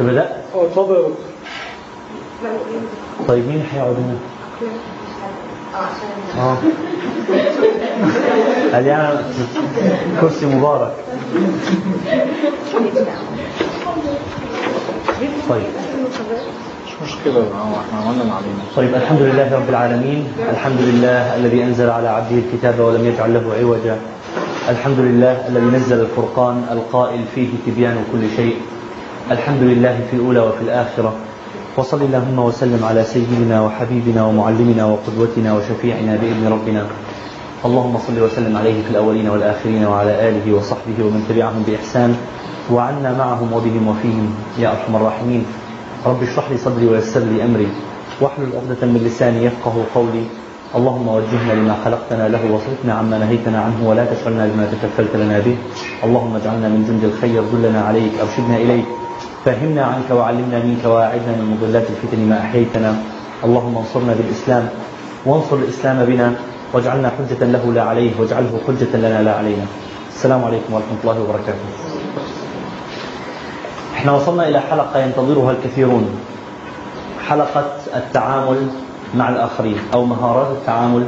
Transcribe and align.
بدأ 0.00 0.36
آه 0.54 0.64
اتفضل. 0.64 0.94
يا 0.94 1.00
دكتور 1.00 1.12
طيب 3.28 3.48
مين 3.48 3.64
هيقعد 3.72 3.96
هنا؟ 3.96 4.16
آه. 6.38 6.56
قال 8.74 8.84
لي 8.84 8.94
أنا 8.94 9.22
كرسي 10.20 10.46
مبارك. 10.46 10.92
طيب. 15.48 15.62
مش 16.86 16.92
مشكلة 17.02 17.34
هو 17.34 17.40
إحنا 17.80 18.00
عملنا 18.00 18.22
اللي 18.22 18.32
علينا. 18.34 18.62
طيب 18.76 18.94
الحمد 18.94 19.22
لله 19.22 19.54
رب 19.56 19.68
العالمين. 19.68 20.32
الحمد 20.52 20.80
لله 20.80 21.36
الذي 21.36 21.62
أنزل 21.64 21.90
على 21.90 22.08
عبده 22.08 22.36
الكتاب 22.36 22.80
ولم 22.80 23.04
يجعل 23.06 23.34
له 23.34 23.52
عوجا. 23.60 23.96
الحمد 24.68 25.00
لله 25.00 25.48
الذي 25.48 25.64
نزل 25.64 26.00
الفرقان 26.00 26.64
القائل 26.70 27.24
فيه 27.34 27.48
تبيان 27.66 28.04
كل 28.12 28.20
شيء. 28.36 28.56
الحمد 29.30 29.62
لله 29.62 30.00
في 30.10 30.16
الأولى 30.16 30.40
وفي 30.40 30.62
الآخرة. 30.62 31.12
وصل 31.76 32.02
اللهم 32.02 32.38
وسلم 32.38 32.84
على 32.84 33.04
سيدنا 33.04 33.60
وحبيبنا 33.60 34.24
ومعلمنا 34.24 34.84
وقدوتنا 34.84 35.56
وشفيعنا 35.56 36.16
بإذن 36.16 36.52
ربنا. 36.52 36.86
اللهم 37.64 37.98
صل 37.98 38.20
وسلم 38.20 38.56
عليه 38.56 38.82
في 38.82 38.90
الأولين 38.90 39.28
والآخرين 39.28 39.84
وعلى 39.84 40.28
آله 40.28 40.54
وصحبه 40.54 40.98
ومن 41.00 41.24
تبعهم 41.28 41.62
بإحسان. 41.66 42.16
وعنا 42.72 43.18
معهم 43.18 43.52
وبهم 43.52 43.88
وفيهم. 43.88 44.34
يا 44.58 44.68
أرحم 44.68 44.96
الراحمين. 44.96 45.44
رب 46.06 46.22
اشرح 46.22 46.50
لي 46.50 46.56
صدري 46.56 46.86
ويسر 46.86 47.20
لي 47.20 47.44
أمري. 47.44 47.68
واحلل 48.20 48.52
عقدة 48.52 48.86
من 48.86 49.00
لساني 49.06 49.44
يفقه 49.44 49.84
قولي. 49.94 50.24
اللهم 50.76 51.08
وجهنا 51.08 51.52
لما 51.52 51.76
خلقتنا 51.84 52.28
له 52.28 52.52
واصرفنا 52.52 52.92
عما 52.94 53.18
نهيتنا 53.18 53.60
عنه 53.60 53.88
ولا 53.88 54.04
تشغلنا 54.04 54.46
بما 54.46 54.68
تكفلت 54.72 55.16
لنا 55.16 55.38
به. 55.38 55.56
اللهم 56.04 56.36
اجعلنا 56.36 56.68
من 56.68 56.84
جند 56.88 57.04
الخير 57.04 57.42
دلنا 57.52 57.80
عليك 57.88 58.12
أرشدنا 58.20 58.56
إليك. 58.56 58.84
فهمنا 59.44 59.84
عنك 59.84 60.10
وعلمنا 60.10 60.58
منك 60.58 60.84
وأعدنا 60.84 61.32
من 61.40 61.56
مضلات 61.56 61.86
الفتن 61.90 62.28
ما 62.28 62.40
أحييتنا. 62.40 62.96
اللهم 63.44 63.74
انصرنا 63.78 64.12
بالإسلام. 64.12 64.68
وانصر 65.26 65.56
الإسلام 65.56 66.04
بنا. 66.04 66.34
واجعلنا 66.72 67.08
حجة 67.16 67.44
له 67.44 67.72
لا 67.72 67.82
عليه. 67.82 68.12
واجعله 68.20 68.52
حجة 68.68 68.92
لنا 68.92 69.22
لا 69.22 69.32
علينا. 69.40 69.64
السلام 70.12 70.44
عليكم 70.44 70.70
ورحمة 70.74 71.00
الله 71.00 71.16
وبركاته. 71.22 71.68
إحنا 73.96 74.12
وصلنا 74.12 74.48
إلى 74.48 74.60
حلقة 74.60 74.98
ينتظرها 75.00 75.50
الكثيرون. 75.50 76.04
حلقة 77.28 77.66
التعامل 77.96 78.68
مع 79.14 79.28
الآخرين 79.28 79.78
أو 79.94 80.04
مهارات 80.04 80.46
التعامل 80.56 81.06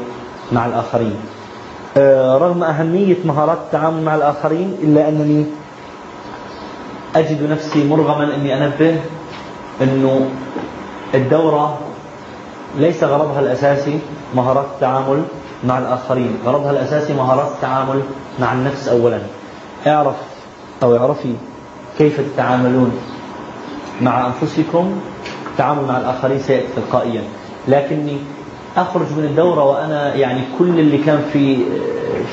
مع 0.52 0.66
الآخرين. 0.66 1.16
آه، 1.96 2.38
رغم 2.38 2.62
أهمية 2.62 3.16
مهارات 3.24 3.58
التعامل 3.58 4.02
مع 4.02 4.14
الآخرين 4.14 4.76
إلا 4.82 5.08
أنني 5.08 5.46
أجد 7.16 7.50
نفسي 7.50 7.88
مرغما 7.88 8.34
أني 8.34 8.64
أنبه 8.64 9.00
أنه 9.82 10.30
الدورة 11.14 11.78
ليس 12.78 13.04
غرضها 13.04 13.40
الأساسي 13.40 13.98
مهارات 14.34 14.64
التعامل 14.74 15.22
مع 15.64 15.78
الآخرين. 15.78 16.38
غرضها 16.46 16.70
الأساسي 16.70 17.14
مهارات 17.14 17.48
التعامل 17.48 18.02
مع 18.40 18.52
النفس 18.52 18.88
أولا. 18.88 19.20
اعرف 19.86 20.16
أو 20.82 20.96
اعرفي 20.96 21.34
كيف 21.98 22.20
تتعاملون 22.20 22.98
مع 24.02 24.26
أنفسكم. 24.26 25.00
التعامل 25.52 25.84
مع 25.88 25.96
الآخرين 25.96 26.38
سيأتي 26.38 26.66
تلقائيا. 26.76 27.22
لكني 27.70 28.16
أخرج 28.76 29.06
من 29.18 29.24
الدورة 29.24 29.64
وأنا 29.64 30.14
يعني 30.14 30.40
كل 30.58 30.68
اللي 30.68 30.98
كان 30.98 31.22
في 31.32 31.56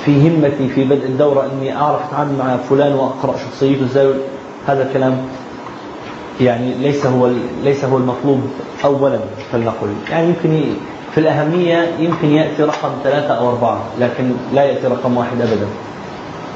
في 0.05 0.27
همتي 0.27 0.67
في 0.75 0.83
بدء 0.83 1.05
الدورة 1.05 1.47
إني 1.53 1.75
أعرف 1.77 2.01
أتعامل 2.09 2.35
مع 2.39 2.57
فلان 2.57 2.93
وأقرأ 2.93 3.35
شخصيته 3.37 3.85
إزاي. 3.85 4.13
هذا 4.67 4.87
الكلام 4.87 5.17
يعني 6.41 6.73
ليس 6.73 7.05
هو 7.05 7.29
ليس 7.63 7.85
هو 7.85 7.97
المطلوب 7.97 8.41
أولا 8.85 9.19
فلنقل. 9.51 9.87
يعني 10.11 10.27
يمكن 10.27 10.63
في 11.11 11.17
الأهمية 11.17 11.91
يمكن 11.99 12.27
يأتي 12.27 12.63
رقم 12.63 12.89
ثلاثة 13.03 13.33
أو 13.33 13.49
أربعة 13.49 13.79
لكن 13.99 14.31
لا 14.53 14.63
يأتي 14.63 14.87
رقم 14.87 15.17
واحد 15.17 15.41
أبدا. 15.41 15.67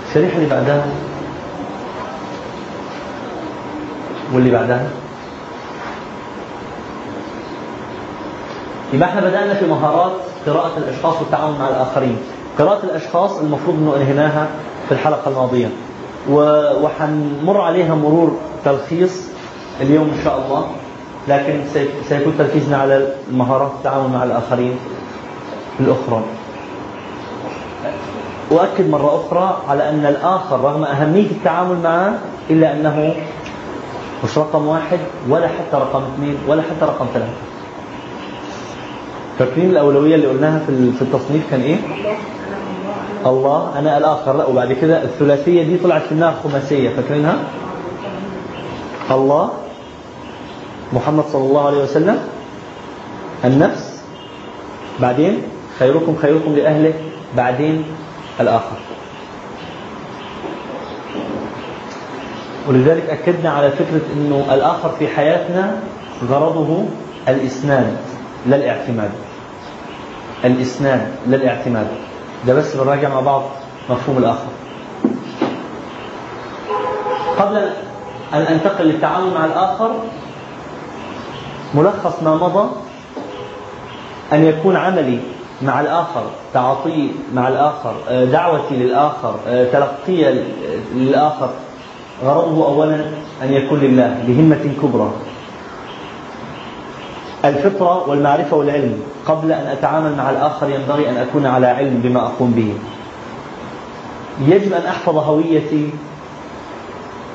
الشريحة 0.09 0.37
اللي 0.37 0.49
بعدها؟ 0.49 0.85
واللي 4.33 4.51
بعدها؟ 4.51 4.89
يبقى 8.93 9.09
إحنا 9.09 9.21
بدأنا 9.21 9.53
في 9.53 9.65
مهارات 9.67 10.11
قراءة 10.47 10.71
الأشخاص 10.77 11.15
والتعامل 11.21 11.59
مع 11.59 11.69
الآخرين. 11.69 12.17
قراءة 12.59 12.83
الأشخاص 12.83 13.39
المفروض 13.39 13.75
أنه 13.77 13.95
أنهيناها 13.95 14.47
في 14.87 14.91
الحلقة 14.91 15.29
الماضية. 15.31 15.69
وحنمر 16.83 17.61
عليها 17.61 17.95
مرور 17.95 18.37
تلخيص 18.65 19.29
اليوم 19.81 20.11
إن 20.17 20.23
شاء 20.23 20.37
الله. 20.45 20.65
لكن 21.27 21.59
سي- 21.73 21.89
سيكون 22.09 22.33
تركيزنا 22.37 22.77
على 22.77 23.07
مهارات 23.31 23.71
التعامل 23.77 24.09
مع 24.09 24.23
الآخرين 24.23 24.75
الأخرى. 25.79 26.21
أؤكد 28.51 28.89
مرة 28.89 29.25
أخرى 29.25 29.57
على 29.69 29.89
أن 29.89 30.05
الآخر 30.05 30.59
رغم 30.59 30.83
أهمية 30.83 31.25
التعامل 31.31 31.77
معه 31.83 32.13
إلا 32.49 32.73
أنه 32.73 33.15
مش 34.23 34.37
رقم 34.37 34.67
واحد 34.67 34.99
ولا 35.29 35.47
حتى 35.47 35.73
رقم 35.77 36.01
اثنين 36.15 36.37
ولا 36.47 36.61
حتى 36.61 36.85
رقم 36.85 37.05
ثلاثة. 37.13 37.31
فاكرين 39.45 39.69
الأولوية 39.69 40.15
اللي 40.15 40.27
قلناها 40.27 40.59
في 40.97 41.01
التصنيف 41.01 41.49
كان 41.51 41.61
إيه؟ 41.61 41.77
الله 43.25 43.79
أنا 43.79 43.97
الآخر 43.97 44.37
لا 44.37 44.45
وبعد 44.45 44.73
كده 44.73 45.03
الثلاثية 45.03 45.63
دي 45.63 45.77
طلعت 45.77 46.01
النار 46.11 46.33
خماسية 46.43 46.89
فاكرينها؟ 46.89 47.37
الله 49.11 49.49
محمد 50.93 51.23
صلى 51.33 51.41
الله 51.45 51.65
عليه 51.67 51.83
وسلم 51.83 52.17
النفس 53.45 54.03
بعدين 54.99 55.37
خيركم 55.79 56.15
خيركم 56.21 56.55
لأهله 56.55 56.93
بعدين 57.37 57.83
الآخر 58.39 58.77
ولذلك 62.67 63.09
أكدنا 63.09 63.49
على 63.49 63.71
فكرة 63.71 64.01
أنه 64.15 64.45
الآخر 64.53 64.89
في 64.99 65.07
حياتنا 65.07 65.75
غرضه 66.29 66.83
الإسناد 67.27 67.97
لا 68.47 68.55
الاعتماد 68.55 69.11
الإسناد 70.45 71.07
لا 71.27 71.35
الاعتماد 71.37 71.87
ده 72.47 72.53
بس 72.53 72.75
بنراجع 72.75 73.09
مع 73.09 73.19
بعض 73.19 73.43
مفهوم 73.89 74.17
الآخر. 74.17 74.47
قبل 77.39 77.57
أن 78.33 78.41
أنتقل 78.41 78.85
للتعامل 78.85 79.33
مع 79.33 79.45
الآخر 79.45 79.91
ملخص 81.75 82.23
ما 82.23 82.35
مضى 82.35 82.69
أن 84.33 84.45
يكون 84.45 84.75
عملي 84.75 85.19
مع 85.61 85.81
الآخر 85.81 86.23
تعاطي 86.53 87.11
مع 87.33 87.47
الآخر 87.47 87.93
آه، 88.09 88.25
دعوتي 88.25 88.75
للآخر 88.75 89.35
آه، 89.47 89.63
تلقي 89.71 90.35
للآخر 90.95 91.49
غرضه 92.23 92.65
أولا 92.65 92.95
أن 93.43 93.53
يكون 93.53 93.79
لله 93.79 94.23
بهمة 94.27 94.73
كبرى. 94.81 95.11
الفطرة 97.45 98.09
والمعرفة 98.09 98.57
والعلم. 98.57 98.99
قبل 99.27 99.51
أن 99.51 99.67
أتعامل 99.67 100.15
مع 100.17 100.29
الآخر 100.29 100.69
ينبغي 100.69 101.09
أن 101.09 101.17
أكون 101.17 101.45
على 101.45 101.67
علم 101.67 102.01
بما 102.03 102.19
أقوم 102.19 102.51
به. 102.51 102.73
يجب 104.55 104.73
أن 104.73 104.81
أحفظ 104.85 105.17
هويتي 105.17 105.89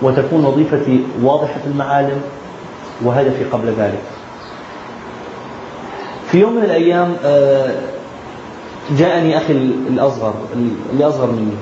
وتكون 0.03 0.45
وظيفتي 0.45 1.01
واضحة 1.23 1.61
المعالم 1.67 2.21
وهدفي 3.05 3.45
قبل 3.45 3.69
ذلك. 3.79 4.03
في 6.31 6.39
يوم 6.41 6.57
من 6.57 6.63
الأيام 6.63 7.17
آه، 7.25 7.75
جاءني 8.99 9.37
أخي 9.37 9.53
الأصغر 9.89 10.35
اللي 10.93 11.05
أصغر 11.09 11.31
مني. 11.31 11.57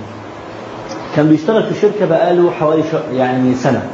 كان 1.16 1.28
بيشتغل 1.28 1.62
في 1.62 1.80
شركة 1.80 2.06
بقاله 2.06 2.50
حوالي 2.50 2.82
يعني 3.12 3.54
سنة. 3.54 3.88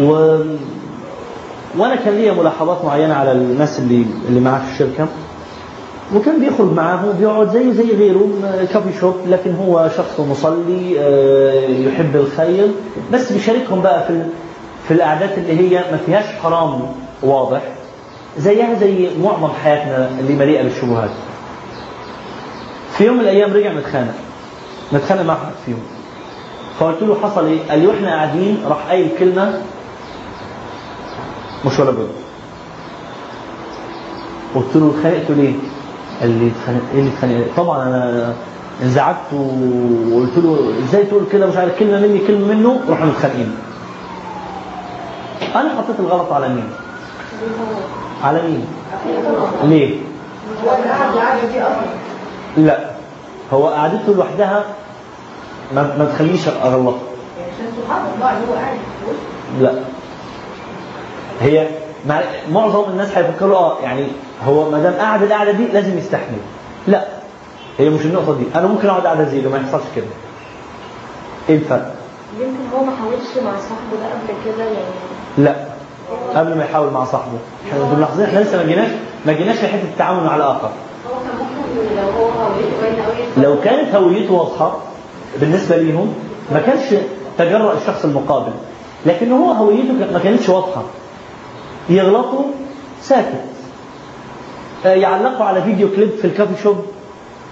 و... 0.00 0.38
وأنا 1.78 1.94
كان 1.96 2.14
لي 2.14 2.30
ملاحظات 2.30 2.84
معينة 2.84 3.14
على 3.14 3.32
الناس 3.32 3.78
اللي 3.78 4.06
اللي 4.28 4.40
معاه 4.40 4.58
في 4.58 4.72
الشركة. 4.72 5.06
وكان 6.14 6.40
بيخرج 6.40 6.72
معاه 6.72 7.12
بيقعد 7.18 7.50
زيه 7.52 7.72
زي 7.72 7.96
غيره 7.96 8.28
كافي 8.72 8.98
شوب 9.00 9.14
لكن 9.28 9.54
هو 9.54 9.88
شخص 9.96 10.20
مصلي 10.20 10.94
آه، 11.00 11.68
يحب 11.68 12.16
الخير. 12.16 12.68
بس 13.12 13.32
بيشاركهم 13.32 13.82
بقى 13.82 14.06
في 14.06 14.22
في 14.88 14.94
القعدات 14.94 15.38
اللي 15.38 15.52
هي 15.76 15.84
ما 15.92 15.98
فيهاش 16.06 16.24
حرام 16.42 16.82
واضح 17.22 17.62
زيها 18.38 18.74
زي 18.74 19.08
معظم 19.22 19.48
حياتنا 19.64 20.10
اللي 20.20 20.34
مليئة 20.34 20.62
بالشبهات. 20.62 21.10
في 22.98 23.04
يوم 23.04 23.14
من 23.16 23.20
الأيام 23.22 23.52
رجع 23.52 23.72
متخانق. 23.72 24.14
متخانق 24.92 25.22
مع 25.22 25.34
حد 25.34 25.52
فيهم. 25.66 25.82
فقلت 26.78 27.02
له 27.02 27.16
حصل 27.22 27.46
إيه؟ 27.46 27.58
قال 27.70 27.78
لي 27.78 27.86
وإحنا 27.86 28.08
قاعدين 28.14 28.58
راح 28.68 28.86
قايل 28.88 29.08
كلمة 29.18 29.60
مش 31.66 31.78
ولا 31.78 31.90
بد. 31.90 32.08
قلت 34.54 34.76
له 34.76 34.94
اتخانقتوا 34.96 35.34
ليه؟ 35.34 35.52
قال 36.20 36.30
لي 36.30 36.50
اتخانق 36.50 36.80
إيه 36.94 37.00
اللي 37.00 37.10
اتخانق؟ 37.14 37.44
طبعا 37.56 37.82
أنا 37.82 38.34
انزعجت 38.82 39.32
وقلت 39.32 40.36
له 40.38 40.72
إزاي 40.84 41.04
تقول 41.04 41.22
كده 41.32 41.46
مش 41.46 41.56
عارف 41.56 41.78
كلمة 41.78 42.00
مني 42.00 42.18
كلمة 42.26 42.54
منه؟ 42.54 42.80
رحنا 42.88 43.06
متخانقين. 43.06 43.54
أنا 45.56 45.68
حطيت 45.78 46.00
الغلط 46.00 46.32
على 46.32 46.48
مين؟ 46.48 46.64
على 48.24 48.42
مين؟ 48.42 48.66
ليه؟ 49.64 49.96
لا. 52.56 52.90
هو 53.52 53.68
قعدته 53.68 54.14
لوحدها 54.14 54.64
ما, 55.74 55.82
ما 55.98 56.04
تخليش 56.14 56.48
أغلط. 56.48 56.94
عشان 56.94 57.66
سبحان 57.82 58.02
الله 58.14 58.26
هو 58.30 58.54
قاعد 58.54 58.76
في 58.76 59.10
وسط 59.10 59.62
لا. 59.62 59.74
هي 61.40 61.66
مع 62.08 62.20
معظم 62.52 62.90
الناس 62.90 63.08
هيفكروا 63.16 63.56
آه 63.56 63.78
يعني 63.82 64.06
هو 64.46 64.70
ما 64.70 64.78
دام 64.78 64.92
قاعد 64.92 65.22
القعدة 65.22 65.52
دي 65.52 65.66
لازم 65.66 65.98
يستحمل. 65.98 66.38
لا 66.88 67.04
هي 67.78 67.90
مش 67.90 68.00
النقطة 68.00 68.34
دي. 68.38 68.44
أنا 68.54 68.66
ممكن 68.66 68.88
أقعد 68.88 69.06
قعده 69.06 69.24
زي 69.24 69.40
ما 69.40 69.56
يحصلش 69.56 69.82
كده. 69.96 70.04
إيه 71.48 71.56
الفرق؟ 71.56 71.94
يمكن 72.40 72.76
هو 72.76 72.84
ما 72.84 72.92
حاولش 72.96 73.44
مع 73.44 73.60
صاحبه 73.60 73.96
ده 74.02 74.06
قبل 74.06 74.44
كده 74.44 74.64
يعني 74.64 74.94
لا 75.38 75.56
قبل 76.34 76.56
ما 76.58 76.64
يحاول 76.64 76.92
مع 76.92 77.04
صاحبه. 77.04 77.38
إحنا 77.68 77.94
ملاحظين 77.96 78.24
إحنا 78.26 78.38
لسه 78.40 78.56
ما 78.56 78.64
جيناش 78.64 78.88
ما 79.26 79.32
جيناش 79.32 79.56
لحته 79.56 79.82
التعامل 79.82 80.24
مع 80.24 80.36
الآخر. 80.36 80.70
لو 83.36 83.60
كانت 83.64 83.94
هويته 83.94 84.32
واضحة 84.34 84.76
بالنسبة 85.40 85.76
ليهم 85.76 86.14
ما 86.52 86.60
كانش 86.60 87.00
تجرأ 87.38 87.72
الشخص 87.72 88.04
المقابل. 88.04 88.52
لكن 89.06 89.32
هو 89.32 89.52
هويته 89.52 89.92
ما 90.12 90.18
كانتش 90.24 90.48
واضحة. 90.48 90.82
يغلطوا 91.88 92.44
ساكت. 93.02 93.42
آه، 94.86 94.94
يعلقوا 94.94 95.44
على 95.46 95.62
فيديو 95.62 95.88
كليب 95.96 96.10
في 96.10 96.24
الكافي 96.26 96.62
شوب 96.62 96.76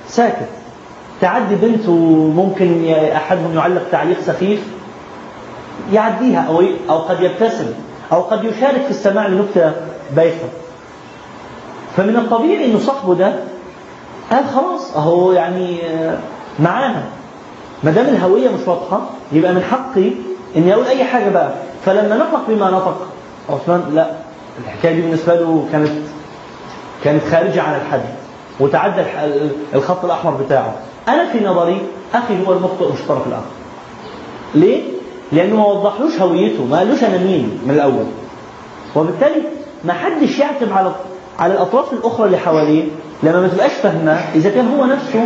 ساكت. 0.09 0.49
تعدي 1.21 1.55
بنت 1.55 1.89
وممكن 1.89 2.89
أحدهم 3.17 3.55
يعلق 3.57 3.83
تعليق 3.93 4.21
سخيف 4.21 4.61
يعديها 5.93 6.41
أو 6.49 6.63
أو 6.91 6.99
قد 6.99 7.21
يبتسم 7.21 7.67
أو 8.13 8.21
قد 8.21 8.45
يشارك 8.45 8.81
في 8.85 8.91
السماع 8.91 9.27
لنكتة 9.27 9.73
بايخة. 10.17 10.49
فمن 11.97 12.17
الطبيعي 12.17 12.65
إنه 12.65 12.79
صاحبه 12.79 13.15
ده 13.15 13.35
قال 14.31 14.45
خلاص 14.55 14.97
أهو 14.97 15.33
يعني 15.33 15.87
آه، 15.87 16.19
معانا. 16.59 17.03
ما 17.83 17.91
دام 17.91 18.07
الهوية 18.07 18.49
مش 18.49 18.69
واضحة 18.69 19.01
يبقى 19.33 19.53
من 19.53 19.63
حقي 19.63 20.11
إني 20.57 20.75
أقول 20.75 20.87
أي 20.87 21.05
حاجة 21.05 21.29
بقى. 21.31 21.53
فلما 21.85 22.17
نطق 22.17 22.41
بما 22.49 22.71
نطق 22.71 23.07
عثمان 23.51 23.83
لا 23.95 24.07
الحكاية 24.59 24.95
دي 24.95 25.01
بالنسبة 25.03 25.35
له 25.35 25.67
كانت 25.73 25.91
كانت 27.05 27.23
خارجة 27.31 27.63
عن 27.63 27.75
الحد 27.81 28.03
وتعدى 28.61 29.03
الخط 29.75 30.05
الأحمر 30.05 30.31
بتاعه. 30.31 30.75
أنا 31.09 31.33
في 31.33 31.45
نظري 31.45 31.81
أخي 32.15 32.47
هو 32.47 32.53
المخطئ 32.53 32.93
مش 32.93 33.01
الطرف 33.01 33.27
الآخر. 33.27 33.45
ليه؟ 34.55 34.83
لأنه 35.33 35.57
ما 35.57 35.67
وضحلوش 35.67 36.21
هويته 36.21 36.65
ما 36.65 36.79
قالوش 36.79 37.05
أنا 37.05 37.19
مين 37.19 37.59
من 37.67 37.71
الأول. 37.75 38.05
وبالتالي 38.97 39.43
ما 39.85 39.93
حدش 39.93 40.39
يعتب 40.39 40.73
على 40.73 40.93
على 41.39 41.53
الأطراف 41.53 41.93
الأخرى 41.93 42.27
اللي 42.27 42.39
حواليه 42.39 42.85
لما 43.23 43.41
ما 43.41 43.49
تبقاش 43.49 43.73
فاهماه 43.73 44.21
إذا 44.35 44.51
كان 44.51 44.69
هو 44.79 44.85
نفسه 44.85 45.25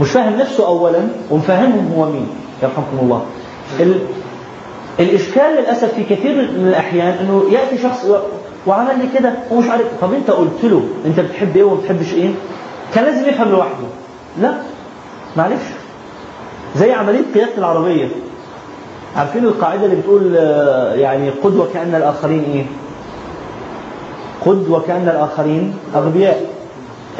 مش 0.00 0.10
فاهم 0.10 0.36
نفسه 0.36 0.66
اولا 0.66 1.00
ومفهمهم 1.30 1.92
هو 1.96 2.10
مين. 2.10 2.28
يرحمكم 2.62 2.98
الله. 3.02 3.24
ال... 5.00 5.04
الإشكال 5.08 5.56
للأسف 5.58 5.94
في 5.94 6.04
كثير 6.04 6.34
من 6.34 6.68
الأحيان 6.68 7.08
إنه 7.20 7.44
يأتي 7.52 7.78
شخص 7.82 8.06
وعمل 8.66 8.98
لي 8.98 9.18
كده 9.18 9.32
ومش 9.50 9.68
عارف 9.68 9.86
طب 10.00 10.12
أنت 10.14 10.30
قلت 10.30 10.64
له 10.64 10.82
أنت 11.06 11.20
بتحب 11.20 11.56
إيه 11.56 11.62
وما 11.64 11.80
بتحبش 11.80 12.14
إيه؟ 12.14 12.30
كان 12.94 13.04
لازم 13.04 13.28
يفهم 13.28 13.48
لوحده. 13.50 13.86
لا 14.40 14.54
معلش. 15.36 15.62
زي 16.76 16.92
عملية 16.92 17.22
قيادة 17.34 17.58
العربية. 17.58 18.08
عارفين 19.16 19.44
القاعدة 19.44 19.84
اللي 19.84 19.96
بتقول 19.96 20.36
آه، 20.36 20.94
يعني 20.94 21.30
قد 21.30 21.56
وكأن 21.56 21.94
الآخرين 21.94 22.44
إيه؟ 22.44 22.64
قد 24.46 24.68
وكأن 24.68 25.08
الآخرين 25.08 25.74
أغبياء. 25.94 26.42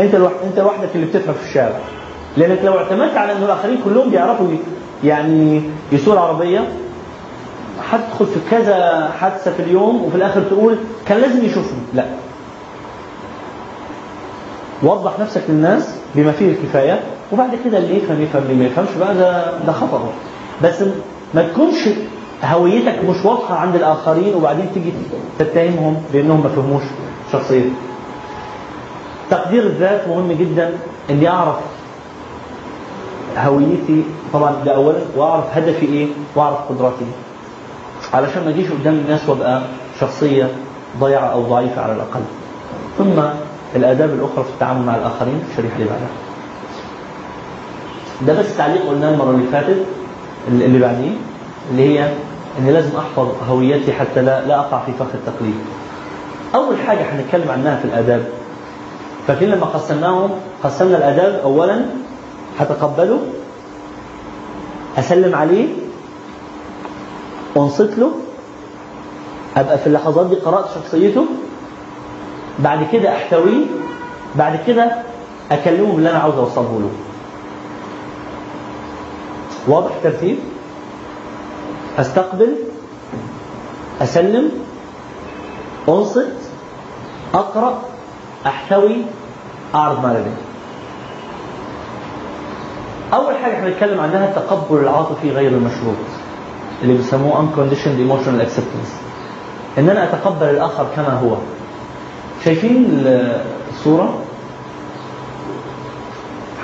أنت 0.00 0.14
الوح... 0.14 0.32
أنت 0.44 0.58
لوحدك 0.58 0.88
اللي 0.94 1.06
بتفهم 1.06 1.34
في 1.34 1.48
الشارع. 1.48 1.78
لأنك 2.36 2.58
لو 2.64 2.78
اعتمدت 2.78 3.16
على 3.16 3.32
إن 3.32 3.42
الآخرين 3.42 3.78
كلهم 3.84 4.10
بيعرفوا 4.10 4.46
يعني 5.04 5.62
يسوقوا 5.92 6.12
العربية 6.20 6.68
هتدخل 7.90 8.26
في 8.26 8.40
كذا 8.50 9.10
حادثة 9.20 9.52
في 9.52 9.62
اليوم 9.62 10.04
وفي 10.04 10.16
الآخر 10.16 10.40
تقول 10.40 10.76
كان 11.06 11.18
لازم 11.20 11.44
يشوفني 11.44 11.78
لا. 11.94 12.04
وضح 14.82 15.18
نفسك 15.20 15.42
للناس 15.48 15.94
بما 16.14 16.32
فيه 16.32 16.50
الكفاية 16.50 17.00
وبعد 17.32 17.50
كده 17.64 17.78
اللي 17.78 17.96
يفهم 17.96 18.22
يفهم 18.22 18.42
اللي 18.42 18.54
ما 18.54 18.64
يفهمش 18.64 18.88
بقى 19.00 19.14
ده 19.14 19.58
ده 19.66 19.72
خطأه 19.72 20.08
بس 20.64 20.82
ما 21.34 21.42
تكونش 21.48 21.88
هويتك 22.44 23.04
مش 23.04 23.24
واضحة 23.24 23.54
عند 23.56 23.74
الآخرين 23.74 24.34
وبعدين 24.34 24.66
تيجي 24.74 24.92
تتهمهم 25.38 26.02
بأنهم 26.12 26.42
ما 26.42 26.48
فهموش 26.48 26.82
شخصيتك 27.32 27.70
تقدير 29.30 29.62
الذات 29.62 30.08
مهم 30.08 30.32
جدا. 30.32 30.72
إني 31.10 31.28
أعرف 31.28 31.56
هويتي 33.38 34.04
طبعا 34.32 34.52
ده 34.64 34.74
اولا 34.74 34.98
وأعرف 35.16 35.44
هدفي 35.56 35.86
إيه 35.86 36.06
وأعرف 36.36 36.56
قدراتي 36.68 36.96
إيه. 37.00 37.27
علشان 38.14 38.44
ما 38.44 38.50
اجيش 38.50 38.70
قدام 38.70 38.94
الناس 38.94 39.28
وابقى 39.28 39.62
شخصية 40.00 40.48
ضيعه 41.00 41.26
أو 41.26 41.42
ضعيفة 41.42 41.82
على 41.82 41.92
الأقل. 41.92 42.20
ثم 42.98 43.20
الآداب 43.76 44.10
الأخرى 44.10 44.44
في 44.44 44.50
التعامل 44.50 44.86
مع 44.86 44.96
الآخرين 44.96 45.42
الشريحه 45.50 45.76
اللي 45.76 45.88
بعدها. 45.88 46.08
ده 48.26 48.40
بس 48.40 48.56
تعليق 48.56 48.88
قلناه 48.88 49.10
المرة 49.10 49.30
اللي 49.30 49.46
فاتت 49.52 49.84
اللي 50.48 50.78
بعديه 50.78 51.10
اللي 51.70 51.82
هي 51.98 52.08
إني 52.58 52.72
لازم 52.72 52.90
أحفظ 52.98 53.28
هويتي 53.50 53.92
حتى 53.92 54.22
لا 54.22 54.46
لا 54.46 54.58
أقع 54.58 54.80
في 54.86 54.92
فخ 54.92 55.06
التقليد. 55.14 55.54
أول 56.54 56.76
حاجة 56.86 56.98
هنتكلم 57.12 57.50
عنها 57.50 57.76
في 57.76 57.84
الآداب. 57.84 58.24
فاكرين 59.26 59.50
لما 59.50 59.66
قسمناهم؟ 59.66 60.30
قسمنا 60.64 60.96
الآداب 60.96 61.40
اولا 61.44 61.80
هتقبله 62.58 63.18
أسلم 64.98 65.34
عليه 65.34 65.68
انصت 67.58 67.98
له؟ 67.98 68.10
أبقى 69.56 69.78
في 69.78 69.86
اللحظات 69.86 70.26
دي 70.26 70.34
قرأت 70.34 70.64
شخصيته؟ 70.74 71.24
بعد 72.58 72.86
كده 72.92 73.16
أحتويه؟ 73.16 73.64
بعد 74.36 74.58
كده 74.66 74.92
أكلمه 75.52 75.92
باللي 75.92 76.10
أنا 76.10 76.18
عاوز 76.18 76.34
أوصله 76.34 76.80
له. 76.82 76.90
واضح 79.74 79.94
الترتيب 79.94 80.38
أستقبل؟ 81.98 82.54
أسلم؟ 84.02 84.50
أنصت؟ 85.88 86.32
أقرأ؟ 87.34 87.82
أحتوي؟ 88.46 88.96
أعرض 89.74 90.02
ما 90.06 90.08
لدي 90.18 90.30
أول 93.14 93.34
حاجة 93.36 93.66
هنتكلم 93.68 94.00
عنها 94.00 94.28
التقبل 94.28 94.78
العاطفي 94.78 95.30
غير 95.30 95.50
المشروط. 95.52 95.96
اللي 96.82 96.94
بيسموه 96.96 97.32
unconditioned 97.42 97.98
emotional 98.10 98.42
acceptance. 98.46 98.92
ان 99.78 99.88
أنا 99.88 100.04
أتقبل 100.04 100.46
الآخر 100.46 100.86
كما 100.96 101.08
هو. 101.20 101.36
شايفين 102.44 103.04
الصورة؟ 103.70 104.18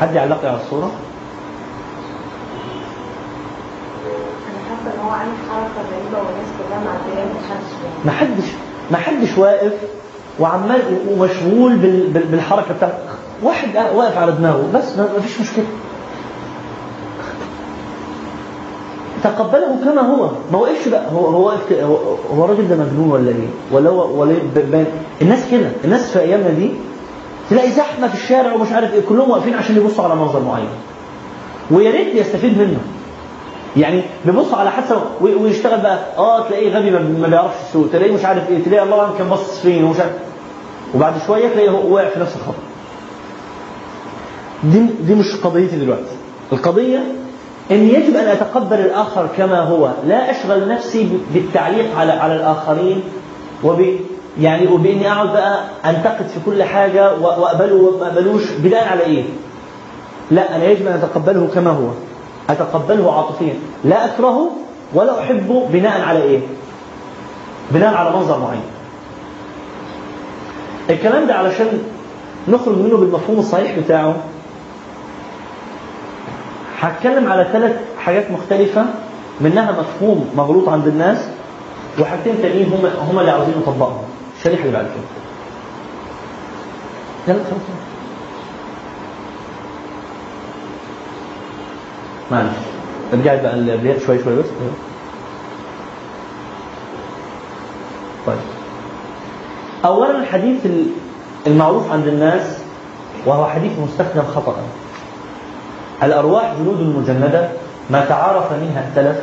حد 0.00 0.14
يعلق 0.14 0.44
على 0.44 0.56
الصورة؟ 0.64 0.90
إن 4.86 5.00
هو 5.06 5.10
عامل 5.10 5.32
حركة 5.50 5.88
غريبة 5.90 6.18
والناس 6.18 6.46
كلها 6.58 6.78
معدية 6.84 7.24
محدش 7.34 7.70
فاهم 7.72 8.06
ما 8.06 8.12
حدش 8.12 8.44
ما 8.90 8.96
حدش 8.96 9.38
واقف 9.38 9.72
وعمال 10.40 10.80
ومشغول 11.10 11.76
بال- 11.76 12.06
بال- 12.10 12.26
بالحركة 12.26 12.74
بتاعته 12.74 12.98
واحد 13.42 13.68
واقف 13.94 14.18
على 14.18 14.32
دماغه 14.32 14.70
بس 14.74 14.96
ما 14.98 15.20
فيش 15.22 15.40
مشكلة. 15.40 15.64
تقبله 19.24 19.76
كما 19.84 20.00
هو. 20.00 20.30
ما 20.52 20.58
وقفش 20.58 20.88
بقى؟ 20.88 21.12
هو 21.12 21.26
هو 21.26 21.50
هو 21.82 21.96
هو 22.36 22.44
الراجل 22.44 22.68
ده 22.68 22.76
مجنون 22.76 23.10
ولا 23.10 23.28
إيه؟ 23.28 23.48
ولا 23.72 23.90
هو 23.90 24.20
ولا 24.20 24.30
إيه؟ 24.30 24.84
الناس 25.22 25.50
كده. 25.50 25.70
الناس 25.84 26.10
في 26.12 26.20
أيامنا 26.20 26.50
دي 26.50 26.70
تلاقي 27.50 27.70
زحمة 27.70 28.08
في 28.08 28.14
الشارع 28.14 28.52
ومش 28.52 28.72
عارف 28.72 28.94
إيه. 28.94 29.00
كلهم 29.08 29.30
واقفين 29.30 29.54
عشان 29.54 29.76
يبصوا 29.76 30.04
على 30.04 30.14
منظر 30.16 30.40
معين. 30.42 30.68
ويا 31.70 31.90
ريت 31.90 32.14
يستفيد 32.14 32.58
منه. 32.58 32.78
يعني 33.76 34.02
بيبص 34.26 34.54
على 34.54 34.70
وي- 35.20 35.34
ويشتغل 35.34 35.80
بقى 35.80 35.98
آه 36.18 36.48
تلاقيه 36.48 36.76
غبي 36.78 36.90
ما- 36.90 37.28
بيعرفش 37.28 37.56
يسوق 37.70 37.86
تلاقيه 37.92 38.12
مش 38.14 38.24
عارف 38.24 38.48
إيه. 38.50 38.64
تلاقيه 38.64 38.82
الله 38.82 39.00
اعلم 39.00 39.12
كان 39.18 39.28
باصص 39.28 39.60
فين 39.60 39.84
ومش 39.84 40.00
عارف. 40.00 40.12
وبعد 40.94 41.14
شوية 41.26 41.48
تلاقيه 41.48 41.70
واقع 41.70 42.08
في 42.08 42.20
نفس 42.20 42.36
الخطا 42.36 42.58
دي 44.64 44.86
دي 45.00 45.14
مش 45.14 45.36
قضيتي 45.36 45.76
دلوقتي. 45.76 46.12
القضية 46.52 46.98
إن 47.70 47.88
يجب 47.88 48.16
أن 48.16 48.28
أتقبل 48.28 48.76
الآخر 48.80 49.28
كما 49.36 49.60
هو 49.60 49.90
لا 50.06 50.30
أشغل 50.30 50.68
نفسي 50.68 51.08
بالتعليق 51.34 51.96
على 51.98 52.12
على 52.12 52.36
الآخرين 52.36 53.02
وب 53.64 53.86
يعني 54.40 54.66
وبإني 54.66 55.12
أقعد 55.12 55.32
بقى 55.32 55.64
أنتقد 55.84 56.26
في 56.26 56.40
كل 56.46 56.62
حاجة 56.62 57.14
و- 57.14 57.22
وأقبله 57.24 57.74
وما 57.74 58.06
اقبلوش 58.06 58.50
بناء 58.50 58.88
على 58.88 59.02
إيه؟ 59.02 59.24
لا 60.30 60.56
أنا 60.56 60.64
يجب 60.64 60.86
أن 60.86 60.92
أتقبله 60.92 61.48
كما 61.54 61.70
هو 61.70 61.88
أتقبله 62.50 63.16
عاطفيا 63.16 63.54
لا 63.84 64.04
أكرهه 64.04 64.50
ولا 64.94 65.20
أحبه 65.22 65.66
بناء 65.72 66.00
على 66.00 66.22
إيه؟ 66.22 66.40
بناء 67.70 67.94
على 67.94 68.10
منظر 68.10 68.38
معين 68.38 68.62
الكلام 70.90 71.26
ده 71.26 71.34
علشان 71.34 71.78
نخرج 72.48 72.76
منه 72.78 72.96
بالمفهوم 72.96 73.38
الصحيح 73.38 73.78
بتاعه 73.78 74.14
هتكلم 76.84 77.32
على 77.32 77.46
ثلاث 77.52 77.76
حاجات 77.98 78.30
مختلفة 78.30 78.84
منها 79.40 79.72
مفهوم 79.72 80.30
مغلوط 80.36 80.68
عند 80.68 80.86
الناس 80.86 81.18
وحاجتين 82.00 82.42
تانيين 82.42 82.72
هم 82.72 82.86
هم 83.10 83.18
اللي 83.18 83.30
عاوزين 83.30 83.54
نطبقهم 83.58 84.02
الشريحة 84.38 84.62
اللي 84.62 84.72
بعد 84.72 84.84
كده. 84.84 85.24
يلا 87.34 87.44
خلاص 87.44 87.60
معلش. 92.30 92.56
رجعت 93.12 93.40
بقى 93.42 93.54
الابيات 93.54 94.00
شوي 94.02 94.24
شوي 94.24 94.36
بس. 94.36 94.44
طيب. 98.26 98.36
اولا 99.84 100.18
الحديث 100.18 100.66
المعروف 101.46 101.92
عند 101.92 102.06
الناس 102.06 102.58
وهو 103.26 103.46
حديث 103.46 103.72
مستخدم 103.78 104.22
خطأ. 104.34 104.56
الأرواح 106.02 106.54
جنود 106.60 106.80
مجندة 106.80 107.48
ما 107.90 108.04
تعارف 108.04 108.52
منها 108.52 108.88
اختلف 108.88 109.16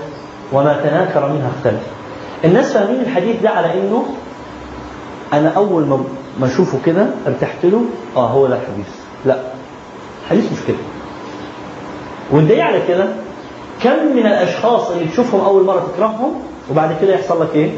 وما 0.54 0.74
تناكر 0.84 1.30
منها 1.34 1.50
اختلف. 1.58 1.82
الناس 2.46 2.74
فاهمين 2.74 3.02
الحديث 3.02 3.42
ده 3.42 3.50
على 3.50 3.74
إنه 3.74 4.06
أنا 5.34 5.50
أول 5.50 5.84
ما 6.40 6.48
أشوفه 6.48 6.78
كده 6.86 7.06
ارتحت 7.28 7.66
له 7.66 7.82
آه 8.16 8.28
هو 8.28 8.48
ده 8.48 8.56
الحديث. 8.56 8.88
لا 9.26 9.38
حديث 10.30 10.52
مش 10.52 10.58
كده. 10.68 10.78
والدليل 12.32 12.62
على 12.62 12.82
كده 12.88 13.06
كم 13.84 14.06
من 14.16 14.26
الأشخاص 14.26 14.90
اللي 14.92 15.06
تشوفهم 15.08 15.42
أول 15.42 15.64
مرة 15.66 15.88
تكرههم 15.96 16.34
وبعد 16.72 16.96
كده 17.02 17.14
يحصل 17.14 17.42
لك 17.42 17.56
إيه؟ 17.56 17.72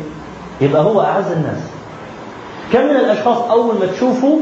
يبقى 0.61 0.83
هو 0.83 1.01
أعز 1.01 1.31
الناس. 1.31 1.59
كم 2.73 2.81
من 2.83 2.95
الأشخاص 2.95 3.37
أول 3.37 3.75
ما 3.79 3.85
تشوفه 3.85 4.39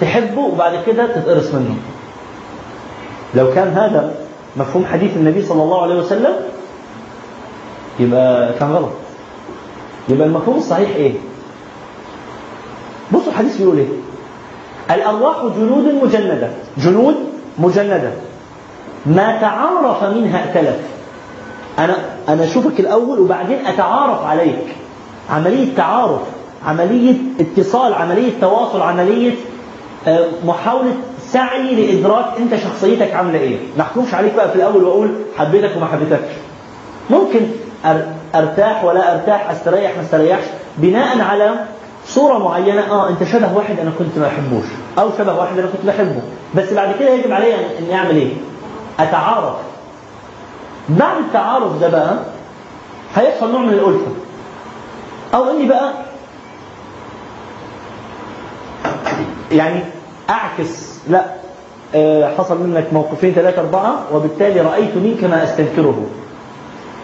تحبه 0.00 0.40
وبعد 0.40 0.78
كده 0.86 1.06
تتقرص 1.06 1.54
منه. 1.54 1.76
لو 3.34 3.50
كان 3.54 3.68
هذا 3.68 4.14
مفهوم 4.56 4.84
حديث 4.84 5.16
النبي 5.16 5.42
صلى 5.42 5.62
الله 5.62 5.82
عليه 5.82 5.94
وسلم 5.94 6.32
يبقى 8.00 8.52
كان 8.58 8.72
غلط. 8.72 8.90
يبقى 10.08 10.26
المفهوم 10.26 10.56
الصحيح 10.56 10.90
إيه؟ 10.96 11.12
بصوا 13.12 13.28
الحديث 13.32 13.56
بيقول 13.56 13.78
إيه؟ 13.78 13.86
الأرواح 14.90 15.36
جنود 15.56 15.84
مجندة. 16.04 16.50
جنود 16.78 17.14
مجندة. 17.58 18.10
ما 19.06 19.40
تعارف 19.40 20.04
منها 20.04 20.44
ائتلف. 20.48 20.76
أنا 21.78 21.96
أنا 22.28 22.44
أشوفك 22.44 22.80
الأول 22.80 23.18
وبعدين 23.20 23.66
أتعارف 23.66 24.26
عليك. 24.26 24.76
عملية 25.30 25.74
تعارف 25.76 26.20
عملية 26.66 27.14
اتصال 27.40 27.94
عملية 27.94 28.32
تواصل 28.40 28.80
عملية 28.82 29.32
محاولة 30.46 30.94
سعي 31.32 31.74
لإدراك 31.74 32.24
أنت 32.38 32.56
شخصيتك 32.56 33.12
عاملة 33.14 33.38
إيه. 33.38 33.58
ما 33.76 33.82
أحكمش 33.82 34.14
عليك 34.14 34.34
بقى 34.34 34.48
في 34.50 34.56
الأول 34.56 34.84
وأقول 34.84 35.10
حبيتك 35.38 35.76
وما 35.76 35.86
حبيتكش. 35.86 36.30
ممكن 37.10 37.40
أرتاح 38.34 38.84
ولا 38.84 39.14
أرتاح 39.14 39.50
أستريح 39.50 39.96
ما 39.96 40.02
أستريحش. 40.02 40.44
بناء 40.78 41.20
على 41.20 41.54
صورة 42.06 42.38
معينة 42.38 42.90
آه 42.90 43.08
أنت 43.08 43.24
شبه 43.24 43.56
واحد 43.56 43.78
أنا 43.78 43.92
كنت 43.98 44.18
ما 44.18 44.26
بحبوش 44.26 44.64
أو 44.98 45.10
شبه 45.18 45.38
واحد 45.38 45.58
أنا 45.58 45.66
كنت 45.66 45.86
بحبه. 45.86 46.20
بس 46.54 46.72
بعد 46.72 46.94
كده 47.00 47.10
يجب 47.10 47.32
علي 47.32 47.54
أني 47.78 47.94
أعمل 47.94 48.16
إيه؟ 48.16 48.32
أتعارف. 49.00 49.54
بعد 50.88 51.16
التعارف 51.18 51.80
ده 51.80 51.88
بقى 51.88 52.18
هيحصل 53.16 53.52
نوع 53.52 53.60
من 53.60 53.72
الألفة. 53.72 54.06
أو 55.34 55.50
إني 55.50 55.68
بقى 55.68 55.92
يعني 59.52 59.80
أعكس 60.30 60.89
لا 61.08 61.24
آه، 61.94 62.34
حصل 62.38 62.62
منك 62.62 62.86
موقفين 62.92 63.32
ثلاثة 63.32 63.60
أربعة 63.62 64.04
وبالتالي 64.14 64.60
رأيت 64.60 64.96
منك 64.96 65.24
ما 65.24 65.44
أستنكره. 65.44 66.06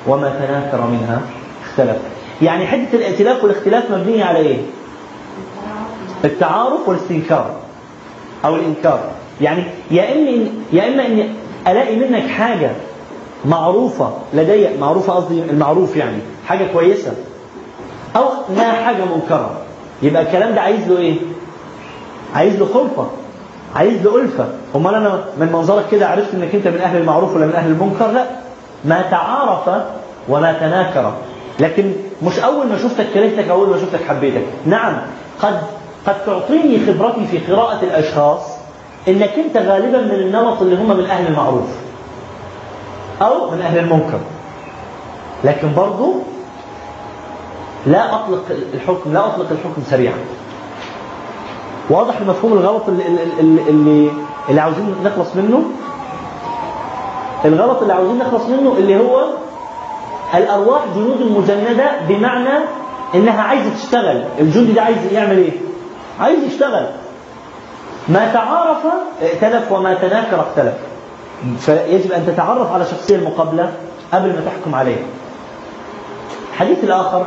وما 0.07 0.29
تناكر 0.29 0.87
منها. 0.87 1.21
اختلف. 1.65 1.97
يعني 2.43 2.67
حدة 2.67 2.87
الائتلاف 2.95 3.45
والاختلاف 3.45 3.91
مبنية 3.91 4.25
على 4.25 4.39
إيه؟ 4.39 4.59
التعارف 6.25 6.89
والاستنكار 6.89 7.51
أو 8.45 8.57
الإنكار. 8.57 9.01
يعني 9.41 9.65
يا 9.91 10.13
إما 10.13 10.49
يا 10.73 10.89
إما 10.89 11.07
إني 11.07 11.29
ألاقي 11.69 11.97
منك 11.97 12.29
حاجة 12.29 12.71
معروفة 13.45 14.13
لدي 14.35 14.69
معروفة 14.81 15.13
قصدي 15.13 15.43
المعروف 15.43 15.97
يعني 15.97 16.19
حاجة 16.47 16.67
كويسة 16.73 17.13
أو 18.17 18.25
ما 18.57 18.73
حاجة 18.73 19.05
منكرة. 19.15 19.51
يبقى 20.03 20.23
الكلام 20.23 20.55
ده 20.55 20.61
عايز 20.61 20.89
له 20.89 20.99
إيه؟ 20.99 21.15
عايز 22.35 22.57
له 22.57 22.67
خلطة 22.75 23.11
عايز 23.77 24.03
له 24.03 24.21
ألفة 24.21 24.47
أمال 24.77 24.95
أنا 24.95 25.25
من 25.41 25.53
منظرك 25.53 25.85
كده 25.93 26.09
عرفت 26.09 26.35
إنك 26.35 26.55
أنت 26.55 26.69
من 26.69 26.81
أهل 26.81 26.97
المعروف 26.97 27.37
ولا 27.37 27.47
من 27.47 27.53
أهل 27.53 27.71
المنكر؟ 27.71 28.11
لا. 28.11 28.25
ما 28.85 29.03
تعارف 29.11 29.83
وما 30.29 30.53
تناكر. 30.53 31.13
لكن 31.61 31.93
مش 32.23 32.39
أول 32.39 32.67
ما 32.67 32.79
شفتك 32.79 33.07
كرهتك 33.15 33.49
أول 33.49 33.69
ما 33.69 33.77
شفتك 33.77 34.05
حبيتك. 34.09 34.43
نعم 34.67 34.97
قد 35.43 35.61
قد 36.07 36.25
تعطيني 36.27 36.87
خبرتي 36.87 37.27
في 37.27 37.53
قراءة 37.53 37.83
الأشخاص 37.83 38.41
إنك 39.09 39.31
أنت 39.31 39.57
غالبا 39.57 39.99
من 40.01 40.11
النمط 40.11 40.63
اللي 40.63 40.77
هم 40.77 40.97
من 40.97 41.05
أهل 41.05 41.27
المعروف 41.27 41.69
أو 43.23 43.51
من 43.51 43.61
أهل 43.61 43.79
المنكر. 43.79 44.19
لكن 45.45 45.75
برضو 45.75 46.15
لا 47.87 48.15
أطلق 48.15 48.43
الحكم 48.75 49.13
لا 49.13 49.27
أطلق 49.27 49.47
الحكم 49.51 49.83
سريعا. 49.91 50.15
واضح 51.91 52.17
المفهوم 52.21 52.53
الغلط 52.53 52.89
اللي, 52.89 53.07
اللي, 53.41 53.63
اللي, 53.69 54.11
اللي 54.49 54.61
عاوزين 54.61 54.95
نخلص 55.05 55.37
منه؟ 55.37 55.63
الغلط 57.45 57.83
اللي 57.83 57.93
عاوزين 57.93 58.19
نخلص 58.19 58.43
منه 58.47 58.75
اللي 58.79 59.01
هو 59.01 59.25
الأرواح 60.35 60.81
جنود 60.95 61.23
مجندة 61.23 61.91
بمعنى 62.09 62.59
إنها 63.15 63.43
عايزة 63.43 63.75
تشتغل. 63.75 64.25
الجندي 64.41 64.73
ده 64.73 64.83
عايز 64.83 65.13
يعمل 65.13 65.39
إيه؟ 65.39 65.53
عايز 66.21 66.45
يشتغل. 66.45 66.87
ما 68.09 68.33
تعارف 68.33 68.79
ائتلف 69.23 69.73
وما 69.73 69.95
تناكر 69.95 70.41
اختلف. 70.41 70.75
فيجب 71.59 72.13
أن 72.13 72.27
تتعرف 72.27 72.73
على 72.73 72.83
الشخصية 72.85 73.17
المقابلة 73.17 73.73
قبل 74.13 74.29
ما 74.29 74.41
تحكم 74.47 74.75
عليه. 74.75 74.97
الحديث 76.53 76.85
الآخر 76.85 77.27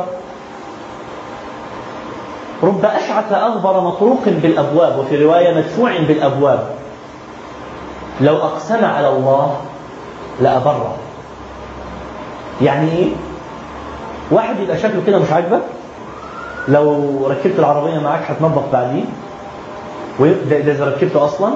رب 2.63 2.86
أشعث 2.86 3.32
أغبر 3.34 3.82
مطروق 3.82 4.20
بالأبواب 4.25 5.00
وفي 5.00 5.24
رواية 5.24 5.54
مدفوع 5.58 5.98
بالأبواب. 6.08 6.70
لو 8.22 8.36
أقسم 8.38 8.86
على 8.86 9.10
الله 9.10 9.56
لأبره. 10.42 10.96
يعني 12.62 12.92
إيه؟ 12.92 13.08
واحد 14.32 14.60
يبقى 14.60 14.78
شكله 14.78 15.01
كده 15.08 15.20
مش 15.20 15.32
عاجبك 15.32 15.62
لو 16.68 17.04
ركبت 17.28 17.60
العربية 17.60 18.00
معاك 18.00 18.22
هتنظف 18.32 18.63
بعدين. 18.74 19.06
وده 20.20 20.58
إذا 20.58 20.86
ركبته 20.86 21.25
أصلا. 21.25 21.50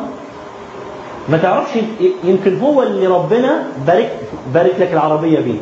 ما 1.30 1.38
تعرفش 1.38 1.70
يمكن 2.24 2.60
هو 2.60 2.84
اللي 2.84 3.08
ربنا 3.08 3.64
بارك 3.88 4.20
بارك 4.54 4.74
لك 4.80 4.94
العربية 4.94 5.40
بيه. 5.40 5.60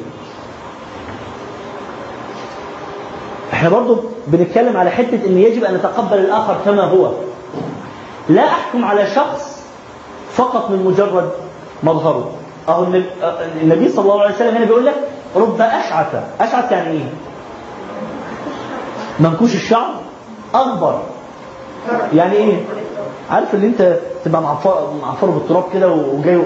إحنا 3.62 3.70
برضو 3.70 3.98
بنتكلم 4.28 4.78
على 4.78 4.90
حتة 4.90 5.20
إن 5.28 5.38
يجب 5.38 5.64
أن 5.64 5.74
نتقبل 5.76 6.18
الآخر 6.18 6.58
كما 6.66 6.84
هو. 6.84 7.12
لا 8.30 8.48
أحكم 8.48 8.86
على 8.86 9.08
شخص 9.08 9.62
فقط 10.34 10.70
من 10.70 10.84
مجرد 10.86 11.30
مظهره. 11.84 12.32
اهو 12.70 12.84
النبي 13.62 13.90
صلى 13.90 14.04
الله 14.14 14.22
عليه 14.22 14.36
وسلم 14.36 14.56
هنا 14.56 14.66
بيقول 14.66 14.86
لك 14.86 14.96
رب 15.36 15.62
أشعث. 15.62 16.16
أشعث 16.40 16.72
يعني 16.72 16.92
إيه؟ 16.92 17.10
منكوش 19.20 19.56
الشعر 19.56 19.90
اغبر 20.56 21.02
يعني 22.14 22.34
إيه؟ 22.36 22.60
عارف 23.32 23.54
اللي 23.54 23.68
أنت 23.68 23.98
تبقى 24.26 24.42
معفره 24.42 25.32
بالتراب 25.32 25.64
كده 25.74 25.90
وجاي 25.92 26.42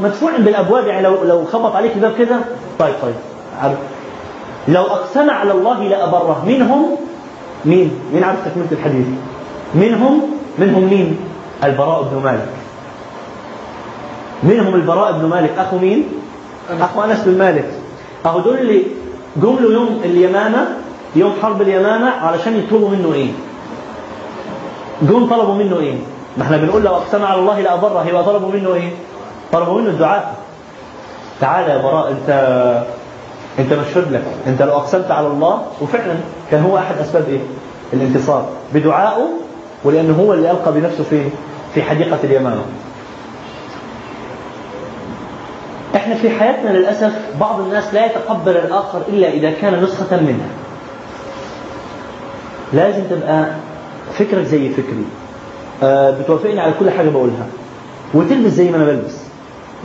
مدفوع 0.00 0.30
بالأبواب. 0.38 0.86
يعني 0.86 1.02
لو 1.02 1.22
لو 1.24 1.44
خبط 1.44 1.76
عليك 1.76 1.92
الباب 1.96 2.14
كده. 2.18 2.36
طيب 2.78 2.94
طيب. 3.02 3.14
عارف؟ 3.62 3.78
لو 4.68 4.82
أقسم 4.82 5.30
على 5.30 5.52
الله 5.52 5.82
لأبره 5.84 6.42
منهم 6.46 6.86
مين؟ 7.64 7.90
مين 8.14 8.24
عارف 8.24 8.38
تكملة 8.48 8.66
الحديث؟ 8.72 9.06
منهم 9.74 10.22
منهم 10.58 10.84
مين؟ 10.84 11.16
البراء 11.64 12.02
بن 12.02 12.22
مالك 12.24 12.48
منهم 14.42 14.74
البراء 14.74 15.12
بن 15.12 15.24
مالك 15.28 15.58
أخو 15.58 15.78
مين؟ 15.78 16.04
أخو 16.80 17.02
أنس 17.04 17.20
بن 17.24 17.38
مالك 17.38 17.64
أهو 18.26 18.40
دول 18.40 18.58
اللي 18.58 18.82
جم 19.36 19.56
له 19.60 19.72
يوم 19.72 20.00
اليمامة 20.04 20.66
يوم 21.16 21.32
حرب 21.42 21.62
اليمامة 21.62 22.10
علشان 22.10 22.56
يطلبوا 22.58 22.88
منه 22.88 23.12
إيه؟ 23.14 23.30
جم 25.02 25.26
طلبوا 25.26 25.54
منه 25.54 25.78
إيه؟ 25.78 25.94
ما 26.36 26.42
إحنا 26.44 26.56
بنقول 26.56 26.82
لو 26.82 26.94
أقسم 26.94 27.24
على 27.24 27.40
الله 27.40 27.60
لأبره 27.60 28.06
يبقى 28.08 28.24
طلبوا 28.24 28.52
منه 28.52 28.74
إيه؟ 28.74 28.90
طلبوا 29.52 29.80
منه 29.80 29.90
الدعاء 29.90 30.34
تعالى 31.40 31.72
يا 31.72 31.82
براء 31.82 32.10
أنت 32.10 32.28
انت 33.58 33.72
مشهود 33.72 34.12
لك. 34.12 34.22
انت 34.46 34.62
لو 34.62 34.72
أقسمت 34.72 35.10
على 35.10 35.26
الله 35.26 35.62
وفعلا 35.80 36.14
كان 36.50 36.62
هو 36.62 36.78
أحد 36.78 36.98
أسباب 36.98 37.28
إيه؟ 37.28 37.40
الانتصار. 37.92 38.48
بدعائه 38.74 39.28
ولأنه 39.84 40.14
هو 40.14 40.32
اللي 40.32 40.50
ألقى 40.50 40.72
بنفسه 40.72 41.04
في 41.04 41.22
في 41.74 41.82
حديقة 41.82 42.18
اليمامة. 42.24 42.62
إحنا 45.96 46.14
في 46.14 46.30
حياتنا 46.30 46.70
للأسف 46.70 47.12
بعض 47.40 47.60
الناس 47.60 47.94
لا 47.94 48.06
يتقبل 48.06 48.56
الآخر 48.56 49.02
إلا 49.08 49.28
إذا 49.30 49.50
كان 49.50 49.82
نسخة 49.82 50.16
منه. 50.20 50.48
لازم 52.72 53.02
تبقى 53.10 53.46
فكرك 54.18 54.44
زي 54.44 54.68
فكري. 54.68 55.04
آه، 55.82 56.10
بتوافقني 56.10 56.60
على 56.60 56.72
كل 56.80 56.90
حاجة 56.90 57.08
بقولها. 57.08 57.46
وتلبس 58.14 58.50
زي 58.50 58.70
ما 58.70 58.76
أنا 58.76 58.84
بلبس. 58.84 59.21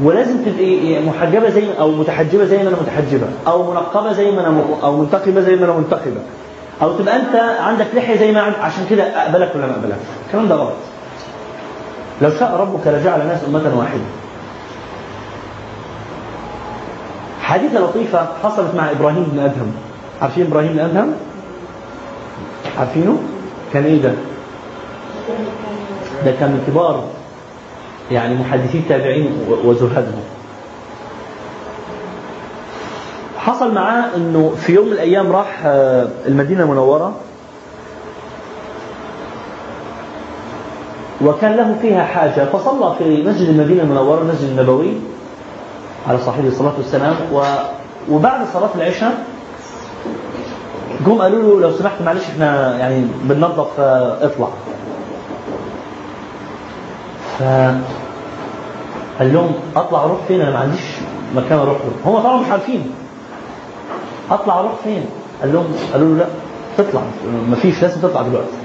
ولازم 0.03 0.37
تبقي 0.45 0.99
محجبة 1.05 1.49
زي 1.49 1.63
أو 1.79 1.91
متحجبة 1.91 2.45
زي 2.45 2.57
ما 2.57 2.69
أنا 2.69 2.77
متحجبة 2.81 3.27
أو 3.47 3.71
منقبة 3.71 4.13
زي 4.13 4.31
ما 4.31 4.47
أنا. 4.47 4.63
أو 4.83 4.97
منتقبة 4.97 5.41
زي 5.41 5.55
ما 5.55 5.65
أنا 5.65 5.73
منتقبة 5.73 6.21
أو 6.81 6.97
تبقى 6.97 7.15
أنت 7.15 7.35
عندك 7.59 7.85
لحية 7.93 8.17
زي 8.17 8.31
ما 8.31 8.41
عشان 8.41 8.85
كده 8.89 9.03
أقبلك 9.03 9.51
ولا 9.55 9.65
ما 9.65 9.71
أقبلك؟ 9.73 9.97
الكلام 10.27 10.47
ده 10.47 10.55
غلط. 10.55 10.73
لو 12.21 12.29
شاء 12.39 12.55
ربك 12.55 12.87
لجعل 12.87 13.21
الناس 13.21 13.39
أمة 13.47 13.77
واحدة. 13.77 14.01
حادثه 17.41 17.79
لطيفة 17.79 18.27
حصلت 18.43 18.75
مع 18.75 18.91
إبراهيم 18.91 19.23
بن 19.23 19.39
أدهم. 19.39 19.71
عارفين 20.21 20.45
إبراهيم 20.47 20.73
بن 20.73 20.79
أدهم؟ 20.79 21.13
عارفينه؟ 22.79 23.17
كان 23.73 23.83
إيه 23.85 24.01
ده؟ 24.01 24.11
ده 26.25 26.31
كان 26.39 26.49
من 26.51 26.63
كبار. 26.67 27.03
يعني 28.11 28.35
محدثي 28.35 28.77
التابعين 28.77 29.31
وزهدهم 29.65 30.23
حصل 33.37 33.73
معاه 33.73 34.15
إنه 34.15 34.55
في 34.57 34.73
يوم 34.73 34.85
من 34.85 34.93
الأيام 34.93 35.31
راح 35.31 35.61
آه، 35.65 36.07
المدينة 36.27 36.63
المنورة. 36.63 37.13
وكان 41.21 41.55
له 41.55 41.77
فيها 41.81 42.03
حاجة 42.03 42.45
فصلى 42.45 42.95
في 42.97 43.23
مسجد 43.23 43.49
المدينة 43.49 43.83
المنورة 43.83 44.21
المسجد 44.21 44.49
النبوي 44.49 44.93
على 46.07 46.17
صاحبه 46.17 46.47
الصلاة 46.47 46.73
والسلام. 46.77 47.15
و 47.33 47.41
وبعد 48.11 48.47
صلاة 48.53 48.69
العشاء 48.75 49.25
جم 51.05 51.21
قالوا 51.21 51.43
له 51.43 51.61
لو 51.67 51.77
سمحت 51.77 52.01
معلش 52.01 52.23
إحنا 52.29 52.77
يعني 52.77 53.07
بننظف 53.23 53.79
آه، 53.79 54.25
إطلع. 54.25 54.47
ف 57.39 57.43
قال 59.19 59.33
لهم 59.33 59.51
أطلع 59.75 60.03
أروح 60.03 60.17
فين؟ 60.27 60.41
أنا 60.41 60.51
ما 60.51 60.57
عنديش 60.59 60.81
مكان 61.35 61.59
أروح 61.59 61.77
له. 61.77 62.11
هم 62.11 62.19
طبعا 62.19 62.37
مش 62.41 62.47
عارفين. 62.51 62.91
أطلع 64.31 64.59
أروح 64.59 64.71
فين؟ 64.83 65.05
قال 65.41 65.53
لهم 65.53 65.65
قالوا 65.93 66.07
له 66.09 66.17
لا 66.17 66.25
تطلع 66.77 67.01
ما 67.49 67.55
فيش 67.55 67.81
لازم 67.81 68.01
تطلع 68.01 68.21
دلوقتي. 68.21 68.57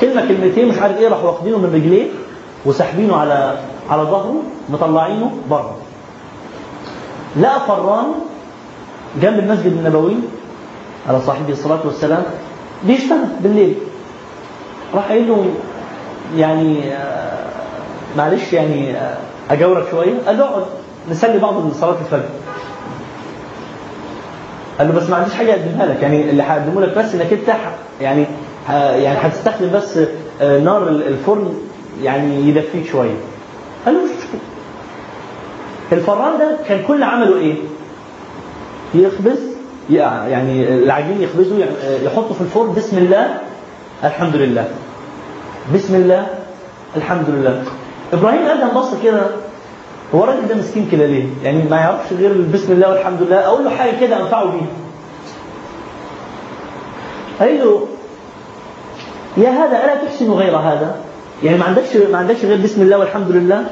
كلمة 0.00 0.28
كلمتين 0.28 0.68
مش 0.68 0.78
عارف 0.78 0.98
إيه 0.98 1.08
راحوا 1.08 1.30
واخدينه 1.30 1.58
من 1.58 1.74
رجليه 1.74 2.06
وساحبينه 2.66 3.16
على 3.16 3.58
على 3.90 4.02
ظهره 4.02 4.42
مطلعينه 4.68 5.30
بره. 5.50 5.76
لقى 7.40 7.60
فران 7.68 8.06
جنب 9.22 9.38
المسجد 9.38 9.66
النبوي 9.72 10.14
على 11.08 11.20
صاحبه 11.20 11.52
الصلاة 11.52 11.80
والسلام 11.84 12.22
بيشتغل 12.84 13.26
بالليل. 13.40 13.74
راح 14.94 15.08
قايل 15.08 15.28
له 15.28 15.46
يعني 16.36 16.92
آه، 16.94 17.46
معلش 18.16 18.52
يعني 18.52 18.96
آه، 18.96 19.16
أجاورك 19.50 19.84
شوية. 19.90 20.14
قال 20.26 20.38
له 20.38 20.44
اقعد 20.44 20.62
نسلي 21.10 21.38
بعض 21.38 21.72
صلاة 21.72 21.96
الفجر. 22.04 22.28
قال 24.78 24.88
له 24.88 24.94
بس 24.94 25.10
ما 25.10 25.16
عنديش 25.16 25.34
حاجة 25.34 25.50
أقدمها 25.52 25.86
لك. 25.86 26.02
يعني 26.02 26.30
اللي 26.30 26.42
هقدمه 26.42 26.80
لك 26.80 26.98
بس 26.98 27.14
إنك 27.14 27.32
أنت 27.32 27.48
يعني 28.00 28.26
يعني 28.68 29.18
هتستخدم 29.22 29.70
بس 29.72 29.98
آه، 30.40 30.58
نار 30.58 30.88
ال- 30.88 31.06
الفرن 31.08 31.54
يعني 32.02 32.48
يدفيك 32.48 32.86
شوية. 32.86 33.14
قال 33.86 33.94
له 33.94 34.00
مش 34.04 34.10
الفران 35.92 36.38
ده 36.38 36.56
كان 36.68 36.82
كل 36.88 37.02
عمله 37.02 37.36
إيه؟ 37.38 37.54
يخبز 38.94 39.38
يعني 39.90 40.68
العجين 40.68 41.22
يخبزه 41.22 41.56
يحطه 42.04 42.34
في 42.34 42.40
الفرن. 42.40 42.72
بسم 42.74 42.98
الله 42.98 43.38
الحمد 44.04 44.36
لله. 44.36 44.68
بسم 45.74 45.94
الله 45.94 46.26
الحمد 46.96 47.24
لله 47.28 47.62
إبراهيم 48.12 48.42
آدم 48.46 48.68
بص 48.80 48.90
كده 49.02 49.26
هو 50.14 50.24
الراجل 50.24 50.48
ده 50.48 50.54
مسكين 50.54 50.88
كده 50.92 51.06
ليه؟ 51.06 51.26
يعني 51.42 51.62
ما 51.70 51.76
يعرفش 51.76 52.12
غير 52.12 52.32
بسم 52.54 52.72
الله 52.72 52.88
والحمد 52.90 53.22
لله 53.22 53.36
أقول 53.46 53.64
له 53.64 53.70
حاجة 53.70 54.00
كده 54.00 54.20
أنفعه 54.22 54.44
بيها. 54.44 54.66
قال 57.40 57.58
له 57.58 57.86
يا 59.36 59.50
هذا 59.50 59.84
ألا 59.84 60.04
تحسن 60.04 60.30
غير 60.32 60.56
هذا؟ 60.56 60.96
يعني 61.42 61.58
ما 61.58 61.64
عندكش 61.64 61.96
ما 61.96 62.18
عندكش 62.18 62.44
غير 62.44 62.62
بسم 62.64 62.82
الله 62.82 62.98
والحمد 62.98 63.30
لله؟ 63.30 63.64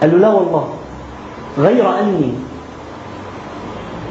قال 0.00 0.10
له 0.12 0.18
لا 0.18 0.28
والله 0.28 0.68
غير 1.58 2.00
أني 2.00 2.32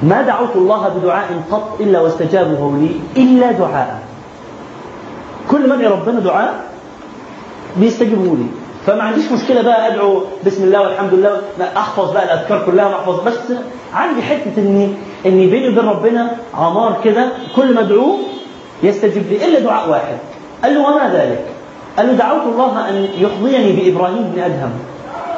ما 0.04 0.22
دعوت 0.22 0.56
الله 0.56 0.88
بدعاء 0.90 1.44
قط 1.52 1.78
إلا 1.80 2.02
واستجابه 2.02 2.78
لي 2.78 2.92
إلا 3.24 3.52
دعاء. 3.52 4.07
كل 5.52 5.70
ما 5.70 5.76
أدعي 5.76 5.88
ربنا 5.88 6.20
دعاء 6.20 6.64
بيستجيبوا 7.78 8.36
لي 8.36 8.46
فما 8.86 9.04
عنديش 9.04 9.32
مشكلة 9.32 9.62
بقى 9.62 9.88
أدعو 9.94 10.24
بسم 10.46 10.64
الله 10.64 10.82
والحمد 10.82 11.14
لله 11.14 11.42
أحفظ 11.78 12.12
بقى 12.12 12.24
الأذكار 12.24 12.66
كلها 12.66 12.90
ما 12.90 12.96
أحفظ. 12.96 13.20
بس 13.28 13.38
عندي 13.94 14.22
حتة 14.22 14.52
اني 14.58 14.90
إني 15.26 15.48
بيني 15.48 15.68
وبين 15.68 15.86
ربنا 15.90 16.32
عمار 16.54 17.02
كده 17.04 17.32
كل 17.56 17.74
ما 17.74 17.82
أدعوه 17.82 18.18
يستجيب 18.84 19.24
لي 19.30 19.46
إلا 19.46 19.60
دعاء 19.60 19.90
واحد. 19.90 20.18
قال 20.64 20.74
له 20.76 20.82
وما 20.82 21.10
ذلك؟ 21.14 21.46
قال 21.98 22.08
له 22.08 22.14
دعوت 22.14 22.42
الله 22.54 22.90
أن 22.90 23.08
يحظيني 23.18 23.72
بإبراهيم 23.72 24.32
بن 24.36 24.42
أدهم 24.42 24.72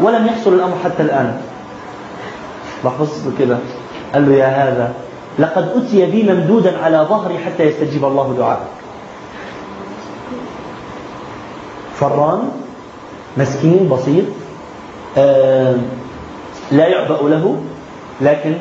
ولم 0.02 0.26
يحصل 0.28 0.54
الأمر 0.54 0.76
حتى 0.84 1.04
الآن. 1.04 1.38
له 2.84 3.08
كده. 3.40 3.58
قال 4.14 4.30
له 4.30 4.36
يا 4.36 4.46
هذا 4.48 4.94
لقد 5.40 5.70
أتي 5.76 6.06
بي 6.06 6.24
ممدودا 6.24 6.84
على 6.84 7.06
ظهري 7.10 7.38
حتى 7.40 7.64
يستجيب 7.64 8.06
الله 8.06 8.36
دعاءك 8.38 8.79
فران 12.00 12.40
مسكين 13.38 13.90
بسيط 13.92 14.26
لا 16.72 16.88
يعبأ 16.88 17.30
له 17.30 17.62
لكن 18.22 18.54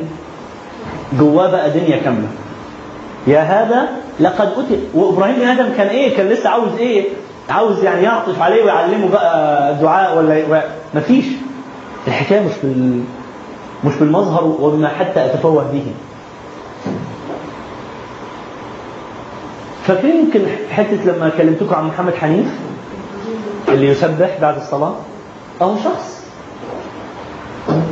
جواه 1.18 1.50
بقى 1.50 1.70
دنيا 1.70 1.96
كاملة. 1.96 2.28
يا 3.26 3.40
هذا 3.40 3.88
لقد 4.20 4.46
أتي 4.58 4.78
وإبراهيم 4.94 5.34
بن 5.36 5.42
آدم 5.48 5.72
كان 5.76 5.86
إيه؟ 5.86 6.16
كان 6.16 6.28
لسه 6.28 6.50
عاوز 6.50 6.74
إيه؟ 6.78 7.08
عاوز 7.50 7.84
يعني 7.84 8.02
يعطف 8.02 8.42
عليه 8.42 8.64
ويعلمه 8.64 9.08
بقى 9.08 9.74
دعاء 9.74 10.18
ولا 10.18 10.62
مفيش. 10.94 11.24
الحكاية 12.06 12.40
مش 12.40 12.52
بال 12.62 13.00
مش 13.84 13.94
بالمظهر 13.94 14.44
وبما 14.44 14.88
حتى 14.88 15.26
أتفوه 15.26 15.64
به. 15.72 15.84
فاكرين 19.86 20.16
يمكن 20.16 20.40
حتة 20.70 21.04
لما 21.04 21.28
كلمتكم 21.38 21.74
عن 21.74 21.86
محمد 21.86 22.14
حنيف؟ 22.14 22.46
اللي 23.72 23.88
يسبح 23.88 24.38
بعد 24.40 24.56
الصلاة؟ 24.56 24.94
أو 25.62 25.76
شخص. 25.76 26.18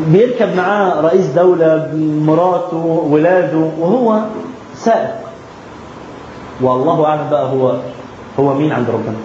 بيركب 0.09 0.57
معاه 0.57 1.01
رئيس 1.01 1.27
دولة 1.27 1.91
مراته 2.27 3.07
ولاده 3.11 3.57
وهو 3.79 4.21
سائق. 4.75 5.15
والله 6.61 7.07
أعلم 7.07 7.31
بقى 7.31 7.45
هو 7.53 7.77
هو 8.41 8.55
مين 8.55 8.73
عند 8.73 8.91
ربنا. 8.91 9.17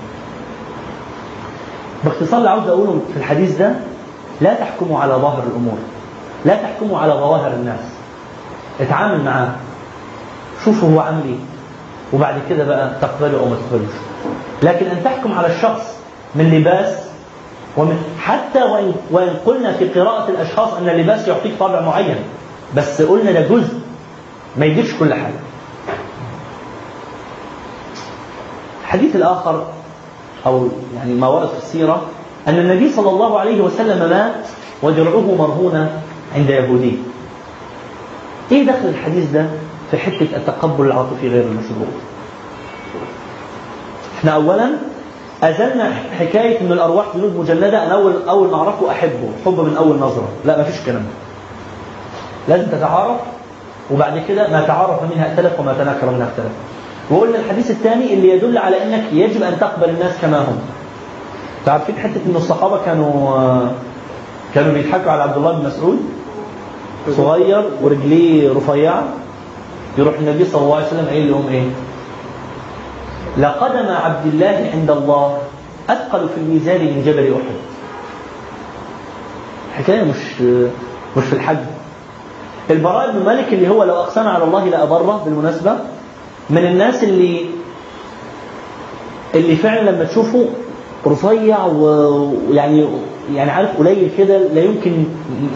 باختصار 2.03 2.37
اللي 2.39 2.49
عاوز 2.49 2.67
أقوله 2.67 3.01
في 3.13 3.19
الحديث 3.19 3.57
ده 3.57 3.71
لا 4.41 4.53
تحكموا 4.53 4.99
على 4.99 5.13
ظاهر 5.13 5.43
الأمور. 5.51 5.77
لا 6.45 6.55
تحكموا 6.55 6.99
على 6.99 7.13
ظواهر 7.13 7.51
الناس. 7.53 7.79
اتعامل 8.81 9.23
معاه. 9.23 9.49
شوفوا 10.65 10.89
هو 10.89 10.99
عامل 10.99 11.23
إيه. 11.25 11.39
وبعد 12.13 12.35
كده 12.49 12.63
بقى 12.63 12.91
تقبله 13.01 13.39
أو 13.39 13.45
ما 13.45 13.55
تقبلوش. 13.55 13.93
لكن 14.63 14.85
أن 14.85 15.03
تحكم 15.03 15.33
على 15.33 15.47
الشخص 15.47 16.00
من 16.35 16.45
لباس 16.53 16.97
ومن 17.77 18.03
حتى 18.19 18.63
وإن, 18.63 18.93
وإن 19.11 19.29
قلنا 19.45 19.73
في 19.73 19.87
قراءة 19.99 20.29
الأشخاص 20.29 20.73
أن 20.73 20.89
اللباس 20.89 21.27
يعطيك 21.27 21.51
طابع 21.59 21.81
معين 21.81 22.15
بس 22.77 23.01
قلنا 23.01 23.31
ده 23.31 23.41
جزء 23.47 23.73
ما 24.57 24.65
يجيبش 24.65 24.93
كل 24.99 25.13
حاجة. 25.13 25.33
الحديث 28.81 29.15
الآخر 29.15 29.67
أو 30.45 30.67
يعني 30.95 31.13
ما 31.13 31.27
ورد 31.27 31.47
في 31.47 31.57
السيرة 31.57 32.01
أن 32.47 32.59
النبي 32.59 32.91
صلى 32.91 33.09
الله 33.09 33.39
عليه 33.39 33.61
وسلم 33.61 34.09
مات 34.09 34.47
ودرعه 34.83 35.35
مرهونة 35.35 36.01
عند 36.35 36.49
يهودي. 36.49 36.97
إيه 38.51 38.67
دخل 38.67 38.87
الحديث 38.87 39.31
ده 39.31 39.45
في 39.91 39.97
حتة 39.97 40.27
التقبل 40.35 40.85
العاطفي 40.85 41.27
غير 41.29 41.41
المشروع؟ 41.43 41.87
إحنا 44.19 44.31
أولا 44.31 44.69
أزلنا 45.43 45.93
حكاية 46.19 46.61
إن 46.61 46.71
الأرواح 46.71 47.05
جنود 47.15 47.35
مجندة 47.39 47.83
أنا 47.85 47.93
أول 47.93 48.13
أول 48.29 48.47
ما 48.49 48.57
أعرفه 48.57 48.91
أحبه 48.91 49.29
حب 49.45 49.59
من 49.59 49.75
أول 49.77 49.95
نظرة. 49.95 50.27
لا 50.45 50.57
ما 50.57 50.63
فيش 50.63 50.79
الكلام 50.79 51.01
ده. 51.03 52.55
لازم 52.55 52.71
تتعارف 52.71 53.17
وبعد 53.91 54.21
كده 54.27 54.47
ما 54.47 54.61
تعارف 54.67 55.03
منها 55.11 55.29
ائتلف 55.31 55.59
وما 55.59 55.73
تناكر 55.73 56.09
منها 56.09 56.27
اختلف. 56.27 56.51
وقلنا 57.09 57.39
الحديث 57.39 57.71
الثاني 57.71 58.13
اللي 58.13 58.29
يدل 58.29 58.57
على 58.57 58.83
إنك 58.83 59.03
يجب 59.13 59.43
أن 59.43 59.57
تقبل 59.59 59.89
الناس 59.89 60.11
كما 60.21 60.39
هم. 60.39 60.59
تعرفين 61.65 61.95
حتة 61.97 62.21
ان 62.29 62.35
الصحابة 62.35 62.77
كانوا 62.85 63.37
كانوا 64.55 64.73
بيضحكوا 64.73 65.11
على 65.11 65.21
عبد 65.23 65.37
الله 65.37 65.51
بن 65.51 65.65
مسعود؟ 65.67 65.99
صغير 67.17 67.63
ورجليه 67.81 68.53
رفيعة 68.53 69.03
يروح 69.97 70.13
النبي 70.19 70.45
صلى 70.45 70.61
الله 70.61 70.75
عليه 70.75 70.87
وسلم 70.87 71.05
قايل 71.09 71.31
لهم 71.31 71.47
إيه؟ 71.51 71.63
لقدم 73.37 73.87
عبد 73.91 74.25
الله 74.33 74.69
عند 74.73 74.91
الله 74.91 75.37
أثقل 75.89 76.29
في 76.29 76.37
الميزان 76.37 76.81
من 76.81 77.03
جبل 77.05 77.33
أحد. 77.33 77.55
حكاية 79.77 80.03
مش 80.03 80.41
مش 81.17 81.23
في 81.23 81.33
الحج. 81.33 81.57
البراء 82.69 83.11
بن 83.11 83.25
مالك 83.25 83.53
اللي 83.53 83.69
هو 83.69 83.83
لو 83.83 83.95
أقسم 83.95 84.27
على 84.27 84.43
الله 84.43 84.65
لابره 84.65 85.21
بالمناسبة 85.25 85.75
من 86.49 86.65
الناس 86.65 87.03
اللي 87.03 87.45
اللي 89.35 89.55
فعلا 89.55 89.91
لما 89.91 90.03
تشوفه 90.03 90.45
رفيع 91.07 91.65
ويعني 91.65 92.87
يعني 93.33 93.51
عارف 93.51 93.77
قليل 93.77 94.11
كده 94.17 94.37
لا 94.37 94.61
يمكن 94.61 95.03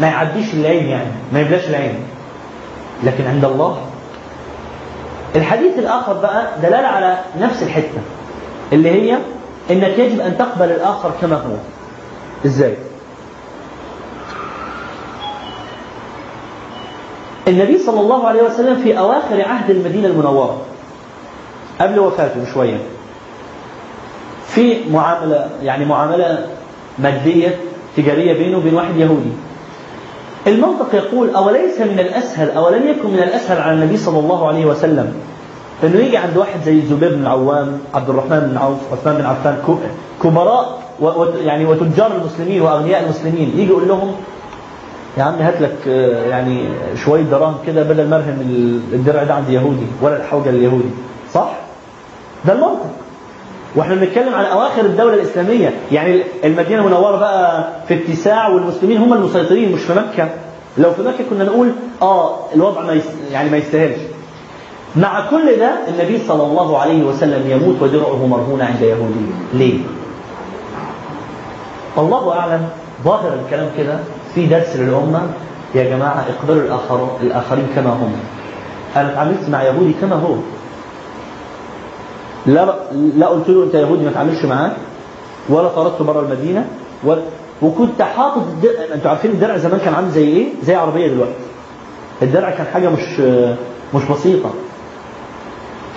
ما 0.02 0.08
يعديش 0.08 0.54
العين 0.54 0.86
يعني 0.86 1.10
ما 1.34 1.40
يبلاش 1.42 1.70
العين 1.70 1.96
لكن 3.04 3.26
عند 3.28 3.46
الله 3.46 3.78
الحديث 5.36 5.80
الآخر 5.80 6.14
بقى 6.14 6.48
دلالة 6.62 6.88
على 6.88 7.18
نفس 7.40 7.64
الحتة 7.64 8.02
اللي 8.74 8.90
هي 8.92 9.18
إنك 9.72 10.00
يجب 10.00 10.20
أن 10.20 10.38
تقبل 10.38 10.66
الآخر 10.72 11.12
كما 11.22 11.36
هو 11.36 11.56
إزاي؟ 12.46 12.76
النبي 17.48 17.78
صلى 17.78 18.00
الله 18.00 18.28
عليه 18.28 18.44
وسلم 18.44 18.76
في 18.84 19.00
أواخر 19.00 19.42
عهد 19.42 19.70
المدينة 19.70 20.08
المنورة 20.08 20.62
قبل 21.82 22.00
وفاته 22.00 22.44
بشوية 22.44 22.78
في 24.48 24.90
معاملة 24.92 25.50
يعني 25.64 25.86
معاملة 25.86 26.48
مادية 27.00 27.56
تجارية 27.98 28.34
بينه 28.34 28.58
وبين 28.58 28.74
واحد 28.74 28.98
يهودي 28.98 29.32
المنطق 30.48 30.96
يقول 30.96 31.36
أوليس 31.36 31.80
من 31.82 32.00
الأسهل 32.00 32.50
أولم 32.52 32.88
يكن 32.88 33.10
من 33.10 33.20
الأسهل 33.20 33.62
على 33.62 33.74
النبي 33.74 33.98
صلى 33.98 34.20
الله 34.20 34.48
عليه 34.48 34.66
وسلم 34.66 35.14
إنه 35.84 36.00
يجي 36.00 36.18
عند 36.18 36.38
واحد 36.38 36.60
زي 36.66 36.74
الزبير 36.80 37.16
بن 37.16 37.22
العوام 37.22 37.80
عبد 37.94 38.10
الرحمن 38.10 38.40
بن 38.40 38.58
عوف 38.58 38.78
عثمان 38.92 39.16
بن 39.18 39.26
عفان 39.26 39.58
كبراء 40.24 40.80
يعني 41.46 41.66
وتجار 41.66 42.12
المسلمين 42.16 42.62
وأغنياء 42.62 43.04
المسلمين 43.04 43.50
يجي 43.56 43.70
يقول 43.72 43.88
لهم 43.88 44.16
يا 45.18 45.24
عم 45.24 45.34
هات 45.34 45.62
لك 45.62 45.88
يعني 46.30 46.64
شوية 47.06 47.22
دراهم 47.22 47.56
كده 47.68 47.84
بدل 47.84 48.08
ما 48.10 48.16
ارهن 48.16 48.40
الدرع 48.94 49.24
ده 49.24 49.34
عند 49.34 49.50
يهودي 49.50 49.86
ولا 50.02 50.18
الحوجة 50.18 50.52
لليهودي 50.52 50.90
صح؟ 51.34 51.52
ده 52.46 52.54
المنطق 52.54 52.90
وإحنا 53.76 53.96
بنتكلم 53.96 54.34
عن 54.36 54.46
أواخر 54.46 54.82
الدولة 54.82 55.14
الإسلامية. 55.14 55.74
يعني 55.92 56.24
المدينة 56.44 56.82
المنورة 56.82 57.18
بقى 57.18 57.68
في 57.88 57.94
اتساع 57.94 58.48
والمسلمين 58.48 58.98
هم 58.98 59.14
المسيطرين 59.14 59.72
مش 59.72 59.82
في 59.82 59.94
مكة. 59.94 60.30
لو 60.78 60.92
في 60.92 61.02
مكة 61.02 61.24
كنا 61.30 61.44
نقول 61.44 61.72
آه 62.02 62.36
الوضع 62.56 62.82
ما 62.82 63.02
يعني 63.32 63.50
ما 63.50 63.58
يستاهلش. 63.58 64.00
مع 64.96 65.30
كل 65.30 65.56
ده 65.60 65.72
النبي 65.88 66.20
صلى 66.28 66.44
الله 66.44 66.78
عليه 66.80 67.04
وسلم 67.04 67.52
يموت 67.52 67.82
ودرعه 67.82 68.26
مرهون 68.28 68.62
عند 68.62 68.82
يهودي 68.82 69.26
ليه؟ 69.54 69.80
الله 71.98 72.40
أعلم 72.40 72.68
ظاهر 73.04 73.34
الكلام 73.46 73.70
كده 73.78 74.00
في 74.36 74.46
درس 74.46 74.76
للأمة. 74.76 75.22
يا 75.76 75.84
جماعة 75.84 76.26
اقبلوا 76.30 76.62
الآخر 76.64 77.08
الآخرين 77.22 77.68
كما 77.76 77.90
هم. 77.90 78.14
أنا 78.96 79.12
اتعاملت 79.12 79.50
مع 79.50 79.64
يهودي 79.64 79.94
كما 80.02 80.16
هو. 80.16 80.36
لا 82.48 82.76
لا 83.18 83.28
قلت 83.28 83.50
له 83.50 83.64
أنت 83.64 83.76
يهودي 83.76 84.06
ما 84.06 84.12
تعاملش 84.12 84.46
معاه 84.46 84.72
ولا 85.50 85.68
طردته 85.68 86.04
بره 86.06 86.20
المدينة 86.20 86.66
ولا 87.04 87.22
وكنت 87.62 88.02
حاطط 88.02 88.38
الدرع 88.38 88.94
أنتوا 88.94 89.10
عارفين 89.10 89.32
الدرع 89.32 89.58
زمان 89.58 89.80
كان 89.80 89.94
عامل 89.94 90.10
زي 90.10 90.28
إيه؟ 90.28 90.48
زي 90.64 90.76
عربية 90.76 91.08
دلوقتي. 91.08 91.34
الدرع 92.22 92.50
كان 92.50 92.66
حاجة 92.74 92.90
مش 92.90 93.20
مش 93.94 94.04
بسيطة. 94.12 94.50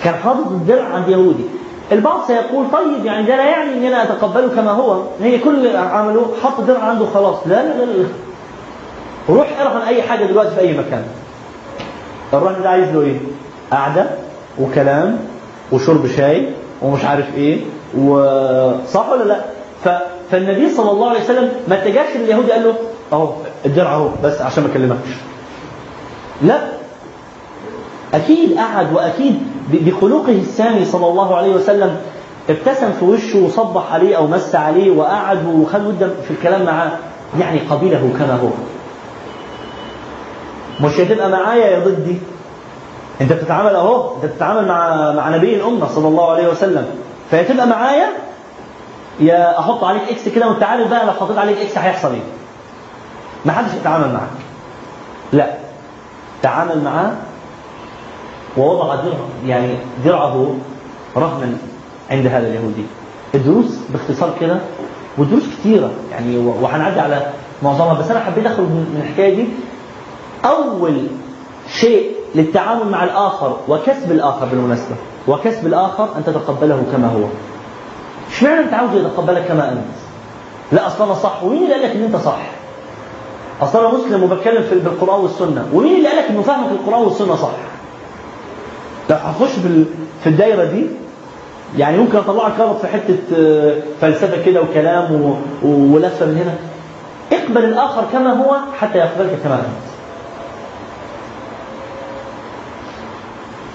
كان 0.03 0.13
حاطط 0.15 0.47
الدرع 0.51 0.83
عند 0.85 1.09
يهودي. 1.09 1.43
البعض 1.91 2.19
سيقول 2.27 2.65
طيب 2.71 3.05
يعني 3.05 3.27
ده 3.27 3.35
لا 3.35 3.45
يعني 3.49 3.73
ان 3.73 3.83
أنا 3.85 4.03
أتقبله 4.03 4.47
كما 4.55 4.71
هو، 4.71 5.01
هي 5.21 5.39
كل 5.39 5.55
اللي 5.67 5.77
عملوه 5.77 6.27
حط 6.43 6.59
الدرع 6.59 6.79
عنده 6.83 7.05
خلاص، 7.13 7.35
لا 7.45 7.55
لا 7.55 7.85
لا 7.85 7.91
لا. 7.91 8.07
روح 9.29 9.47
ارهن 9.61 9.81
أي 9.87 10.01
حاجة 10.01 10.25
دلوقتي 10.25 10.55
في 10.55 10.59
أي 10.61 10.77
مكان. 10.77 11.03
الراجل 12.33 12.61
ده 12.63 12.69
عايز 12.69 12.89
له 12.95 13.01
إيه؟ 13.01 13.17
قعدة 13.71 14.05
وكلام 14.59 15.17
وشرب 15.71 16.07
شاي 16.17 16.49
ومش 16.81 17.05
عارف 17.05 17.35
إيه 17.35 17.61
وصح 17.97 19.09
ولا 19.09 19.23
لأ؟ 19.23 19.41
ف... 19.83 19.89
فالنبي 20.31 20.69
صلى 20.69 20.91
الله 20.91 21.09
عليه 21.09 21.19
وسلم 21.23 21.49
ما 21.67 21.75
اتجاش 21.83 22.07
لليهودي 22.15 22.51
قال 22.51 22.63
له 22.63 22.73
أهو 23.13 23.33
الدرع 23.65 23.93
أهو 23.95 24.09
بس 24.23 24.41
عشان 24.41 24.63
ما 24.63 24.69
أكلمكش. 24.69 25.09
لأ 26.41 26.59
أكيد 28.13 28.57
قعد 28.57 28.93
وأكيد 28.93 29.39
بخلقه 29.73 30.31
السامي 30.31 30.85
صلى 30.85 31.07
الله 31.07 31.35
عليه 31.35 31.55
وسلم 31.55 31.95
ابتسم 32.49 32.91
في 32.99 33.05
وشه 33.05 33.39
وصبح 33.45 33.93
عليه 33.93 34.17
أو 34.17 34.27
مس 34.27 34.55
عليه 34.55 34.91
وقعد 34.91 35.45
وخد 35.45 35.85
ودا 35.87 36.09
في 36.27 36.31
الكلام 36.31 36.65
معاه 36.65 36.91
يعني 37.39 37.59
قبله 37.59 38.09
كما 38.19 38.39
هو. 38.43 38.49
مش 40.87 40.99
هتبقى 40.99 41.29
معايا 41.29 41.65
يا 41.67 41.79
ضدي 41.79 42.15
انت 43.21 43.33
بتتعامل 43.33 43.75
اهو 43.75 44.15
انت 44.15 44.25
بتتعامل 44.25 44.67
مع 44.67 45.11
مع 45.11 45.29
نبي 45.29 45.55
الامة 45.55 45.87
صلى 45.87 46.07
الله 46.07 46.31
عليه 46.31 46.47
وسلم. 46.47 46.85
فيا 47.29 47.43
تبقى 47.43 47.67
معايا 47.67 48.07
يا 49.19 49.59
أحط 49.59 49.83
عليك 49.83 50.01
X 50.09 50.29
كده 50.29 50.47
وانت 50.47 50.63
عارف 50.63 50.89
بقى 50.89 51.05
لو 51.05 51.11
حطيت 51.11 51.37
عليك 51.37 51.57
X 51.57 51.77
هيحصل 51.77 52.11
إيه؟ 52.13 52.21
ما 53.45 53.51
حدش 53.53 53.73
يتعامل 53.73 54.13
معاك. 54.13 54.29
لا. 55.33 55.53
تعامل 56.41 56.83
معاه 56.83 57.11
ووضع 58.57 58.95
درع 58.95 59.13
يعني 59.45 59.75
درعه 60.05 60.55
رهنا 61.17 61.57
عند 62.11 62.27
هذا 62.27 62.47
اليهودي. 62.47 62.83
الدروس 63.35 63.77
باختصار 63.89 64.33
كده 64.41 64.57
والدروس 65.17 65.43
كثيرة 65.43 65.91
يعني 66.11 66.37
وهنعدي 66.37 66.99
على 66.99 67.21
معظمها. 67.63 67.93
بس 67.93 68.11
أنا 68.11 68.19
حبيت 68.19 68.45
أخرج 68.45 68.65
من 68.65 69.01
الحكاية 69.05 69.35
دي. 69.35 69.47
أول 70.45 71.07
شيء 71.73 72.18
للتعامل 72.35 72.87
مع 72.87 73.03
الآخر 73.03 73.57
وكسب 73.67 74.11
الآخر 74.11 74.45
بالمناسبة. 74.45 74.95
وكسب 75.27 75.67
الآخر 75.67 76.09
أن 76.17 76.23
تتقبله 76.25 76.83
كما 76.91 77.07
هو. 77.07 77.23
إشمعنى 78.31 78.59
أنت 78.59 78.73
عاوز 78.73 78.89
يتقبلك 78.93 79.45
كما 79.47 79.71
أنت؟ 79.71 79.81
لا 80.71 80.87
أصلا 80.87 81.05
أنا 81.05 81.13
صح. 81.13 81.43
ومين 81.43 81.63
اللي 81.63 81.73
قال 81.73 81.83
لك 81.83 81.95
أن 81.95 82.03
أنت 82.03 82.15
صح؟ 82.15 82.39
أصلا 83.61 83.89
أنا 83.89 83.97
مسلم 83.97 84.23
وبتكلم 84.23 84.63
في 84.63 84.79
بالقرآن 84.79 85.19
والسنة. 85.19 85.67
ومين 85.73 85.95
اللي 85.95 86.07
قال 86.07 86.17
لك 86.17 86.29
أنه 86.29 86.41
فاهمك 86.41 86.71
القرآن 86.71 87.01
والسنة 87.03 87.35
صح؟ 87.35 87.51
لا 89.09 89.31
هخش 89.31 89.51
في 90.23 90.29
الدايرة 90.29 90.63
دي. 90.63 90.87
يعني 91.77 91.97
ممكن 91.97 92.17
اطلعك 92.17 92.51
غلط 92.59 92.77
في 92.77 92.87
حتة 92.87 93.17
فلسفة 94.01 94.43
كده 94.45 94.61
وكلام 94.61 95.35
ولفه 95.63 96.25
من 96.25 96.37
هنا. 96.37 96.53
اقبل 97.39 97.65
الآخر 97.65 98.03
كما 98.13 98.33
هو 98.33 98.55
حتى 98.79 98.97
يقبلك 98.97 99.39
كما 99.43 99.55
أنت. 99.55 99.89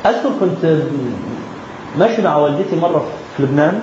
أذكر 0.07 0.31
كنت 0.41 0.77
ماشي 1.99 2.23
مع 2.23 2.37
والدتي 2.37 2.77
مرة 2.77 3.05
في 3.37 3.43
لبنان. 3.43 3.83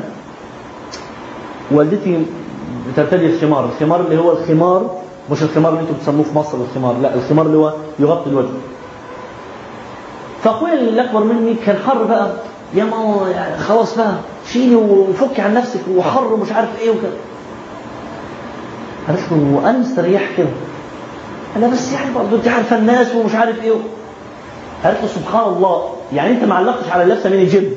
والدتي 1.71 2.25
ترتدي 2.95 3.25
الخمار 3.25 3.65
الخمار 3.65 3.99
اللي 4.01 4.17
هو 4.17 4.31
الخمار 4.31 4.95
مش 5.31 5.43
الخمار 5.43 5.71
اللي 5.71 5.81
أنتم 5.81 5.93
بتسموه 5.93 6.23
في 6.23 6.35
مصر 6.37 6.57
الخمار 6.57 6.97
لا 7.01 7.15
الخمار 7.15 7.45
اللي 7.45 7.57
هو 7.57 7.73
يغطي 7.99 8.29
الوجه. 8.29 8.47
فأخويا 10.43 10.73
اللي 10.73 11.01
أكبر 11.01 11.23
مني 11.23 11.53
كان 11.65 11.75
حر 11.87 12.03
بقى 12.03 12.31
يا 12.73 12.83
ماما 12.83 13.57
خلاص 13.57 13.97
بقى 13.97 14.13
شيلي 14.51 14.75
وفكي 14.75 15.41
عن 15.41 15.53
نفسك 15.53 15.79
وحر 15.95 16.33
ومش 16.33 16.51
عارف 16.51 16.69
إيه 16.81 16.89
وكده. 16.89 17.11
له 19.09 19.55
وأنا 19.55 19.77
مستريح 19.77 20.21
كده 20.37 20.47
أنا 21.55 21.67
بس 21.67 21.93
يعني 21.93 22.13
برضه 22.15 22.35
أنت 22.37 22.47
عارفة 22.47 22.77
الناس 22.77 23.15
ومش 23.15 23.35
عارف 23.35 23.63
إيه 23.63 23.71
قالت 24.83 25.01
له 25.01 25.07
سبحان 25.07 25.53
الله 25.53 25.93
يعني 26.13 26.29
أنت 26.31 26.43
ما 26.43 26.55
علقتش 26.55 26.89
على 26.91 27.03
اللبسه 27.03 27.29
من 27.29 27.35
الجيب 27.35 27.73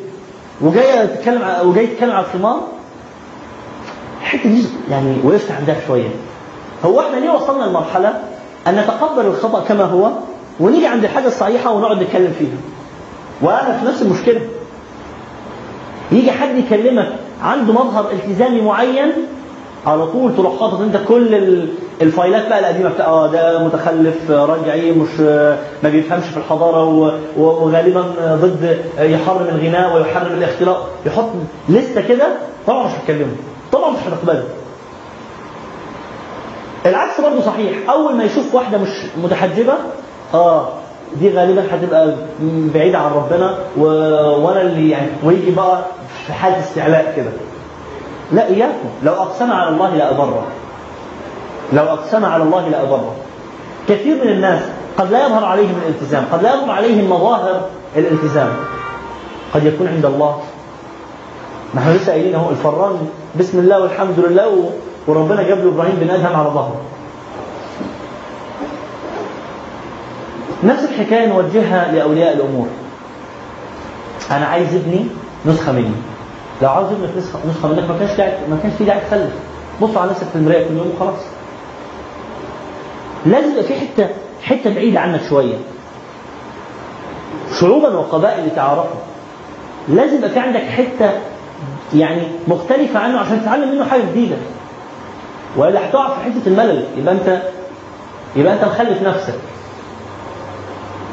وجاي 0.60 1.06
تتكلم 1.06 1.42
وجاي 1.64 1.86
تتكلم 1.86 2.12
على 2.12 2.26
الخمار. 2.26 2.60
الحتة 4.20 4.48
دي 4.50 4.64
يعني 4.90 5.16
وقفت 5.24 5.50
عندها 5.52 5.76
شوية. 5.86 6.08
هو 6.84 7.00
إحنا 7.00 7.16
ليه 7.16 7.30
وصلنا 7.30 7.64
لمرحلة 7.64 8.20
أن 8.66 8.76
نتقبل 8.76 9.26
الخطأ 9.26 9.64
كما 9.68 9.84
هو 9.84 10.10
ونيجي 10.60 10.86
عند 10.86 11.04
الحاجة 11.04 11.26
الصحيحة 11.26 11.70
ونقعد 11.72 12.02
نتكلم 12.02 12.32
فيها؟ 12.38 12.56
وأنا 13.42 13.78
في 13.78 13.86
نفس 13.86 14.02
المشكلة. 14.02 14.40
يجي 16.12 16.32
حد 16.32 16.56
يكلمك 16.56 17.12
عنده 17.42 17.72
مظهر 17.72 18.10
التزامي 18.10 18.60
معين 18.60 19.12
على 19.86 20.06
طول 20.06 20.36
تروح 20.36 20.60
حاطط 20.60 20.80
أنت 20.80 20.96
كل 21.08 21.34
ال- 21.34 21.68
الفايلات 22.02 22.48
بقى 22.48 22.58
القديمة 22.60 22.88
بتاع 22.88 23.06
آه 23.06 23.26
ده 23.26 23.64
متخلف 23.64 24.30
آه، 24.30 24.44
رجعي 24.46 24.92
مش 24.92 25.08
آه، 25.20 25.58
ما 25.82 25.88
بيفهمش 25.88 26.24
في 26.24 26.36
الحضارة 26.36 26.84
وغالبا 27.36 28.04
آه، 28.20 28.34
ضد 28.36 28.78
يحرم 28.98 29.46
الغناء 29.48 29.96
ويحرم 29.96 30.32
الاختلاط. 30.32 30.76
يحط 31.06 31.28
لستة 31.68 32.00
كده 32.00 32.26
طبعا 32.66 32.86
مش 32.86 32.92
هتكلمه. 32.92 33.32
طبعا 33.72 33.90
مش 33.90 33.98
هتقبله. 34.08 34.44
العكس 36.86 37.20
برضه 37.20 37.40
صحيح. 37.40 37.90
أول 37.90 38.14
ما 38.16 38.24
يشوف 38.24 38.54
واحدة 38.54 38.78
مش 38.78 38.88
متحجبة 39.22 39.72
آه 40.34 40.68
دي 41.20 41.30
غالبا 41.30 41.62
هتبقى 41.70 42.14
بعيدة 42.74 42.98
عن 42.98 43.12
ربنا 43.12 43.58
و... 43.78 43.84
وأنا 44.46 44.60
اللي 44.62 44.90
يعني 44.90 45.08
ويجي 45.24 45.50
بقى 45.50 45.84
في 46.26 46.32
حالة 46.32 46.58
استعلاء 46.60 47.12
كده. 47.16 47.30
لا 48.32 48.46
إياكم. 48.46 48.88
لو 49.02 49.12
أقسم 49.12 49.52
على 49.52 49.68
الله 49.68 49.96
لابره 49.96 50.46
لو 51.72 51.84
أقسم 51.84 52.24
على 52.24 52.42
الله 52.42 52.68
لابره 52.68 53.14
كثير 53.88 54.24
من 54.24 54.30
الناس 54.30 54.62
قد 54.98 55.10
لا 55.12 55.26
يظهر 55.26 55.44
عليهم 55.44 55.74
الالتزام 55.86 56.24
قد 56.32 56.42
لا 56.42 56.54
يظهر 56.54 56.70
عليهم 56.70 57.10
مظاهر 57.10 57.68
الالتزام. 57.96 58.48
قد 59.54 59.64
يكون 59.64 59.88
عند 59.88 60.04
الله. 60.04 60.40
إحنا 61.78 61.92
لسه 61.92 62.12
قايلين 62.12 62.34
أهو 62.34 62.50
الفران 62.50 63.08
بسم 63.38 63.58
الله 63.58 63.80
والحمد 63.80 64.18
لله. 64.18 64.70
وربنا 65.06 65.42
جاب 65.42 65.58
له 65.58 65.68
إبراهيم 65.68 65.96
بن 66.00 66.10
آدهم 66.10 66.36
على 66.36 66.48
ظهره. 66.48 66.80
نفس 70.64 70.84
الحكاية 70.84 71.26
نوجهها 71.26 71.92
لأولياء 71.92 72.32
الأمور. 72.34 72.66
أنا 74.30 74.46
عايز 74.46 74.74
ابني 74.74 75.06
نسخة 75.46 75.72
مني. 75.72 76.13
لو 76.62 76.68
عاوز 76.68 76.86
ابنك 76.92 77.10
نسخه 77.16 77.38
نسخة 77.50 77.68
منك. 77.68 77.90
ما 77.90 77.98
كانش 77.98 78.10
داعي 78.16 78.32
ما 78.50 78.58
كانش 78.62 78.74
في 78.74 78.84
داعي 78.84 79.00
تخلف 79.00 79.30
بص 79.82 79.96
على 79.96 80.10
نفسك 80.10 80.26
في 80.26 80.36
المراية 80.36 80.68
كل 80.68 80.76
يوم 80.76 80.92
وخلاص. 80.96 81.20
لازم 83.26 83.52
يبقى 83.52 83.64
في 83.64 83.74
حتة 83.74 84.08
حتة 84.42 84.74
بعيدة 84.74 85.00
عنك 85.00 85.20
شوية. 85.28 85.56
شعوبا 87.60 87.88
وقبائل 87.88 88.46
يتعارفوا 88.46 89.00
لازم 89.88 90.16
يبقى 90.16 90.30
في 90.30 90.38
عندك 90.38 90.60
حتة 90.60 91.10
يعني 91.94 92.22
مختلفة 92.48 92.98
عنه 93.00 93.18
عشان 93.18 93.40
تتعلم 93.42 93.72
منه 93.74 93.84
حاجة 93.84 94.02
جديدة. 94.10 94.36
والا 95.56 95.88
هتقع 95.90 96.08
في 96.08 96.20
حتة 96.24 96.46
الملل. 96.46 96.84
يبقى 96.96 97.14
انت 97.14 97.42
يبقى 98.36 98.54
انت 98.54 98.64
مخلف 98.64 99.02
نفسك. 99.02 99.34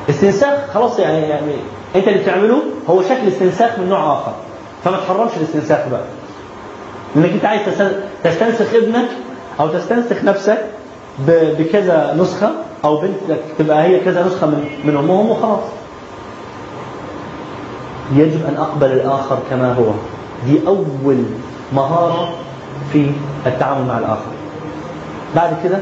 استنساخ 0.10 0.60
خلاص 0.74 1.00
يعني 1.00 1.18
يعني 1.30 1.54
انت 1.96 2.08
اللي 2.08 2.20
بتعمله 2.20 2.62
هو 2.90 3.02
شكل 3.02 3.28
استنساخ 3.28 3.80
من 3.80 3.90
نوع 3.90 4.14
آخر. 4.14 4.34
فما 4.84 4.98
تحرمش 4.98 5.32
الاستنساخ 5.38 5.80
بقى. 5.92 6.04
لانك 7.16 7.32
أنت 7.34 7.46
عايز 7.46 7.62
تستن- 7.66 8.00
تستنسخ 8.24 8.74
ابنك 8.74 9.08
أو 9.60 9.68
تستنسخ 9.68 10.24
نفسك 10.24 10.66
بكذا 11.28 12.16
نسخة 12.20 12.52
أو 12.86 12.98
بنتك 13.02 13.40
تبقى 13.60 13.84
هي 13.84 14.00
كذا 14.00 14.28
نسخة 14.28 14.48
من 14.48 14.66
من 14.84 14.98
أمهم 14.98 15.30
وخلاص. 15.30 15.64
يجب 18.14 18.46
أن 18.46 18.56
أقبل 18.58 18.92
الآخر 18.92 19.40
كما 19.50 19.74
هو. 19.74 19.92
دي 20.46 20.60
أول 20.68 21.24
مهارة 21.74 22.34
في 22.94 23.12
التعامل 23.46 23.88
مع 23.88 23.98
الآخر. 23.98 24.32
بعد 25.36 25.58
كده 25.64 25.80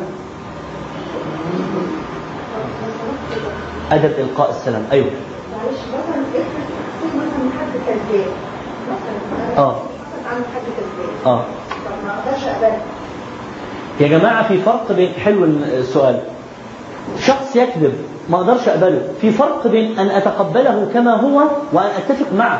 أدب 3.92 4.12
إلقاء 4.20 4.50
السلام. 4.50 4.84
أيوه. 4.92 5.06
معلش 5.06 5.80
مثلا 5.88 6.22
افرض 6.22 7.16
مثلا 7.16 7.50
حد 7.60 7.80
كذاب. 7.88 8.26
آه. 9.58 9.76
آه. 11.26 11.44
يا 14.00 14.08
جماعة 14.08 14.48
في 14.48 14.58
فرق 14.58 14.92
بين 14.92 15.14
حلو 15.14 15.44
السؤال. 15.44 16.20
شخص 17.20 17.56
يكذب 17.56 17.94
ما 18.30 18.38
أقدرش 18.38 18.68
أقبله. 18.68 19.02
في 19.22 19.32
فرق 19.32 19.68
بين 19.68 20.00
أن 20.00 20.08
أتقبله 20.10 20.90
كما 20.94 21.16
هو 21.16 21.44
وأن 21.74 21.90
أتفق 21.98 22.34
معه. 22.38 22.60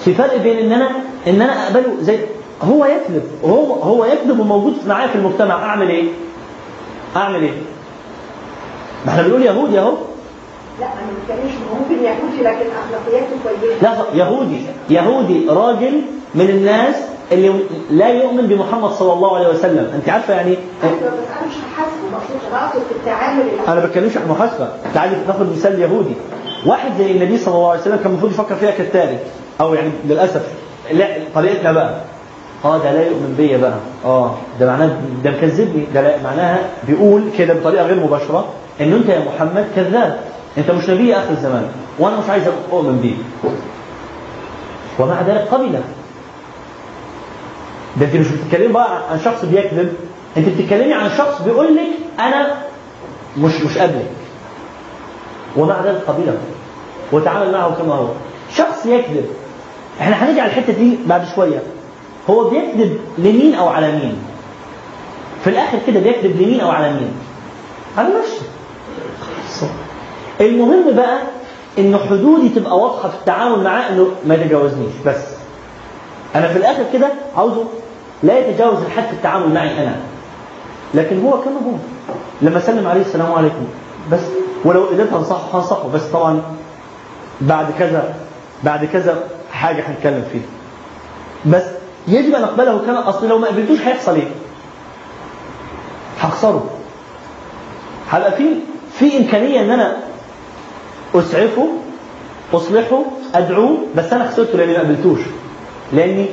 في 0.00 0.14
فرق 0.14 0.36
بين 0.36 0.58
إن 0.58 0.72
أنا 0.72 0.88
إن 1.26 1.42
أنا 1.42 1.66
أقبله 1.66 1.94
زي 2.00 2.18
هو 2.62 2.84
يكذب. 2.84 3.22
هو 3.44 3.72
هو 3.74 4.04
يكذب 4.04 4.40
وموجود 4.40 4.74
معايا 4.86 5.08
في 5.08 5.16
المجتمع. 5.16 5.54
أعمل 5.54 5.88
إيه؟ 5.90 6.08
أعمل 7.16 7.42
إيه؟ 7.42 7.52
ما 9.06 9.12
إحنا 9.12 9.22
بنقول 9.22 9.42
يهودي 9.42 9.80
اهو 9.80 9.92
لا 10.80 10.86
أنا 10.86 10.94
ما 11.06 11.12
بتكلمش 11.22 11.52
ممكن 11.80 12.02
لكن 12.40 12.66
أخلاقياته 12.84 13.36
كويسة. 13.44 13.82
لا 13.82 14.24
يهودي. 14.24 14.60
يهودي 14.90 15.48
راجل 15.48 16.00
من 16.34 16.50
الناس 16.50 16.94
اللي 17.32 17.52
لا 17.90 18.08
يؤمن 18.08 18.46
بمحمد 18.46 18.90
صلى 18.90 19.12
الله 19.12 19.36
عليه 19.36 19.48
وسلم. 19.48 19.92
أنت 19.94 20.08
عارفة 20.08 20.34
يعني 20.34 20.52
بس 20.52 20.58
أنا 20.84 21.46
مش 21.48 21.54
هحاسبه 22.52 22.80
في 22.88 22.94
التعامل 22.94 23.42
أنا 23.68 23.80
ما 23.80 23.86
بتكلمش 23.86 24.16
عن 24.16 24.28
محاسبة. 24.28 24.68
تعالي 24.94 25.16
ناخد 25.26 25.52
مثال 25.52 25.80
يهودي. 25.80 26.14
واحد 26.66 26.90
زي 26.98 27.10
النبي 27.10 27.38
صلى 27.38 27.54
الله 27.54 27.70
عليه 27.70 27.80
وسلم 27.80 27.96
كان 27.96 28.06
المفروض 28.06 28.32
يفكر 28.32 28.54
فيها 28.54 28.70
كالتالي. 28.70 29.18
أو 29.60 29.74
يعني 29.74 29.90
للأسف. 30.04 30.42
لا 30.92 31.06
طريقتنا 31.34 31.72
بقى. 31.72 31.94
آه 32.64 32.78
ده 32.78 32.92
لا 32.92 33.06
يؤمن 33.06 33.34
بيا 33.38 33.56
بقى. 33.58 33.74
آه 34.04 34.34
ده 34.60 34.66
معناه 34.66 34.90
ده 35.24 35.30
مكذبني. 35.30 35.84
ده 35.94 36.14
معناها 36.24 36.58
بيقول 36.88 37.22
كده 37.38 37.54
بطريقة 37.54 37.86
غير 37.86 38.00
مباشرة. 38.00 38.44
إن 38.80 38.92
أنت 38.92 39.08
يا 39.08 39.22
محمد 39.34 39.66
كذاب. 39.76 40.20
انت 40.58 40.70
مش 40.70 40.90
نبي 40.90 41.16
آخر 41.16 41.30
الزمان 41.30 41.68
وأنا 41.98 42.16
مش 42.20 42.30
عايز 42.30 42.44
أؤمن 42.72 42.98
بيك. 43.00 43.52
ومع 44.98 45.22
ذلك 45.22 45.48
قبل 45.50 45.72
ده 45.72 45.80
انت 48.06 48.16
مش 48.16 48.26
بتتكلمي 48.28 48.72
بقى 48.72 49.02
عن 49.10 49.20
شخص 49.24 49.44
بيكذب 49.44 49.92
انت 50.36 50.48
بتتكلمي 50.48 50.92
عن 50.94 51.10
شخص 51.18 51.42
بيقول 51.42 51.76
لك 51.76 51.86
أنا 52.20 52.54
مش 53.38 53.60
مش 53.60 53.78
قابلك 53.78 54.10
ومع 55.56 55.80
ذلك 55.84 56.02
قبله 56.06 56.38
وتعامل 57.12 57.52
معه 57.52 57.74
كما 57.74 57.94
هو. 57.94 58.08
شخص 58.56 58.86
يكذب. 58.86 59.26
إحنا 60.00 60.24
هنيجي 60.24 60.40
على 60.40 60.50
الحته 60.50 60.72
دي 60.72 60.98
بعد 61.06 61.24
شوية. 61.34 61.62
هو 62.30 62.50
بيكذب 62.50 62.98
لمين 63.18 63.54
أو 63.54 63.68
على 63.68 63.92
مين؟ 63.92 64.16
في 65.44 65.50
الآخر 65.50 65.78
كده 65.86 66.00
بيكذب 66.00 66.40
لمين 66.42 66.60
أو 66.60 66.70
على 66.70 66.92
مين؟ 66.92 67.12
على 67.98 68.08
نفسه. 68.18 68.46
المهم 70.40 70.94
بقى 70.96 71.18
إن 71.78 71.96
حدودي 72.10 72.48
تبقى 72.48 72.78
واضحة 72.78 73.08
في 73.08 73.14
التعامل 73.14 73.64
معاه 73.64 73.88
إنه 73.88 74.08
ما 74.26 74.34
يتجاوزنيش. 74.34 74.92
بس 75.06 75.16
أنا 76.34 76.48
في 76.48 76.58
الآخر 76.58 76.84
كده 76.92 77.08
عاوزه 77.36 77.64
لا 78.22 78.38
يتجاوز 78.38 78.78
الحد 78.82 79.02
في 79.06 79.12
التعامل 79.12 79.54
معي 79.54 79.82
أنا. 79.82 79.96
لكن 80.94 81.24
هو 81.24 81.30
كما 81.30 81.54
هو 81.54 81.72
لما 82.42 82.60
سلم 82.60 82.86
عليه 82.86 83.00
السلام 83.00 83.32
عليكم. 83.32 83.66
بس 84.12 84.20
ولو 84.64 84.84
قدرت 84.84 85.12
أنصحه 85.12 85.58
هنصحه. 85.58 85.88
بس 85.88 86.02
طبعا 86.02 86.42
بعد 87.40 87.66
كذا 87.78 88.14
بعد 88.62 88.84
كذا 88.84 89.24
حاجة 89.52 89.82
هنتكلم 89.88 90.24
فيها. 90.32 90.42
بس 91.46 91.64
يجب 92.08 92.34
أن 92.34 92.42
أقبله. 92.42 92.78
كما 92.86 93.08
أصل 93.08 93.28
لو 93.28 93.38
ما 93.38 93.46
قبلتوش 93.48 93.78
هيحصل 93.80 94.14
إيه؟ 94.14 94.28
هخسره. 96.20 96.64
هبقى 98.10 98.32
في 98.32 98.44
في 98.98 99.16
إمكانية 99.16 99.60
إن 99.60 99.70
أنا 99.70 99.96
أسعفه 101.14 101.68
أصلحه 102.54 103.02
أدعوه 103.34 103.78
بس 103.96 104.12
أنا 104.12 104.28
خسرته 104.28 104.58
لأني 104.58 104.72
ما 104.72 104.78
قبلتوش. 104.78 105.20
لأني 105.92 106.26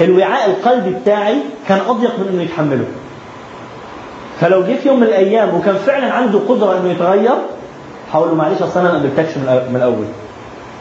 الوعاء 0.00 0.50
القلبي 0.50 0.90
بتاعي 0.90 1.36
كان 1.68 1.78
أضيق 1.88 2.18
من 2.18 2.28
إنه 2.32 2.42
يتحمله. 2.42 2.84
فلو 4.40 4.62
جه 4.62 4.74
في 4.74 4.88
يوم 4.88 4.96
من 5.00 5.06
الأيام 5.06 5.54
وكان 5.54 5.74
فعلا 5.74 6.12
عنده 6.12 6.38
قدرة 6.48 6.78
إنه 6.78 6.90
يتغير 6.90 7.34
هقول 8.12 8.28
له 8.28 8.34
معلش 8.34 8.62
أصل 8.62 8.80
أنا 8.80 8.92
ما 8.92 8.98
قبلتكش 8.98 9.36
من 9.36 9.72
الأول. 9.76 10.06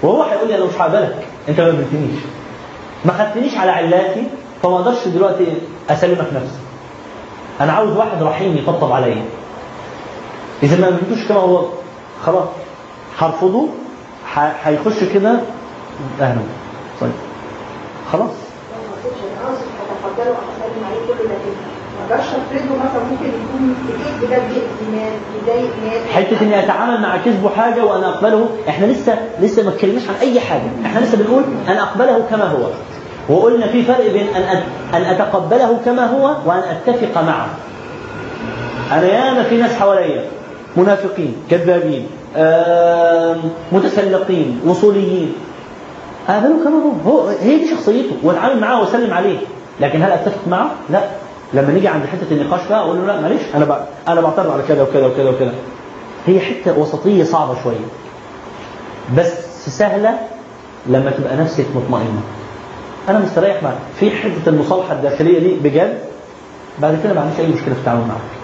وهو 0.04 0.24
هيقول 0.24 0.48
لي 0.48 0.56
أنا 0.56 0.66
مش 0.66 0.74
هقبلك 0.78 1.16
أنت 1.50 1.60
ما 1.60 1.68
قبلتنيش. 1.68 2.20
ما 3.06 3.14
خدتنيش 3.14 3.58
على 3.58 3.72
علاتي 3.72 4.24
فما 4.64 4.76
أقدرش 4.76 5.08
دلوقتي 5.08 5.46
أسلمك 5.90 6.28
نفسي. 6.36 6.60
أنا 7.62 7.72
عاوز 7.72 7.98
واحد 7.98 8.24
رحيم 8.24 8.58
يطبطب 8.58 8.92
عليا. 8.92 9.24
إذا 10.64 10.82
ما 10.82 10.88
قبلتوش 10.88 11.28
كما 11.28 11.40
هو 11.40 11.66
خلاص. 12.26 12.48
هرفضه 13.20 13.68
هيخش 14.64 15.04
كده 15.14 15.40
أهلا 16.22 16.42
طيب. 17.02 17.12
خلاص. 18.12 18.32
حتة 26.14 26.42
إني 26.42 26.60
أتعامل 26.64 27.02
مع 27.02 27.18
كذبه 27.18 27.50
حاجة 27.50 27.86
وأنا 27.86 28.10
أقبله. 28.10 28.50
إحنا 28.70 28.86
لسه 28.86 29.18
لسه 29.42 29.64
ما 29.64 29.70
اتكلمناش 29.70 30.04
عن 30.10 30.16
أي 30.22 30.40
حاجة. 30.40 30.62
إحنا 30.86 31.00
لسه 31.00 31.18
بنقول 31.18 31.44
أن 31.68 31.78
أقبله 31.78 32.26
كما 32.30 32.44
هو. 32.46 32.68
وقلنا 33.30 33.68
في 33.68 33.84
فرق 33.84 34.12
بين 34.12 34.28
أن 34.36 34.64
أن 34.94 35.02
أتقبله 35.02 35.80
كما 35.86 36.06
هو 36.06 36.36
وأن 36.46 36.60
أتفق 36.60 37.22
معه. 37.22 37.48
أنا 38.92 39.08
ياما 39.08 39.44
في 39.44 39.58
ناس 39.58 39.74
حواليا. 39.74 40.26
منافقين 40.78 41.36
كذابين 41.50 42.08
متسلقين 43.72 44.62
وصوليين. 44.66 45.34
اقبله 46.30 46.64
كما 46.64 46.94
هو. 47.06 47.28
هي 47.28 47.58
دي 47.58 47.70
شخصيته 47.70 48.16
واتعامل 48.24 48.62
معاه 48.62 48.82
واسلم 48.82 49.14
عليه. 49.14 49.38
لكن 49.82 50.02
هل 50.04 50.12
أتفق 50.12 50.48
معه؟ 50.48 50.72
لا. 50.90 51.02
لما 51.54 51.72
نيجي 51.74 51.88
عند 51.88 52.04
حتة 52.06 52.32
النقاش 52.34 52.68
بقى 52.70 52.80
أقول 52.80 52.98
له 52.98 53.06
لا 53.06 53.22
معلش 53.22 53.42
أنا 53.56 53.86
أنا 54.08 54.22
بعترض 54.22 54.52
على 54.52 54.64
كذا 54.68 54.84
وكذا 54.84 55.06
وكذا 55.06 55.30
وكذا. 55.30 55.54
هي 56.28 56.40
حتة 56.40 56.80
وسطية 56.80 57.24
صعبة 57.24 57.64
شوية. 57.64 57.86
بس 59.18 59.70
سهلة 59.70 60.20
لما 60.88 61.12
تبقى 61.12 61.38
نفسك 61.38 61.66
مطمئنة. 61.76 62.22
أنا 63.10 63.20
مستريح 63.20 63.64
معك. 63.64 63.78
في 64.00 64.12
حتة 64.12 64.48
المصالحة 64.50 64.94
الداخلية 64.94 65.40
دي 65.40 65.70
بجد؟ 65.70 65.98
بعد 66.80 66.98
كده 67.04 67.14
ما 67.14 67.22
عنديش 67.22 67.40
أي 67.40 67.48
مشكلة 67.48 67.74
في 67.74 67.80
التعامل 67.80 68.02
معك. 68.08 68.43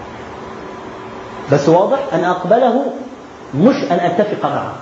بس 1.52 1.68
واضح 1.68 1.98
أن 2.12 2.24
أقبله 2.24 2.84
مش 3.54 3.74
أن 3.90 3.98
أتفق 4.00 4.44
معه. 4.50 4.72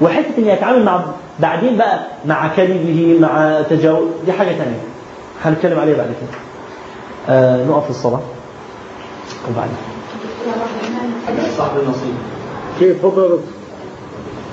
وحتة 0.00 0.38
إني 0.38 0.52
أتعامل 0.52 0.84
مع 0.84 1.00
بعدين 1.40 1.76
بقى 1.76 2.00
مع 2.26 2.48
كذبه 2.48 3.18
مع 3.20 3.60
تجاوز 3.70 4.08
دي 4.26 4.32
حاجة 4.32 4.48
ثانية 4.48 4.80
هنتكلم 5.44 5.78
عليها 5.80 5.96
بعد 5.96 6.06
كده. 6.06 6.38
آه 7.28 7.64
نقف 7.64 7.90
الصلاة. 7.90 8.20
وبعدين 9.50 9.76
صاحب 11.56 11.76
النصيب. 11.82 12.14
كيف؟ 12.78 12.98
تفضل. 12.98 13.40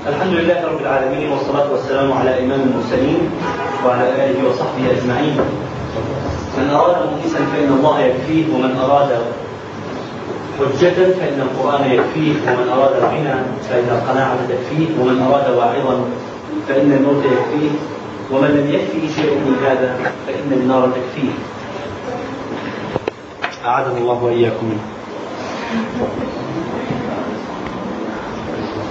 الحمد 0.08 0.34
لله 0.34 0.65
رب 0.67 0.82
العالمين 0.82 1.32
والصلاة 1.32 1.72
والسلام 1.72 2.13
على 2.13 2.43
إمام 2.46 2.62
المرسلين 2.62 3.30
وعلى 3.86 4.10
آله 4.10 4.50
وصحبه 4.50 4.91
أجمعين. 4.91 5.38
من 6.58 6.69
أراد 6.69 6.96
مؤنسا 7.10 7.38
فإن 7.54 7.74
الله 7.80 8.00
يكفيه 8.00 8.56
ومن 8.56 8.76
أراد 8.84 9.10
حجة 10.60 10.94
فإن 11.20 11.42
القرآن 11.42 11.92
يكفيه 11.92 12.34
ومن 12.52 12.70
أراد 12.70 12.96
الغنى 12.96 13.36
فإن 13.70 13.89
القناعة 13.92 14.38
تكفيه 14.50 14.88
ومن 15.02 15.22
أراد 15.22 15.58
واعظا 15.58 16.06
فإن 16.68 16.92
الموت 16.92 17.24
يكفيه 17.26 17.70
ومن 18.32 18.48
لم 18.48 18.70
يكفيه 18.74 19.22
شيء 19.22 19.34
من 19.36 19.56
هذا 19.66 19.96
فإن 20.28 20.52
النار 20.52 20.89
تكفيه. 20.89 21.30
أعاذنا 23.66 23.98
الله 23.98 24.24
وإياكم. 24.24 24.78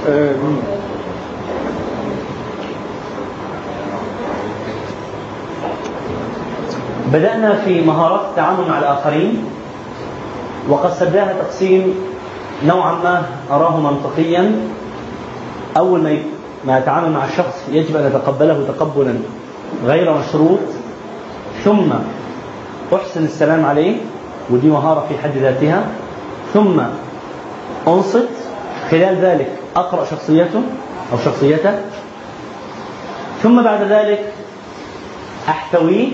منه 0.08 0.62
بدأنا 7.12 7.56
في 7.64 7.80
مهارات 7.80 8.20
التعامل 8.30 8.68
مع 8.68 8.78
الآخرين. 8.78 9.44
وقسمناها 10.68 11.42
تقسيم 11.42 11.94
نوعا 12.64 12.92
ما 12.92 13.22
أراه 13.50 13.80
منطقيا. 13.80 14.52
أول 15.76 16.00
ما 16.00 16.18
ما 16.64 16.78
يتعامل 16.78 17.10
مع 17.10 17.24
الشخص 17.24 17.62
يجب 17.72 17.96
أن 17.96 18.06
نتقبله 18.06 18.64
تقبلا 18.68 19.14
غير 19.84 20.14
مشروط 20.18 20.60
ثم 21.64 21.92
أحسن 22.94 23.24
السلام 23.24 23.64
عليه 23.64 23.96
ودي 24.50 24.66
مهارة 24.66 25.06
في 25.08 25.18
حد 25.18 25.36
ذاتها 25.36 25.84
ثم 26.54 26.80
أنصت 27.88 28.28
خلال 28.90 29.16
ذلك 29.16 29.50
أقرأ 29.76 30.04
شخصيته 30.04 30.62
أو 31.12 31.18
شخصيته 31.24 31.78
ثم 33.42 33.62
بعد 33.62 33.82
ذلك 33.82 34.32
أحتويه 35.48 36.08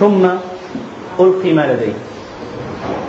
ثم 0.00 0.26
ألقي 1.20 1.52
ما 1.52 1.72
لديه. 1.72 1.94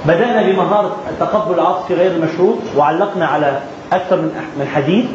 بدأنا 0.05 0.41
بمهارة 0.41 0.95
التقبل 1.09 1.53
العاطفي 1.55 1.93
غير 1.93 2.11
المشروط 2.11 2.57
وعلقنا 2.77 3.25
على 3.25 3.59
أكثر 3.93 4.15
من 4.15 4.31
من 4.59 4.67
حديث. 4.67 5.05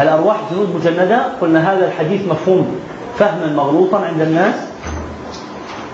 الأرواح 0.00 0.36
جنود 0.52 0.74
مجندة 0.76 1.22
قلنا 1.40 1.72
هذا 1.72 1.86
الحديث 1.86 2.28
مفهوم 2.28 2.76
فهما 3.18 3.52
مغلوطا 3.56 3.98
عند 3.98 4.20
الناس. 4.20 4.54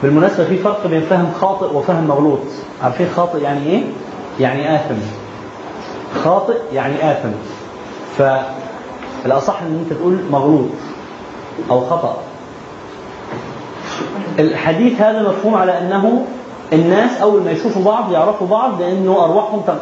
بالمناسبة 0.03 0.45
في 0.45 0.57
فرق 0.57 0.87
بين 0.87 1.01
فهم 1.01 1.33
خاطئ 1.41 1.77
وفهم 1.77 2.05
مغلوط. 2.09 2.39
عارفين 2.83 3.07
خاطئ 3.17 3.43
يعني 3.43 3.67
إيه؟ 3.67 3.83
يعني 4.41 4.75
آثم. 4.77 4.95
خاطئ 6.25 6.57
يعني 6.73 6.95
آثم. 7.13 7.29
فالأصح 8.19 9.63
أن 9.63 9.85
أنت 9.85 9.99
تقول 9.99 10.19
مغلوط 10.31 10.69
أو 11.71 11.81
خطأ. 11.81 12.17
الحديث 14.39 15.01
هذا 15.01 15.29
مفهوم 15.29 15.55
على 15.55 15.79
أنه 15.79 16.27
الناس 16.73 17.21
أول 17.21 17.43
ما 17.43 17.51
يشوفوا 17.51 17.85
بعض 17.85 18.13
يعرفوا 18.13 18.47
بعض 18.47 18.83
لأنه 18.83 19.25
أرواحهم 19.25 19.61
تغ... 19.67 19.75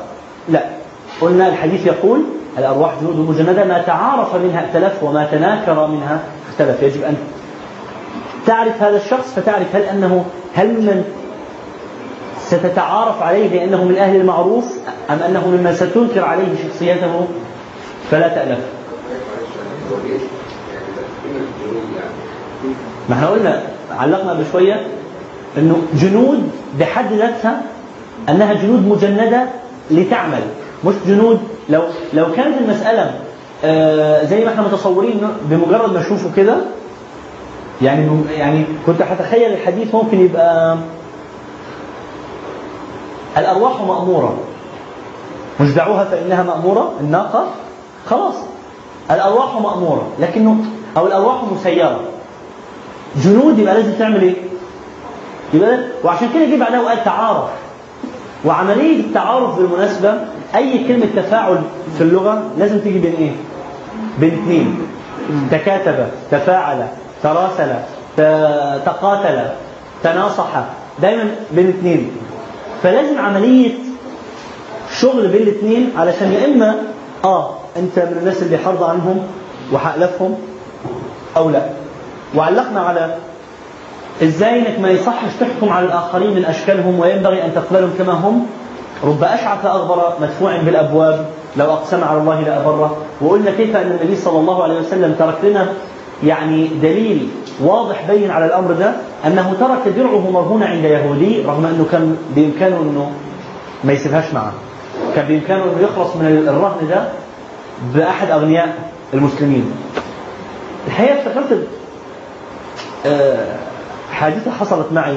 لا. 0.48 0.64
قلنا 1.20 1.48
الحديث 1.48 1.86
يقول 1.86 2.22
الأرواح 2.58 2.94
جنود 3.00 3.16
مجندة 3.30 3.64
ما 3.64 3.82
تعارف 3.82 4.34
منها 4.34 4.60
ائتلف 4.66 5.02
وما 5.02 5.28
تناكر 5.30 5.86
منها 5.86 6.20
اختلف. 6.50 6.82
يجب 6.82 7.02
أن 7.02 7.16
تعرف 8.46 8.82
هذا 8.82 8.96
الشخص 8.96 9.34
فتعرف 9.36 9.76
هل 9.76 9.82
أنه 9.82 10.24
هل 10.54 10.68
من 10.68 11.04
ستتعارف 12.40 13.22
عليه 13.22 13.48
لأنه 13.48 13.84
من 13.84 13.96
أهل 13.96 14.16
المعروف 14.16 14.64
أم 15.10 15.18
أنه 15.28 15.48
ممن 15.48 15.74
ستنكر 15.74 16.24
عليه 16.24 16.68
شخصيته؟ 16.68 17.26
فلا 18.10 18.28
تألف. 18.28 18.58
ما 23.08 23.14
إحنا 23.14 23.28
قلنا 23.28 23.62
علقنا 23.90 24.34
بشوية. 24.34 24.86
إنه 25.58 25.76
جنود 25.94 26.50
بحد 26.80 27.12
ذاتها 27.12 27.62
أنها 28.28 28.54
جنود 28.54 28.88
مجندة 28.88 29.46
لتعمل. 29.90 30.42
مش 30.84 30.94
جنود 31.06 31.40
لو 31.68 31.82
لو 32.12 32.32
كانت 32.32 32.56
المسألة 32.60 33.14
آه 33.64 34.24
زي 34.24 34.44
ما 34.44 34.50
إحنا 34.50 34.62
متصورين 34.62 35.20
بمجرد 35.42 35.92
ما 35.92 36.00
أشوفه 36.00 36.30
كده 36.36 36.56
يعني 37.82 38.10
يعني 38.38 38.64
كنت 38.86 39.02
هتخيل 39.02 39.52
الحديث 39.52 39.94
ممكن 39.94 40.20
يبقى 40.20 40.76
الأرواح 43.38 43.80
مأمورة. 43.80 44.36
مش 45.60 45.70
دعوها 45.70 46.04
فإنها 46.04 46.42
مأمورة 46.42 46.92
الناقة 47.00 47.46
خلاص. 48.06 48.34
الأرواح 49.10 49.54
مأمورة 49.60 50.06
لكنه 50.20 50.56
أو 50.96 51.06
الأرواح 51.06 51.36
مسيرة. 51.52 52.00
جنود 53.16 53.58
يبقى 53.58 53.74
لازم 53.74 53.92
تعمل 53.92 54.22
إيه؟ 54.22 54.34
يبقى 55.54 55.78
وعشان 56.04 56.28
كده 56.34 56.44
جه 56.44 56.56
بعدها 56.60 56.80
وقال 56.80 57.04
تعارف. 57.04 57.48
وعملية 58.44 59.00
التعارف 59.00 59.56
بالمناسبة 59.58 60.14
أي 60.54 60.84
كلمة 60.88 61.06
تفاعل 61.16 61.58
في 61.98 62.00
اللغة 62.00 62.42
لازم 62.58 62.78
تيجي 62.80 62.98
بين 62.98 63.14
إيه؟ 63.14 63.30
بين 64.20 64.32
اثنين 64.42 64.78
تكاتب 65.50 66.06
تفاعل 66.30 66.86
تراسل 67.22 67.72
تقاتل 68.86 69.40
تناصح 70.04 70.48
دايما 71.02 71.24
بين 71.52 71.68
اثنين 71.68 72.10
فلازم 72.82 73.18
عملية 73.18 73.74
شغل 75.00 75.28
بين 75.28 75.42
الاثنين 75.42 75.90
علشان 75.98 76.32
يا 76.32 76.44
إما 76.46 76.74
آه 77.24 77.50
أنت 77.76 77.98
من 77.98 78.16
الناس 78.20 78.42
اللي 78.42 78.58
حرض 78.58 78.82
عنهم 78.82 79.26
وحألفهم 79.72 80.34
أو 81.36 81.50
لا. 81.50 81.62
وعلقنا 82.34 82.80
على 82.80 83.14
إزاي 84.22 84.58
إنك 84.58 84.80
ما 84.80 84.90
يصحش 84.90 85.28
تحكم 85.40 85.68
على 85.72 85.86
الآخرين 85.86 86.34
من 86.34 86.44
أشكالهم 86.44 86.98
وينبغي 87.00 87.44
أن 87.44 87.54
تقبلهم 87.54 87.90
كما 87.98 88.12
هم؟ 88.12 88.46
رب 89.04 89.24
أشعث 89.24 89.64
أغبر 89.66 90.02
مدفوع 90.20 90.56
بالأبواب 90.56 91.26
لو 91.56 91.66
أقسم 91.72 92.04
على 92.04 92.18
الله 92.18 92.40
لابره 92.40 92.96
وقلنا 93.20 93.50
كيف 93.50 93.76
أن 93.76 93.98
النبي 94.00 94.16
صلى 94.16 94.38
الله 94.38 94.62
عليه 94.62 94.80
وسلم 94.80 95.14
ترك 95.18 95.34
لنا 95.44 95.66
يعني 96.24 96.66
دليل 96.82 97.28
واضح 97.64 98.04
بين 98.10 98.30
على 98.30 98.46
الأمر 98.46 98.72
ده 98.72 98.92
أنه 99.26 99.54
ترك 99.60 99.94
درعه 99.96 100.30
مرهونه 100.30 100.66
عند 100.66 100.84
يهودي 100.84 101.42
رغم 101.42 101.66
أنه 101.66 101.86
كان 101.92 102.16
بإمكانه 102.36 102.76
إنه 102.76 103.10
ما 103.84 103.92
يسيبهاش 103.92 104.34
معه. 104.34 104.52
كان 105.14 105.26
بإمكانه 105.28 105.62
إنه 105.64 105.82
يخلص 105.82 106.16
من 106.16 106.26
الرهن 106.48 106.88
ده 106.88 107.04
بأحد 107.94 108.30
أغنياء 108.30 108.74
المسلمين. 109.14 109.72
الحقيقة 110.86 111.14
افتكرت 111.18 111.66
أه 113.06 113.56
حادثة 114.12 114.50
حصلت 114.50 114.86
معي. 114.92 115.16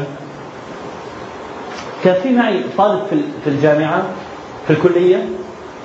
كان 2.04 2.22
في 2.24 2.30
معي 2.30 2.64
طالب 2.78 3.00
في 3.44 3.50
الجامعة 3.50 4.04
في 4.68 4.74
الكلية. 4.74 5.26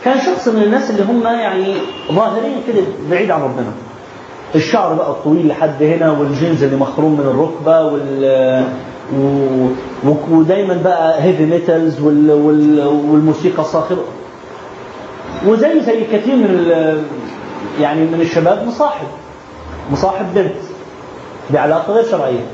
كان 0.05 0.21
شخص 0.21 0.49
من 0.49 0.63
الناس 0.63 0.91
اللي 0.91 1.03
هم 1.03 1.23
يعني 1.27 1.75
ظاهرين 2.13 2.57
كده 2.69 2.83
بعيد 3.11 3.31
عن 3.31 3.43
ربنا. 3.43 3.73
الشعر 4.55 4.95
بقى 4.95 5.11
الطويل 5.11 5.49
لحد 5.49 5.83
هنا 5.83 6.11
والجينز 6.11 6.63
اللي 6.63 6.77
مخروم 6.77 7.13
من 7.13 7.21
الركبة 7.27 7.83
وال 7.85 8.65
ودايما 10.31 10.75
بقى 10.85 11.23
heavy 11.23 11.47
metals 11.47 12.01
وال... 12.01 12.31
وال... 12.33 12.87
والموسيقى 12.87 13.63
الصاخبة 13.63 14.03
وزي 15.47 15.81
زي 15.81 16.05
كثير 16.05 16.37
من 16.37 16.45
ال... 16.45 16.99
يعني 17.81 18.01
من 18.01 18.21
الشباب 18.21 18.67
مصاحب. 18.67 19.07
مصاحب 19.93 20.27
بنت 20.35 20.55
بعلاقة 21.51 21.93
غير 21.93 22.05
شرعية. 22.11 22.47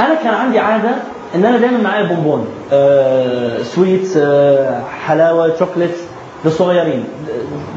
أنا 0.00 0.14
كان 0.14 0.34
عندي 0.34 0.58
عادة 0.58 0.90
إن 1.34 1.44
أنا 1.44 1.58
دايما 1.58 1.78
معايا 1.78 2.04
بونبون 2.06 2.46
آه 2.72 3.62
sweet 3.62 4.16
آه 4.16 4.80
حلاوة 5.06 5.58
شوكليت 5.58 5.90
للصغيرين. 6.44 7.04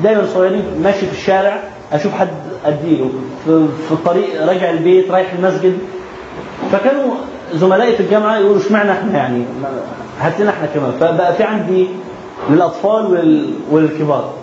دايما 0.03 0.21
الصغيرين 0.21 0.63
ماشي 0.83 1.05
في 1.05 1.11
الشارع 1.11 1.59
أشوف 1.93 2.13
حد 2.13 2.27
اديله 2.65 3.09
في, 3.45 3.65
في 3.87 3.91
الطريق 3.91 4.45
راجع 4.47 4.69
البيت 4.69 5.11
رايح 5.11 5.33
المسجد. 5.33 5.77
فكانوا 6.71 7.13
زملائي 7.53 7.93
في 7.95 7.99
الجامعة 8.03 8.37
يقولوا 8.37 8.57
اشمعنى 8.61 8.91
إحنا 8.91 9.17
يعني؟ 9.17 9.43
هات 10.19 10.39
لنا 10.41 10.49
إحنا 10.49 10.67
كمان. 10.73 10.91
فبقى 10.99 11.33
في 11.33 11.43
عندي 11.43 11.87
للأطفال 12.49 13.45
والكبار. 13.71 14.33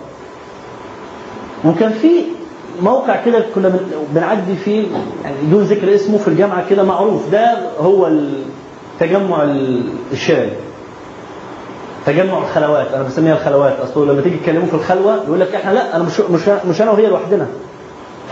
وكان 1.65 1.91
في 1.91 2.07
موقع 2.81 3.23
كده 3.25 3.45
كنا 3.55 3.69
بن- 3.69 3.91
بنعدي 4.15 4.55
فيه 4.55 4.87
يعني 5.23 5.35
بدون 5.43 5.63
ذكر 5.63 5.95
اسمه 5.95 6.17
في 6.17 6.27
الجامعة 6.27 6.69
كده 6.69 6.83
معروف. 6.83 7.29
ده 7.31 7.57
هو 7.79 8.07
التجمع 8.07 9.43
ال- 9.43 9.83
الشارع 10.11 10.49
تجمع 12.05 12.37
الخلوات 12.37 12.87
أنا 12.93 13.03
بسميها 13.03 13.33
الخلوات. 13.33 13.79
أصل 13.79 14.09
لما 14.09 14.21
تيجي 14.21 14.37
تكلموا 14.37 14.67
في 14.67 14.73
الخلوة 14.73 15.15
يقول 15.27 15.39
لك 15.39 15.55
إحنا 15.55 15.71
لأ 15.71 15.95
أنا 15.95 16.03
مش 16.03 16.19
مش 16.19 16.41
مش 16.69 16.81
أنا 16.81 16.91
وهي 16.91 17.07
لوحدنا. 17.07 17.47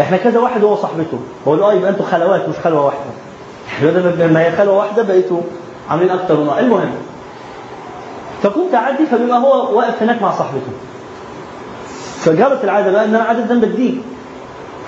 إحنا 0.02 0.18
كذا 0.18 0.40
واحد 0.40 0.64
هو 0.64 0.76
صاحبته. 0.76 1.20
له 1.48 1.64
آه 1.70 1.74
يبقى 1.74 1.90
أنتوا 1.90 2.06
خلوات 2.06 2.50
مش 2.50 2.56
خلوة 2.64 2.86
واحدة. 2.86 3.00
بدل 3.84 4.34
ما 4.34 4.42
هي 4.46 4.52
خلوة 4.52 4.78
واحدة 4.78 5.04
بقيتوا 5.04 5.42
عاملين 5.90 6.10
أكتر 6.10 6.38
من. 6.40 6.50
المهم 6.60 6.90
فكنت 8.44 8.74
أعدي 8.76 9.06
فبيبقى 9.06 9.40
هو 9.40 9.78
واقف 9.78 10.04
هناك 10.04 10.22
مع 10.22 10.32
صاحبته. 10.32 10.72
فجرت 12.20 12.64
العادة 12.64 12.92
بقى 12.92 13.06
إن 13.06 13.16
أنا 13.16 13.24
عادة 13.24 13.56
بديه 13.56 13.94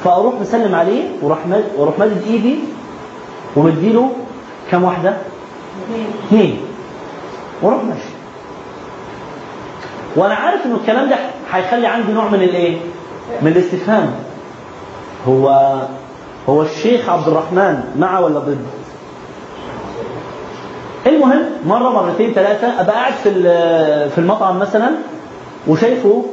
فأروح 0.03 0.33
مسلم 0.41 0.75
عليه 0.75 1.03
وأروح 1.21 1.39
وأروح 1.77 1.99
مادد 1.99 2.21
إيدي 2.27 2.59
ومديله 3.55 4.11
كام 4.71 4.83
واحدة؟ 4.83 5.13
اثنين 6.27 6.57
وأروح 7.61 7.83
ماشي 7.83 8.09
وأنا 10.15 10.33
عارف 10.35 10.65
إنه 10.65 10.75
الكلام 10.75 11.09
ده 11.09 11.15
هيخلي 11.51 11.87
عندي 11.87 12.11
نوع 12.11 12.27
من 12.27 12.41
الإيه؟ 12.43 12.77
من 13.41 13.47
الاستفهام 13.51 14.11
هو 15.27 15.49
هو 16.49 16.61
الشيخ 16.61 17.09
عبد 17.09 17.27
الرحمن 17.27 17.83
مع 17.99 18.19
ولا 18.19 18.39
ضد؟ 18.39 18.65
المهم 21.07 21.43
مرة 21.65 21.89
مرتين 21.89 22.33
ثلاثة 22.33 22.81
أبقى 22.81 22.95
قاعد 22.95 23.13
في 23.13 23.29
في 24.09 24.17
المطعم 24.17 24.59
مثلا 24.59 24.91
وشايفه 25.67 26.25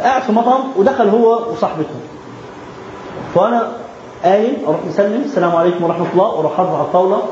قاعد 0.00 0.22
في 0.22 0.32
مطعم 0.32 0.60
ودخل 0.76 1.08
هو 1.08 1.50
وصاحبته 1.52 1.94
فانا 3.36 3.72
قايم 4.24 4.56
أروح 4.66 4.80
مسلم 4.88 5.22
السلام 5.24 5.56
عليكم 5.56 5.84
ورحمة 5.84 6.06
الله 6.12 6.24
وأروح 6.26 6.60
ارفع 6.60 6.80
الطاوله 6.80 7.22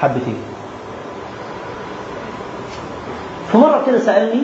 حبتين 0.00 0.36
فمره 3.52 3.82
كده 3.86 3.98
سألني 3.98 4.42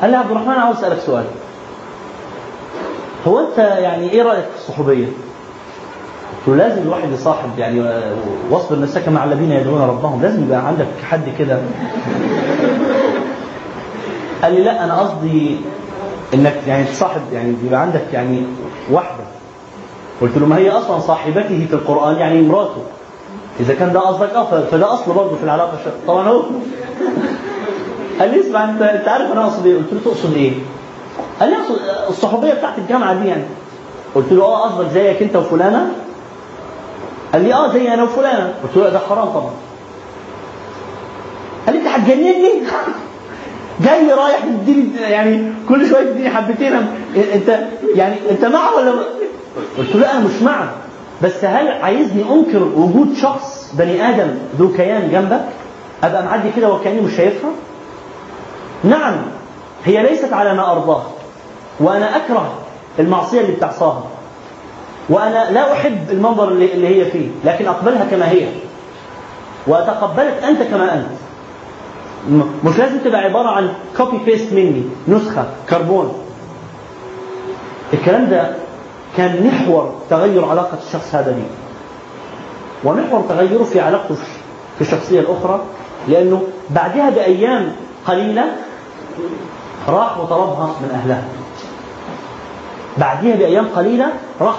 قال 0.00 0.10
لي 0.10 0.16
عبد 0.16 0.30
الرحمن 0.30 0.48
عاوز 0.54 0.76
أسألك 0.76 0.98
سؤال. 0.98 1.24
هو 3.26 3.38
أنت 3.40 3.58
يعني 3.58 4.10
إيه 4.10 4.22
رأيك 4.22 4.44
في 4.44 4.56
الصحوبية؟ 4.58 5.06
قلت 5.06 6.48
له 6.48 6.54
لازم 6.56 6.82
الواحد 6.82 7.12
يصاحب 7.12 7.58
يعني 7.58 7.80
واصبر 8.50 8.80
نفسك 8.80 9.08
مع 9.08 9.24
الذين 9.24 9.52
يدعون 9.52 9.80
ربهم. 9.82 10.22
لازم 10.22 10.42
يبقى 10.44 10.66
عندك 10.66 10.86
حد 11.10 11.22
كده. 11.38 11.58
قال 14.42 14.54
لي 14.54 14.62
لا 14.64 14.84
أنا 14.84 15.00
قصدي 15.00 15.56
إنك 16.34 16.54
يعني 16.66 16.84
تصاحب 16.84 17.20
يعني 17.32 17.54
يبقى 17.64 17.80
عندك 17.80 18.04
يعني 18.12 18.42
واحدة 18.90 19.24
قلت 20.20 20.36
له 20.38 20.46
ما 20.46 20.56
هي 20.56 20.70
أصلا 20.70 20.98
صاحبته 21.00 21.66
في 21.70 21.74
القرآن؟ 21.74 22.16
يعني 22.16 22.42
مراته 22.42 22.82
إذا 23.60 23.74
كان 23.74 23.92
ده 23.92 24.00
قصدك 24.00 24.28
ف- 24.32 24.54
فده 24.74 24.94
أصل 24.94 25.12
برضه 25.12 25.36
في 25.36 25.42
العلاقة 25.44 25.72
الشر... 25.80 25.90
طبعا 26.06 26.28
هو. 26.28 26.42
قال 28.20 28.30
لي 28.30 28.40
اسمع 28.40 28.64
انت 28.64 28.82
أنت 28.82 29.08
عارف 29.08 29.32
أنا 29.32 29.44
أقصد 29.44 29.66
إيه؟ 29.66 29.76
قلت 29.76 29.92
له 29.92 30.00
تقصد 30.04 30.34
إيه؟ 30.34 30.52
قال 31.40 31.50
لي 31.50 31.56
اقصد 31.56 31.78
الصحوبية 32.08 32.54
بتاعت 32.54 32.78
الجامعة 32.78 33.14
دي 33.22 33.28
يعني. 33.28 33.44
قلت 34.14 34.32
له 34.32 34.44
آه 34.44 34.62
قصدك 34.62 34.90
زيك 34.92 35.22
أنت 35.22 35.36
وفلانة؟ 35.36 35.92
قال 37.32 37.42
لي 37.44 37.54
آه 37.54 37.72
زي 37.72 37.94
أنا 37.94 38.02
وفلانة. 38.02 38.54
قلت 38.62 38.76
له 38.76 38.88
ده 38.88 38.98
حرام 38.98 39.26
طبعا. 39.28 39.50
قال 41.66 41.74
لي 41.76 41.80
أنت 41.80 41.88
هتجنني؟ 41.88 42.50
جاي 43.84 44.12
رايح 44.12 44.38
تديني 44.44 44.96
يعني 45.00 45.52
كل 45.68 45.86
شوية 45.88 46.02
تديني 46.04 46.30
حبتين. 46.30 46.72
انت 47.34 47.58
يعني 47.94 48.14
أنت 48.30 48.44
معه 48.44 48.76
ولا 48.76 48.92
قلت 49.78 49.96
له 49.96 50.10
أنا 50.10 50.20
مش 50.20 50.42
معه. 50.42 50.70
بس 51.22 51.44
هل 51.44 51.68
عايزني 51.68 52.22
أنكر 52.32 52.62
وجود 52.62 53.14
شخص 53.16 53.74
بني 53.78 54.08
آدم 54.08 54.34
ذو 54.58 54.72
كيان 54.72 55.10
جنبك؟ 55.10 55.44
أبقى 56.04 56.24
معدي 56.24 56.50
كده 56.56 56.72
وكأني 56.72 57.00
مش 57.00 57.16
شايفها؟ 57.16 57.50
نعم 58.84 59.14
هي 59.84 60.02
ليست 60.02 60.32
على 60.32 60.54
ما 60.54 60.72
أرضاه 60.72 61.02
وأنا 61.80 62.16
أكره 62.16 62.52
المعصية 62.98 63.40
اللي 63.40 63.52
بتعصاها 63.52 64.04
وأنا 65.08 65.50
لا 65.50 65.72
أحب 65.72 66.10
المنظر 66.10 66.48
اللي, 66.48 66.88
هي 66.88 67.04
فيه 67.10 67.28
لكن 67.44 67.66
أقبلها 67.66 68.04
كما 68.10 68.30
هي 68.30 68.46
وأتقبلك 69.66 70.42
أنت 70.48 70.62
كما 70.62 70.94
أنت. 70.94 71.06
مش 72.64 72.78
لازم 72.78 72.98
تبقى 72.98 73.20
عبارة 73.20 73.48
عن 73.48 73.68
copy 73.96 74.18
paste 74.24 74.52
مني 74.52 74.82
نسخة 75.08 75.44
كربون. 75.70 76.12
الكلام 77.94 78.28
ده 78.30 78.50
كان 79.16 79.46
محور 79.46 79.94
تغير 80.10 80.44
علاقة 80.44 80.78
الشخص 80.86 81.14
هذا 81.14 81.32
بي 81.32 81.42
ومحور 82.84 83.20
تغيره 83.28 83.64
في 83.64 83.80
علاقته 83.80 84.14
في- 84.14 84.80
الشخصية 84.80 85.20
الأخرى 85.20 85.60
لأنه 86.08 86.42
بعدها 86.70 87.10
بأيام 87.10 87.72
قليلة 88.06 88.44
راح 89.88 90.18
وطلبها 90.20 90.66
من 90.82 90.90
أهلها 90.94 91.24
بعدها 92.98 93.36
بأيام 93.36 93.66
قليلة 93.76 94.06
راح 94.40 94.54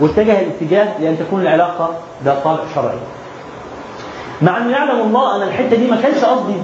واتجه 0.00 0.40
الاتجاه 0.40 0.98
لأن 1.00 1.18
تكون 1.18 1.40
العلاقة 1.40 1.90
ذات 2.24 2.44
طابع 2.44 2.60
شرعي. 2.74 2.98
مع 4.42 4.58
أنه 4.58 4.70
يعلم 4.72 5.00
الله 5.00 5.36
أن 5.36 5.42
الحتة 5.48 5.76
دي 5.76 5.90
ما 5.90 5.96
كانش 6.02 6.24
قصدي 6.24 6.54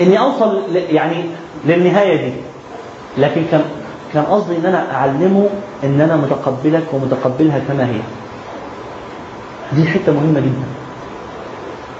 إني 0.00 0.18
أوصل 0.20 0.56
ل- 0.72 0.76
يعني 0.94 1.24
للنهاية 1.66 2.16
دي. 2.16 2.32
لكن 3.18 3.44
كان 3.50 3.64
كان 4.14 4.24
قصدي 4.24 4.56
إن 4.56 4.66
أنا 4.66 4.94
أعلمه 4.94 5.48
إن 5.84 6.00
أنا 6.00 6.16
متقبلك 6.16 6.84
ومتقبلها 6.92 7.58
كما 7.68 7.86
هي. 7.86 8.00
دي 9.72 9.88
حتة 9.88 10.12
مهمة 10.12 10.40
جدا. 10.40 10.66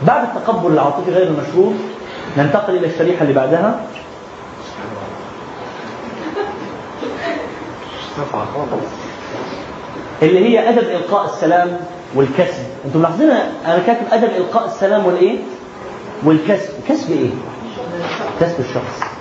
بعد 0.07 0.29
التقبل 0.37 0.73
العاطفي 0.73 1.11
غير 1.11 1.27
المشروط 1.27 1.73
ننتقل 2.39 2.77
إلى 2.77 2.87
الشريحة 2.87 3.23
اللي 3.23 3.35
بعدها. 3.35 3.81
اللي 10.23 10.45
هي 10.49 10.69
أدب 10.69 10.79
إلقاء 10.89 11.25
السلام 11.25 11.81
والكسب. 12.15 12.65
أنتم 12.85 12.99
ملاحظين 12.99 13.31
أنا 13.67 13.79
كاتب 13.87 14.07
أدب 14.13 14.31
إلقاء 14.37 14.67
السلام 14.67 15.07
والإيه؟ 15.07 15.39
والكسب. 16.25 16.71
كسب 16.89 17.11
إيه؟ 17.11 17.31
كسب 18.41 18.61
الشخص. 18.61 19.18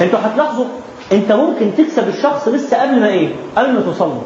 أنتوا 0.00 0.18
هتلاحظوا 0.22 0.64
انت 1.12 1.32
ممكن 1.32 1.70
تكسب 1.78 2.08
الشخص 2.08 2.48
لسه 2.48 2.82
قبل 2.82 3.00
ما 3.00 3.08
إيه؟ 3.08 3.28
قبل 3.56 3.72
ما 3.72 3.80
توصل 3.80 4.08
له. 4.08 4.22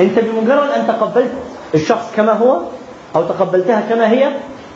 انت 0.00 0.18
بمجرد 0.18 0.70
ان 0.70 0.86
تقبلت 0.86 1.32
الشخص 1.74 2.12
كما 2.16 2.32
هو 2.32 2.60
أو 3.16 3.22
تقبلتها 3.22 3.80
كما 3.80 4.10
هي 4.10 4.30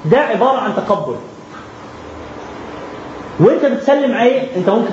ده 0.05 0.18
عبارة 0.18 0.59
عن 0.59 0.70
تقبل. 0.76 1.14
وانت 3.41 3.64
بتسلم 3.64 4.14
عليه 4.14 4.57
انت 4.57 4.68
ممكن 4.70 4.91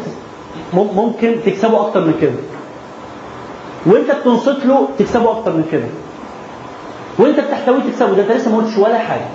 مم- 0.74 0.96
ممكن 0.96 1.36
تكسبه 1.46 1.82
أكتر 1.88 2.02
من 2.02 2.18
كده. 2.22 2.32
وانت 3.86 4.12
بتنصت 4.12 4.66
له 4.66 4.88
تكسبه 5.00 5.32
أكتر 5.32 5.52
من 5.54 5.68
كده. 5.72 5.88
وانت 7.20 7.40
بتحتويه 7.40 7.80
تكسبه 7.92 8.14
ده 8.16 8.22
انت 8.24 8.32
لسه 8.32 8.52
ما 8.52 8.58
قلتش 8.58 8.78
ولا 8.78 8.98
حاجة. 9.00 9.26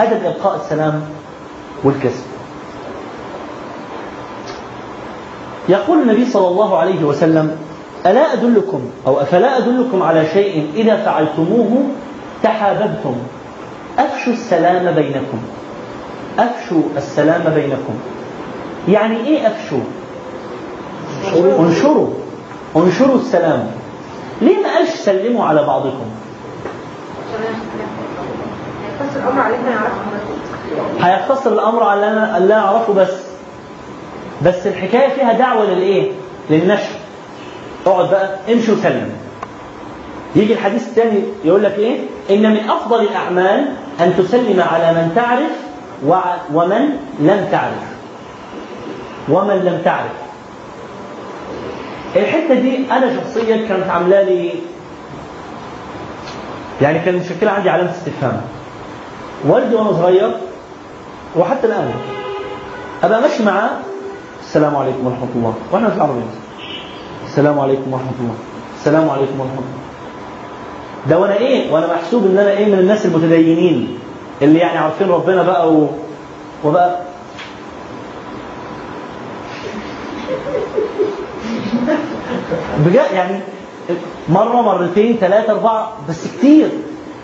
أدب 0.00 0.24
ابقاء 0.24 0.56
السلام 0.56 1.02
والكسب. 1.84 2.24
يقول 5.70 6.02
النبي 6.02 6.24
صلى 6.24 6.48
الله 6.48 6.78
عليه 6.78 7.04
وسلم 7.04 7.56
ألا 8.06 8.32
أدلكم 8.32 8.80
أو 9.06 9.20
أفلا 9.20 9.58
أدلكم 9.58 10.02
على 10.02 10.26
شيء 10.26 10.70
إذا 10.74 10.96
فعلتموه 10.96 11.82
تحاببتم؟ 12.42 13.14
أفشوا 13.98 14.32
السلام 14.32 14.94
بينكم. 14.94 15.38
أفشوا 16.38 16.82
السلام 16.96 17.52
بينكم. 17.54 17.94
يعني 18.88 19.16
إيه 19.26 19.46
أفشوا؟ 19.46 19.80
انشروا. 21.58 22.08
انشروا. 22.76 23.16
السلام. 23.16 23.70
ليه 24.42 24.62
ما 24.62 24.74
قالش 24.74 24.90
سلموا 24.90 25.44
على 25.44 25.62
بعضكم؟ 25.62 26.06
هيقتصر 31.00 31.52
الأمر 31.52 31.82
على 31.82 32.06
اللي 32.36 32.54
أنا 32.54 32.64
أعرفه 32.66 32.92
بس. 32.92 33.29
بس 34.46 34.66
الحكاية 34.66 35.08
فيها 35.08 35.32
دعوة 35.32 35.64
للإيه؟ 35.64 36.12
للنشر. 36.50 36.92
اقعد 37.86 38.10
بقى 38.10 38.36
امشي 38.52 38.72
وسلم. 38.72 39.10
يجي 40.36 40.52
الحديث 40.52 40.82
الثاني 40.88 41.22
يقول 41.44 41.64
لك 41.64 41.78
إيه؟ 41.78 41.98
إن 42.30 42.50
من 42.52 42.70
أفضل 42.70 43.00
الأعمال 43.02 43.66
أن 44.00 44.14
تسلم 44.18 44.60
على 44.72 44.92
من 44.92 45.12
تعرف 45.14 45.50
ومن 46.54 46.88
لم 47.20 47.48
تعرف. 47.52 47.90
ومن 49.28 49.54
لم 49.56 49.82
تعرف. 49.84 50.12
الحتة 52.16 52.54
دي 52.54 52.78
أنا 52.90 53.16
شخصيا 53.20 53.68
كانت 53.68 53.90
عاملة 53.90 54.22
لي 54.22 54.50
يعني 56.82 56.98
كان 56.98 57.14
مشكلة 57.16 57.50
عندي 57.50 57.70
علامة 57.70 57.90
استفهام. 57.90 58.40
والدي 59.48 59.74
وأنا 59.74 59.92
صغير 59.92 60.36
وحتى 61.36 61.66
الآن 61.66 61.90
أبقى 63.02 63.20
ماشي 63.22 63.42
معاه 63.44 63.70
السلام 64.50 64.76
عليكم 64.76 65.06
ورحمة 65.06 65.28
الله. 65.34 65.54
وإحنا 65.72 65.88
في 65.90 65.96
العربية. 65.96 66.30
السلام 67.26 67.60
عليكم 67.60 67.92
ورحمة 67.92 68.16
الله. 68.20 68.34
السلام 68.78 69.10
عليكم 69.10 69.40
ورحمة 69.40 69.58
الله. 69.62 69.78
ده 71.08 71.18
وأنا 71.18 71.36
إيه؟ 71.36 71.72
وأنا 71.72 71.86
محسوب 71.94 72.26
إن 72.26 72.38
أنا 72.38 72.50
إيه 72.50 72.66
من 72.66 72.78
الناس 72.78 73.06
المتدينين 73.06 73.98
اللي 74.42 74.58
يعني 74.58 74.78
عارفين 74.78 75.08
ربنا 75.08 75.42
بقى 75.42 75.72
و... 75.74 75.86
وبقى 76.64 77.00
بجد 82.86 83.12
يعني 83.14 83.40
مرة 84.28 84.62
مرتين 84.62 85.16
ثلاثة 85.20 85.52
أربعة 85.52 85.92
بس 86.08 86.26
كتير. 86.38 86.68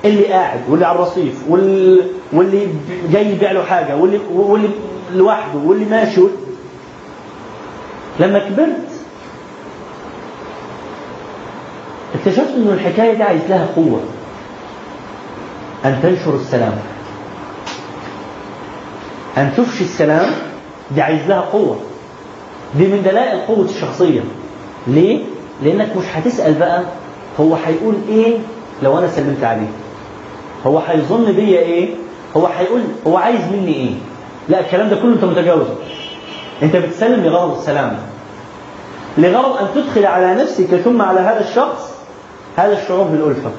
اللي 0.05 0.27
قاعد 0.27 0.61
واللي 0.68 0.87
على 0.87 0.97
الرصيف 0.99 1.43
واللي, 1.49 2.03
واللي 2.33 2.66
جاي 3.12 3.31
يبيع 3.33 3.53
له 3.53 3.62
حاجة 3.62 3.97
واللي, 3.97 4.18
واللي 4.35 4.68
لوحده 5.14 5.59
واللي 5.64 5.85
ماشي 5.85 6.20
لما 8.21 8.39
كبرت 8.39 8.87
اكتشفت 12.14 12.55
ان 12.57 12.69
الحكاية 12.73 13.14
دي 13.14 13.23
عايز 13.23 13.41
لها 13.49 13.67
قوة 13.77 14.01
أن 15.85 15.99
تنشر 16.03 16.35
السلام. 16.35 16.73
أن 19.39 19.53
تفشي 19.57 19.85
السلام 19.85 20.31
دي 20.91 21.03
عايز 21.03 21.21
لها 21.29 21.41
قوة. 21.41 21.77
دي 22.75 22.87
من 22.87 23.03
دلائل 23.03 23.41
قوة 23.47 23.64
الشخصية. 23.64 24.21
ليه؟ 24.87 25.25
لأنك 25.62 25.97
مش 25.97 26.05
هتسأل 26.14 26.55
بقى 26.55 26.83
هو 27.41 27.55
هيقول 27.55 27.95
إيه 28.09 28.39
لو 28.83 28.99
أنا 28.99 29.09
سلمت 29.09 29.45
عليه. 29.45 29.69
هو 30.67 30.79
هيظن 30.79 31.33
بيا 31.33 31.61
إيه؟ 31.61 31.89
هو 32.37 32.47
هيقول 32.47 32.81
هو 33.07 33.17
عايز 33.17 33.41
مني 33.53 33.75
إيه؟ 33.75 33.95
لا 34.49 34.61
الكلام 34.61 34.89
ده 34.89 34.97
كله 34.97 35.12
أنت 35.14 35.25
متجاوزه. 35.25 35.75
أنت 36.63 36.77
بتسلم 36.77 37.25
لغرض 37.25 37.59
السلام 37.59 37.99
لغرض 39.19 39.57
أن 39.57 39.67
تدخل 39.75 40.07
على 40.07 40.35
نفسك 40.35 40.65
ثم 40.85 41.03
على 41.03 41.21
هذا 41.21 41.41
الشخص 41.41 41.93
هذا 42.57 42.83
الشعور 42.83 43.05
بالألفة. 43.05 43.51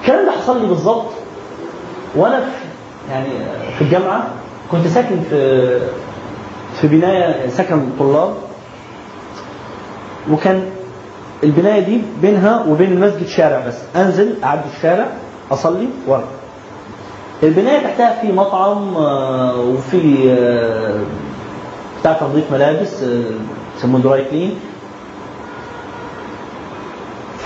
الكلام 0.00 0.26
ده 0.26 0.32
حصل 0.32 0.60
لي 0.60 0.66
بالظبط 0.66 1.10
وأنا 2.16 2.40
في 2.40 2.46
يعني 3.12 3.28
في 3.78 3.84
الجامعة 3.84 4.26
كنت 4.70 4.86
ساكن 4.86 5.16
في 5.30 5.78
في 6.80 6.86
بناية 6.86 7.48
سكن 7.48 7.80
طلاب. 7.98 8.34
وكان 10.30 10.70
البناية 11.44 11.80
دي 11.80 12.00
بينها 12.22 12.64
وبين 12.68 12.92
المسجد 12.92 13.26
شارع 13.26 13.66
بس. 13.66 13.74
أنزل 13.96 14.34
أعدي 14.44 14.62
الشارع 14.76 15.06
أصلي 15.52 15.88
وارجع 16.06 16.26
البناية 17.42 17.82
تحتها 17.82 18.20
في 18.20 18.32
مطعم 18.32 18.96
وفي 19.58 20.36
بتاع 22.00 22.12
تنظيف 22.12 22.52
ملابس 22.52 23.04
يسموه 23.78 24.00
دراي 24.00 24.24
كلين 24.24 24.60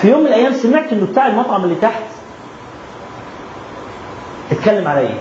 في 0.01 0.09
يوم 0.11 0.21
من 0.21 0.27
الأيام 0.27 0.53
سمعت 0.53 0.93
إنه 0.93 1.07
بتاع 1.07 1.27
المطعم 1.27 1.65
اللي 1.65 1.75
تحت 1.75 2.03
اتكلم 4.53 4.89
عليا 4.89 5.15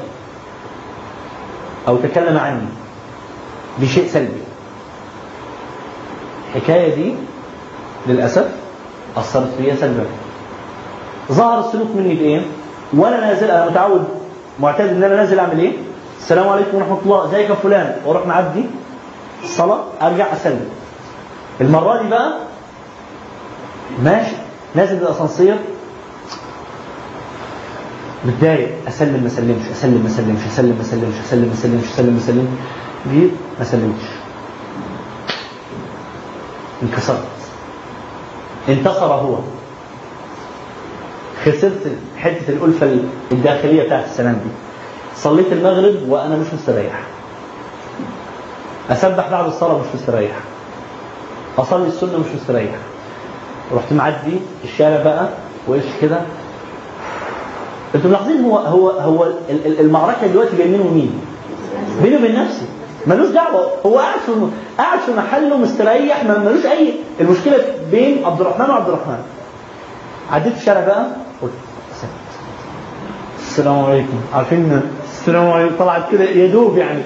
أو 1.88 1.97
تكلم 1.97 2.38
عني 2.38 2.67
بشيء 3.80 4.07
سلبي. 4.07 4.41
الحكاية 6.55 6.95
دي 6.95 7.15
للأسف 8.07 8.47
أثرت 9.17 9.49
فيا 9.57 9.76
سلبا. 9.76 10.05
ظهر 11.32 11.59
السلوك 11.59 11.88
مني 11.95 12.15
بإيه؟ 12.15 12.41
وأنا 12.93 13.19
نازل 13.19 13.51
أنا 13.51 13.69
متعود 13.69 14.07
معتاد 14.60 14.89
إن 14.89 15.03
أنا 15.03 15.16
نازل 15.16 15.39
أعمل 15.39 15.60
إيه؟ 15.60 15.74
السلام 16.20 16.49
عليكم 16.49 16.78
ورحمة 16.78 16.99
الله. 17.06 17.26
إزيك 17.26 17.49
يا 17.49 17.56
فلان؟ 17.56 17.95
وأروح 18.06 18.26
معدي 18.28 18.66
الصلاة 19.43 19.84
أرجع 20.01 20.34
أسلم. 20.34 20.70
المرة 21.62 22.01
دي 22.01 22.10
بقى 22.10 22.34
ماشي. 24.03 24.36
نازل 24.76 24.97
بالأسانسير 24.97 25.56
متضايق. 28.26 28.70
أسلم 28.88 29.22
ما 29.22 29.28
أسلمش. 29.28 29.66
أسلم 29.72 30.01
ما 30.01 30.08
أسلمش. 30.08 30.39
أسلم 30.53 30.76
ما 30.76 30.82
أسلمش. 30.82 31.16
أسلم 31.26 31.45
ما 31.47 31.53
أسلمش. 31.53 31.84
أسلم 31.93 32.14
ما 32.14 32.20
أسلمش. 32.20 32.49
جيت 33.12 33.32
ما 33.60 33.66
سلمتش 33.66 34.03
انكسرت. 36.84 37.28
انتصر 38.70 39.14
هو. 39.14 39.38
خسرت 41.45 41.91
حتة 42.26 42.49
الألفة 42.49 42.97
الداخلية 43.32 43.84
بتاعت 43.84 44.05
السلام 44.05 44.34
دي. 44.34 44.49
صليت 45.15 45.51
المغرب 45.51 46.09
وأنا 46.09 46.36
مش 46.36 46.47
مستريح. 46.53 46.99
أسبح 48.91 49.30
بعد 49.32 49.45
الصلاة 49.45 49.78
مش 49.78 49.86
مستريح. 49.95 50.32
أصلي 51.57 51.88
السنة 51.88 52.17
مش 52.17 52.41
مستريح. 52.41 52.71
رحت 53.73 53.93
معدي 53.93 54.39
الشارع 54.63 55.03
بقى 55.03 55.30
وقفت 55.67 56.01
كده. 56.01 56.17
أنتوا 57.95 58.09
ملاحظين 58.09 58.45
هو 58.45 58.57
هو 58.57 58.89
هو 58.89 59.28
المعركة 59.65 60.28
دلوقتي 60.28 60.55
بين 60.57 60.71
مين 60.71 60.82
ومين؟ 60.82 61.21
بيني 62.03 62.15
وبين 62.17 62.36
نفسي. 62.36 62.65
ملوش 63.07 63.30
دعوة. 63.30 63.67
هو 63.86 63.97
قاعد 63.99 64.19
في 64.19 64.32
قاعد 64.78 64.99
في 64.99 65.11
محله 65.11 65.57
مستريح 65.57 66.23
ما 66.23 66.38
ملوش 66.38 66.65
أي 66.65 66.93
المشكلة 67.21 67.57
بين 67.91 68.26
عبد 68.26 68.41
الرحمن 68.41 68.69
وعبد 68.69 68.88
الرحمن. 68.88 69.19
عديت 70.32 70.57
الشارع 70.57 70.86
بقى 70.86 71.05
قلت 71.41 71.51
السلام 73.56 73.86
عليكم. 73.86 74.20
عارفين 74.34 74.82
السلام 75.03 75.51
عليكم 75.51 75.76
طلعت 75.80 76.12
كده 76.12 76.24
يا 76.24 76.47
دوب 76.47 76.78
يعني. 76.78 77.01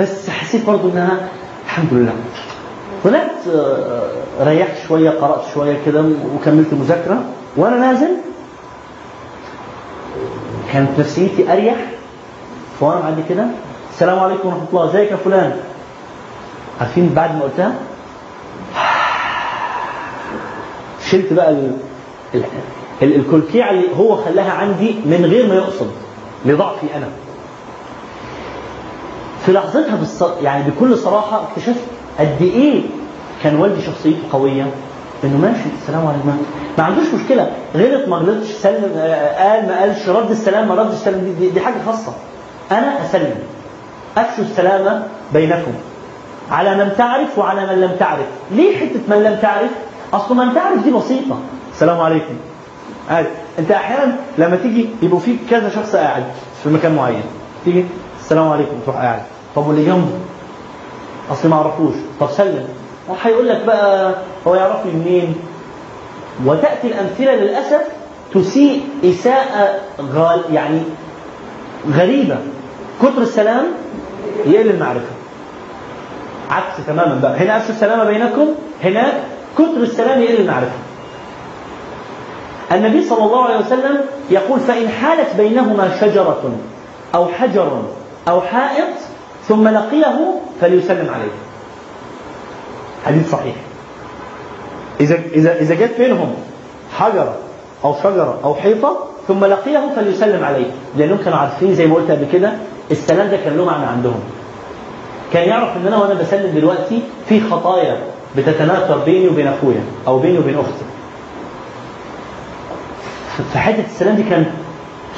بس 0.00 0.30
حسيت 0.30 0.66
برضو 0.66 0.90
إنها 0.90 1.28
الحمد 1.64 1.88
لله. 1.92 2.12
طلعت 3.04 3.30
ريحت 4.40 4.86
شوية 4.88 5.10
قرأت 5.10 5.40
شوية 5.54 5.76
كده 5.86 6.04
وكملت 6.34 6.74
مذاكرة. 6.74 7.24
وأنا 7.56 7.76
نازل. 7.76 8.08
كانت 10.72 10.88
نفسيتي 10.98 11.52
أريح. 11.52 11.76
فوانا 12.80 13.00
معدي 13.00 13.22
كده. 13.28 13.46
السلام 13.92 14.18
عليكم 14.18 14.48
ورحمة 14.48 14.66
الله. 14.72 14.90
إزيك 14.90 15.10
يا 15.10 15.16
فلان؟ 15.16 15.56
عارفين 16.80 17.12
بعد 17.14 17.34
ما 17.34 17.42
قلتها؟ 17.42 17.74
شلت 21.10 21.32
بقى. 21.32 21.56
ال... 23.02 23.14
ال... 23.14 23.20
الكلكيعه 23.20 23.70
اللي 23.70 23.96
هو 23.98 24.16
خلاها 24.16 24.50
عندي 24.52 24.94
من 25.04 25.24
غير 25.30 25.46
ما 25.46 25.54
يقصد 25.54 25.90
لضعفي 26.46 26.86
أنا. 26.96 27.08
في 29.46 29.52
لحظتها 29.52 29.96
بالص... 29.96 30.22
يعني 30.42 30.70
بكل 30.70 30.98
صراحة 30.98 31.42
اكتشفت 31.42 31.80
قد 32.18 32.36
إيه 32.42 32.82
كان 33.42 33.56
والدي 33.56 33.82
شخصيته 33.82 34.18
قوية 34.32 34.66
إنه 35.24 35.36
ماشي 35.36 35.68
السلام 35.82 36.06
عليكم. 36.06 36.42
ما 36.78 36.84
عندوش 36.84 37.06
مشكلة. 37.14 37.50
غلط 37.76 38.08
ما 38.08 38.16
غلطش 38.16 38.46
سلم 38.50 38.82
قال 39.38 39.66
ما 39.68 39.80
قالش 39.80 40.08
رد 40.08 40.30
السلام 40.30 40.68
ما 40.68 40.74
ردش 40.74 40.92
السلام 40.92 41.20
دي, 41.20 41.32
دي, 41.32 41.50
دي 41.50 41.60
حاجة 41.60 41.74
خاصة. 41.86 42.12
أنا 42.70 43.04
أسلم. 43.04 43.34
افشوا 44.16 44.44
السلام 44.44 45.02
بينكم. 45.32 45.72
على 46.50 46.76
من 46.84 46.92
تعرف 46.98 47.38
وعلى 47.38 47.66
من 47.66 47.80
لم 47.80 47.90
تعرف. 47.98 48.26
ليه 48.50 48.76
حتة 48.76 49.00
من 49.08 49.22
لم 49.22 49.38
تعرف؟ 49.42 49.70
أصل 50.14 50.36
من 50.36 50.54
تعرف 50.54 50.84
دي 50.84 50.90
بسيطة. 50.90 51.38
السلام 51.72 52.00
عليكم. 52.00 52.34
عادي 53.08 53.28
أنت 53.58 53.70
أحيانا 53.70 54.16
لما 54.38 54.56
تيجي 54.56 54.88
يبقوا 55.02 55.20
في 55.20 55.36
كذا 55.50 55.68
شخص 55.68 55.96
قاعد 55.96 56.24
في 56.62 56.68
مكان 56.68 56.94
معين. 56.96 57.22
تيجي 57.64 57.84
السلام 58.20 58.48
عليكم 58.48 58.72
تروح 58.86 58.96
قاعد. 58.96 59.22
طب 59.56 59.66
واللي 59.66 59.84
جنبه؟ 59.84 60.18
أصل 61.30 61.48
ما 61.48 61.56
أعرفوش. 61.56 61.94
طب 62.20 62.30
سلم. 62.30 62.68
وهيقول 63.08 63.48
لك 63.48 63.64
بقى 63.66 64.14
هو 64.46 64.54
يعرفني 64.54 64.92
منين؟ 64.92 65.34
وتأتي 66.46 66.86
الأمثلة 66.86 67.34
للأسف 67.34 67.80
تسيء 68.34 68.82
إساءة 69.04 69.80
غال 70.14 70.40
يعني 70.52 70.80
غريبة. 71.92 72.36
كتر 73.02 73.22
السلام 73.22 73.64
يقل 74.46 74.70
المعرفة. 74.70 75.10
عكس 76.50 76.86
تماما 76.86 77.18
بقى. 77.22 77.36
هنا 77.40 77.56
افشوا 77.56 77.74
السلام 77.74 78.06
بينكم 78.06 78.46
هناك 78.84 79.14
كتر 79.58 79.76
السلام 79.82 80.22
يقل 80.22 80.40
المعرفة. 80.40 80.72
النبي 82.72 83.04
صلى 83.04 83.24
الله 83.24 83.44
عليه 83.44 83.58
وسلم 83.58 84.00
يقول 84.30 84.60
فإن 84.60 84.88
حالت 84.88 85.36
بينهما 85.36 85.90
شجرة 86.00 86.42
أو 87.14 87.26
حجر 87.26 87.82
أو 88.28 88.40
حائط 88.40 88.94
ثم 89.48 89.68
لقيه 89.68 90.34
فليسلم 90.60 91.10
عليه. 91.14 91.32
حديث 93.06 93.30
صحيح. 93.30 93.54
إذا 95.00 95.18
إذا 95.32 95.60
إذا 95.60 95.74
جت 95.74 95.98
بينهم 95.98 96.34
حجرة 96.98 97.34
أو 97.84 97.94
شجرة 97.94 98.38
أو 98.44 98.54
حيطة 98.54 98.96
ثم 99.28 99.44
لقيه 99.44 99.82
فليسلم 99.96 100.44
عليه. 100.44 100.66
لأنهم 100.96 101.18
كانوا 101.24 101.38
عارفين 101.38 101.74
زي 101.74 101.86
ما 101.86 101.94
قلت 101.94 102.10
قبل 102.10 102.26
كده 102.32 102.52
السلام 102.90 103.30
ده 103.30 103.36
كان 103.36 103.56
له 103.56 103.64
معنى 103.64 103.86
عندهم. 103.86 104.20
كان 105.32 105.48
يعرف 105.48 105.76
إن 105.76 105.86
أنا 105.86 105.96
وأنا 105.96 106.14
بسلم 106.14 106.54
دلوقتي 106.54 107.02
في 107.28 107.40
خطايا 107.40 107.98
بتتناثر 108.36 108.98
بيني 108.98 109.28
وبين 109.28 109.46
أخويا 109.46 109.82
أو 110.06 110.18
بيني 110.18 110.38
وبين 110.38 110.58
أختي. 110.58 110.84
فحته 113.54 113.84
السلام 113.86 114.16
دي 114.16 114.22
كانت 114.22 114.48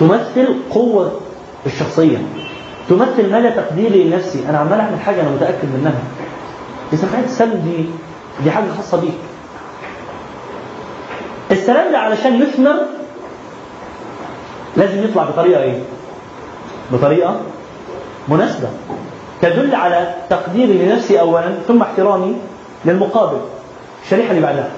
تمثل 0.00 0.54
قوة 0.70 1.20
الشخصية. 1.66 2.18
تمثل 2.88 3.32
مدى 3.32 3.50
تقديري 3.50 4.04
لنفسي. 4.04 4.44
أنا 4.48 4.58
عمال 4.58 4.80
أعمل 4.80 5.00
حاجة 5.00 5.20
أنا 5.20 5.30
متأكد 5.30 5.68
منها. 5.80 5.94
إذا 6.92 7.06
حتة 7.16 7.24
السلام 7.24 7.50
دي 7.50 7.84
دي 8.44 8.50
حاجة 8.50 8.64
خاصة 8.76 9.00
بيك. 9.00 9.14
السلام 11.50 11.92
ده 11.92 11.98
علشان 11.98 12.42
يثمر 12.42 12.76
لازم 14.76 15.04
يطلع 15.04 15.22
بطريقة 15.24 15.62
إيه؟ 15.62 15.78
بطريقة 16.92 17.36
مناسبة. 18.28 18.68
تدل 19.42 19.74
على 19.74 20.14
تقديري 20.30 20.72
لنفسي 20.72 21.20
اولا 21.20 21.54
ثم 21.68 21.82
احترامي 21.82 22.36
للمقابل. 22.84 23.38
الشريحه 24.04 24.30
اللي 24.30 24.42
بعدها. 24.42 24.70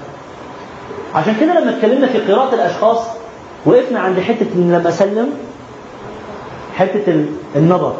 عشان 1.15 1.35
كده 1.41 1.59
لما 1.59 1.71
اتكلمنا 1.77 2.07
في 2.07 2.19
قراءة 2.19 2.55
الأشخاص 2.55 2.99
وقفنا 3.65 3.99
عند 3.99 4.19
حتة 4.19 4.47
إن 4.55 4.71
لما 4.71 4.89
أسلم 4.89 5.29
حتة 6.75 7.25
النظر. 7.55 7.95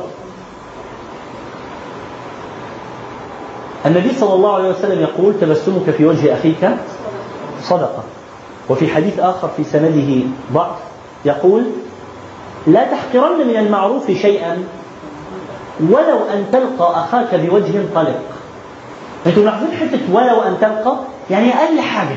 النبي 3.85 4.13
صلى 4.13 4.33
الله 4.33 4.53
عليه 4.53 4.69
وسلم 4.69 5.01
يقول 5.01 5.33
تبسمك 5.41 5.89
في 5.97 6.05
وجه 6.05 6.33
أخيك 6.33 6.69
صدقة. 7.61 8.03
وفي 8.69 8.87
حديث 8.87 9.19
آخر 9.19 9.47
في 9.57 9.63
سنده 9.63 10.27
ضعف 10.53 10.75
يقول 11.25 11.63
لا 12.67 12.83
تحقرن 12.83 13.47
من 13.47 13.55
المعروف 13.57 14.11
شيئا 14.11 14.63
ولو 15.79 16.17
أن 16.33 16.45
تلقى 16.51 16.99
أخاك 16.99 17.35
بوجه 17.35 17.85
طلق 17.95 18.19
أنتم 19.25 19.41
ملاحظين 19.41 19.71
حتة 19.71 19.99
ولو 20.13 20.41
أن 20.41 20.57
تلقى 20.61 20.97
يعني 21.29 21.53
أقل 21.53 21.81
حاجة. 21.81 22.15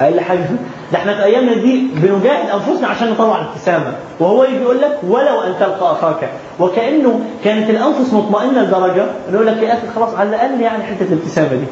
أقل 0.00 0.20
حاجة. 0.20 0.48
ده 0.92 0.98
إحنا 0.98 1.14
في 1.14 1.24
ايامنا 1.24 1.54
دي 1.54 1.86
بنجاهد 1.94 2.50
أنفسنا 2.50 2.88
عشان 2.88 3.10
نطلع 3.10 3.40
الابتسامة. 3.40 3.92
وهو 4.20 4.44
يجي 4.44 4.56
يقول 4.62 4.80
لك 4.80 4.98
ولو 5.08 5.40
أن 5.40 5.54
تلقى 5.60 5.92
أخاك. 5.92 6.30
وكأنه 6.60 7.20
كانت 7.44 7.70
الأنفس 7.70 8.12
مطمئنة 8.12 8.62
لدرجة 8.62 9.02
إنه 9.28 9.34
يقول 9.34 9.46
لك 9.46 9.56
يا 9.62 9.72
أخي 9.72 9.86
خلاص 9.94 10.14
على 10.14 10.28
الأقل 10.28 10.60
يعني 10.60 10.82
حتة 10.82 11.02
الابتسامة 11.12 11.48
دي. 11.48 11.64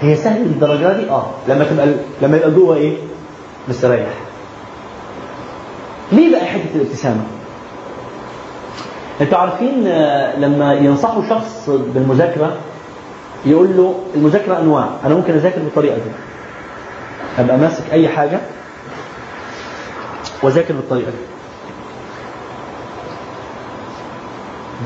هي 0.00 0.16
سهلة 0.16 0.38
للدرجة 0.44 0.92
دي؟ 0.92 1.10
آه. 1.10 1.26
لما 1.48 1.64
تبقى 1.64 1.86
لما 2.22 2.36
يبقى 2.36 2.50
جوه 2.50 2.76
إيه؟ 2.76 2.96
مستريح. 3.68 4.06
ليه 6.12 6.30
بقى 6.36 6.46
حتة 6.46 6.74
الابتسامة؟ 6.74 7.20
أنتوا 9.20 9.38
عارفين 9.38 9.88
لما 10.38 10.74
ينصحوا 10.74 11.22
شخص 11.28 11.70
بالمذاكرة 11.94 12.52
يقول 13.46 13.76
له 13.76 13.94
المذاكرة 14.14 14.58
أنواع. 14.58 14.88
أنا 15.04 15.14
ممكن 15.14 15.32
أذاكر 15.34 15.58
بالطريقة 15.58 15.94
دي. 15.94 16.10
ابقى 17.38 17.58
ماسك 17.58 17.92
أي 17.92 18.08
حاجة 18.08 18.40
واذاكر 20.42 20.74
بالطريقة 20.74 21.10
دي. 21.10 21.16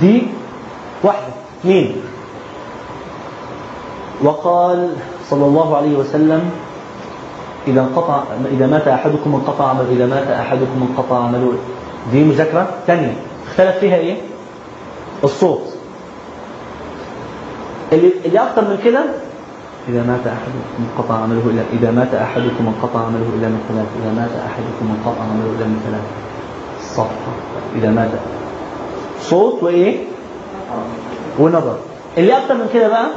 دي 0.01 0.27
واحدة. 1.03 1.27
اثنين 1.61 1.97
وقال 4.23 4.93
صلى 5.31 5.45
الله 5.47 5.77
عليه 5.77 5.97
وسلم 5.97 6.51
إذا 7.69 7.81
انقطع 7.81 8.23
إذا 8.53 8.67
مات 8.67 8.89
أحدكم 8.89 9.35
انقطع 9.35 9.69
عمله 9.69 9.87
إذا 9.93 10.07
مات 10.07 10.27
أحدكم 10.29 10.89
انقطع 10.91 11.25
عمله. 11.25 11.53
دي 12.13 12.25
مذاكرة 12.25 12.69
ثانية 12.87 13.15
اختلف 13.49 13.77
فيها 13.79 13.97
إيه؟ 13.97 14.17
الصوت. 15.25 15.63
اللي 17.93 18.13
اللي 18.25 18.39
أكثر 18.39 18.63
من 18.63 18.79
كده 18.85 19.05
إذا 19.89 20.03
مات 20.03 20.27
أحدكم 20.27 20.85
انقطع 20.85 21.15
عمله 21.15 21.43
إلا 21.47 21.63
إذا 21.73 21.91
مات 21.91 22.15
أحدكم 22.15 22.67
انقطع 22.67 23.01
عمله 23.01 23.29
إلا 23.37 23.49
من 23.49 23.61
ثلاث. 23.69 23.87
إذا 24.03 24.13
مات 24.13 24.31
أحدكم 24.47 24.97
انقطع 24.97 25.23
عمله 25.23 25.51
إلا 25.59 25.67
من 25.67 25.81
ثلاث. 25.87 26.05
الصفحة 26.81 27.33
إذا 27.77 27.91
مات. 27.91 28.11
صوت 29.21 29.63
وإيه؟ 29.63 30.05
ونظر. 31.39 31.79
اللي 32.19 32.37
أكتر 32.37 32.55
من 32.55 32.69
كده 32.75 32.89
بقى؟ 32.89 33.09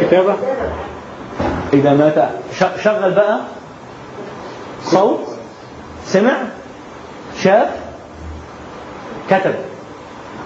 كتابة. 0.00 0.34
إذا 1.72 1.94
مات. 1.94 2.28
شغل 2.84 3.10
بقى. 3.14 3.40
صوت. 4.84 5.20
سمع. 6.04 6.36
شاف. 7.42 7.68
كتب. 9.30 9.54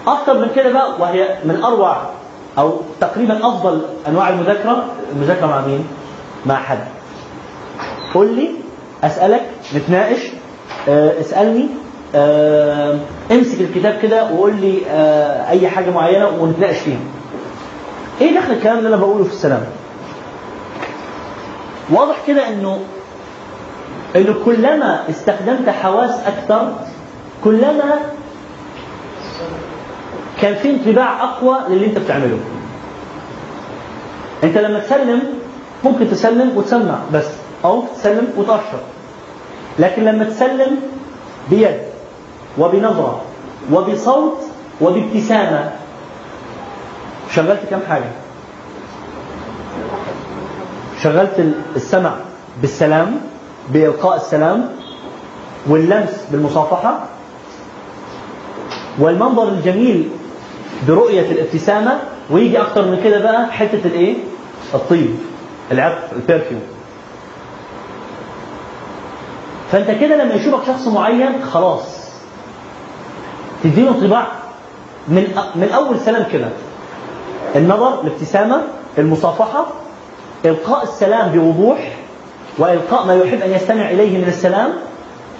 أكتر 0.07 0.39
من 0.39 0.47
كده 0.55 0.73
بقى 0.73 1.01
وهي 1.01 1.37
من 1.43 1.63
أروع 1.63 1.97
أو 2.57 2.81
تقريبا 3.01 3.47
أفضل 3.47 3.81
أنواع 4.07 4.29
المذاكرة 4.29 4.85
المذاكرة 5.15 5.45
مع 5.47 5.61
مين؟ 5.61 5.87
مع 6.45 6.55
حد. 6.55 6.79
قول 8.13 8.35
لي 8.35 8.49
أسألك 9.03 9.45
نتناقش 9.75 10.31
آه، 10.89 11.19
اسألني 11.21 11.67
آه، 12.15 12.97
امسك 13.31 13.61
الكتاب 13.61 13.99
كده 14.01 14.23
وقول 14.33 14.55
لي 14.55 14.81
آه، 14.89 15.49
أي 15.49 15.67
حاجة 15.67 15.89
معينة 15.89 16.27
ونتناقش 16.27 16.77
فيها. 16.77 16.99
إيه 18.21 18.39
دخل 18.39 18.53
الكلام 18.53 18.77
اللي 18.77 18.89
أنا 18.89 18.97
بقوله 18.97 19.23
في 19.23 19.31
السلام؟ 19.33 19.63
واضح 21.89 22.15
كده 22.27 22.49
إنه 22.49 22.79
إنه 24.15 24.35
كلما 24.45 25.09
استخدمت 25.09 25.69
حواس 25.69 26.11
أكثر 26.27 26.73
كلما 27.43 27.95
كان 30.41 30.55
في 30.55 30.69
انطباع 30.69 31.23
أقوى 31.23 31.57
للي 31.69 31.85
أنت 31.85 31.97
بتعمله. 31.97 32.39
أنت 34.43 34.57
لما 34.57 34.79
تسلم 34.79 35.23
ممكن 35.83 36.09
تسلم 36.11 36.57
وتسمع 36.57 36.99
بس 37.13 37.25
أو 37.65 37.83
تسلم 37.95 38.27
وتأشر. 38.37 38.79
لكن 39.79 40.03
لما 40.05 40.23
تسلم 40.23 40.77
بيد 41.49 41.77
وبنظرة 42.57 43.21
وبصوت 43.71 44.37
وبابتسامة 44.81 45.71
شغلت 47.31 47.59
كم 47.69 47.79
حاجة؟ 47.89 48.11
شغلت 51.03 51.53
السمع 51.75 52.13
بالسلام 52.61 53.19
بإلقاء 53.69 54.15
السلام 54.15 54.69
واللمس 55.67 56.25
بالمصافحة 56.31 56.99
والمنظر 58.99 59.47
الجميل 59.47 60.09
برؤية 60.87 61.31
الابتسامة 61.31 61.99
ويجي 62.29 62.61
أكتر 62.61 62.85
من 62.85 63.01
كده 63.03 63.19
بقى 63.19 63.51
حتة 63.51 63.81
الإيه؟ 63.85 64.15
الطيب 64.73 65.15
العطر 65.71 65.97
البرفيوم 66.15 66.61
فأنت 69.71 69.91
كده 70.01 70.23
لما 70.23 70.33
يشوفك 70.33 70.67
شخص 70.67 70.87
معين 70.87 71.43
خلاص. 71.53 72.07
تديله 73.63 73.89
انطباع 73.89 74.27
من 75.07 75.23
من 75.55 75.69
أول 75.75 75.99
سلام 75.99 76.25
كده. 76.33 76.49
النظر 77.55 78.01
الابتسامة 78.01 78.61
المصافحة 78.97 79.65
إلقاء 80.45 80.83
السلام 80.83 81.29
بوضوح 81.31 81.95
وإلقاء 82.57 83.05
ما 83.05 83.15
يحب 83.15 83.41
أن 83.41 83.51
يستمع 83.51 83.89
إليه 83.89 84.17
من 84.17 84.27
السلام 84.27 84.73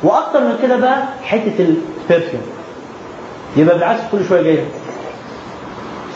وأكثر 0.04 0.40
من 0.42 0.60
كده 0.62 0.76
بقى 0.78 1.04
حتة 1.24 1.54
البرفيوم 2.10 2.42
يبقى 3.58 3.76
بالعكس 3.76 4.02
كل 4.12 4.26
شوية 4.30 4.42
جاي 4.42 4.64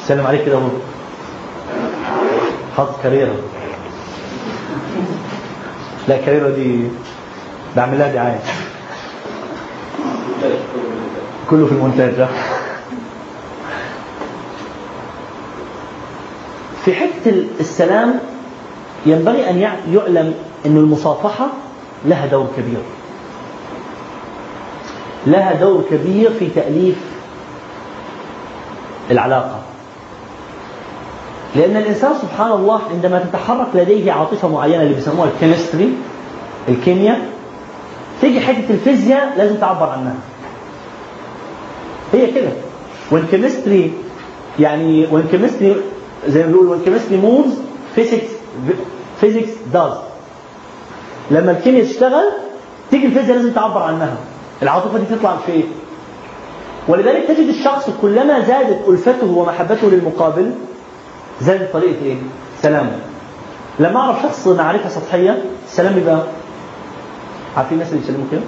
السلام 0.01 0.27
عليك 0.27 0.45
كده 0.45 0.59
حاطط 2.77 3.03
كاريرا. 3.03 3.33
لا 6.07 6.17
كاريرا 6.17 6.49
دي 6.49 6.87
بعمل 7.75 7.99
لها 7.99 8.13
دعاية. 8.13 8.39
كله 11.49 11.65
في 11.65 11.71
المونتاج؟ 11.71 12.27
في 16.85 16.93
حتة 16.93 17.45
السلام 17.59 18.19
ينبغي 19.05 19.49
أن 19.49 19.59
يعلم 19.59 20.33
أن 20.65 20.77
المصافحة 20.77 21.47
لها 22.05 22.25
دور 22.25 22.47
كبير. 22.57 22.81
لها 25.27 25.53
دور 25.53 25.83
كبير 25.91 26.33
في 26.39 26.47
تأليف 26.47 26.95
العلاقة. 29.11 29.70
لأن 31.55 31.77
الإنسان 31.77 32.13
سبحان 32.21 32.51
الله 32.51 32.81
عندما 32.91 33.19
تتحرك 33.19 33.67
لديه 33.73 34.11
عاطفة 34.11 34.47
معينة 34.47 34.83
اللي 34.83 34.93
بيسموها 34.93 35.29
ال 35.29 35.36
chemistry 35.36 35.93
الكيمياء 36.69 37.19
تيجي 38.21 38.39
حتة 38.39 38.69
الفيزياء 38.69 39.33
لازم 39.37 39.55
تعبر 39.55 39.89
عنها. 39.89 40.15
هي 42.13 42.31
كده. 42.31 42.49
وال 43.11 43.26
chemistry 43.26 43.93
يعني 44.59 45.07
وال 45.11 45.23
chemistry 45.23 45.75
زي 46.27 46.43
ما 46.43 46.47
بيقولوا 46.51 46.71
و 46.71 46.74
when 46.74 46.88
chemistry 46.88 47.17
moves 47.17 47.57
physics 47.95 48.27
physics 49.21 49.49
does 49.73 49.91
لما 51.31 51.51
الكيمياء 51.51 51.85
تشتغل 51.85 52.25
تيجي 52.91 53.05
الفيزياء 53.05 53.37
لازم 53.37 53.51
تعبر 53.51 53.81
عنها. 53.81 54.15
العاطفة 54.63 54.97
دي 54.97 55.15
تطلع 55.15 55.35
في 55.45 55.51
إيه؟ 55.51 55.63
ولذلك 56.87 57.27
تجد 57.27 57.47
الشخص 57.47 57.89
كلما 58.01 58.39
زادت 58.39 58.87
ألفته 58.89 59.31
ومحبته 59.37 59.89
للمقابل 59.89 60.51
زادت 61.41 61.73
طريقة 61.73 62.05
إيه؟ 62.05 62.15
سلامه 62.61 62.99
لما 63.79 63.99
أعرف 63.99 64.21
شخص 64.23 64.47
معرفه 64.47 64.89
سطحية 64.89 65.43
السلام 65.67 65.93
بيبقى 65.93 66.23
عارفين 67.57 67.73
الناس 67.73 67.89
اللي 67.89 68.01
بيسلموا 68.01 68.25
كده؟ 68.31 68.41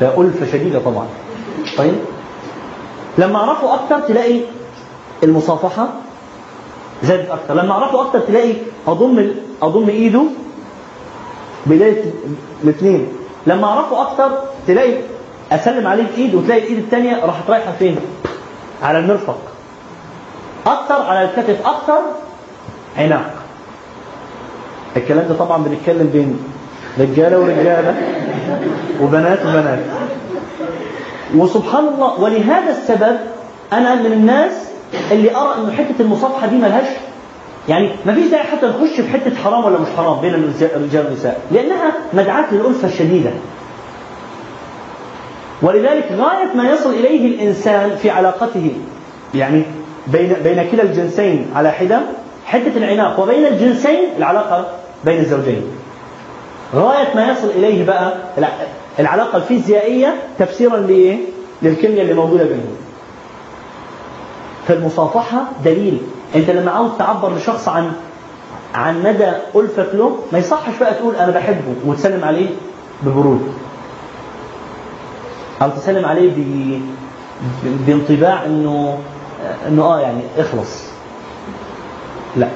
ده 0.00 0.20
ألفة 0.20 0.46
شديدة 0.52 0.78
طبعا. 0.78 1.06
طيب. 1.78 1.94
لما 3.18 3.36
أعرفه 3.36 3.74
أكتر 3.74 4.00
تلاقي 4.00 4.40
المصافحة 5.24 5.88
زادت 7.02 7.30
أكتر. 7.30 7.54
لما 7.54 7.72
أعرفه 7.72 8.00
أكتر 8.00 8.20
تلاقي 8.20 8.52
أضم 8.88 9.28
أضم 9.62 9.88
إيده 9.88 10.22
بداية 11.66 12.04
الاثنين. 12.64 13.08
لما 13.46 13.66
أعرفه 13.66 14.02
أكتر 14.02 14.30
تلاقي 14.66 14.94
أسلم 15.52 15.86
عليه 15.86 16.04
بايد 16.16 16.34
وتلاقي 16.34 16.60
الإيد 16.62 16.78
الثانية 16.78 17.24
راحت 17.24 17.50
رايحة 17.50 17.72
فين؟ 17.78 17.96
على 18.82 18.98
المرفق. 18.98 19.38
أكتر 20.66 21.02
على 21.02 21.24
الكتف 21.24 21.66
أكتر 21.66 21.98
عناق 22.98 23.34
الكلام 24.96 25.28
ده 25.28 25.34
طبعا 25.34 25.62
بنتكلم 25.62 26.10
بين 26.12 26.38
رجالة 26.98 27.38
ورجالة 27.38 27.94
وبنات 29.02 29.38
وبنات. 29.46 29.78
وسبحان 31.36 31.84
الله 31.88 32.20
ولهذا 32.20 32.70
السبب 32.70 33.16
أنا 33.72 33.94
من 33.94 34.12
الناس 34.12 34.52
اللي 35.12 35.36
أرى 35.36 35.54
ان 35.58 35.72
حتة 35.72 35.94
المصافحة 36.00 36.46
دي 36.46 36.56
ملهاش 36.56 36.86
يعني 37.68 37.90
ما 38.06 38.14
فيش 38.14 38.26
داعي 38.30 38.42
حتى 38.44 38.66
نخش 38.66 39.00
في 39.00 39.08
حتة 39.08 39.36
حرام 39.36 39.64
ولا 39.64 39.78
مش 39.78 39.88
حرام 39.96 40.20
بين 40.20 40.34
الرجال 40.34 41.04
والنساء 41.06 41.40
لأنها 41.50 41.92
مدعاة 42.12 42.44
للألفة 42.54 42.88
الشديدة. 42.88 43.30
ولذلك 45.62 46.08
غاية 46.12 46.54
ما 46.54 46.70
يصل 46.70 46.90
إليه 46.90 47.26
الإنسان 47.34 47.96
في 47.96 48.10
علاقته 48.10 48.70
يعني 49.34 49.62
بين 50.06 50.32
بين 50.44 50.70
كلا 50.70 50.82
الجنسين 50.82 51.46
على 51.54 51.70
حدة 51.72 52.00
حدة 52.46 52.76
العناق 52.76 53.20
وبين 53.20 53.46
الجنسين 53.46 53.98
العلاقة 54.18 54.66
بين 55.04 55.18
الزوجين. 55.20 55.62
غايه 56.74 57.14
ما 57.14 57.32
يصل 57.32 57.50
إليه 57.50 57.86
بقى 57.86 58.14
العلاقة 58.98 59.36
الفيزيائية 59.36 60.14
تفسيرا 60.38 60.76
لإيه؟ 60.76 61.16
للكيمياء 61.62 62.02
اللي 62.02 62.14
موجودة 62.14 62.44
بينهم. 62.44 62.76
فالمصافحة 64.68 65.42
دليل. 65.64 66.00
أنت 66.34 66.50
لما 66.50 66.70
عاوز 66.70 66.90
تعبر 66.98 67.34
لشخص 67.36 67.68
عن 67.68 67.92
عن 68.74 69.02
مدى 69.02 69.30
ألفك 69.56 69.88
له 69.94 70.18
ما 70.32 70.38
يصحش 70.38 70.72
بقى 70.80 70.94
تقول 70.94 71.16
أنا 71.16 71.30
بحبه 71.30 71.74
وتسلم 71.86 72.24
عليه 72.24 72.46
ببرود. 73.02 73.52
أو 75.62 75.68
تسلم 75.70 76.04
عليه 76.04 76.30
ب... 76.30 76.80
بانطباع 77.86 78.44
إنه 78.46 78.98
إنه 79.68 79.82
آه 79.82 80.00
يعني 80.00 80.20
اخلص. 80.38 80.84
لا. 82.36 82.48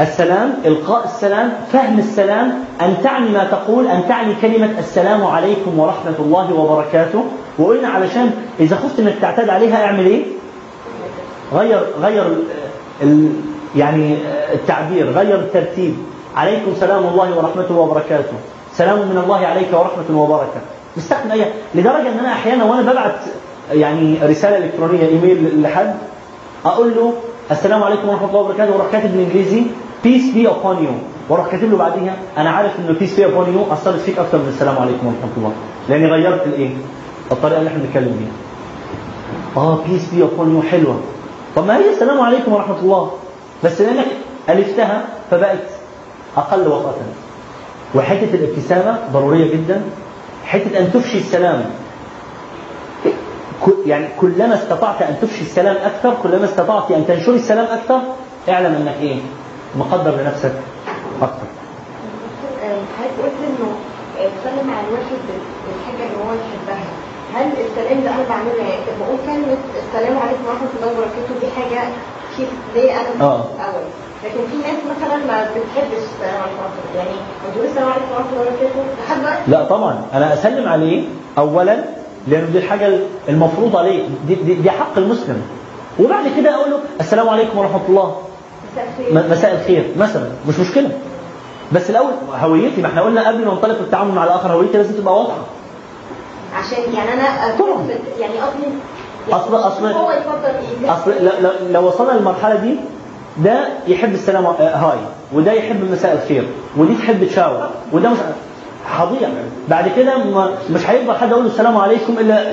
السلام 0.00 0.54
إلقاء 0.64 1.04
السلام 1.04 1.52
فهم 1.72 1.98
السلام 1.98 2.64
أن 2.80 2.96
تعني 3.02 3.30
ما 3.30 3.44
تقول 3.44 3.86
أن 3.86 4.08
تعني 4.08 4.34
كلمة 4.42 4.78
السلام 4.78 5.24
عليكم 5.24 5.78
ورحمة 5.78 6.14
الله 6.18 6.54
وبركاته. 6.54 7.24
وقلنا 7.58 7.88
علشان 7.88 8.30
إذا 8.60 8.76
خفت 8.76 9.00
إنك 9.00 9.14
تعتاد 9.20 9.48
عليها 9.48 9.86
أعمل 9.86 10.06
إيه؟ 10.06 10.24
غير 11.52 11.86
غير 12.00 12.36
ال 13.02 13.30
يعني 13.76 14.16
التعبير 14.52 15.10
غير 15.10 15.34
الترتيب. 15.34 15.96
عليكم 16.36 16.74
سلام 16.80 17.06
الله 17.06 17.38
ورحمته 17.38 17.76
وبركاته. 17.76 18.32
سلام 18.72 18.98
من 18.98 19.22
الله 19.24 19.46
عليك 19.46 19.68
ورحمة 19.72 20.20
وبركة. 20.22 20.60
نستخدم 20.96 21.30
أي 21.30 21.44
لدرجة 21.74 22.08
أن 22.08 22.18
أنا 22.18 22.32
أحيانا 22.32 22.64
وأنا 22.64 22.92
ببعت 22.92 23.14
يعني 23.72 24.18
رسالة 24.22 24.56
إلكترونية 24.56 25.08
إيميل 25.08 25.62
لحد 25.62 25.94
أقول 26.64 26.94
له 26.94 27.12
السلام 27.50 27.82
عليكم 27.82 28.08
ورحمة 28.08 28.28
الله 28.28 28.40
وبركاته 28.40 28.72
وأروح 28.72 28.92
كاتب 28.92 29.12
بالإنجليزي 29.12 29.62
peace 30.04 30.34
be 30.34 30.46
upon 30.50 30.76
you. 30.86 30.94
وأروح 31.28 31.48
كاتب 31.48 31.70
له 31.70 31.76
بعديها 31.76 32.16
أنا 32.38 32.50
عارف 32.50 32.72
إنه 32.78 32.98
peace 32.98 33.18
be 33.18 33.22
upon 33.22 33.46
you. 33.54 33.72
أثرت 33.72 34.00
فيك 34.00 34.18
أكثر 34.18 34.38
من 34.38 34.48
السلام 34.48 34.78
عليكم 34.78 35.06
ورحمة 35.06 35.30
الله. 35.36 35.52
لأني 35.88 36.06
غيرت 36.06 36.46
الإيه؟ 36.46 36.70
الطريقة 37.32 37.58
اللي 37.58 37.70
إحنا 37.70 37.82
بنتكلم 37.82 38.16
بيها. 38.18 38.32
آه 39.56 39.78
peace 39.84 40.14
be 40.14 40.22
upon 40.22 40.46
you. 40.46 40.70
حلوة. 40.70 41.00
طب 41.56 41.66
ما 41.66 41.76
هي 41.76 41.90
السلام 41.90 42.20
عليكم 42.20 42.52
ورحمة 42.52 42.78
الله؟ 42.82 43.10
بس 43.64 43.80
لأنك 43.80 44.06
ألفتها 44.50 45.04
فبقت 45.30 45.68
أقل 46.36 46.68
وقتا. 46.68 47.06
وحتة 47.94 48.34
الابتسامة 48.34 48.98
ضرورية 49.12 49.52
جدا. 49.52 49.82
حتة 50.44 50.78
أن 50.78 50.92
تفشي 50.92 51.18
السلام 51.18 51.64
يعني 53.86 54.08
كلما 54.20 54.54
استطعت 54.54 55.02
أن 55.02 55.16
تفشي 55.22 55.42
السلام 55.42 55.76
أكثر 55.76 56.14
كلما 56.22 56.44
استطعت 56.44 56.90
أن 56.90 57.06
تنشري 57.06 57.36
السلام 57.36 57.64
أكثر 57.64 58.00
اعلم 58.48 58.74
أنك 58.74 58.96
إيه؟ 59.00 59.16
مقدر 59.78 60.10
لنفسك 60.10 60.52
أكثر. 61.22 61.46
حضرتك 62.98 63.22
قلت 63.22 63.38
إنه 63.48 63.68
تسلم 64.14 64.70
على 64.70 64.86
الواحد 64.88 65.20
بالحاجة 65.66 66.06
اللي 66.06 66.18
هو 66.24 66.32
يحبها. 66.34 66.84
هل 67.34 67.46
السلام 67.66 68.04
ده 68.04 68.10
أنا 68.10 68.24
بعملها 68.28 68.66
يعني 68.68 68.82
بقول 69.00 69.18
كلمة 69.26 69.56
السلام 69.86 70.18
عليكم 70.18 70.44
ورحمة 70.46 70.68
الله 70.76 70.92
وبركاته 70.92 71.34
دي 71.40 71.46
حاجة 71.56 71.88
كيف؟ 72.36 72.48
ليه 72.74 72.92
أنا 72.92 73.24
آه. 73.24 73.44
الأول 73.56 73.86
لكن 74.24 74.38
في 74.50 74.56
ناس 74.56 74.78
مثلا 74.96 75.16
ما 75.16 75.44
بتحبش 75.50 76.02
السلام 76.12 76.40
عليكم 76.42 76.58
ورحمة 76.62 76.82
الله. 76.90 76.98
يعني 77.04 77.16
ما 77.44 77.54
تقول 77.54 77.66
السلام 77.66 77.88
عليكم 77.88 78.10
ورحمة 78.12 78.30
الله 78.32 78.42
وبركاته. 78.42 78.80
لحد 79.08 79.48
لا 79.48 79.64
طبعا. 79.64 80.02
أنا 80.14 80.34
أسلم 80.34 80.68
عليه 80.68 81.04
أولا 81.38 81.84
لأنه 82.26 82.46
دي 82.46 82.58
الحاجة 82.58 82.98
المفروض 83.28 83.76
عليه. 83.76 84.02
دي, 84.28 84.34
دي, 84.34 84.54
دي 84.54 84.70
حق 84.70 84.98
المسلم. 84.98 85.42
وبعد 86.00 86.24
كده 86.36 86.54
أقول 86.54 86.70
له 86.70 86.78
السلام 87.00 87.28
عليكم 87.28 87.58
ورحمة 87.58 87.80
الله. 87.88 88.16
مساء 89.12 89.54
الخير. 89.60 89.84
مثلا. 89.98 90.28
مش 90.48 90.58
مشكلة. 90.58 90.90
بس 91.72 91.90
الأول 91.90 92.10
هويتي 92.40 92.82
ما 92.82 92.88
إحنا 92.88 93.02
قلنا 93.02 93.28
قبل 93.28 93.44
ما 93.46 93.52
ننطلق 93.54 93.78
التعامل 93.78 94.14
مع 94.14 94.24
الآخر 94.24 94.52
هويتي 94.52 94.76
لازم 94.78 94.94
تبقى 94.94 95.14
واضحة. 95.18 95.38
عشان 96.54 96.78
يعني 96.94 97.12
أنا 97.12 97.56
طبعا. 97.58 97.86
يعني 98.20 98.34
قصدي 98.38 98.66
أصل- 99.30 99.64
أصل- 99.64 99.82
هو 99.96 100.10
يفضل 100.10 100.84
إيه 100.84 100.92
أصل 100.94 101.10
لو- 101.24 101.32
لو, 101.42 101.50
لو 101.70 101.86
وصلنا 101.86 102.12
للمرحلة 102.12 102.54
دي 102.56 102.76
ده 103.44 103.68
يحب 103.88 104.14
السلام 104.14 104.46
آه، 104.46 104.52
هاي. 104.76 104.98
وده 105.32 105.52
يحب 105.52 105.90
مساء 105.92 106.12
الخير. 106.22 106.48
ودي 106.76 106.94
تحب 106.94 107.24
تشاور. 107.24 107.68
وده 107.92 108.08
مش 108.10 108.18
هضيع 108.86 109.28
بعد 109.70 109.88
كده 109.96 110.12
مش 110.70 110.86
هيفضل 110.90 111.14
حد 111.16 111.32
أقول 111.32 111.44
له 111.44 111.50
السلام 111.50 111.76
عليكم 111.76 112.18
الا 112.18 112.44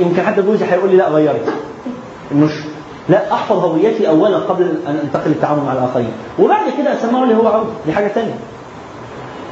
يمكن 0.00 0.22
حد 0.22 0.40
جوزي 0.40 0.64
هيقول 0.64 0.90
لي 0.90 0.96
لا 0.96 1.08
غيري 1.08 1.40
مش 2.34 2.50
لا 3.08 3.32
أحفظ 3.32 3.56
هويتي 3.64 4.08
اولا 4.08 4.38
قبل 4.38 4.74
أن 4.86 4.96
أنتقل 5.04 5.30
للتعامل 5.30 5.62
مع 5.64 5.72
الآخرين. 5.72 6.12
وبعد 6.38 6.64
كده 6.78 6.92
أسمعه 6.94 7.22
اللي 7.24 7.34
هو 7.36 7.48
عاوز. 7.48 7.66
دي 7.86 7.92
حاجة 7.92 8.08
ثانية 8.08 8.34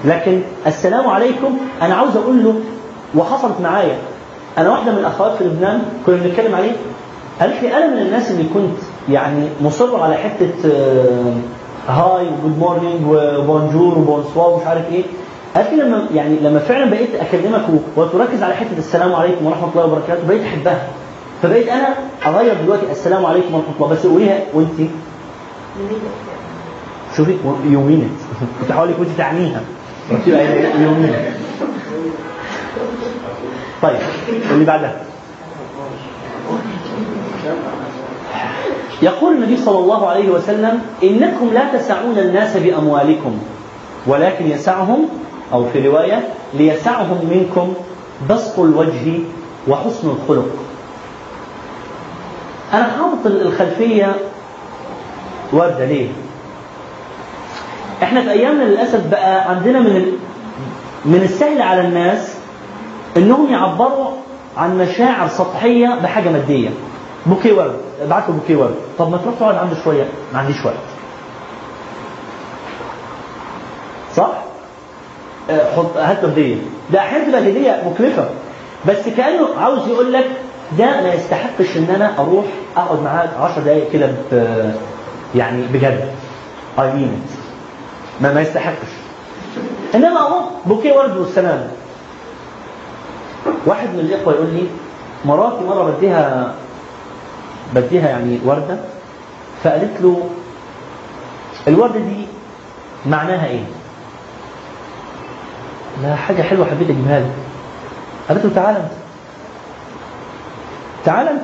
لكن 0.05 0.41
السلام 0.67 1.09
عليكم 1.09 1.59
أنا 1.83 1.95
عاوز 1.95 2.17
أقول 2.17 2.45
له 2.45 2.55
وحصلت 3.17 3.61
معايا. 3.63 3.97
أنا 4.59 4.71
واحدة 4.71 4.93
من 4.93 4.99
الأخوات 4.99 5.37
في 5.37 5.45
لبنان 5.45 5.83
كنا 6.07 6.17
بنتكلم 6.17 6.55
عليه. 6.55 6.73
قالت 7.41 7.63
لي 7.63 7.77
أنا 7.77 7.87
من 7.87 7.99
الناس 7.99 8.31
اللي 8.31 8.45
كنت 8.55 8.79
يعني 9.09 9.49
مصر 9.63 10.01
على 10.03 10.15
حتة 10.15 10.51
آه، 10.73 11.33
هاي 11.89 12.27
وجود 12.27 12.59
مورنينج 12.59 13.01
وبونجور 13.09 13.99
وبونسوا 13.99 14.45
ومش 14.47 14.67
عارف 14.67 14.93
إيه. 14.93 15.03
قالت 15.55 15.73
لي 15.73 15.77
لما 15.83 16.07
يعني 16.15 16.37
لما 16.43 16.59
فعلا 16.59 16.91
بقيت 16.91 17.15
أكلمك 17.15 17.63
وتركز 17.97 18.43
على 18.43 18.55
حتة 18.55 18.79
السلام 18.79 19.15
عليكم 19.15 19.47
ورحمة 19.47 19.69
الله 19.73 19.85
وبركاته 19.85 20.27
بقيت 20.29 20.43
أحبها. 20.43 20.89
فبقيت 21.43 21.69
أنا 21.69 21.95
أغير 22.27 22.55
دلوقتي 22.65 22.93
السلام 22.93 23.27
عليكم 23.27 23.55
ورحمة 23.55 23.75
الله. 23.77 23.89
بس 23.89 24.07
قوليها 24.07 24.39
وأنت. 24.55 24.91
شوفي 27.17 27.37
يومينت 27.65 28.19
كنت 28.61 28.73
حاولي 28.73 28.93
كنت 28.95 29.09
تعنيها. 29.19 29.61
تبقى 30.27 30.45
يومينت 30.83 31.15
طيب 33.83 33.97
اللي 34.53 34.65
بعدها. 34.65 34.97
يقول 39.03 39.35
النبي 39.35 39.57
صلى 39.57 39.79
الله 39.79 40.07
عليه 40.09 40.31
وسلم 40.31 40.81
إنكم 41.03 41.51
لا 41.55 41.79
تسعون 41.79 42.19
الناس 42.19 42.57
بأموالكم 42.57 43.39
ولكن 44.07 44.47
يسعهم 44.47 45.09
أو 45.53 45.65
في 45.73 45.89
رواية 45.89 46.29
ليسعهم 46.55 47.29
منكم 47.31 47.75
بسط 48.31 48.59
الوجه 48.59 49.19
وحسن 49.69 50.09
الخلق. 50.11 50.49
أنا 52.73 52.85
حاطط 52.85 53.27
الخلفية 53.27 54.15
وردة 55.53 55.85
ليه؟ 55.85 56.09
إحنا 58.03 58.23
في 58.23 58.31
أيامنا 58.31 58.63
للأسف 58.65 59.07
بقى 59.07 59.51
عندنا 59.51 59.81
من. 59.81 60.13
من 61.05 61.23
السهل 61.23 61.63
على 61.63 61.81
الناس 61.81 62.35
إنهم 63.17 63.53
يعبروا 63.53 64.11
عن 64.57 64.79
مشاعر 64.79 65.29
سطحية 65.29 65.99
بحاجة 66.03 66.29
مادية. 66.29 66.71
بوكيه 67.27 67.53
ورد. 67.53 67.77
ابعت 68.03 68.29
له 68.29 68.35
بوكيه 68.35 68.57
ورد. 68.57 68.75
طب 68.99 69.11
ما 69.11 69.17
تروح 69.17 69.35
تقعد 69.41 69.55
عنده 69.55 69.77
شوية؟ 69.85 70.05
ما 70.33 70.39
عنديش 70.39 70.65
وقت. 70.65 70.75
صح؟ 74.17 74.31
حط 75.77 75.97
هات 75.97 76.23
له 76.23 76.29
هديه 76.29 76.57
ده 76.93 76.99
أحيانا 76.99 77.25
تبقى 77.29 77.41
هدية 77.51 77.83
مكلفة. 77.91 78.29
بس 78.89 79.09
كأنه 79.17 79.49
عاوز 79.61 79.89
يقول 79.89 80.13
لك 80.13 80.27
ده 80.79 81.01
ما 81.01 81.15
يستحقش 81.15 81.77
إن 81.77 81.87
أنا 81.95 82.19
أروح 82.19 82.45
أقعد 82.77 83.03
معاه 83.03 83.29
10 83.41 83.63
دقائق 83.63 83.91
كده 83.93 84.09
يعني 85.35 85.63
بجد. 85.73 86.09
اي 86.79 86.93
مين 86.93 87.23
ما 88.21 88.33
ما 88.35 88.41
يستحقش. 88.41 88.89
إنما 89.95 90.21
اهو 90.21 90.41
بوكيه 90.67 90.93
ورد 90.93 91.17
والسلام. 91.17 91.71
واحد 93.67 93.89
من 93.95 94.01
الإخوة 94.01 94.35
يقول 94.35 94.47
لي 94.47 94.63
مراتي 95.25 95.65
مرة 95.65 95.91
بديها 95.91 96.55
بديها 97.75 98.09
يعني 98.09 98.39
وردة 98.45 98.77
فقالت 99.65 100.01
له 100.01 100.29
الورده 101.69 101.99
دي 101.99 102.27
معناها 103.07 103.47
إيه؟ 103.47 103.65
لا 106.03 106.15
حاجة 106.17 106.43
حلوة 106.43 106.67
حبيت 106.67 106.91
اجيبها 106.91 107.21
لك 107.21 107.31
قالت 108.29 108.45
له 108.45 108.51
تعالى 108.55 108.79
أنت. 108.79 108.91
تعالى 111.05 111.31
أنت. 111.31 111.41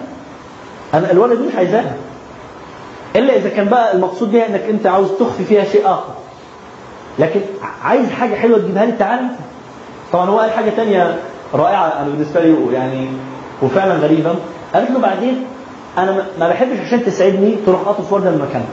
أنا 0.95 1.11
الورده 1.13 1.35
دي 1.35 1.43
مش 1.49 1.55
عايزاها. 1.55 1.95
إلا 3.17 3.37
إذا 3.37 3.49
كان 3.49 3.69
بقى 3.69 3.95
المقصود 3.95 4.31
بيها 4.33 4.47
إنك 4.47 4.61
أنت 4.63 4.87
عاوز 4.87 5.09
تخفي 5.21 5.45
فيها 5.45 5.65
شيء 5.65 5.87
آخر. 5.87 6.15
لكن 7.19 7.41
عايز 7.85 8.11
حاجة 8.11 8.35
حلوة 8.35 8.59
تجيبها 8.59 8.85
لي 8.85 8.93
تعالى 8.93 9.21
أنت. 9.21 9.37
طبعا 10.13 10.27
هو 10.31 10.39
قال 10.39 10.51
حاجة 10.51 10.71
تانية 10.71 11.19
رائعة 11.55 11.87
أنا 11.87 12.09
بالنسبة 12.09 12.41
لي 12.41 12.73
يعني 12.73 13.09
وفعلا 13.63 13.95
غريبة. 13.95 14.35
قالت 14.75 14.91
له 14.91 14.99
بعدين 14.99 15.45
أنا 15.99 16.25
ما- 16.39 16.49
بحبش 16.49 16.79
عشان 16.87 17.05
تسعدني 17.05 17.57
تروح 17.67 17.81
قاطف 17.81 18.13
وردة 18.13 18.31
من 18.31 18.39
مكانها. 18.39 18.67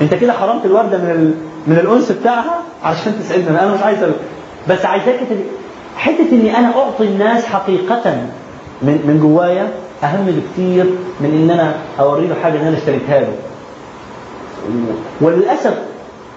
أنت 0.00 0.14
كده 0.14 0.32
حرمت 0.32 0.64
الوردة 0.64 0.98
من. 0.98 1.47
من 1.68 1.78
الأنس 1.78 2.12
بتاعها 2.12 2.60
عشان 2.82 3.12
تسعدني 3.20 3.50
أنا 3.50 3.74
مش 3.74 3.82
عايز 3.82 3.98
بس 4.68 4.84
عايزاك. 4.84 5.20
حتة 5.96 6.30
إني 6.32 6.58
أنا 6.58 6.72
أعطي 6.76 7.04
الناس 7.04 7.44
حقيقة 7.46 8.16
من 8.82 8.92
من 9.06 9.18
جوايا 9.22 9.68
أهم 10.04 10.26
بكتير 10.26 10.84
من 11.20 11.30
إن 11.42 11.50
أنا 11.50 11.74
اوري 12.00 12.26
له 12.26 12.34
حاجة 12.42 12.60
إن 12.62 12.66
أنا 12.66 12.76
اشتريتها 12.78 13.20
له. 13.20 13.32
وللأسف 15.20 15.74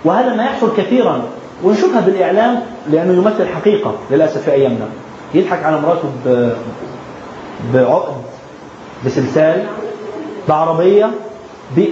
وهذا 0.05 0.35
ما 0.35 0.43
يحصل 0.43 0.75
كثيرا. 0.77 1.21
ونشوفها 1.63 2.01
بالإعلام 2.01 2.59
لأنه 2.89 3.13
يمثل 3.13 3.47
حقيقة 3.47 3.95
للأسف 4.11 4.41
في 4.43 4.51
أيامنا. 4.51 4.85
يضحك 5.33 5.63
على 5.63 5.81
مراته 5.81 6.09
ب... 6.25 6.51
بعقد 7.73 8.13
بسلسال 9.05 9.65
بعربية 10.49 11.11
ب... 11.77 11.83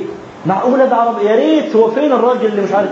معقولة 0.46 0.86
ده 0.86 0.96
عربيه 0.96 1.30
يا 1.30 1.36
ريت 1.36 1.76
هو 1.76 1.92
فين 1.92 2.12
الراجل 2.12 2.46
اللي 2.46 2.62
مش 2.62 2.72
عارف 2.72 2.90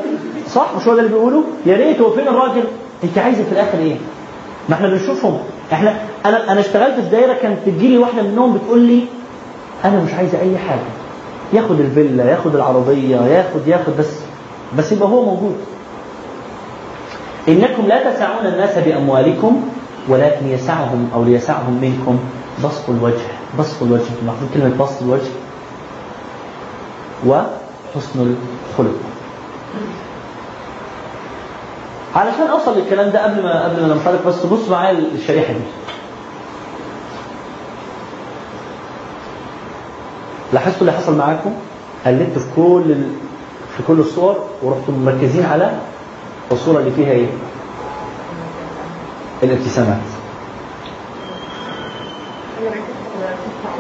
صح؟ 0.49 0.67
مش 0.77 0.87
هو 0.87 0.93
ده 0.95 0.99
اللي 0.99 1.11
بيقوله؟ 1.13 1.43
يا 1.65 1.77
ريت 1.77 2.01
هو 2.01 2.09
فين 2.11 2.27
الراجل 2.27 2.63
انت 3.03 3.17
عايزه 3.17 3.43
في 3.43 3.51
الآخر 3.51 3.77
إيه؟ 3.79 3.95
ما 4.69 4.75
إحنا 4.75 4.87
بنشوفهم. 4.87 5.39
إحنا 5.73 5.95
أنا 6.25 6.51
أنا 6.51 6.59
اشتغلت 6.59 6.95
في 6.99 7.09
دايرة 7.09 7.33
كانت 7.33 7.57
تجيلي 7.65 7.97
واحدة 7.97 8.21
منهم 8.21 8.53
بتقول 8.57 8.79
لي 8.79 9.01
أنا 9.85 10.03
مش 10.03 10.13
عايزه 10.13 10.39
أي 10.41 10.57
حاجة. 10.57 10.79
ياخد 11.53 11.79
الفيلا 11.79 12.23
ياخد 12.31 12.55
العربية 12.55 13.15
ياخد 13.17 13.67
ياخد 13.67 13.93
بس 13.99 14.09
بس 14.77 14.91
يبقى 14.91 15.09
هو 15.09 15.25
موجود. 15.25 15.55
إنكم 17.47 17.87
لا 17.87 18.13
تسعون 18.13 18.45
الناس 18.45 18.77
بأموالكم 18.77 19.61
ولكن 20.09 20.47
يسعهم 20.47 21.09
أو 21.13 21.23
ليسعهم 21.23 21.79
منكم 21.81 22.19
بسط 22.63 22.89
الوجه. 22.89 23.27
بسط 23.59 23.83
الوجه. 23.83 24.01
لاحظين 24.25 24.49
كلمة 24.53 24.85
بسط 24.85 25.01
الوجه 25.01 25.29
وحسن 27.25 28.35
الخلق. 28.71 28.95
علشان 32.15 32.47
أوصل 32.47 32.77
للكلام 32.77 33.09
ده 33.09 33.23
قبل 33.23 33.43
ما 33.43 33.63
قبل 33.63 33.81
ما 33.81 33.87
ننطلق 33.87 34.27
بس 34.27 34.45
بص 34.45 34.69
معايا 34.69 34.91
الشريحة 35.15 35.53
دي. 35.53 35.59
لاحظتوا 40.53 40.81
اللي 40.81 40.91
حصل 40.91 41.17
معاكم؟ 41.17 41.53
قلبت 42.05 42.39
في 42.39 42.45
كل 42.55 42.83
ال... 42.85 43.09
في 43.77 43.83
كل 43.87 43.99
الصور 43.99 44.35
ورحتوا 44.63 44.93
مركزين 44.93 45.45
على 45.45 45.79
الصورة 46.51 46.79
اللي 46.79 46.91
فيها 46.91 47.11
إيه؟ 47.11 47.27
الابتسامات. 49.43 49.97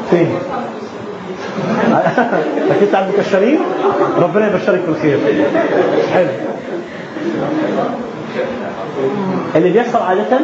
فين؟ 0.09 0.39
ركزت 2.69 2.95
على 2.95 3.05
المكشرين 3.09 3.59
ربنا 4.17 4.47
يبشرك 4.53 4.81
بالخير 4.87 5.19
حلو 6.13 6.29
اللي 9.55 9.69
بيحصل 9.69 9.97
عادة 9.97 10.37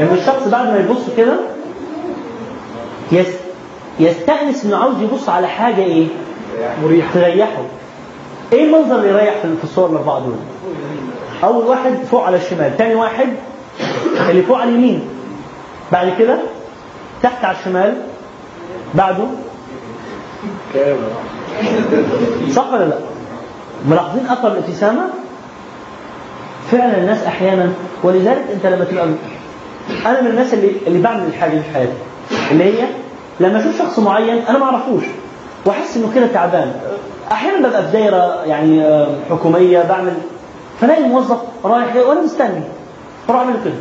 إن 0.00 0.08
الشخص 0.20 0.48
بعد 0.48 0.66
ما 0.66 0.78
يبص 0.78 1.02
كده 1.16 1.36
يس 3.12 3.26
يستأنس 4.00 4.64
إنه 4.64 4.76
عاوز 4.76 5.02
يبص 5.02 5.28
على 5.28 5.48
حاجة 5.48 5.82
إيه؟ 5.82 6.06
مريحة 6.82 7.14
تريحه. 7.14 7.62
إيه 8.52 8.64
المنظر 8.64 8.96
اللي 8.96 9.08
يريح 9.08 9.34
في 9.38 9.64
الصور 9.64 9.90
الأربعة 9.90 10.18
دول؟ 10.20 10.34
أول 11.44 11.66
واحد 11.66 11.94
فوق 12.10 12.24
على 12.24 12.36
الشمال، 12.36 12.76
ثاني 12.78 12.94
واحد 12.94 13.28
اللي 14.30 14.42
فوق 14.42 14.58
على 14.58 14.70
اليمين. 14.70 15.00
بعد 15.92 16.12
كده 16.18 16.38
تحت 17.22 17.44
على 17.44 17.56
الشمال 17.58 17.94
بعده 18.94 19.24
صح 22.52 22.72
ولا 22.72 22.84
لا؟ 22.84 22.98
ملاحظين 23.88 24.26
اثر 24.26 24.52
الابتسامة؟ 24.52 25.02
فعلا 26.70 26.98
الناس 26.98 27.22
أحيانا 27.24 27.72
ولذلك 28.02 28.44
أنت 28.54 28.66
لما 28.66 28.84
تبقى 28.84 29.04
أنا 30.06 30.20
من 30.20 30.26
الناس 30.26 30.54
اللي 30.54 30.72
اللي 30.86 31.02
بعمل 31.02 31.26
الحاجة 31.26 31.50
دي 31.50 31.60
في 31.62 31.70
حياتي 31.74 31.92
اللي 32.50 32.64
هي 32.64 32.86
لما 33.40 33.60
أشوف 33.60 33.78
شخص 33.78 33.98
معين 33.98 34.38
أنا 34.38 34.58
ما 34.58 34.64
أعرفوش 34.64 35.02
وأحس 35.66 35.96
إنه 35.96 36.12
كده 36.14 36.26
تعبان 36.26 36.72
أحيانا 37.32 37.68
ببقى 37.68 37.86
في 37.86 37.92
دايرة 37.92 38.44
يعني 38.44 39.04
حكومية 39.30 39.82
بعمل 39.82 40.12
فلاقي 40.80 41.04
الموظف 41.04 41.38
رايح 41.64 41.96
وأنا 41.96 42.20
مستني 42.22 42.62
أروح 43.30 43.40
أعمل 43.40 43.54
كده 43.64 43.74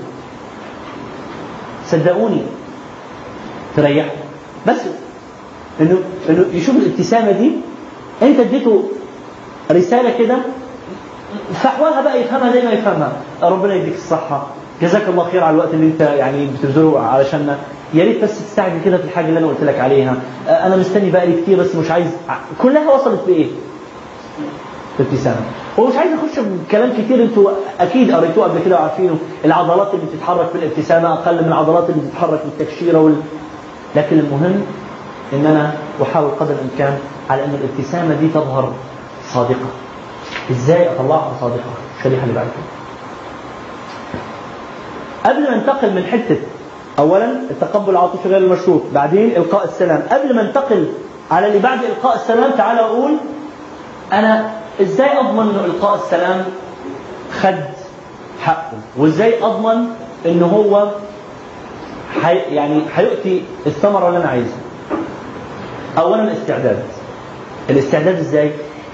صدقوني 1.86 2.42
تريحه 3.76 4.10
بس 4.68 4.76
إنه 5.82 5.98
إنه 6.30 6.46
يشوف 6.54 6.76
الابتسامة 6.76 7.32
دي 7.32 7.52
أنت 8.22 8.40
اديته 8.40 8.84
رسالة 9.72 10.18
كده 10.18 10.36
فاحوالها 11.54 12.02
بقى 12.02 12.22
يفهمها 12.22 12.52
زي 12.52 12.62
ما 12.62 12.72
يفهمها. 12.72 13.12
ربنا 13.44 13.74
يديك 13.74 13.96
الصحة. 13.96 14.48
جزاك 14.82 15.10
الله 15.10 15.24
خير 15.32 15.44
على 15.44 15.54
الوقت 15.54 15.74
اللي 15.74 15.86
أنت 15.86 16.02
يعني 16.02 16.46
بتبذله 16.48 17.00
علشاننا 17.00 17.58
يا 17.94 18.04
ريت 18.04 18.24
بس 18.24 18.40
تستعجل 18.40 18.82
كده 18.86 18.98
في 18.98 19.04
الحاجة 19.04 19.26
اللي 19.28 19.40
أنا 19.40 19.48
قلت 19.48 19.64
لك 19.64 19.80
عليها. 19.80 20.16
أنا 20.48 20.76
مستني 20.76 21.12
بقى 21.12 21.28
لي 21.28 21.42
كتير 21.42 21.60
بس 21.60 21.76
مش 21.76 21.92
عايز 21.92 22.08
كلها 22.62 22.92
وصلت 22.94 23.20
بإيه؟ 23.28 23.48
بابتسامه 25.00 25.36
هو 25.80 25.88
مش 25.88 25.96
عايز 25.96 26.12
أخش 26.14 26.40
بكلام 26.40 26.94
كتير 26.94 27.24
أنتوا 27.24 27.52
أكيد 27.80 28.12
قريتوه 28.12 28.44
قبل 28.44 28.60
كده 28.66 28.76
وعارفينه. 28.76 29.18
العضلات 29.46 29.94
اللي 29.94 30.06
بتتحرك 30.06 30.48
في 30.50 30.56
الابتسامة 30.58 31.14
أقل 31.14 31.36
من 31.42 31.48
العضلات 31.48 31.90
اللي 31.90 32.02
بتتحرك 32.02 32.40
في 32.40 32.46
التكشيرة 32.46 33.00
وال... 33.02 33.16
لكن 33.96 34.20
المهم 34.20 34.62
ان 35.34 35.46
أنا 35.46 35.74
أحاول 36.04 36.30
قدر 36.40 36.54
الإمكان 36.54 36.98
على 37.30 37.46
أن 37.46 37.60
الابتسامة 37.64 38.16
دي 38.16 38.28
تظهر 38.28 38.74
صادقة. 39.34 39.66
إزاي 40.52 40.90
أطلعها 40.90 41.32
صادقة؟ 41.42 41.70
الشريحه 42.00 42.24
اللي 42.24 42.36
بعد 42.36 42.48
قبل 45.26 45.42
ما 45.50 45.56
انتقل 45.56 45.94
من 45.94 46.04
حتة 46.04 46.38
اولا 47.00 47.32
التقبل 47.52 47.90
العاطفي 47.90 48.30
غير 48.30 48.38
المشروط 48.38 48.82
بعدين 48.94 49.32
إلقاء 49.36 49.64
السلام. 49.66 50.04
قبل 50.12 50.36
ما 50.36 50.42
انتقل 50.42 50.88
على 51.32 51.48
اللي 51.48 51.60
بعد 51.60 51.80
إلقاء 51.84 52.16
السلام 52.16 52.52
تعال 52.58 52.80
أقول 52.80 53.12
أنا 54.14 54.50
إزاي 54.82 55.20
أضمن 55.20 55.50
إنه 55.50 55.66
إلقاء 55.66 55.96
السلام 55.96 56.46
خد 57.42 57.56
حقه؟ 58.44 58.78
وإزاي 58.98 59.44
أضمن 59.44 59.88
ان 60.26 60.44
هو 60.44 60.88
حي 62.24 62.38
يعني 62.38 62.82
هيؤتي 62.96 63.44
الثمرة 63.66 64.08
اللي 64.08 64.20
أنا 64.20 64.30
عايزها؟ 64.30 64.58
اولا 65.98 66.24
الاستعداد. 66.24 66.80
الاستعداد 67.70 68.16
إزاي؟ 68.20 68.52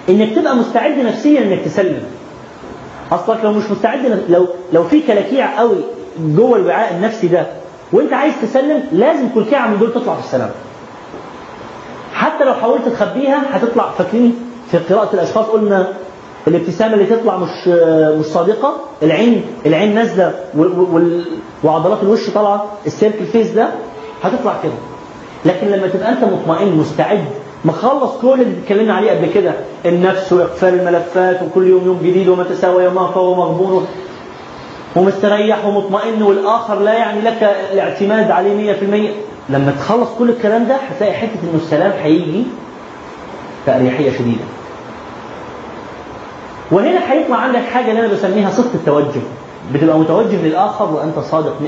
إنك 0.09 0.35
تبقى 0.35 0.55
مستعد 0.55 0.99
نفسيا 0.99 1.41
إنك 1.41 1.61
تسلم. 1.65 2.03
أصلك 3.11 3.39
لو 3.43 3.51
مش 3.51 3.71
مستعد 3.71 4.23
لو 4.29 4.47
لو 4.73 4.83
في 4.83 5.01
كلاكيع 5.01 5.59
قوي 5.59 5.77
جوه 6.19 6.57
الوعاء 6.57 6.93
النفسي 6.93 7.27
ده 7.27 7.47
وأنت 7.93 8.13
عايز 8.13 8.33
تسلم 8.41 8.83
لازم 8.91 9.29
كلكيعه 9.35 9.67
من 9.67 9.79
دول 9.79 9.93
تطلع 9.93 10.13
في 10.15 10.19
السلام. 10.25 10.49
حتى 12.13 12.43
لو 12.43 12.53
حاولت 12.53 12.89
تخبيها 12.89 13.43
هتطلع 13.51 13.89
فاكرين 13.97 14.35
في 14.71 14.77
قراءة 14.77 15.13
الأشخاص. 15.13 15.45
قلنا 15.45 15.87
الابتسامة 16.47 16.93
اللي 16.93 17.05
تطلع 17.05 17.37
مش 17.37 17.67
مش 18.19 18.25
صادقة 18.25 18.75
العين 19.03 19.45
العين 19.65 19.95
نازلة 19.95 20.33
وعضلات 21.63 22.03
الوش 22.03 22.29
طالعة 22.29 22.65
السيركل 22.85 23.25
فيس 23.25 23.47
ده 23.51 23.67
هتطلع 24.23 24.55
كده. 24.63 24.73
لكن 25.45 25.67
لما 25.67 25.87
تبقى 25.87 26.09
أنت 26.11 26.23
مطمئن 26.23 26.71
مستعد 26.77 27.25
مخلص 27.65 28.11
كل 28.21 28.41
اللي 28.41 28.53
اتكلمنا 28.63 28.93
عليه 28.93 29.11
قبل 29.11 29.29
كده 29.33 29.53
النفس 29.85 30.33
واقفال 30.33 30.73
الملفات 30.79 31.41
وكل 31.43 31.67
يوم 31.67 31.85
يوم 31.85 31.99
جديد 32.03 32.27
وما 32.27 32.43
تساوى 32.43 32.83
يوم 32.83 32.95
فهو 32.95 33.35
مغبون 33.35 33.87
ومستريح 34.95 35.65
ومطمئن 35.65 36.21
والآخر 36.23 36.79
لا 36.79 36.93
يعني 36.93 37.21
لك 37.21 37.55
الاعتماد 37.73 38.31
عليه 38.31 38.73
100% 38.73 38.83
لما 39.49 39.71
تخلص 39.79 40.09
كل 40.19 40.29
الكلام 40.29 40.67
ده 40.67 40.75
هتلاقي 40.75 41.13
حتة 41.13 41.39
انه 41.43 41.59
السلام 41.63 41.91
هيجي 42.03 42.43
بأريحية 43.67 44.11
شديدة. 44.11 44.43
وهنا 46.71 47.11
هيطلع 47.13 47.35
عندك 47.35 47.59
حاجة 47.73 47.89
اللي 47.89 47.99
أنا 47.99 48.13
بسميها 48.13 48.49
صدق 48.49 48.71
التوجه. 48.73 49.21
بتبقى 49.73 49.99
متوجه 49.99 50.45
للآخر 50.47 50.91
وأنت 50.93 51.19
صادق 51.19 51.55
100% 51.59 51.63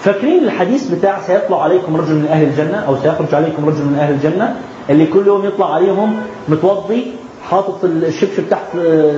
فاكرين 0.00 0.44
الحديث 0.44 0.88
بتاع 0.94 1.20
سيطلع 1.20 1.62
عليكم 1.62 1.96
رجل 1.96 2.14
من 2.14 2.26
أهل 2.30 2.42
الجنة 2.44 2.84
أو 2.88 2.96
سيخرج 2.96 3.34
عليكم 3.34 3.68
رجل 3.68 3.84
من 3.84 3.98
أهل 4.00 4.12
الجنة 4.14 4.56
اللي 4.90 5.06
كل 5.06 5.26
يوم 5.26 5.44
يطلع 5.44 5.74
عليهم 5.74 6.16
متوضي 6.48 7.12
حاطط 7.50 7.84
الشبشب 7.84 8.48
تحت 8.50 8.76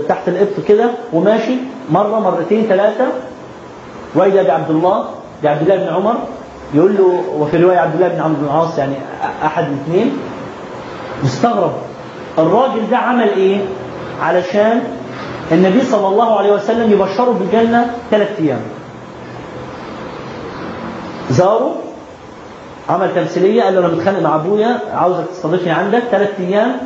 تحت 0.08 0.28
الإبط 0.28 0.60
كده 0.68 0.90
وماشي 1.12 1.54
مرة 1.90 2.20
مرتين 2.20 2.62
ثلاثة. 2.68 3.04
وإذا 4.14 4.42
بعبد 4.42 4.70
الله 4.70 5.04
بعبد 5.44 5.62
الله 5.62 5.76
بن 5.76 5.94
عمر 5.94 6.14
يقول 6.74 6.96
له 6.96 7.22
وفي 7.38 7.56
رواية 7.56 7.78
عبد 7.78 7.94
الله 7.94 8.08
بن 8.08 8.20
عمرو 8.20 8.36
بن 8.40 8.44
العاص 8.44 8.78
يعني 8.78 8.94
أحد 9.44 9.64
الاثنين 9.64 10.12
مستغرب. 11.24 11.72
الراجل 12.38 12.90
ده 12.90 12.96
عمل 12.96 13.28
إيه؟ 13.28 13.58
علشان 14.22 14.80
النبي 15.52 15.80
صلى 15.80 16.08
الله 16.08 16.38
عليه 16.38 16.52
وسلم 16.52 16.92
يبشره 16.92 17.30
بالجنة 17.40 17.90
ثلاث 18.10 18.40
أيام. 18.40 18.60
زاره 21.32 21.74
عمل 22.88 23.14
تمثيلية 23.14 23.62
قال 23.62 23.74
له 23.74 23.80
أنا 23.80 23.88
متخانق 23.88 24.18
مع 24.20 24.34
أبويا 24.34 24.78
عاوزك 24.94 25.24
تستضيفني 25.32 25.70
عندك 25.70 26.02
ثلاث 26.10 26.40
أيام 26.40 26.76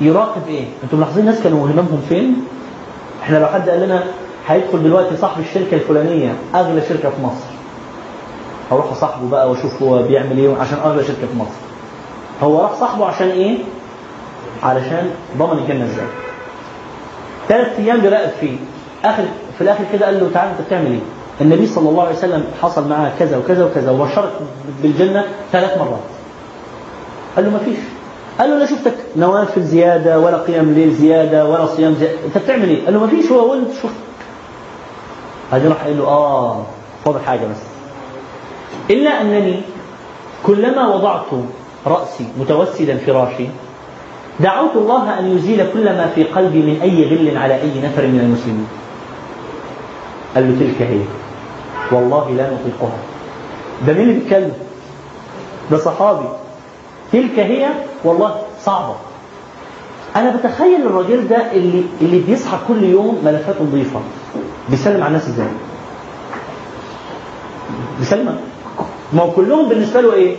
يراقب 0.00 0.42
إيه؟ 0.48 0.64
أنتم 0.84 0.96
ملاحظين 0.96 1.20
الناس 1.28 1.42
كانوا 1.42 1.66
هممهم 1.66 2.02
فين؟ 2.08 2.44
إحنا 3.22 3.38
لو 3.38 3.46
حد 3.46 3.68
قال 3.68 3.80
لنا 3.80 4.04
هيدخل 4.48 4.82
دلوقتي 4.82 5.16
صاحب 5.16 5.40
الشركة 5.40 5.74
الفلانية 5.74 6.34
أغلى 6.54 6.82
شركة 6.88 7.10
في 7.10 7.22
مصر 7.22 7.44
هروح 8.70 8.92
أصاحبه 8.92 9.28
بقى 9.28 9.50
وأشوف 9.50 9.82
هو 9.82 10.02
بيعمل 10.02 10.38
إيه 10.38 10.56
عشان 10.60 10.78
أغلى 10.84 11.04
شركة 11.04 11.26
في 11.32 11.38
مصر 11.38 11.60
هو 12.42 12.60
راح 12.62 12.72
صاحبه 12.74 13.06
عشان 13.06 13.28
إيه؟ 13.28 13.58
علشان 14.62 15.10
ضمن 15.38 15.58
الجنة 15.58 15.84
إزاي؟ 15.84 16.06
ثلاث 17.48 17.78
أيام 17.80 18.00
بيراقب 18.00 18.30
فيه 18.40 18.56
آخر 19.04 19.24
في 19.58 19.64
الآخر 19.64 19.84
كده 19.92 20.06
قال 20.06 20.20
له 20.20 20.30
تعالى 20.34 20.50
أنت 20.50 20.60
بتعمل 20.66 20.86
إيه؟ 20.86 21.00
النبي 21.42 21.66
صلى 21.66 21.88
الله 21.88 22.02
عليه 22.02 22.16
وسلم 22.16 22.44
حصل 22.62 22.88
معاه 22.88 23.12
كذا 23.18 23.36
وكذا 23.36 23.64
وكذا 23.64 23.90
وبشرك 23.90 24.32
بالجنة 24.82 25.24
ثلاث 25.52 25.78
مرات. 25.78 26.00
قال 27.36 27.44
له 27.44 27.50
ما 27.50 27.58
فيش. 27.58 27.78
قال 28.38 28.50
له 28.50 28.58
لا 28.58 28.66
شفتك 28.66 28.94
نوافل 29.16 29.62
زيادة 29.62 30.20
ولا 30.20 30.36
قيام 30.36 30.72
ليل 30.72 30.92
زيادة 30.94 31.46
ولا 31.46 31.66
صيام 31.66 31.94
زيادة، 31.94 32.14
انت 32.26 32.38
بتعمل 32.38 32.68
إيه؟ 32.68 32.84
قال 32.84 32.94
له 32.94 33.00
ما 33.00 33.06
فيش 33.06 33.32
هو 33.32 33.50
وانت 33.50 33.72
شفت. 33.82 33.94
بعدين 35.52 35.68
راح 35.68 35.84
قال 35.84 35.98
له 35.98 36.04
آه 36.04 36.62
فاضل 37.04 37.20
حاجة 37.20 37.40
بس. 37.40 37.62
إلا 38.90 39.20
أنني 39.20 39.60
كلما 40.46 40.94
وضعت 40.94 41.26
رأسي 41.86 42.26
متوسدا 42.40 42.96
فراشي 42.96 43.46
دعوت 44.40 44.76
الله 44.76 45.18
أن 45.18 45.36
يزيل 45.36 45.72
كل 45.72 45.84
ما 45.84 46.10
في 46.14 46.24
قلبي 46.24 46.58
من 46.58 46.80
أي 46.82 47.04
غل 47.04 47.36
على 47.36 47.54
أي 47.54 47.80
نفر 47.84 48.06
من 48.06 48.20
المسلمين. 48.20 48.68
قال 50.34 50.50
له 50.50 50.66
تلك 50.66 50.82
هي 50.82 51.00
والله 51.92 52.30
لا 52.30 52.50
نطيقها. 52.50 52.98
ده 53.86 53.92
مين 53.92 54.02
اللي 54.02 54.14
بيتكلم؟ 54.20 54.52
ده 55.70 55.76
صحابي. 55.78 56.28
تلك 57.12 57.38
هي 57.38 57.66
والله 58.04 58.34
صعبة. 58.64 58.94
أنا 60.16 60.36
بتخيل 60.36 60.86
الراجل 60.86 61.28
ده 61.28 61.52
اللي 61.52 61.84
اللي 62.00 62.18
بيصحى 62.18 62.56
كل 62.68 62.82
يوم 62.84 63.22
ملفات 63.24 63.56
نظيفة. 63.62 64.00
بيسلم 64.68 64.96
على 65.02 65.06
الناس 65.08 65.28
إزاي؟ 65.28 65.46
بيسلم 67.98 68.36
ما 69.12 69.22
هو 69.22 69.30
كلهم 69.30 69.68
بالنسبة 69.68 70.00
له 70.00 70.12
إيه؟ 70.14 70.36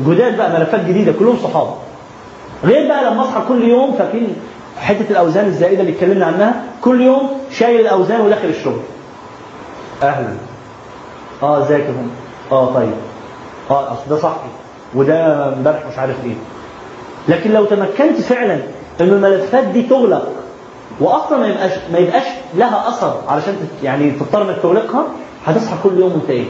جداد 0.00 0.36
بقى 0.36 0.50
ملفات 0.60 0.84
جديدة. 0.84 1.12
كلهم 1.12 1.36
صحابة. 1.42 1.74
غير 2.64 2.88
بقى 2.88 3.04
لما 3.10 3.22
أصحى 3.22 3.42
كل 3.48 3.68
يوم 3.68 3.92
فاكرين 3.98 4.36
حتة 4.78 5.10
الأوزان 5.10 5.46
الزائدة 5.46 5.80
اللي 5.80 5.92
اتكلمنا 5.92 6.26
عنها. 6.26 6.62
كل 6.84 7.00
يوم 7.00 7.30
شايل 7.52 7.80
الأوزان 7.80 8.20
وداخل 8.20 8.48
الشغل. 8.48 8.80
أهلا. 10.02 10.28
آه 11.42 11.58
ازيك 11.62 11.80
يا 11.80 11.86
فندم 11.92 12.08
آه 12.52 12.74
طيب. 12.74 12.92
آه 13.70 13.92
أصل 13.92 14.00
ده 14.10 14.16
صاحبي 14.16 14.48
وده 14.94 15.48
امبارح 15.52 15.86
مش 15.92 15.98
عارف 15.98 16.24
إيه. 16.24 16.34
لكن 17.28 17.52
لو 17.52 17.64
تمكنت 17.64 18.20
فعلا 18.20 18.54
ان 19.00 19.08
الملفات 19.08 19.64
دي 19.64 19.82
تغلق 19.82 20.28
واصلا 21.00 21.38
ما 21.38 21.46
يبقاش 21.48 21.72
ما 21.92 21.98
يبقاش 21.98 22.22
لها 22.54 22.88
أثر 22.88 23.14
علشان 23.28 23.56
يعني 23.82 24.10
تضطر 24.10 24.42
إنك 24.42 24.56
تغلقها 24.62 25.04
هتصحى 25.46 25.76
كل 25.84 25.98
يوم 25.98 26.12
وأنت 26.12 26.30
إيه؟ 26.30 26.44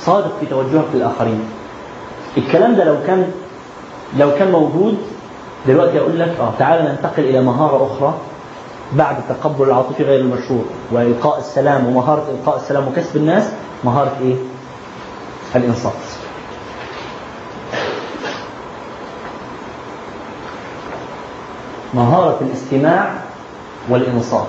صادق 0.00 0.32
في 0.40 0.46
توجهك 0.46 0.84
للآخرين. 0.94 1.40
الكلام 2.36 2.74
ده 2.74 2.84
لو 2.84 2.96
كان 3.06 3.30
لو 4.18 4.30
كان 4.38 4.52
موجود 4.52 4.96
دلوقتي 5.66 5.98
أقول 6.00 6.20
لك 6.20 6.34
آه 6.40 6.52
تعالى 6.58 6.88
ننتقل 6.88 7.22
إلى 7.24 7.40
مهارة 7.42 7.86
أخرى. 7.92 8.14
بعد 8.92 9.16
التقبل 9.18 9.64
العاطفي 9.64 10.02
غير 10.04 10.20
المشروع 10.20 10.64
وإلقاء 10.92 11.38
السلام 11.38 11.86
ومهارة 11.86 12.24
إلقاء 12.30 12.56
السلام 12.56 12.88
وكسب 12.88 13.16
الناس 13.16 13.44
مهارة 13.84 14.16
إيه؟ 14.22 14.34
الانصات. 15.56 15.92
مهارة 21.94 22.38
الاستماع 22.40 23.14
والإنصات 23.88 24.46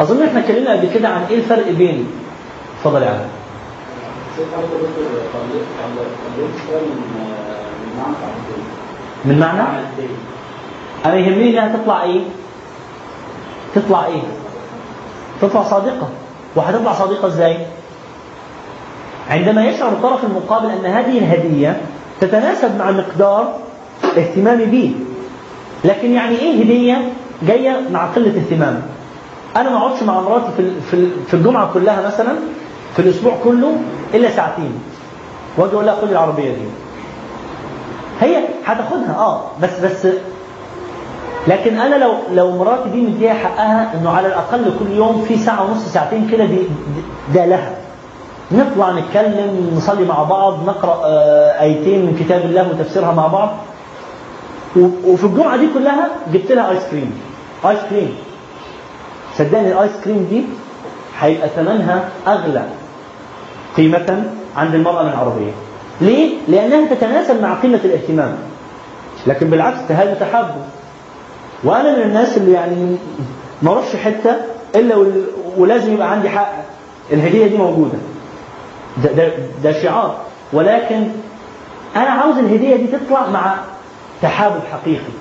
أظن 0.00 0.22
إحنا 0.22 0.40
اتكلمنا 0.40 0.72
قبل 0.72 0.90
كده 0.94 1.08
عن 1.08 1.22
إيه 1.30 1.36
الفرق 1.38 1.70
بين 1.70 2.06
اتفضل 2.78 3.02
يا 3.02 3.08
عم 3.10 3.20
من 9.24 9.38
معنى 9.38 9.62
أنا 11.04 11.14
يهمني 11.14 11.50
إنها 11.50 11.76
تطلع 11.76 12.02
إيه؟ 12.02 12.20
تطلع 13.74 14.06
إيه؟ 14.06 14.22
تطلع 15.42 15.62
صادقة 15.62 16.08
وهتطلع 16.56 16.92
صادقة 16.92 17.26
إزاي؟ 17.28 17.56
عندما 19.30 19.64
يشعر 19.64 19.88
الطرف 19.88 20.24
المقابل 20.24 20.70
أن 20.70 20.86
هذه 20.86 21.18
الهدية 21.18 21.80
تتناسب 22.20 22.78
مع 22.78 22.90
مقدار 22.90 23.52
اهتمامي 24.18 24.64
به 24.64 24.94
لكن 25.84 26.12
يعني 26.12 26.38
إيه 26.38 26.62
هدية 26.64 27.12
جاية 27.42 27.80
مع 27.92 28.06
قلة 28.06 28.40
اهتمام 28.40 28.82
أنا 29.56 29.70
ما 29.70 29.76
أقعدش 29.76 30.02
مع 30.02 30.20
مراتي 30.20 30.46
في 30.90 31.08
في 31.28 31.34
الجمعة 31.34 31.70
كلها 31.74 32.06
مثلا 32.06 32.34
في 32.96 33.02
الأسبوع 33.02 33.32
كله 33.44 33.76
إلا 34.14 34.30
ساعتين 34.30 34.72
وأجي 35.56 35.72
أقول 35.74 35.86
لها 35.86 35.94
خدي 36.02 36.12
العربية 36.12 36.50
دي 36.50 36.64
هي 38.22 38.44
هتاخدها 38.64 39.16
آه 39.18 39.40
بس 39.62 39.80
بس 39.84 40.06
لكن 41.48 41.78
أنا 41.80 41.94
لو 42.04 42.12
لو 42.34 42.50
مراتي 42.50 42.88
دي 42.88 43.00
مديها 43.00 43.34
حقها 43.34 43.94
إنه 43.94 44.10
على 44.10 44.26
الأقل 44.28 44.72
كل 44.78 44.90
يوم 44.90 45.24
في 45.28 45.36
ساعة 45.36 45.64
ونص 45.70 45.84
ساعتين 45.92 46.28
كده 46.32 46.44
دي 46.44 46.58
ده 47.34 47.46
لها. 47.46 47.74
نطلع 48.52 48.90
نتكلم 48.92 49.70
نصلي 49.76 50.04
مع 50.04 50.22
بعض 50.22 50.64
نقرأ 50.66 51.00
آه، 51.04 51.60
آيتين 51.60 52.06
من 52.06 52.16
كتاب 52.20 52.40
الله 52.44 52.68
وتفسيرها 52.70 53.12
مع 53.12 53.26
بعض. 53.26 53.50
وفي 55.06 55.24
الجمعة 55.24 55.56
دي 55.56 55.68
كلها 55.74 56.08
جبت 56.32 56.52
لها 56.52 56.70
آيس 56.70 56.82
كريم. 56.90 57.12
آيس 57.68 57.78
كريم. 57.90 58.14
صدقني 59.38 59.72
الآيس 59.72 59.92
كريم 60.04 60.26
دي 60.30 60.44
هيبقى 61.20 61.48
ثمنها 61.48 62.04
أغلى 62.26 62.64
قيمة 63.76 64.24
عند 64.56 64.74
المرأة 64.74 65.02
من 65.02 65.08
العربية. 65.08 65.52
ليه؟ 66.02 66.34
لأنها 66.48 66.94
تتناسب 66.94 67.42
مع 67.42 67.54
قيمه 67.54 67.80
الاهتمام. 67.84 68.36
لكن 69.26 69.50
بالعكس 69.50 69.78
هذا 69.88 70.14
تحابب 70.14 70.54
وأنا 71.64 71.96
من 71.96 72.02
الناس 72.02 72.36
اللي 72.36 72.52
يعني 72.52 72.96
ما 73.62 73.70
أروحش 73.72 73.94
إلا 74.74 74.96
وال- 74.96 75.26
ولازم 75.56 75.92
يبقى 75.94 76.10
عندي 76.10 76.28
حق. 76.28 76.52
الهدية 77.12 77.46
دي 77.46 77.56
موجودة. 77.56 77.98
ده, 79.04 79.12
ده, 79.12 79.32
ده 79.64 79.82
شعار. 79.82 80.16
ولكن 80.52 81.08
أنا 81.96 82.10
عاوز 82.10 82.38
الهدية 82.38 82.76
دي 82.76 82.86
تطلع 82.86 83.26
مع 83.30 83.54
تحابب 84.22 84.60
حقيقي. 84.72 85.12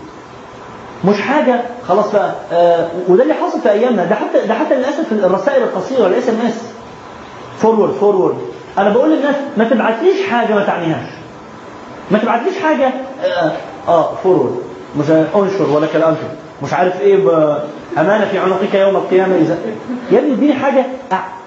مش 1.05 1.21
حاجة 1.21 1.61
خلاص 1.87 2.11
بقى 2.11 2.31
آه 2.51 2.87
وده 3.07 3.23
اللي 3.23 3.33
حاصل 3.33 3.61
في 3.61 3.71
أيامنا. 3.71 4.05
ده 4.05 4.15
حتى 4.15 4.47
ده 4.47 4.53
حتى 4.53 4.75
للأسف 4.75 5.11
الرسائل 5.11 5.63
القصيرة 5.63 6.07
ال 6.07 6.29
SMS 6.29 6.61
forward 7.57 7.93
forward 7.93 8.37
أنا 8.77 8.89
بقول 8.89 9.09
للناس 9.11 9.35
ما 9.57 9.63
تبعتليش 9.63 10.27
حاجة 10.29 10.53
ما 10.53 10.65
تعنيهاش. 10.65 11.09
ما 12.11 12.17
تبعتليش 12.17 12.57
حاجة؟ 12.63 12.91
آه, 13.25 13.51
آه 13.87 14.15
فورورد. 14.15 14.55
مش 14.99 15.05
انشر 15.09 15.69
ولا 15.69 15.87
كلام 15.87 16.15
مش 16.63 16.73
عارف 16.73 17.01
إيه 17.01 17.15
أمانة 17.97 18.25
في 18.25 18.37
عنقك 18.39 18.73
يوم 18.73 18.95
القيامة 18.95 19.35
اذا 19.35 19.57
يا 20.11 20.19
ابني 20.19 20.33
اديني 20.33 20.53
حاجة. 20.53 20.85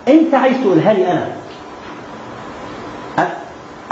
أنت 0.08 0.34
عايز 0.34 0.56
تقولها 0.62 0.92
لي 0.92 1.12
أنا. 1.12 1.28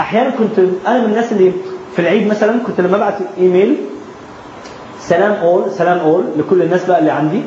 أحيانا 0.01 0.29
كنت 0.29 0.59
أنا 0.87 0.99
من 0.99 1.05
الناس 1.05 1.31
اللي 1.31 1.51
في 1.95 1.99
العيد 2.01 2.27
مثلا 2.27 2.59
كنت 2.67 2.81
لما 2.81 2.95
ابعت 2.97 3.13
إيميل 3.37 3.77
سلام 4.99 5.31
أول 5.31 5.71
سلام 5.71 5.97
أول 5.99 6.23
لكل 6.37 6.61
الناس 6.61 6.85
بقى 6.85 6.99
اللي 6.99 7.11
عندي. 7.11 7.41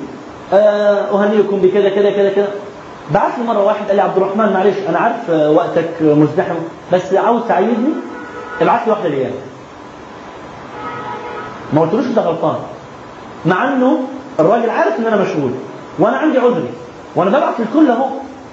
آه، 0.53 1.11
أهنئكم 1.25 1.59
بكذا 1.61 1.89
كذا 1.89 2.11
كذا 2.11 2.31
كذا. 2.31 2.49
بعت 3.11 3.39
لي 3.39 3.45
مرة 3.45 3.65
واحد 3.65 3.87
قال 3.87 3.97
لي 3.97 4.03
عبد 4.03 4.17
الرحمن 4.17 4.53
معلش 4.53 4.77
أنا 4.89 4.99
عارف 4.99 5.31
آه، 5.31 5.51
وقتك 5.51 5.91
مزدحم 6.03 6.55
بس 6.93 7.15
عاوز 7.15 7.41
تعيدني 7.49 7.93
ابعت 8.61 8.87
لي 8.87 8.93
واحدة 8.93 9.07
الأيام 9.09 9.33
ما 11.73 11.81
قلتلوش 11.81 12.07
أنت 12.07 12.19
غلطان 12.19 12.57
مع 13.47 13.69
إنه 13.73 13.99
الراجل 14.41 14.71
عارف 14.71 14.99
إن 14.99 15.07
أنا 15.07 15.17
مشغول 15.17 15.51
وأنا 15.99 16.17
عندي 16.17 16.39
عذري 16.39 16.69
وأنا 17.17 17.31
ببعت 17.31 17.55
للكل 17.61 17.91
أهو 17.91 18.07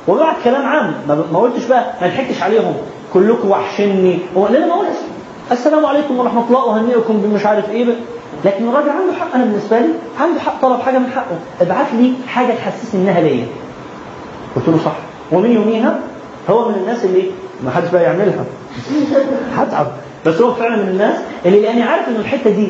وببعت 0.08 0.36
كلام 0.44 0.66
عام 0.66 0.94
ما 1.34 1.40
قلتش 1.40 1.66
بقى 1.66 1.94
ما 2.02 2.08
ضحكتش 2.08 2.44
عليهم 2.44 2.74
كلكم 3.14 3.50
وحشني. 3.52 4.20
هو 4.38 4.48
لا 4.48 4.66
ما 4.68 4.74
قلتش. 4.74 4.98
السلام 5.52 5.86
عليكم 5.86 6.20
ورحمة 6.20 6.48
الله 6.48 6.78
أهنئكم 6.78 7.18
بمش 7.22 7.46
عارف 7.46 7.70
إيه 7.70 7.86
ب- 7.86 7.96
لكن 8.46 8.70
الراجل 8.70 8.90
عنده 8.90 9.14
حق 9.20 9.36
أنا 9.36 9.44
بالنسبة 9.44 9.80
لي 9.80 9.90
عنده 10.20 10.40
حق 10.40 10.62
طلب 10.62 10.82
حاجة 10.82 10.98
من 11.00 11.12
حقه. 11.16 11.36
ابعت 11.62 11.86
لي 11.94 12.14
حاجة 12.28 12.54
تحسسني 12.54 13.02
إنها 13.02 13.22
ليا. 13.22 13.46
قلت 14.56 14.68
له 14.68 14.78
صح. 14.86 14.96
ومن 15.32 15.52
يوميها 15.52 16.00
هو 16.50 16.70
من 16.70 16.76
الناس 16.76 17.06
اللي 17.06 17.32
ما 17.64 17.72
حدش 17.72 17.90
بقى 17.90 18.04
يعملها. 18.04 18.46
هتعب. 19.56 19.88
بس 20.26 20.42
هو 20.42 20.54
فعلا 20.54 20.76
من 20.84 20.90
الناس 20.90 21.16
اللي 21.46 21.62
لأني 21.62 21.82
عارف 21.84 22.08
ان 22.08 22.16
الحتة 22.16 22.50
دي 22.50 22.68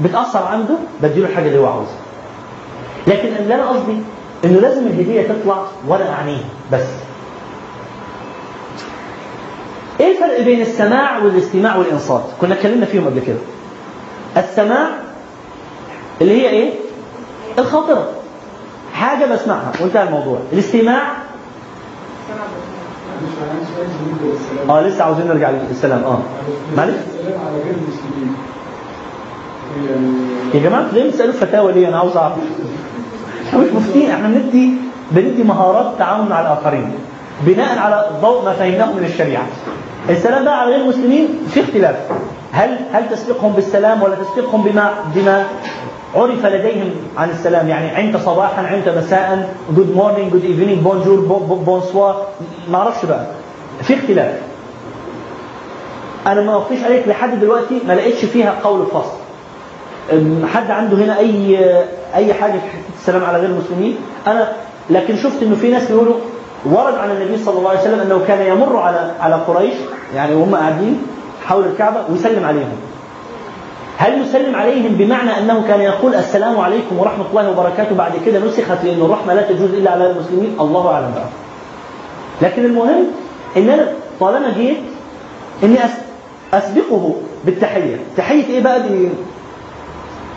بتأثر 0.00 0.42
عنده 0.46 0.74
بديله 1.02 1.28
الحاجة 1.28 1.46
اللي 1.46 1.58
هو 1.58 1.66
عاوزها. 1.66 1.96
لكن 3.06 3.28
اللي 3.38 3.54
أنا 3.54 3.68
قصدي 3.68 3.96
إنه 4.44 4.60
لازم 4.60 4.86
الهدية 4.86 5.22
تطلع 5.28 5.62
وأنا 5.88 6.12
اعنيها 6.12 6.44
بس. 6.72 6.84
إيه 10.00 10.12
الفرق 10.12 10.40
بين 10.40 10.60
السماع 10.60 11.18
والاستماع 11.18 11.76
والإنصات؟ 11.76 12.22
كنا 12.40 12.54
اتكلمنا 12.54 12.86
فيهم 12.86 13.04
قبل 13.04 13.20
كده. 13.20 13.38
السماع 14.36 14.88
اللي 16.20 16.42
هي 16.42 16.48
إيه؟ 16.50 16.72
الخاطرة. 17.58 18.08
حاجة 18.94 19.24
بسمعها. 19.34 19.72
وانتهى 19.80 20.02
الموضوع. 20.02 20.38
الاستماع 20.52 21.02
آه 24.70 24.80
لسه 24.80 25.04
عاوزين 25.04 25.26
نرجع 25.26 25.50
للسلام. 25.70 26.04
آه. 26.04 26.18
معلش 26.76 26.94
السلام 26.94 27.40
على 27.46 27.56
غير 27.64 27.74
المسلمين 27.74 28.36
يا 30.54 30.60
جماعة 30.60 30.86
ليه 30.92 31.08
بتسألوا 31.10 31.32
فتاوى 31.32 31.72
ليه؟ 31.72 31.88
أنا 31.88 31.98
عاوز 31.98 32.16
أعرف. 32.16 32.34
إحنا 33.48 33.58
مش 33.60 33.68
مفتين 33.74 34.10
إحنا 34.10 34.28
بندي 34.28 34.72
بندي 35.10 35.42
مهارات 35.42 35.98
تعاون 35.98 36.28
مع 36.28 36.40
الآخرين. 36.40 36.92
بناء 37.46 37.78
على 37.78 38.10
ضوء 38.22 38.44
ما 38.44 38.52
فهمناه 38.52 38.92
من 38.92 39.04
الشريعة. 39.04 39.46
السلام 40.10 40.44
بقى 40.44 40.60
على 40.60 40.70
غير 40.70 40.80
المسلمين 40.80 41.28
في 41.50 41.60
اختلاف. 41.60 41.96
هل 42.52 42.78
هل 42.92 43.08
تسبقهم 43.10 43.52
بالسلام 43.52 44.02
ولا 44.02 44.14
تسبقهم 44.14 44.62
بما 44.62 44.90
بما 45.14 45.46
عرف 46.16 46.46
لديهم 46.46 46.90
عن 47.18 47.30
السلام 47.30 47.68
يعني 47.68 47.88
عند 47.90 48.16
صباحا 48.16 48.62
عند 48.66 48.88
مساء 48.98 49.54
good 49.76 49.96
morning 49.96 50.32
good 50.32 50.44
evening 50.44 50.78
bonjour 50.78 51.20
bonsoir 51.66 52.26
ما 52.70 52.78
أعرفش 52.78 53.04
بقى. 53.06 53.26
في 53.82 53.94
اختلاف. 53.94 54.34
أنا 56.26 56.40
ما 56.40 56.56
وقفتش 56.56 56.84
عليك 56.84 57.08
لحد 57.08 57.40
دلوقتي 57.40 57.80
ما 57.88 57.92
لقيتش 57.92 58.24
فيها 58.24 58.54
قول 58.64 58.86
فصل. 58.86 59.12
حد 60.46 60.70
عنده 60.70 60.96
هنا 60.96 61.18
أي 61.18 61.58
أي 62.14 62.34
حاجة 62.34 62.52
في 62.52 62.58
حتة 62.58 62.94
السلام 62.98 63.24
على 63.24 63.38
غير 63.38 63.50
المسلمين؟ 63.50 63.96
أنا 64.26 64.52
لكن 64.90 65.16
شفت 65.16 65.42
إنه 65.42 65.56
في 65.56 65.70
ناس 65.70 65.88
بيقولوا 65.90 66.14
ورد 66.66 66.94
عن 66.94 67.10
النبي 67.10 67.44
صلى 67.44 67.58
الله 67.58 67.70
عليه 67.70 67.80
وسلم 67.80 68.00
إنه 68.00 68.20
كان 68.28 68.46
يمر 68.56 68.76
على 68.76 69.12
على 69.20 69.34
قريش 69.34 69.74
يعني 70.14 70.34
وهم 70.34 70.54
قاعدين 70.54 71.02
حول 71.46 71.64
الكعبة 71.64 72.00
ويسلم 72.10 72.44
عليهم. 72.44 72.72
هل 74.00 74.22
يسلم 74.22 74.56
عليهم 74.56 74.92
بمعنى 74.92 75.38
أنه 75.38 75.64
كان 75.68 75.80
يقول 75.80 76.14
السلام 76.14 76.60
عليكم 76.60 76.98
ورحمة 76.98 77.24
الله 77.30 77.50
وبركاته 77.50 77.94
بعد 77.94 78.12
كده 78.26 78.38
نسخت 78.38 78.84
لأن 78.84 79.00
الرحمة 79.02 79.34
لا 79.34 79.42
تجوز 79.42 79.70
إلا 79.74 79.90
على 79.90 80.10
المسلمين؟ 80.10 80.56
الله 80.60 80.88
أعلم 80.92 81.12
بقى. 81.14 81.24
لكن 82.42 82.64
المهم 82.64 83.04
إن 83.56 83.70
أنا 83.70 83.92
طالما 84.20 84.52
جيت 84.56 84.76
إني 85.64 85.76
أس- 85.78 86.54
أسبقه 86.54 87.14
بالتحية. 87.44 87.96
تحية 88.16 88.44
إيه 88.46 88.60
بقى؟ 88.62 88.82
دي 88.88 89.08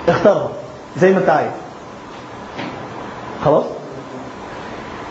اختارها 0.07 0.49
زي 0.97 1.13
ما 1.13 1.19
أنت 1.19 1.29
عايز. 1.29 1.51
خلاص؟ 3.45 3.63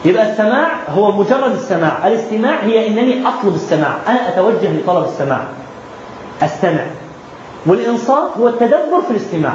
يبقى 0.05 0.33
السماع 0.33 0.69
هو 0.89 1.13
مجرد 1.13 1.53
السماع. 1.53 2.07
الاستماع 2.07 2.57
هي 2.63 2.87
إنني 2.89 3.29
أطلب 3.29 3.55
السماع. 3.55 3.97
أنا 4.09 4.29
أتوجه 4.29 4.73
لطلب 4.73 5.05
السماع. 5.05 5.41
استمع 6.43 6.85
والانصات 7.67 8.31
هو 8.41 8.49
التدبر 8.49 9.01
في 9.07 9.11
الاستماع. 9.11 9.55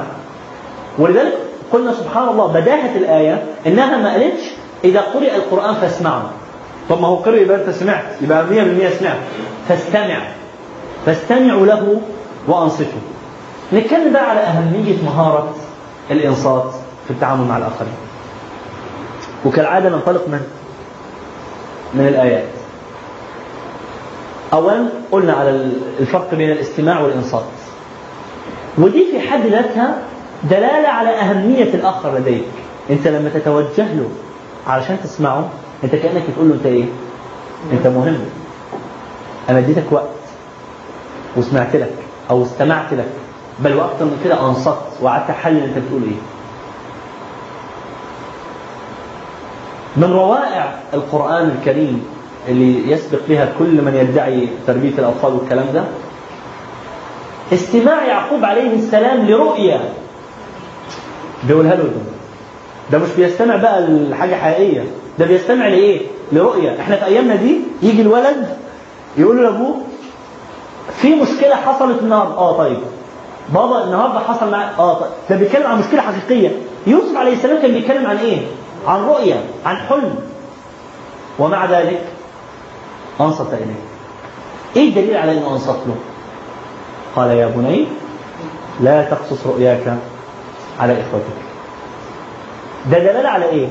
ولذلك 1.00 1.34
قلنا 1.74 1.94
سبحان 1.94 2.30
الله 2.30 2.48
بداهة 2.48 2.96
الآية 2.98 3.44
إنها 3.68 3.98
ما 3.98 4.12
قالتش 4.12 4.44
إذا 4.84 5.02
قرئ 5.02 5.36
القرآن 5.36 5.76
فاسمعوا 5.76 6.30
طب 6.90 7.02
ما 7.02 7.08
هو 7.08 7.16
قرئ 7.16 7.42
يبقى 7.42 7.58
أنت 7.58 7.70
سمعت 7.70 8.04
يبقى 8.22 8.44
100% 8.44 9.00
سمعت 9.00 9.18
فاستمع. 9.70 10.20
فاستمعوا 11.06 11.66
له 11.66 12.02
وأنصتوا 12.48 13.02
نتكلم 13.74 14.14
بقى 14.14 14.30
على 14.30 14.40
أهمية 14.40 15.04
مهارة 15.04 15.56
الإنصات 16.12 16.72
في 17.06 17.12
التعامل 17.14 17.44
مع 17.48 17.58
الآخرين. 17.58 17.94
وكالعادة 19.46 19.90
ننطلق 19.90 20.28
من؟ 20.28 20.42
من 21.94 22.08
الآيات. 22.08 22.46
أولا 24.54 24.86
قلنا 25.12 25.34
على 25.34 25.50
الفرق 26.00 26.34
بين 26.36 26.52
الاستماع 26.52 27.00
والإنصات. 27.00 27.44
ودي 28.78 29.06
في 29.12 29.20
حد 29.30 29.46
ذاتها 29.46 29.98
دلالة 30.44 30.88
على 30.88 31.10
أهمية 31.10 31.74
الآخر 31.74 32.18
لديك. 32.18 32.44
أنت 32.90 33.08
لما 33.08 33.30
تتوجه 33.34 33.94
له 33.94 34.10
علشان 34.68 34.98
تسمعه 35.04 35.50
أنت 35.84 35.96
كأنك 35.96 36.24
بتقول 36.32 36.50
له 36.50 36.56
أنت 36.56 36.66
إيه؟ 36.66 36.86
أنت 37.74 37.88
مهم. 37.88 38.18
أنا 39.50 39.58
اديتك 39.60 39.92
وقت 39.92 40.10
وسمعت 41.38 41.76
لك 41.76 41.94
أو 42.30 42.44
استمعت 42.44 42.94
لك 42.94 43.08
بل 43.60 43.74
وأكثر 43.76 44.06
من 44.06 44.22
كده 44.24 44.42
أنصت 44.50 44.78
وقعدت 45.02 45.30
أحلل 45.30 45.64
أنت 45.64 45.78
بتقول 45.78 46.04
إيه. 46.04 46.18
من 49.98 50.04
روائع 50.14 50.76
القرآن 50.94 51.52
الكريم 51.60 52.06
اللي 52.48 52.92
يسبق 52.92 53.20
بها 53.30 53.50
كل 53.60 53.82
من 53.82 53.96
يدعي 53.96 54.48
تربية 54.68 54.90
الأطفال 55.00 55.34
والكلام 55.34 55.66
ده 55.74 55.84
استماع 57.54 58.06
يعقوب 58.06 58.46
عليه 58.46 58.74
السلام 58.76 59.28
لرؤيا. 59.28 59.80
بيقولها 61.44 61.76
له 61.76 61.84
ده. 61.84 61.92
ده 62.92 62.98
مش 63.06 63.10
بيستمع 63.18 63.56
بقى 63.56 63.82
لحاجة 63.82 64.36
حقيقية. 64.36 64.86
ده 65.20 65.26
بيستمع 65.26 65.68
لإيه؟ 65.68 66.02
لرؤيا. 66.32 66.80
إحنا 66.80 66.96
في 66.96 67.06
أيامنا 67.06 67.36
دي 67.36 67.58
يجي 67.82 68.02
الولد 68.02 68.58
يقول 69.18 69.38
له 69.38 69.44
لأبوه 69.44 69.76
في 71.02 71.16
مشكلة 71.16 71.56
حصلت 71.56 72.00
النهارده. 72.02 72.34
آه 72.38 72.58
طيب. 72.58 72.78
بابا 73.54 73.84
النهارده 73.84 74.20
حصل 74.20 74.52
معايا 74.52 74.72
آه 74.80 74.94
طيب. 75.00 75.10
ده 75.30 75.36
بيتكلم 75.36 75.68
عن 75.68 75.80
مشكلة 75.80 76.02
حقيقية. 76.02 76.52
يوسف 76.88 77.18
عليه 77.18 77.34
السلام 77.34 77.62
كان 77.62 77.72
بيتكلم 77.74 78.06
عن 78.08 78.18
إيه؟ 78.18 78.38
عن 78.88 79.04
رؤيا 79.04 79.42
عن 79.66 79.76
حلم. 79.76 80.16
ومع 81.40 81.66
ذلك 81.66 82.02
أنصت 83.22 83.54
إليه. 83.54 83.76
إيه 84.76 84.90
الدليل 84.90 85.18
على 85.18 85.32
إنه 85.38 85.52
أنصت 85.54 85.70
له؟ 85.88 85.96
قال 87.18 87.30
يا 87.30 87.48
بني 87.48 87.86
لا 88.82 89.04
تقصص 89.04 89.48
رؤياك 89.48 89.98
على 90.80 90.94
إخوتك. 90.94 91.38
ده 92.92 93.00
دلالة 93.00 93.30
على 93.30 93.46
إيه؟ 93.46 93.68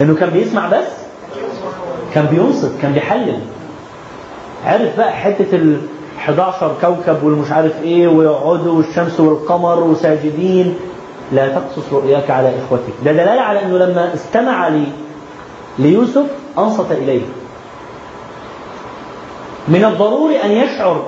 إنه 0.00 0.14
كان 0.14 0.30
بيسمع 0.30 0.68
بس؟ 0.68 0.86
كان 2.14 2.26
بينصت 2.26 2.72
كان 2.82 2.92
بيحلل. 2.92 3.40
عرف 4.66 4.96
بقى 4.96 5.12
حتة 5.12 5.56
ال 5.56 5.80
11 6.18 6.74
كوكب 6.80 7.22
والمش 7.24 7.50
عارف 7.52 7.82
إيه 7.82 8.08
ويقعدوا 8.08 8.72
والشمس 8.76 9.20
والقمر 9.20 9.80
وساجدين. 9.82 10.74
لا 11.32 11.48
تقصص 11.48 11.92
رؤياك 11.92 12.30
على 12.30 12.52
إخوتك. 12.58 12.92
ده 13.04 13.12
دلالة 13.12 13.40
على 13.42 13.62
إنه 13.62 13.78
لما 13.78 14.14
استمع 14.14 14.68
لي 14.68 14.84
ليوسف 15.78 16.26
أنصت 16.58 16.92
إليه. 16.92 17.22
من 19.68 19.84
الضروري 19.84 20.42
أن 20.44 20.50
يشعر 20.50 21.02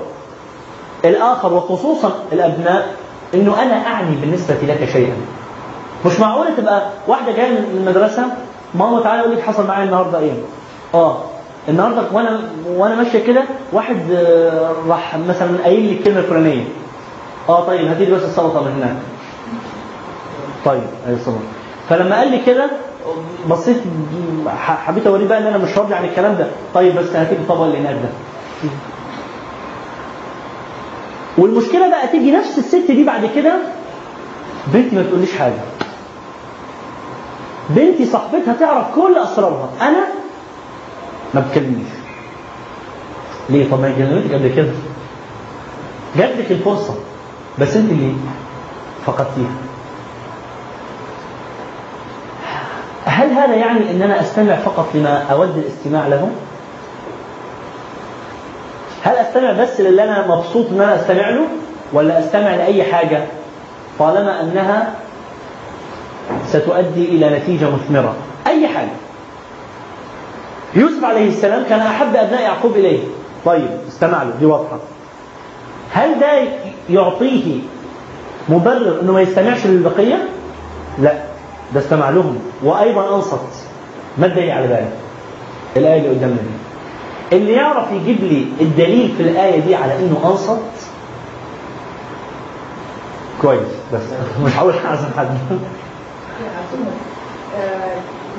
الآخر 1.04 1.52
وخصوصا 1.54 2.12
الأبناء 2.32 2.94
إنه 3.34 3.62
أنا 3.62 3.86
أعني 3.86 4.16
بالنسبة 4.16 4.54
لك 4.54 4.88
شيئا. 4.92 5.16
مش 6.06 6.20
معقولة 6.20 6.50
تبقى 6.56 6.88
واحدة 7.06 7.32
جاية 7.32 7.50
من 7.50 7.76
المدرسة 7.86 8.22
ماما 8.74 9.00
تعالى 9.00 9.20
أقول 9.20 9.32
لك 9.36 9.42
حصل 9.42 9.66
معايا 9.66 9.84
النهاردة 9.84 10.18
إيه؟ 10.18 10.32
آه 10.94 11.16
النهارده 11.68 12.02
وأنا 12.12 12.40
وأنا 12.76 12.94
ماشية 12.94 13.26
كده 13.26 13.42
واحد 13.72 13.96
آه، 14.12 14.72
راح 14.88 15.16
مثلا 15.28 15.48
قايل 15.64 15.80
لي 15.84 15.92
الكلمة 15.92 16.18
الفلانية. 16.18 16.64
آه 17.48 17.66
طيب 17.66 17.86
هاتي 17.88 18.10
بس 18.12 18.22
السلطة 18.22 18.62
من 18.64 18.72
هناك. 18.72 18.96
طيب 20.64 20.82
اي 21.08 21.12
السلطة. 21.12 21.38
فلما 21.88 22.16
قال 22.18 22.30
لي 22.30 22.38
كده 22.46 22.70
بصيت 23.48 23.76
حبيت 24.56 25.06
أوريه 25.06 25.28
بقى 25.28 25.38
إن 25.38 25.46
أنا 25.46 25.58
مش 25.58 25.78
راضي 25.78 25.94
عن 25.94 26.04
الكلام 26.04 26.34
ده. 26.34 26.46
طيب 26.74 26.96
بس 26.96 27.08
هاتي 27.16 27.34
الطبق 27.34 27.62
اللي 27.62 27.78
هناك 27.78 27.94
ده. 27.94 28.08
والمشكلة 31.38 31.88
بقى 31.90 32.08
تيجي 32.08 32.32
نفس 32.32 32.58
الست 32.58 32.90
دي 32.90 33.04
بعد 33.04 33.26
كده 33.36 33.54
بنتي 34.66 34.96
ما 34.96 35.02
تقوليش 35.02 35.32
حاجة. 35.38 35.60
بنتي 37.70 38.06
صاحبتها 38.06 38.54
تعرف 38.60 38.94
كل 38.94 39.16
أسرارها. 39.18 39.68
أنا 39.80 40.04
ما 41.34 41.40
بتكلمنيش 41.40 41.88
ليه؟ 43.50 43.70
طب 43.70 43.80
ما 43.80 43.90
كلمتك 43.98 44.34
قبل 44.34 44.52
كده. 44.56 44.70
جات 46.16 46.36
لك 46.36 46.52
الفرصة. 46.52 46.94
بس 47.58 47.76
أنت 47.76 47.90
اللي 47.90 48.14
فقدتيها. 49.06 49.50
هل 53.04 53.30
هذا 53.32 53.54
يعني 53.54 53.90
إن 53.90 54.02
أنا 54.02 54.20
أستمع 54.20 54.56
فقط 54.56 54.88
لما 54.94 55.22
أود 55.32 55.56
الاستماع 55.58 56.06
له 56.06 56.30
هل 59.02 59.14
أستمع 59.16 59.52
بس 59.52 59.80
للي 59.80 60.04
أنا 60.04 60.26
مبسوط 60.26 60.66
إن 60.70 60.80
أنا 60.80 60.96
أستمع 60.96 61.30
له 61.30 61.46
ولا 61.92 62.18
أستمع 62.18 62.54
لأي 62.54 62.82
حاجة؟ 62.84 63.24
طالما 63.98 64.40
أنها 64.40 64.94
ستؤدي 66.46 67.04
إلى 67.04 67.38
نتيجة 67.38 67.66
مثمرة. 67.70 68.14
أي 68.46 68.68
حاجة. 68.68 68.88
يوسف 70.74 71.04
عليه 71.04 71.28
السلام 71.28 71.64
كان 71.68 71.80
أحب 71.80 72.16
أبناء 72.16 72.42
يعقوب 72.42 72.72
إليه. 72.76 72.98
طيب 73.44 73.68
استمع 73.88 74.22
له 74.22 74.30
دي 74.40 74.46
واضحة. 74.46 74.78
هل 75.92 76.20
ده 76.20 76.26
يعطيه 76.90 77.60
مبرر 78.48 79.00
إنه 79.02 79.12
ما 79.12 79.20
يستمعش 79.20 79.66
للبقية؟ 79.66 80.28
لا 80.98 81.12
ده 81.74 81.80
استمع 81.80 82.10
لهم. 82.10 82.38
وأيضا 82.64 83.16
أنصت. 83.16 83.38
ما 84.18 84.26
الدليل 84.26 84.50
على 84.50 84.66
ذلك؟ 84.66 84.92
الآية 85.76 85.98
اللي 85.98 86.08
قدامنا 86.08 86.36
دي. 86.36 86.67
اللي 87.32 87.52
يعرف 87.52 87.92
يجيب 87.92 88.24
لي 88.24 88.46
الدليل 88.60 89.14
في 89.16 89.22
الآية 89.22 89.60
دي 89.60 89.74
على 89.74 89.98
إنه 89.98 90.20
أنصت؟ 90.24 90.88
كويس 93.42 93.68
بس 93.94 94.02
مش 94.44 94.56
هقول 94.56 94.74
اعزم 94.84 95.08
حد. 95.16 95.28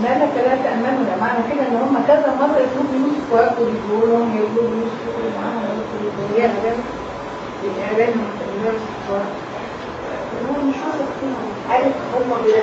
ما 0.04 0.08
لك 0.08 0.30
لا 0.36 0.56
تأمنوا 0.64 1.04
ده 1.04 1.22
معنى 1.22 1.40
كده 1.54 1.68
إن 1.68 1.76
هم 1.76 1.98
كذا 2.08 2.36
مرة 2.40 2.58
يطلبوا 2.60 3.08
يوسف 3.08 3.34
وياخدوا 3.34 3.68
يجيبوا 3.70 4.08
لهم 4.08 4.38
يطلبوا 4.38 4.76
يوسف 4.76 5.08
ويقولوا 5.08 5.32
معاهم 5.42 5.64
ويطلبوا 5.64 6.38
هي 6.38 6.46
الإعلان 6.46 6.80
الإعلان 7.64 8.14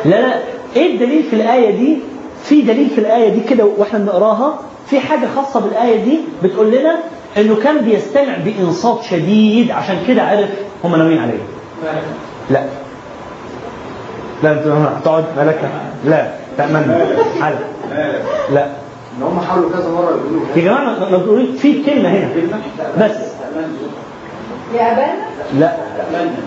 لا 0.04 0.20
لا. 0.20 0.42
إيه 0.76 0.94
الدليل 0.94 1.22
في 1.22 1.36
الآية 1.36 1.70
دي؟ 1.70 1.98
في 2.48 2.62
دليل 2.62 2.90
في 2.90 2.98
الآية 3.00 3.28
دي 3.28 3.40
كده 3.40 3.64
وإحنا 3.76 3.98
بنقراها 3.98 4.58
في 4.90 5.00
حاجة 5.00 5.26
خاصة 5.36 5.60
بالآية 5.60 6.04
دي 6.04 6.20
بتقول 6.42 6.70
لنا 6.70 6.96
إنه 7.36 7.56
كان 7.56 7.78
بيستمع 7.78 8.36
بإنصات 8.44 9.02
شديد 9.02 9.70
عشان 9.70 9.96
كده 10.08 10.22
عرف 10.22 10.48
هم 10.84 10.96
ناويين 10.96 11.18
عليه. 11.18 11.38
لا. 12.50 12.64
لا 14.42 14.52
أنت 14.52 14.66
هتقعد 14.66 15.24
ملكة. 15.38 15.68
لا 16.04 16.30
تأمن 16.58 17.16
حل 17.40 17.54
لا. 18.54 18.66
ان 19.18 19.22
هم 19.22 19.40
حاولوا 19.40 19.70
كذا 19.70 19.88
مرة 19.88 20.10
يقولوا 20.10 20.40
يا 20.56 20.62
جماعة 20.62 20.98
ما 20.98 21.10
ما 21.10 21.16
بتقولوا 21.16 21.46
في 21.58 21.82
كلمة 21.82 22.08
هنا. 22.08 22.28
بس. 23.00 23.16
يا 24.74 25.16
لا. 25.58 25.72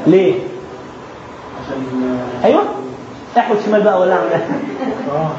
ليه؟ 0.08 0.34
عشان 0.34 2.18
أيوه. 2.44 2.62
احود 3.38 3.58
شمال 3.66 3.82
بقى 3.84 4.00
ولا 4.02 4.14
أعمل؟ 4.14 4.42
آه 5.12 5.30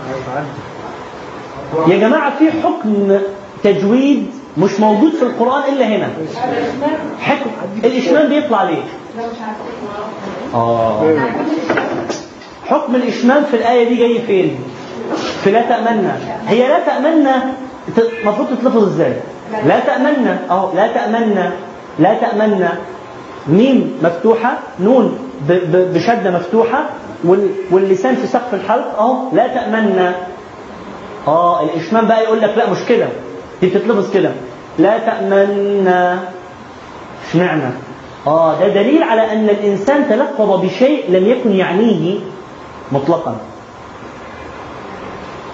يا 1.88 1.98
جماعة 1.98 2.36
في 2.38 2.50
حكم 2.62 3.18
تجويد 3.64 4.26
مش 4.58 4.80
موجود 4.80 5.12
في 5.12 5.22
القرآن 5.22 5.62
إلا 5.72 5.86
هنا 5.86 6.08
حكم 7.20 7.50
الإشمام 7.84 8.28
بيطلع 8.28 8.62
ليه؟ 8.62 8.82
آه 10.54 11.14
حكم 12.66 12.94
الإشمام 12.94 13.44
في 13.44 13.56
الآية 13.56 13.88
دي 13.88 13.96
جاي 13.96 14.18
فين؟ 14.26 14.56
في 15.44 15.50
لا 15.50 15.62
تأمنا 15.62 16.18
هي 16.48 16.68
لا 16.68 16.78
تأمنا 16.86 17.52
ت- 17.96 18.10
المفروض 18.22 18.48
تتلفظ 18.48 18.82
إزاي؟ 18.88 19.14
لا 19.66 19.80
تأمنا 19.80 20.38
أهو 20.50 20.72
لا 20.76 20.86
تأمنا 20.92 21.52
لا 21.98 22.14
تأمنا 22.14 22.72
ميم 23.48 23.98
مفتوحة 24.02 24.58
نون 24.80 25.18
ب- 25.48 25.52
ب- 25.52 25.94
بشدة 25.94 26.30
مفتوحة 26.30 26.78
وال- 26.78 27.09
واللسان 27.70 28.14
في 28.14 28.26
سقف 28.26 28.54
الحلق 28.54 28.98
أهو 28.98 29.16
لا 29.32 29.46
تأمنا 29.46 30.14
آه 31.28 31.62
الإشمام 31.64 32.06
بقى 32.06 32.24
يقول 32.24 32.40
لك 32.40 32.54
لا 32.56 32.70
مش 32.70 32.78
كده 32.88 33.06
دي 33.60 33.66
بتتلفظ 33.66 34.14
كده 34.14 34.30
لا 34.78 34.98
تأمنا 34.98 36.18
اشمعنى؟ 37.28 37.62
آه 38.26 38.60
ده 38.60 38.68
دليل 38.68 39.02
على 39.02 39.32
أن 39.32 39.44
الإنسان 39.48 40.08
تلفظ 40.08 40.60
بشيء 40.64 41.04
لم 41.10 41.26
يكن 41.26 41.52
يعنيه 41.52 42.18
مطلقا. 42.92 43.36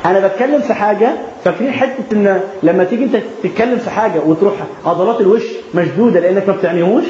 أنا 0.06 0.26
بتكلم 0.26 0.60
في 0.60 0.74
حاجة 0.74 1.12
فاكرين 1.44 1.72
حتة 1.72 2.02
إن 2.12 2.40
لما 2.62 2.84
تيجي 2.84 3.04
أنت 3.04 3.16
تتكلم 3.42 3.78
في 3.78 3.90
حاجة 3.90 4.20
وتروح 4.26 4.52
عضلات 4.86 5.20
الوش 5.20 5.42
مشدودة 5.74 6.20
لأنك 6.20 6.48
ما 6.48 6.54
بتعنيهوش 6.54 7.04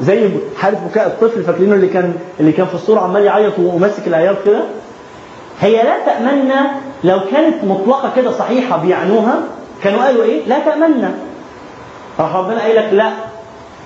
زي 0.00 0.30
حالة 0.56 0.78
بكاء 0.90 1.06
الطفل 1.06 1.42
فاكرينه 1.42 1.74
اللي 1.74 1.88
كان 1.88 2.14
اللي 2.40 2.52
كان 2.52 2.66
في 2.66 2.74
الصورة 2.74 3.00
عمال 3.00 3.22
يعيط 3.24 3.58
وماسك 3.58 4.06
العياط 4.06 4.36
كده؟ 4.44 4.60
هي 5.60 5.82
لا 5.82 6.04
تأمنا 6.06 6.70
لو 7.04 7.20
كانت 7.32 7.64
مطلقة 7.64 8.12
كده 8.16 8.30
صحيحة 8.30 8.76
بيعنوها 8.76 9.38
كانوا 9.82 10.04
قالوا 10.04 10.24
إيه؟ 10.24 10.46
لا 10.46 10.58
تأمنا 10.58 11.14
راح 12.18 12.36
ربنا 12.36 12.60
قايل 12.60 12.76
لك 12.76 12.88
لا. 12.92 13.10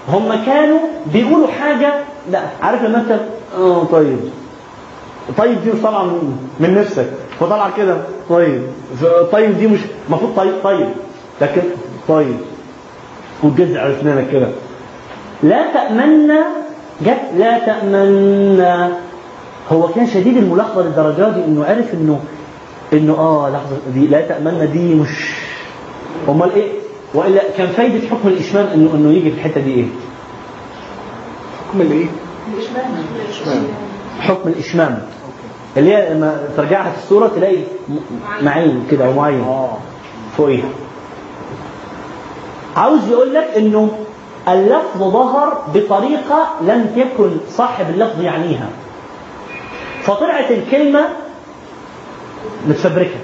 هم 0.09 0.45
كانوا 0.47 0.79
بيقولوا 1.07 1.47
حاجة 1.61 1.93
لا. 2.31 2.41
عارف 2.63 2.83
لما 2.83 2.99
أنت؟ 2.99 3.21
آه 3.59 3.85
طيب. 3.85 4.19
طيب 5.39 5.65
دي 5.65 5.71
مش 5.73 5.83
طالعة 5.83 6.05
من 6.61 6.75
نفسك. 6.75 7.07
فطالعة 7.41 7.77
كده. 7.77 7.97
طيب. 8.29 8.63
طيب 9.33 9.59
دي 9.59 9.67
مش 9.67 9.81
المفروض 10.09 10.37
طيب 10.37 10.53
طيب. 10.65 10.89
لكن 11.41 11.63
طيب. 12.09 12.37
وتجزع 13.43 13.81
اسنانك 13.91 14.31
كده. 14.33 14.49
لا 15.43 15.73
تأمنا 15.73 16.47
جت 17.03 17.21
لا 17.37 17.59
تأمنا 17.59 18.99
هو 19.73 19.89
كان 19.89 20.07
شديد 20.07 20.37
الملاحظة 20.37 20.83
للدرجة 20.83 21.29
دي 21.35 21.45
إنه 21.45 21.65
عرف 21.65 21.95
انه 21.95 22.21
إنه 22.93 23.13
آه 23.19 23.51
لحظة 23.51 23.77
دي 23.95 24.07
لا 24.07 24.21
تأمنا 24.21 24.65
دي 24.65 24.95
مش 24.95 25.35
أمال 26.29 26.55
إيه؟ 26.55 26.69
وإلا 27.15 27.43
كان 27.59 27.67
فايدة 27.67 28.09
حكم 28.09 28.29
الإشمام 28.29 28.67
انه 28.67 28.91
إنه 28.95 29.11
يجي 29.13 29.31
في 29.31 29.37
الحتة 29.37 29.61
دي 29.61 29.75
إيه؟ 29.75 29.85
حكم 31.69 31.81
الإيه؟ 31.81 32.07
الإشمام. 33.27 33.63
حكم 34.21 34.49
الإشمام. 34.49 35.03
اللي 35.77 35.95
هي 35.97 36.15
لما 36.15 36.43
ترجعها 36.57 36.91
في 36.93 36.99
الصورة 36.99 37.29
تلاقي 37.37 37.57
معين. 38.43 38.87
كده 38.91 39.05
أو 39.07 39.13
معين. 39.13 39.41
آه. 39.41 39.77
فوقيها. 40.37 40.69
عاوز 42.77 43.09
يقول 43.11 43.35
لك 43.35 43.45
إنه 43.57 43.91
اللفظ 44.53 44.99
ظهر 45.03 45.63
بطريقة 45.75 46.49
لم 46.61 46.93
يكن 46.97 47.31
صاحب 47.51 47.91
اللفظ 47.91 48.23
يعنيها. 48.23 48.69
فطلعت 50.03 50.51
الكلمة 50.51 51.01
متفبركة 52.69 53.17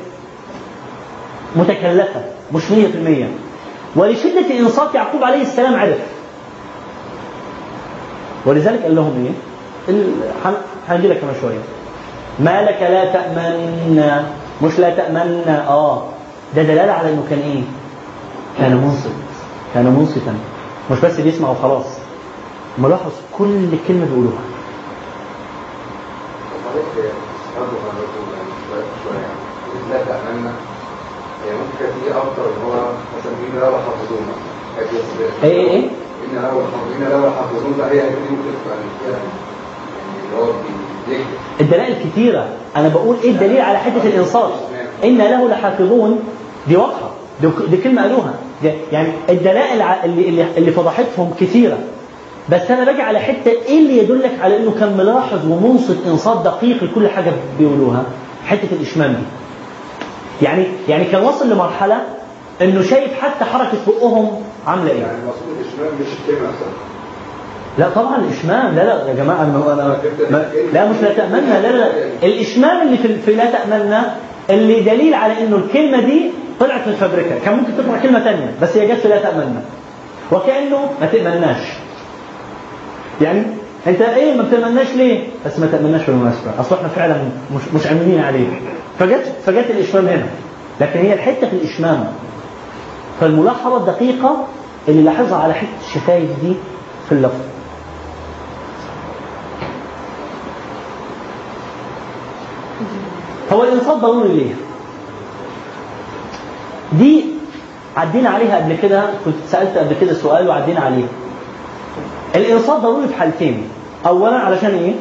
متكلفة 1.57 2.25
مش 2.55 2.71
مية 2.71 2.87
في 2.87 2.95
المية. 2.99 3.29
ولشدة 3.97 4.59
إنصات 4.61 4.95
يعقوب 4.95 5.25
عليه 5.25 5.43
السلام 5.43 5.75
عرف. 5.81 5.99
ولذلك 8.47 8.83
قال 8.83 8.97
لهم 8.97 9.35
هن- 10.45 10.55
هنجي 10.89 11.09
لك 11.09 11.21
كمان 11.21 11.35
شوية. 11.41 11.59
ما 12.39 12.63
لك 12.63 12.79
لا 12.83 13.13
تأمن 13.13 14.03
مش 14.63 14.79
لا 14.79 14.91
تأمن 14.91 15.45
آه 15.69 16.03
ده 16.57 16.63
دلالة 16.63 16.93
على 16.93 17.13
إنه 17.13 17.25
كان 17.31 17.39
إيه؟ 17.39 17.63
كان 18.59 18.77
منصت 18.77 19.11
كان 19.75 19.85
منصتا. 19.87 20.35
مش 20.91 20.99
بس 21.01 21.21
بيسمع 21.21 21.51
وخلاص. 21.51 21.85
ملاحظ 22.79 23.13
كل 23.39 23.69
كلمة 23.89 24.05
بيقولوها. 24.07 24.43
هي 31.45 31.53
ممكن 31.53 31.85
إن 32.09 32.73
هو 32.73 32.79
مثلا 33.19 33.33
إيه 35.45 35.71
إيه؟ 35.71 35.89
اللي 40.25 40.37
هو 40.39 40.51
الدلائل 41.61 42.11
كتيرة. 42.11 42.49
أنا 42.77 42.89
بقول 42.89 43.17
إيه 43.25 43.31
الدليل 43.31 43.61
على 43.61 43.79
حتة 43.79 44.05
الإنصاف 44.05 44.53
إن 45.05 45.19
له 45.19 45.49
لحافظون. 45.49 46.21
دي 46.69 46.77
واضحة. 46.77 47.11
دي, 47.71 47.77
كلمة 47.77 48.03
قالوها. 48.03 48.35
يعني 48.93 49.09
الدلائل 49.31 49.83
اللي, 50.05 50.47
اللي, 50.57 50.73
فضحتهم 50.73 51.35
كثيرة. 51.41 51.79
بس 52.49 52.71
أنا 52.71 52.85
باجي 52.85 53.03
على 53.03 53.19
حتة 53.19 53.51
إيه 53.51 53.79
اللي 53.79 53.99
يدلك 53.99 54.33
على 54.41 54.57
إنه 54.57 54.75
كان 54.81 54.97
ملاحظ 54.97 55.47
ومنصت 55.51 56.07
إنصات 56.07 56.45
دقيق 56.45 56.85
لكل 56.85 57.09
حاجة 57.09 57.33
بيقولوها؟ 57.59 58.05
حتة 58.47 58.69
الإشمام 58.73 59.13
دي. 59.13 59.23
يعني 60.47 60.65
يعني 60.89 61.05
كان 61.05 61.25
وصل 61.25 61.51
لمرحلة 61.51 61.99
إنه 62.63 62.83
شايف 62.83 63.21
حتى 63.21 63.45
حركة 63.45 63.79
بقهم 63.87 64.43
عاملة 64.67 64.91
إيه؟ 64.91 65.01
يعني 65.01 65.19
المقصود 65.19 65.43
الإشمام 65.61 65.95
مش 66.01 66.07
نفسها 66.31 66.69
لا 67.79 67.89
طبعا 67.91 68.17
الإشمام 68.17 68.75
لا 68.75 68.85
لا 68.85 69.09
يا 69.09 69.15
جماعة 69.15 69.43
أنا 69.43 69.73
أنا 69.73 69.99
لا 70.73 70.89
مش 70.91 70.97
لا 71.03 71.15
تامنا 71.15 71.61
لا 71.63 71.77
لا 71.77 71.89
الإشمام 72.23 72.87
اللي 72.87 72.97
في, 72.99 73.19
في 73.19 73.35
لا 73.35 73.51
تامنا 73.51 74.15
اللي 74.51 74.81
دليل 74.81 75.15
على 75.15 75.45
إنه 75.47 75.57
الكلمة 75.57 76.01
دي 76.01 76.31
طلعت 76.61 76.87
من 76.87 76.93
الفابريكا 76.93 77.39
كان 77.45 77.57
ممكن 77.57 77.73
تطلع 77.79 77.99
كلمة 78.03 78.21
ثانية 78.21 78.55
بس 78.63 78.77
هي 78.77 78.87
جت 78.89 79.01
في 79.01 79.09
لا 79.09 79.23
تامنا 79.23 79.63
وكأنه 80.33 80.79
ما 81.01 81.07
تامناش 81.07 81.59
يعني 83.23 83.43
أنت 83.87 84.01
إيه 84.01 84.37
ما 84.37 84.43
بتامناش 84.43 84.87
ليه؟ 84.97 85.25
بس 85.47 85.59
ما 85.59 85.67
تامناش 85.67 86.07
بالمناسبة. 86.07 86.61
اصل 86.61 86.77
إحنا 86.77 86.89
فعلا 86.89 87.17
مش 87.55 87.63
مش 87.75 87.87
امنين 87.87 88.21
عليه 88.21 88.47
فجت 88.99 89.33
فجت 89.47 89.71
الإشمام 89.71 90.07
هنا. 90.07 90.27
لكن 90.81 90.99
هي 91.01 91.13
الحتة 91.15 91.49
في 91.49 91.53
الإشمام. 91.57 92.05
فالملاحظة 93.21 93.77
الدقيقة 93.77 94.47
اللي 94.89 95.03
لاحظها 95.03 95.39
على 95.39 95.55
حتة 95.55 95.69
الشفايف 95.89 96.31
دي 96.43 96.53
في 97.09 97.13
اللفظ. 97.13 97.41
هو 103.53 103.63
الانصات 103.65 103.97
ضروري 103.97 104.29
ليه؟ 104.29 104.55
دي 106.93 107.25
عدينا 107.97 108.29
عليها 108.31 108.57
قبل 108.57 108.77
كده 108.83 109.03
كنت 109.25 109.35
سألت 109.49 109.79
قبل 109.79 109.97
كده 110.01 110.15
سؤال 110.15 110.49
وعدينا 110.49 110.81
عليه 110.81 111.05
الانصات 112.35 112.81
ضروري 112.81 113.09
في 113.09 113.15
حالتين 113.15 113.69
اولا 114.07 114.37
علشان 114.37 114.71
إيه؟ 114.71 114.95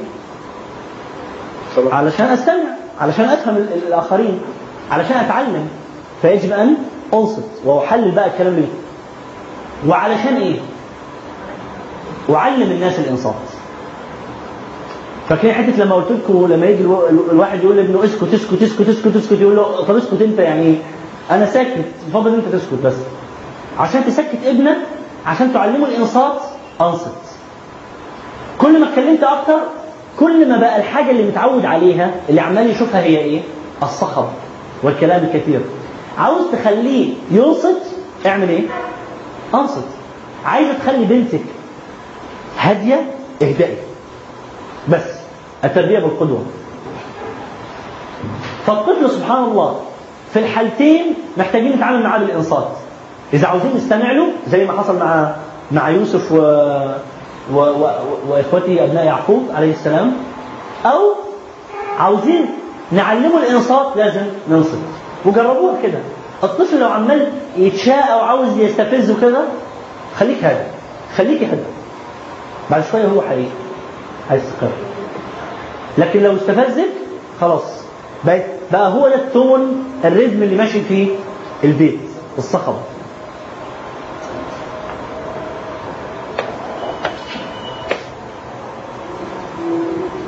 طبعا 1.77 1.93
علشان 1.93 2.25
أستمع 2.25 2.63
علشان 3.01 3.25
أفهم 3.25 3.55
ال- 3.57 3.83
الآخرين 3.87 4.39
علشان 4.91 5.17
أتعلم 5.17 5.67
فيجب 6.21 6.51
أن 6.51 6.75
أنصت 7.13 7.43
وأحلل 7.65 8.11
بقى 8.11 8.27
الكلام 8.27 8.53
اللي 8.53 8.67
وعلشان 9.87 10.35
إيه؟ 10.37 10.59
أعلم 12.35 12.71
الناس 12.71 12.99
الإنصات 12.99 13.35
فاكرين 15.29 15.53
حتة 15.53 15.83
لما 15.83 15.95
قلت 15.95 16.11
لكم 16.11 16.47
لما 16.53 16.65
يجي 16.65 16.81
الو- 16.81 17.07
الواحد 17.31 17.63
يقول 17.63 17.77
لابنه 17.77 18.03
اسكت 18.03 18.33
اسكت 18.33 18.61
اسكت 18.63 18.89
اسكت 18.89 19.15
اسكت 19.15 19.41
يقول 19.41 19.55
له 19.55 19.85
طب 19.85 19.95
اسكت 19.95 20.21
انت 20.21 20.39
يعني 20.39 20.75
أنا 21.31 21.45
ساكت 21.45 21.85
بفضل 22.09 22.33
انت 22.33 22.45
تسكت 22.55 22.73
بس 22.83 22.93
عشان 23.79 24.05
تسكت 24.05 24.37
ابنك 24.45 24.77
عشان 25.25 25.53
تعلمه 25.53 25.87
الانصات 25.87 26.37
انصت 26.81 27.11
كل 28.57 28.79
ما 28.81 28.89
اتكلمت 28.89 29.23
أكتر 29.23 29.57
كل 30.19 30.49
ما 30.49 30.57
بقى 30.57 30.77
الحاجة 30.77 31.11
اللي 31.11 31.23
متعود 31.23 31.65
عليها 31.65 32.11
اللي 32.29 32.41
عمال 32.41 32.69
يشوفها 32.69 33.01
هي 33.01 33.17
إيه؟ 33.17 33.41
الصخب 33.83 34.25
والكلام 34.83 35.23
الكثير. 35.23 35.59
عاوز 36.17 36.41
تخليه 36.51 37.13
ينصت 37.31 37.81
اعمل 38.25 38.49
إيه؟ 38.49 38.61
انصت. 39.53 39.83
عايزة 40.45 40.73
تخلي 40.73 41.05
بنتك 41.05 41.41
هادية 42.59 43.11
اهدئي. 43.41 43.77
بس 44.89 45.14
التربية 45.65 45.99
بالقدوة. 45.99 46.43
فالطفل 48.65 49.09
سبحان 49.09 49.43
الله 49.43 49.79
في 50.33 50.39
الحالتين 50.39 51.13
محتاجين 51.37 51.71
نتعامل 51.75 52.03
معاه 52.03 52.19
بالانصات. 52.19 52.67
إذا 53.33 53.47
عاوزين 53.47 53.71
نستمع 53.75 54.11
له 54.11 54.27
زي 54.47 54.65
ما 54.65 54.79
حصل 54.81 54.99
مع 54.99 55.31
مع 55.71 55.89
يوسف 55.89 56.31
و 56.31 56.37
و... 57.53 57.59
و... 57.59 57.89
واخوته 58.29 58.83
أبناء 58.83 59.05
يعقوب 59.05 59.43
عليه 59.55 59.71
السلام. 59.71 60.13
أو 60.85 60.99
عاوزين 61.99 62.45
نعلمه 62.91 63.37
الإنصات 63.37 63.97
لازم 63.97 64.25
ننصت. 64.49 64.79
وجربوها 65.25 65.81
كده. 65.83 65.99
الطفل 66.43 66.79
لو 66.79 66.87
عمال 66.87 67.31
يتشاء 67.57 68.17
وعاوز 68.17 68.57
يستفز 68.57 69.11
كده 69.21 69.41
خليك 70.19 70.43
هادي. 70.43 70.67
خليك 71.17 71.43
هادي. 71.43 71.61
بعد 72.71 72.83
شوية 72.91 73.05
هو 73.05 73.21
حقيقي. 73.21 73.49
هيستقر 74.29 74.69
لكن 75.97 76.23
لو 76.23 76.35
استفزك 76.35 76.89
خلاص. 77.41 77.63
بقى, 78.25 78.41
بقى 78.71 78.93
هو 78.93 79.07
ده 79.07 79.15
التون 79.15 79.83
الريتم 80.05 80.43
اللي 80.43 80.55
ماشي 80.55 80.81
فيه 80.81 81.07
البيت 81.63 81.99
الصخب. 82.37 82.75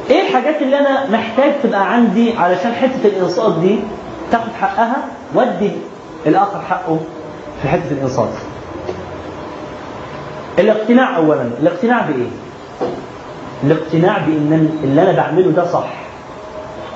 إيه 0.09 0.21
الحاجات 0.27 0.61
اللي 0.61 0.79
أنا 0.79 1.09
محتاج 1.09 1.51
تبقى 1.63 1.93
عندي 1.93 2.33
علشان 2.37 2.71
حتة 2.73 3.05
الإنصات 3.07 3.59
دي 3.59 3.79
تاخد 4.31 4.51
حقها؟ 4.61 4.95
وادي 5.35 5.71
الآخر 6.25 6.61
حقه 6.61 6.99
في 7.61 7.67
حتة 7.67 7.91
الإنصات. 7.91 8.29
الاقتناع 10.59 11.17
اولا. 11.17 11.49
الاقتناع 11.61 12.01
بإيه؟ 12.01 12.27
الاقتناع 13.63 14.17
بإن 14.17 14.69
اللي 14.83 15.01
أنا 15.01 15.11
بعمله 15.11 15.51
ده 15.51 15.71
صح. 15.71 15.87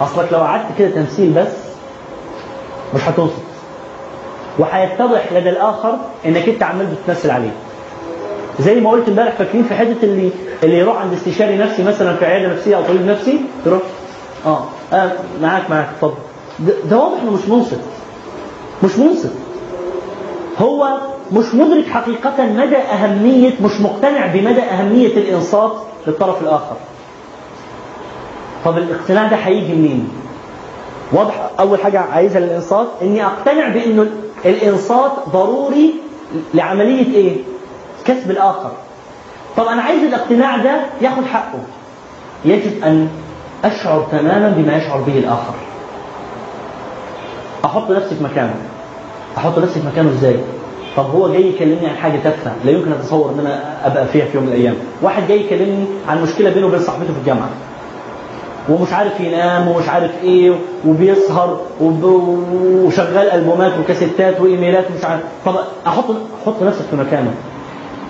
أصلك 0.01 0.33
لو 0.33 0.39
قعدت 0.39 0.65
كده 0.79 0.89
تمثيل 0.89 1.29
بس 1.33 1.47
مش 2.95 3.01
هتوصل. 3.09 3.41
وهيتضح 4.59 5.33
لدى 5.33 5.49
الآخر 5.49 5.97
إنك 6.25 6.49
أنت 6.49 6.63
عمال 6.63 6.85
بتمثل 6.85 7.29
عليه. 7.31 7.51
زي 8.59 8.79
ما 8.79 8.89
قلت 8.89 9.07
امبارح 9.09 9.33
فاكرين 9.35 9.63
في 9.63 9.73
حتة 9.73 9.97
اللي 10.03 10.29
اللي 10.63 10.77
يروح 10.79 11.01
عند 11.01 11.13
استشاري 11.13 11.57
نفسي 11.57 11.83
مثلا 11.83 12.15
في 12.15 12.25
عيادة 12.25 12.53
نفسية 12.53 12.75
أو 12.77 12.83
طبيب 12.83 13.05
نفسي؟ 13.05 13.41
يروح. 13.65 13.81
آه, 14.45 14.63
آه 14.93 15.11
معاك 15.41 15.69
معاك. 15.69 15.87
اتفضل 15.95 16.13
ده 16.89 16.97
واضح 16.97 17.21
إنه 17.21 17.31
مش 17.31 17.47
منصف 17.49 17.77
مش 18.83 18.97
منصف 18.99 19.31
هو 20.59 20.87
مش 21.33 21.55
مدرك 21.55 21.87
حقيقة 21.87 22.45
مدى 22.45 22.77
أهمية 22.77 23.51
مش 23.61 23.81
مقتنع 23.81 24.25
بمدى 24.25 24.61
أهمية 24.61 25.07
الإنصات 25.07 25.71
للطرف 26.07 26.41
الآخر 26.41 26.75
طب 28.65 28.77
الاقتناع 28.77 29.27
ده 29.27 29.35
هيجي 29.35 29.73
منين؟ 29.73 30.09
واضح 31.11 31.49
أول 31.59 31.79
حاجة 31.79 31.99
عايزها 31.99 32.39
للإنصات 32.39 32.87
إني 33.01 33.25
أقتنع 33.25 33.67
بإنه 33.67 34.07
الإنصات 34.45 35.11
ضروري 35.33 35.93
لعملية 36.53 37.13
إيه؟ 37.15 37.35
كسب 38.05 38.31
الآخر 38.31 38.71
طب 39.57 39.63
أنا 39.67 39.81
عايز 39.81 40.03
الاقتناع 40.03 40.57
ده 40.57 40.81
ياخد 41.01 41.25
حقه 41.25 41.59
يجب 42.45 42.83
أن 42.83 43.09
أشعر 43.65 44.07
تماما 44.11 44.49
بما 44.57 44.77
يشعر 44.77 44.97
به 45.01 45.17
الآخر 45.17 45.53
أحط 47.65 47.89
نفسي 47.91 48.15
في 48.15 48.23
مكانه 48.23 48.55
أحط 49.37 49.57
نفسي 49.59 49.79
في 49.79 49.87
مكانه 49.87 50.09
إزاي؟ 50.09 50.39
طب 50.97 51.05
هو 51.15 51.31
جاي 51.31 51.47
يكلمني 51.49 51.87
عن 51.87 51.95
حاجة 51.95 52.19
تافهة 52.23 52.55
لا 52.65 52.71
يمكن 52.71 52.91
أتصور 52.91 53.31
إن 53.33 53.39
أنا 53.39 53.87
أبقى 53.87 54.05
فيها 54.07 54.25
في 54.25 54.37
يوم 54.37 54.45
من 54.45 54.49
الأيام. 54.53 54.75
واحد 55.01 55.27
جاي 55.27 55.45
يكلمني 55.45 55.85
عن 56.07 56.21
مشكلة 56.23 56.49
بينه 56.49 56.67
وبين 56.67 56.79
صاحبته 56.79 57.13
في 57.13 57.19
الجامعة 57.19 57.49
ومش 58.69 58.93
عارف 58.93 59.19
ينام 59.19 59.67
ومش 59.67 59.89
عارف 59.89 60.11
إيه 60.23 60.55
وبيسهر 60.87 61.61
وب... 61.81 62.03
وشغال 62.85 63.29
ألبومات 63.31 63.71
وكاسيتات 63.79 64.41
وإيميلات 64.41 64.85
ومش 64.91 65.05
عارف. 65.05 65.21
طب 65.45 65.55
أحط 65.87 66.05
أحط 66.43 66.63
نفسك 66.63 66.85
في 66.89 66.95
مكانه. 66.95 67.33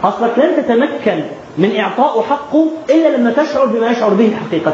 أصلك 0.03 0.31
لن 0.37 0.63
تتمكن 0.63 1.23
من 1.57 1.75
اعطائه 1.79 2.21
حقه 2.21 2.67
إلا 2.89 3.17
لما 3.17 3.31
تشعر 3.31 3.65
بما 3.65 3.91
يشعر 3.91 4.13
به 4.13 4.31
حقيقة. 4.47 4.73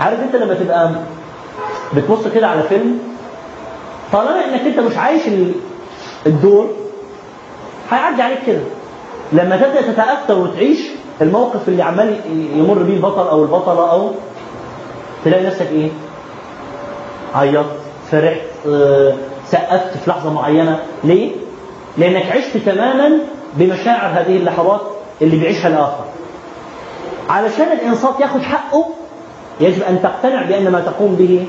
عارف 0.00 0.20
أنت 0.22 0.36
لما 0.36 0.54
تبقى 0.54 0.90
بتبص 1.96 2.28
كده 2.34 2.46
على 2.48 2.62
فيلم 2.62 2.98
طالما 4.12 4.44
إنك 4.44 4.60
أنت 4.60 4.78
مش 4.80 4.96
عايش 4.96 5.22
الدور 6.26 6.70
هيعدي 7.90 8.22
عليك 8.22 8.38
كده 8.46 8.60
لما 9.32 9.56
تبدأ 9.56 9.82
تتأثر 9.92 10.38
وتعيش 10.38 10.78
الموقف 11.22 11.68
اللي 11.68 11.82
عمال 11.82 12.20
يمر 12.54 12.82
بيه 12.82 12.94
البطل 12.94 13.28
أو 13.28 13.42
البطلة 13.42 13.90
أو 13.92 14.10
تلاقي 15.24 15.44
نفسك 15.46 15.66
إيه؟ 15.70 15.88
عيطت 17.34 17.66
فرحت 18.10 18.40
آه، 18.68 19.14
سقفت 19.46 19.96
في 19.96 20.10
لحظة 20.10 20.32
معينة 20.32 20.78
ليه؟ 21.04 21.32
لأنك 21.98 22.26
عشت 22.32 22.56
تماما 22.56 23.18
بمشاعر 23.54 24.20
هذه 24.20 24.36
اللحظات 24.36 24.80
اللي 25.22 25.36
بيعيشها 25.36 25.68
الآخر. 25.68 26.04
علشان 27.28 27.72
الإنصات 27.72 28.20
ياخد 28.20 28.40
حقه 28.42 28.86
يجب 29.60 29.82
أن 29.82 30.02
تقتنع 30.02 30.42
بأن 30.42 30.68
ما 30.72 30.80
تقوم 30.80 31.14
به 31.14 31.46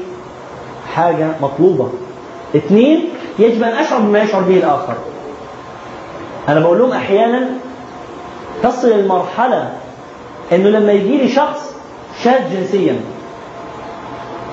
حاجة 0.95 1.27
مطلوبة. 1.41 1.89
اثنين 2.55 3.09
يجب 3.39 3.63
أن 3.63 3.69
أشعر 3.73 3.99
بما 3.99 4.19
يشعر 4.19 4.41
به 4.41 4.57
الآخر. 4.57 4.93
أنا 6.49 6.59
بقول 6.59 6.79
لهم 6.79 6.91
أحيانا 6.91 7.49
تصل 8.63 8.87
المرحلة 8.91 9.69
إنه 10.53 10.69
لما 10.69 10.91
يجي 10.91 11.17
لي 11.17 11.27
شخص 11.29 11.73
شاذ 12.23 12.53
جنسيا 12.53 12.99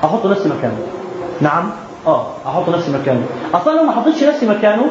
أحط 0.04 0.26
نفسي 0.26 0.48
مكانه. 0.48 0.78
نعم؟ 1.40 1.70
آه 2.06 2.26
أحط 2.46 2.68
نفسي 2.68 2.90
مكانه. 2.92 3.26
أصلا 3.54 3.72
لو 3.76 3.82
ما 3.82 3.92
حطيتش 3.92 4.22
نفسي 4.24 4.46
مكانه 4.46 4.84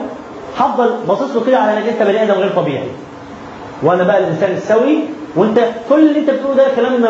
هفضل 0.58 0.94
باصص 1.08 1.36
له 1.36 1.44
كده 1.46 1.58
على 1.60 1.78
أنك 1.78 1.88
أنت 1.88 2.02
بني 2.04 2.24
آدم 2.24 2.34
غير 2.34 2.50
طبيعي. 2.56 2.88
وأنا 3.84 4.04
بقى 4.04 4.18
الإنسان 4.20 4.52
السوي 4.52 4.98
وأنت 5.36 5.60
كل 5.90 6.00
اللي 6.10 6.20
أنت 6.20 6.30
بتقوله 6.30 6.56
ده 6.56 6.68
كلام 6.76 7.06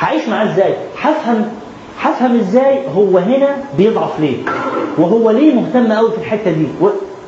هعيش 0.00 0.28
معاه 0.28 0.44
إزاي؟ 0.44 0.74
هفهم 1.00 1.48
هفهم 2.00 2.36
إزاي 2.38 2.78
هو 2.96 3.18
هنا 3.18 3.48
بيضعف 3.78 4.20
ليه. 4.20 4.36
وهو 4.98 5.30
ليه 5.30 5.54
مهتم 5.54 5.92
قوي 5.92 6.10
في 6.10 6.18
الحتة 6.18 6.50
دي. 6.50 6.66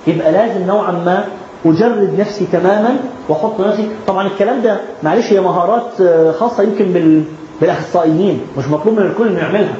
يبقى 0.07 0.32
لازم 0.32 0.66
نوعا 0.66 0.93
ما 0.93 1.24
اجرد 1.66 2.15
نفسي 2.19 2.47
تماما 2.53 2.97
وأحط 3.28 3.61
نفسي. 3.61 3.89
طبعا 4.07 4.27
الكلام 4.27 4.62
ده 4.62 4.77
معلش 5.03 5.32
هي 5.32 5.40
مهارات 5.40 6.01
آه، 6.01 6.32
خاصة 6.32 6.62
يمكن 6.62 6.85
بال... 6.85 7.23
بالأخصائيين 7.61 8.40
مش 8.59 8.65
مطلوب 8.69 9.01
من 9.01 9.07
الكل 9.07 9.28
إنه 9.28 9.39
يعملها. 9.39 9.74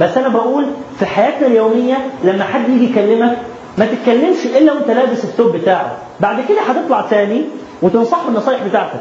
بس 0.00 0.16
أنا 0.16 0.28
بقول 0.28 0.64
في 0.98 1.06
حياتنا 1.06 1.46
اليومية 1.46 1.96
لما 2.24 2.44
حد 2.44 2.68
يجي 2.68 2.84
يكلمك 2.90 3.36
ما 3.78 3.86
تتكلمش 3.86 4.46
إلا 4.58 4.72
وأنت 4.72 4.90
لابس 4.90 5.24
الثوب 5.24 5.56
بتاعه. 5.56 5.92
بعد 6.20 6.36
كده 6.48 6.60
هتطلع 6.60 7.00
تاني 7.00 7.42
وتنصحه 7.82 8.28
النصايح 8.28 8.60
بتاعتك. 8.68 9.00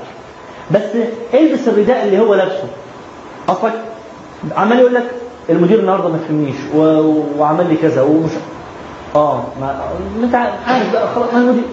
بس 0.71 0.81
إلبس 1.33 1.67
الرداء 1.67 2.05
اللي 2.05 2.19
هو 2.19 2.33
لابسه. 2.33 2.63
أصلك 3.49 3.73
عمال 4.57 4.79
يقول 4.79 4.93
لك 4.93 5.11
المدير 5.49 5.79
النهارده 5.79 6.09
ما 6.09 6.17
فهمنيش. 6.27 6.55
وعمل 7.39 7.69
لي 7.69 7.75
كذا 7.75 8.01
ومش 8.01 8.31
آه 9.15 9.43
ما 9.61 9.81
انت 10.23 10.35
عارف 10.35 10.91
بقى 10.93 11.07
خلاص 11.15 11.33
ما 11.33 11.39
المدير 11.39 11.63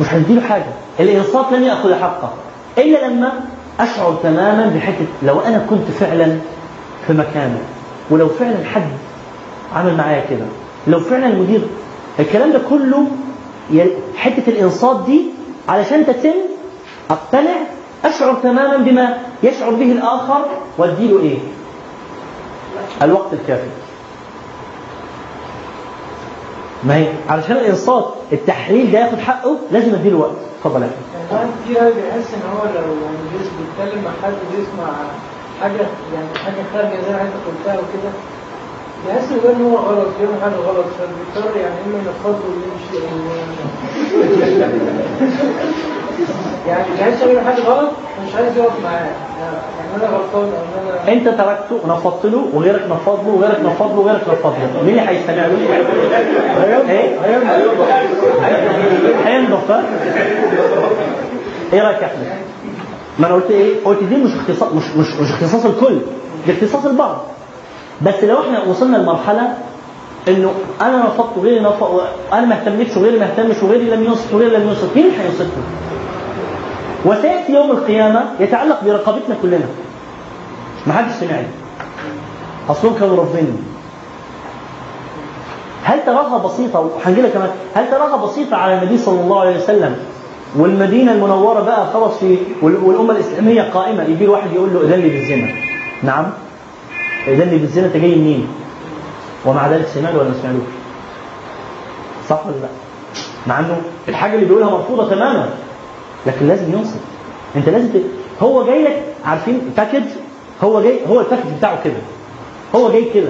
مش 0.00 0.06
هنديله 0.14 0.40
حاجة 0.40 0.64
الإنصاف 1.00 1.52
لن 1.52 1.62
يأخذ 1.62 1.94
حقه 1.94 2.32
إلا 2.78 3.06
لما 3.08 3.32
أشعر 3.80 4.14
تماما 4.22 4.72
بحتة 4.76 5.06
لو 5.22 5.40
أنا 5.40 5.66
كنت 5.70 5.90
فعلا 6.00 6.38
في 7.06 7.12
مكانه 7.12 7.58
ولو 8.10 8.28
فعلا 8.28 8.64
حد 8.74 8.82
عمل 9.76 9.96
معايا 9.96 10.24
كده 10.30 10.44
لو 10.86 11.00
فعلا 11.00 11.26
المدير 11.26 11.60
الكلام 12.20 12.52
ده 12.52 12.60
كله 12.70 13.06
حتة 14.16 14.42
الانصات 14.50 15.04
دي 15.06 15.22
علشان 15.68 16.06
تتم 16.06 16.34
أقتنع 17.10 17.54
أشعر 18.04 18.34
تماما 18.42 18.76
بما 18.76 19.16
يشعر 19.42 19.70
به 19.70 19.92
الآخر 19.92 20.44
وأديله 20.78 21.20
إيه؟ 21.20 21.38
الوقت 23.02 23.32
الكافي. 23.32 23.68
ما 26.84 26.96
هي 26.96 27.08
علشان 27.28 27.56
الإنصات 27.56 28.14
التحليل 28.32 28.92
ده 28.92 28.98
ياخد 28.98 29.18
حقه 29.18 29.56
لازم 29.72 29.94
اديله 29.94 30.16
وقت. 30.18 30.36
اتفضل 30.58 30.82
يا 30.82 30.86
أخي. 30.86 30.94
كمان 31.30 31.50
في 31.66 31.74
راجل 31.74 31.94
بيحس 31.94 32.34
إن 32.34 32.42
هو 32.56 32.64
لو 32.64 32.80
يعني 33.04 33.16
بيتكلم 33.58 34.04
مع 34.04 34.10
حد 34.22 34.32
بيسمع 34.56 34.92
حاجة 35.60 35.86
يعني 36.14 36.28
حاجة 36.44 36.64
خارجة 36.72 37.00
زي 37.06 37.12
ما 37.12 37.22
أنت 37.22 37.32
قلتها 37.46 37.74
وكده 37.74 38.10
بيحس 39.06 39.32
ان 39.32 39.50
ان 39.50 39.62
هو 39.62 39.76
غلط 39.76 40.08
بيعمل 40.20 40.40
حاجة 40.42 40.54
غلط 40.54 40.86
فبيضطر 40.98 41.56
يعني 41.56 41.74
اما 41.86 41.98
ينفضه 41.98 42.44
ويمشي 42.48 43.06
أو 43.06 43.16
يعني 46.68 46.84
إنه 47.14 47.26
بيعمل 47.26 47.46
حاجة 47.46 47.62
غلط 47.62 47.90
ومش 48.20 48.34
عايز 48.34 48.56
يقف 48.56 48.72
معاه 48.84 49.06
يعني 49.40 49.56
أنا 49.96 50.04
غلطان 50.04 50.44
أو 50.44 50.64
أنا 50.82 51.12
أنت 51.12 51.28
تركته 51.28 51.80
ونفضت 51.84 52.26
له 52.26 52.48
وغيرك 52.52 52.82
نفض 52.90 53.26
له 53.26 53.34
وغيرك 53.34 53.60
نفض 53.60 53.92
له 53.92 54.00
وغيرك 54.00 54.22
نفض 54.28 54.54
له 54.74 54.82
مين 54.82 54.98
اللي 54.98 55.10
هيستمع 55.10 55.46
له؟ 55.46 55.58
إيه؟ 56.90 57.18
هينضف 59.24 59.70
ها؟ 59.70 59.84
إيه 61.72 61.82
رأيك 61.82 62.02
يا 62.02 62.06
أحمد؟ 62.06 62.26
ما 63.18 63.26
أنا 63.26 63.34
قلت 63.34 63.50
إيه؟ 63.50 63.84
قلت 63.84 64.04
دي 64.04 64.16
مش 64.16 64.30
اختصاص 64.34 64.72
مش 64.72 64.84
مش 64.96 65.20
مش 65.20 65.30
اختصاص 65.30 65.64
الكل 65.64 65.98
دي 66.46 66.52
اختصاص 66.52 66.84
البعض 66.84 67.33
بس 68.02 68.24
لو 68.24 68.40
إحنا 68.40 68.62
وصلنا 68.70 68.96
لمرحلة 68.96 69.54
انه 70.28 70.52
أنا 70.80 70.98
نفضت 70.98 71.36
وغيري 71.38 71.60
نفض 71.60 72.00
أنا 72.32 72.46
ما 72.46 72.54
اهتمتش 72.54 72.96
وغيري 72.96 73.18
ما 73.18 73.24
اهتمش 73.26 73.62
وغيري 73.62 73.90
لم 73.90 74.04
ينصت 74.04 74.32
وغيري 74.34 74.56
لم 74.56 74.68
ينصت 74.68 74.96
مين 74.96 75.10
هينصتني؟ 75.20 75.62
وسيأتي 77.04 77.52
يوم 77.52 77.70
القيامة 77.70 78.24
يتعلق 78.40 78.84
برقبتنا 78.84 79.36
كلنا. 79.42 79.66
ما 80.86 80.92
حدش 80.92 81.12
سمعني. 81.20 81.46
أصلهم 82.70 82.94
كانوا 83.00 83.16
رافضيني. 83.16 83.52
هل 85.84 85.98
تراها 86.06 86.38
بسيطة 86.38 86.80
وهنجي 86.80 87.22
لك 87.22 87.32
كمان 87.32 87.50
هل 87.74 87.90
تراها 87.90 88.16
بسيطة 88.26 88.56
على 88.56 88.74
النبي 88.78 88.98
صلى 88.98 89.20
الله 89.20 89.40
عليه 89.40 89.56
وسلم؟ 89.56 89.96
والمدينة 90.56 91.12
المنورة 91.12 91.60
بقى 91.60 91.86
خلاص 91.92 92.18
في 92.18 92.38
وال- 92.62 92.84
والأمة 92.84 93.10
الإسلامية 93.12 93.62
قائمة 93.62 94.02
يجي 94.02 94.28
واحد 94.28 94.52
يقول 94.52 94.74
له 94.74 94.80
إذن 94.80 95.00
لي 95.00 95.08
بالزنا. 95.08 95.48
نعم. 96.02 96.24
لي 97.26 97.58
بالزنا 97.58 97.86
أنت 97.86 97.96
جاي 97.96 98.14
منين؟ 98.14 98.46
ومع 99.46 99.68
ذلك 99.68 99.86
سمع 99.86 100.10
له 100.10 100.18
ولا 100.18 100.28
ما 100.28 100.34
سمعلوش؟ 100.42 100.62
صح 102.28 102.46
ولا 102.46 102.54
لا؟ 102.56 102.68
مع 103.46 103.58
إنه 103.60 103.76
الحاجة 104.08 104.34
اللي 104.34 104.46
بيقولها 104.46 104.70
مرفوضة 104.70 105.10
تماما 105.10 105.48
لكن 106.26 106.48
لازم 106.48 106.72
ينصت 106.72 106.98
أنت 107.56 107.68
لازم 107.68 107.88
ت... 107.88 108.02
هو 108.42 108.64
جاي 108.66 108.84
لك 108.84 109.02
عارفين 109.24 109.60
package 109.76 110.02
هو 110.64 110.82
جاي 110.82 110.98
هو 111.08 111.20
ال 111.20 111.23
package 111.23 111.42
بتاعه 111.58 111.84
كده. 111.84 111.94
هو 112.74 112.92
جاي 112.92 113.04
كده. 113.14 113.28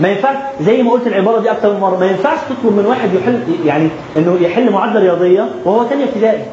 ما 0.00 0.08
ينفعش 0.08 0.36
زي 0.60 0.82
ما 0.82 0.90
قلت 0.92 1.06
العبارة 1.06 1.40
دي 1.40 1.50
أكتر 1.50 1.74
من 1.74 1.80
مرة 1.80 1.96
ما 1.96 2.06
ينفعش 2.06 2.38
تطلب 2.48 2.76
من 2.76 2.86
واحد 2.86 3.14
يحل 3.14 3.42
يعني 3.64 3.88
إنه 4.16 4.38
يحل 4.40 4.70
معادله 4.72 5.00
رياضية 5.00 5.48
وهو 5.64 5.82
تانية 5.84 6.04
ابتدائي. 6.04 6.44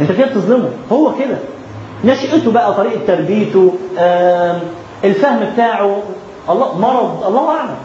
أنت 0.00 0.12
كده 0.12 0.26
بتظلمه. 0.26 0.68
هو 0.92 1.12
كده. 1.18 1.38
نشأته 2.04 2.52
بقى 2.52 2.74
طريقة 2.74 3.00
تربيته 3.06 3.74
الفهم 5.04 5.50
بتاعه 5.52 6.02
الله 6.50 6.78
مرض 6.78 7.24
الله 7.26 7.48
أعلم. 7.50 7.76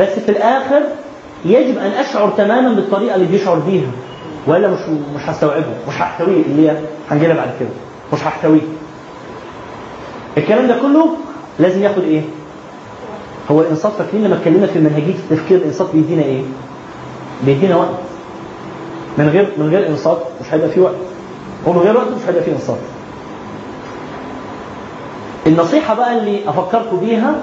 بس 0.00 0.08
في 0.08 0.28
الآخر 0.28 0.82
يجب 1.44 1.78
أن 1.78 1.90
أشعر 1.92 2.30
تماما 2.30 2.68
بالطريقة 2.74 3.14
اللي 3.14 3.26
بيشعر 3.26 3.58
بيها. 3.58 3.90
وإلا 4.46 4.68
مش 4.68 4.78
مش 5.16 5.22
هستوعبه 5.28 5.66
مش 5.88 5.94
هحتويه 5.94 6.42
اللي 6.42 6.70
هي 6.70 6.76
هنجيلها 7.10 7.36
بعد 7.36 7.50
كده. 7.60 7.68
مش 8.12 8.22
هحتويه. 8.26 8.60
الكلام 10.38 10.66
ده 10.66 10.78
كله 10.82 11.08
لازم 11.58 11.82
ياخد 11.82 12.02
إيه؟ 12.02 12.22
هو 13.50 13.60
الانصات 13.60 13.92
فاكرين 13.92 14.24
لما 14.24 14.34
اتكلمنا 14.36 14.66
في 14.66 14.78
منهجية 14.78 15.14
التفكير 15.30 15.58
الانصات 15.58 15.88
بيدينا 15.94 16.22
إيه؟ 16.22 16.42
بيدينا 17.46 17.76
وقت. 17.76 17.88
من 19.18 19.28
غير 19.28 19.48
من 19.58 19.68
غير 19.68 19.88
انصات 19.88 20.18
مش 20.40 20.54
هيبقى 20.54 20.68
في 20.68 20.80
وقت. 20.80 20.94
ومن 21.66 21.78
غير 21.78 21.96
وقت 21.96 22.06
مش 22.06 22.28
هيبقى 22.28 22.42
في 22.42 22.52
انصات 22.52 22.78
النصيحة 25.50 25.94
بقى 25.94 26.18
اللي 26.18 26.40
أفكركم 26.48 26.96
بيها 27.00 27.34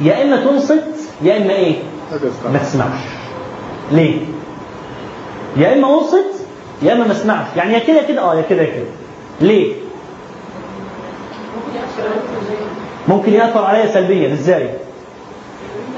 يا 0.00 0.22
إما 0.22 0.36
تنصت 0.44 0.84
يا 1.22 1.36
إما 1.36 1.52
إيه؟ 1.52 1.74
ما 2.52 2.58
تسمعش. 2.58 3.00
ليه؟ 3.92 4.18
يا 5.56 5.72
إما 5.74 5.94
أنصت 6.00 6.46
يا 6.82 6.92
إما 6.92 7.06
ما 7.06 7.12
اسمعش، 7.12 7.46
يعني 7.56 7.74
يا 7.74 7.78
كده 7.78 7.96
يا 7.96 8.02
كده 8.08 8.22
أه 8.22 8.34
يا 8.34 8.42
كده 8.42 8.62
يا 8.62 8.66
كده. 8.74 8.84
ليه؟ 9.40 9.74
ممكن 13.08 13.32
يأثر 13.32 13.64
عليا 13.64 13.92
سلبيا 13.92 14.32
إزاي؟ 14.32 14.62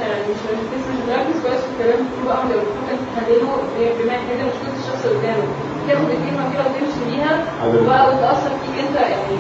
يعني 0.01 0.23
مش 0.31 0.41
مش 0.75 1.09
مركز 1.09 1.37
كويس 1.47 1.61
في 1.61 1.67
الكلام 1.81 1.99
كله 1.99 2.35
بقى 2.35 2.43
لو 2.51 2.61
انت 2.93 3.01
تحلله 3.17 3.53
بما 3.79 4.15
ان 4.15 4.41
أنت 4.41 4.43
مشكله 4.55 4.75
الشخص 4.81 5.05
اللي 5.07 5.19
قدامك 5.19 5.49
تاخد 5.89 6.05
الكلمة 6.11 6.53
كده 6.53 6.63
وتمشي 6.63 7.03
بيها 7.11 7.45
وبقى 7.67 8.09
وتأثر 8.15 8.51
فيك 8.51 8.85
أنت 8.89 8.97
يعني 9.01 9.37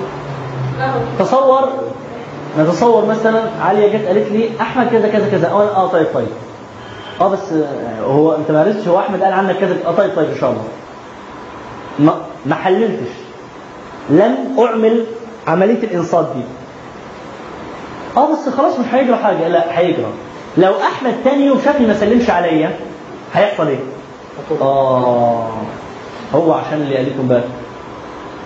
تصور 1.18 1.68
نتصور 2.58 3.06
مثلا 3.06 3.42
عليا 3.60 3.88
جت 3.98 4.06
قالت 4.06 4.32
لي 4.32 4.50
أحمد 4.60 4.88
كذا 4.88 5.08
كذا 5.08 5.28
كذا 5.30 5.48
آه 5.50 5.76
آه 5.76 5.86
طيب 5.88 6.06
طيب. 6.14 6.28
آه 7.20 7.28
بس 7.28 7.52
آه، 7.52 8.00
هو 8.04 8.34
أنت 8.34 8.50
ما 8.50 8.60
عرفتش 8.60 8.88
هو 8.88 8.98
أحمد 8.98 9.22
قال 9.22 9.32
عنك 9.32 9.56
كذا 9.56 9.76
آه 9.86 9.92
طيب 9.92 10.10
طيب 10.16 10.28
إن 10.30 10.36
شاء 10.40 10.50
الله. 10.50 10.64
ما 11.98 12.14
ما 12.46 12.54
حللتش. 12.54 13.10
لم 14.10 14.36
أعمل 14.58 15.04
عملية 15.48 15.82
الإنصات 15.84 16.26
دي. 16.36 16.42
آه 18.16 18.32
بس 18.32 18.48
خلاص 18.48 18.78
مش 18.78 18.86
هيجرى 18.94 19.16
حاجة. 19.16 19.48
لا 19.48 19.78
هيجرى. 19.78 20.10
لو 20.56 20.72
أحمد 20.80 21.14
تاني 21.24 21.46
يوم 21.46 21.60
شافني 21.64 21.86
ما 21.86 21.94
سلمش 21.94 22.30
عليا 22.30 22.76
هيحصل 23.34 23.66
إيه؟ 23.66 23.78
آه 24.60 25.48
هو 26.34 26.52
عشان 26.52 26.80
اللي 26.82 26.96
قالته 26.96 27.20
امبارح 27.20 27.44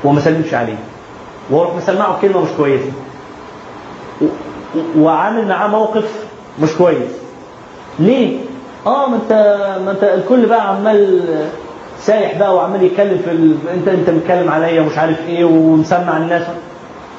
وما 0.04 0.20
سلمش 0.20 0.54
عليه. 0.54 0.76
وأروح 1.50 1.74
مسمعه 1.74 2.20
كلمة 2.20 2.40
مش 2.42 2.48
كويسة 2.56 2.90
وعامل 4.98 5.48
معاه 5.48 5.68
موقف 5.68 6.24
مش 6.62 6.70
كويس 6.72 7.10
ليه؟ 7.98 8.38
آه 8.86 9.08
ما 9.08 9.16
انت 9.16 9.32
ما 9.84 9.90
أنت 9.90 10.04
الكل 10.04 10.46
بقى 10.46 10.68
عمال 10.68 11.24
سايح 12.00 12.38
بقى 12.38 12.54
وعمال 12.56 12.82
يتكلم 12.82 13.18
في 13.24 13.30
ال... 13.30 13.56
انت 13.74 13.88
أنت 13.88 14.10
بتتكلم 14.10 14.50
عليا 14.50 14.80
ومش 14.82 14.98
عارف 14.98 15.20
إيه 15.28 15.44
ومسمع 15.44 16.16
الناس 16.16 16.42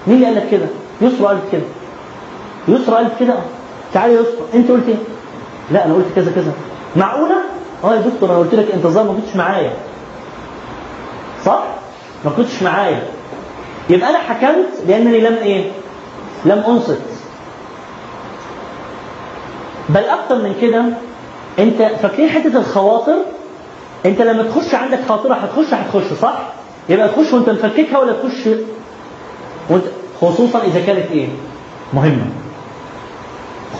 مين 0.07 0.15
اللي 0.17 0.25
قال 0.27 0.35
لك 0.35 0.47
كده؟ 0.51 0.65
يسرى 1.01 1.27
قالت 1.27 1.41
كده 1.51 1.61
يسرى 2.67 2.95
قالت 2.95 3.19
كده 3.19 3.33
تعالي 3.93 4.13
يا 4.13 4.19
يسرى 4.21 4.33
أنت 4.53 4.71
قلت 4.71 4.87
إيه؟ 4.87 4.95
لا 5.71 5.85
أنا 5.85 5.93
قلت 5.93 6.05
كذا 6.15 6.31
كذا 6.31 6.51
معقولة؟ 6.95 7.35
آه 7.83 7.95
يا 7.95 8.01
دكتور 8.01 8.29
أنا 8.29 8.39
قلت 8.39 8.55
لك 8.55 8.71
أنت 8.71 8.87
ظاهر 8.87 9.05
ما 9.05 9.13
كنتش 9.13 9.35
معايا 9.35 9.71
صح؟ 11.45 11.63
ما 12.25 12.31
كنتش 12.37 12.63
معايا 12.63 13.03
يبقى 13.89 14.09
أنا 14.09 14.17
حكمت 14.19 14.67
لانني 14.87 15.19
لم 15.19 15.33
إيه؟ 15.35 15.71
لم 16.45 16.63
انصت 16.67 17.01
بل 19.89 20.03
أكتر 20.03 20.35
من 20.35 20.55
كده 20.61 20.85
انت 21.59 21.81
فاكرين 22.01 22.29
حتة 22.29 22.57
الخواطر 22.59 23.15
انت 24.05 24.21
لما 24.21 24.43
تخش 24.43 24.75
عندك 24.75 24.99
خاطرة 25.09 25.33
هتخش 25.33 25.73
هتخش 25.73 26.13
صح؟ 26.21 26.37
يبقى 26.89 27.09
تخش 27.09 27.33
وانت 27.33 27.49
مفككها 27.49 27.97
ولا 27.99 28.13
تخش 28.13 28.49
وانت 29.69 29.83
خصوصا 30.21 30.61
إذا 30.63 30.79
كانت 30.85 31.11
إيه؟ 31.11 31.27
مهمة 31.93 32.25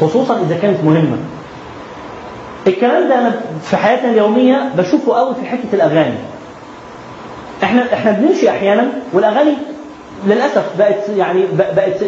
خصوصا 0.02 0.42
إذا 0.42 0.58
كانت 0.62 0.84
مهمة 0.84 1.18
الكلام 2.68 3.10
ده 3.10 3.20
أنا 3.20 3.40
في 3.64 3.78
حياتنا 3.78 4.10
اليومية 4.12 4.72
بشوفه 4.78 5.14
قوي 5.14 5.36
في 5.36 5.46
حتة 5.46 5.68
الأغاني 5.74 6.18
إحنا 7.64 7.94
إحنا 7.94 8.12
بنمشي 8.12 8.50
أحيانا 8.50 8.88
والأغاني 9.14 9.54
للأسف 10.26 10.65
بقت 10.80 11.10
يعني 11.18 11.44
بقت 11.76 11.99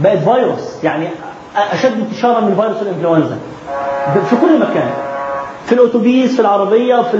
بقت 0.00 0.18
فيروس 0.18 0.84
يعني 0.84 1.06
أشد 1.72 1.92
انتشارا 2.00 2.40
من 2.40 2.54
فيروس 2.60 2.82
الإنفلونزا 2.82 3.38
في 4.30 4.36
كل 4.36 4.58
مكان. 4.60 4.90
في 5.66 5.72
الأتوبيس 5.72 6.34
في 6.34 6.40
العربية 6.40 7.02
في 7.02 7.10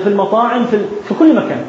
في 0.00 0.06
المطاعم 0.08 0.66
في 0.66 0.78
في 1.08 1.14
كل 1.14 1.34
مكان. 1.36 1.60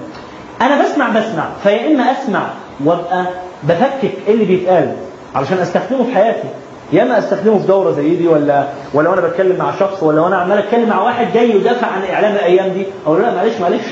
أنا 0.61 0.83
بسمع 0.83 1.09
بسمع. 1.09 1.45
فيا 1.63 1.87
إما 1.87 2.03
أسمع 2.11 2.41
وأبقى 2.85 3.25
بفكك 3.63 4.11
إيه 4.27 4.33
اللي 4.33 4.45
بيتقال 4.45 4.95
علشان 5.35 5.57
أستخدمه 5.57 6.03
في 6.03 6.13
حياتي. 6.15 6.47
يا 6.93 7.03
إما 7.03 7.17
أستخدمه 7.19 7.59
في 7.59 7.67
دورة 7.67 7.91
زي 7.91 8.15
دي 8.15 8.27
ولا 8.27 8.63
ولا 8.93 9.09
وأنا 9.09 9.21
بتكلم 9.21 9.55
مع 9.57 9.71
شخص 9.79 10.03
ولا 10.03 10.21
وأنا 10.21 10.37
عمال 10.37 10.57
أتكلم 10.57 10.89
مع 10.89 11.01
واحد 11.01 11.27
جاي 11.33 11.49
يدافع 11.55 11.87
عن 11.87 12.01
إعلام 12.13 12.31
الأيام 12.35 12.69
دي. 12.73 12.85
أقول 13.05 13.21
له 13.21 13.27
لا 13.29 13.35
معلش 13.35 13.53
معلش. 13.61 13.83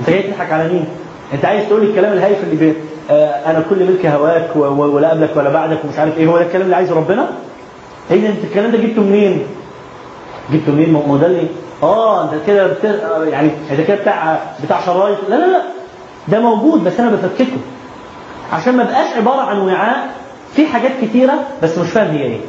أنت 0.00 0.10
جاي 0.10 0.22
تضحك 0.22 0.52
على 0.52 0.68
مين؟ 0.68 0.84
أنت 1.34 1.44
عايز 1.44 1.68
تقول 1.68 1.82
الكلام 1.82 2.12
الهايف 2.12 2.38
اللي 2.44 2.74
أنا 3.46 3.64
كل 3.70 3.76
ملك 3.86 4.06
هواك. 4.06 4.56
ولا 4.56 5.10
قبلك 5.10 5.30
ولا 5.36 5.50
بعدك 5.50 5.78
ومش 5.84 5.98
عارف 5.98 6.18
إيه 6.18 6.26
هو 6.26 6.38
ده 6.38 6.44
الكلام 6.46 6.62
اللي 6.62 6.76
عايزه 6.76 6.94
ربنا؟ 6.94 7.30
ده 8.10 8.16
أنت 8.16 8.44
الكلام 8.44 8.70
ده 8.70 8.78
جبته 8.78 9.02
منين؟ 9.02 9.46
جبته 10.52 10.72
منين؟ 10.72 10.92
ما 10.92 11.00
هو 11.08 11.16
ده 11.16 11.26
اللي 11.26 11.46
آه 11.82 12.24
أنت 12.24 12.32
كده 12.46 12.66
بت... 12.66 12.84
آه، 12.84 13.24
يعني 13.24 13.50
انت 13.70 13.80
كده 13.80 13.96
بتاع 13.96 14.40
بتاع 14.64 14.80
شرايط 14.86 15.18
لا 15.28 15.34
لا 15.36 15.46
لا 15.46 15.62
ده 16.28 16.40
موجود 16.40 16.84
بس 16.84 17.00
أنا 17.00 17.10
بفككه 17.10 17.56
عشان 18.52 18.76
ما 18.76 18.84
بقاش 18.84 19.16
عبارة 19.16 19.40
عن 19.40 19.60
وعاء 19.60 20.10
في 20.56 20.66
حاجات 20.66 20.90
كتيرة 21.02 21.34
بس 21.62 21.78
مش 21.78 21.90
فاهم 21.90 22.10
هي 22.10 22.22
إيه 22.22 22.40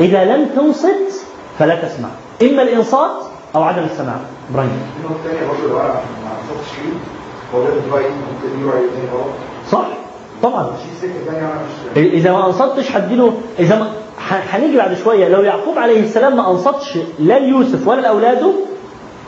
إذا 0.00 0.24
لم 0.24 0.46
تنصت 0.56 1.24
فلا 1.58 1.74
تسمع 1.74 2.08
إما 2.42 2.62
الإنصات 2.62 3.10
أو 3.54 3.62
عدم 3.62 3.82
السماع 3.84 4.16
إبراهيم 4.50 4.70
هو 7.54 7.62
ده 7.62 7.68
رأيي 7.92 8.06
غلط 9.12 9.26
صح. 9.70 9.86
طبعا. 10.42 10.62
مش 10.62 11.08
إذا 11.96 12.32
ما 12.32 12.46
انصتش 12.46 12.92
هديله 12.92 13.32
إذا 13.58 13.78
ما 13.78 13.92
ح- 14.18 14.54
هنيجي 14.56 14.76
بعد 14.76 14.96
شوية. 14.96 15.28
لو 15.28 15.42
يعقوب 15.42 15.78
عليه 15.78 16.00
السلام 16.00 16.36
ما 16.36 16.50
انصتش 16.50 16.98
لا 17.18 17.38
ليوسف 17.38 17.88
ولا 17.88 18.00
لأولاده 18.00 18.52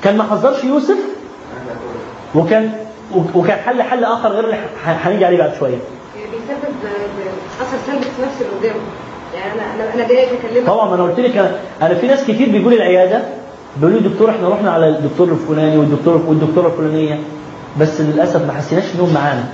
كان 0.05 0.17
ما 0.17 0.25
حذرش 0.25 0.65
يوسف؟ 0.65 0.97
وكان 2.35 2.73
وكان 3.35 3.59
حل 3.59 3.83
حل 3.83 4.05
آخر 4.05 4.29
غير 4.29 4.45
اللي 4.45 4.57
ح- 4.85 5.07
هنيجي 5.07 5.25
عليه 5.25 5.39
بعد 5.39 5.55
شوية. 5.59 5.79
بيسبب 6.15 6.75
اثر 7.61 7.77
سلبي 7.87 8.05
في 8.05 8.23
نفس 8.23 8.43
اللي 8.43 8.53
قدامه. 8.61 8.85
يعني 9.35 9.53
أنا 9.61 9.95
أنا 9.95 10.09
جاي 10.09 10.25
أكلمك. 10.25 10.67
طبعا 10.67 10.89
ما 10.89 10.95
أنا 10.95 11.03
قلت 11.03 11.21
لك 11.21 11.35
أنا- 11.35 11.83
أنا 11.85 11.95
في 11.95 12.07
ناس 12.07 12.25
كتير 12.25 12.49
بيجوا 12.49 12.71
لي 12.71 12.77
العيادة 12.77 13.23
بيقولوا 13.77 14.01
لي 14.01 14.09
دكتور 14.09 14.31
إحنا 14.31 14.49
رحنا 14.49 14.71
على 14.71 14.89
الدكتور 14.89 15.29
الفلاني 15.29 15.79
والدكتور 15.79 16.21
والدكتورة 16.27 16.67
الفلانية. 16.67 17.19
بس 17.81 18.01
للأسف 18.01 18.47
ما 18.47 18.53
حسيناش 18.53 18.85
انهم 18.95 19.15
معانا 19.15 19.45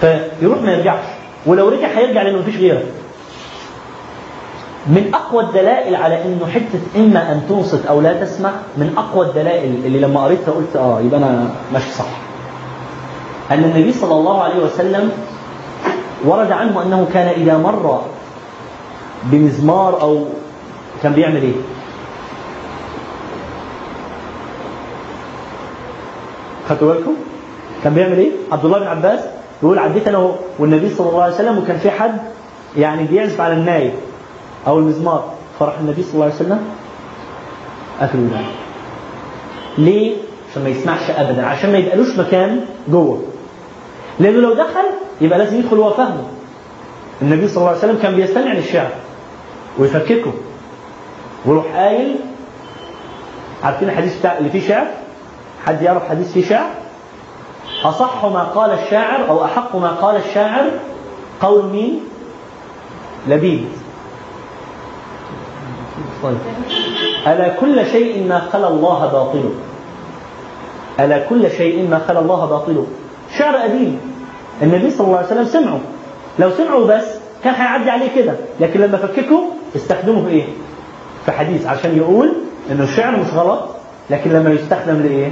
فيروح 0.00 0.62
ما 0.62 0.72
يرجعش 0.72 1.04
ولو 1.46 1.68
رجع 1.68 1.88
هيرجع 1.88 2.22
لأنه 2.22 2.38
مفيش 2.38 2.56
غيرك 2.56 2.86
من 4.86 5.10
أقوى 5.14 5.42
الدلائل 5.44 5.96
على 5.96 6.24
إنه 6.24 6.46
حتة 6.46 6.80
إما 6.96 7.32
أن 7.32 7.42
تنصت 7.48 7.86
أو 7.86 8.00
لا 8.00 8.24
تسمع 8.24 8.50
من 8.76 8.94
أقوى 8.96 9.26
الدلائل 9.26 9.74
اللي 9.86 10.00
لما 10.00 10.24
قريتها 10.24 10.52
قلت 10.52 10.76
آه 10.76 11.00
يبقى 11.00 11.18
أنا 11.20 11.50
ماشي 11.72 11.90
صح 11.90 12.04
أن 13.50 13.64
النبي 13.64 13.92
صلى 13.92 14.14
الله 14.14 14.42
عليه 14.42 14.64
وسلم 14.64 15.12
ورد 16.24 16.52
عنه 16.52 16.82
أنه 16.82 17.06
كان 17.12 17.28
إذا 17.28 17.58
مر 17.58 18.02
بمزمار 19.24 20.00
أو 20.00 20.24
كان 21.02 21.12
بيعمل 21.12 21.42
إيه؟ 21.42 21.54
خدتوا 26.68 26.94
بالكم؟ 26.94 27.14
كان 27.84 27.94
بيعمل 27.94 28.18
إيه؟ 28.18 28.30
عبد 28.52 28.64
الله 28.64 28.78
بن 28.78 28.86
عباس 28.86 29.20
يقول 29.62 29.78
عديت 29.78 30.08
أنا 30.08 30.32
والنبي 30.58 30.88
صلى 30.90 31.08
الله 31.10 31.22
عليه 31.22 31.34
وسلم 31.34 31.58
وكان 31.58 31.78
في 31.78 31.90
حد 31.90 32.16
يعني 32.76 33.04
بيعزف 33.04 33.40
على 33.40 33.54
الناي 33.54 33.92
أو 34.66 34.78
المزمار 34.78 35.32
فراح 35.60 35.74
النبي 35.80 36.02
صلى 36.02 36.14
الله 36.14 36.24
عليه 36.24 36.34
وسلم 36.34 36.60
قفل 38.00 38.18
ودانه. 38.18 38.46
ليه؟ 39.78 40.16
عشان 40.50 40.62
ما 40.62 40.68
يسمعش 40.68 41.10
ابدا 41.10 41.46
عشان 41.46 41.72
ما 41.72 41.78
يبقالوش 41.78 42.18
مكان 42.18 42.60
جوه. 42.88 43.22
لأنه 44.20 44.38
لو 44.40 44.54
دخل 44.54 44.84
يبقى 45.20 45.38
لازم 45.38 45.58
يدخل 45.58 45.76
هو 45.76 45.90
فهمه. 45.90 46.24
النبي 47.22 47.48
صلى 47.48 47.56
الله 47.56 47.68
عليه 47.68 47.78
وسلم 47.78 47.98
كان 48.02 48.14
بيستمع 48.16 48.52
للشعر 48.52 48.90
ويفككه 49.78 50.32
ويروح 51.46 51.66
قايل 51.76 52.16
عارفين 53.62 53.88
الحديث 53.88 54.18
بتاع 54.18 54.38
اللي 54.38 54.50
فيه 54.50 54.68
شعر؟ 54.68 54.86
حد 55.66 55.82
يعرف 55.82 56.08
حديث 56.08 56.32
فيه 56.32 56.44
شعر؟ 56.48 56.70
أصح 57.84 58.24
ما 58.24 58.42
قال 58.42 58.70
الشاعر 58.70 59.28
أو 59.28 59.44
أحق 59.44 59.76
ما 59.76 59.88
قال 59.88 60.16
الشاعر 60.16 60.70
قول 61.40 61.64
مين؟ 61.64 62.00
لبيد. 63.28 63.68
طيب. 66.22 66.36
ألا 67.26 67.48
كل 67.48 67.86
شيء 67.86 68.28
ما 68.28 68.40
خلا 68.52 68.68
الله 68.68 69.06
باطل 69.06 69.50
ألا 71.00 71.18
كل 71.18 71.50
شيء 71.50 71.88
ما 71.90 71.98
خلا 72.08 72.20
الله 72.20 72.46
باطل 72.46 72.84
شعر 73.38 73.56
قديم. 73.56 74.00
النبي 74.62 74.90
صلى 74.90 75.06
الله 75.06 75.16
عليه 75.18 75.26
وسلم 75.26 75.44
سمعه. 75.44 75.80
لو 76.38 76.50
سمعوا 76.50 76.86
بس 76.86 77.04
كان 77.44 77.54
هيعدي 77.54 77.90
عليه 77.90 78.16
كده. 78.16 78.34
لكن 78.60 78.80
لما 78.80 78.96
فككوا 78.96 79.40
استخدمه 79.76 80.24
في 80.24 80.30
إيه؟ 80.30 80.44
في 81.24 81.32
حديث. 81.32 81.66
عشان 81.66 81.96
يقول 81.96 82.32
إنه 82.70 82.84
الشعر 82.84 83.16
مش 83.16 83.30
غلط 83.34 83.60
لكن 84.10 84.32
لما 84.32 84.50
يستخدم 84.50 85.02
لإيه؟ 85.02 85.28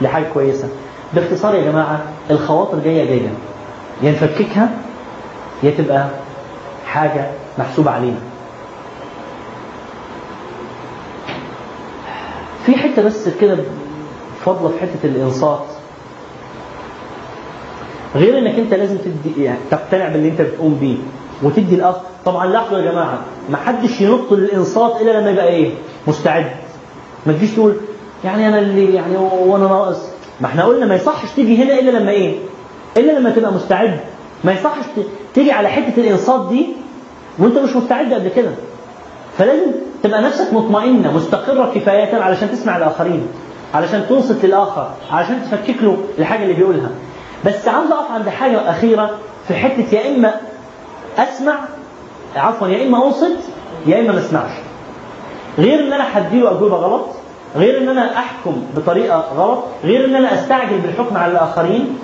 لحاجة 0.00 0.24
كويسة. 0.34 0.68
باختصار 1.12 1.54
يا 1.54 1.70
جماعة 1.70 2.02
الخواطر 2.30 2.78
جاية 2.78 3.04
جاية 3.04 3.28
يا 4.02 4.10
نفككها 4.10 4.70
يا 5.62 5.70
تبقى 5.70 6.06
حاجة 6.86 7.30
محسوبة 7.58 7.90
علينا. 7.90 8.18
في 12.66 12.74
حتة 12.76 13.02
بس 13.02 13.28
كده 13.40 13.58
فضلة 14.44 14.68
في 14.68 14.78
حتة 14.80 14.98
الإنصات. 15.04 15.64
غير 18.16 18.38
إنك 18.38 18.58
أنت 18.58 18.74
لازم 18.74 18.96
تدي 18.98 19.44
يعني 19.44 19.58
تقتنع 19.70 20.08
باللي 20.08 20.28
أنت 20.28 20.40
بتقوم 20.40 20.74
بيه 20.80 20.96
وتدي 21.42 21.74
الأخ. 21.74 21.96
طبعا 22.24 22.46
لاحظوا 22.46 22.78
يا 22.78 22.90
جماعة 22.92 23.18
ما 23.50 23.56
حدش 23.56 24.00
ينط 24.00 24.32
للإنصات 24.32 25.00
إلا 25.00 25.20
لما 25.20 25.30
يبقى 25.30 25.48
إيه؟ 25.48 25.70
مستعد. 26.06 26.50
ما 27.26 27.32
تجيش 27.32 27.50
تقول 27.50 27.76
يعني 28.24 28.48
أنا 28.48 28.58
اللي 28.58 28.94
يعني 28.94 29.16
وأنا 29.16 29.64
ناقص. 29.68 29.98
ما 30.40 30.46
إحنا 30.46 30.64
قلنا 30.64 30.86
ما 30.86 30.94
يصحش 30.94 31.28
تيجي 31.36 31.64
هنا 31.64 31.78
إلا 31.78 31.98
لما 31.98 32.10
إيه؟ 32.10 32.36
إلا 32.96 33.12
لما 33.18 33.30
تبقى 33.30 33.52
مستعد. 33.52 34.00
ما 34.44 34.52
يصحش 34.52 34.84
تيجي 35.34 35.52
على 35.52 35.68
حتة 35.68 36.00
الإنصات 36.00 36.48
دي 36.48 36.66
وأنت 37.38 37.58
مش 37.58 37.76
مستعد 37.76 38.12
قبل 38.12 38.28
كده. 38.28 38.50
فلازم 39.38 39.70
تبقى 40.02 40.22
نفسك 40.22 40.52
مطمئنة 40.52 41.12
مستقرة 41.16 41.72
كفاية 41.74 42.16
علشان 42.22 42.50
تسمع 42.50 42.76
الآخرين 42.76 43.26
علشان 43.74 44.06
تنصت 44.08 44.44
للآخر 44.44 44.90
علشان 45.10 45.42
تفكك 45.42 45.82
له 45.82 45.96
الحاجة 46.18 46.42
اللي 46.42 46.54
بيقولها. 46.54 46.90
بس 47.46 47.68
عاوز 47.68 47.90
أقف 47.90 48.10
عند 48.10 48.28
حاجة 48.28 48.70
أخيرة 48.70 49.10
في 49.48 49.54
حتة 49.54 49.94
يا 49.94 50.16
إما 50.16 50.34
أسمع 51.18 51.54
عفوا 52.36 52.68
يا 52.68 52.86
إما 52.86 53.06
أنصت 53.06 53.36
يا 53.86 54.00
إما 54.00 54.12
ما 54.12 54.18
أسمعش. 54.18 54.50
غير 55.58 55.80
إن 55.80 55.92
أنا 55.92 56.18
هديله 56.18 56.50
أجوبة 56.50 56.76
غلط 56.76 57.06
غير 57.56 57.78
إن 57.78 57.88
أنا 57.88 58.18
أحكم 58.18 58.62
بطريقة 58.76 59.24
غلط 59.36 59.64
غير 59.84 60.04
إن 60.04 60.14
أنا 60.14 60.34
أستعجل 60.34 60.78
بالحكم 60.78 61.16
على 61.16 61.32
الآخرين. 61.32 61.98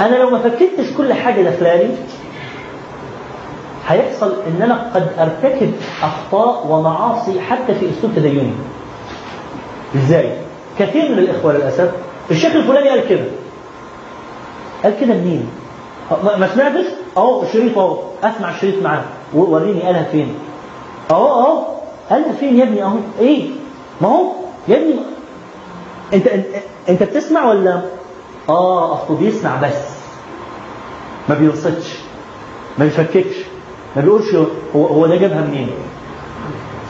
أنا 0.00 0.16
لو 0.16 0.30
ما 0.30 0.38
فكرتش 0.38 0.92
كل 0.96 1.12
حاجة 1.12 1.42
داخلالي 1.42 1.90
هيحصل 3.88 4.32
إن 4.46 4.62
أنا 4.62 4.90
قد 4.94 5.08
أرتكب 5.18 5.72
أخطاء 6.02 6.66
ومعاصي 6.70 7.40
حتى 7.40 7.74
في 7.74 7.90
أسلوب 7.90 8.14
تديني. 8.16 8.52
إزاي؟ 9.96 10.32
كثير 10.78 11.12
من 11.12 11.18
الإخوة 11.18 11.52
للأسف 11.52 11.90
الشيخ 12.30 12.54
الفلاني 12.54 12.88
قال 12.88 13.08
كده. 13.08 13.24
قال 14.84 15.00
كده 15.00 15.14
منين؟ 15.14 15.48
ما 16.38 16.48
سمعتش؟ 16.54 16.86
أهو 17.16 17.44
شريط 17.52 17.78
أهو 17.78 17.98
أسمع 18.24 18.50
الشريط 18.50 18.82
معاه. 18.82 19.02
وريني 19.34 19.82
قالها 19.82 20.02
فين. 20.02 20.34
أهو 21.10 21.26
أهو 21.26 21.58
قالها 22.10 22.32
فين 22.32 22.58
يا 22.58 22.64
ابني؟ 22.64 22.82
أهو 22.82 22.96
إيه؟ 23.20 23.50
ما 24.00 24.08
هو؟ 24.08 24.32
يا 24.68 24.76
ابني 24.76 24.96
انت 26.14 26.26
انت, 26.88 27.02
بتسمع 27.02 27.44
ولا؟ 27.48 27.80
آه 28.48 28.94
اصله 28.94 29.16
بيسمع 29.16 29.56
بس. 29.62 29.94
ما 31.28 31.34
بينصتش 31.34 31.94
ما 32.78 32.84
بيفككش 32.84 33.36
ما 33.96 34.02
بيقولش 34.02 34.34
هو 34.76 34.86
هو 34.86 35.06
ده 35.06 35.16
جابها 35.16 35.40
منين. 35.40 35.70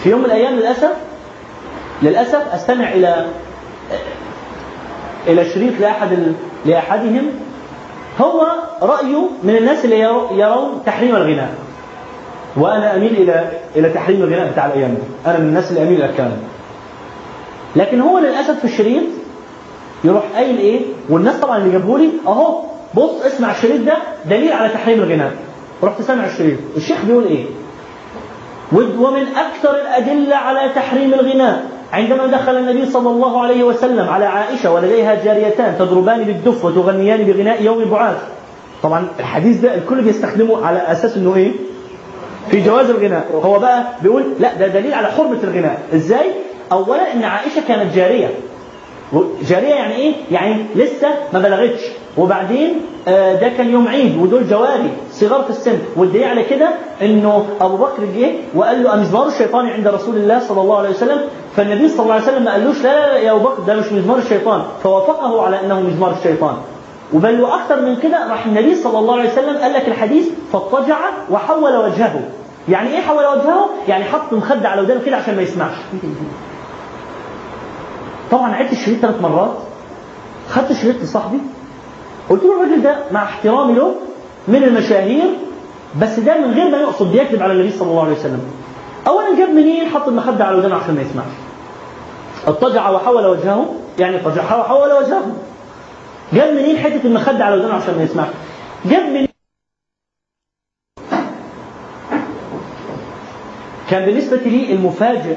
في 0.02 0.10
يوم 0.10 0.18
من 0.20 0.26
الأيام 0.26 0.54
للأسف 0.54 0.92
للأسف 2.02 2.54
أستمع 2.54 2.92
إلى 2.92 3.26
إلى 5.26 5.44
شريط 5.50 5.80
لأحد. 5.80 6.32
لأحدهم. 6.66 7.26
هو 8.20 8.46
رأيه 8.82 9.28
من 9.42 9.56
الناس 9.56 9.84
اللي 9.84 9.98
يرو- 10.08 10.32
يرون 10.32 10.82
تحريم 10.86 11.16
الغناء. 11.16 11.54
وأنا 12.56 12.96
أميل 12.96 13.12
إلى 13.16 13.50
إلى 13.76 13.88
تحريم 13.90 14.22
الغناء 14.22 14.52
بتاع 14.52 14.66
الأيام 14.66 14.90
دي. 14.94 15.30
أنا 15.30 15.38
من 15.38 15.48
الناس 15.48 15.70
اللي 15.70 15.82
أميل 15.82 16.02
إلى 16.02 16.10
الكلام 16.10 16.30
ده. 16.30 16.53
لكن 17.76 18.00
هو 18.00 18.18
للأسف 18.18 18.58
في 18.58 18.64
الشريط 18.64 19.02
يروح 20.04 20.22
قايل 20.34 20.58
إيه؟ 20.58 20.80
والناس 21.08 21.36
طبعا 21.36 21.58
اللي 21.58 21.70
جابوا 21.72 21.98
لي 21.98 22.08
أهو 22.26 22.58
بص 22.94 23.22
اسمع 23.26 23.50
الشريط 23.50 23.80
ده 23.80 23.96
دليل 24.26 24.52
على 24.52 24.68
تحريم 24.68 24.98
الغناء. 25.02 25.32
رحت 25.82 26.02
سامع 26.02 26.24
الشريط. 26.26 26.58
الشيخ 26.76 27.04
بيقول 27.04 27.24
إيه؟ 27.24 27.44
ومن 28.72 29.22
أكثر 29.36 29.70
الأدلة 29.80 30.36
على 30.36 30.68
تحريم 30.74 31.14
الغناء 31.14 31.64
عندما 31.92 32.26
دخل 32.26 32.56
النبي 32.56 32.86
صلى 32.90 33.10
الله 33.10 33.42
عليه 33.42 33.64
وسلم 33.64 34.08
على 34.08 34.24
عائشة 34.24 34.72
ولديها 34.72 35.24
جاريتان 35.24 35.74
تضربان 35.78 36.22
بالدف 36.24 36.64
وتغنيان 36.64 37.22
بغناء 37.24 37.62
يوم 37.62 37.84
بعاث 37.84 38.16
طبعا 38.82 39.06
الحديث 39.20 39.60
ده 39.60 39.74
الكل 39.74 40.00
بيستخدمه 40.02 40.66
على 40.66 40.78
أساس 40.78 41.16
إنه 41.16 41.36
إيه؟ 41.36 41.52
في 42.50 42.60
جواز 42.60 42.90
الغناء. 42.90 43.24
هو 43.44 43.58
بقى 43.58 43.84
بيقول 44.02 44.24
لا 44.40 44.54
ده 44.54 44.66
دليل 44.66 44.94
على 44.94 45.06
حرمة 45.08 45.38
الغناء. 45.44 45.82
إزاي؟ 45.94 46.26
اولا 46.72 47.12
إن 47.12 47.24
عائشة 47.24 47.62
كانت 47.68 47.94
جارية. 47.94 48.30
جارية 49.42 49.74
يعني 49.74 49.94
إيه؟ 49.94 50.12
يعني 50.30 50.66
لسه 50.74 51.08
ما 51.32 51.38
بلغتش. 51.38 51.80
وبعدين 52.18 52.80
آه 53.08 53.34
ده 53.34 53.48
كان 53.48 53.70
يوم 53.70 53.88
عيد 53.88 54.16
ودول 54.22 54.48
جواري 54.48 54.90
صغار 55.12 55.42
في 55.42 55.50
السن. 55.50 55.78
والدليل 55.96 56.24
على 56.24 56.44
كده 56.44 56.68
إنه 57.02 57.46
أبو 57.60 57.76
بكر 57.76 58.04
جه 58.16 58.30
وقال 58.54 58.82
له 58.84 58.94
أمزمار 58.94 59.26
الشيطان 59.26 59.66
عند 59.66 59.88
رسول 59.88 60.16
الله 60.16 60.38
صلى 60.40 60.60
الله 60.60 60.78
عليه 60.78 60.90
وسلم؟ 60.90 61.20
فالنبي 61.56 61.88
صلى 61.88 62.02
الله 62.02 62.14
عليه 62.14 62.24
وسلم 62.24 62.42
ما 62.44 62.52
قالوش 62.52 62.82
لا 62.82 63.00
لا, 63.00 63.12
لا 63.12 63.18
يا 63.18 63.32
أبو 63.32 63.44
بكر 63.44 63.62
ده 63.66 63.74
مش 63.74 63.92
مزمار 63.92 64.18
الشيطان. 64.18 64.62
فوافقه 64.82 65.42
على 65.42 65.60
إنه 65.60 65.80
مزمار 65.80 66.12
الشيطان. 66.18 66.56
وبل 67.14 67.40
وأكثر 67.40 67.80
من 67.80 67.96
كده 67.96 68.28
راح 68.30 68.46
النبي 68.46 68.74
صلى 68.74 68.98
الله 68.98 69.18
عليه 69.20 69.30
وسلم 69.32 69.56
قال 69.56 69.72
لك 69.72 69.88
الحديث 69.88 70.28
فاضطجع 70.52 70.96
وحول 71.30 71.76
وجهه. 71.76 72.20
يعني 72.68 72.88
إيه 72.90 73.00
حول 73.00 73.24
وجهه؟ 73.24 73.66
يعني 73.88 74.04
حط 74.04 74.32
مخدة 74.32 74.68
على 74.68 74.80
ودانه 74.82 75.00
كده 75.06 75.16
عشان 75.16 75.36
ما 75.36 75.42
يسمعش. 75.42 75.74
طبعا 78.34 78.54
عدت 78.54 78.72
الشريط 78.72 78.98
ثلاث 79.00 79.20
مرات. 79.20 79.56
خدت 80.48 80.70
الشريط 80.70 81.02
لصاحبي. 81.02 81.38
قلت 82.30 82.42
له 82.42 82.56
الراجل 82.62 82.82
ده 82.82 82.96
مع 83.10 83.22
احترامي 83.22 83.74
له 83.74 83.94
من 84.48 84.64
المشاهير 84.64 85.36
بس 86.00 86.20
ده 86.20 86.38
من 86.38 86.54
غير 86.54 86.70
ما 86.70 86.78
يقصد 86.78 87.12
بيكذب 87.12 87.42
على 87.42 87.52
النبي 87.52 87.70
صلى 87.70 87.90
الله 87.90 88.04
عليه 88.04 88.12
وسلم. 88.12 88.40
اولا 89.06 89.36
جاب 89.38 89.48
منين؟ 89.48 89.88
حط 89.88 90.08
المخدة 90.08 90.44
على 90.44 90.56
ودانه 90.56 90.74
عشان 90.76 90.94
ما 90.94 91.02
يسمعش. 91.02 91.32
اضطجع 92.46 92.90
وحول 92.90 93.26
وجهه 93.26 93.74
يعني 93.98 94.16
اضطجع 94.16 94.56
وحول 94.56 94.92
وجهه. 94.92 95.36
جاب 96.32 96.54
منين 96.54 96.78
حتة 96.78 97.00
المخدة 97.04 97.44
على 97.44 97.56
ودانه 97.56 97.74
عشان 97.74 97.94
ما 97.96 98.02
يسمعش؟ 98.02 98.28
جاب 98.84 99.06
منين؟ 99.08 99.28
كان 103.90 104.04
بالنسبة 104.06 104.36
لي 104.36 104.72
المفاجئ 104.72 105.36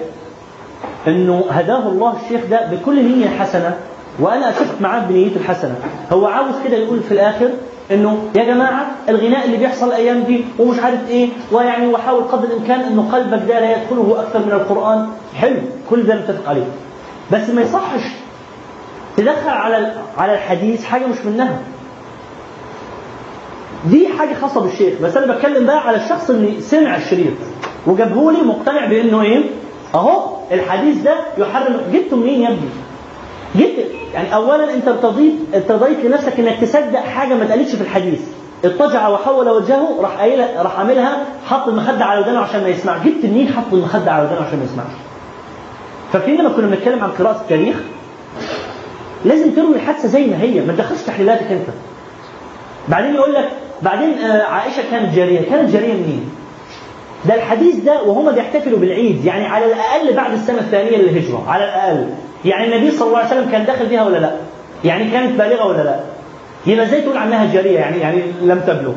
إنه 1.07 1.45
هداه 1.49 1.87
الله 1.87 2.13
الشيخ 2.23 2.41
ده 2.51 2.67
بكل 2.71 3.05
نية 3.05 3.27
حسنة 3.29 3.77
وأنا 4.19 4.49
اتفق 4.49 4.81
معاه 4.81 4.99
بنيته 5.07 5.37
الحسنة. 5.37 5.75
هو 6.13 6.25
عاوز 6.25 6.55
كده 6.65 6.77
يقول 6.77 6.99
في 6.99 7.11
الآخر 7.13 7.49
إنه 7.91 8.17
يا 8.35 8.43
جماعة 8.43 8.85
الغناء 9.09 9.45
اللي 9.45 9.57
بيحصل 9.57 9.87
الأيام 9.87 10.23
دي 10.23 10.45
ومش 10.59 10.79
عارف 10.79 11.09
إيه 11.09 11.29
ويعني 11.51 11.87
وحاول 11.87 12.23
قدر 12.23 12.43
الإمكان 12.47 12.79
إنه 12.79 13.09
قلبك 13.11 13.41
ده 13.47 13.59
لا 13.59 13.71
يدخله 13.71 14.15
أكثر 14.19 14.39
من 14.39 14.51
القرآن. 14.51 15.07
حلو 15.35 15.55
كل 15.89 16.03
ده 16.03 16.15
نتفق 16.15 16.49
عليه. 16.49 16.65
بس 17.31 17.49
ما 17.49 17.61
يصحش 17.61 18.01
تدخل 19.17 19.49
على 19.49 19.91
على 20.17 20.33
الحديث 20.33 20.85
حاجة 20.85 21.05
مش 21.05 21.17
منها. 21.25 21.57
دي 23.89 24.07
حاجة 24.19 24.33
خاصة 24.41 24.61
بالشيخ 24.61 24.93
بس 25.03 25.17
أنا 25.17 25.33
بتكلم 25.33 25.65
بقى 25.65 25.87
على 25.87 25.97
الشخص 25.97 26.29
اللي 26.29 26.61
سمع 26.61 26.95
الشريط 26.95 27.33
وجابه 27.87 28.31
لي 28.31 28.41
مقتنع 28.41 28.85
بإنه 28.85 29.21
إيه؟ 29.21 29.43
أهو 29.97 30.21
الحديث 30.51 31.01
ده 31.01 31.15
يحرم. 31.37 31.81
جبته 31.93 32.15
منين 32.15 32.41
يا 32.41 32.47
ابني؟ 32.47 32.69
جبت 33.55 33.85
يعني 34.13 34.35
اولا 34.35 34.73
أنت 34.73 34.87
ارتضيت 34.87 35.33
ارتضيت 35.55 35.99
لنفسك 36.05 36.39
إنك 36.39 36.59
تصدق 36.61 36.99
حاجة 36.99 37.33
ما 37.33 37.43
اتقالتش 37.43 37.75
في 37.75 37.81
الحديث. 37.81 38.19
اضطجع 38.65 39.07
وحول 39.07 39.49
وجهه 39.49 40.01
راح 40.01 40.11
قايلها 40.19 40.63
راح 40.63 40.79
عاملها 40.79 41.17
حط 41.49 41.67
المخدة 41.67 42.05
على 42.05 42.19
ودانه 42.19 42.39
عشان 42.39 42.61
ما 42.63 42.69
يسمع 42.69 42.97
جبت 42.97 43.25
منين 43.25 43.47
حط 43.47 43.73
المخدة 43.73 44.11
على 44.11 44.23
ودانه 44.25 44.41
عشان 44.47 44.59
ما 44.59 44.65
يسمعش؟ 44.65 44.91
فاكرين 46.13 46.39
لما 46.39 46.49
كنا 46.49 46.67
بنتكلم 46.67 47.03
عن 47.03 47.09
قراءة 47.11 47.41
التاريخ؟ 47.41 47.75
لازم 49.25 49.51
تروي 49.51 49.75
الحادثة 49.75 50.07
زي 50.07 50.25
ما 50.25 50.41
هي 50.41 50.61
ما 50.61 50.73
تدخلش 50.73 51.01
تحليلاتك 51.01 51.51
أنت. 51.51 51.67
بعدين 52.89 53.15
يقول 53.15 53.33
لك 53.33 53.49
بعدين 53.81 54.13
آه 54.19 54.43
عائشة 54.43 54.81
كانت 54.91 55.15
جارية. 55.15 55.49
كانت 55.49 55.69
جارية 55.69 55.93
منين؟ 55.93 56.29
ده 57.27 57.35
الحديث 57.35 57.75
ده 57.75 58.03
وهم 58.03 58.31
بيحتفلوا 58.31 58.79
بالعيد 58.79 59.25
يعني 59.25 59.45
على 59.45 59.65
الأقل 59.65 60.15
بعد 60.15 60.33
السنة 60.33 60.59
الثانية 60.59 60.97
للهجرة 60.97 61.43
على 61.47 61.63
الأقل. 61.63 62.09
يعني 62.45 62.75
النبي 62.75 62.91
صلى 62.91 63.07
الله 63.07 63.17
عليه 63.17 63.27
وسلم 63.27 63.51
كان 63.51 63.65
داخل 63.65 63.87
فيها 63.87 64.03
ولا 64.05 64.17
لا؟ 64.17 64.31
يعني 64.85 65.11
كانت 65.11 65.39
بالغة 65.41 65.65
ولا 65.67 65.83
لا؟ 65.83 65.99
يبقى 66.67 66.85
إزاي 66.85 67.01
تقول 67.01 67.17
عنها 67.17 67.53
جارية؟ 67.53 67.79
يعني 67.79 67.97
يعني 67.99 68.21
لم 68.41 68.59
تبلغ. 68.59 68.93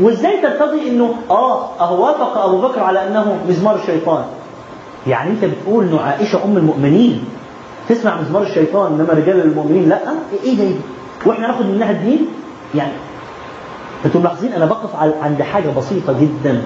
وإزاي 0.00 0.42
ترتضي 0.42 0.88
إنه 0.88 1.14
آه 1.30 1.80
أهو 1.80 2.04
وافق 2.06 2.38
أبو 2.38 2.60
بكر 2.60 2.80
على 2.82 3.06
أنه 3.08 3.36
مزمار 3.48 3.74
الشيطان؟ 3.76 4.24
يعني 5.06 5.30
أنت 5.30 5.44
بتقول 5.44 5.84
إنه 5.84 6.00
عائشة 6.00 6.44
أم 6.44 6.56
المؤمنين. 6.56 7.24
تسمع 7.88 8.20
مزمار 8.20 8.42
الشيطان 8.42 8.92
إنما 8.92 9.12
رجال 9.12 9.40
المؤمنين 9.40 9.88
لأ؟ 9.88 9.98
إيه 10.44 10.56
ده 10.56 10.62
إيه 10.62 10.74
وإحنا 11.26 11.46
ناخد 11.46 11.66
منها 11.66 11.90
الدين؟ 11.90 12.26
يعني 12.74 12.92
أنتم 14.04 14.20
ملاحظين 14.20 14.52
أنا 14.52 14.64
بقف 14.66 14.96
عند 15.22 15.42
حاجة 15.42 15.68
بسيطة 15.78 16.12
جدا. 16.20 16.62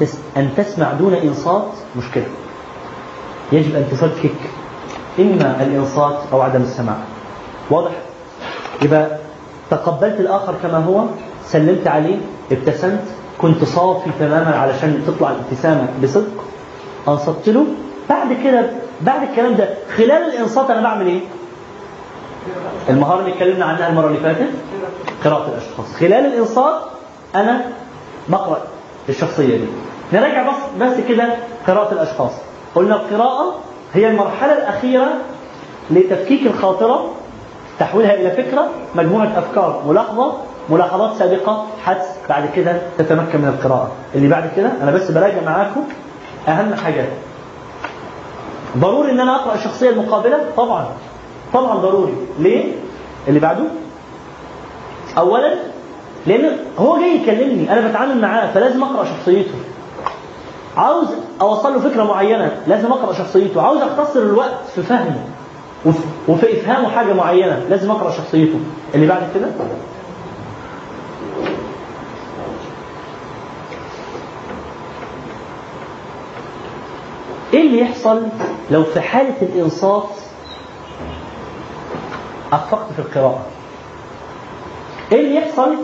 تس 0.00 0.18
أن 0.36 0.48
تسمع 0.56 0.92
دون 0.92 1.14
إنصات 1.14 1.66
مشكلة. 1.96 2.26
يجب 3.52 3.76
أن 3.76 3.84
تفكك 3.90 4.34
إما 5.18 5.62
الإنصات 5.62 6.18
أو 6.32 6.40
عدم 6.42 6.62
السماع. 6.62 6.96
واضح؟ 7.70 7.90
يبقى 8.82 9.18
تقبلت 9.70 10.20
الآخر 10.20 10.54
كما 10.62 10.78
هو 10.78 11.04
سلمت 11.46 11.86
عليه 11.86 12.16
ابتسمت 12.52 13.04
كنت 13.38 13.64
صافي 13.64 14.10
تماما 14.20 14.56
علشان 14.56 15.02
تطلع 15.06 15.30
الابتسامة 15.30 15.86
بصدق 16.02 16.44
أنصت 17.08 17.48
له. 17.48 17.64
بعد 18.10 18.28
كده 18.44 18.70
بعد 19.00 19.28
الكلام 19.28 19.54
ده 19.54 19.68
خلال 19.96 20.10
الإنصات 20.12 20.70
أنا 20.70 20.80
بعمل 20.82 21.06
إيه؟ 21.06 21.20
المهارة 22.88 23.20
اللي 23.20 23.32
اتكلمنا 23.32 23.64
عنها 23.64 23.88
المرة 23.88 24.06
اللي 24.06 24.18
فاتت 24.20 24.48
قراءة 25.24 25.48
الأشخاص. 25.48 25.94
خلال 26.00 26.26
الإنصات 26.26 26.80
أنا 27.34 27.60
بقرأ. 28.28 28.58
الشخصيه 29.08 29.56
دي. 29.56 29.64
نراجع 30.12 30.42
بس 30.50 30.56
بس 30.80 31.00
كده 31.08 31.34
قراءة 31.66 31.92
الأشخاص. 31.92 32.32
قلنا 32.74 32.94
القراءة 32.96 33.54
هي 33.94 34.08
المرحلة 34.08 34.52
الأخيرة 34.58 35.08
لتفكيك 35.90 36.46
الخاطرة 36.46 37.10
تحويلها 37.78 38.14
إلى 38.14 38.30
فكرة 38.30 38.68
مجموعة 38.94 39.38
أفكار 39.38 39.82
ملاحظة 39.88 40.32
ملاحظات 40.70 41.16
سابقة 41.16 41.66
حدس 41.84 42.06
بعد 42.28 42.48
كده 42.56 42.80
تتمكن 42.98 43.38
من 43.40 43.48
القراءة. 43.48 43.90
اللي 44.14 44.28
بعد 44.28 44.50
كده 44.56 44.72
أنا 44.82 44.90
بس 44.90 45.10
براجع 45.10 45.42
معاكم 45.46 45.84
أهم 46.48 46.74
حاجات 46.74 47.08
ضروري 48.78 49.10
إن 49.10 49.20
أنا 49.20 49.36
أقرأ 49.36 49.54
الشخصية 49.54 49.90
المقابلة؟ 49.90 50.38
طبعا. 50.56 50.86
طبعا 51.54 51.74
ضروري. 51.74 52.14
ليه؟ 52.38 52.72
اللي 53.28 53.40
بعده 53.40 53.64
اولا 55.18 55.54
لأن 56.26 56.56
هو 56.78 56.98
جاي 56.98 57.16
يكلمني 57.22 57.72
أنا 57.72 57.88
بتعامل 57.88 58.20
معاه 58.20 58.52
فلازم 58.52 58.82
أقرأ 58.82 59.04
شخصيته. 59.04 59.54
عاوز 60.76 61.08
أوصل 61.40 61.72
له 61.74 61.80
فكرة 61.80 62.04
معينة 62.04 62.52
لازم 62.66 62.92
أقرأ 62.92 63.12
شخصيته. 63.12 63.62
عاوز 63.62 63.78
أختصر 63.82 64.20
الوقت 64.20 64.66
في 64.74 64.82
فهمه 64.82 65.24
وفي, 66.28 66.60
إفهامه 66.60 66.88
حاجة 66.88 67.12
معينة 67.12 67.60
لازم 67.70 67.90
أقرأ 67.90 68.10
شخصيته. 68.10 68.58
اللي 68.94 69.06
بعد 69.06 69.22
كده؟ 69.34 69.46
إيه 77.54 77.60
اللي 77.60 77.80
يحصل 77.80 78.22
لو 78.70 78.84
في 78.84 79.00
حالة 79.00 79.34
الإنصات 79.42 80.08
أخفقت 82.52 82.92
في 82.92 82.98
القراءة؟ 82.98 83.46
إيه 85.12 85.20
اللي 85.20 85.36
يحصل؟ 85.36 85.74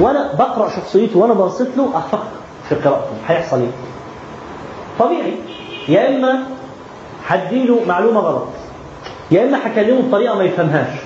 وأنا 0.00 0.32
بقرأ 0.38 0.68
شخصيته 0.68 1.18
وأنا 1.18 1.34
بنصت 1.34 1.68
له 1.76 1.90
اخفقت 1.94 2.28
في 2.68 2.74
قراءته. 2.74 3.12
هيحصل 3.26 3.60
إيه؟ 3.60 3.70
طبيعي. 4.98 5.34
يا 5.88 6.08
إما 6.08 6.42
هديله 7.26 7.80
معلومة 7.86 8.20
غلط. 8.20 8.46
يا 9.30 9.44
إما 9.44 9.66
هكلمه 9.66 10.00
بطريقة 10.08 10.36
ما 10.36 10.44
يفهمهاش. 10.44 10.96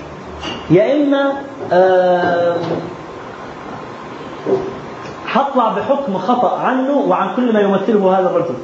يا 0.70 0.93
إما 0.93 1.32
آه 1.73 2.56
هطلع 5.32 5.69
بحكم 5.69 6.19
خطأ 6.19 6.59
عنه 6.59 6.93
وعن 6.93 7.36
كل 7.36 7.52
ما 7.52 7.60
يمثله 7.60 8.19
هذا 8.19 8.31
الرجل. 8.31 8.55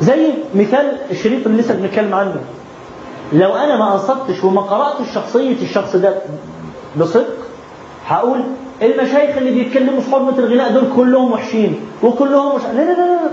زي 0.00 0.32
مثال 0.54 0.96
الشريط 1.10 1.46
اللي 1.46 1.62
لسه 1.62 1.74
بنتكلم 1.74 2.14
عنه. 2.14 2.40
لو 3.32 3.54
أنا 3.54 3.76
ما 3.76 3.92
انصتش 3.92 4.44
وما 4.44 4.60
قرأتش 4.60 5.14
شخصية 5.14 5.62
الشخص 5.62 5.96
ده 5.96 6.14
بصدق 6.96 7.26
هقول 8.10 8.40
المشايخ 8.82 9.36
اللي 9.36 9.50
بيتكلموا 9.50 10.00
في 10.00 10.10
حرمة 10.10 10.38
الغناء 10.38 10.72
دول 10.72 10.84
كلهم 10.96 11.32
وحشين 11.32 11.80
وكلهم 12.02 12.56
مش 12.56 12.62
لا 12.62 12.72
لا 12.72 12.92
لا 12.92 13.20
لا. 13.20 13.30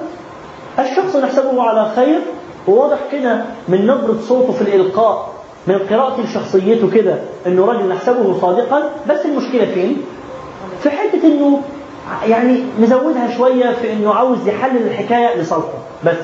الشخص 0.84 1.16
نحسبه 1.16 1.64
على 1.64 1.92
خير 1.96 2.20
وواضح 2.68 2.98
كده 3.12 3.42
من 3.68 3.88
نبرة 3.88 4.18
صوته 4.28 4.54
في 4.54 4.62
الإلقاء 4.62 5.30
من 5.68 5.78
قراءة 5.90 6.22
لشخصيته 6.22 6.90
كده 6.90 7.16
إنه 7.48 7.66
راجل 7.66 7.90
نحسبه 7.90 8.40
صادقا. 8.42 8.90
بس 9.10 9.26
المشكلة 9.26 9.66
فين؟ 9.66 9.98
في 10.84 10.90
حتة 10.90 11.24
إنه 11.28 11.62
يعني 12.28 12.64
نزودها 12.80 13.38
شوية 13.38 13.72
في 13.82 13.94
إنه 13.94 14.14
عاوز 14.14 14.48
يحلل 14.48 14.88
الحكاية 14.88 15.38
لصالحه. 15.42 15.74
بس 16.06 16.18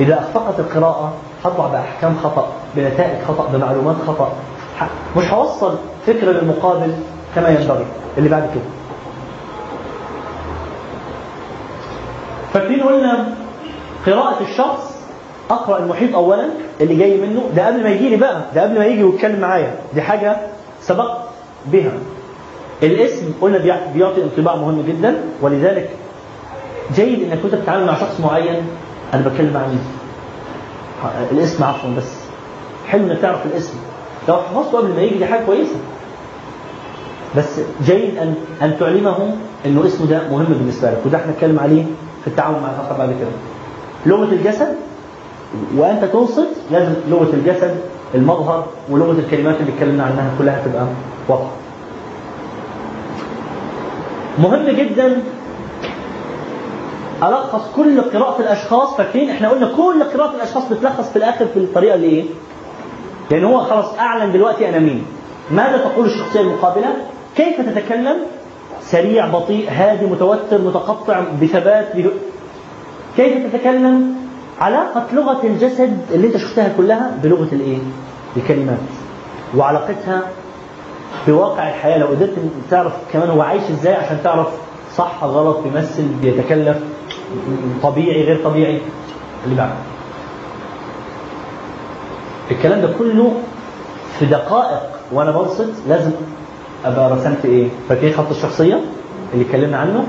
إذا 0.00 0.18
أخفقت 0.18 0.60
القراءة 0.60 1.12
هطلع 1.44 1.66
بأحكام 1.66 2.16
خطأ 2.22 2.48
بنتائج 2.76 3.22
خطأ 3.28 3.48
بمعلومات 3.52 3.96
خطأ. 4.06 4.32
مش 5.16 5.24
هوصل 5.32 5.74
فكرة 6.06 6.30
للمقابل 6.32 6.92
كما 7.34 7.48
ينبغي. 7.48 7.84
اللي 8.18 8.28
بعد 8.28 8.42
كده. 8.54 8.64
فاكرين 12.52 12.82
قلنا 12.82 13.28
قراءة 14.06 14.42
الشخص 14.42 14.98
أقرأ 15.50 15.78
المحيط 15.78 16.14
أولا 16.14 16.48
اللي 16.80 16.94
جاي 16.96 17.20
منه. 17.20 17.42
ده 17.56 17.66
قبل 17.66 17.82
ما 17.82 17.88
يجي 17.90 18.08
لي 18.08 18.16
بقى 18.16 18.42
ده 18.54 18.62
قبل 18.62 18.78
ما 18.78 18.84
يجي 18.86 19.04
ويتكلم 19.04 19.40
معايا. 19.40 19.74
دي 19.94 20.02
حاجة 20.02 20.36
سبق 20.80 21.16
بها. 21.66 21.92
الاسم 22.82 23.32
قلنا 23.40 23.58
بيع- 23.58 23.86
بيعطي 23.94 24.22
انطباع 24.22 24.56
مهم 24.56 24.84
جدا. 24.88 25.16
ولذلك 25.42 25.90
جيد 26.94 27.22
إنك 27.32 27.42
كنت 27.42 27.54
بتتعامل 27.54 27.86
مع 27.86 27.94
شخص 27.94 28.20
معين. 28.20 28.62
أنا 29.14 29.28
بتكلم 29.28 29.78
ح- 31.02 31.10
الاسم 31.32 31.64
عفوا 31.64 31.90
بس. 31.96 32.14
حلو 32.88 33.04
إنك 33.06 33.18
تعرف 33.18 33.46
الاسم. 33.46 33.74
لو 34.28 34.36
حفظته 34.36 34.78
قبل 34.78 34.88
ما 34.94 35.02
يجي 35.02 35.18
دي 35.18 35.26
حاجة 35.26 35.44
كويسة. 35.44 35.76
بس 37.36 37.60
جيد 37.86 38.18
ان 38.18 38.34
أن 38.62 38.76
تعلمه 38.80 39.34
إنه 39.66 39.86
اسمه 39.86 40.06
ده 40.06 40.22
مهم 40.30 40.44
بالنسبة 40.44 40.90
لك 40.90 40.98
وده 41.06 41.18
إحنا 41.18 41.32
نتكلم 41.32 41.58
عليه 41.58 41.84
في 42.22 42.26
التعامل 42.28 42.60
مع 42.62 42.70
الآخر 42.70 42.98
بعد 42.98 43.08
كده. 43.08 43.28
لغة 44.06 44.32
الجسد 44.32 44.74
وأنت 45.76 46.04
تنصت 46.04 46.48
لازم 46.70 46.92
لغة 47.10 47.30
الجسد 47.34 47.76
المظهر 48.14 48.66
ولغة 48.90 49.12
الكلمات 49.18 49.60
اللي 49.60 49.72
اتكلمنا 49.72 50.02
عنها 50.04 50.30
كلها 50.38 50.62
تبقى 50.66 50.86
واضحة. 51.28 51.50
مهم 54.38 54.68
جدا 54.76 55.22
ألخص 57.22 57.62
كل 57.76 58.00
قراءة 58.00 58.40
الأشخاص 58.40 58.94
فاكرين 58.96 59.30
إحنا 59.30 59.48
قلنا 59.48 59.66
كل 59.76 60.02
قراءة 60.04 60.34
الأشخاص 60.36 60.62
بتلخص 60.72 61.10
في 61.10 61.16
الآخر 61.16 61.46
في 61.46 61.58
الطريقة 61.58 61.94
اللي 61.94 62.06
إيه؟ 62.06 62.24
لأن 63.30 63.44
هو 63.44 63.60
خلاص 63.60 63.98
أعلن 63.98 64.32
دلوقتي 64.32 64.68
أنا 64.68 64.78
مين. 64.78 65.04
ماذا 65.50 65.76
تقول 65.78 66.06
الشخصية 66.06 66.40
المقابلة؟ 66.40 66.88
كيف 67.36 67.60
تتكلم؟ 67.60 68.16
سريع 68.82 69.26
بطيء 69.28 69.68
هادي 69.70 70.06
متوتر 70.06 70.58
متقطع 70.60 71.20
بثبات 71.42 71.96
به... 71.96 72.10
كيف 73.16 73.52
تتكلم؟ 73.52 74.14
علاقة 74.60 75.06
لغة 75.12 75.40
الجسد 75.44 75.98
اللي 76.14 76.26
أنت 76.26 76.36
شفتها 76.36 76.72
كلها 76.76 77.10
بلغة 77.22 77.48
الإيه؟ 77.52 77.78
الكلمات 78.36 78.78
وعلاقتها 79.56 80.22
بواقع 81.26 81.68
الحياة. 81.68 81.98
لو 81.98 82.06
قدرت 82.06 82.34
تعرف 82.70 82.92
كمان 83.12 83.30
هو 83.30 83.42
عايش 83.42 83.62
إزاي 83.70 83.94
عشان 83.94 84.18
تعرف 84.24 84.46
صح 84.96 85.24
غلط 85.24 85.58
بيمثل 85.58 86.02
بيتكلف 86.22 86.76
طبيعي 87.82 88.22
غير 88.22 88.44
طبيعي. 88.44 88.80
اللي 89.44 89.56
بعده. 89.56 89.72
الكلام 92.50 92.80
ده 92.80 92.88
كله 92.98 93.32
في 94.18 94.26
دقائق 94.26 94.82
وأنا 95.12 95.30
بنصت 95.30 95.70
لازم 95.88 96.10
أبقى 96.84 97.10
رسمت 97.10 97.44
إيه؟ 97.44 97.68
فاكرين 97.88 98.12
خط 98.14 98.30
الشخصية 98.30 98.80
اللي 99.34 99.44
اتكلمنا 99.44 99.76
عنه؟ 99.78 100.04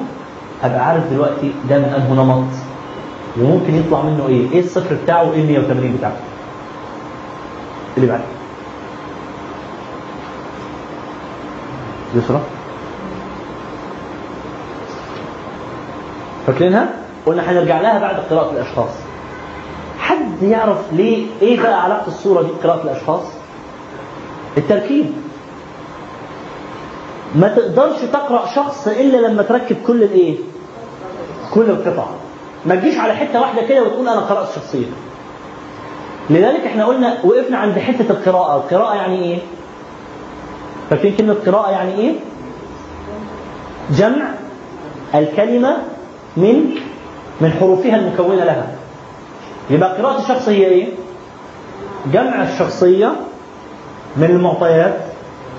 أبقى 0.64 0.80
عارف 0.88 1.04
دلوقتي 1.14 1.52
ده 1.70 1.78
من 1.78 1.84
أنه 1.86 2.24
نمط. 2.24 2.46
وممكن 3.42 3.76
يطلع 3.76 4.02
منه 4.02 4.28
إيه؟ 4.28 4.52
إيه 4.52 4.60
الصفر 4.60 4.96
بتاعه 5.04 5.30
وإيه 5.30 5.42
ال 5.42 5.48
180 5.48 5.96
بتاعته 5.98 6.18
اللي 7.98 8.08
بعده. 8.08 8.24
يسرى 12.16 12.42
فاكرينها؟ 16.48 16.90
قلنا 17.26 17.52
هنرجع 17.52 17.82
لها 17.82 18.00
بعد 18.00 18.16
قراءة 18.30 18.52
الأشخاص. 18.52 18.90
حد 20.10 20.44
يعرف 20.44 20.78
ليه 20.94 21.28
إيه 21.42 21.62
بقى 21.62 21.84
علاقة 21.84 22.08
الصورة 22.08 22.42
دي 22.42 22.48
بقراءة 22.52 22.84
الأشخاص 22.84 23.22
التركيب 24.58 25.06
ما 27.36 27.48
تقدرش 27.48 28.00
تقرأ 28.14 28.46
شخص 28.56 28.88
إلا 28.88 29.28
لما 29.28 29.44
تركب 29.44 29.76
كل 29.88 30.04
الإيه؟ 30.04 30.38
كل 31.54 31.62
القطع 31.70 32.06
ما 32.66 32.76
تجيش 32.76 32.98
على 32.98 33.14
حتة 33.14 33.42
واحدة 33.42 33.62
كده 33.68 33.84
وتقول 33.84 34.08
أنا 34.10 34.20
قرأت 34.20 34.48
شخصيته 34.56 34.92
لذلك 36.30 36.60
إحنا 36.66 36.86
قلنا 36.86 37.18
وقفنا 37.24 37.58
عند 37.58 37.80
حتة 37.80 38.10
القراءة 38.12 38.56
القراءة 38.56 38.96
يعني 38.96 39.24
إيه؟ 39.24 39.40
فاكرين 40.90 41.16
كلمة 41.16 41.36
قراءة 41.46 41.72
يعني 41.72 41.94
إيه؟ 41.96 42.14
جمع 43.92 44.26
الكلمة 45.16 45.78
من 46.38 46.76
من 47.42 47.52
حروفها 47.60 47.96
المكونة 47.96 48.44
لها 48.44 48.68
يبقى 49.70 49.98
قراءة 50.02 50.20
الشخص 50.22 50.50
هي 50.50 50.66
إيه؟ 50.66 50.88
جمع 52.14 52.44
الشخصية 52.44 53.14
من 54.18 54.24
المعطيات 54.24 54.96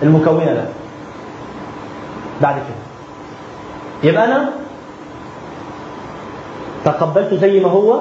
المكونة 0.02 0.44
لها 0.44 0.68
بعد 2.42 2.54
كده. 2.54 4.10
يبقى 4.10 4.24
أنا 4.24 4.50
تقبلته 6.84 7.36
زي 7.36 7.60
ما 7.60 7.68
هو 7.68 8.00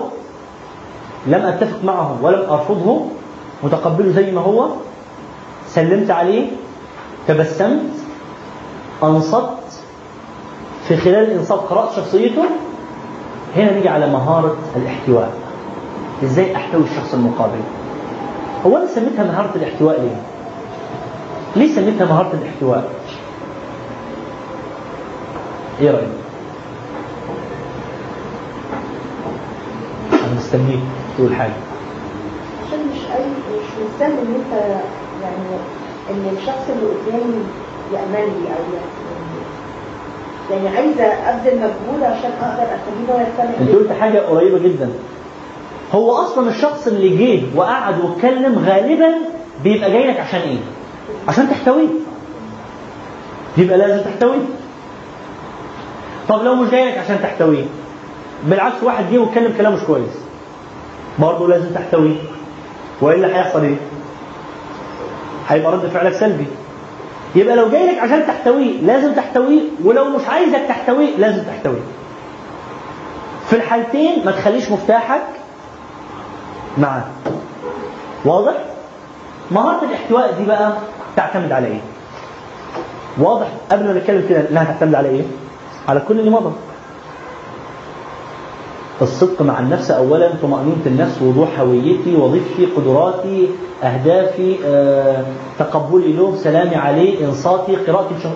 لم 1.27 1.41
أتفق 1.45 1.83
معه 1.83 2.17
ولم 2.21 2.49
أرفضه 2.49 3.05
متقبله 3.63 4.11
زي 4.11 4.31
ما 4.31 4.41
هو 4.41 4.67
سلمت 5.67 6.11
عليه 6.11 6.47
تبسمت 7.27 7.91
أنصت 9.03 9.49
في 10.87 10.97
خلال 10.97 11.15
الإنصات 11.31 11.59
قرأت 11.59 11.91
شخصيته 11.95 12.43
هنا 13.55 13.71
نيجي 13.73 13.89
على 13.89 14.07
مهارة 14.07 14.55
الاحتواء. 14.75 15.31
إزاي 16.23 16.55
أحتوي 16.55 16.83
الشخص 16.83 17.13
المقابل 17.13 17.59
هو 18.65 18.77
أنا 18.77 18.87
سميتها 18.87 19.23
مهارة 19.23 19.51
الاحتواء 19.55 20.01
ليه؟ 20.01 20.21
ليه 21.55 21.75
سميتها 21.75 22.05
مهارة 22.05 22.33
الاحتواء؟ 22.41 22.91
إيه 25.81 25.91
رأيك؟ 25.91 26.09
أنا 30.13 30.33
مستنيك 30.37 30.79
تقول 31.17 31.35
حاجة 31.35 31.53
عشان 32.67 32.79
مش 32.91 32.97
اي 33.17 33.25
مش 33.25 33.85
مستاهل 33.93 34.11
إن 34.11 34.35
أنت 34.35 34.61
يعني 35.23 35.59
إن 36.09 36.37
الشخص 36.37 36.63
اللي 36.69 36.85
قدامي 36.85 37.43
يأمن 37.93 38.25
لي 38.25 38.47
أو 38.49 38.63
يعني 40.51 40.65
يعني 40.65 40.77
عايزة 40.77 41.03
أبذل 41.03 41.55
مجهود 41.57 42.03
عشان 42.03 42.31
أقدر 42.41 42.63
أخليه 42.63 43.13
هو 43.13 43.19
يستمع 43.27 43.59
أنت. 43.61 43.69
قلت 43.75 43.91
حاجة 43.99 44.19
قريبة 44.19 44.57
جدا 44.59 44.89
هو 45.93 46.11
أصلا 46.11 46.49
الشخص 46.49 46.87
اللي 46.87 47.09
جه 47.17 47.43
وقعد 47.55 47.99
واتكلم 48.03 48.65
غالبا 48.67 49.13
بيبقى 49.63 49.91
جاي 49.91 50.07
لك 50.07 50.19
عشان 50.19 50.39
إيه؟ 50.39 50.57
عشان 51.27 51.49
تحتويه. 51.49 51.87
يبقى 53.57 53.77
لازم 53.77 54.03
تحتويه. 54.03 54.45
طب 56.29 56.43
لو 56.43 56.55
مش 56.55 56.69
جاي 56.69 56.85
لك 56.91 56.97
عشان 56.97 57.19
تحتويه 57.21 57.63
بالعكس 58.43 58.83
واحد 58.83 59.05
جه 59.11 59.17
واتكلم 59.17 59.53
كلام 59.57 59.73
مش 59.73 59.81
كويس 59.83 60.13
برضه 61.19 61.47
لازم 61.47 61.69
تحتويه. 61.75 62.15
وإلا 63.01 63.27
هيحصل 63.27 63.63
إيه؟ 63.63 63.75
هيبقى 65.49 65.71
رد 65.71 65.87
فعلك 65.89 66.13
سلبي. 66.13 66.45
يبقى 67.35 67.55
لو 67.55 67.69
جاي 67.69 67.91
لك 67.91 67.99
عشان 67.99 68.23
تحتويه 68.27 68.81
لازم 68.81 69.13
تحتويه 69.13 69.61
ولو 69.83 70.05
مش 70.05 70.25
عايزك 70.27 70.61
تحتويه 70.67 71.15
لازم 71.17 71.43
تحتويه. 71.43 71.81
في 73.49 73.55
الحالتين 73.55 74.25
ما 74.25 74.31
تخليش 74.31 74.71
مفتاحك 74.71 75.21
معاه 76.79 77.03
واضح؟ 78.25 78.53
مهارة 79.51 79.85
الاحتواء 79.85 80.35
دي 80.39 80.45
بقى 80.45 80.73
تعتمد 81.15 81.51
على 81.51 81.67
إيه؟ 81.67 81.79
واضح. 83.17 83.47
قبل 83.71 83.85
ما 83.85 83.93
نتكلم 83.93 84.25
كده 84.29 84.49
إنها 84.49 84.63
تعتمد 84.63 84.95
على 84.95 85.09
إيه؟ 85.09 85.21
على 85.87 85.99
كل 86.07 86.19
اللي 86.19 86.31
مضى. 86.31 86.51
الصدق 89.01 89.41
مع 89.41 89.59
النفس 89.59 89.91
اولا 89.91 90.29
طمأنينة 90.41 90.81
النفس 90.85 91.21
وضوح 91.21 91.59
هويتي 91.59 92.15
وظيفتي 92.15 92.65
قدراتي 92.65 93.49
أهدافي 93.83 94.55
آه، 94.65 95.23
تقبلي 95.59 96.13
له 96.13 96.35
سلامي 96.35 96.75
عليه 96.75 97.25
إنصاتي 97.25 97.75
قراءتي. 97.75 98.13
بشغل. 98.15 98.31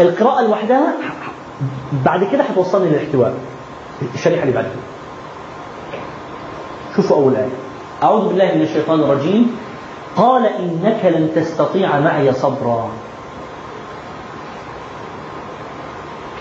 القراءة 0.00 0.42
لوحدها 0.46 0.92
بعد 2.04 2.24
كده 2.24 2.42
هتوصلني 2.42 2.90
للاحتواء. 2.90 3.34
الشريحة 4.14 4.42
اللي 4.42 4.54
بعد 4.54 4.64
كده. 4.64 4.93
شوفوا 6.96 7.16
أول 7.16 7.36
آية. 7.36 7.48
أعوذ 8.02 8.28
بالله 8.28 8.54
من 8.54 8.62
الشيطان 8.62 9.00
الرجيم. 9.00 9.56
قال 10.16 10.46
إنك 10.46 11.04
لن 11.04 11.30
تستطيع 11.34 12.00
معي 12.00 12.32
صبرا. 12.32 12.88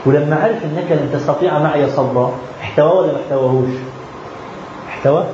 ولما 0.06 0.36
عرف 0.36 0.64
إنك 0.64 0.92
لن 0.92 1.10
تستطيع 1.14 1.60
معي 1.60 1.90
صبرا 1.90 2.32
احتواه 2.62 2.94
ولا 2.94 3.14
ما 3.14 3.20
احتواهوش 3.24 3.70
احتوى؟ 4.90 5.26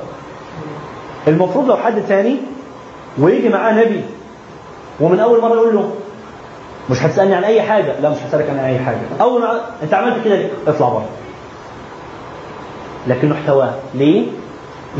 المفروض 1.28 1.68
لو 1.68 1.78
حد 1.78 2.04
تاني 2.08 2.38
ويجي 3.18 3.50
معاه 3.50 3.74
نبي 3.74 4.02
ومن 5.00 5.20
أول 5.20 5.42
مرة 5.42 5.54
يقول 5.54 5.76
له 5.76 5.92
مش 6.90 7.04
هتسألني 7.04 7.36
عن 7.36 7.44
أي 7.44 7.62
حاجة. 7.62 8.00
لا 8.00 8.10
مش 8.10 8.18
هسالك 8.30 8.50
عن 8.50 8.60
أي 8.60 8.80
حاجة. 8.80 8.98
أول 9.22 9.42
ما 9.42 9.62
أنت 9.84 9.94
عملت 9.94 10.26
كده 10.26 10.36
ليه؟ 10.36 10.50
اطلع 10.68 10.90
بره. 10.90 11.10
لكنه 13.08 13.36
احتواه. 13.36 13.74
ليه؟ 13.94 14.28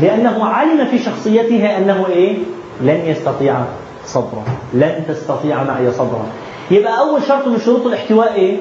لأنه 0.02 0.44
علم 0.44 0.86
في 0.86 0.98
شخصيته 0.98 1.78
أنه 1.78 2.06
إيه؟ 2.08 2.36
لن 2.80 3.00
يستطيع 3.06 3.56
صبرا 4.04 4.44
لن 4.74 5.04
تستطيع 5.08 5.62
معي 5.62 5.92
صبرا 5.92 6.26
يبقى 6.70 6.98
أول 6.98 7.22
شرط 7.22 7.46
من 7.46 7.58
شروط 7.60 7.86
الاحتواء 7.86 8.34
إيه؟ 8.34 8.56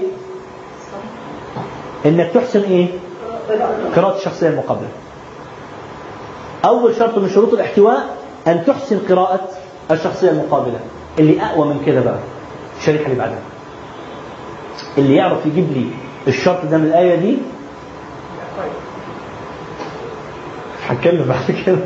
إنك 2.06 2.32
تحسن 2.34 2.62
إيه؟ 2.62 2.88
قراءة 3.96 4.18
الشخصية 4.18 4.50
المقابلة. 4.50 4.88
أول 6.66 6.96
شرط 6.96 7.18
من 7.18 7.30
شروط 7.30 7.54
الاحتواء 7.54 8.18
أن 8.48 8.64
تحسن 8.66 9.00
قراءة 9.10 9.40
الشخصية 9.92 10.30
المقابلة. 10.32 10.80
اللي 11.20 11.42
أقوى 11.42 11.68
من 11.68 11.84
كده 11.86 12.02
بقى. 12.02 12.20
الشريحه 12.80 13.06
اللي 13.06 13.16
بعدها. 13.18 13.40
اللي 14.98 15.16
يعرف 15.16 15.46
يجيب 15.46 15.68
لي 15.74 15.86
الشرط 16.28 16.66
ده 16.66 16.78
من 16.78 16.86
الآية 16.86 17.16
دي 17.16 17.38
هتكلم 20.90 21.26
بعد 21.28 21.62
كده. 21.66 21.78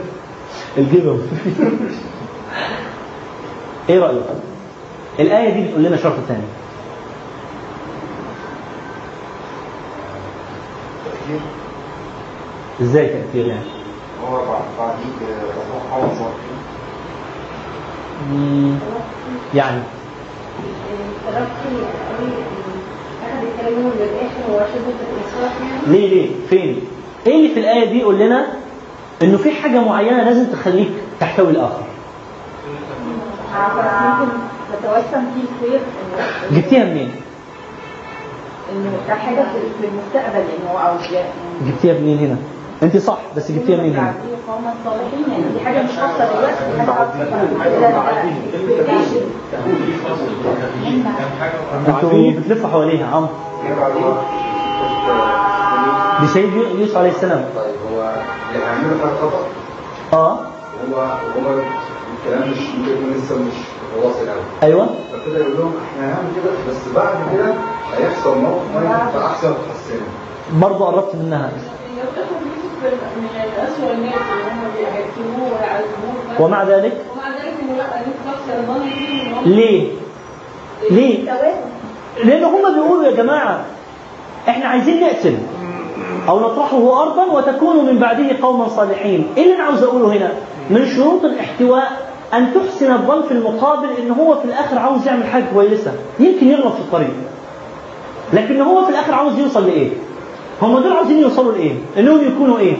الجبن 0.77 1.21
إيه 3.89 3.99
رأيك؟ 3.99 4.23
الآية 5.19 5.49
دي 5.53 5.67
بتقول 5.67 5.84
لنا 5.84 5.97
شرط 5.97 6.13
ثاني 6.27 6.43
إزاي 12.81 13.07
تأثير 13.07 13.45
يعني؟ 13.47 13.65
هو 14.23 14.38
يعني. 19.55 19.81
ليه 25.88 26.07
ليه؟ 26.09 26.30
فين؟ 26.49 26.80
إيه 27.27 27.35
اللي 27.35 27.53
في 27.53 27.59
الآية 27.59 27.85
دي 27.91 27.99
يقول 27.99 28.19
لنا 28.19 28.47
إنه 29.24 29.38
في 29.38 29.52
حاجة 29.52 29.80
معينة 29.80 30.24
لازم 30.24 30.45
تخليك 30.52 30.90
تحتوي 31.20 31.50
الآخر. 31.50 31.84
فيه 35.36 35.68
الخير 35.68 35.80
جبتيها 36.52 36.84
منين؟ 36.84 37.12
إنه 38.76 38.91
ده 39.08 39.16
حاجة 39.16 39.36
في- 39.36 39.88
المستقبل 39.88 40.40
ان 40.40 40.68
هو 40.72 40.78
عاوز 40.78 41.02
جبتيها 41.68 41.94
منين 42.00 42.18
هنا؟ 42.20 42.38
أنت 42.84 42.98
صح 42.98 43.18
بس 43.38 43.52
جبتيها 43.52 43.78
منين 43.78 43.95
هنا؟ 43.95 44.14
يعني 45.32 45.44
دي 45.54 45.66
حاجة 45.66 45.84
مش 45.84 45.90
خاصة 45.90 46.30
دلوقتي 46.34 46.64
أنتوا 51.88 52.32
بتلفوا 52.32 52.70
حواليها 52.70 53.08
عم 53.16 53.28
هي 56.14 56.19
بعدين 56.19 56.27
دي 56.27 56.34
سيد 56.34 56.53
يو- 56.53 56.80
يوسف 56.80 56.98
عليه 56.98 57.10
السلام. 57.10 57.45
طيب 57.56 57.76
هو 57.94 58.02
اللي 58.53 58.65
هيعملوا 58.65 58.98
حاجة 59.02 59.15
خطا 59.22 59.45
آه. 60.14 60.34
هو 60.91 60.95
هو 60.95 61.61
الكلام 62.23 62.52
مش 62.52 62.57
ممكن 62.77 62.91
يكون 62.91 63.14
لسه 63.18 63.35
مش 63.35 63.53
واصل 64.03 64.30
قوي 64.30 64.41
أيوه. 64.64 64.85
فابتدى 65.11 65.44
يقول 65.44 65.57
لهم 65.57 65.73
إحنا 65.85 66.06
هنعمل 66.07 66.30
كده 66.35 66.52
بس 66.69 66.94
بعد 66.95 67.15
كده 67.34 67.53
هيحصل 67.98 68.38
موقف 68.38 68.61
معين 68.76 68.90
فاحسن 69.14 69.53
تحسنه 69.53 70.06
برضه 70.61 70.85
قربت 70.85 71.15
منها. 71.15 71.52
يفتحوا 71.98 72.38
يوسف 72.45 73.03
من 73.18 73.27
الأسوأ 73.44 73.94
الناس 73.94 74.14
اللي 74.14 74.52
هم 74.52 74.61
بيعتموه 74.77 75.49
ويعذبوه 75.60 76.45
ومع 76.48 76.64
ذلك؟ 76.64 76.98
ليه؟ 79.45 79.91
ليه؟ 80.91 81.31
لأن 82.23 82.44
هم 82.44 82.73
بيقولوا 82.73 83.06
يا 83.06 83.11
جماعة 83.15 83.65
إحنا 84.49 84.65
عايزين 84.65 84.99
نقتل. 85.03 85.38
أو 86.30 86.40
نطرحه 86.40 87.02
ارضا 87.02 87.26
وتكونوا 87.26 87.84
من 87.84 87.99
بعده 87.99 88.41
قوما 88.41 88.68
صالحين. 88.69 89.27
إيه 89.38 89.44
اللي 89.44 89.56
أنا 89.56 89.64
عاوز 89.64 89.84
أقوله 89.84 90.14
هنا؟ 90.18 90.31
من 90.69 90.85
شروط 90.95 91.23
الاحتواء 91.26 92.14
أن 92.34 92.53
تحسن 92.53 92.91
الظن 92.91 93.22
في 93.22 93.31
المقابل 93.31 93.88
إن 93.99 94.11
هو 94.11 94.35
في 94.35 94.45
الآخر 94.45 94.80
عاوز 94.80 95.07
يعمل 95.07 95.23
حاجة 95.27 95.45
كويسة. 95.53 95.91
يمكن 96.19 96.48
يغلط 96.48 96.73
في 96.73 96.80
الطريق. 96.80 97.14
لكن 98.34 98.61
هو 98.61 98.84
في 98.85 98.90
الآخر 98.90 99.14
عاوز 99.14 99.40
يوصل 99.40 99.65
لإيه؟ 99.65 99.90
هم 100.61 100.80
دول 100.80 100.94
عاوزين 100.94 101.19
يوصلوا 101.19 101.52
لإيه؟ 101.52 101.73
إنهم 101.98 102.27
يكونوا 102.27 102.60
إيه؟ 102.60 102.76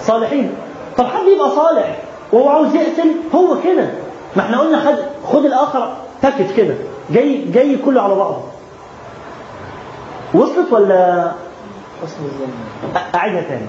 صالحين. 0.00 0.50
طب 0.98 1.04
حد 1.06 1.28
يبقى 1.28 1.50
صالح 1.50 1.98
وهو 2.32 2.48
عاوز 2.48 2.74
يقتل؟ 2.74 3.10
هو 3.34 3.56
كده. 3.64 3.88
ما 4.36 4.42
إحنا 4.42 4.58
قلنا 4.60 4.78
خد 4.80 4.96
خد 5.32 5.44
الآخر 5.44 5.92
باكت 6.22 6.56
كده. 6.56 6.74
جاي 7.10 7.44
جاي 7.54 7.76
كله 7.76 8.02
على 8.02 8.14
بعضه. 8.14 8.38
وصلت 10.34 10.72
ولا 10.72 11.30
حسن 12.02 12.24
الظن. 12.24 12.52
أ- 12.94 13.14
أعيدها 13.16 13.40
تاني 13.42 13.66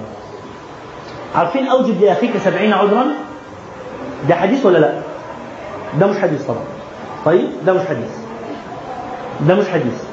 عارفين 1.35 1.67
أوجب 1.67 2.01
لأخيك 2.01 2.37
سبعين 2.37 2.73
عذرا؟ 2.73 3.05
ده 4.29 4.35
حديث 4.35 4.65
ولا 4.65 4.77
لا؟ 4.77 4.93
ده 5.99 6.07
مش 6.07 6.17
حديث 6.17 6.43
طبعا. 6.45 6.63
طيب 7.25 7.47
ده 7.65 7.73
مش 7.73 7.81
حديث. 7.87 8.09
ده 9.47 9.55
مش 9.55 9.65
حديث. 9.69 10.03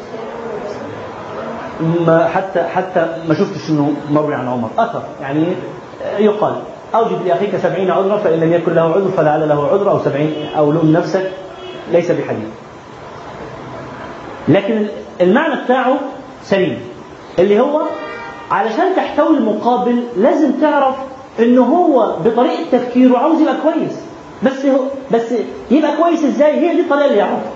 ما 2.06 2.28
حتى 2.28 2.62
حتى 2.62 3.16
ما 3.28 3.34
شفتش 3.34 3.70
إنه 3.70 3.92
مروي 4.10 4.34
عن 4.34 4.48
عمر. 4.48 4.68
أثر. 4.78 5.02
يعني 5.20 5.46
يقال 6.18 6.54
اوجب 6.94 7.26
لأخيك 7.26 7.56
سبعين 7.56 7.90
عذرا 7.90 8.16
فإن 8.18 8.40
لم 8.40 8.52
يكن 8.52 8.74
له 8.74 8.82
عذر 8.82 9.10
فلعل 9.16 9.48
له 9.48 9.68
عذر 9.72 9.90
أو 9.90 9.98
سبعين 10.04 10.34
أو 10.56 10.72
لوم 10.72 10.92
نفسك. 10.92 11.30
ليس 11.92 12.10
بحديث. 12.10 12.48
لكن 14.48 14.86
المعنى 15.20 15.64
بتاعه 15.64 15.96
سليم. 16.42 16.80
اللي 17.38 17.60
هو 17.60 17.82
علشان 18.50 18.96
تحتوي 18.96 19.36
المقابل 19.36 20.02
لازم 20.16 20.50
تعرف 20.60 20.94
ان 21.40 21.58
هو 21.58 22.16
بطريقة 22.24 22.62
تفكيره 22.72 23.18
عاوز 23.18 23.40
يبقى 23.40 23.54
كويس. 23.62 24.00
بس 24.42 24.66
هو 24.66 24.80
بس 25.12 25.34
يبقى 25.70 25.96
كويس 25.96 26.24
إزاي؟ 26.24 26.52
هي 26.52 26.74
دي 26.74 26.80
الطريقة 26.80 27.04
اللي 27.06 27.18
يعرفها. 27.18 27.50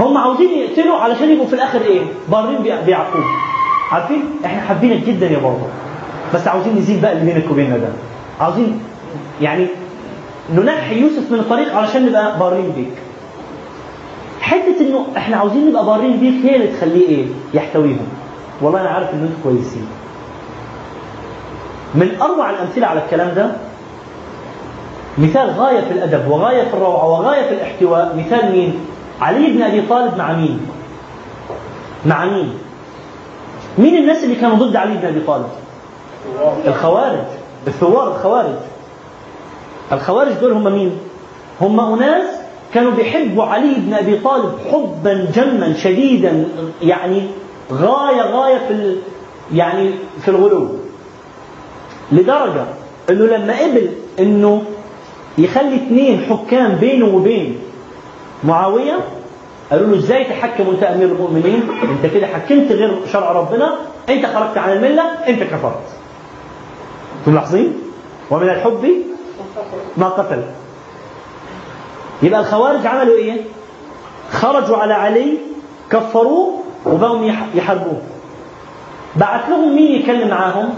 هم 0.00 0.16
عاوزين 0.18 0.50
يقتلوا 0.50 0.96
علشان 0.96 1.30
يبقوا 1.30 1.46
في 1.46 1.52
الآخر 1.54 1.80
إيه؟ 1.80 2.00
بارين 2.28 2.58
بيع- 2.62 2.80
بيعقوب 2.80 3.22
عارفين؟ 3.90 4.22
إحنا 4.44 4.60
حابينك 4.60 5.04
جدا 5.06 5.26
يا 5.26 5.38
بابا. 5.38 5.66
بس 6.34 6.48
عاوزين 6.48 6.76
نزيد 6.76 7.02
بقى 7.02 7.12
اللي 7.12 7.32
بينك 7.32 7.50
وبيننا 7.50 7.76
ده. 7.78 7.88
عاوزين 8.40 8.80
يعني 9.42 9.66
ننحي 10.54 11.00
يوسف 11.00 11.32
من 11.32 11.38
الطريق 11.38 11.76
علشان 11.76 12.06
نبقى 12.06 12.38
بارين 12.38 12.72
بيك. 12.76 12.92
حتة 14.40 14.80
إنه 14.80 15.06
إحنا 15.16 15.36
عاوزين 15.36 15.68
نبقى 15.68 15.86
بارين 15.86 16.16
بيك 16.16 16.46
هي 16.46 16.56
اللي 16.56 16.66
تخليه 16.66 17.08
إيه؟ 17.08 17.26
يحتويهم. 17.54 18.06
والله 18.62 18.80
أنا 18.80 18.88
عارف 18.88 19.10
ان 19.14 19.22
أنتم 19.22 19.34
كويسين. 19.44 19.86
من 21.94 22.16
أروع 22.22 22.50
الأمثلة 22.50 22.86
على 22.86 23.02
الكلام 23.04 23.34
ده 23.34 23.50
مثال 25.18 25.50
غاية 25.50 25.80
في 25.80 25.90
الأدب 25.92 26.28
وغاية 26.30 26.62
في 26.68 26.74
الروعة 26.74 27.08
وغاية 27.10 27.48
في 27.48 27.54
الاحتواء 27.54 28.16
مثال 28.26 28.52
مين؟ 28.52 28.74
علي 29.20 29.46
بن 29.46 29.62
أبي 29.62 29.82
طالب 29.82 30.16
مع 30.18 30.32
مين؟ 30.32 30.60
مع 32.06 32.24
مين؟ 32.24 32.54
مين 33.78 33.96
الناس 33.96 34.24
اللي 34.24 34.34
كانوا 34.34 34.56
ضد 34.56 34.76
علي 34.76 34.94
بن 34.94 35.06
أبي 35.06 35.20
طالب؟ 35.20 35.46
الخوارج 36.66 37.18
الثوار 37.66 38.08
الخوارج. 38.16 38.54
الخوارج 39.92 40.32
دول 40.32 40.52
هم 40.52 40.72
مين؟ 40.72 40.98
هم 41.60 41.80
أناس 41.80 42.24
كانوا 42.74 42.92
بيحبوا 42.92 43.44
علي 43.44 43.74
بن 43.76 43.94
أبي 43.94 44.16
طالب 44.18 44.52
حبا 44.72 45.28
جما 45.34 45.74
شديدا 45.76 46.44
يعني 46.82 47.22
غايه 47.72 48.22
غاية 48.22 48.58
في 48.58 48.70
ال... 48.72 48.98
يعني 49.54 49.90
في 50.22 50.28
الغلو. 50.28 50.68
لدرجة 52.12 52.64
إنه 53.10 53.24
لما 53.24 53.58
قبل 53.62 53.90
إنه 54.18 54.62
يخلي 55.38 55.74
اثنين 55.76 56.20
حكام 56.30 56.74
بينه 56.74 57.16
وبين 57.16 57.58
معاوية 58.44 58.98
قالوا 59.70 59.86
له 59.86 59.96
إزاي 59.98 60.24
تحكم 60.24 60.68
وأنت 60.68 60.82
أمير 60.82 61.08
المؤمنين؟ 61.08 61.62
أنت 61.82 62.12
كده 62.14 62.26
حكمت 62.26 62.72
غير 62.72 62.98
شرع 63.12 63.32
ربنا 63.32 63.74
أنت 64.08 64.26
خرجت 64.26 64.58
عن 64.58 64.72
الملة 64.72 65.02
أنت 65.28 65.42
كفرت. 65.42 65.82
أنتم 67.18 67.32
ملاحظين؟ 67.32 67.72
ومن 68.30 68.48
الحب 68.48 68.88
ما 69.96 70.08
قتل. 70.08 70.42
يبقى 72.22 72.40
الخوارج 72.40 72.86
عملوا 72.86 73.14
إيه؟ 73.16 73.40
خرجوا 74.32 74.76
على 74.76 74.94
علي 74.94 75.38
كفروه 75.90 76.61
وبقوا 76.86 77.24
يح- 77.24 77.46
يحاربوه. 77.54 78.00
بعت 79.16 79.48
لهم 79.48 79.76
مين 79.76 80.00
يتكلم 80.00 80.28
معاهم؟ 80.28 80.68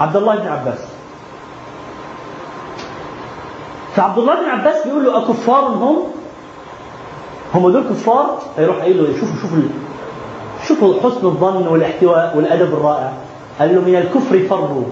عبد 0.00 0.16
الله 0.16 0.36
بن 0.36 0.48
عباس. 0.48 0.78
فعبد 3.96 4.18
الله 4.18 4.34
بن 4.34 4.48
عباس 4.48 4.86
بيقول 4.86 5.04
له 5.04 5.18
أكفار 5.18 5.64
هم؟ 5.64 5.96
هم 7.54 7.70
دول 7.70 7.84
كفار؟ 7.90 8.38
يروح 8.58 8.76
قايل 8.76 8.98
له 8.98 9.20
شوفوا 9.20 9.36
شوفوا 9.42 9.58
شوفوا 10.68 10.94
حسن 11.10 11.26
الظن 11.26 11.66
والاحتواء 11.68 12.32
والأدب 12.36 12.72
الرائع. 12.74 13.12
قال 13.58 13.74
له 13.74 13.80
من 13.80 13.96
الكفر 13.96 14.38
فروا 14.48 14.84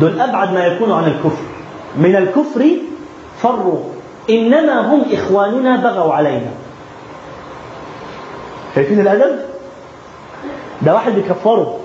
دول 0.00 0.20
أبعد 0.20 0.52
ما 0.54 0.64
يكون 0.66 0.92
عن 0.92 1.04
الكفر. 1.04 1.42
من 1.96 2.16
الكفر 2.16 2.70
فروا 3.38 3.78
إنما 4.30 4.94
هم 4.94 5.02
إخواننا 5.12 5.76
بغوا 5.76 6.14
علينا. 6.14 6.50
شايفين 8.74 9.00
الأدب؟ 9.00 9.38
ده 10.82 10.94
واحد 10.94 11.12
بيكفره. 11.12 11.78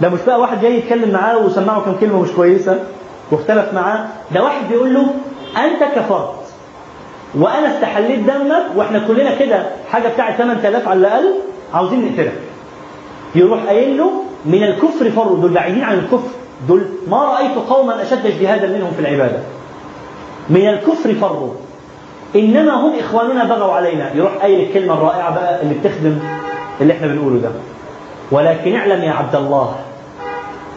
ده 0.00 0.08
مش 0.08 0.20
بقى 0.26 0.40
واحد 0.40 0.60
جاي 0.60 0.78
يتكلم 0.78 1.10
معاه 1.10 1.38
وسمعه 1.38 1.80
كم 1.84 1.96
كلمة 2.00 2.22
مش 2.22 2.28
كويسة 2.30 2.78
واختلف 3.30 3.74
معاه. 3.74 4.06
ده 4.34 4.42
واحد 4.42 4.68
بيقول 4.68 4.94
له 4.94 5.06
أنت 5.64 5.82
كفرت 5.96 6.34
وأنا 7.34 7.74
استحليت 7.74 8.18
دمك 8.20 8.62
وإحنا 8.76 8.98
كلنا 8.98 9.34
كده 9.34 9.66
حاجة 9.90 10.08
بتاعت 10.08 10.38
8000 10.38 10.88
على 10.88 10.98
الأقل 11.00 11.34
عاوزين 11.74 12.04
نقتلك. 12.06 12.32
يروح 13.34 13.64
قايل 13.66 13.98
له 13.98 14.10
من 14.46 14.62
الكفر 14.62 15.10
فروا. 15.10 15.36
دول 15.40 15.50
بعيدين 15.50 15.84
عن 15.84 15.98
الكفر. 15.98 16.28
دول 16.68 16.82
ما 17.08 17.24
رأيت 17.24 17.54
قوما 17.70 18.02
أشد 18.02 18.26
اجتهادا 18.26 18.68
منهم 18.68 18.90
في 18.90 19.00
العبادة. 19.00 19.38
من 20.50 20.68
الكفر 20.68 21.14
فروا. 21.14 21.50
إنما 22.36 22.74
هم 22.74 22.92
إخواننا 22.98 23.44
بغوا 23.44 23.72
علينا. 23.74 24.14
يروح 24.14 24.32
قايل 24.36 24.68
الكلمة 24.68 24.94
الرائعة 24.94 25.34
بقى 25.34 25.62
اللي 25.62 25.74
بتخدم 25.74 26.18
اللي 26.80 26.92
إحنا 26.92 27.06
بنقوله 27.06 27.40
ده. 27.40 27.50
ولكن 28.30 28.76
اعلم 28.76 29.02
يا 29.02 29.12
عبد 29.12 29.36
الله 29.36 29.74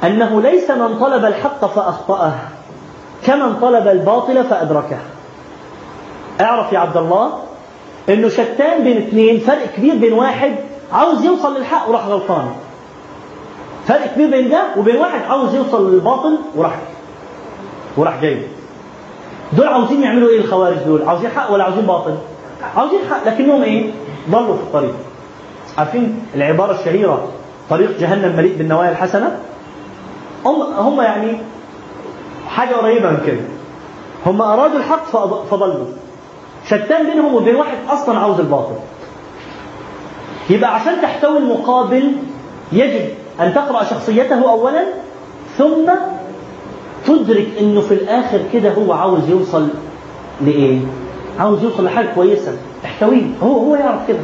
أنه 0.04 0.42
ليس 0.42 0.72
من 0.72 1.00
طلب 1.00 1.26
الحق 1.26 1.66
فأخطأه 1.66 2.34
كمن 3.26 3.54
طلب 3.62 3.88
الباطل 3.88 4.44
فأدركه. 4.44 4.98
اعرف 6.42 6.74
يا 6.74 6.80
عبد 6.80 6.98
الله 6.98 7.30
إنه 8.10 8.30
شتان 8.30 8.84
بين 8.84 8.98
اثنين 8.98 9.40
فرق 9.40 9.66
كبير 9.78 9.96
بين 9.96 10.14
واحد 10.14 10.52
عاوز 10.94 11.26
يوصل 11.26 11.58
للحق 11.58 11.90
وراح 11.90 12.08
غلطان. 12.08 12.48
فرق 13.88 14.14
كبير 14.16 14.30
بين 14.30 14.50
ده 14.50 14.64
وبين 14.78 14.96
واحد 14.96 15.22
عاوز 15.30 15.56
يوصل 15.56 15.94
للباطل 15.94 16.38
وراح 16.56 16.80
وراح 17.98 18.22
جاي. 18.22 18.42
دول 19.54 19.68
عاوزين 19.68 20.04
يعملوا 20.04 20.30
إيه 20.30 20.40
الخوارج 20.42 20.78
دول؟ 20.78 21.02
عاوزين 21.04 21.30
حق 21.30 21.52
ولا 21.52 21.64
عاوزين 21.64 21.86
باطل؟ 21.86 22.16
عاوزين 22.78 23.00
حق 23.10 23.28
لكنهم 23.28 23.62
إيه؟ 23.64 23.92
ضلوا 24.30 24.56
في 24.56 24.62
الطريق. 24.62 24.94
عارفين 25.78 26.20
العبارة 26.36 26.72
الشهيرة 26.80 27.28
طريق 27.70 28.00
جهنم 28.00 28.38
مليء 28.38 28.58
بالنوايا 28.58 28.92
الحسنة؟ 28.92 29.38
هم 30.46 30.62
هم 30.62 31.02
يعني 31.02 31.38
حاجة 32.48 32.76
قريبة 32.76 33.10
من 33.10 33.18
كده. 33.26 33.42
هم 34.26 34.42
أرادوا 34.42 34.78
الحق 34.78 35.06
فضلوا. 35.52 35.86
شتان 36.68 37.06
بينهم 37.06 37.36
وبين 37.36 37.56
واحد 37.56 37.78
أصلا 37.90 38.20
عاوز 38.20 38.40
الباطل. 38.40 38.76
يبقى 40.50 40.76
عشان 40.76 41.02
تحتوي 41.02 41.38
المقابل 41.38 42.12
يجب 42.72 43.10
أن 43.42 43.54
تقرأ 43.54 43.84
شخصيته 43.84 44.50
أولا 44.52 44.84
ثم 45.58 45.90
تدرك 47.08 47.48
إنه 47.60 47.82
في 47.82 47.94
الآخر 47.94 48.40
كده 48.54 48.74
هو 48.74 48.94
عاوز 48.94 49.30
يوصل 49.30 49.68
لإيه؟ 50.42 50.80
عاوز 51.40 51.64
يوصل 51.64 51.86
لحاجة 51.86 52.08
كويسة 52.16 52.58
تحتويه 52.84 53.24
هو 53.44 53.54
هو 53.58 53.76
يعرف 53.76 54.08
كده. 54.08 54.20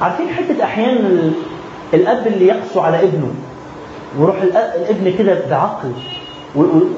عارفين 0.00 0.28
حتة 0.28 0.64
أحيانا 0.64 1.08
ال- 1.08 1.32
الأب 1.94 2.26
اللي 2.26 2.46
يقسو 2.46 2.80
على 2.80 3.02
ابنه 3.02 3.30
ويروح 4.18 4.36
الابن 4.42 5.14
كده 5.18 5.38
بعقل 5.50 5.92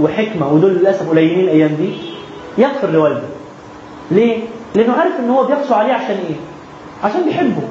وحكمة 0.00 0.52
ودول 0.52 0.70
للأسف 0.70 1.10
قليلين 1.10 1.40
الأيام 1.40 1.74
دي 1.74 1.92
يغفر 2.58 2.90
لوالده. 2.90 3.22
ليه؟ 4.10 4.38
لأنه 4.74 4.92
عارف 4.92 5.12
إن 5.20 5.30
هو 5.30 5.44
بيقسو 5.44 5.74
عليه 5.74 5.92
عشان 5.92 6.16
إيه؟ 6.28 6.36
عشان 7.04 7.24
بيحبه. 7.24 7.62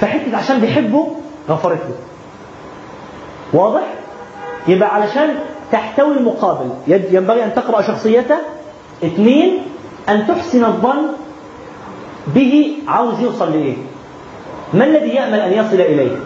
فحتة 0.00 0.36
عشان 0.36 0.58
بيحبه 0.60 1.08
غفرت 1.48 1.78
له. 1.88 1.94
واضح؟ 3.60 3.82
يبقى 4.68 4.94
علشان 4.94 5.34
تحتوي 5.72 6.16
المقابل. 6.16 6.68
ينبغي 6.88 7.44
أن 7.44 7.54
تقرأ 7.54 7.82
شخصيته. 7.82 8.36
اثنين 9.04 9.58
أن 10.08 10.26
تحسن 10.26 10.64
الظن 10.64 11.02
به 12.34 12.72
عاوز 12.88 13.20
يوصل 13.20 13.52
لإيه 13.52 13.74
ما 14.74 14.84
الذي 14.84 15.08
يأمل 15.08 15.40
أن 15.40 15.52
يصل 15.52 15.80
إليه؟ 15.80 16.16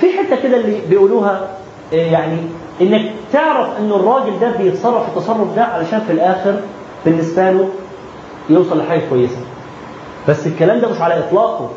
في 0.00 0.06
حتة 0.18 0.42
كده 0.42 0.56
اللي 0.56 0.80
بيقولوها 0.90 1.48
آه، 1.92 1.96
يعني 1.96 2.36
إنك 2.80 3.10
تعرف 3.32 3.68
أن 3.78 3.92
الراجل 3.92 4.40
ده 4.40 4.50
بيتصرف 4.50 5.08
التصرف 5.08 5.56
ده 5.56 5.64
علشان 5.64 6.00
في 6.00 6.12
الآخر 6.12 6.60
بالنسبة 7.04 7.50
له 7.50 7.68
يوصل 8.50 8.78
لحاجة 8.78 9.00
كويسة. 9.10 9.38
بس 10.28 10.46
الكلام 10.46 10.80
ده 10.80 10.88
مش 10.88 11.00
على 11.00 11.18
إطلاقه. 11.18 11.70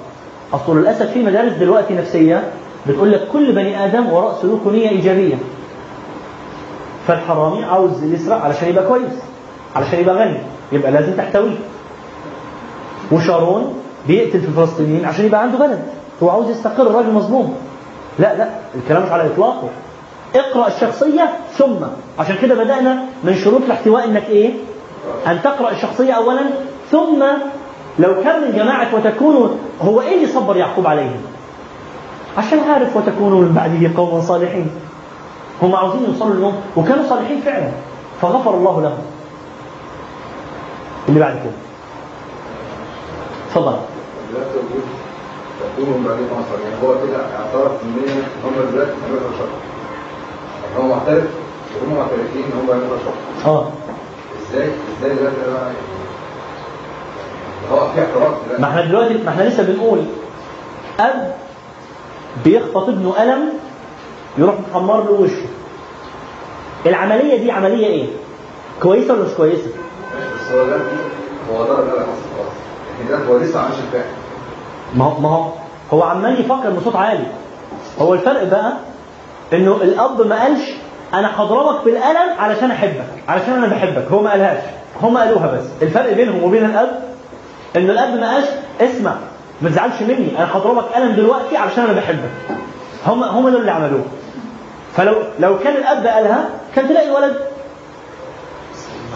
أصل 0.54 0.78
للأسف 0.80 1.12
في 1.12 1.24
مدارس 1.24 1.52
دلوقتي 1.54 1.94
نفسية 1.94 2.44
بتقول 2.88 3.12
لك 3.12 3.28
كل 3.34 3.52
بني 3.52 3.86
آدم 3.86 4.14
وراء 4.14 4.38
سلوكه 4.42 4.72
نية 4.72 4.90
إيجابية. 4.90 5.36
فالحرامي 7.08 7.66
عاوز 7.66 8.04
يسرق 8.04 8.42
علشان 8.42 8.70
يبقى 8.70 8.88
كويس 8.88 9.14
علشان 9.76 10.00
يبقى 10.00 10.16
غني 10.16 10.38
يبقى 10.72 10.92
لازم 10.92 11.14
تحتويه. 11.14 11.58
وشارون 13.12 13.74
بيقتل 14.08 14.40
في 14.42 14.48
الفلسطينيين 14.48 15.06
عشان 15.06 15.26
يبقى 15.26 15.42
عنده 15.42 15.58
بلد. 15.58 15.82
هو 16.24 16.30
عاوز 16.30 16.50
يستقر 16.50 16.88
الراجل 16.88 17.12
مظلوم. 17.12 17.56
لا 18.20 18.38
لا 18.38 18.50
الكلام 18.76 19.04
مش 19.04 19.10
على 19.12 19.26
إطلاقه. 19.28 19.70
اقرأ 20.36 20.68
الشخصية 20.68 21.30
ثم. 21.54 21.76
عشان 22.20 22.36
كده 22.42 22.64
بدأنا 22.64 23.04
من 23.24 23.36
شروط 23.36 23.62
الاحتواء 23.66 24.06
إنك 24.06 24.30
إيه؟ 24.30 24.54
أن 25.28 25.42
تقرأ 25.44 25.72
الشخصية 25.72 26.14
اولا 26.14 26.42
ثم 26.92 27.24
لو 28.00 28.24
كان 28.24 28.42
من 28.42 28.52
جماعة 28.56 28.96
وتكونوا 28.96 29.48
هو 29.82 30.02
إيه 30.02 30.16
اللي 30.16 30.28
صبر 30.28 30.58
يعقوب 30.58 30.88
عليهم؟ 30.88 31.22
عشان 32.38 32.60
عارف 32.60 32.98
وتكونوا 32.98 33.42
من 33.42 33.54
بعده 33.54 33.98
قوما 33.98 34.22
صالحين. 34.22 34.68
هم 35.62 35.76
عاوزين 35.76 36.04
يوصلوا 36.08 36.36
لهم 36.36 36.54
وكانوا 36.78 37.10
صالحين 37.10 37.42
فعلا. 37.42 37.72
فغفر 38.22 38.54
الله 38.54 38.82
لهم. 38.82 38.98
اللي 41.10 41.20
بعد 41.20 41.34
كده. 41.36 41.62
بعدين 46.12 46.26
مصر 46.26 46.64
يعني 46.64 46.76
هو 46.84 47.08
كده 47.08 47.18
اعترف 47.18 47.72
إن 47.84 48.24
هم 48.46 48.72
دلوقتي 48.72 48.92
عملوا 49.08 49.32
شر 49.40 49.50
هو 50.78 50.88
معترف 50.88 51.24
وهم 51.82 51.96
معترفين 51.98 52.44
إن 52.44 52.60
هم 52.60 52.90
شر 53.06 53.50
آه. 53.50 53.68
إزاي؟ 54.52 54.70
إزاي 55.00 55.16
دلوقتي 55.16 55.36
هو 57.72 57.88
في 57.94 58.00
اعتراف 58.00 58.60
ما 58.60 58.68
إحنا 58.68 58.86
دلوقتي 58.86 59.14
ما 59.14 59.30
إحنا 59.30 59.44
لسه 59.44 59.64
بنقول 59.64 60.00
أب 61.00 61.36
بيخبط 62.44 62.90
ابنه 62.90 63.12
قلم 63.12 63.50
يروح 64.38 64.56
محمر 64.72 65.04
له 65.04 65.12
وشه. 65.12 65.46
العملية 66.86 67.38
دي 67.38 67.52
عملية 67.52 67.86
إيه؟ 67.88 68.08
كويسة 68.82 69.14
ولا 69.14 69.24
مش 69.24 69.32
كويسة؟ 69.38 69.68
بس 70.36 70.52
هو 70.52 70.66
ده 70.66 70.76
هو 71.52 71.64
ده 71.64 71.74
خلاص 71.76 71.98
خلاص 71.98 72.54
لكن 73.00 73.10
ده 73.10 73.18
هو 73.34 73.38
لسه 73.38 73.60
عايش 73.60 73.76
الفعل. 73.88 74.06
ما 74.96 75.06
هو 75.06 75.20
ما 75.20 75.30
هو 75.30 75.46
هو 75.94 76.04
عمال 76.04 76.40
يفكر 76.40 76.70
بصوت 76.70 76.96
عالي. 76.96 77.26
هو 78.00 78.14
الفرق 78.14 78.44
بقى 78.44 78.74
إنه 79.54 79.76
الأب 79.82 80.22
ما 80.28 80.42
قالش 80.44 80.62
أنا 81.14 81.42
هضربك 81.42 81.86
بالقلم 81.86 82.40
علشان 82.40 82.72
أحبك. 82.72 83.06
علشان 83.28 83.54
أنا 83.54 83.68
بحبك. 83.68 84.08
هو 84.12 84.22
ما 84.22 84.32
قالهاش. 84.32 84.64
هم 85.02 85.18
قالوها 85.18 85.48
بس. 85.58 85.66
الفرق 85.82 86.14
بينهم 86.14 86.44
وبين 86.44 86.66
الأب 86.66 87.00
ان 87.76 87.90
الأب 87.90 88.20
ما 88.20 88.34
قالش 88.34 88.48
اسمع 88.82 89.16
ما 89.62 89.70
تزعلش 89.70 90.02
مني. 90.02 90.38
أنا 90.38 90.58
هضربك 90.58 90.84
قلم 90.84 91.16
دلوقتي 91.16 91.58
علشان 91.58 91.84
أنا 91.84 91.94
بحبك. 91.94 92.32
هم 93.08 93.24
هم 93.24 93.50
دول 93.50 93.62
اللي 93.62 93.72
عملوه. 93.72 94.04
فلو 94.94 95.16
لو 95.40 95.60
كان 95.60 95.76
الأب 95.76 96.08
قالها 96.08 96.50
كان 96.76 96.88
تلاقي 96.90 97.08
الولد. 97.08 97.36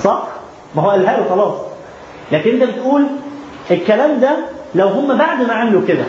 صح؟ 0.03 0.23
ما 0.75 0.81
هو 0.81 0.89
قالها 0.89 1.17
له 1.17 1.29
خلاص. 1.29 1.53
لكن 2.31 2.49
أنت 2.61 2.63
بتقول 2.63 3.05
الكلام 3.71 4.19
ده 4.19 4.35
لو 4.75 4.87
هم 4.87 5.17
بعد 5.17 5.41
ما 5.41 5.53
عملوا 5.53 5.81
كده 5.87 6.03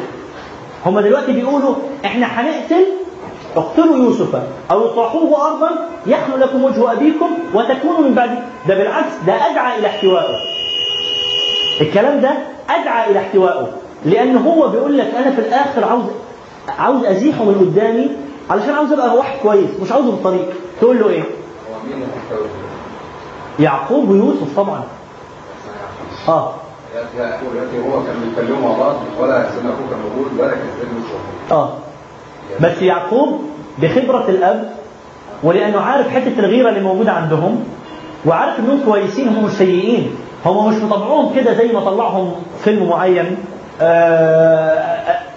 هم 0.87 1.01
دلوقتي 1.01 1.33
بيقولوا 1.33 1.75
إحنا 2.05 2.27
هنقتل 2.27 2.87
اقتلوا 3.57 3.97
يوسف 3.97 4.35
أو 4.71 4.87
اطرحوه 4.87 5.47
أرضا 5.47 5.71
يخلو 6.07 6.37
لكم 6.37 6.65
وجه 6.65 6.93
أبيكم 6.93 7.31
وتكونوا 7.55 8.01
من 8.01 8.15
بعد. 8.15 8.31
ده 8.69 8.75
بالعكس 8.75 9.13
ده 9.27 9.33
أدعى 9.51 9.79
إلى 9.79 9.87
احتوائه. 9.87 10.37
الكلام 11.81 12.21
ده 12.21 12.31
أدعى 12.71 13.11
إلى 13.11 13.19
احتوائه. 13.19 13.69
لأن 14.05 14.37
هو 14.37 14.69
بيقول 14.69 14.99
لك 14.99 15.15
أنا 15.15 15.31
في 15.31 15.39
الآخر 15.41 15.85
عاوز 15.85 16.03
عاوز 16.69 17.05
أزيحه 17.05 17.45
من 17.45 17.55
قدامي 17.61 18.11
علشان 18.51 18.71
عاوز 18.71 18.93
أبقى 18.93 19.17
واحد 19.17 19.39
كويس 19.43 19.71
مش 19.83 19.93
عاوزه 19.93 20.11
في 20.11 20.17
الطريق 20.17 20.49
تقول 20.81 21.01
له 21.01 21.09
إيه؟ 21.09 21.25
يعقوب 23.61 24.11
ويوسف 24.11 24.57
طبعا. 24.57 24.85
آه. 26.29 26.53
هو 28.53 28.69
مع 28.69 28.79
بعض 28.79 28.95
ولا 29.21 29.43
كان 29.43 29.99
موجود 30.03 30.41
ولا 30.41 30.53
آه. 31.51 31.73
بس 32.61 32.83
يعقوب 32.83 33.41
بخبرة 33.79 34.25
الأب 34.29 34.73
ولأنه 35.43 35.81
عارف 35.81 36.09
حتة 36.09 36.39
الغيرة 36.39 36.69
اللي 36.69 36.81
موجودة 36.81 37.13
عندهم 37.13 37.65
وعارف 38.27 38.59
إنهم 38.59 38.81
كويسين 38.85 39.29
هم 39.29 39.45
مش 39.45 39.51
سيئين. 39.53 40.11
هم 40.47 40.69
مش 40.69 40.83
مطلعوهم 40.83 41.35
كده 41.35 41.55
زي 41.55 41.73
ما 41.73 41.81
طلعهم 41.81 42.33
فيلم 42.65 42.89
معين. 42.89 43.37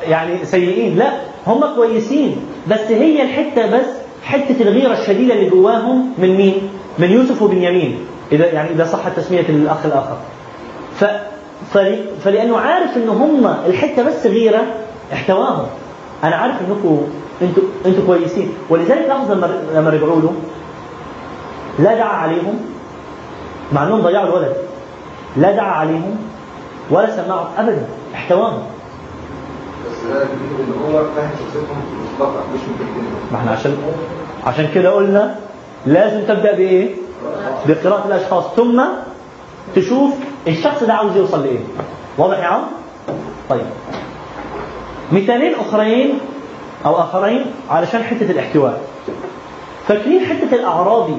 يعني 0.08 0.46
سيئين. 0.46 0.98
لا 0.98 1.12
هم 1.48 1.64
كويسين 1.76 2.36
بس 2.68 2.80
هي 2.90 3.22
الحتة 3.22 3.72
بس 3.78 3.86
حتة 4.24 4.62
الغيرة 4.62 4.94
الشديدة 4.94 5.34
اللي 5.34 5.50
جواهم 5.50 6.14
من 6.18 6.36
مين؟ 6.38 6.56
من 7.00 7.12
يوسف 7.12 7.42
وبنيامين 7.42 8.00
إذا 8.32 8.46
يعني 8.46 8.70
إذا 8.70 8.86
صح 8.86 9.08
تسمية 9.10 9.40
الأخ 9.50 9.86
الآخر. 9.86 10.18
ف 10.96 11.06
فل- 11.74 12.06
فلأنه 12.24 12.58
عارف 12.58 12.98
إن 12.98 13.10
هم 13.10 13.56
الحتة 13.68 14.04
بس 14.04 14.26
غيرة 14.26 14.62
احتواهم. 15.14 15.66
أنا 16.24 16.36
عارف 16.36 16.56
انكم 16.62 17.02
أنتوا 17.42 17.64
أنتوا 17.86 18.06
كويسين. 18.08 18.50
ولذلك 18.70 19.06
لاحظ 19.08 19.32
لما 19.76 19.90
رجعوا 19.90 20.22
له 20.22 20.34
لا 21.80 21.94
دعا 21.96 22.14
عليهم 22.16 22.60
مع 23.74 23.84
إنهم 23.84 24.02
ضيعوا 24.02 24.28
الولد. 24.28 24.54
لا 25.38 25.52
دعا 25.52 25.72
عليهم 25.72 26.16
ولا 26.92 27.16
سمعهم 27.16 27.48
ابدا. 27.58 27.86
ممكن 28.36 28.58
ما 33.32 33.38
إحنا 33.38 33.52
عشان 33.52 33.78
عشان 34.46 34.68
كده 34.76 34.92
قلنا 34.92 35.36
لازم 35.86 36.22
تبدأ 36.28 36.52
بإيه؟ 36.56 36.96
بقراءة 37.68 38.08
الأشخاص 38.08 38.44
ثم 38.56 38.82
تشوف 39.76 40.14
الشخص 40.48 40.84
ده 40.84 40.94
عاوز 40.94 41.16
يوصل 41.18 41.44
لإيه؟ 41.44 41.60
واضح 42.18 42.38
يا 42.40 42.44
عم؟ 42.46 42.62
طيب 43.50 43.66
مثالين 45.12 45.54
أخرين 45.56 46.20
أو 46.86 47.02
آخرين 47.02 47.46
علشان 47.70 48.04
حتة 48.04 48.32
الاحتواء 48.32 48.82
فاكرين 49.88 50.26
حتة 50.26 50.56
الاعرابي 50.56 51.18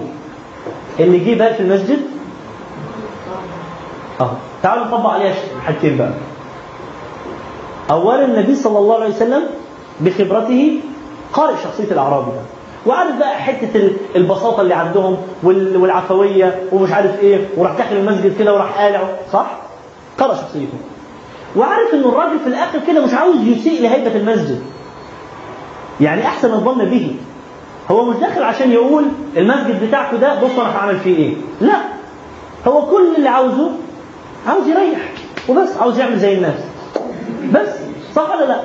اللي 1.01 1.19
جه 1.19 1.39
بقى 1.39 1.55
في 1.55 1.61
المسجد؟ 1.61 1.99
آه 4.20 4.32
تعالوا 4.62 4.85
نطبق 4.85 5.11
عليها 5.11 5.35
حاجتين 5.66 5.97
بقى 5.99 6.11
اولا 7.90 8.24
النبي 8.24 8.54
صلى 8.54 8.78
الله 8.78 8.94
عليه 8.94 9.08
وسلم 9.08 9.42
بخبرته 10.00 10.80
قارئ 11.32 11.54
شخصية 11.64 11.92
الأعرابي 11.92 12.30
ده. 12.30 12.40
وعارف 12.86 13.16
بقى 13.16 13.36
حتة 13.36 13.70
ال- 13.76 13.96
البساطة 14.16 14.60
اللي 14.60 14.74
عندهم 14.74 15.16
وال- 15.42 15.76
والعفوية 15.76 16.62
ومش 16.72 16.92
عارف 16.92 17.20
إيه 17.20 17.46
وراح 17.56 17.76
داخل 17.76 17.96
المسجد 17.96 18.38
كده 18.38 18.54
وراح 18.54 18.78
قالع. 18.80 19.00
صح؟ 19.32 19.46
قرأ 20.18 20.34
شخصيته. 20.34 20.78
وعارف 21.56 21.94
ان 21.94 22.00
الراجل 22.00 22.38
في 22.38 22.46
الآخر 22.46 22.78
كده 22.86 23.04
مش 23.04 23.14
عاوز 23.14 23.36
يسيء 23.46 23.82
لهيبة 23.82 24.16
المسجد. 24.16 24.62
يعني 26.00 26.26
أحسن 26.26 26.52
الظن 26.52 26.84
به. 26.84 27.16
هو 27.90 28.04
مش 28.04 28.16
داخل 28.16 28.42
عشان 28.42 28.72
يقول 28.72 29.04
المسجد 29.36 29.84
بتاعكم 29.88 30.16
ده 30.16 30.34
بصوا 30.34 30.62
أنا 30.62 30.76
هعمل 30.76 30.98
فيه 30.98 31.16
إيه. 31.16 31.34
لا. 31.60 31.76
هو 32.68 32.82
كل 32.86 33.16
اللي 33.16 33.28
عاوزه 33.28 33.70
عاوز 34.48 34.66
يريح. 34.68 35.12
وبس 35.48 35.76
عاوز 35.80 35.98
يعمل 35.98 36.18
زي 36.18 36.34
الناس. 36.34 36.60
بس 37.54 37.68
صح 38.14 38.30
ولا 38.36 38.44
لا؟ 38.46 38.60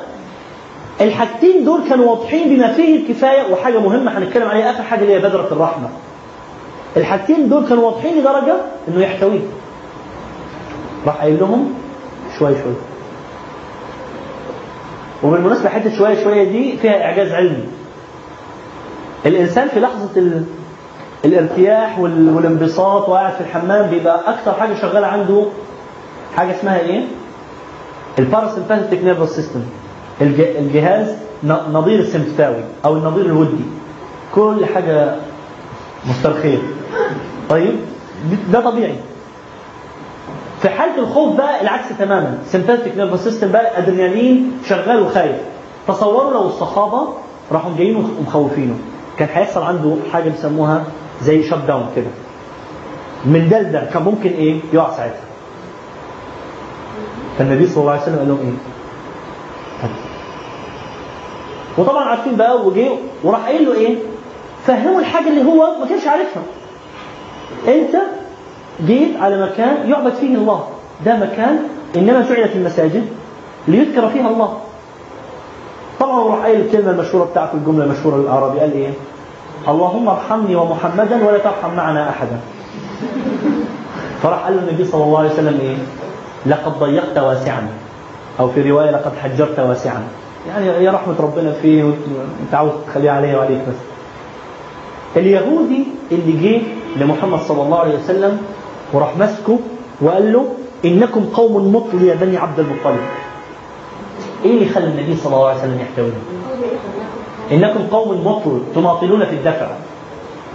الحاجتين 1.02 1.66
دول 1.66 1.90
كانوا 1.90 2.12
واضحين 2.12 2.56
بما 2.56 2.74
فيه 2.74 2.96
الكفاية 2.96 3.52
وحاجة 3.54 3.80
مهمة 3.80 4.18
هنتكلم 4.18 4.48
عليها 4.48 4.72
آخر 4.72 4.84
حاجة 4.84 5.02
اللي 5.02 5.14
هي 5.14 5.20
بذره 5.20 5.48
الرحمة. 5.52 5.90
الحاجتين 6.98 7.50
دول 7.50 7.68
كانوا 7.68 7.86
واضحين 7.92 8.20
لدرجة 8.20 8.56
إنه 8.88 9.02
يحتويه 9.02 9.40
راح 11.06 11.16
قايل 11.22 11.40
لهم 11.40 11.74
شوي 12.40 12.54
شوي. 12.64 12.74
وبالمناسبه 15.24 15.70
حتة 15.70 15.98
شوية 15.98 16.24
شوية 16.24 16.44
دي 16.44 16.78
فيها 16.78 17.04
إعجاز 17.06 17.32
علمي. 17.32 17.64
الإنسان 19.26 19.68
في 19.68 19.80
لحظة 19.80 20.10
ال... 20.18 20.44
الارتياح 21.26 22.00
وال... 22.00 22.36
والانبساط 22.36 23.10
وقاعد 23.10 23.34
في 23.34 23.42
الحمام 23.42 23.90
بيبقى 23.90 24.20
أكتر 24.34 24.54
حاجة 24.54 24.74
شغالة 24.82 25.08
عنده 25.08 25.46
حاجة 26.38 26.52
اسمها 26.60 26.80
إيه؟ 26.80 27.04
ال 28.20 28.25
parasympathetic 28.25 29.04
nervous 29.04 29.36
system. 29.36 29.62
الجهاز 30.22 31.16
نظير 31.72 32.00
السمبثاوي 32.00 32.64
أو 32.86 32.98
النظير 32.98 33.26
الودي. 33.26 33.64
كل 34.36 34.66
حاجة 34.66 35.16
مسترخية. 36.10 36.58
طيب؟ 37.50 37.76
ده 38.54 38.62
طبيعي. 38.62 38.96
في 40.62 40.70
حالة 40.70 41.00
الخوف 41.00 41.38
بقى 41.38 41.62
العكس 41.62 41.86
تماما. 42.00 42.38
sympathetic 42.46 42.98
nervous 42.98 43.24
system 43.24 43.52
بقى 43.52 43.78
ادرينالين 43.78 44.52
شغال 44.70 45.02
وخايف. 45.02 45.36
تصوروا 45.88 46.32
لو 46.32 46.48
الصحابه 46.48 47.08
راحوا 47.52 47.72
جايين 47.78 47.96
ومخوفينه. 48.20 48.76
كان 49.18 49.28
هيحصل 49.34 49.62
عنده 49.64 49.96
حاجة 50.14 50.30
بيسموها 50.30 50.84
زي 51.22 51.44
shut 51.44 51.58
down 51.68 51.90
كده. 51.96 52.08
من 53.26 53.50
ده 53.50 53.60
لده 53.60 53.90
كان 53.94 54.04
ممكن 54.04 54.30
إيه؟ 54.30 54.60
يقع 54.74 54.98
ساعتها. 54.98 55.20
فالنبي 57.40 57.68
صلى 57.68 57.82
الله 57.82 57.92
عليه 57.92 58.02
وسلم 58.02 58.18
قال 58.18 58.28
لهم 58.28 58.40
إيه؟ 58.40 58.54
وطبعا 61.78 62.04
عارفين 62.04 62.36
بقى 62.36 62.66
وجه 62.66 62.88
وراح 63.24 63.46
قايل 63.46 63.66
له 63.66 63.74
إيه؟ 63.74 63.96
فهموا 64.66 65.00
الحاجة 65.00 65.28
اللي 65.30 65.46
هو 65.46 65.80
ما 65.80 65.86
كانش 65.90 66.08
عارفها. 66.08 66.44
أنت 67.68 67.96
جيت 68.86 69.18
على 69.22 69.42
مكان 69.46 69.90
يعبد 69.90 70.14
فيه 70.14 70.36
الله. 70.36 70.68
ده 71.06 71.16
مكان 71.18 71.60
إنما 71.96 72.22
جعلت 72.30 72.56
المساجد 72.56 73.06
ليذكر 73.68 74.10
فيها 74.10 74.30
الله. 74.30 74.58
طبعا 76.00 76.24
راح 76.28 76.40
قايل 76.44 76.62
الكلمة 76.62 76.92
المشهورة 76.92 77.26
بتاعته 77.26 77.54
الجملة 77.56 77.84
المشهورة 77.86 78.16
للاعرابي 78.18 78.60
قال 78.60 78.72
إيه؟ 78.74 78.90
اللهم 79.68 80.08
ارحمني 80.10 80.56
ومحمدا 80.56 81.28
ولا 81.28 81.38
ترحم 81.38 81.76
معنا 81.78 82.10
احدا. 82.10 82.40
فراح 84.24 84.44
قال 84.44 84.56
له 84.56 84.62
النبي 84.70 84.86
صلى 84.86 85.04
الله 85.04 85.20
عليه 85.20 85.30
وسلم 85.30 85.60
إيه؟ 85.60 85.76
لقد 86.46 86.80
ضيقت 86.80 87.18
واسعا. 87.18 87.68
أو 88.40 88.50
في 88.50 88.72
رواية 88.72 88.92
لقد 88.92 89.12
حجرت 89.24 89.60
واسعا. 89.60 90.04
يعني 90.48 90.68
يا 90.86 90.92
رحمة 90.92 91.16
ربنا 91.20 91.52
فيه 91.52 91.84
وانت 91.84 92.54
عاوز 92.54 92.72
تخليها 92.88 93.12
عليه 93.12 93.38
وعليك 93.38 93.60
بس. 93.60 93.76
اليهودي 95.18 95.88
اللي 96.12 96.32
جه 96.32 96.62
لمحمد 97.04 97.40
صلى 97.40 97.62
الله 97.62 97.80
عليه 97.80 97.96
وسلم 97.96 98.38
وراح 98.94 99.18
ماسكه 99.18 99.60
وقال 100.02 100.34
له 100.34 100.46
إنكم 100.86 101.26
قوم 101.26 101.76
مطل 101.76 102.04
يا 102.04 102.16
بني 102.16 102.38
عبد 102.38 102.60
المطلب. 102.60 103.00
إيه 104.46 104.52
اللي 104.52 104.70
خلى 104.70 104.86
النبي 104.86 105.16
صلى 105.16 105.36
الله 105.36 105.48
عليه 105.48 105.60
وسلم 105.60 105.80
يحتويهم 105.82 106.24
إنكم 107.52 107.88
قوم 107.92 108.28
مطل 108.28 108.62
تماطلون 108.76 109.26
في 109.26 109.36
الدفع. 109.36 109.68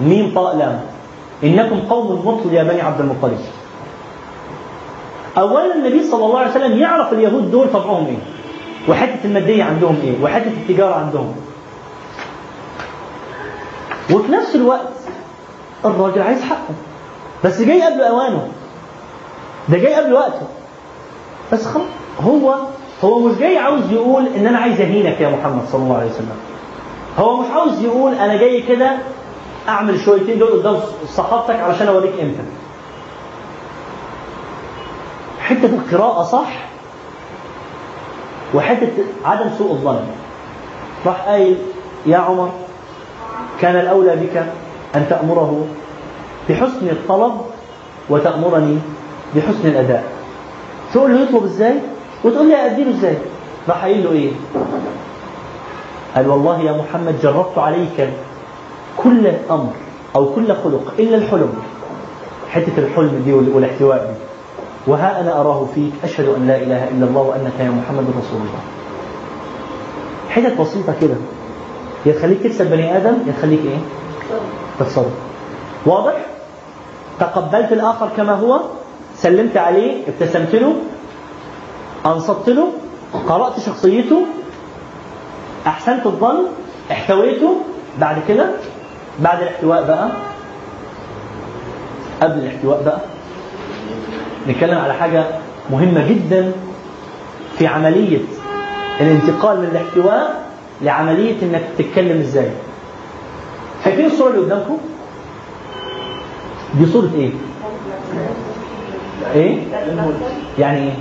ميم 0.01 0.33
طاء 0.35 0.57
لام. 0.57 0.81
إنكم 1.45 1.81
قوم 1.81 2.27
مطل 2.27 2.55
يا 2.55 2.62
بني 2.62 2.81
عبد 2.81 3.01
المطلب. 3.01 3.39
اولا 5.39 5.74
النبي 5.74 6.02
صلى 6.11 6.24
الله 6.24 6.39
عليه 6.39 6.51
وسلم 6.51 6.78
يعرف 6.78 7.12
اليهود 7.12 7.51
دول 7.51 7.69
طبعهم 7.73 8.07
إيه؟ 8.07 8.16
وحته 8.89 9.19
الماديه 9.24 9.65
عندهم 9.65 9.97
إيه؟ 10.05 10.23
وحته 10.24 10.48
التجارة 10.48 10.94
عندهم. 10.94 11.35
وفي 14.12 14.32
نفس 14.32 14.55
الوقت 14.55 14.93
الراجل 15.85 16.23
عايز 16.23 16.43
حقه. 16.43 16.74
بس 17.44 17.62
جاي 17.62 17.82
قبل 17.82 18.01
أوانه. 18.01 18.48
ده 19.69 19.78
جاي 19.78 19.94
قبل 19.94 20.12
وقته. 20.12 20.47
بس 21.52 21.66
خلاص 21.66 21.86
هو 22.20 22.55
هو 23.05 23.19
مش 23.19 23.39
جاي 23.39 23.59
عاوز 23.59 23.93
يقول 23.93 24.27
إن 24.36 24.47
أنا 24.47 24.59
عايز 24.59 24.81
أهينك 24.81 25.20
يا 25.20 25.28
محمد 25.28 25.62
صلى 25.73 25.82
الله 25.82 25.97
عليه 25.97 26.11
وسلم. 26.11 26.36
هو 27.19 27.36
مش 27.36 27.47
عاوز 27.55 27.82
يقول 27.85 28.15
أنا 28.15 28.36
جاي 28.36 28.62
كده 28.62 28.98
أعمل 29.69 30.01
شويتين 30.01 30.39
دول 30.39 30.48
قدام 30.52 30.81
صحابتك 31.15 31.61
علشان 31.61 31.86
أوريك 31.89 32.12
إمتى 32.23 32.43
حتة 35.51 35.66
القراءة 35.66 36.22
صح؟ 36.22 36.68
وحتة 38.55 38.93
عدم 39.24 39.51
سوء 39.59 39.70
الظن. 39.70 40.01
راح 41.06 41.20
قايل 41.20 41.56
يا 42.06 42.16
عمر 42.16 42.51
كان 43.60 43.77
الأولى 43.77 44.16
بك 44.16 44.36
أن 44.94 45.06
تأمره 45.10 45.66
بحسن 46.48 46.89
الطلب 46.89 47.32
وتأمرني 48.10 48.78
بحسن 49.36 49.68
الأداء. 49.68 50.05
تقول 50.94 51.14
له 51.14 51.20
يطلب 51.20 51.44
إزاي؟ 51.44 51.74
وتقول 52.24 52.48
لي 52.48 52.66
أديله 52.66 52.90
إزاي؟ 52.90 53.18
راح 53.68 53.82
قايل 53.82 54.05
له 54.05 54.12
إيه؟ 54.12 54.31
قال 56.16 56.28
والله 56.28 56.60
يا 56.60 56.72
محمد 56.72 57.20
جربت 57.22 57.59
عليك 57.59 58.10
كل 58.97 59.27
أمر 59.51 59.72
أو 60.16 60.35
كل 60.35 60.47
خلق 60.47 60.93
إلا 60.98 61.16
الحلم. 61.16 61.52
حتة 62.51 62.78
الحلم 62.78 63.22
دي 63.24 63.32
والاحتواء 63.32 63.98
دي. 63.98 64.30
وها 64.86 65.20
أنا 65.20 65.40
أراه 65.40 65.66
فيك 65.74 65.93
أشهد 66.05 66.28
أن 66.28 66.47
لا 66.47 66.57
إله 66.57 66.89
إلا 66.89 67.07
الله 67.07 67.20
وأنك 67.20 67.52
يا 67.61 67.70
محمد 67.70 68.05
رسول 68.09 68.40
الله. 68.40 68.61
حتت 70.31 70.61
بسيطة 70.61 70.94
كده. 71.01 71.16
يا 72.07 72.12
تخليك 72.12 72.43
تكسب 72.43 72.70
بني 72.70 72.97
آدم 72.97 73.15
يا 73.27 73.32
تخليك 73.39 73.61
إيه؟ 73.61 73.78
تتصرف. 74.81 75.12
واضح؟ 75.86 76.15
تقبلت 77.20 77.73
الآخر 77.73 78.09
كما 78.16 78.32
هو 78.32 78.61
سلمت 79.16 79.57
عليه 79.57 80.02
ابتسمت 80.09 80.55
له 80.55 80.73
أنصت 82.07 82.48
له 82.48 82.69
قرأت 83.28 83.61
شخصيته 83.61 84.23
أحسنت 85.66 86.07
الظن 86.07 86.39
احتويته 86.90 87.57
بعد 88.01 88.16
كده 88.28 88.51
بعد 89.20 89.43
الاحتواء 89.43 89.86
بقى 89.86 90.11
قبل 92.23 92.39
الاحتواء 92.39 92.82
بقى 92.82 93.01
نتكلم 94.49 94.79
على 94.79 94.95
حاجة 94.95 95.25
مهمة 95.71 96.09
جدا 96.09 96.53
في 97.59 97.67
عملية 97.67 98.19
الانتقال 99.01 99.59
من 99.59 99.65
الاحتواء 99.65 100.45
لعملية 100.83 101.43
إنك 101.43 101.62
تتكلم 101.79 102.21
إزاي 102.21 102.51
شايفين 103.85 104.07
الصورة 104.07 104.31
اللي 104.31 104.41
قدامكم؟ 104.41 104.79
دي 106.79 106.87
صورة 106.87 107.11
إيه؟ 107.15 107.31
إيه؟ 109.35 109.59
يعني 110.59 110.81
إيه؟ 110.81 110.93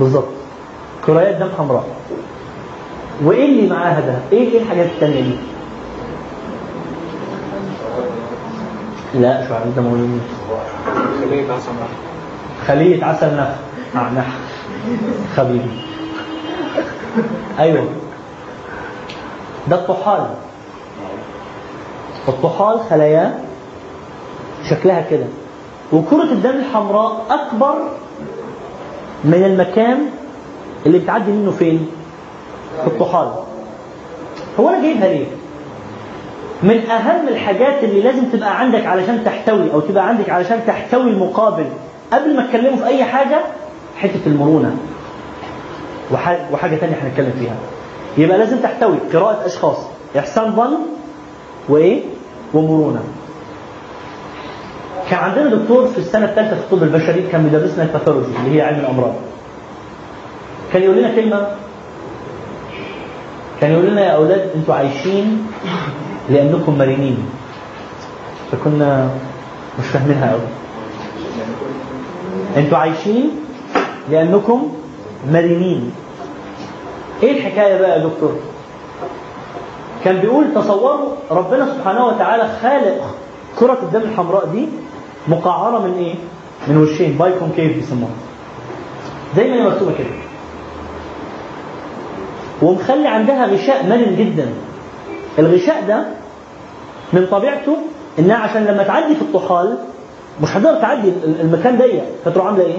بالظبط 0.00 0.28
كريات 1.06 1.36
دم 1.36 1.48
حمراء 1.58 1.84
وإيه 3.24 3.44
اللي 3.46 3.74
معاها 3.74 4.00
ده؟ 4.00 4.18
إيه 4.32 4.48
إيه 4.52 4.62
الحاجات 4.62 4.86
التانية 4.86 5.20
دي؟ 5.20 5.36
لا 9.14 9.48
شعاع 9.48 9.60
ده 9.76 9.82
موجود 9.82 10.20
خلية 11.20 11.52
عسل 11.52 11.70
نحل 11.72 12.66
خلية 12.66 13.04
عسل 13.04 13.36
نخ 13.36 13.48
آه 13.96 14.10
نح 14.12 14.26
حبيبي 15.36 15.70
أيوه. 17.58 17.84
ده 19.68 19.76
الطحال. 19.76 20.26
الطحال 22.28 22.80
خلاياه 22.90 23.32
شكلها 24.70 25.00
كده. 25.10 25.24
وكرة 25.92 26.22
الدم 26.22 26.50
الحمراء 26.50 27.24
أكبر 27.30 27.74
من 29.24 29.44
المكان 29.44 29.98
اللي 30.86 30.98
بتعدي 30.98 31.32
منه 31.32 31.50
فين؟ 31.50 31.88
في 32.80 32.86
الطحال. 32.86 33.28
هو 34.60 34.68
أنا 34.68 34.82
جايبها 34.82 35.08
ليه؟ 35.08 35.26
من 36.62 36.90
أهم 36.90 37.28
الحاجات 37.28 37.84
اللي 37.84 38.00
لازم 38.00 38.24
تبقى 38.24 38.60
عندك 38.60 38.86
علشان 38.86 39.24
تحتوي 39.24 39.72
أو 39.72 39.80
تبقى 39.80 40.08
عندك 40.08 40.30
علشان 40.30 40.60
تحتوي 40.66 41.10
المقابل 41.10 41.64
قبل 42.12 42.36
ما 42.36 42.46
تكلمه 42.46 42.76
في 42.76 42.86
أي 42.86 43.04
حاجة 43.04 43.40
حتة 43.98 44.20
المرونة. 44.26 44.76
وح- 46.12 46.40
وحاجة 46.52 46.76
تانية 46.76 46.94
هنتكلم 47.02 47.32
فيها. 47.38 47.54
يبقى 48.18 48.38
لازم 48.38 48.56
تحتوي 48.58 48.96
قراءة 49.12 49.46
أشخاص 49.46 49.76
إحسان 50.18 50.52
ظن 50.56 50.78
وإيه؟ 51.68 52.00
ومرونة. 52.54 53.02
كان 55.10 55.18
عندنا 55.18 55.54
دكتور 55.54 55.86
في 55.86 55.98
السنة 55.98 56.24
الثالثة 56.24 56.54
في 56.56 56.60
الطب 56.60 56.82
البشري 56.82 57.22
كان 57.32 57.42
بيدرسنا 57.42 57.82
الباثولوجي 57.84 58.26
اللي 58.44 58.56
هي 58.56 58.62
علم 58.62 58.78
الأمراض. 58.78 59.12
كان 60.72 60.82
يقول 60.82 60.96
لنا 60.96 61.14
كلمة 61.14 61.46
كان 63.60 63.72
يقول 63.72 63.86
لنا 63.86 64.04
يا 64.04 64.10
أولاد 64.10 64.50
أنتوا 64.56 64.74
عايشين 64.74 65.46
لأنكم 66.30 66.78
مرنين. 66.78 67.18
فكنا 68.52 69.10
مش 69.78 69.86
فاهمينها 69.86 70.30
قوي 70.32 70.40
أنتوا 72.56 72.78
عايشين 72.78 73.30
لأنكم 74.10 74.68
مرنين. 75.32 75.92
إيه 77.22 77.32
الحكاية 77.38 77.78
بقى 77.80 77.90
يا 78.00 78.04
دكتور؟ 78.06 78.36
كان 80.04 80.16
بيقول 80.20 80.54
تصوروا 80.54 81.08
ربنا 81.30 81.74
سبحانه 81.74 82.06
وتعالى 82.06 82.48
خالق 82.62 83.14
كرة 83.58 83.78
الدم 83.82 84.00
الحمراء 84.00 84.46
دي 84.46 84.68
مقعرة 85.28 85.78
من 85.78 85.94
إيه؟ 85.98 86.14
من 86.68 86.76
وشين 86.82 87.18
باي 87.18 87.32
كونكيف 87.38 87.76
بيسموها. 87.76 88.12
زي 89.36 89.50
ما 89.50 89.56
هي 89.56 89.62
مرسومة 89.62 89.92
كده. 89.98 90.06
ومخلي 92.62 93.08
عندها 93.08 93.46
غشاء 93.46 93.86
مرن 93.86 94.16
جدا. 94.16 94.48
الغشاء 95.38 95.84
ده 95.88 96.04
من 97.12 97.26
طبيعته 97.30 97.76
انها 98.18 98.36
عشان 98.36 98.64
لما 98.64 98.82
تعدي 98.82 99.14
في 99.14 99.22
الطحال 99.22 99.78
مش 100.42 100.56
هتقدر 100.56 100.80
تعدي 100.80 101.08
ال- 101.08 101.40
المكان 101.40 101.78
ضيق 101.78 102.04
فتروح 102.24 102.46
عاملة 102.46 102.64
إيه؟ 102.64 102.78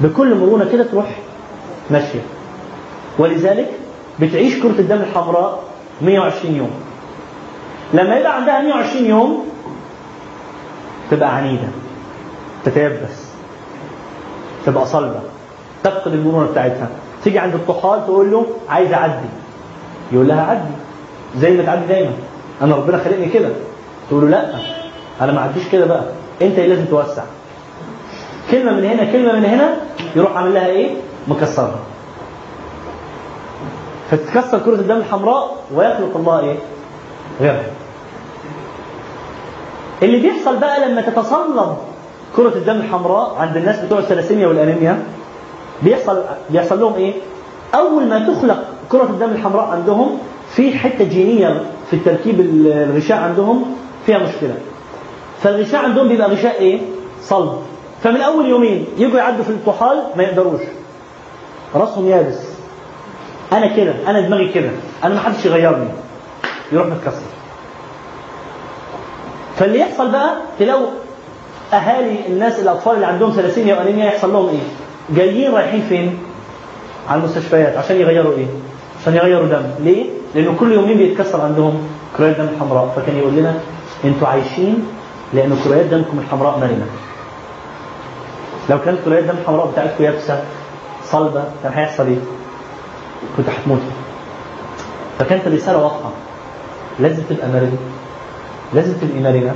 بكل 0.00 0.34
مرونة 0.34 0.64
كده 0.72 0.84
تروح 0.84 1.18
ماشية. 1.90 2.20
ولذلك 3.18 3.70
بتعيش 4.20 4.58
كرة 4.62 4.68
الدم 4.80 4.96
الحمراء 5.00 5.62
120 6.02 6.54
يوم. 6.56 6.70
لما 7.94 8.16
يبقى 8.16 8.36
عندها 8.36 8.60
120 8.60 9.04
يوم 9.04 9.44
تبقى 11.10 11.36
عنيدة 11.36 11.68
تتيبس 12.64 13.26
تبقى 14.66 14.86
صلبة 14.86 15.20
تفقد 15.84 16.12
المرونة 16.12 16.46
بتاعتها. 16.50 16.88
تيجي 17.24 17.38
عند 17.38 17.54
الطحال 17.54 18.04
تقول 18.06 18.30
له 18.30 18.46
عايز 18.68 18.92
أعدي. 18.92 19.28
يقول 20.12 20.28
لها 20.28 20.42
عدي. 20.42 20.74
زي 21.36 21.56
ما 21.56 21.62
تعدي 21.62 21.86
دايما. 21.86 22.12
أنا 22.62 22.76
ربنا 22.76 22.98
خلقني 22.98 23.26
كده. 23.28 23.48
تقول 24.10 24.22
له 24.22 24.28
لأ. 24.28 24.52
أنا 25.20 25.32
ما 25.32 25.40
عديش 25.40 25.68
كده 25.68 25.86
بقى. 25.86 26.02
أنت 26.42 26.58
اللي 26.58 26.68
لازم 26.68 26.84
توسع. 26.84 27.22
كلمة 28.50 28.72
من 28.72 28.84
هنا 28.84 29.04
كلمة 29.12 29.32
من 29.32 29.44
هنا 29.44 29.74
يروح 30.16 30.36
عامل 30.36 30.54
لها 30.54 30.66
إيه؟ 30.66 30.90
مكسرها. 31.28 31.78
فتتكسر 34.10 34.58
كرة 34.58 34.74
الدم 34.74 34.96
الحمراء 34.96 35.56
ويخلق 35.74 36.16
الله 36.16 36.40
إيه؟ 36.40 36.56
غيرها. 37.40 37.64
اللي 40.02 40.20
بيحصل 40.20 40.56
بقى 40.56 40.88
لما 40.88 41.00
تتصلب 41.00 41.76
كرة 42.36 42.48
الدم 42.54 42.76
الحمراء 42.76 43.36
عند 43.38 43.56
الناس 43.56 43.78
بتوع 43.80 43.98
الثلاسيميا 43.98 44.46
والانيميا 44.46 45.02
بيحصل 45.82 46.22
بيحصل 46.50 46.80
لهم 46.80 46.94
إيه؟ 46.94 47.12
أول 47.74 48.06
ما 48.08 48.18
تخلق 48.18 48.64
كرة 48.92 49.02
الدم 49.04 49.30
الحمراء 49.30 49.64
عندهم 49.70 50.18
في 50.50 50.78
حتة 50.78 51.04
جينية 51.04 51.62
في 51.90 51.96
التركيب 51.96 52.40
الغشاء 52.40 53.18
عندهم 53.18 53.64
فيها 54.06 54.18
مشكلة. 54.18 54.54
فالغشاء 55.42 55.84
عندهم 55.84 56.08
بيبقى 56.08 56.28
غشاء 56.30 56.60
إيه؟ 56.60 56.80
صلب. 57.22 57.52
فمن 58.02 58.20
أول 58.20 58.46
يومين 58.48 58.86
يجوا 58.98 59.18
يعدوا 59.18 59.44
في 59.44 59.50
الطحال 59.50 60.02
ما 60.16 60.22
يقدروش. 60.22 60.60
راسهم 61.74 62.08
يابس 62.08 62.38
أنا 63.52 63.76
كده 63.76 63.94
أنا 64.06 64.20
دماغي 64.20 64.48
كده 64.48 64.70
أنا 65.04 65.14
ما 65.14 65.20
حدش 65.20 65.46
يغيرني 65.46 65.88
يروح 66.72 66.86
متكسر 66.86 67.22
فاللي 69.56 69.78
يحصل 69.78 70.10
بقى 70.10 70.34
تلاقوا 70.58 70.86
أهالي 71.72 72.26
الناس 72.28 72.60
الأطفال 72.60 72.94
اللي 72.94 73.06
عندهم 73.06 73.30
ثلاسيميا 73.30 73.76
وانيميا 73.76 74.04
يحصل 74.04 74.32
لهم 74.32 74.48
إيه 74.48 74.60
جايين 75.16 75.54
رايحين 75.54 75.80
فين 75.88 76.18
على 77.08 77.18
المستشفيات 77.20 77.76
عشان 77.76 77.96
يغيروا 78.00 78.32
إيه 78.36 78.46
عشان 79.02 79.14
يغيروا 79.14 79.46
دم. 79.48 79.62
ليه؟ 79.80 80.06
لأنه 80.34 80.54
كل 80.60 80.72
يومين 80.72 80.96
بيتكسر 80.98 81.40
عندهم؟ 81.40 81.82
كريات 82.16 82.36
دم 82.36 82.48
حمراء. 82.60 82.92
فكان 82.96 83.16
يقول 83.16 83.32
لنا 83.34 83.54
أنتوا 84.04 84.28
عايشين 84.28 84.86
لأن 85.34 85.56
كريات 85.64 85.86
دمكم 85.86 86.18
الحمراء 86.18 86.58
مرنة. 86.58 86.86
لو 88.70 88.78
كانت 88.80 88.98
كريات 89.04 89.24
دم 89.24 89.34
الحمراء 89.42 89.66
بتاعتكم 89.70 90.04
يابسة 90.04 90.44
صلبة 91.04 91.44
كان 91.62 91.72
هيحصل 91.72 92.06
إيه؟ 92.06 92.18
كنت 93.36 93.46
هتموت 93.48 93.80
فكانت 95.18 95.46
الرسالة 95.46 95.78
واضحة. 95.82 96.10
لازم 97.00 97.22
تبقى 97.30 97.48
مرنة. 97.48 97.78
لازم 98.74 98.92
تبقي 98.92 99.20
مرنة. 99.20 99.54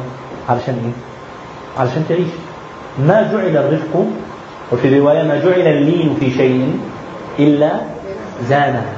علشان 0.49 0.75
إيه؟ 0.85 0.93
علشان 1.83 2.05
تعيش. 2.09 2.29
ما 2.99 3.23
جعل 3.33 3.57
الرفق 3.57 4.07
وفي 4.73 4.99
رواية 4.99 5.23
ما 5.23 5.41
جعل 5.45 5.67
اللين 5.67 6.17
في 6.21 6.31
شيء 6.31 6.81
إلا 7.39 7.81
زانه. 8.49 8.93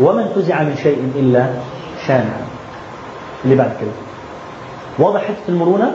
وما 0.00 0.22
انتزع 0.22 0.62
من 0.62 0.76
شيء 0.82 1.12
إلا 1.16 1.46
شانه. 2.06 2.46
اللي 3.44 3.56
بعد 3.56 3.72
كده. 3.80 3.90
واضح 4.98 5.20
حتة 5.24 5.48
المرونة؟ 5.48 5.92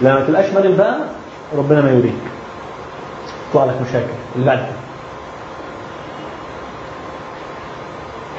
لما 0.00 0.14
ما 0.14 0.24
تبقاش 0.26 0.50
مرن 0.54 0.76
بقى 0.76 0.98
ربنا 1.56 1.80
ما 1.80 1.90
يريك. 1.90 2.14
تطلع 3.50 3.64
لك 3.64 3.74
مشاكل. 3.88 4.12
اللي 4.36 4.46
بعد 4.46 4.58
كده. 4.58 4.76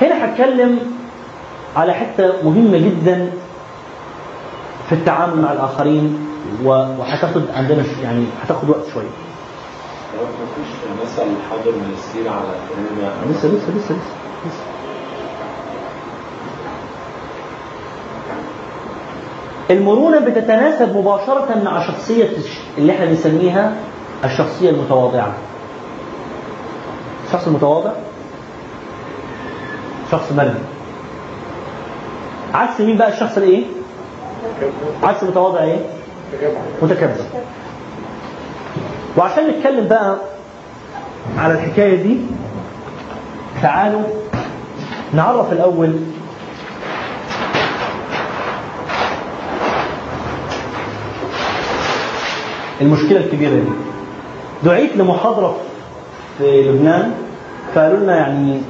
هنا 0.01 0.25
هتكلم 0.33 0.79
على 1.75 1.93
حتة 1.93 2.33
مهمة 2.43 2.77
جدا 2.77 3.31
في 4.89 4.95
التعامل 4.95 5.41
مع 5.41 5.51
الآخرين 5.51 6.27
وهتاخد 6.63 7.41
عندنا 7.55 7.83
يعني 8.03 8.25
هتاخد 8.43 8.69
وقت 8.69 8.87
شوية. 8.93 9.09
لو 10.17 10.95
ما 10.95 11.37
حاضر 11.49 11.71
من 11.71 11.93
السيرة 11.93 12.29
على 12.31 12.47
الدنيا 12.71 13.11
لسه 13.31 13.47
لسه 13.47 13.77
لسه 13.77 13.95
لسه. 14.45 14.63
المرونة 19.71 20.19
بتتناسب 20.19 20.97
مباشرة 20.97 21.61
مع 21.65 21.87
شخصية 21.87 22.29
اللي 22.77 22.91
إحنا 22.93 23.05
بنسميها 23.05 23.73
الشخصية 24.25 24.69
المتواضعة. 24.69 25.33
الشخص 27.27 27.47
المتواضع 27.47 27.91
شخص 30.11 30.31
مرن. 30.31 30.59
عكس 32.53 32.81
مين 32.81 32.97
بقى 32.97 33.09
الشخص 33.13 33.37
الايه؟ 33.37 33.65
عكس 35.03 35.23
المتواضع 35.23 35.63
إيه؟ 35.63 35.79
متكبر. 36.81 37.15
وعشان 39.17 39.47
نتكلم 39.47 39.87
بقى 39.87 40.15
على 41.37 41.53
الحكاية 41.53 42.03
دي 42.03 42.17
تعالوا 43.61 44.01
نعرف 45.13 45.51
الأول 45.51 45.95
المشكلة 52.81 53.19
الكبيرة 53.19 53.49
دي 53.55 53.61
دعيت 54.63 54.97
لمحاضرة 54.97 55.55
في 56.37 56.61
لبنان 56.69 57.11
فقالوا 57.75 57.97
لنا 57.99 58.15
يعني 58.17 58.61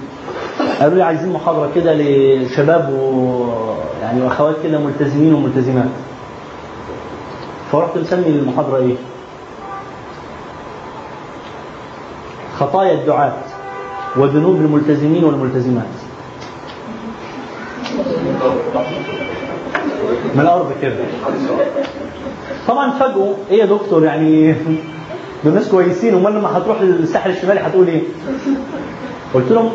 قالوا 0.79 0.95
لي 0.95 1.03
عايزين 1.03 1.33
محاضرة 1.33 1.69
كده 1.75 1.93
لشباب 1.93 2.89
و 2.99 3.45
يعني 4.01 4.21
وأخوات 4.21 4.55
كده 4.63 4.79
ملتزمين 4.79 5.33
وملتزمات 5.33 5.89
فرحت 7.71 7.97
مسمي 7.97 8.27
المحاضرة 8.27 8.77
إيه؟ 8.77 8.95
خطايا 12.59 12.93
الدعاة 12.93 13.33
وذنوب 14.15 14.55
الملتزمين 14.55 15.23
والملتزمات. 15.23 15.85
من 20.35 20.41
الأرض 20.41 20.71
كده؟ 20.81 20.95
طبعا 22.67 22.91
فاجئوا 22.91 23.33
إيه 23.51 23.59
يا 23.59 23.65
دكتور 23.65 24.03
يعني؟ 24.03 24.55
دول 25.43 25.53
ناس 25.53 25.69
كويسين 25.69 26.15
أمال 26.15 26.35
لما 26.35 26.57
هتروح 26.57 26.81
للساحل 26.81 27.29
الشمالي 27.29 27.59
هتقول 27.59 27.87
إيه؟ 27.87 28.01
قلت 29.33 29.51
لهم 29.51 29.71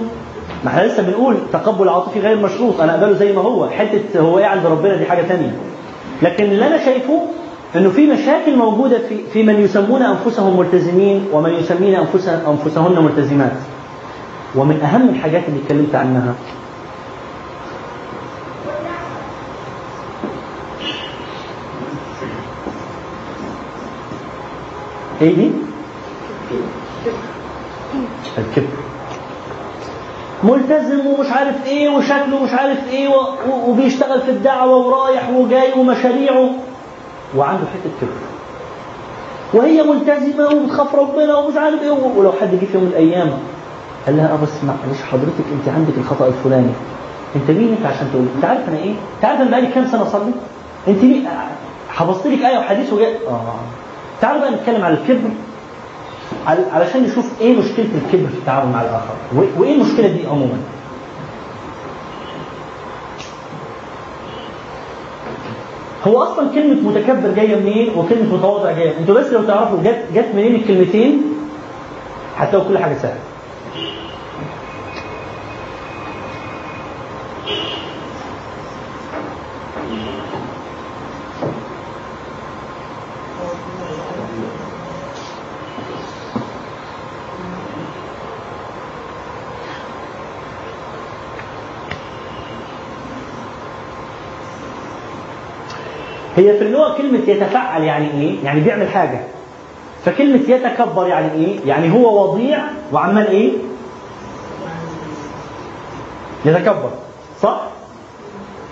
ما 0.65 0.71
إحنا 0.71 0.87
لسه 0.87 1.03
بنقول 1.03 1.37
تقبل 1.53 1.89
عاطفي 1.89 2.21
غير 2.21 2.37
مشروط 2.37 2.81
أنا 2.81 2.95
أقبله 2.95 3.13
زي 3.13 3.33
ما 3.33 3.41
هو 3.41 3.69
حتة 3.69 4.21
هو 4.21 4.39
إيه 4.39 4.45
عند 4.47 4.67
ربنا 4.67 4.97
دي 4.97 5.05
حاجة 5.05 5.23
ثانية 5.23 5.57
لكن 6.23 6.45
اللي 6.45 6.67
أنا 6.67 6.85
شايفه 6.85 7.23
انه 7.77 7.91
في 7.91 8.07
مشاكل 8.07 8.57
موجودة 8.57 8.99
في 9.09 9.19
في 9.33 9.43
من 9.43 9.61
يسمون 9.61 10.03
أنفسهم 10.03 10.59
ملتزمين 10.59 11.25
ومن 11.33 11.51
يسمين 11.51 11.95
أنفسهن 12.49 13.05
ملتزمات. 13.05 13.53
ومن 14.57 14.81
أهم 14.83 15.09
الحاجات 15.09 15.43
اللي 15.49 15.61
اتكلمت 15.61 15.95
عنها 15.95 16.35
إيه 25.23 25.35
دي؟ 25.35 25.51
الكبر. 28.39 28.67
ملتزم 30.45 31.07
ومش 31.07 31.27
عارف 31.31 31.67
إيه 31.67 31.89
وشكله 31.89 32.45
مش 32.45 32.51
عارف 32.53 32.89
إيه 32.91 33.09
وبيشتغل 33.67 34.21
في 34.21 34.31
الدعوة 34.31 34.77
ورايح 34.77 35.31
وجاي 35.31 35.73
ومشاريعه. 35.79 36.51
وعنده 37.37 37.65
حتة 37.67 37.91
كبر 38.01 38.13
وهي 39.55 39.83
ملتزمة 39.83 40.47
وبتخاف 40.49 40.95
ربنا 40.95 41.37
ومش 41.37 41.57
عارف 41.57 41.83
إيه 41.83 41.91
ولو 41.91 42.33
حد 42.41 42.51
جه 42.51 42.67
في 42.67 42.75
يوم 42.75 42.83
من 42.85 42.89
الأيام 42.91 43.31
قال 44.07 44.17
لها 44.17 44.33
آه 44.33 44.37
بس 44.43 44.65
معلش 44.65 45.03
حضرتك 45.03 45.45
أنت 45.53 45.75
عندك 45.77 45.93
الخطأ 45.99 46.27
الفلاني. 46.27 46.71
أنت 47.37 47.51
مين 47.51 47.77
أنت 47.79 47.87
عشان 47.87 48.09
تقول؟ 48.13 48.27
أنت 48.37 48.45
عارف 48.45 48.69
أنا 48.69 48.79
إيه؟ 48.79 48.91
انت 49.17 49.25
عارف 49.25 49.41
أنا 49.41 49.51
بقالي 49.51 49.67
كام 49.67 49.87
سنة 49.87 50.03
أصلي؟ 50.03 50.33
أنت 50.89 51.03
مين؟ 51.03 51.29
حفظت 51.89 52.27
لك 52.27 52.45
آية 52.45 52.59
وحديث 52.59 52.93
وجاي 52.93 53.15
آه. 53.29 53.55
تعالوا 54.21 54.41
بقى 54.41 54.51
نتكلم 54.51 54.85
على 54.85 54.95
الكبر. 54.95 55.31
عل- 56.47 56.65
علشان 56.73 57.03
نشوف 57.03 57.41
إيه 57.41 57.57
مشكلة 57.59 57.87
الكبر 58.07 58.29
في 58.29 58.35
التعامل 58.35 58.73
مع 58.73 58.81
الآخر. 58.83 59.15
وإيه 59.59 59.75
المشكلة 59.75 60.07
دي 60.09 60.27
عموما؟ 60.27 60.57
هو 66.07 66.23
أصلا 66.23 66.49
كلمة 66.55 66.89
متكبر 66.91 67.31
جاية 67.37 67.57
منين 67.57 67.89
وكلمة 67.97 68.35
متواضع 68.35 68.73
جاية؟ 68.73 68.99
أنتوا 68.99 69.15
بس 69.15 69.27
لو 69.27 69.43
تعرفوا 69.43 69.79
جت 69.85 70.05
جت 70.15 70.29
منين 70.35 70.55
الكلمتين؟ 70.55 71.23
هتلاقوا 72.37 72.69
كل 72.69 72.79
حاجة 72.79 72.95
سهلة. 72.95 73.19
هي 96.37 96.59
في 96.59 96.65
اللغة 96.65 96.97
كلمة 96.97 97.19
يتفعل 97.29 97.83
يعني 97.83 98.11
إيه؟ 98.21 98.35
يعني 98.45 98.61
بيعمل 98.61 98.89
حاجة 98.89 99.21
فكلمة 100.05 100.41
يتكبر 100.49 101.07
يعني 101.07 101.33
إيه؟ 101.33 101.59
يعني 101.67 101.93
هو 101.93 102.23
وضيع 102.33 102.59
وعمال 102.93 103.27
إيه؟ 103.27 103.53
يتكبر 106.45 106.91
صح؟ 107.43 107.61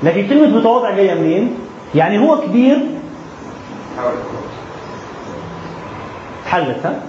لكن 0.03 0.28
كلمة 0.28 0.59
متواضع 0.59 0.91
جاية 0.91 1.15
منين؟ 1.15 1.55
يعني 1.95 2.19
هو 2.19 2.41
كبير 2.41 2.78
حلت 6.47 6.87
ها؟ 6.87 7.03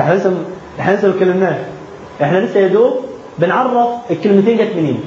إحنا 0.00 0.14
لسه 0.14 0.44
إحنا 0.80 0.94
لسه 0.94 1.08
ما 1.08 1.14
اتكلمناش 1.14 1.56
إحنا 2.22 2.38
لسه 2.38 2.60
يا 2.60 2.68
دوب 2.68 3.04
بنعرف 3.38 3.88
الكلمتين 4.10 4.56
جت 4.56 4.76
منين 4.76 5.00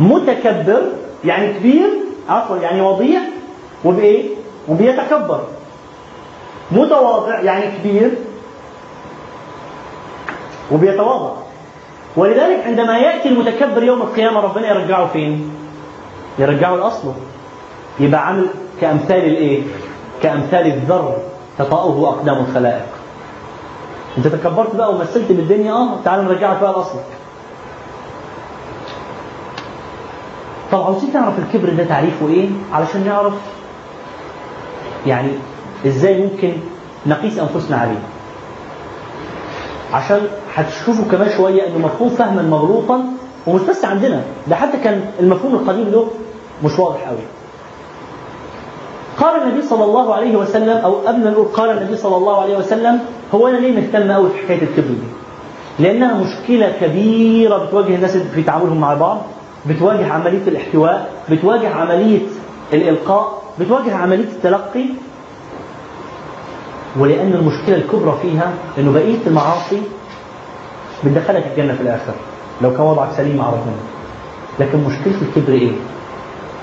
متكبر 0.00 0.82
يعني 1.24 1.52
كبير 1.52 1.86
عفوا 2.28 2.56
يعني 2.56 2.80
وضيع 2.80 3.20
وبإيه؟ 3.84 4.28
وبيتكبر 4.68 5.40
متواضع 6.72 7.40
يعني 7.40 7.78
كبير 7.78 8.10
وبيتواضع 10.72 11.30
ولذلك 12.16 12.64
عندما 12.66 12.98
يأتي 12.98 13.28
المتكبر 13.28 13.82
يوم 13.82 14.02
القيامة 14.02 14.40
ربنا 14.40 14.68
يرجعه 14.68 15.06
فين؟ 15.06 15.50
يرجعه 16.38 16.76
لأصله 16.76 17.14
يبقى 18.00 18.26
عامل 18.26 18.46
كأمثال 18.80 19.24
الإيه؟ 19.24 19.62
كأمثال 20.22 20.66
الذر 20.66 21.16
تطأه 21.58 22.08
أقدام 22.08 22.36
الخلائق 22.48 22.86
أنت 24.18 24.26
تكبرت 24.26 24.76
بقى 24.76 24.90
ومثلت 24.94 25.32
بالدنيا 25.32 25.72
آه 25.72 25.88
تعال 26.04 26.24
نرجعك 26.24 26.60
بقى 26.60 26.72
لأصلك 26.72 27.04
طب 30.72 30.82
عاوزين 30.82 31.12
نعرف 31.14 31.34
الكبر 31.38 31.68
ده 31.72 31.84
تعريفه 31.84 32.28
إيه 32.28 32.48
علشان 32.72 33.04
نعرف 33.06 33.32
يعني 35.06 35.28
إزاي 35.86 36.22
ممكن 36.22 36.52
نقيس 37.06 37.38
أنفسنا 37.38 37.76
عليه. 37.76 37.98
عشان 39.92 40.20
هتشوفوا 40.54 41.04
كمان 41.10 41.30
شوية 41.36 41.66
إنه 41.68 41.78
مفهوم 41.78 42.08
فهما 42.08 42.42
مغلوطا 42.42 43.04
ومش 43.46 43.60
بس 43.62 43.84
عندنا. 43.84 44.22
ده 44.48 44.56
حتى 44.56 44.76
كان 44.84 45.00
المفهوم 45.20 45.54
القديم 45.54 45.88
له 45.88 46.08
مش 46.64 46.78
واضح 46.78 47.08
قوي 47.08 47.18
قال 49.18 49.42
النبي 49.42 49.62
صلى 49.62 49.84
الله 49.84 50.14
عليه 50.14 50.36
وسلم 50.36 50.76
أو 50.76 50.92
قبل 50.94 51.30
نقول 51.30 51.46
قال 51.46 51.70
النبي 51.78 51.96
صلى 51.96 52.16
الله 52.16 52.42
عليه 52.42 52.56
وسلم 52.58 52.98
هو 53.34 53.48
أنا 53.48 53.56
ليه 53.56 53.80
مهتم 53.80 54.12
قوي 54.12 54.30
في 54.30 54.38
حكايه 54.38 54.62
الكبر 54.62 54.88
دي؟ 54.88 55.08
لأنها 55.78 56.14
مشكلة 56.14 56.72
كبيرة 56.80 57.56
بتواجه 57.64 57.94
الناس 57.94 58.16
في 58.16 58.42
تعاملهم 58.42 58.80
مع 58.80 58.94
بعض. 58.94 59.22
بتواجه 59.68 60.12
عملية 60.12 60.48
الاحتواء 60.48 61.12
بتواجه 61.30 61.68
عملية 61.74 62.20
الإلقاء 62.72 63.42
بتواجه 63.60 63.94
عملية 63.96 64.24
التلقي. 64.24 64.84
ولأن 66.98 67.32
المشكلة 67.32 67.76
الكبرى 67.76 68.18
فيها 68.22 68.52
إنه 68.78 68.92
بقية 68.92 69.26
المعاصي 69.26 69.82
بتدخلك 71.04 71.46
الجنة 71.52 71.74
في 71.74 71.80
الآخر. 71.80 72.12
لو 72.62 72.70
كان 72.70 72.80
وضعك 72.80 73.08
سليم 73.16 73.36
مع 73.36 73.46
ربنا 73.50 73.76
لكن 74.60 74.78
مشكلة 74.78 75.14
الكبر 75.22 75.52
إيه؟ 75.52 75.70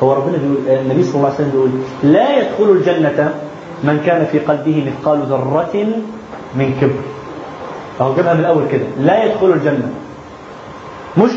هو 0.03 0.13
ربنا 0.13 0.37
بيقول 0.37 0.57
النبي 0.79 1.03
صلى 1.03 1.15
الله 1.15 1.25
عليه 1.25 1.35
وسلم 1.35 1.49
بيقول 1.51 1.69
لا 2.03 2.37
يدخل 2.37 2.63
الجنة 2.69 3.33
من 3.83 4.01
كان 4.05 4.25
في 4.25 4.39
قلبه 4.39 4.83
مثقال 4.91 5.19
ذرة 5.19 5.85
من 6.55 6.77
كبر. 6.81 7.01
أهو 8.01 8.15
جابها 8.15 8.33
من 8.33 8.39
الأول 8.39 8.63
كده 8.71 8.85
لا 8.99 9.23
يدخل 9.23 9.51
الجنة. 9.51 9.91
مش 11.17 11.31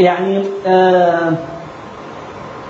يعني 0.00 0.42
آه 0.66 1.32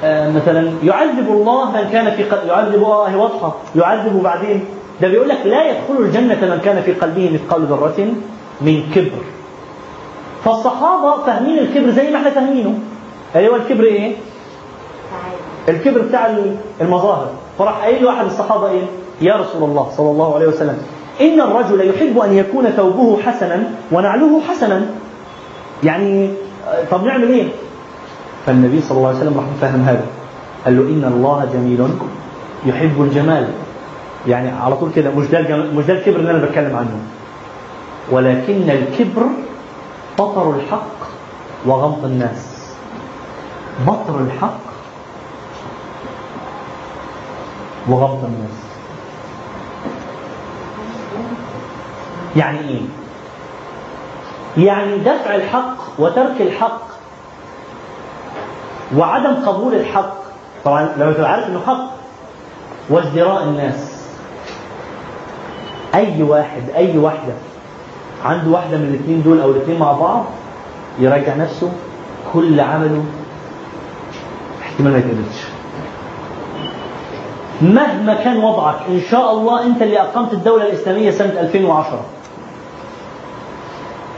آه 0.05 0.31
مثلا 0.31 0.73
يعذب 0.85 1.29
الله 1.29 1.71
من 1.71 1.89
كان 1.93 2.11
في 2.11 2.23
قلبه 2.25 2.47
يعذب 2.53 2.75
الله 2.75 3.17
واضحة. 3.17 3.55
يعذب 3.77 4.23
بعدين. 4.23 4.65
ده 5.01 5.09
بيقول 5.09 5.29
لك 5.29 5.39
لا 5.45 5.71
يدخل 5.71 6.03
الجنة 6.03 6.35
من 6.55 6.61
كان 6.65 6.83
في 6.83 6.93
قلبه 6.93 7.31
مثقال 7.35 7.63
ذرة 7.67 8.13
من 8.61 8.83
كبر. 8.95 9.23
فالصحابة 10.45 11.25
فاهمين 11.27 11.59
الكبر 11.59 11.91
زي 11.91 12.11
ما 12.11 12.17
إحنا 12.19 12.31
فاهمينه. 12.31 12.79
أيوه 13.37 13.57
الكبر 13.57 13.85
إيه؟ 13.85 14.13
الكبر 15.69 16.01
بتاع 16.01 16.37
المظاهر. 16.81 17.31
فراح 17.59 17.83
قايل 17.83 18.05
له 18.05 18.11
أحد 18.11 18.25
الصحابة 18.25 18.71
إيه؟ 18.71 18.83
يا 19.21 19.37
رسول 19.37 19.71
الله 19.71 19.91
صلى 19.97 20.11
الله 20.11 20.35
عليه 20.35 20.47
وسلم 20.47 20.79
إن 21.21 21.41
الرجل 21.41 21.89
يحب 21.91 22.19
أن 22.19 22.33
يكون 22.33 22.65
ثوبه 22.67 23.19
حسنا 23.23 23.65
ونعله 23.93 24.41
حسنا. 24.41 24.87
يعني 25.83 26.31
طب 26.91 27.05
نعمل 27.05 27.29
إيه؟ 27.29 27.49
فالنبي 28.47 28.81
صلى 28.81 28.99
الله 28.99 29.09
عليه 29.09 29.19
وسلم 29.19 29.37
راح 29.37 29.45
فهم 29.61 29.81
هذا. 29.81 30.07
قال 30.65 30.77
له 30.77 30.83
إن 30.83 31.13
الله 31.17 31.49
جميل 31.53 31.89
يحب 32.67 33.03
الجمال. 33.03 33.49
يعني 34.29 34.51
على 34.51 34.77
طول 34.77 34.91
كده 34.97 35.11
مش 35.11 35.27
ده 35.27 35.57
مش 35.57 35.85
ده 35.85 35.95
الكبر 35.95 36.17
اللي 36.17 36.31
أنا 36.31 36.45
بتكلم 36.45 36.77
عنه. 36.77 36.99
ولكن 38.11 38.71
الكبر 38.71 39.23
بطر 40.19 40.55
الحق 40.55 40.97
وغمط 41.67 42.05
الناس. 42.05 42.73
بطر 43.87 44.21
الحق 44.21 44.59
وغمط 47.89 48.25
الناس. 48.25 48.63
يعني 52.37 52.59
إيه؟ 52.59 52.81
يعني 54.57 54.99
دفع 54.99 55.35
الحق 55.35 55.77
وترك 55.99 56.41
الحق 56.41 56.83
وعدم 58.97 59.35
قبول 59.47 59.75
الحق. 59.75 60.15
طبعا 60.65 60.89
لما 60.97 61.13
تبقى 61.13 61.31
عارف 61.33 61.47
إنه 61.47 61.61
حق 61.67 61.85
وازدراء 62.91 63.43
الناس. 63.43 64.07
أي 65.95 66.23
واحد 66.23 66.63
أي 66.77 66.99
واحدة 66.99 67.33
عنده 68.25 68.51
واحدة 68.51 68.77
من 68.77 68.85
الاثنين 68.85 69.23
دول 69.23 69.41
أو 69.41 69.51
الاثنين 69.51 69.79
مع 69.79 69.93
بعض 69.93 70.25
يراجع 70.99 71.35
نفسه 71.37 71.73
كل 72.33 72.61
عمله. 72.61 73.05
احتمال 74.63 74.93
ما 74.93 74.99
يتقبلش. 74.99 75.43
مهما 77.63 78.15
كان 78.15 78.37
وضعك 78.45 78.77
إن 78.89 79.01
شاء 79.11 79.33
الله 79.33 79.67
أنت 79.67 79.83
اللي 79.83 80.01
أقمت 80.01 80.33
الدولة 80.33 80.65
الإسلامية 80.67 81.11
سنة 81.11 81.41
2010 81.41 82.01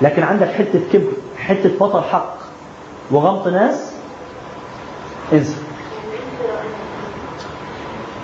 لكن 0.02 0.22
عندك 0.22 0.48
حتة 0.48 0.80
كبر 0.92 1.12
حتة 1.38 1.70
بطل 1.80 2.02
حق 2.02 2.36
وغمط 3.10 3.48
ناس 3.48 3.92
انسى 5.32 5.56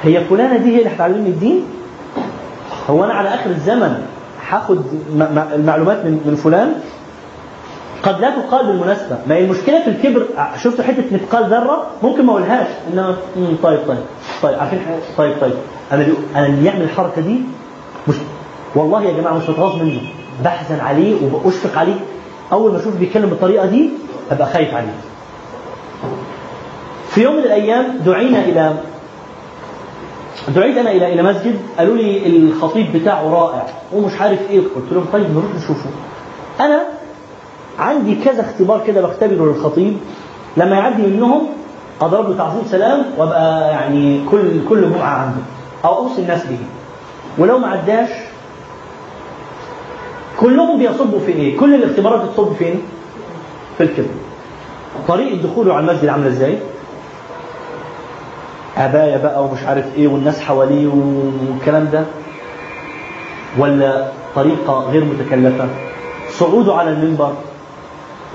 هي 0.03 0.25
فلانة 0.25 0.57
دي 0.57 0.77
هي 0.77 0.79
اللي 0.79 0.91
هتعلمني 0.97 1.29
الدين؟ 1.29 1.65
هو 2.91 3.05
أنا 3.05 3.13
على 3.15 3.29
آخر 3.29 3.51
الزمن 3.51 4.03
هاخد 4.49 4.83
المعلومات 5.55 6.05
من 6.05 6.39
فلان؟ 6.45 6.73
قد 8.03 8.21
لا 8.21 8.31
تقال 8.31 8.67
بالمناسبة. 8.67 9.19
ما 9.29 9.35
هي 9.35 9.45
المشكلة 9.45 9.83
في 9.85 9.91
الكبر 9.91 10.27
شفتوا 10.63 10.85
حتة 10.85 11.05
مثقال 11.13 11.45
ذرة؟ 11.51 11.87
ممكن 12.03 12.27
ما 12.27 12.33
أقولهاش 12.33 12.67
انما 12.93 13.17
مم، 13.37 13.57
طيب 13.63 13.79
طيب 13.89 13.99
طيب 14.43 14.59
عارفين؟ 14.59 14.81
طيب 15.19 15.35
طيب. 15.41 15.53
أنا 15.93 16.03
اللي 16.03 16.15
أنا 16.37 16.47
اللي 16.47 16.65
يعمل 16.67 16.83
الحركة 16.83 17.21
دي 17.23 17.41
مش 18.09 18.15
والله 18.75 19.03
يا 19.03 19.13
جماعة 19.21 19.35
مش 19.35 19.49
متغاظ 19.49 19.83
منه 19.83 20.01
بحزن 20.45 20.81
عليه 20.81 21.17
وبشفق 21.35 21.79
عليه. 21.79 22.01
أول 22.53 22.73
ما 22.73 22.79
أشوف 22.81 22.97
بيتكلم 22.97 23.29
بالطريقة 23.31 23.67
دي 23.67 23.91
أبقى 24.31 24.47
خايف 24.53 24.75
عليه. 24.75 24.95
في 27.09 27.23
يوم 27.23 27.37
من 27.37 27.43
الأيام 27.43 27.99
دعينا 28.07 28.39
إلى 28.39 28.75
دعيت 30.55 30.77
أنا 30.77 30.91
إلى 30.91 31.13
إلى 31.13 31.23
مسجد. 31.23 31.59
قالوا 31.79 31.97
لي 31.97 32.27
الخطيب 32.27 32.93
بتاعه 32.97 33.31
رائع 33.31 33.67
ومش 33.93 34.21
عارف 34.21 34.51
إيه. 34.51 34.61
قلت 34.61 34.93
لهم 34.93 35.05
طيب 35.13 35.31
نروح 35.31 35.55
نشوفه. 35.57 35.91
أنا 36.61 36.81
عندي 37.79 38.15
كذا 38.15 38.41
اختبار 38.41 38.85
كده 38.87 39.01
بختبره 39.01 39.45
للخطيب. 39.45 39.97
لما 40.57 40.77
يعدي 40.77 41.03
منهم 41.03 41.47
أضرب 42.01 42.31
له 42.31 42.37
تعظيم 42.37 42.63
سلام 42.71 43.05
وأبقى 43.19 43.71
يعني 43.71 44.25
كل 44.31 44.69
كل 44.69 44.81
جمعه 44.93 45.09
عنده 45.09 45.41
أو 45.85 45.97
أوصي 45.97 46.23
الناس 46.23 46.47
به 46.47 46.59
ولو 47.39 47.59
ما 47.59 47.69
عداش 47.69 48.09
كلهم 50.41 50.79
بيصبوا 50.79 51.21
في 51.21 51.33
إيه؟ 51.33 51.59
كل 51.59 51.75
الاختبارات 51.75 52.21
بتصب 52.29 52.53
فين؟ 52.53 52.83
في 53.79 53.83
الكبر. 53.83 54.09
طريقه 55.09 55.43
دخوله 55.43 55.75
على 55.75 55.91
المسجد 55.91 56.09
عاملة 56.09 56.29
إزاي؟ 56.29 56.59
عبايه 58.77 59.17
بقى 59.17 59.45
ومش 59.45 59.63
عارف 59.63 59.85
إيه 59.97 60.09
والناس 60.09 60.41
حواليه 60.41 60.89
والكلام 60.89 61.89
ده 61.93 62.05
ولا 63.59 64.09
طريقة 64.35 64.91
غير 64.91 65.05
متكلفة؟ 65.05 65.69
صعوده 66.31 66.75
على 66.75 66.91
المنبر 66.91 67.33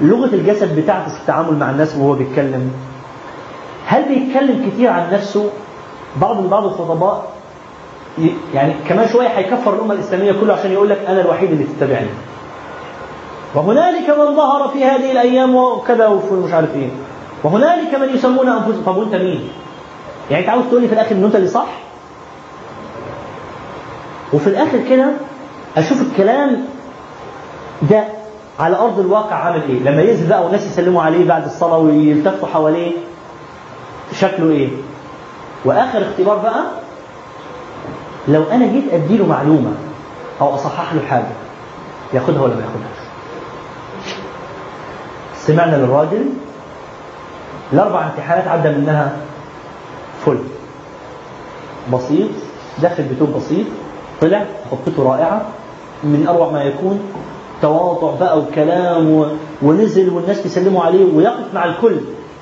لغة 0.01 0.35
الجسد 0.35 0.79
بتاعته 0.79 1.09
في 1.13 1.21
التعامل 1.21 1.53
مع 1.57 1.69
الناس 1.69 1.95
وهو 1.95 2.13
بيتكلم 2.13 2.71
هل 3.85 4.03
بيتكلم 4.03 4.69
كتير 4.69 4.89
عن 4.89 5.13
نفسه؟ 5.13 5.49
بعض 6.21 6.49
بعض 6.49 6.63
الخطباء 6.65 7.34
يعني 8.53 8.73
كمان 8.89 9.07
شوية 9.07 9.27
هيكفر 9.27 9.73
الأمة 9.73 9.93
الإسلامية 9.93 10.31
كله 10.31 10.53
عشان 10.53 10.71
يقول 10.71 10.89
لك 10.89 10.99
أنا 11.07 11.21
الوحيد 11.21 11.51
اللي 11.51 11.63
تتبعني. 11.63 12.07
وهنالك 13.55 14.09
من 14.09 14.35
ظهر 14.35 14.67
في 14.67 14.85
هذه 14.85 15.11
الأيام 15.11 15.55
وكذا 15.55 16.07
ومش 16.07 16.53
عارف 16.53 16.75
إيه. 16.75 16.89
وهنالك 17.43 17.95
من 17.95 18.15
يسمون 18.15 18.49
أنفسهم 18.49 18.83
طب 18.85 18.97
وأنت 18.97 19.15
مين؟ 19.15 19.49
يعني 20.31 20.43
أنت 20.43 20.49
عاوز 20.49 20.63
تقول 20.69 20.81
لي 20.81 20.87
في 20.87 20.93
الآخر 20.93 21.15
إن 21.15 21.23
أنت 21.23 21.35
اللي 21.35 21.47
صح؟ 21.47 21.65
وفي 24.33 24.47
الآخر 24.47 24.79
كده 24.89 25.11
أشوف 25.77 26.01
الكلام 26.01 26.57
ده 27.81 28.03
على 28.59 28.77
أرض 28.77 28.99
الواقع 28.99 29.35
عامل 29.35 29.61
إيه؟ 29.69 29.79
لما 29.79 30.01
ينزل 30.01 30.27
بقى 30.29 30.43
والناس 30.43 30.65
يسلموا 30.65 31.01
عليه 31.03 31.27
بعد 31.27 31.45
الصلاة 31.45 31.77
ويلتفوا 31.77 32.47
حواليه 32.47 32.91
شكله 34.13 34.49
إيه؟ 34.49 34.69
وآخر 35.65 36.01
اختبار 36.01 36.37
بقى 36.37 36.61
لو 38.27 38.43
أنا 38.51 38.65
جيت 38.65 38.93
أديله 38.93 39.25
معلومة 39.25 39.71
أو 40.41 40.55
أصحح 40.55 40.93
له 40.93 41.01
حاجة 41.09 41.31
ياخدها 42.13 42.41
ولا 42.41 42.55
ما 42.55 42.61
ياخدهاش 42.61 43.05
سمعنا 45.37 45.75
للراجل 45.75 46.25
الأربع 47.73 48.05
امتحانات 48.05 48.47
عدى 48.47 48.69
منها 48.69 49.17
فل 50.25 50.37
بسيط 51.93 52.29
دخل 52.83 53.03
بتوب 53.03 53.33
بسيط 53.33 53.65
طلع 54.21 54.45
خطته 54.71 55.03
رائعة 55.03 55.45
من 56.03 56.27
أروع 56.27 56.51
ما 56.51 56.63
يكون 56.63 56.99
تواضع 57.61 58.19
بقى 58.19 58.39
وكلام. 58.39 59.25
ونزل 59.61 60.09
والناس 60.09 60.45
يسلموا 60.45 60.83
عليه 60.83 61.13
ويقف 61.15 61.53
مع 61.53 61.65
الكل 61.65 61.95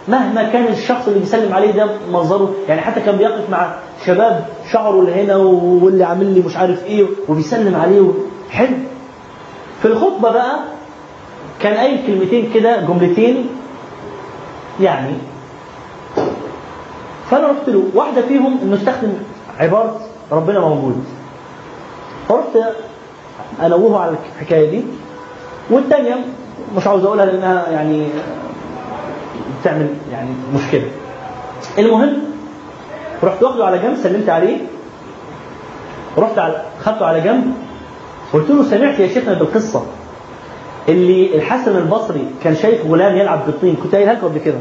مهما 0.07 0.43
كان 0.49 0.67
الشخص 0.67 1.07
اللي 1.07 1.19
بيسلم 1.19 1.53
عليه 1.53 1.71
ده 1.71 1.87
منظره 2.11 2.53
يعني 2.67 2.81
حتى 2.81 3.01
كان 3.01 3.17
بيقف 3.17 3.49
مع 3.49 3.73
شباب 4.05 4.45
شعره 4.71 4.99
اللي 4.99 5.13
هنا 5.23 5.35
واللي 5.35 6.03
عامل 6.03 6.25
لي 6.33 6.41
مش 6.41 6.57
عارف 6.57 6.85
إيه 6.85 7.05
وبيسلم 7.29 7.75
عليه. 7.75 8.11
حلو. 8.51 8.75
في 9.81 9.87
الخطبة 9.87 10.31
بقى 10.31 10.59
كان 11.61 11.73
قايل 11.77 12.07
كلمتين 12.07 12.51
كده 12.53 12.81
جملتين 12.81 13.47
يعني. 14.81 15.13
فأنا 17.29 17.47
رحت 17.47 17.69
له 17.69 17.83
واحدة 17.95 18.21
فيهم 18.21 18.59
إنه 18.63 18.75
استخدم 18.75 19.13
عبارة 19.59 19.99
ربنا 20.31 20.59
موجود. 20.59 21.03
فرحت 22.29 22.57
انوهه 23.65 23.99
على 23.99 24.15
الحكاية 24.35 24.69
دي. 24.69 24.83
والثانيه 25.69 26.15
مش 26.77 26.87
عاوز 26.87 27.03
أقولها 27.05 27.25
لأنها 27.25 27.69
يعني 27.69 28.07
بتعمل 29.63 29.87
يعني 30.11 30.29
مشكلة. 30.55 30.83
المهم 31.79 32.13
رحت 33.23 33.43
واخده 33.43 33.65
على 33.65 33.77
جنب 33.77 33.95
سلمت 33.95 34.29
عليه. 34.29 34.57
رحت 36.17 36.37
على 36.39 36.61
خدته 36.83 37.05
على 37.05 37.21
جنب. 37.21 37.53
قلت 38.33 38.49
له 38.49 38.63
سمعت 38.63 38.99
يا 38.99 39.07
شيخنا 39.07 39.33
بالقصة 39.33 39.83
اللي 40.89 41.35
الحسن 41.35 41.77
البصري 41.77 42.27
كان 42.43 42.55
شايف 42.55 42.85
غلام 42.85 43.17
يلعب 43.17 43.41
في 43.41 43.49
الطين. 43.49 43.75
كنت 43.83 43.95
قايلها 43.95 44.13
لكم 44.13 44.27
قبل 44.27 44.39
كده. 44.39 44.57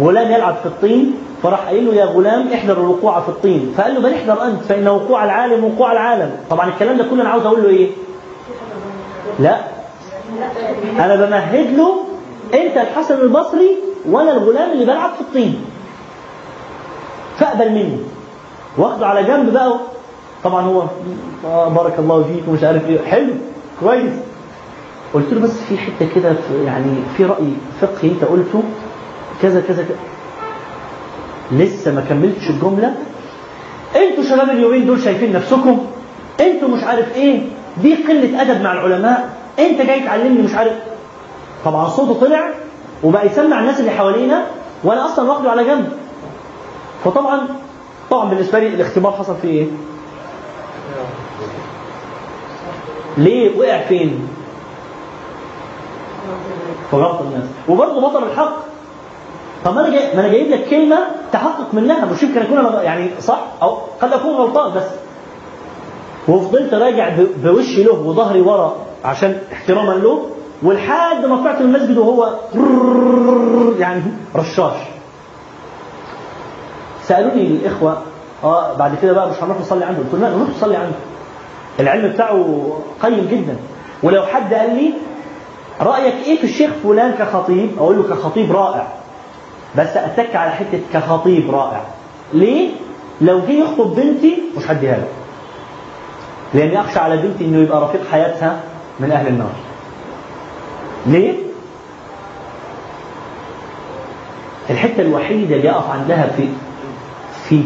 غلام 0.00 0.30
يلعب 0.32 0.54
في 0.54 0.66
الطين 0.66 1.14
فراح 1.42 1.60
قايل 1.60 1.86
له 1.86 1.94
يا 1.94 2.04
غلام 2.04 2.52
احذر 2.52 2.80
الوقوع 2.80 3.20
في 3.20 3.28
الطين. 3.28 3.74
فقال 3.76 3.94
له 3.94 4.00
بل 4.00 4.14
احذر 4.14 4.46
أنت 4.46 4.62
فإن 4.62 4.88
وقوع 4.88 5.24
العالم 5.24 5.64
وقوع 5.64 5.92
العالم. 5.92 6.30
طبعا 6.50 6.68
الكلام 6.68 6.96
ده 6.98 7.04
كله 7.04 7.22
أنا 7.22 7.30
عاوز 7.30 7.46
أقول 7.46 7.62
له 7.62 7.68
إيه؟ 7.68 7.90
لا. 9.38 9.60
أنا 10.98 11.16
بمهد 11.16 11.76
له 11.76 12.04
أنت 12.54 12.76
الحسن 12.76 13.20
البصري 13.20 13.76
وأنا 14.08 14.32
الغلام 14.32 14.70
اللي 14.72 14.84
بلعب 14.84 15.10
في 15.14 15.20
الطين. 15.20 15.64
فاقبل 17.38 17.70
مني 17.70 17.96
واخده 18.78 19.06
على 19.06 19.22
جنب 19.24 19.52
بقى 19.52 19.78
طبعا 20.44 20.62
هو 20.62 20.82
بارك 21.70 21.98
الله 21.98 22.22
فيك 22.22 22.48
ومش 22.48 22.62
عارف 22.62 22.88
إيه. 22.88 23.04
حلو. 23.04 23.32
كويس. 23.80 24.12
قلت 25.14 25.32
له 25.32 25.40
بس 25.40 25.60
في 25.68 25.78
حتة 25.78 26.08
كده 26.14 26.36
يعني 26.66 26.94
في 27.16 27.24
رأي 27.24 27.52
فقهي 27.80 28.10
أنت 28.10 28.24
قلته. 28.24 28.62
كذا 29.42 29.60
كذا 29.68 29.82
كذا. 29.82 29.96
لسه 31.52 31.94
ما 31.94 32.00
كملتش 32.08 32.50
الجملة. 32.50 32.94
أنتوا 33.96 34.24
شباب 34.24 34.50
اليومين 34.50 34.86
دول 34.86 35.00
شايفين 35.00 35.32
نفسكم. 35.32 35.86
أنتوا 36.40 36.68
مش 36.68 36.84
عارف 36.84 37.16
إيه. 37.16 37.42
دي 37.82 37.94
قلة 37.94 38.42
أدب 38.42 38.62
مع 38.62 38.72
العلماء. 38.72 39.36
انت 39.58 39.82
جاي 39.82 40.00
تعلمني 40.00 40.42
مش 40.42 40.54
عارف. 40.54 40.72
طبعا 41.64 41.88
صوته 41.88 42.26
طلع. 42.26 42.44
وبقى 43.02 43.26
يسمع 43.26 43.60
الناس 43.60 43.80
اللي 43.80 43.90
حوالينا 43.90 44.46
وأنا 44.84 45.06
أصلا 45.06 45.30
واخده 45.30 45.50
على 45.50 45.64
جنب. 45.64 45.88
فطبعا 47.04 47.46
طبعا 48.10 48.28
بالنسبة 48.30 48.58
لي 48.58 48.66
الاختبار 48.66 49.12
حصل 49.12 49.36
فيه 49.42 49.48
إيه؟ 49.48 49.66
ليه 53.18 53.58
وقع 53.58 53.80
فين؟ 53.82 54.28
في 56.90 56.96
غلط 56.96 57.20
الناس. 57.20 57.44
وبرضه 57.68 58.00
بطل 58.00 58.24
الحق. 58.24 58.52
طب 59.64 59.78
أنا 59.78 59.90
ما 59.90 60.12
أنا 60.20 60.28
جايب 60.28 60.50
لك 60.50 60.68
كلمة 60.70 60.98
تحقق 61.32 61.74
منها. 61.74 62.04
مش 62.04 62.22
يمكن 62.22 62.40
أكون 62.42 62.58
أنا 62.58 62.82
يعني 62.82 63.10
صح 63.20 63.40
أو 63.62 63.78
قد 64.00 64.12
أكون 64.12 64.30
غلطان 64.30 64.74
بس. 64.74 64.86
وفضلت 66.28 66.74
راجع 66.74 67.16
بوشي 67.44 67.82
له 67.82 67.92
وظهري 67.92 68.40
ورا 68.40 68.76
عشان 69.04 69.38
احتراما 69.52 69.92
له. 69.92 70.26
ولحد 70.62 71.24
ما 71.24 71.36
طلعت 71.36 71.60
المسجد 71.60 71.98
وهو 71.98 72.34
يعني 73.78 74.02
رشاش. 74.36 74.76
سألوني 77.02 77.46
الإخوة 77.46 78.02
آه 78.44 78.74
بعد 78.76 78.92
كده 79.02 79.12
بقى 79.12 79.30
مش 79.30 79.42
هنروح 79.42 79.60
نصلي 79.60 79.84
عنده. 79.84 79.98
قلت 79.98 80.12
لهم 80.12 80.22
لا 80.22 80.30
نروح 80.36 80.48
نصلي 80.48 80.76
عنده. 80.76 80.96
العلم 81.80 82.12
بتاعه 82.12 82.72
قيم 83.02 83.28
جدا. 83.30 83.56
ولو 84.02 84.22
حد 84.22 84.54
قال 84.54 84.74
لي 84.74 84.92
رأيك 85.80 86.14
إيه 86.26 86.38
في 86.38 86.44
الشيخ 86.44 86.70
فلان 86.82 87.12
كخطيب؟ 87.14 87.70
أقول 87.78 87.96
له 87.96 88.02
كخطيب 88.16 88.52
رائع. 88.52 88.88
بس 89.78 89.96
أتك 89.96 90.36
على 90.36 90.50
حتة 90.50 90.80
كخطيب 90.92 91.50
رائع 91.50 91.80
ليه؟ 92.32 92.70
لو 93.20 93.40
جه 93.40 93.52
يخطب 93.52 93.94
بنتي 93.94 94.42
مش 94.56 94.70
هديها 94.70 94.96
له. 94.96 95.08
لأني 96.54 96.80
أخشى 96.80 96.98
على 96.98 97.16
بنتي 97.16 97.44
إنه 97.44 97.58
يبقى 97.58 97.80
رفيق 97.82 98.00
حياتها 98.10 98.60
من 99.00 99.12
أهل 99.12 99.26
النار. 99.26 99.50
ليه 101.06 101.34
الحتة 104.70 105.00
الوحيدة 105.00 105.56
اللي 105.56 105.70
اقف 105.70 105.90
عندها 105.90 106.26
في 106.36 106.48
في 107.48 107.62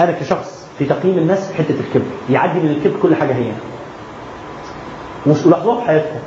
أنا 0.00 0.12
كشخص 0.12 0.66
في 0.78 0.84
تقييم 0.84 1.18
الناس 1.18 1.52
حتة 1.52 1.74
الكبر 1.80 2.04
يعدي 2.30 2.60
من 2.60 2.70
الكبر 2.70 3.00
كل 3.02 3.14
حاجة 3.14 3.32
هي 3.32 3.52
مش 5.26 5.46
لاحظوها 5.46 5.80
في 5.80 5.86
حياتكم 5.86 6.18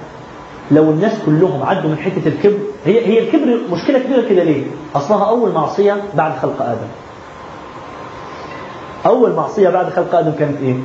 لو 0.72 0.84
الناس 0.84 1.14
كلهم 1.26 1.64
عدوا 1.64 1.90
من 1.90 1.98
حتة 1.98 2.28
الكبر 2.28 2.58
هي 2.86 3.08
هي 3.08 3.20
الكبر 3.20 3.60
مشكلة 3.72 4.00
كبيرة 4.00 4.30
كده 4.30 4.44
ليه؟ 4.44 4.64
أصلها 4.96 5.30
أول 5.30 5.52
معصية 5.52 6.04
بعد 6.16 6.38
خلق 6.42 6.62
آدم. 6.62 6.88
أول 9.06 9.32
معصية 9.34 9.70
بعد 9.70 9.90
خلق 9.90 10.16
آدم 10.16 10.32
كانت 10.40 10.58
إيه؟ 10.62 10.76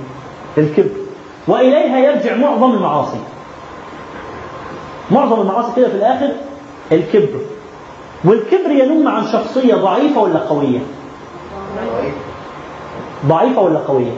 الكبر. 0.59 0.91
وإليها 1.49 1.99
يرجع 1.99 2.37
معظم 2.37 2.73
المعاصي. 2.75 3.19
معظم 5.11 5.41
المعاصي 5.41 5.73
كده 5.77 5.89
في 5.89 5.95
الآخر 5.95 6.29
الكبر. 6.93 7.41
والكبر 8.25 8.71
ينم 8.71 9.09
عن 9.09 9.27
شخصية 9.33 9.75
ضعيفة 9.75 10.21
ولا 10.21 10.39
قوية؟ 10.39 10.79
ضعيفة 13.27 13.61
ولا 13.63 13.79
قوية؟ 13.79 14.13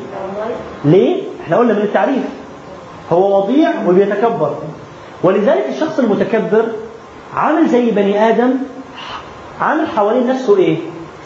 ليه؟ 0.84 1.22
إحنا 1.44 1.56
قلنا 1.56 1.72
من 1.72 1.82
التعريف 1.82 2.22
هو 3.12 3.38
وضيع 3.38 3.70
وبيتكبر 3.88 4.54
ولذلك 5.22 5.66
الشخص 5.68 5.98
المتكبر 5.98 6.64
عامل 7.36 7.68
زي 7.68 7.90
بني 7.90 8.28
آدم 8.28 8.50
عامل 9.60 9.88
حوالين 9.88 10.26
نفسه 10.26 10.56
إيه؟ 10.56 10.76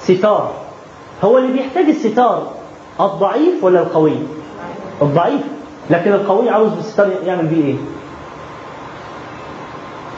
ستار 0.00 0.52
هو 1.24 1.38
اللي 1.38 1.52
بيحتاج 1.52 1.84
الستار 1.84 2.46
الضعيف 3.00 3.64
ولا 3.64 3.80
القوي؟ 3.80 4.12
الضعيف 5.02 5.40
لكن 5.90 6.12
القوي 6.12 6.50
عاوز 6.50 6.70
بالستار 6.72 7.10
يعمل 7.26 7.46
بيه 7.46 7.64
إيه؟ 7.64 7.76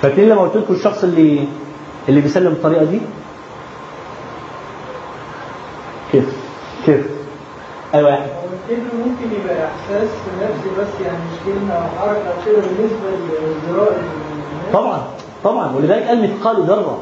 فاكرين 0.02 0.28
لما 0.28 0.40
قلت 0.42 0.56
لكم 0.56 0.74
الشخص 0.74 1.04
اللي 1.04 1.48
اللي 2.08 2.20
بيسلم 2.20 2.48
بالطريقة 2.50 2.84
دي؟ 2.84 3.00
كيف؟ 6.12 6.24
كيف؟ 6.86 7.06
هو 7.94 7.98
الكبر 8.08 8.96
ممكن 8.98 9.34
يبقى 9.42 9.66
إحساس 9.66 10.08
نفسي 10.42 10.70
بس 10.80 11.06
يعني 11.06 11.18
مش 11.18 11.38
كلمة 11.46 11.74
أو 11.74 11.82
حركة 12.00 12.44
كده 12.46 12.56
بالنسبة 12.56 13.08
الناس. 13.68 13.88
طبعا 14.72 15.02
طبعا 15.44 15.72
ولذلك 15.76 16.02
قال 16.08 16.22
مثقال 16.22 16.62
ذرة 16.64 16.98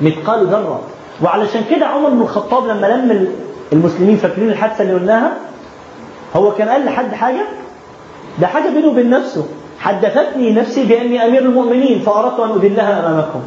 مثقال 0.00 0.46
ذرة 0.46 0.80
وعلشان 1.22 1.62
كده 1.70 1.86
عمر 1.86 2.10
بن 2.10 2.20
الخطاب 2.22 2.66
لما 2.66 2.86
لم 2.86 3.28
المسلمين 3.72 4.16
فاكرين 4.16 4.48
الحادثة 4.50 4.82
اللي 4.82 4.94
قلناها 4.94 5.32
هو 6.36 6.52
كان 6.52 6.68
قال 6.68 6.84
لحد 6.84 7.14
حاجة 7.14 7.46
ده 8.40 8.46
حاجة 8.46 8.70
بينه 8.70 8.88
وبين 8.88 9.10
نفسه 9.10 9.46
حدثتني 9.80 10.52
نفسي 10.52 10.84
بأني 10.84 11.26
أمير 11.26 11.42
المؤمنين 11.42 12.00
فأردت 12.00 12.40
أن 12.40 12.50
أذلها 12.50 13.06
أمامكم. 13.06 13.40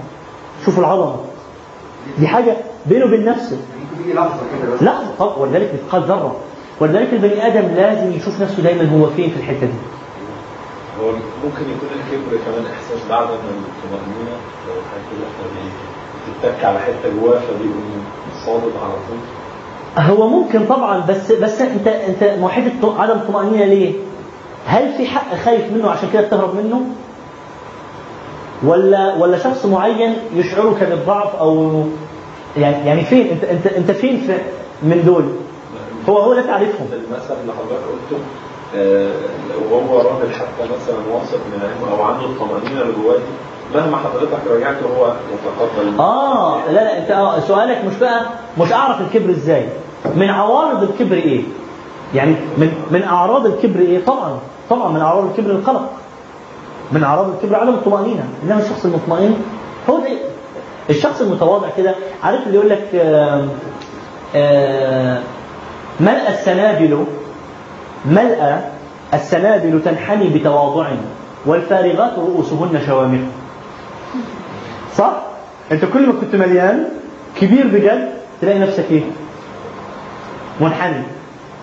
شوفوا 0.66 0.84
العظمة. 0.84 1.16
دي 2.20 2.28
حاجة 2.28 2.58
بينه 2.86 3.06
وبين 3.06 3.26
نفسه. 3.26 3.58
لحظه 4.08 4.40
كده 4.82 4.94
طب 5.20 5.38
ولذلك 5.38 5.74
مثقال 5.74 6.02
ذرة. 6.02 6.36
ولذلك 6.80 7.14
البني 7.14 7.48
آدم 7.48 7.76
لازم 7.76 8.12
يشوف 8.12 8.42
نفسه 8.42 8.64
دايما 8.64 8.90
هو 8.90 9.10
فين 9.10 9.30
في 9.30 9.38
الحتة 9.38 9.66
دي. 9.66 9.74
هو 11.02 11.12
ممكن 11.44 11.62
يكون 11.62 11.90
الكبر 11.96 12.38
كمان 12.46 12.66
إحساس 12.74 13.10
بعد 13.10 13.28
من 13.28 13.64
الطمأنينة 13.70 14.36
لو 14.68 14.74
حاجة 14.74 15.28
إحنا 15.30 16.54
بتتك 16.54 16.66
على 16.66 16.80
حتة 16.80 17.20
جواه 17.22 17.40
فبيقوم 17.40 18.04
صادق 18.46 18.84
على 18.84 18.94
طول. 19.08 20.18
هو 20.18 20.28
ممكن 20.28 20.66
طبعا 20.66 21.00
بس 21.10 21.32
بس 21.32 21.62
أنت 21.62 21.88
أنت 21.88 22.24
موحد 22.40 22.64
عدم 22.84 23.16
الطمأنينة 23.16 23.66
ليه؟ 23.66 23.94
هل 24.68 24.94
في 24.98 25.06
حق 25.08 25.36
خايف 25.46 25.72
منه 25.72 25.90
عشان 25.90 26.10
كده 26.14 26.22
بتهرب 26.22 26.56
منه؟ 26.56 26.82
ولا 28.64 29.16
ولا 29.16 29.38
شخص 29.38 29.66
معين 29.66 30.16
يشعرك 30.36 30.84
بالضعف 30.84 31.36
أو 31.36 31.84
يعني 32.58 32.88
يعني 32.88 33.04
فين 33.04 33.28
انت 33.32 33.44
انت 33.44 33.68
أنت 33.68 33.92
فين 33.92 34.18
في 34.28 34.38
من 34.84 35.04
دول؟ 35.06 35.24
هو 36.10 36.18
هو 36.18 36.34
لا 36.34 36.42
تعرفهم 36.42 36.88
المثل 36.94 37.34
اللي 37.42 37.54
حضرتك 37.54 37.84
قلته 37.86 38.24
آه، 38.76 39.12
لو 39.72 39.78
هو 39.78 39.98
راجل 39.98 40.34
حتى 40.34 40.64
مثلا 40.64 40.96
واثق 41.14 41.38
من 41.38 41.60
علمه 41.64 41.98
أو 41.98 42.04
عنده 42.04 42.26
الطمأنينة 42.26 42.82
اللي 42.82 42.94
جواه 43.04 43.20
مهما 43.76 43.98
حضرتك 43.98 44.48
راجعته 44.50 44.86
هو 44.98 45.14
يتقبل 45.34 46.00
آه 46.00 46.66
لا 46.66 46.72
لا 46.72 46.98
أنت 46.98 47.12
آه 47.12 47.40
سؤالك 47.40 47.86
مش 47.86 47.96
بقى 47.96 48.22
مش 48.60 48.74
أعرف 48.74 49.02
الكبر 49.02 49.30
إزاي؟ 49.30 49.66
من 50.16 50.30
عوارض 50.30 50.84
الكبر 50.84 51.16
إيه؟ 51.16 51.42
يعني 52.16 52.36
من 52.58 52.74
من 52.92 53.04
أعراض 53.04 53.46
الكبر 53.46 53.80
إيه؟ 53.80 54.06
طبعا 54.06 54.40
طبعا 54.70 54.92
من 54.92 55.00
أعراض 55.02 55.26
الكبر 55.26 55.52
القلق. 55.52 55.90
من 56.92 57.04
أعراض 57.04 57.30
الكبر 57.30 57.56
عدم 57.56 57.74
الطمأنينة، 57.74 58.24
إنما 58.44 58.60
الشخص 58.62 58.86
المطمئن 58.86 59.36
هو 59.90 59.98
ده 60.00 60.08
الشخص 60.90 61.22
المتواضع 61.22 61.68
كده 61.78 61.96
عارف 62.24 62.48
اللي 62.48 62.58
يقول 62.58 62.70
لك 62.70 62.88
آه 62.96 63.46
آه 64.36 65.20
ملأى 66.00 66.30
السنابل 66.34 67.06
ملأى 68.06 68.60
السنابل 69.14 69.82
تنحني 69.86 70.30
بتواضع 70.30 70.88
والفارغات 71.46 72.12
رؤوسهن 72.18 72.82
شوامخ 72.88 73.20
صح؟ 74.96 75.14
أنت 75.72 75.86
كل 75.86 76.08
ما 76.08 76.14
كنت 76.22 76.36
مليان 76.36 76.86
كبير 77.42 77.68
بجد 77.68 78.10
تلاقي 78.42 78.60
نفسك 78.60 78.86
إيه؟ 78.92 79.02
منحني 80.62 81.04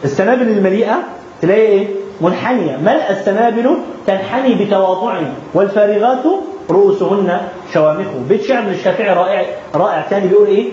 السنابل 0.04 0.48
المليئة 0.48 0.98
تلاقي 1.42 1.60
إيه؟ 1.60 1.88
منحنية. 2.20 2.76
ملأى 2.76 3.10
السنابل 3.10 3.76
تنحني 4.06 4.54
بتواضع 4.54 5.20
والفارغات 5.54 6.22
رؤوسهن 6.70 7.40
شوامخ. 7.74 8.06
بيت 8.28 8.42
شعر 8.42 8.62
من 8.62 8.70
الشافعي 8.72 9.14
رائع 9.14 9.46
رائع. 9.74 10.02
ثاني 10.02 10.28
بيقول 10.28 10.46
إيه؟ 10.46 10.68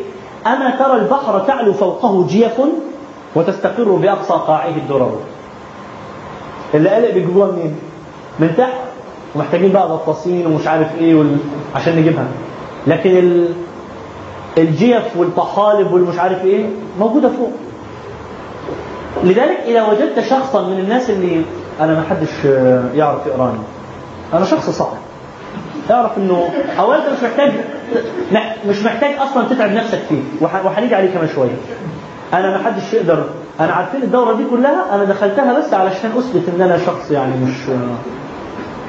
أما 0.47 0.69
ترى 0.79 0.93
البحر 0.95 1.39
تعلو 1.39 1.73
فوقه 1.73 2.27
جيف 2.27 2.61
وتستقر 3.35 3.83
بأقصى 3.91 4.33
قاعه 4.33 4.69
الدرر. 4.69 5.19
اللي 6.73 6.89
قلق 6.89 7.13
بيجيبوها 7.13 7.51
منين؟ 7.51 7.75
من 8.39 8.53
تحت. 8.57 8.73
ومحتاجين 9.35 9.71
بقى 9.71 9.87
غطاسين 9.87 10.47
ومش 10.47 10.67
عارف 10.67 10.87
إيه 10.99 11.15
وال... 11.15 11.37
عشان 11.75 11.95
نجيبها. 11.95 12.27
لكن 12.87 13.09
ال... 13.17 13.47
الجيف 14.57 15.17
والطحالب 15.17 15.91
والمش 15.93 16.19
عارف 16.19 16.45
إيه 16.45 16.65
موجودة 16.99 17.29
فوق. 17.29 17.51
لذلك 19.23 19.57
إذا 19.65 19.83
وجدت 19.87 20.19
شخصا 20.29 20.67
من 20.67 20.79
الناس 20.79 21.09
اللي 21.09 21.41
أنا 21.81 21.93
ما 21.93 22.03
حدش 22.09 22.45
يعرف 22.95 23.25
يقراني 23.27 23.59
أنا 24.33 24.45
شخص 24.45 24.69
صعب 24.69 24.93
اعرف 25.91 26.17
إنه 26.17 26.49
اولا 26.79 26.97
أنت 26.97 27.05
مش 27.17 27.23
محتاج 27.23 27.51
مش 28.69 28.83
محتاج 28.83 29.15
أصلا 29.19 29.47
تتعب 29.49 29.71
نفسك 29.71 29.99
فيه. 30.09 30.21
وهنيجي 30.41 30.95
عليه 30.95 31.13
كمان 31.13 31.27
شوية. 31.35 31.55
أنا 32.33 32.57
ما 32.57 32.63
حدش 32.63 32.93
يقدر 32.93 33.23
أنا 33.59 33.73
عارفين 33.73 34.03
الدورة 34.03 34.33
دي 34.33 34.43
كلها 34.51 34.95
أنا 34.95 35.03
دخلتها 35.03 35.59
بس 35.59 35.73
علشان 35.73 36.11
أثبت 36.17 36.49
إن 36.55 36.61
أنا 36.61 36.77
شخص 36.85 37.11
يعني 37.11 37.31
مش 37.45 37.53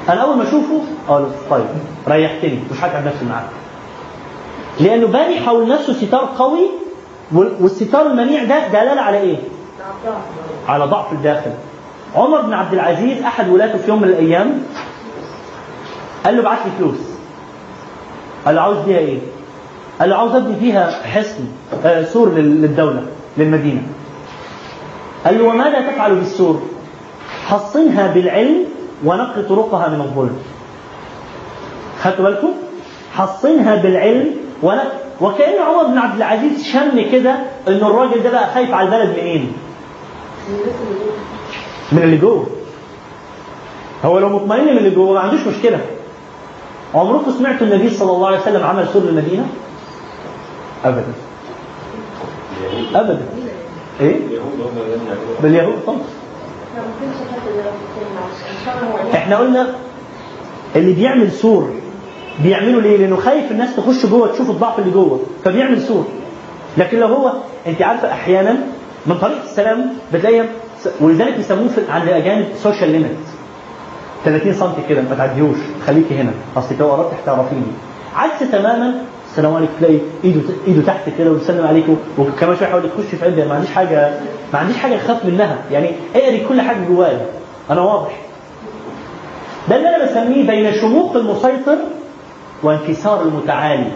أنا 0.09 0.21
أول 0.21 0.37
ما 0.37 0.43
أشوفه 0.43 0.81
أقول 1.09 1.25
طيب 1.49 1.65
ريحتني 2.07 2.59
مش 2.71 2.77
هتعب 2.83 3.05
نفسي 3.05 3.25
معاك. 3.29 3.45
لأنه 4.79 5.07
باني 5.07 5.39
حول 5.39 5.67
نفسه 5.67 5.93
ستار 5.93 6.29
قوي 6.39 6.69
وال- 7.31 7.55
والستار 7.61 8.05
المنيع 8.07 8.43
ده 8.43 8.67
دلالة 8.67 9.01
على 9.01 9.17
إيه؟ 9.17 9.37
على 10.67 10.85
ضعف 10.85 11.11
الداخل 11.13 11.51
عمر 12.15 12.41
بن 12.41 12.53
عبد 12.53 12.73
العزيز 12.73 13.23
أحد 13.23 13.49
ولاته 13.49 13.77
في 13.77 13.87
يوم 13.87 14.01
من 14.01 14.07
الأيام 14.07 14.63
قال 16.25 16.35
له 16.35 16.41
ابعت 16.41 16.57
لي 16.65 16.71
فلوس 16.79 16.97
قال 18.45 18.55
له 18.55 18.61
عاوز 18.61 18.77
بيها 18.77 18.97
إيه؟ 18.97 19.19
قال 19.99 20.09
له 20.09 20.15
عاوز 20.15 20.35
أبني 20.35 20.55
فيها 20.55 20.91
حصن 21.03 21.43
آه 21.85 22.03
سور 22.03 22.29
لل- 22.29 22.61
للدولة 22.61 23.01
للمدينة 23.37 23.81
قال 25.25 25.37
له 25.39 25.43
وماذا 25.45 25.91
تفعل 25.91 26.15
بالسور؟ 26.15 26.61
حصنها 27.47 28.07
بالعلم 28.13 28.65
ونقي 29.05 29.41
طرقها 29.41 29.87
من 29.87 30.01
الظلم 30.01 30.37
خدتوا 32.03 32.25
بالكم؟ 32.25 32.51
حصنها 33.15 33.75
بالعلم 33.75 34.27
ونقي 34.63 34.91
وكأن 35.21 35.61
عمر 35.61 35.83
بن 35.83 35.97
عبد 35.97 36.15
العزيز 36.15 36.63
شم 36.63 37.11
كده 37.11 37.31
ان 37.67 37.73
الراجل 37.73 38.23
ده 38.23 38.29
بقى 38.31 38.53
خايف 38.53 38.71
على 38.73 38.85
البلد 38.87 39.19
منين؟ 39.19 39.51
من 41.91 42.03
اللي 42.03 42.17
جوه 42.17 42.47
هو 44.05 44.19
لو 44.19 44.29
مطمئن 44.29 44.63
من 44.63 44.77
اللي 44.77 44.89
جوه 44.89 45.13
ما 45.13 45.19
عندوش 45.19 45.39
مشكلة 45.47 45.79
عمركم 46.95 47.31
سمعتوا 47.31 47.67
النبي 47.67 47.89
صلى 47.89 48.11
الله 48.11 48.27
عليه 48.27 48.39
وسلم 48.39 48.63
عمل 48.63 48.87
سور 48.93 49.01
للمدينه؟ 49.01 49.47
ابدا 50.85 51.03
ابدا 52.95 53.21
إيه؟ 54.01 54.15
باليهود 55.43 55.73
طبعا 55.87 55.97
إحنا 59.13 59.37
قلنا 59.37 59.75
اللي 60.75 60.93
بيعمل 60.93 61.31
سور 61.31 61.69
بيعمله 62.43 62.81
ليه؟ 62.81 62.97
لأنه 62.97 63.15
خايف 63.15 63.51
الناس 63.51 63.75
تخش 63.75 64.05
جوه 64.05 64.31
تشوف 64.31 64.49
الضعف 64.49 64.79
اللي 64.79 64.91
جوه 64.91 65.19
فبيعمل 65.45 65.81
سور 65.81 66.05
لكن 66.77 66.99
لو 66.99 67.07
هو 67.07 67.33
أنت 67.67 67.81
عارفة 67.81 68.11
أحيانا 68.11 68.57
من 69.05 69.17
طريقه 69.17 69.43
السلام 69.43 69.85
بتلاقي 70.13 70.45
ولذلك 71.01 71.37
بيسموه 71.37 71.69
عند 71.89 72.03
الاجانب 72.03 72.45
social 72.63 72.89
limit 72.91 73.17
30 74.25 74.53
سم 74.53 74.71
كده 74.89 75.01
ما 75.01 75.15
تعديهوش. 75.15 75.57
خليكي 75.87 76.15
هنا. 76.15 76.31
أصل 76.57 76.75
لو 76.79 76.91
قربت 76.91 77.11
هتعرفيني 77.23 77.61
عكس 78.15 78.51
تماما 78.51 78.93
السلام 79.31 79.53
عليكم 79.55 79.71
تلاقي 79.79 79.97
إيده 80.23 80.41
إيده 80.67 80.81
تحت 80.87 81.09
كده 81.17 81.31
ويسلم 81.31 81.67
عليكم 81.67 81.97
وكمان 82.17 82.55
شوية 82.57 82.67
يحاول 82.67 82.85
يخش 82.85 83.15
في 83.15 83.25
قلبي 83.25 83.45
ما 83.45 83.53
عنديش 83.55 83.69
حاجة 83.71 84.13
ما 84.53 84.59
عنديش 84.59 84.77
حاجة 84.77 84.95
أخاف 84.95 85.25
منها. 85.25 85.57
يعني 85.71 85.91
اقري 86.15 86.45
كل 86.49 86.61
حاجة 86.61 86.77
جوايا. 86.89 87.25
أنا 87.69 87.81
واضح. 87.81 88.17
ده 89.69 89.75
اللي 89.75 89.89
أنا 89.95 90.05
بسميه 90.05 90.47
بين 90.47 90.73
شموخ 90.81 91.15
المسيطر 91.15 91.77
وانكسار 92.63 93.21
المتعالي. 93.21 93.91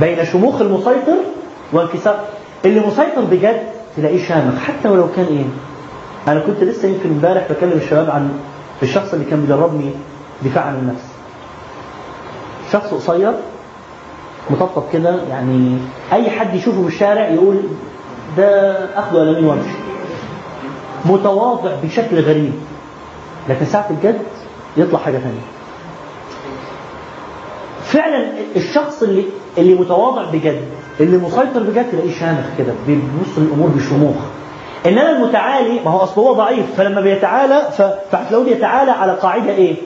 بين 0.00 0.24
شموخ 0.24 0.60
المسيطر 0.60 1.16
وانكسار 1.72 2.24
اللي 2.66 2.80
مسيطر 2.80 3.24
بجد 3.30 3.62
تلاقيه 3.96 4.28
شامخ. 4.28 4.58
حتى 4.58 4.88
ولو 4.88 5.08
كان 5.16 5.24
إيه؟ 5.26 5.44
أنا 6.32 6.40
كنت 6.40 6.64
لسه 6.64 6.88
يمكن 6.88 7.08
امبارح 7.10 7.46
بكلم 7.52 7.72
الشباب 7.72 8.10
عن 8.10 8.30
الشخص 8.82 9.12
اللي 9.12 9.24
كان 9.24 9.40
بيدربني 9.40 9.90
دفاع 10.44 10.64
عن 10.64 10.74
النفس. 10.74 11.04
شخص 12.72 12.94
قصير 12.94 13.32
مطبطب 14.50 14.82
كده 14.92 15.22
يعني 15.30 15.78
أي 16.12 16.30
حد 16.30 16.54
يشوفه 16.54 16.82
في 16.82 16.88
الشارع 16.88 17.28
يقول 17.28 17.56
ده 18.36 18.72
أخذه 18.98 19.20
على 19.20 19.32
مين 19.32 19.44
وامشي 19.44 19.68
متواضع 21.04 21.70
بشكل 21.84 22.20
غريب. 22.20 22.52
لكن 23.48 23.66
ساعة 23.66 23.86
الجد 23.90 24.18
يطلع 24.76 24.98
حاجة 24.98 25.18
ثانية 25.18 25.40
فعلا 27.84 28.26
الشخص 28.56 29.02
اللي 29.02 29.24
اللي 29.58 29.74
متواضع 29.74 30.24
بجد 30.30 30.60
اللي 31.00 31.16
مسيطر 31.16 31.62
بجد 31.62 31.90
تلاقيه 31.90 32.18
شامخ 32.20 32.44
كده 32.58 32.72
بيبص 32.86 33.38
للامور 33.38 33.68
بشموخ. 33.68 34.16
إنما 34.86 35.10
المتعالي 35.10 35.80
ما 35.84 35.90
هو 35.90 35.98
أصل 35.98 36.20
هو 36.20 36.32
ضعيف 36.32 36.66
فلما 36.76 37.00
بيتعالى 37.00 37.62
فهتلاقوه 38.12 38.44
بيتعالى 38.44 38.90
على 38.90 39.12
قاعدة 39.12 39.50
إيه؟ 39.50 39.76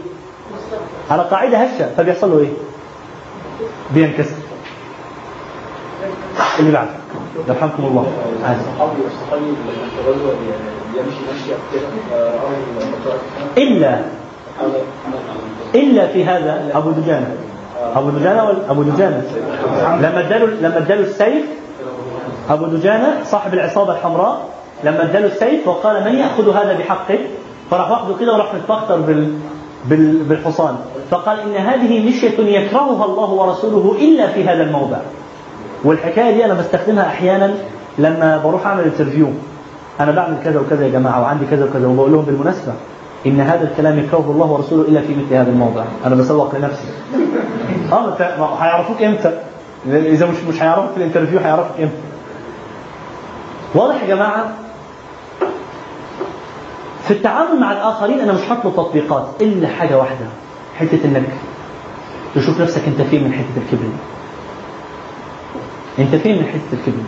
على 1.11 1.23
قاعدة 1.23 1.59
هشة. 1.59 1.95
فبيحصل 1.97 2.31
له 2.31 2.39
إيه؟ 2.39 2.49
بينكسر. 3.95 4.35
اللي 6.61 6.73
بعده. 6.73 6.91
يرحمكم 7.49 7.85
الله. 7.85 8.07
إلا 13.59 14.01
إلا 15.75 16.07
في 16.07 16.25
هذا 16.25 16.71
أبو 16.75 16.91
دجانه 16.91 17.35
أبو 17.97 18.11
دجانه 18.11 18.45
ولا 18.45 18.71
أبو 18.71 18.83
دجانه 18.83 19.23
لما 19.79 20.21
اداله 20.21 20.47
لما 20.47 20.79
اداله 20.79 21.01
السيف 21.01 21.45
أبو 22.51 22.67
دجانه 22.67 23.25
صاحب 23.25 23.55
العصابة 23.55 23.93
الحمراء 23.93 24.49
لما 24.85 25.03
اداله 25.03 25.27
السيف 25.27 25.69
وقال 25.69 26.05
من 26.05 26.19
يأخذ 26.19 26.51
هذا 26.57 26.79
بحقه 26.79 27.19
فراح 27.71 27.91
واخده 27.91 28.15
كده 28.21 28.33
وراح 28.33 28.55
متبختر 28.55 29.01
بال 29.01 29.33
بال 29.85 30.23
بالحصان. 30.23 30.77
فقال 31.11 31.41
إن 31.41 31.57
هذه 31.57 32.09
مشية 32.09 32.39
يكرهها 32.41 33.05
الله 33.05 33.31
ورسوله 33.31 33.97
إلا 34.01 34.27
في 34.27 34.45
هذا 34.45 34.63
الموضع. 34.63 34.97
والحكاية 35.85 36.35
دي 36.35 36.45
أنا 36.45 36.55
بستخدمها 36.55 37.07
أحيانا 37.07 37.55
لما 37.99 38.41
بروح 38.45 38.67
أعمل 38.67 38.85
interview 38.85 39.29
أنا 40.01 40.13
بعمل 40.13 40.37
كذا 40.45 40.61
وكذا 40.61 40.85
يا 40.87 40.91
جماعة 40.91 41.23
وعندي 41.23 41.47
كذا 41.47 41.65
وكذا 41.65 41.87
وبقول 41.87 42.13
لهم 42.13 42.23
بالمناسبة 42.23 42.73
إن 43.27 43.41
هذا 43.41 43.69
الكلام 43.71 43.99
يكرهه 43.99 44.31
الله 44.31 44.47
ورسوله 44.47 44.89
إلا 44.89 45.01
في 45.01 45.15
مثل 45.15 45.35
هذا 45.35 45.51
الموضع. 45.51 45.85
أنا 46.07 46.15
بسوق 46.15 46.55
لنفسي. 46.57 46.89
آه 47.93 48.09
انت- 48.13 48.21
هيعرفوك 48.61 49.03
إمتى 49.03 49.39
إذا 49.89 50.27
مش 50.27 50.37
مش 50.49 50.63
هيعرفوك 50.63 50.91
في 50.91 50.97
الانترفيو 50.97 51.39
هيعرفوك 51.39 51.81
إمتى 51.81 51.95
واضح 53.75 54.03
يا 54.03 54.07
جماعة 54.09 54.53
في 57.05 57.11
التعامل 57.11 57.61
مع 57.61 57.73
الآخرين 57.73 58.21
أنا 58.21 58.33
مش 58.33 58.41
هطلب 58.53 58.73
تطبيقات 58.77 59.29
إلا 59.41 59.69
حاجة 59.69 59.99
واحدة 59.99 60.27
حتة 60.79 60.99
إنك 61.05 61.25
تشوف 62.35 62.61
نفسك 62.61 62.83
أنت 62.87 63.03
فين 63.03 63.25
من 63.25 63.33
حتة 63.33 63.63
الكبر. 63.63 63.89
أنت 65.99 66.15
فين 66.23 66.39
من 66.39 66.45
حتة 66.47 66.73
الكبر؟ 66.81 67.03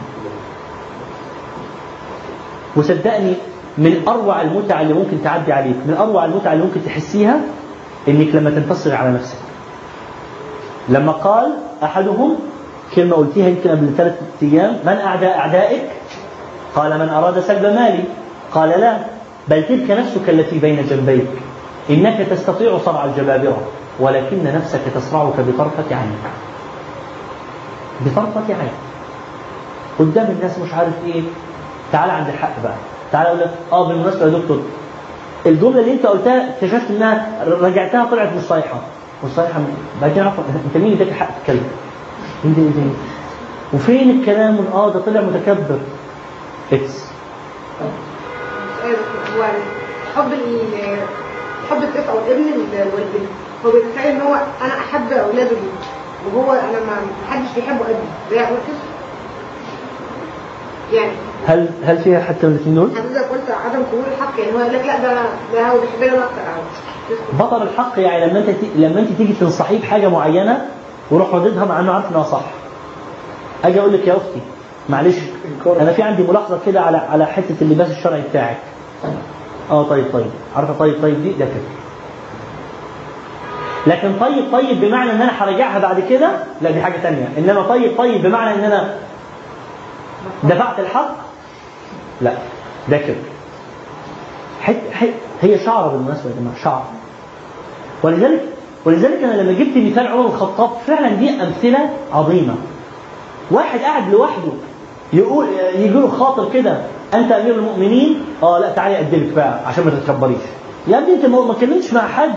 وصدقني 2.76 3.34
من 3.78 4.02
أروع 4.08 4.42
المتع 4.42 4.80
اللي 4.80 4.94
ممكن 4.94 5.22
تعدي 5.24 5.52
عليك 5.52 5.76
من 5.86 5.94
أروع 5.98 6.24
المتع 6.24 6.52
اللي 6.52 6.64
ممكن 6.64 6.80
تحسيها 6.86 7.40
إنك 8.08 8.34
لما 8.34 8.50
تنتصر 8.50 8.94
على 8.94 9.10
نفسك 9.10 9.36
لما 10.88 11.12
قال 11.12 11.52
أحدهم 11.82 12.36
كلمة 12.94 13.16
قلتيها 13.16 13.48
يمكن 13.48 13.70
قبل 13.70 13.90
ثلاث 13.96 14.14
أيام 14.42 14.78
من 14.86 14.98
أعداء 14.98 15.38
أعدائك؟ 15.38 15.82
قال 16.74 16.98
من 16.98 17.08
أراد 17.08 17.40
سلب 17.40 17.62
مالي. 17.62 18.04
قال 18.54 18.68
لا 18.68 18.96
بل 19.48 19.64
تلك 19.66 19.90
نفسك 19.90 20.28
التي 20.30 20.58
بين 20.58 20.86
جنبيك. 20.90 21.26
إنك 21.90 22.26
تستطيع 22.30 22.78
صرع 22.78 23.04
الجبابرة 23.04 23.60
ولكن 24.00 24.44
نفسك 24.44 24.80
تصرعك 24.94 25.34
بطرفة 25.40 25.96
عين. 25.96 26.16
بطرفة 28.00 28.54
عين. 28.54 28.72
قدام 29.98 30.26
الناس 30.30 30.58
مش 30.58 30.74
عارف 30.74 30.92
إيه. 31.06 31.22
تعال 31.92 32.10
عند 32.10 32.28
الحق 32.28 32.62
بقى. 32.62 32.74
تعال 33.12 33.26
أقول 33.26 33.40
لك 33.40 33.50
آه 33.72 33.88
بالمناسبة 33.88 34.24
يا 34.24 34.30
دكتور 34.38 34.62
الجملة 35.46 35.80
اللي 35.80 35.92
أنت 35.92 36.06
قلتها 36.06 36.48
اكتشفت 36.50 36.90
إنها 36.90 37.26
رجعتها 37.46 38.04
طلعت 38.04 38.28
مش 38.36 38.42
صحيحة. 38.42 38.80
مش 39.24 39.30
صحيحه 39.36 39.60
بعد 40.02 40.12
كده 40.14 40.24
عرفت 40.24 40.38
إنت 40.66 40.76
مين 40.84 40.92
اداك 40.92 41.08
الحق 41.08 41.38
تتكلم؟ 41.40 41.68
إيه 42.44 42.50
ده 42.50 42.62
إيه؟ 42.62 42.90
وفين 43.72 44.10
الكلام 44.20 44.58
آه 44.72 44.92
ده 44.92 45.00
طلع 45.00 45.20
متكبر؟ 45.20 45.78
إكس. 46.72 47.02
هو 49.36 49.42
حب 50.16 50.32
حب 51.70 51.82
الطفل 51.82 52.08
أو 52.08 52.18
الابن 52.18 52.42
ال- 52.42 52.88
والبنت. 52.94 53.28
هو 53.66 53.70
بيتخيل 53.70 54.14
إن 54.14 54.20
هو 54.20 54.34
أنا 54.34 54.74
أحب 54.78 55.12
أولاده 55.12 55.56
وهو 56.34 56.52
أنا 56.52 56.80
ما 56.86 56.96
حدش 57.30 57.48
بيحبه 57.56 57.84
قدي 57.84 57.94
زي 58.30 58.40
أقول 58.40 58.56
كده؟ 58.66 58.91
يعني 60.92 61.12
هل 61.46 61.68
هل 61.84 61.98
فيها 61.98 62.20
حتى 62.20 62.46
من 62.46 62.52
الاثنين 62.52 62.74
دول؟ 62.74 62.90
حضرتك 62.90 63.28
قلت 63.30 63.50
عدم 63.64 63.82
قبول 63.92 64.04
الحق 64.16 64.40
يعني 64.40 64.52
هو 64.52 64.58
يقول 64.60 64.74
لك 64.74 64.86
لا 64.86 64.98
ده 65.02 65.12
أنا 65.12 65.22
ده 65.54 65.66
هو 65.68 65.78
بيحبني 65.80 66.16
أنا 66.18 66.24
أكتر 66.24 66.40
أو 67.40 67.46
بطل 67.46 67.62
الحق 67.62 67.92
يعني 67.98 68.26
لما 68.30 68.38
أنت 68.38 68.48
لما 68.76 69.00
أنت 69.00 69.12
تيجي 69.18 69.32
تنصحيه 69.32 69.78
بحاجة 69.80 70.08
معينة 70.08 70.66
وروح 71.10 71.34
رددها 71.34 71.64
مع 71.64 71.80
إنه 71.80 71.92
عارف 71.92 72.10
إنها 72.10 72.22
صح. 72.22 72.44
أجي 73.64 73.80
أقول 73.80 73.92
لك 73.92 74.06
يا 74.06 74.12
أختي 74.16 74.40
معلش 74.88 75.16
أنا 75.80 75.92
في 75.92 76.02
عندي 76.02 76.22
ملاحظة 76.22 76.58
كده 76.66 76.80
على 76.80 76.96
على 76.96 77.26
حتة 77.26 77.54
اللباس 77.62 77.90
الشرعي 77.90 78.20
بتاعك. 78.30 78.56
آه 79.70 79.82
طيب 79.82 80.04
طيب 80.12 80.26
عارفة 80.56 80.72
طيب 80.78 81.02
طيب 81.02 81.22
دي 81.22 81.30
ده 81.32 81.44
كده. 81.44 81.72
لكن 83.86 84.12
طيب 84.20 84.44
طيب 84.52 84.80
بمعنى 84.80 85.10
إن 85.10 85.22
أنا 85.22 85.42
هراجعها 85.42 85.78
بعد 85.78 86.00
كده 86.10 86.30
لا 86.62 86.70
دي 86.70 86.80
حاجة 86.82 86.98
ثانية 86.98 87.28
إنما 87.38 87.62
طيب 87.62 87.98
طيب 87.98 88.22
بمعنى 88.22 88.54
إن 88.54 88.64
أنا 88.64 88.94
دفعت 90.44 90.80
الحق 90.80 91.14
لا. 92.20 92.32
ده 92.88 92.98
كده. 92.98 93.16
حت 94.62 94.76
حت 94.92 95.08
هي 95.42 95.58
شعرة 95.58 95.88
بالمناسبة 95.88 96.30
يا 96.30 96.34
جماعة 96.40 96.56
شعر. 96.64 96.82
ولذلك 98.02 98.40
ولذلك 98.84 99.22
أنا 99.24 99.42
لما 99.42 99.52
جبت 99.52 99.76
مثال 99.76 100.06
عمر 100.06 100.26
الخطاب 100.26 100.70
فعلا 100.86 101.08
دي 101.08 101.30
أمثلة 101.30 101.90
عظيمة. 102.12 102.54
واحد 103.50 103.78
قاعد 103.80 104.10
لوحده 104.12 104.52
يقول 105.12 105.46
يجي 105.74 105.88
له 105.88 106.08
خاطر 106.08 106.52
كده 106.52 106.80
أنت 107.14 107.32
أمير 107.32 107.54
المؤمنين؟ 107.54 108.20
آه 108.42 108.58
لا 108.58 108.72
تعالي 108.72 108.96
اقدمك 108.96 109.32
بقى 109.32 109.58
عشان 109.66 109.84
ما 109.84 109.90
تتكبريش 109.90 110.38
يا 110.88 110.98
ابني 110.98 111.14
أنت 111.14 111.26
ما 111.26 111.40
ما 111.40 111.52
اتكلمتش 111.52 111.92
مع 111.92 112.08
حد. 112.08 112.34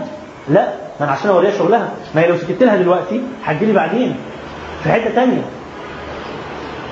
لا 0.48 0.68
ما 1.00 1.04
أنا 1.06 1.12
عشان 1.12 1.30
أوريها 1.30 1.58
شغلها. 1.58 1.88
ما 2.14 2.20
هي 2.22 2.28
لو 2.28 2.36
سكت 2.36 2.62
لها 2.62 2.76
دلوقتي 2.76 3.22
هتجيلي 3.44 3.72
بعدين 3.72 4.16
في 4.82 4.88
حتة 4.92 5.10
ثانية 5.10 5.42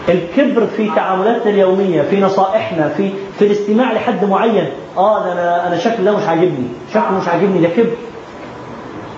الكبر 0.08 0.66
في 0.66 0.91
تعاملاتنا 0.97 1.50
اليومية 1.50 2.02
في 2.02 2.20
نصائحنا 2.20 2.89
في 2.89 3.10
في 3.39 3.44
الاستماع 3.47 3.92
لحد 3.92 4.24
معين. 4.24 4.68
آه 4.97 5.24
ده 5.24 5.33
أنا 5.33 5.68
أنا 5.68 5.78
شكل 5.78 6.05
ده 6.05 6.16
مش 6.16 6.23
عاجبني. 6.23 6.68
شكله 6.91 7.18
مش 7.23 7.28
عاجبني 7.28 7.60
ده 7.60 7.68
كبر. 7.68 7.91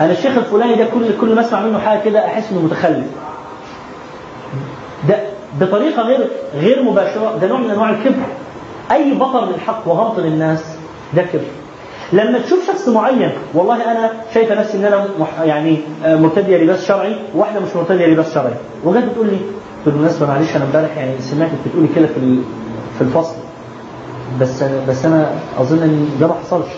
أنا 0.00 0.12
الشيخ 0.12 0.36
الفلاني 0.36 0.74
ده 0.74 0.84
كل 0.84 1.18
كل 1.20 1.34
ما 1.34 1.40
أسمع 1.40 1.60
منه 1.60 1.78
حاجة 1.78 2.00
كده 2.04 2.26
أحس 2.26 2.52
إنه 2.52 2.60
متخلف. 2.60 3.06
ده 5.08 5.16
بطريقة 5.60 6.02
غير 6.02 6.28
غير 6.54 6.82
مباشرة 6.82 7.38
ده 7.40 7.46
نوع 7.48 7.58
من 7.58 7.70
أنواع 7.70 7.90
الكبر. 7.90 8.22
أي 8.92 9.14
بطر 9.14 9.44
للحق 9.44 9.82
وغمط 9.86 10.18
للناس 10.18 10.64
ده 11.14 11.22
كبر. 11.22 11.40
لما 12.12 12.38
تشوف 12.38 12.66
شخص 12.66 12.88
معين 12.88 13.30
والله 13.54 13.92
أنا 13.92 14.10
شايفه 14.34 14.54
نفسي 14.54 14.78
إن 14.78 14.84
أنا 14.84 15.06
يعني 15.44 15.78
آه، 16.04 16.16
مرتدية 16.16 16.56
لباس 16.56 16.86
شرعي 16.88 17.16
وواحده 17.34 17.60
مش 17.60 17.76
مرتدية 17.76 18.06
لباس 18.06 18.34
شرعي. 18.34 18.52
وجت 18.84 19.04
بتقول 19.04 19.26
لي 19.26 19.38
بالمناسبة 19.86 20.26
معلش 20.26 20.56
أنا 20.56 20.64
امبارح 20.64 20.96
يعني 20.96 21.20
سمعتك 21.20 21.52
بتقولي 21.66 21.88
كده 21.96 22.06
في 22.06 22.38
في 22.98 23.00
الفصل. 23.04 23.34
بس 24.40 24.62
بس 24.88 25.04
أنا 25.04 25.30
أظن 25.58 25.82
إن 25.82 26.08
ده 26.20 26.26
ما 26.26 26.34
حصلش. 26.44 26.68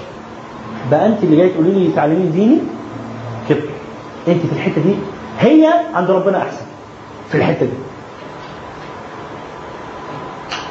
بقى 0.90 1.06
أنت 1.06 1.24
اللي 1.24 1.36
جاي 1.36 1.48
تقولي 1.48 1.70
لي 1.72 1.92
تعلمين 1.96 2.32
ديني؟ 2.32 2.58
كبر 3.48 3.68
أنت 4.28 4.46
في 4.46 4.52
الحتة 4.52 4.82
دي 4.82 4.94
هي 5.40 5.68
عند 5.94 6.10
ربنا 6.10 6.38
أحسن. 6.42 6.64
في 7.28 7.34
الحتة 7.34 7.66
دي. 7.66 7.72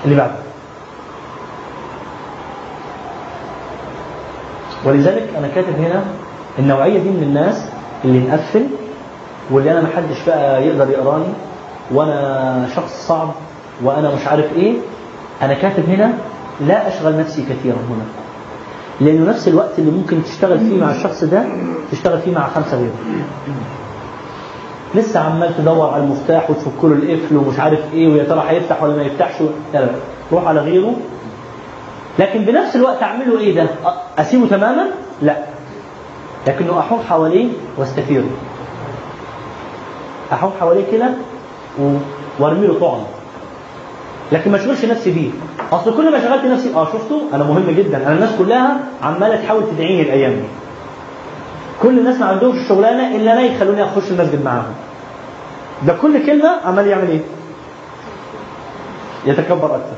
اللي 0.06 0.16
بعده. 0.16 0.36
ولذلك 4.86 5.30
أنا 5.38 5.48
كاتب 5.48 5.76
هنا 5.80 6.04
النوعيه 6.60 7.00
دي 7.00 7.10
من 7.10 7.24
الناس 7.24 7.66
اللي 8.06 8.20
نقفل 8.20 8.64
واللي 9.52 9.72
أنا 9.72 9.82
محدش 9.82 10.24
بقى 10.28 10.64
يقدر 10.68 10.90
يقراني 10.90 11.34
وأنا 11.92 12.68
شخص 12.76 13.08
صعب 13.08 13.30
وأنا 13.84 14.16
مش 14.16 14.28
عارف 14.28 14.54
إيه 14.56 14.74
أنا 15.42 15.54
كاتب 15.54 15.90
هنا 15.90 16.14
لا 16.62 16.88
أشغل 16.88 17.18
نفسي 17.20 17.42
كثيرا 17.42 17.76
هنا. 17.90 18.06
لأنه 19.02 19.30
نفس 19.30 19.48
الوقت 19.48 19.80
اللي 19.80 19.92
ممكن 19.92 20.24
تشتغل 20.24 20.60
فيه 20.60 20.82
مع 20.82 20.92
الشخص 20.92 21.24
ده 21.24 21.44
تشتغل 21.92 22.20
فيه 22.22 22.32
مع 22.36 22.48
خمسة 22.48 22.78
غيره. 22.78 22.96
لسه 24.96 25.20
عمال 25.20 25.58
تدور 25.58 25.90
على 25.90 26.04
المفتاح 26.04 26.50
وتفك 26.50 26.84
له 26.84 26.92
القفل 26.94 27.38
ومش 27.38 27.60
عارف 27.60 27.80
إيه 27.94 28.08
ويا 28.08 28.24
ترى 28.24 28.44
هيفتح 28.48 28.84
ولا 28.84 28.96
ما 28.96 29.04
يفتحش؟ 29.04 29.42
لا 29.74 29.80
لا. 29.80 29.90
روح 30.32 30.48
على 30.48 30.60
غيره. 30.60 30.94
لكن 32.20 32.46
بنفس 32.46 32.76
الوقت 32.76 33.04
اعمل 33.04 33.30
له 33.30 33.40
إيه 33.40 33.56
ده؟ 33.56 33.70
أسيبه 34.20 34.48
تماما؟ 34.48 34.84
لا. 35.22 35.38
لكنه 36.48 36.80
احوم 36.80 37.00
حواليه 37.10 37.50
وأستثيره. 37.78 38.28
احوم 40.34 40.52
حواليه 40.60 40.92
كده 40.92 41.10
وارمي 42.40 42.68
له 42.68 42.80
طعم. 42.80 43.04
لكن 44.32 44.52
ما 44.52 44.58
اشغلش 44.58 44.86
نفسي 44.86 45.12
بيه. 45.12 45.30
أصل 45.72 45.98
كل 45.98 46.12
ما 46.12 46.20
شغلت 46.20 46.46
نفسي 46.46 46.74
آه 46.76 46.86
شفتوا 46.86 47.20
أنا 47.34 47.44
مهم 47.44 47.72
جدا. 47.78 47.98
أنا 47.98 48.12
الناس 48.12 48.30
كلها 48.40 48.78
عمالة 49.04 49.36
تحاول 49.36 49.64
تدعيني 49.72 50.02
الأيام 50.02 50.32
دي. 50.32 50.48
كل 51.82 52.00
الناس 52.00 52.20
ما 52.20 52.26
عندهمش 52.26 52.68
شغلانة 52.70 53.16
إلا 53.16 53.34
أنا 53.34 53.42
يخلوني 53.42 53.84
أخش 53.84 54.12
المسجد 54.12 54.46
معاهم. 54.46 54.74
ده 55.88 55.94
كل 56.02 56.26
كلمة 56.26 56.50
عمال 56.66 56.88
يعمل 56.88 57.10
إيه؟ 57.10 57.22
يتكبر 59.26 59.76
أكثر 59.76 59.96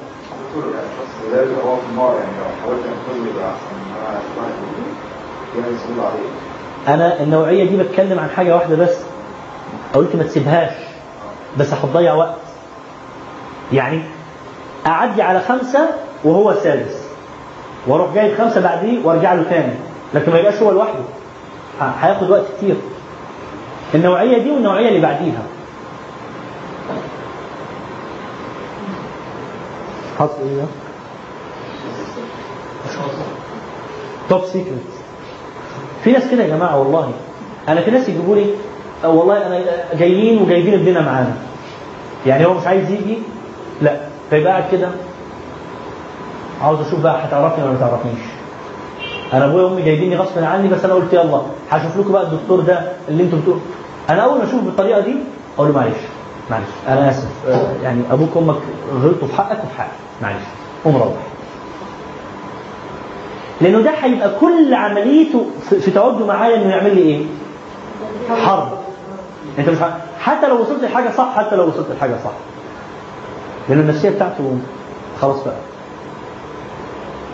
أنا 6.87 7.23
النوعية 7.23 7.69
دي 7.69 7.77
بتكلم 7.77 8.19
عن 8.19 8.29
حاجة 8.29 8.55
واحدة 8.55 8.75
بس 8.75 8.97
قلت 9.93 10.15
ما 10.15 10.23
تسيبهاش. 10.23 10.71
بس 11.57 11.73
هتضيع 11.73 12.13
وقت. 12.13 12.35
يعني 13.73 14.01
أعدي 14.87 15.21
على 15.21 15.39
خمسة 15.39 15.89
وهو 16.23 16.51
السادس 16.51 17.03
وأروح 17.87 18.13
جايب 18.13 18.37
خمسة 18.37 18.61
بعديه 18.61 19.05
وأرجع 19.05 19.33
له 19.33 19.43
تاني. 19.49 19.73
لكن 20.13 20.31
ما 20.31 20.39
يبقاش 20.39 20.61
هو 20.61 20.71
لوحده. 20.71 20.99
هياخد 21.81 22.29
وقت 22.29 22.43
كتير. 22.57 22.75
النوعية 23.95 24.37
دي 24.43 24.51
والنوعية 24.51 24.87
اللي 24.89 24.99
بعديها. 25.01 25.43
حط 30.19 30.31
إيه؟ 30.43 30.65
توب 34.29 34.45
سيكريت 34.45 34.83
في 36.03 36.11
ناس 36.11 36.23
كده 36.31 36.43
يا 36.43 36.47
جماعة 36.55 36.79
والله. 36.79 37.11
أنا 37.69 37.81
في 37.81 37.91
ناس 37.91 38.09
يجيبوا 38.09 38.35
لي 38.35 38.45
أو 39.05 39.19
والله 39.19 39.47
أنا 39.47 39.61
جايين 39.93 40.41
وجايبين 40.41 40.73
ابننا 40.73 41.01
معانا. 41.01 41.33
يعني 42.25 42.45
هو 42.45 42.53
مش 42.53 42.67
عايز 42.67 42.91
يجي؟ 42.91 43.17
لا. 43.81 43.97
فيبقى 44.29 44.51
قاعد 44.51 44.63
كده. 44.71 44.89
عاوز 46.61 46.79
أشوف 46.87 46.99
بقى 46.99 47.25
هتعرفني 47.25 47.63
ولا 47.63 47.73
ما 47.73 47.79
تعرفنيش. 47.79 48.19
أنا 49.33 49.45
أبويا 49.45 49.63
وأمي 49.63 49.81
جايبيني 49.81 50.15
غصب 50.15 50.43
عني 50.43 50.67
بس 50.67 50.85
أنا 50.85 50.93
قلت 50.93 51.13
يلا 51.13 51.41
هشوف 51.71 51.97
لكم 51.97 52.11
بقى 52.11 52.23
الدكتور 52.23 52.59
ده 52.59 52.91
اللي 53.07 53.23
أنتم 53.23 53.39
بتقولوا. 53.39 53.61
أنا 54.09 54.21
أول 54.21 54.37
ما 54.37 54.43
أشوف 54.43 54.61
بالطريقة 54.63 54.99
دي 54.99 55.15
أقول 55.57 55.67
له 55.69 55.75
معلش 55.75 55.97
معلش. 56.51 56.67
أنا 56.87 57.09
آسف. 57.09 57.27
يعني 57.83 58.01
أبوك 58.11 58.35
وأمك 58.35 58.55
غلطوا 59.03 59.27
في 59.27 59.35
حقك 59.35 59.63
وفي 59.63 59.77
حقي 59.77 59.87
معلش. 60.21 60.43
قوم 60.85 60.97
روح. 60.97 61.13
لأنه 63.61 63.81
ده 63.81 63.91
هيبقى 63.91 64.31
كل 64.39 64.73
عمليته 64.73 65.45
في 65.69 65.79
في 65.79 65.91
تواجده 65.91 66.25
معايا 66.25 66.55
إنه 66.55 66.69
يعمل 66.69 66.95
لي 66.95 67.01
إيه؟ 67.01 67.25
حرب. 68.45 68.69
انت 69.59 69.69
مش 69.69 69.77
حتى 70.19 70.47
لو 70.47 70.61
وصلت 70.61 70.83
لحاجة 70.83 71.09
صح 71.17 71.35
حتى 71.35 71.55
لو 71.55 71.67
وصلت 71.67 71.87
لحاجة 71.97 72.15
صح. 72.23 72.31
لأن 73.69 73.79
النفسية 73.79 74.09
بتاعته 74.09 74.57
خلاص 75.21 75.43
بقى. 75.43 75.55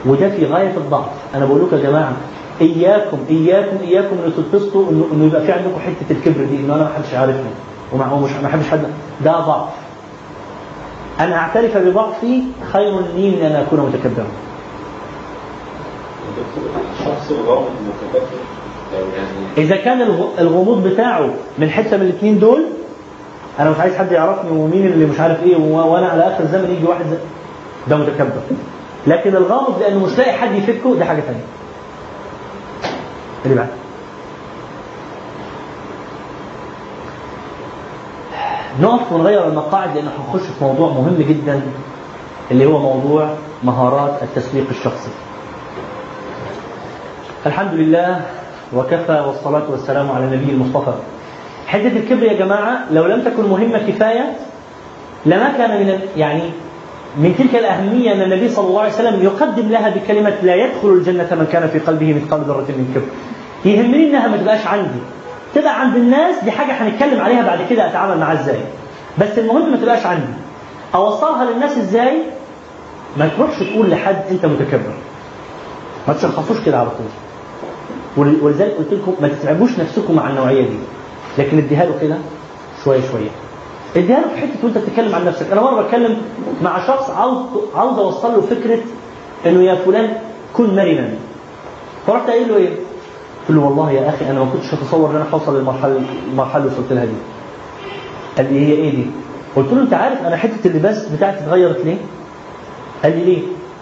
وده 0.05 0.29
في 0.29 0.45
غاية 0.45 0.77
الضعف. 0.77 1.09
أنا 1.35 1.45
بقول 1.45 1.61
لكم 1.61 1.77
يا 1.77 1.81
جماعة 1.83 2.13
إياكم 2.61 3.17
إياكم 3.29 3.77
إياكم 3.81 4.15
ان 4.25 4.33
تتصلوا 4.51 4.91
انه 4.91 5.05
إنه 5.13 5.25
يبقى 5.25 5.41
في 5.41 5.51
عندكم 5.51 5.79
حتة 5.79 6.11
الكبر 6.11 6.43
دي 6.45 6.55
إنه 6.57 6.75
أنا 6.75 6.83
ما 6.83 6.89
حدش 6.97 7.13
عارفني 7.13 7.49
ومع 7.93 8.11
ومش 8.11 8.31
ما 8.43 8.49
حدش 8.49 8.69
حد 8.69 8.81
ده 9.25 9.39
ضعف. 9.39 9.69
أنا 11.19 11.35
أعترف 11.35 11.77
بضعفي 11.77 12.41
خير 12.73 12.99
لي 13.15 13.29
من 13.31 13.41
أن 13.45 13.55
أكون 13.55 13.79
متكبرا. 13.79 14.27
الشخص 16.99 17.31
الغامض 17.31 17.67
المتكبر 17.81 18.27
إذا 19.57 19.75
كان 19.75 20.01
الغ- 20.01 20.39
الغموض 20.39 20.87
بتاعه 20.87 21.29
من 21.59 21.69
حتة 21.69 21.97
من 21.97 22.03
الاثنين 22.03 22.39
دول 22.39 22.65
أنا 23.59 23.69
مش 23.69 23.77
عايز 23.79 23.95
حد 23.95 24.11
يعرفني 24.11 24.51
ومين 24.51 24.85
اللي 24.87 25.05
مش 25.05 25.19
عارف 25.19 25.43
إيه 25.43 25.55
و- 25.55 25.93
وأنا 25.93 26.07
على 26.07 26.27
آخر 26.27 26.43
الزمن 26.43 26.75
يجي 26.77 26.85
واحد 26.85 27.05
ده 27.87 27.97
متكبر. 27.97 28.41
لكن 29.07 29.35
الغامض 29.35 29.79
لأنه 29.81 30.05
مش 30.05 30.17
لاقي 30.17 30.33
حد 30.33 30.55
يفكه 30.55 30.95
ده 30.95 31.05
حاجة 31.05 31.21
ثانية 31.21 31.43
اللي 33.45 33.55
بعد. 33.55 33.67
نقف 38.81 39.11
ونغير 39.11 39.47
المقاعد 39.47 39.95
لأن 39.95 40.07
هنخش 40.07 40.45
في 40.47 40.63
موضوع 40.63 40.89
مهم 40.89 41.17
جدا 41.29 41.61
اللي 42.51 42.65
هو 42.65 42.79
موضوع 42.79 43.29
مهارات 43.63 44.23
التسويق 44.23 44.65
الشخصي. 44.69 45.09
الحمد 47.45 47.73
لله 47.73 48.21
وكفى 48.73 49.23
والصلاة 49.27 49.63
والسلام 49.71 50.11
على 50.11 50.25
النبي 50.25 50.51
المصطفى. 50.51 50.93
حدة 51.67 51.87
الكبر 51.87 52.23
يا 52.23 52.33
جماعة 52.33 52.79
لو 52.91 53.05
لم 53.05 53.21
تكن 53.21 53.49
مهمة 53.49 53.77
كفاية 53.77 54.35
لما 55.25 55.53
كان 55.57 55.69
من 55.85 55.99
يعني 56.17 56.41
من 57.17 57.35
تلك 57.37 57.55
الأهمية 57.55 58.13
أن 58.13 58.21
النبي 58.21 58.49
صلى 58.49 58.67
الله 58.67 58.81
عليه 58.81 58.93
وسلم 58.93 59.23
يقدم 59.23 59.69
لها 59.69 59.89
بكلمة 59.89 60.33
لا 60.43 60.55
يدخل 60.55 60.89
الجنة 60.89 61.27
من 61.31 61.47
كان 61.51 61.67
في 61.67 61.79
قلبه 61.79 62.13
مثقال 62.13 62.41
ذرة 62.41 62.65
من 62.69 62.91
كبر. 62.95 63.05
يهمني 63.71 64.09
إنها 64.09 64.27
ما 64.27 64.37
تبقاش 64.37 64.67
عندي. 64.67 64.99
تبقى 65.55 65.79
عند 65.81 65.95
الناس 65.95 66.43
دي 66.43 66.51
حاجة 66.51 66.71
هنتكلم 66.71 67.21
عليها 67.21 67.41
بعد 67.43 67.59
كده 67.69 67.87
أتعامل 67.87 68.17
معاها 68.17 68.33
إزاي. 68.41 68.59
بس 69.17 69.39
المهم 69.39 69.71
ما 69.71 69.77
تبقاش 69.77 70.05
عندي. 70.05 70.33
أوصلها 70.95 71.45
للناس 71.51 71.77
إزاي؟ 71.77 72.17
ما 73.17 73.27
تروحش 73.37 73.59
تقول 73.59 73.89
لحد 73.89 74.15
أنت 74.31 74.45
متكبر. 74.45 74.93
ما 76.07 76.13
تشخصوش 76.13 76.57
كده 76.65 76.77
على 76.79 76.89
طول. 76.89 77.07
ول- 77.07 77.34
ولذلك 78.17 78.73
قلت 78.77 78.93
لكم 78.93 79.13
ما 79.21 79.27
تتعبوش 79.27 79.79
نفسكم 79.79 80.15
مع 80.15 80.29
النوعية 80.29 80.61
دي 80.61 80.77
لكن 81.37 81.57
اديها 81.57 81.85
له 81.85 81.95
كده 82.01 82.17
شوية 82.83 83.01
شوية 83.11 83.29
اديها 83.95 84.19
له 84.21 84.27
في 84.27 84.37
حتة 84.41 84.59
وانت 84.63 84.77
بتتكلم 84.77 85.15
عن 85.15 85.25
نفسك 85.25 85.51
أنا 85.51 85.61
مرة 85.61 85.81
بتكلم 85.81 86.17
مع 86.63 86.87
شخص 86.87 87.09
عاوز 87.09 87.37
عاوز 87.75 87.97
أوصل 87.99 88.33
له 88.33 88.41
فكرة 88.41 88.79
إنه 89.45 89.63
يا 89.63 89.75
فلان 89.75 90.09
كن 90.53 90.75
مرنا 90.75 91.09
فرحت 92.07 92.29
قايل 92.29 92.49
له 92.49 92.55
إيه؟ 92.55 92.69
قلت 92.69 93.57
له 93.57 93.65
والله 93.65 93.91
يا 93.91 94.09
أخي 94.09 94.25
أنا 94.29 94.39
ما 94.39 94.45
كنتش 94.53 94.73
أتصور 94.73 95.09
إن 95.09 95.15
أنا 95.15 95.25
هوصل 95.33 95.57
للمرحله 95.57 96.01
المرحله 96.31 96.63
اللي 96.63 96.73
وصلت 96.75 96.93
لها 96.93 97.05
دي 97.05 97.11
قال 98.37 98.53
لي 98.53 98.59
هي 98.67 98.71
إيه 98.71 98.91
دي؟ 98.95 99.05
قلت 99.55 99.73
له 99.73 99.81
أنت 99.81 99.93
عارف 99.93 100.21
أنا 100.25 100.35
حتة 100.37 100.67
اللباس 100.67 101.07
بتاعتي 101.09 101.37
اتغيرت 101.39 101.85
ليه؟ 101.85 101.97
قال 103.03 103.17
لي 103.17 103.25
ليه؟ 103.25 103.41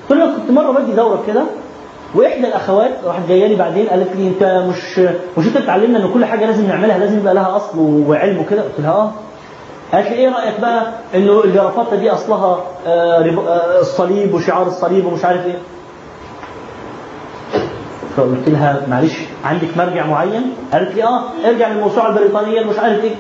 قلت 0.10 0.20
له 0.20 0.36
كنت 0.38 0.52
مرة 0.52 0.72
بدي 0.72 0.92
دورة 0.92 1.24
كده 1.28 1.44
واحدى 2.16 2.48
الاخوات 2.48 2.92
راحت 3.06 3.22
جاية 3.28 3.48
لي 3.48 3.56
بعدين 3.56 3.88
قالت 3.88 4.16
لي 4.16 4.28
انت 4.28 4.44
مش 4.70 5.00
مش 5.38 5.48
انت 5.48 5.58
بتعلمنا 5.58 6.00
ان 6.06 6.14
كل 6.14 6.26
حاجة 6.26 6.46
لازم 6.46 6.68
نعملها 6.68 6.98
لازم 6.98 7.18
يبقى 7.20 7.34
لها 7.34 7.56
اصل 7.56 7.80
وعلم 7.80 8.40
وكده؟ 8.40 8.62
قلت 8.62 8.80
لها 8.80 8.92
آه. 8.92 9.12
قالت 9.94 10.08
لي 10.10 10.16
إيه 10.16 10.30
رأيك 10.30 10.60
بقى 10.60 10.88
إنه 11.16 11.44
الجرافطه 11.44 11.96
دي 11.96 12.12
أصلها 12.12 12.64
آه 12.88 13.18
آه 13.48 13.80
الصليب 13.80 14.34
وشعار 14.34 14.68
الصليب 14.68 15.06
ومش 15.06 15.26
عارف 15.26 15.46
إيه؟ 15.46 15.58
فقلت 18.18 18.50
لها 18.50 18.82
معلش 18.90 19.14
عندك 19.46 19.78
مرجع 19.78 20.06
معين؟ 20.08 20.54
قالت 20.74 20.96
لي 20.96 21.04
آه 21.04 21.24
ارجع 21.46 21.68
للموسوعة 21.68 22.10
البريطانية 22.10 22.62
مش 22.64 22.80
عارف 22.80 23.04
إيه. 23.04 23.16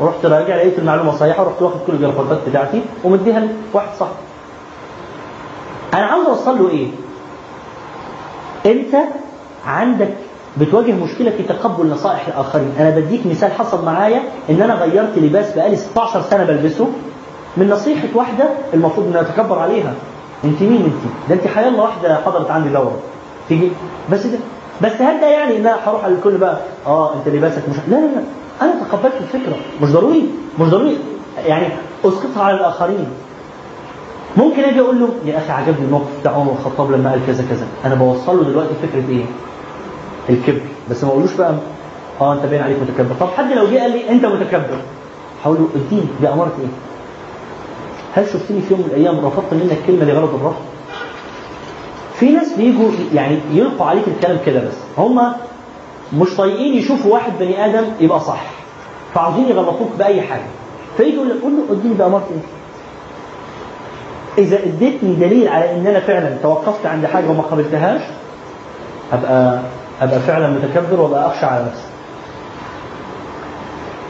ورحت 0.00 0.26
راجع 0.26 0.56
لقيت 0.56 0.78
المعلومة 0.78 1.16
صحيحة 1.16 1.42
ورحت 1.42 1.62
واخد 1.62 1.78
كل 1.86 1.92
الجرافطات 1.92 2.38
بتاعتي 2.48 2.82
ومديها 3.04 3.42
لواحد 3.74 3.88
صاحبي. 3.98 4.14
أنا 5.94 6.06
عاوز 6.06 6.26
أوصل 6.26 6.58
له 6.58 6.70
إيه؟ 6.70 6.88
انت 8.66 8.94
عندك 9.66 10.08
بتواجه 10.60 10.92
مشكلة 10.92 11.30
في 11.30 11.42
تقبل 11.42 11.86
نصائح 11.90 12.26
الآخرين. 12.28 12.72
أنا 12.78 12.90
بديك 12.90 13.26
مثال 13.26 13.52
حصل 13.52 13.84
معايا 13.84 14.22
إن 14.50 14.62
أنا 14.62 14.74
غيرت 14.74 15.18
لباس 15.18 15.52
بقالي 15.56 15.76
16 15.76 16.22
سنة 16.22 16.44
بلبسه 16.44 16.88
من 17.56 17.68
نصيحة 17.70 18.08
واحدة 18.14 18.44
المفروض 18.74 19.06
ان 19.06 19.16
اتكبر 19.16 19.58
عليها. 19.58 19.94
أنت 20.44 20.62
مين 20.62 20.82
أنت؟ 20.84 21.28
ده 21.28 21.34
أنت 21.34 21.46
حيالله 21.54 21.82
واحدة 21.82 22.16
حضرت 22.26 22.50
عندي 22.50 22.68
دورة. 22.68 22.96
تيجي؟ 23.48 23.68
بس 24.12 24.26
ده 24.26 24.38
بس 24.82 24.92
هل 24.92 25.20
ده 25.20 25.26
يعني 25.26 25.56
إن 25.56 25.66
أنا 25.66 25.76
هروح 25.88 26.04
على 26.04 26.14
الكل 26.14 26.36
بقى؟ 26.36 26.58
آه 26.86 27.14
أنت 27.14 27.28
لباسك 27.34 27.62
مش 27.68 27.76
لا 27.88 27.96
لا 27.96 28.06
لا. 28.06 28.22
أنا 28.62 28.72
تقبلت 28.90 29.14
الفكرة. 29.20 29.56
مش 29.82 29.88
ضروري. 29.90 30.24
مش 30.60 30.68
ضروري. 30.68 30.98
يعني 31.46 31.66
أسقطها 32.04 32.42
على 32.44 32.56
الآخرين. 32.56 33.06
ممكن 34.36 34.62
أجي 34.64 34.80
أقول 34.80 35.00
له 35.00 35.08
يا 35.24 35.38
أخي 35.38 35.52
عجبني 35.52 35.84
الموقف 35.86 36.20
بتاع 36.20 36.32
عمر 36.32 36.52
الخطاب 36.52 36.92
لما 36.92 37.10
قال 37.10 37.20
كذا 37.26 37.44
كذا. 37.50 37.66
أنا 37.84 37.94
بوصل 37.94 38.36
له 38.38 38.44
دلوقتي 38.44 38.74
فكرة 38.82 39.04
إيه؟ 39.08 39.24
الكبر. 40.30 40.60
بس 40.90 41.04
ما 41.04 41.10
اقولوش 41.10 41.34
بقى 41.34 41.54
آه 42.20 42.32
انت 42.32 42.46
باين 42.46 42.62
عليك 42.62 42.76
متكبر. 42.82 43.14
طب 43.20 43.28
حد 43.36 43.52
لو 43.52 43.66
جه 43.66 43.78
قال 43.78 43.90
لي 43.90 44.10
انت 44.10 44.26
متكبر. 44.26 44.78
هقول 45.44 45.56
له 45.58 45.68
اديني 45.76 46.06
باماره 46.20 46.52
إيه؟ 46.60 46.68
هل 48.14 48.26
شفتني 48.32 48.60
في 48.60 48.70
يوم 48.74 48.80
من 48.80 48.86
الأيام 48.86 49.26
رفضت 49.26 49.52
منك 49.54 49.78
كلمة 49.86 50.04
لغرض 50.04 50.34
الرفض؟ 50.34 50.62
في 52.14 52.30
ناس 52.30 52.52
بيجوا 52.52 52.90
يعني 53.14 53.38
يلقوا 53.52 53.86
عليك 53.86 54.04
الكلام 54.08 54.38
كده 54.46 54.60
بس. 54.60 54.74
هم 54.98 55.32
مش 56.16 56.36
طايقين 56.36 56.74
يشوفوا 56.74 57.12
واحد 57.12 57.32
بني 57.40 57.64
آدم 57.66 57.84
يبقى 58.00 58.20
صح 58.20 58.42
فعاوزين 59.14 59.48
يغلطوك 59.48 59.88
بأي 59.98 60.22
حاجة. 60.22 60.46
فيجي 60.96 61.14
يقول 61.14 61.28
لك 61.28 61.36
قول 61.42 61.52
له 61.52 61.72
اديني 61.78 61.94
باماره 61.94 62.26
إيه؟ 62.30 62.42
إذا 64.38 64.58
أديتني 64.58 65.14
دليل 65.14 65.48
على 65.48 65.72
إن 65.74 65.86
أنا 65.86 66.00
فعلا 66.00 66.36
توقفت 66.42 66.86
عند 66.86 67.06
حاجة 67.06 67.28
وما 67.28 67.42
قبلتهاش 67.42 68.00
ابقى 69.12 69.58
أبقى 70.02 70.20
فعلا 70.20 70.48
متكبر 70.50 71.00
وأبقى 71.00 71.26
أخشى 71.26 71.46
على 71.46 71.64
نفسي. 71.64 71.84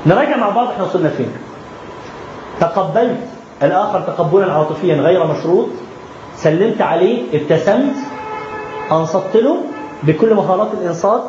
نراجع 0.07 0.37
مع 0.37 0.49
بعض 0.49 0.69
إحنا 0.69 0.85
وصلنا 0.85 1.09
فين. 1.09 1.33
تقبلت 2.61 3.21
الآخر 3.63 4.01
تقبلا 4.01 4.53
عاطفيا 4.53 4.95
غير 4.95 5.27
مشروط 5.27 5.69
سلمت 6.37 6.81
عليه 6.83 7.23
ابتسمت 7.35 7.95
أنصت 8.93 9.37
له 9.37 9.57
بكل 10.03 10.35
مهارات 10.35 10.69
الإنصات. 10.81 11.25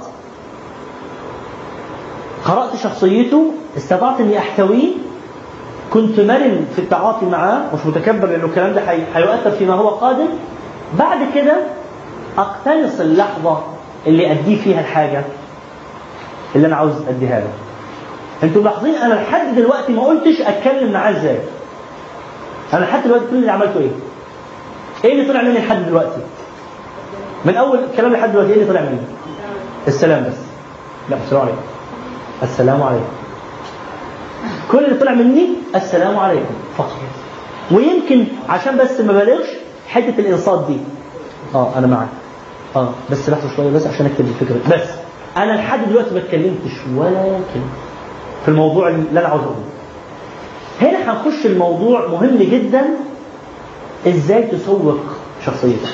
قرأت 2.46 2.76
شخصيته 2.76 3.52
استطعت 3.78 4.20
إني 4.20 4.38
أحتويه 4.38 4.92
كنت 5.94 6.20
مرن 6.20 6.66
في 6.76 6.80
التعاطي 6.80 7.26
معاه 7.26 7.62
مش 7.74 7.86
متكبر 7.86 8.28
لأنه 8.28 8.46
الكلام 8.46 8.74
ده 8.74 8.82
هي- 8.92 9.04
هيؤثر 9.16 9.52
فيما 9.52 9.74
هو 9.74 9.90
قادم. 9.90 10.28
بعد 11.00 11.18
كده 11.36 11.56
أقتنص 12.38 13.00
اللحظة 13.00 13.64
اللي 14.08 14.32
أديه 14.32 14.62
فيها 14.62 14.80
الحاجة 14.82 15.24
اللي 16.56 16.68
أنا 16.68 16.76
عاوز 16.76 16.94
أديها 17.10 17.40
له. 17.40 17.48
أنتوا 18.44 18.62
ملاحظين 18.62 18.96
أنا 18.96 19.14
لحد 19.14 19.56
دلوقتي 19.56 19.94
ما 19.94 20.02
قلتش 20.04 20.42
أتكلم 20.42 20.92
معاه 20.92 21.12
إزاي. 21.12 21.40
أنا 22.74 22.86
لحد 22.86 23.04
دلوقتي 23.04 23.26
كل 23.32 23.36
اللي 23.36 23.52
عملته 23.52 23.80
إيه؟ 23.80 23.90
إيه 25.06 25.14
اللي 25.14 25.34
طلع 25.34 25.42
مني 25.42 25.58
لحد 25.60 25.86
دلوقتي؟ 25.86 26.22
من 27.46 27.56
أول 27.56 27.80
الكلام 27.92 28.14
لحد 28.14 28.32
دلوقتي 28.32 28.50
إيه 28.54 28.56
اللي 28.62 28.68
طلع 28.74 28.82
مني؟ 28.82 28.98
السلام 29.88 30.24
بس. 30.24 30.38
لا 31.10 31.18
السلام 31.26 31.42
عليكم. 31.42 31.58
السلام 32.44 32.84
عليكم. 32.84 33.23
كل 34.74 34.86
اللي 34.86 35.00
طلع 35.00 35.14
مني 35.14 35.48
السلام 35.76 36.20
عليكم 36.20 36.54
فقط. 36.78 36.98
ويمكن 37.72 38.26
عشان 38.50 38.78
بس 38.78 39.00
ما 39.02 39.14
بلغش 39.14 39.48
حتة 39.88 40.20
الانصات 40.20 40.68
دي. 40.68 40.78
آه 41.56 41.78
أنا 41.78 41.88
معك 41.88 42.08
آه 42.76 42.90
بس 43.12 43.30
لحظة 43.30 43.56
شوية 43.56 43.70
بس 43.70 43.88
عشان 43.88 44.06
أكتب 44.06 44.26
الفكرة. 44.28 44.76
بس 44.76 44.90
أنا 45.38 45.52
لحد 45.52 45.90
دلوقتي 45.90 46.14
ما 46.14 46.20
اتكلمتش 46.20 46.72
ولا 46.96 47.24
كلمة 47.54 47.66
في 48.46 48.48
الموضوع 48.48 48.88
اللي 48.90 49.20
أنا 49.20 49.28
عاوز 49.28 49.42
أقوله. 49.42 49.64
هنا 50.82 51.12
هنخش 51.12 51.46
الموضوع 51.46 52.08
مهم 52.08 52.38
جدا. 52.38 52.86
إزاي 54.08 54.44
تسوق 54.44 55.00
شخصيتك؟ 55.46 55.90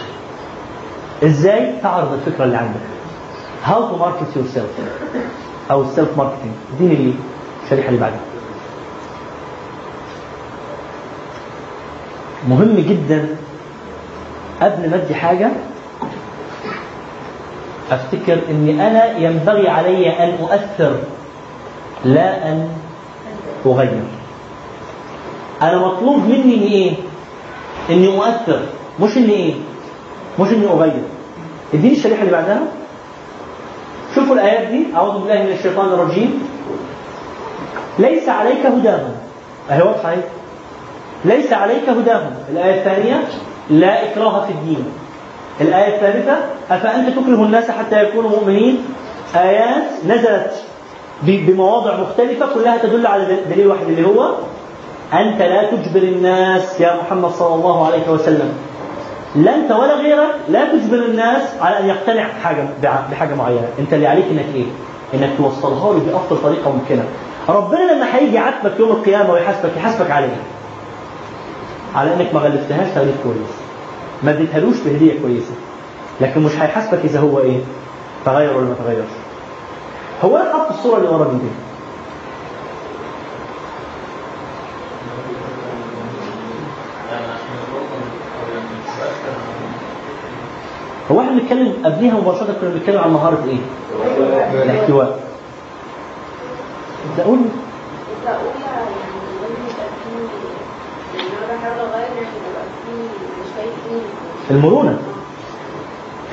إزاي 1.24 1.74
تعرض 1.84 2.14
الفكرة 2.14 2.44
اللي 2.46 2.58
عندك؟ 2.58 2.80
How 3.66 3.70
to 3.92 4.02
market 4.02 4.38
yourself. 4.38 4.82
أو 5.72 5.82
ال 5.82 5.89
self 5.89 6.18
marketing 6.18 6.52
اديني 6.76 7.14
الشريحة 7.66 7.90
اللي 7.90 8.00
بعدها. 8.00 8.20
مهم 12.48 12.76
جدا 12.90 13.36
قبل 14.62 14.90
ما 14.90 14.96
أدي 14.96 15.16
حاجة 15.16 15.52
أفتكر 17.92 18.40
إني 18.50 18.88
أنا 18.88 19.18
ينبغي 19.18 19.70
علي 19.70 20.10
أن 20.24 20.38
أؤثر 20.42 20.96
لا 22.06 22.48
أن 22.52 22.70
أغير. 23.66 24.04
أنا 25.62 25.78
مطلوب 25.78 26.18
مني 26.18 26.44
إني 26.44 26.74
إيه؟ 26.74 26.94
إني 27.90 28.08
أؤثر 28.08 28.62
مش 29.00 29.18
إني 29.18 29.34
إيه؟ 29.34 29.54
مش 30.40 30.50
إني 30.50 30.68
أغير. 30.68 31.04
إديني 31.74 31.94
الشريحة 31.94 32.22
اللي 32.22 32.32
بعدها. 32.32 32.62
شوفوا 34.16 34.36
الآيات 34.36 34.68
دي. 34.68 34.86
أعوذ 34.96 35.20
بالله 35.20 35.44
من 35.44 35.52
الشيطان 35.52 35.86
الرجيم. 35.86 36.44
ليس 38.00 38.30
عليك 38.30 38.66
هداهم. 38.66 39.16
أهي 39.72 39.82
واضحة 39.82 40.16
ليس 41.26 41.54
عليك 41.54 41.90
هداهم. 41.90 42.32
الآية 42.52 42.80
الثانية 42.80 43.24
لا 43.70 44.12
إكراه 44.12 44.46
في 44.46 44.52
الدين. 44.52 44.86
الآية 45.62 45.96
الثالثة 45.96 46.38
أفأنت 46.72 47.10
تكره 47.10 47.44
الناس 47.44 47.72
حتى 47.72 48.04
يكونوا 48.04 48.30
مؤمنين؟ 48.30 48.78
آيات 49.36 49.84
نزلت 50.08 50.52
بمواضع 51.24 51.98
مختلفة 51.98 52.46
كلها 52.54 52.78
تدل 52.78 53.08
على 53.08 53.26
دل- 53.26 53.54
دليل 53.56 53.68
واحد 53.68 53.82
اللي 53.88 54.08
هو 54.08 54.30
أنت 55.14 55.42
لا 55.42 55.72
تجبر 55.72 56.04
الناس 56.04 56.82
يا 56.82 56.96
محمد 57.04 57.30
صلى 57.32 57.56
الله 57.56 57.86
عليه 57.88 58.10
وسلم. 58.10 58.54
لا 59.36 59.56
أنت 59.56 59.72
ولا 59.72 59.94
غيرك 59.96 60.36
لا 60.50 60.66
تجبر 60.72 60.98
الناس 61.06 61.42
على 61.62 61.80
أن 61.80 61.86
يقتنع 61.90 62.28
بحاجة 62.40 62.66
بع- 62.84 63.12
بحاجة 63.12 63.36
معينة. 63.36 63.68
أنت 63.80 63.94
اللي 63.94 64.08
عليك 64.08 64.26
إنك 64.32 64.46
إيه؟ 64.56 64.66
إنك 65.14 65.30
توصلها 65.38 65.94
له 65.94 66.00
بأفضل 66.12 66.42
طريقة 66.44 66.72
ممكنة. 66.72 67.04
ربنا 67.50 67.92
لما 67.94 68.16
هيجي 68.16 68.36
يعاتبك 68.36 68.80
يوم 68.80 68.90
القيامة 68.92 69.34
ويحاسبك 69.34 69.72
يحاسبك 69.78 70.12
عليه. 70.12 70.36
على 71.96 72.14
إنك 72.14 72.34
ما 72.34 72.40
غلفتهاش 72.40 72.88
تغليف 72.96 73.16
كويس. 73.24 73.52
ما 74.24 74.32
اديتهالوش 74.32 74.76
بهديه 74.86 75.22
كويسة. 75.22 75.54
لكن 76.22 76.42
مش 76.44 76.52
هيحاسبك 76.52 77.00
إذا 77.04 77.20
هو 77.20 77.40
إيه؟ 77.40 77.60
تغير 78.26 78.58
ولا 78.58 78.66
ما 78.66 78.74
تغيرش. 78.86 79.10
هو 80.24 80.38
أنا 80.38 80.54
حاطط 80.54 80.72
الصورة 80.72 80.98
اللي 80.98 81.10
ورا 81.10 81.34
دي؟ 81.34 81.50
هو 91.12 91.22
إحنا 91.22 91.32
بنتكلم 91.32 91.74
قبليها 91.86 92.14
مباشرة 92.14 92.54
كنا 92.62 92.70
بنتكلم 92.70 93.00
عن 93.00 93.14
مهارة 93.14 93.44
إيه؟ 93.48 93.60
الاحتواء. 94.64 95.20
تقول 97.18 97.40
التقوية 97.40 98.66
يعني 98.66 98.96
لازم 99.42 99.64
يبقى 99.70 99.88
فيه 100.04 101.18
يعني 101.18 101.30
أنا 101.30 101.58
بحاول 101.58 101.80
أغير 101.80 102.08
يعني 102.16 102.36
يبقى 102.50 102.64
فيه 102.86 103.10
مش 103.42 103.50
المرونة 104.52 104.98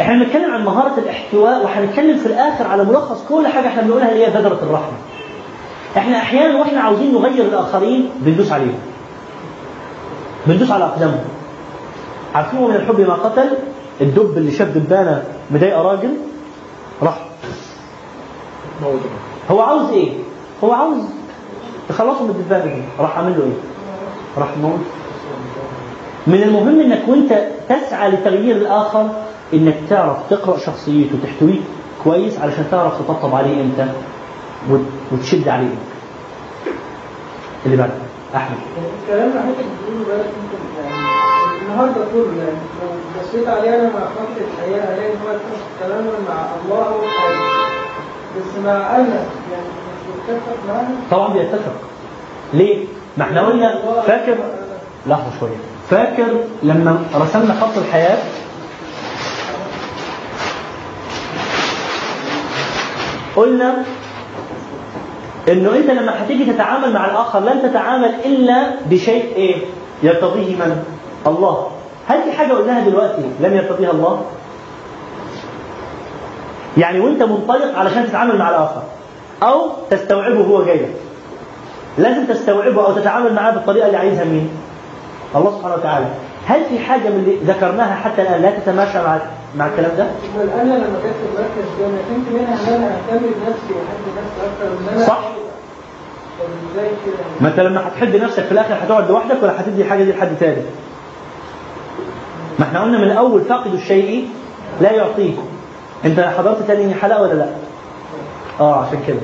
إحنا 0.01 0.15
بنتكلم 0.25 0.51
عن 0.55 0.65
مهارة 0.65 0.99
الاحتواء 0.99 1.65
وهنتكلم 1.65 2.19
في 2.19 2.27
الآخر 2.27 2.67
على 2.67 2.85
ملخص 2.85 3.25
كل 3.29 3.47
حاجة 3.49 3.67
إحنا 3.69 3.83
بنقولها 3.83 4.13
اللي 4.13 4.27
هي 4.27 4.31
بذرة 4.31 4.59
الرحمة. 4.63 4.97
إحنا 5.97 6.17
أحيانا 6.17 6.59
وإحنا 6.59 6.81
عاوزين 6.81 7.15
نغير 7.15 7.45
الآخرين 7.45 8.11
بندوس 8.21 8.53
عليهم. 8.53 8.79
بندوس 10.47 10.71
على 10.71 10.85
أقدامهم. 10.85 11.25
عارفين 12.35 12.61
من 12.61 12.75
الحب 12.75 13.01
ما 13.01 13.15
قتل 13.15 13.49
الدب 14.01 14.39
اللي 14.39 14.51
شاف 14.51 14.69
دبانة 14.69 15.25
مضايقة 15.51 15.83
راجل 15.83 16.11
راح 17.03 17.19
هو 19.51 19.61
عاوز 19.61 19.91
إيه؟ 19.91 20.13
هو 20.65 20.73
عاوز 20.73 20.97
يخلصه 21.91 22.23
من 22.25 22.31
الدبانة 22.31 22.65
دي 22.75 22.83
راح 22.99 23.19
عامل 23.19 23.31
له 23.39 23.45
إيه؟ 23.45 23.53
راح 24.39 24.49
موت 24.63 24.81
من 26.27 26.43
المهم 26.43 26.81
إنك 26.81 27.03
وإنت 27.09 27.49
تسعى 27.69 28.11
لتغيير 28.11 28.57
الآخر 28.57 29.09
إنك 29.55 29.75
تعرف 29.91 30.17
تقرأ 30.31 30.59
شخصيته 30.59 31.19
تحتويه 31.25 31.61
كويس 32.05 32.39
علشان 32.39 32.65
تعرف 32.71 32.99
تطبطب 32.99 33.35
عليه 33.35 33.61
إمتى 33.63 33.87
وت- 34.71 34.81
وتشد 35.13 35.49
عليه 35.49 35.67
إمتى. 35.67 36.77
اللي 37.67 37.77
بعد 37.77 37.91
أحمد. 38.35 38.57
الكلام 39.03 39.29
اللي 39.31 39.41
حضرتك 39.41 39.65
بتقوله 39.83 40.05
ده 40.09 40.25
يعني 40.83 41.63
النهارده 41.63 42.01
كله 42.13 42.33
يعني 42.39 42.59
لو 42.83 43.21
بصيت 43.23 43.49
عليه 43.49 43.71
أنا 43.81 43.83
مع 43.89 44.01
خط 44.01 44.37
الحياة 44.41 44.95
هلاقي 44.95 45.13
إن 45.13 45.19
هو 45.27 45.39
كلامنا 45.83 46.11
مع 46.29 46.47
الله 46.65 46.97
بس 48.37 48.65
مع 48.65 48.97
أنا 48.97 49.15
يعني 49.53 49.67
مش 49.67 50.15
متفق 50.31 50.57
معاها 50.69 50.89
طبعا 51.11 51.33
بيتفق. 51.33 51.73
ليه؟ 52.55 52.85
ما 53.19 53.25
إحنا 53.25 53.47
قلنا 53.47 53.81
فاكر؟ 54.07 54.37
لحظة 55.07 55.41
شوية. 55.41 55.57
فاكر 55.91 56.27
لما 56.63 57.05
رسمنا 57.15 57.55
خط 57.61 57.79
الحياة 57.79 58.19
قلنا 63.37 63.75
إنه 65.49 65.77
أنت 65.77 65.91
لما 65.91 66.23
هتيجي 66.25 66.53
تتعامل 66.53 66.93
مع 66.93 67.05
الآخر 67.07 67.41
لن 67.41 67.63
تتعامل 67.71 68.15
إلا 68.25 68.71
بشيء 68.91 69.33
إيه؟ 69.37 69.57
يرتضيه 70.03 70.57
من؟ 70.57 70.85
الله. 71.27 71.67
هل 72.09 72.23
في 72.23 72.33
حاجة 72.33 72.53
قلناها 72.53 72.89
دلوقتي 72.89 73.23
لم 73.41 73.57
يرتضيها 73.57 73.91
الله؟ 73.91 74.23
يعني 76.79 77.01
وأنت 77.01 77.23
منطلق 77.23 77.79
علشان 77.79 78.07
تتعامل 78.09 78.39
مع 78.39 78.51
الآخر 78.51 78.83
أو 79.43 79.71
تستوعبه 79.91 80.41
هو 80.41 80.65
جاي 80.65 80.87
لازم 81.99 82.27
تستوعبه 82.27 82.87
أو 82.87 82.93
تتعامل 82.93 83.35
معاه 83.35 83.51
بالطريقة 83.51 83.87
اللي 83.87 83.97
عايزها 83.97 84.25
مين 84.25 84.51
الله 85.37 85.51
سبحانه 85.59 85.75
وتعالى. 85.75 86.07
هل 86.47 86.65
في 86.65 86.79
حاجة 86.79 87.09
من 87.09 87.17
اللي 87.19 87.53
ذكرناها 87.53 87.95
حتى 87.95 88.23
الآن 88.23 88.43
لا 88.43 88.59
تتماشى 88.59 88.99
مع 88.99 89.19
مع 89.57 89.67
الكلام 89.67 89.91
ده؟ 89.97 90.07
أنا 90.63 90.63
لما 90.75 90.99
كنت 91.03 91.39
ده 91.39 91.87
أنا 91.87 91.97
فهمت 92.09 92.29
منها 92.41 92.55
أن 92.69 92.75
أنا 92.75 92.87
أهتم 92.87 93.19
بنفسي 93.19 93.73
وأحب 93.73 94.05
نفسي 94.17 94.41
أكتر 94.47 94.71
من 94.83 94.89
أنا 94.97 95.07
صح. 95.07 95.19
ما 97.41 97.49
أنت 97.49 97.61
لما 97.61 97.89
هتحب 97.89 98.17
نفسك 98.17 98.43
في 98.43 98.53
الآخر 98.53 98.75
هتقعد 98.75 99.11
لوحدك 99.11 99.43
ولا 99.43 99.61
هتدي 99.61 99.83
الحاجة 99.83 100.05
دي 100.05 100.13
لحد 100.13 100.29
تاني؟ 100.41 100.63
ما 102.59 102.65
إحنا 102.65 102.83
قلنا 102.83 102.99
من 102.99 103.05
الأول 103.05 103.41
فاقد 103.41 103.75
الشيء 103.75 104.29
لا 104.81 104.93
يعطيه 104.93 105.33
أنت 106.05 106.21
حضرت 106.21 106.63
تاني 106.67 106.95
حلقة 106.95 107.23
ولا 107.23 107.33
لا؟ 107.35 107.47
آه 108.61 108.85
عشان 108.87 108.99
كده. 109.07 109.19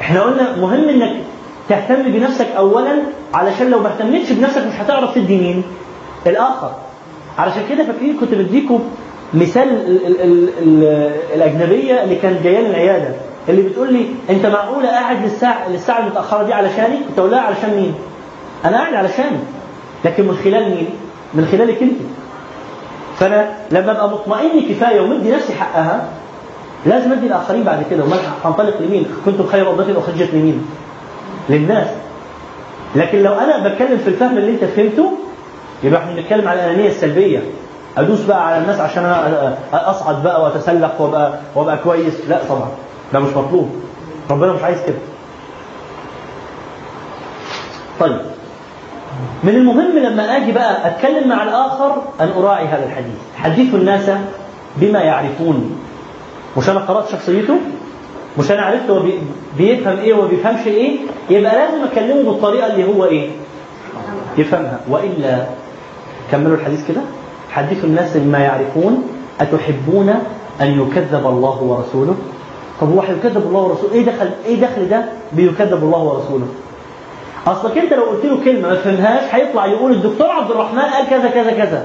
إحنا 0.00 0.20
قلنا 0.22 0.56
مهم 0.56 0.88
إنك 0.88 1.16
تهتم 1.72 2.02
بنفسك 2.02 2.46
اولا 2.56 2.92
علشان 3.34 3.70
لو 3.70 3.78
ما 3.80 3.88
اهتمتش 3.88 4.32
بنفسك 4.32 4.66
مش 4.66 4.74
هتعرف 4.80 5.14
تدي 5.14 5.36
مين 5.36 5.62
الآخر 6.26 6.70
علشان 7.38 7.62
كده 7.70 7.84
فاكرين 7.84 8.16
كنت 8.20 8.34
بديكم 8.34 8.80
مثال 9.34 9.68
ال 9.68 10.06
ال 10.06 10.20
ال 10.20 10.48
ال 10.62 11.12
الأجنبية 11.34 12.02
اللي 12.04 12.14
كانت 12.16 12.42
جاية 12.42 12.60
لي 12.60 12.70
العيادة 12.70 13.14
اللي 13.48 13.62
بتقول 13.62 13.92
لي 13.92 14.06
أنت 14.30 14.46
معقوله 14.46 14.88
قاعد 14.88 15.22
للساعه 15.24 15.68
للساعة 15.68 16.00
المتأخرة 16.00 16.42
دي 16.42 16.52
علشاني؟ 16.52 16.96
كنت 17.08 17.18
أقول 17.18 17.30
لها 17.30 17.40
علشان 17.40 17.70
مين؟ 17.76 17.94
أنا 18.64 18.76
قاعد 18.78 18.94
علشانك 18.94 19.40
لكن 20.04 20.24
من 20.28 20.34
خلال 20.44 20.70
مين؟ 20.70 20.88
من 21.34 21.46
خلالك 21.52 21.82
انت 21.82 21.96
فأنا 23.18 23.48
لما 23.70 23.90
أبقى 23.92 24.08
مطمئن 24.08 24.60
كفاية 24.68 25.00
ومدي 25.00 25.30
نفسي 25.30 25.52
حقها 25.54 26.08
لازم 26.86 27.12
أدي 27.12 27.26
الآخرين 27.26 27.62
بعد 27.64 27.84
كده 27.90 28.04
وما 28.04 28.16
هنطلق 28.44 28.80
لمين؟ 28.82 29.06
كنتم 29.24 29.46
خير 29.46 29.70
أمة 29.70 29.94
أخرجت 29.98 30.34
لمين؟ 30.34 30.66
للناس. 31.48 31.86
لكن 32.96 33.22
لو 33.22 33.32
أنا 33.32 33.68
بتكلم 33.68 33.98
في 33.98 34.08
الفهم 34.08 34.38
اللي 34.38 34.50
أنت 34.50 34.64
فهمته 34.64 35.12
يبقى 35.82 36.00
إحنا 36.00 36.12
بنتكلم 36.14 36.48
على 36.48 36.64
الأنانية 36.64 36.88
السلبية. 36.88 37.42
أدوس 37.98 38.20
بقى 38.24 38.46
على 38.46 38.58
الناس 38.58 38.80
عشان 38.80 39.04
أنا 39.04 39.56
أصعد 39.72 40.22
بقى 40.22 40.42
وأتسلق 40.42 41.00
وأبقى 41.00 41.32
وأبقى 41.54 41.78
كويس. 41.78 42.14
لا 42.28 42.40
طبعا 42.48 42.68
ده 43.12 43.20
مش 43.20 43.36
مطلوب. 43.36 43.70
ربنا 44.30 44.52
مش 44.52 44.62
عايز 44.62 44.78
كده. 44.86 44.96
طيب 48.00 48.18
من 49.44 49.54
المهم 49.56 49.98
لما 49.98 50.36
آجي 50.36 50.52
بقى 50.52 50.88
أتكلم 50.88 51.28
مع 51.28 51.42
الآخر 51.42 52.02
أن 52.20 52.28
أراعي 52.38 52.66
هذا 52.66 52.86
الحديث. 52.86 53.14
حدثوا 53.36 53.78
الناس 53.78 54.10
بما 54.76 54.98
يعرفون. 55.00 55.78
مش 56.56 56.68
أنا 56.68 56.80
قرأت 56.80 57.08
شخصيته؟ 57.08 57.54
مش 58.38 58.50
أنا 58.50 58.62
عرفت 58.62 58.90
هو 58.90 59.00
بي- 59.00 59.18
بيفهم 59.58 59.98
إيه 59.98 60.14
وما 60.14 60.26
بيفهمش 60.28 60.66
إيه؟ 60.66 60.96
يبقى 61.30 61.54
لازم 61.56 61.84
أكلمه 61.92 62.30
بالطريقة 62.30 62.66
اللي 62.66 62.84
هو 62.84 63.04
إيه؟ 63.04 63.30
يفهمها. 64.38 64.80
وإلا 64.90 65.44
كملوا 66.32 66.56
الحديث 66.56 66.88
كده. 66.88 67.00
حدثوا 67.50 67.84
الناس 67.88 68.16
بما 68.16 68.38
يعرفون 68.38 69.02
أتحبون 69.40 70.08
أن 70.60 70.66
يكذب 70.80 71.26
الله 71.26 71.62
ورسوله؟ 71.62 72.14
طب 72.80 72.90
هو 72.92 73.00
هيكذب 73.00 73.36
الله 73.48 73.60
ورسوله 73.60 73.92
إيه 73.92 74.04
دخل 74.06 74.30
إيه 74.46 74.60
دخل 74.60 74.88
ده 74.88 75.04
بيكذب 75.32 75.84
الله 75.84 75.98
ورسوله؟ 76.02 76.46
أصلك 77.46 77.78
أنت 77.78 77.92
لو 77.92 78.02
قلت 78.02 78.24
له 78.24 78.44
كلمة 78.44 78.68
ما 78.68 78.74
فهمهاش 78.74 79.34
هيطلع 79.34 79.66
يقول 79.66 79.92
الدكتور 79.92 80.26
عبد 80.30 80.50
الرحمن 80.50 80.80
قال 80.80 81.06
كذا 81.10 81.28
كذا 81.30 81.50
كذا. 81.50 81.84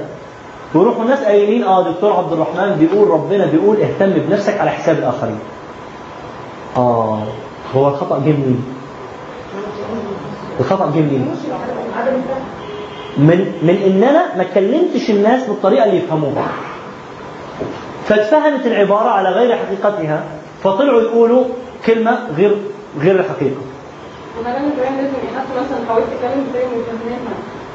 ويروحوا 0.75 1.03
الناس 1.03 1.19
قايلين 1.23 1.63
آه 1.63 1.91
دكتور 1.91 2.13
عبد 2.13 2.33
الرحمن 2.33 2.75
بيقول 2.79 3.07
ربنا 3.09 3.45
بيقول 3.45 3.77
اهتم 3.81 4.09
بنفسك 4.29 4.59
على 4.59 4.69
حساب 4.71 4.97
الآخرين. 4.97 5.39
آه. 6.77 7.23
هو 7.75 7.87
الخطا 7.87 8.17
جه 8.19 8.29
منين 8.31 8.63
الخطأ 10.59 10.85
جه 10.95 10.99
منين 10.99 11.27
من 13.17 13.51
من 13.63 13.81
إن 13.85 14.03
أنا 14.03 14.35
ما 14.37 14.43
كلمتش 14.43 15.09
الناس 15.09 15.47
بالطريقة 15.47 15.85
اللي 15.85 15.97
يفهموها. 15.97 16.47
فاتفهمت 18.05 18.65
العبارة 18.65 19.09
على 19.09 19.29
غير 19.29 19.57
حقيقتها 19.57 20.23
فطلعوا 20.63 21.01
يقولوا 21.01 21.43
كلمة 21.85 22.17
غير 22.37 22.57
غير 23.01 23.15
الحقيقة 23.19 23.55
وأنا 24.37 24.49
لازم 24.49 24.69
مثلا 25.55 25.77
حاولت 25.87 26.05
اتكلم 26.13 26.43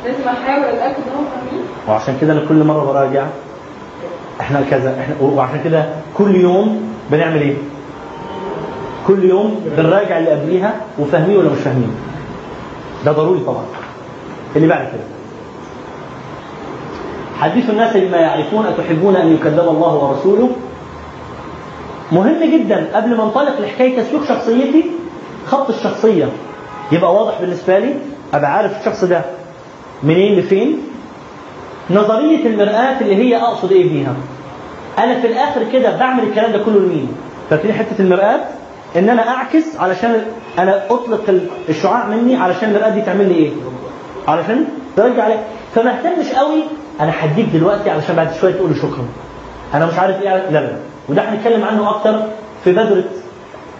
لازم 0.05 0.29
أحاول 0.29 0.65
أتأكد 0.65 0.97
إن 0.97 1.17
هم 1.19 1.25
فاهمين. 1.35 1.65
وعشان 1.89 2.19
كده 2.21 2.33
أنا 2.33 2.43
كل 2.49 2.65
مرة 2.65 2.85
براجع. 2.85 3.27
إحنا 4.41 4.63
كذا 4.71 5.01
إحنا 5.01 5.15
وعشان 5.23 5.61
كده 5.65 5.89
كل 6.19 6.37
يوم 6.37 6.93
بنعمل 7.11 7.41
إيه؟ 7.41 7.55
كل 9.07 9.25
يوم 9.25 9.61
بنراجع 9.77 10.19
اللي 10.19 10.31
قبليها 10.31 10.75
وفاهمين 10.99 11.37
ولا 11.37 11.49
مش 11.51 11.59
فاهمين. 11.59 11.91
ده 13.05 13.13
ضروري 13.13 13.41
طبعا. 13.41 13.65
اللي 14.57 14.69
بعد 14.69 14.87
كده. 14.87 15.05
حدثوا 17.41 17.71
الناس 17.73 17.97
بما 17.97 18.17
يعرفون 18.17 18.67
أتحبون 18.67 19.17
أن 19.17 19.33
يكذب 19.35 19.69
الله 19.69 19.95
ورسوله؟ 19.95 20.51
مهم 22.13 22.45
جدا. 22.59 22.87
قبل 22.95 23.17
ما 23.17 23.23
انطلق 23.25 23.61
لحكاية 23.61 24.01
تسويق 24.01 24.25
شخصيتي 24.29 24.85
خط 25.47 25.69
الشخصية 25.71 26.29
يبقى 26.93 27.15
واضح 27.15 27.41
بالنسبة 27.41 27.79
لي. 27.79 27.95
أبقى 28.35 28.53
عارف 28.53 28.81
الشخص 28.81 29.05
ده 29.05 29.21
منين 30.03 30.39
لفين. 30.39 30.79
نظرية 31.91 32.47
المرآة 32.47 33.01
اللي 33.01 33.17
هي 33.17 33.37
أقصد 33.37 33.73
إيه 33.73 33.89
بيها 33.93 34.15
أنا 34.99 35.21
في 35.21 35.27
الآخر 35.27 35.61
كده 35.73 35.97
بعمل 35.97 36.23
الكلام 36.23 36.53
ده 36.53 36.59
كله 36.59 36.79
لمين؟ 36.79 37.09
فاكرين 37.51 37.75
حتة 37.75 38.01
المرآة؟ 38.03 38.41
إن 38.97 39.09
أنا 39.09 39.29
أعكس 39.29 39.77
علشان 39.79 40.23
أنا 40.59 40.87
أطلق 40.91 41.41
الشعاع 41.69 42.07
مني 42.07 42.37
علشان 42.37 42.69
المرآة 42.71 42.89
دي 42.89 43.01
تعمل 43.03 43.29
لي 43.29 43.35
إيه؟ 43.35 43.51
علشان 44.29 44.65
ترجع 44.97 45.23
عليه 45.25 45.45
فما 45.75 45.91
اهتمش 45.99 46.33
قوي 46.33 46.62
أنا 47.01 47.12
هديك 47.21 47.47
دلوقتي 47.47 47.91
علشان 47.91 48.17
بعد 48.17 48.33
شوية 48.41 48.53
تقول 48.55 48.71
لي 48.71 48.77
شكرا. 48.77 49.05
أنا 49.75 49.87
مش 49.87 49.95
عارف 49.99 50.23
إيه 50.23 50.29
لا 50.51 50.51
لا 50.61 50.77
وده 51.09 51.23
هنتكلم 51.23 51.65
عنه 51.65 51.91
أكتر 51.91 52.23
في 52.65 52.73
بدرة 52.73 53.05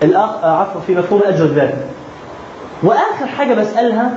الاخ 0.02 0.31
آه، 0.44 0.57
عفوا 0.60 0.81
في 0.86 0.94
مفهوم 0.94 1.20
الأجر 1.20 1.44
الذاتي 1.44 1.76
وآخر 2.82 3.26
حاجة 3.39 3.55
بسألها 3.55 4.10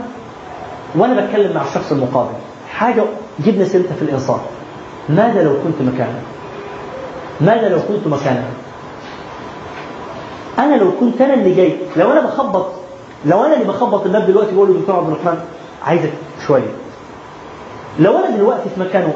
وأنا 0.95 1.21
بتكلم 1.25 1.55
مع 1.55 1.61
الشخص 1.61 1.91
المقابل. 1.91 2.33
حاجة 2.73 3.03
جبنا 3.39 3.65
سيرتها 3.65 3.95
في 3.95 4.01
الإنصاف. 4.01 4.39
ماذا 5.09 5.43
لو 5.43 5.53
كنت 5.63 5.93
مكانه 5.93 6.21
ماذا 7.41 7.69
لو 7.69 7.77
كنت 7.87 8.07
مكانه 8.07 8.43
أنا 10.59 10.75
لو 10.75 10.91
كنت 10.99 11.21
أنا 11.21 11.33
اللي 11.33 11.53
جاي 11.55 11.75
لو 11.97 12.11
أنا 12.11 12.21
بخبط 12.21 12.65
لو 13.25 13.43
أنا 13.45 13.53
اللي 13.53 13.65
بخبط 13.65 14.05
الباب 14.05 14.27
دلوقتي 14.27 14.55
بقول 14.55 14.67
له 14.73 14.79
دكتور 14.79 14.95
عبد 14.95 15.09
الرحمن 15.11 15.39
عايزك 15.85 16.13
شوية. 16.47 16.71
لو 17.99 18.17
أنا 18.17 18.29
دلوقتي 18.37 18.69
في 18.75 18.79
مكانه 18.81 19.13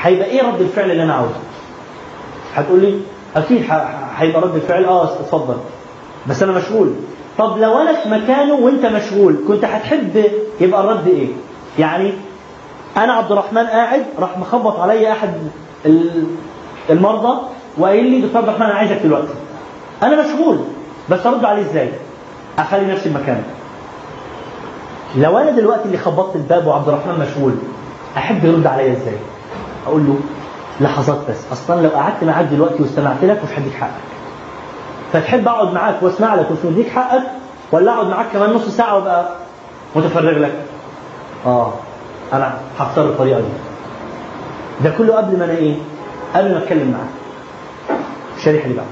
هيبقى 0.00 0.26
إيه 0.26 0.42
رد 0.42 0.60
الفعل 0.60 0.90
اللي 0.90 1.02
أنا 1.02 1.14
عاوزه؟ 1.14 1.34
هتقول 2.54 2.80
لي 2.80 3.00
أكيد 3.36 3.64
هيبقى 4.16 4.40
رد 4.42 4.54
الفعل 4.54 4.84
آه 4.84 5.04
اتفضل. 5.04 5.56
بس 6.26 6.42
أنا 6.42 6.52
مشغول. 6.52 6.92
طب 7.38 7.58
لو 7.58 7.78
أنا 7.78 7.92
في 7.92 8.08
مكانه 8.08 8.54
وأنت 8.54 8.86
مشغول 8.86 9.36
كنت 9.48 9.64
هتحب 9.64 10.24
يبقى 10.60 10.80
الرد 10.80 11.08
إيه؟ 11.08 11.28
يعني 11.78 12.12
أنا 12.96 13.12
عبد 13.12 13.32
الرحمن 13.32 13.66
قاعد 13.66 14.02
راح 14.18 14.38
مخبط 14.38 14.80
عليا 14.80 15.12
أحد 15.12 15.30
ال- 15.86 16.24
المرضى 16.90 17.38
وقايل 17.78 18.06
لي 18.10 18.20
دكتور 18.20 18.36
عبد 18.38 18.48
الرحمن 18.48 18.66
أنا 18.66 18.74
عايزك 18.74 18.96
دلوقتي. 19.04 19.34
أنا 20.02 20.22
مشغول 20.22 20.58
بس 21.10 21.26
أرد 21.26 21.44
عليه 21.44 21.62
إزاي؟ 21.62 21.90
أخلي 22.58 22.86
نفسي 22.92 23.10
مكانه. 23.10 23.42
لو 25.16 25.38
أنا 25.38 25.50
دلوقتي 25.50 25.84
اللي 25.84 25.98
خبطت 25.98 26.36
الباب 26.36 26.66
وعبد 26.66 26.88
الرحمن 26.88 27.18
مشغول 27.30 27.54
أحب 28.16 28.44
يرد 28.44 28.66
عليا 28.66 28.92
إزاي؟ 28.92 29.16
أقول 29.86 30.06
له 30.06 30.16
لحظات 30.80 31.18
بس 31.30 31.36
أصلا 31.52 31.80
لو 31.82 31.88
قعدت 31.88 32.24
معاك 32.24 32.44
دلوقتي 32.44 32.82
واستمعت 32.82 33.24
لك 33.24 33.40
مش 33.44 33.58
هديك 33.58 33.74
حقك. 33.74 33.90
فتحب 35.12 35.48
أقعد 35.48 35.72
معاك 35.72 36.02
وأسمع 36.02 36.34
لك 36.34 36.50
ومش 36.50 36.58
مديك 36.64 36.88
حقك 36.88 37.22
ولا 37.72 37.92
أقعد 37.92 38.06
معاك 38.06 38.26
كمان 38.32 38.50
نص 38.50 38.68
ساعة 38.68 38.94
وأبقى 38.94 39.28
متفرغ 39.96 40.38
لك؟ 40.38 40.52
آه 41.46 41.72
أنا 42.32 42.54
هختار 42.78 43.04
الطريقة 43.04 43.40
دي. 43.40 43.46
ده 44.84 44.90
كله 44.98 45.14
قبل 45.16 45.38
ما 45.38 45.44
أنا 45.44 45.52
إيه؟ 45.52 45.74
قبل 46.34 46.50
ما 46.52 46.58
أتكلم 46.58 46.90
معاك. 46.90 47.10
الشريحه 48.36 48.64
اللي 48.64 48.76
بعد 48.76 48.86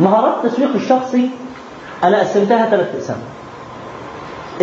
مهارات 0.00 0.44
التسويق 0.44 0.74
الشخصي 0.74 1.30
أنا 2.04 2.18
قسمتها 2.20 2.70
ثلاث 2.70 2.94
أقسام. 2.94 3.18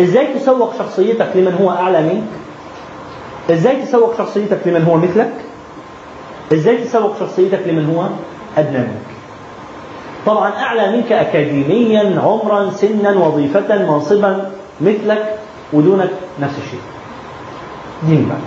إزاي 0.00 0.34
تسوق 0.34 0.78
شخصيتك 0.78 1.28
لمن 1.34 1.54
هو 1.60 1.70
أعلى 1.70 2.02
منك؟ 2.02 2.22
إزاي 3.50 3.82
تسوق 3.82 4.18
شخصيتك 4.18 4.58
لمن 4.66 4.84
هو 4.84 4.96
مثلك؟ 4.96 5.32
إزاي 6.52 6.84
تسوق 6.84 7.18
شخصيتك 7.20 7.62
لمن 7.66 7.94
هو 7.94 8.06
أدنى 8.58 8.78
منك؟ 8.78 9.06
طبعا 10.26 10.50
أعلى 10.50 10.96
منك 10.96 11.12
اكاديميا 11.12 12.20
عمرا 12.20 12.70
سنا 12.70 13.10
وظيفه 13.10 13.78
منصبا 13.78 14.50
مثلك 14.80 15.38
ودونك 15.72 16.10
نفس 16.40 16.54
الشيء. 16.64 16.80
دي 18.02 18.14
من 18.14 18.28
بعد 18.28 18.40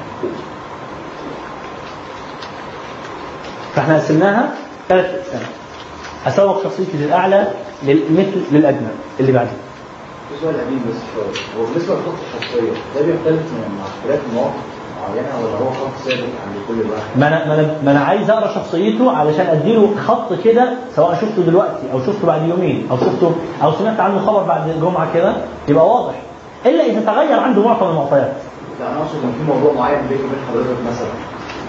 فإحنا 3.76 3.96
قسمناها 3.96 4.54
ثلاث 4.90 5.06
أقسام. 5.06 5.42
أسوق 6.28 6.64
شخصيتي 6.64 6.98
للأعلى 6.98 7.48
للمثل 7.84 8.42
للادنى 8.52 8.88
اللي 9.20 9.32
بعديه 9.32 9.52
سؤال 10.42 10.54
قديم 10.62 10.82
بس 10.90 10.96
شوية. 11.16 11.62
هو 11.62 11.66
بالنسبة 11.66 11.94
للخط 11.94 12.14
الشخصية 12.28 12.72
ده 12.96 13.02
بيختلف 13.06 13.42
من 13.52 13.78
مع 13.80 13.86
اختلاف 13.86 14.20
مواقف 14.36 14.54
معينة 15.02 15.28
ولا 15.44 15.56
هو 15.66 15.70
خط 15.72 15.98
ثابت 16.06 16.20
عند 16.20 16.56
كل 16.68 16.90
واحد؟ 16.92 17.04
ما 17.20 17.28
أنا 17.28 17.48
ما 17.48 17.54
أنا 17.54 17.76
ما 17.86 17.92
أنا 17.92 18.00
عايز 18.00 18.30
أقرأ 18.30 18.54
شخصيته 18.54 19.12
علشان 19.18 19.46
أديله 19.46 19.90
خط 20.08 20.34
كده 20.44 20.70
سواء 20.96 21.14
شفته 21.14 21.42
دلوقتي 21.42 21.84
أو 21.94 22.00
شفته 22.00 22.28
بعد 22.28 22.48
يومين 22.50 22.88
أو 22.92 22.98
شفته 22.98 23.36
أو 23.64 23.72
سمعت 23.74 24.00
عنه 24.00 24.20
خبر 24.26 24.44
بعد 24.44 24.80
جمعة 24.82 25.14
كده 25.14 25.34
يبقى 25.68 25.88
واضح. 25.88 26.14
إلا 26.66 26.86
إذا 26.86 27.02
تغير 27.02 27.40
عنده 27.40 27.62
معطى 27.62 27.86
من 27.86 27.92
المعطيات. 27.92 28.32
لا 28.80 28.88
أنا 28.92 28.98
أقصد 29.02 29.16
إن 29.24 29.34
في 29.46 29.52
موضوع 29.54 29.74
معين 29.74 30.00
بيني 30.10 30.22
وبين 30.22 30.40
حضرتك 30.52 30.78
مثلا. 30.88 31.08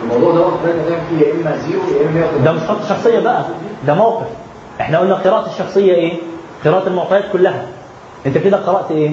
الموضوع 0.02 0.32
ده 0.34 0.44
حضرتك 0.44 0.78
هتعمل 0.86 1.00
فيه 1.10 1.26
يا 1.26 1.32
إما 1.34 1.56
زيرو 1.56 1.80
يا 1.80 2.02
إما 2.08 2.20
180 2.20 2.44
ده 2.44 2.52
مش 2.52 2.60
خط 2.62 2.88
شخصية 2.88 3.18
بقى 3.20 3.44
ده 3.86 3.94
موقف. 3.94 4.26
إحنا 4.80 4.98
قلنا 4.98 5.14
قراءه 5.14 5.46
الشخصية 5.46 5.94
إيه؟ 5.94 6.12
قراءة 6.64 6.86
المعطيات 6.88 7.24
كلها. 7.32 7.66
انت 8.26 8.38
كده 8.38 8.56
قرأت 8.56 8.90
إيه؟ 8.90 9.10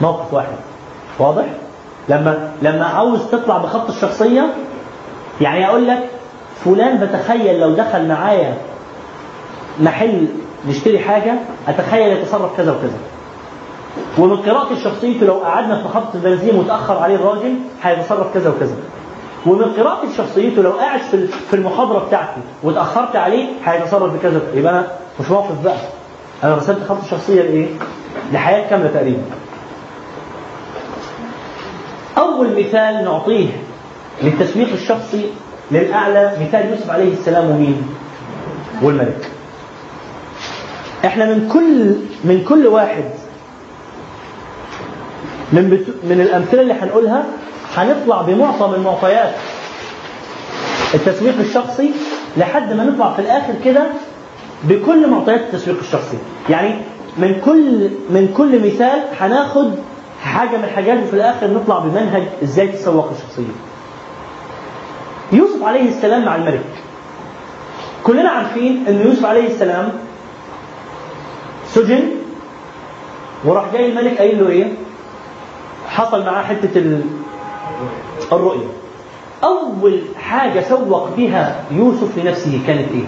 موقف 0.00 0.34
واحد. 0.34 0.56
واضح؟ 1.18 1.44
لما 2.08 2.52
لما 2.62 2.84
عاوز 2.84 3.20
تطلع 3.32 3.58
بخط 3.58 3.88
الشخصية 3.88 4.54
يعني 5.40 5.66
أقول 5.68 5.88
لك 5.88 6.08
فلان 6.64 6.98
بتخيل 7.06 7.60
لو 7.60 7.70
دخل 7.70 8.08
معايا 8.08 8.54
محل 9.80 10.26
نشتري 10.68 10.98
حاجة 10.98 11.34
أتخيل 11.68 12.16
يتصرف 12.18 12.56
كذا 12.56 12.72
وكذا. 12.72 12.98
ومن 14.18 14.36
قراءة 14.36 14.74
شخصيته 14.84 15.26
لو 15.26 15.34
قعدنا 15.34 15.76
في 15.76 15.84
محطة 15.84 16.10
البنزين 16.14 16.54
وتأخر 16.54 16.98
عليه 16.98 17.14
الراجل 17.14 17.54
هيتصرف 17.82 18.34
كذا 18.34 18.50
وكذا. 18.50 18.74
ومن 19.46 19.64
قراءة 19.64 20.06
شخصيته 20.16 20.62
لو 20.62 20.70
قاعد 20.70 21.00
في 21.50 21.54
المحاضرة 21.56 21.98
بتاعتي 22.06 22.40
وتأخرت 22.62 23.16
عليه 23.16 23.46
هيتصرف 23.64 24.12
بكذا. 24.12 24.40
يبقى 24.54 24.72
أنا 24.72 24.86
مش 25.20 25.30
موقف 25.30 25.64
بقى 25.64 25.76
أنا 26.44 26.54
رسمت 26.56 26.78
خط 26.88 27.02
الشخصية 27.04 27.42
لإيه؟ 27.42 27.66
لحياة 28.32 28.70
كاملة 28.70 28.88
تقريبا 28.88 29.22
أول 32.18 32.60
مثال 32.60 33.04
نعطيه 33.04 33.48
للتسويق 34.22 34.72
الشخصي 34.72 35.24
للأعلى 35.70 36.32
مثال 36.40 36.70
يوسف 36.70 36.90
عليه 36.90 37.12
السلام 37.12 37.50
ومين؟ 37.50 37.82
والملك 38.82 39.30
إحنا 41.04 41.24
من 41.24 41.48
كل 41.52 41.94
من 42.24 42.44
كل 42.48 42.66
واحد 42.66 43.04
من. 45.52 45.84
من 46.04 46.20
الأمثلة 46.20 46.62
اللي 46.62 46.74
هنقولها 46.74 47.24
هنطلع 47.76 48.22
بمعطى 48.22 48.66
من 48.68 48.84
معطيات 48.84 49.34
التسويق 50.94 51.38
الشخصي 51.40 51.90
لحد 52.36 52.72
ما 52.72 52.84
نطلع 52.84 53.12
في 53.12 53.18
الآخر 53.22 53.54
كده 53.64 53.86
بكل 54.64 55.10
معطيات 55.10 55.40
التسويق 55.40 55.78
الشخصي. 55.80 56.18
يعني 56.50 56.74
من 57.18 57.40
كل 57.44 57.90
من 58.10 58.34
كل 58.36 58.66
مثال 58.66 59.02
هناخد 59.20 59.70
حاجة 60.22 60.56
من 60.56 60.64
الحاجات 60.64 61.02
وفي 61.02 61.14
الآخر 61.14 61.46
نطلع 61.50 61.78
بمنهج 61.78 62.22
إزاي 62.42 62.68
تسوق 62.68 63.10
الشخصية. 63.10 63.52
يوسف 65.32 65.62
عليه 65.64 65.88
السلام 65.88 66.24
مع 66.24 66.36
الملك. 66.36 66.64
كلنا 68.04 68.28
عارفين 68.30 68.84
إن 68.88 69.00
يوسف 69.06 69.24
عليه 69.24 69.46
السلام 69.48 69.92
سجن 71.66 72.02
وراح 73.44 73.64
جاي 73.72 73.86
الملك 73.90 74.18
قايل 74.18 74.44
له 74.44 74.48
إيه؟ 74.50 74.72
حصل 75.88 76.24
معاه 76.26 76.42
حتة 76.42 77.00
ال- 78.32 78.36
الرؤيه 78.38 78.66
أول 79.44 80.00
حاجة 80.16 80.60
سوق 80.68 81.08
بها 81.16 81.64
يوسف 81.70 82.18
لنفسه 82.18 82.60
كانت 82.66 82.88
إيه؟ 82.92 83.06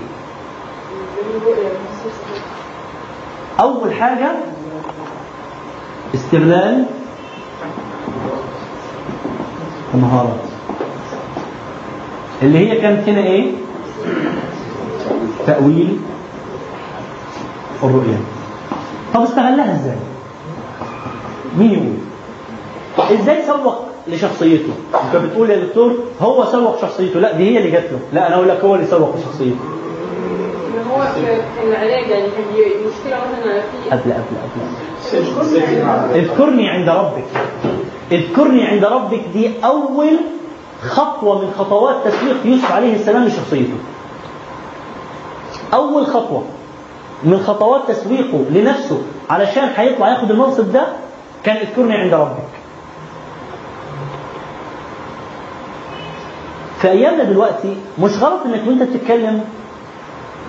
أول 3.60 3.94
حاجة 3.94 4.32
استغلال 6.14 6.84
المهارات. 9.94 10.40
اللي 12.42 12.58
هي 12.58 12.80
كانت 12.80 13.08
هنا 13.08 13.20
إيه؟ 13.20 13.52
تأويل 15.46 15.98
الرؤيا. 17.82 18.20
طب 19.14 19.22
استغلها 19.22 19.74
إزاي؟ 19.74 19.96
مين 21.58 21.70
يقول؟ 22.98 23.18
إزاي 23.20 23.46
سوق؟ 23.46 23.84
لشخصيته. 24.08 24.72
انت 25.04 25.22
بتقول 25.24 25.50
يا 25.50 25.56
دكتور 25.64 25.92
هو 26.20 26.44
سوق 26.44 26.80
شخصيته. 26.80 27.20
لا 27.20 27.32
دي 27.32 27.50
هي 27.54 27.58
اللي 27.58 27.70
جات 27.70 27.84
له. 27.92 27.98
لا 28.12 28.26
أنا 28.26 28.36
أقول 28.36 28.48
لك 28.48 28.64
هو 28.64 28.74
اللي 28.74 28.86
سوق 28.86 29.16
لشخصيته 29.16 29.56
ان 30.74 30.90
هو 30.90 31.02
في 31.02 31.68
العلاج 31.68 32.10
يعني 32.10 32.26
المشكلة 32.26 33.16
مثلا 33.16 33.60
في 33.60 33.90
قبل 33.90 34.12
قبل 34.12 34.36
قبل. 34.42 36.18
اذكرني 36.18 36.68
عند 36.68 36.88
ربك. 36.88 37.24
اذكرني 38.12 38.64
عند 38.66 38.84
ربك. 38.84 39.20
دي 39.32 39.50
أول 39.64 40.16
خطوة 40.82 41.38
من 41.44 41.50
خطوات 41.58 41.96
تسويق 42.04 42.36
يوسف 42.44 42.72
عليه 42.72 42.94
السلام 42.94 43.24
لشخصيته. 43.24 43.74
أول 45.74 46.06
خطوة 46.06 46.44
من 47.24 47.38
خطوات 47.38 47.88
تسويقه 47.88 48.44
لنفسه 48.50 49.02
علشان 49.30 49.68
هيطلع 49.76 50.08
ياخد 50.08 50.30
المنصب 50.30 50.72
ده 50.72 50.86
كان 51.44 51.56
اذكرني 51.56 51.94
عند 51.94 52.14
ربك. 52.14 52.61
في 56.82 56.90
ايامنا 56.90 57.24
دلوقتي 57.24 57.76
مش 58.02 58.10
غلط 58.22 58.40
إنك 58.46 58.68
وأنت 58.68 58.82
بتتكلم. 58.82 59.40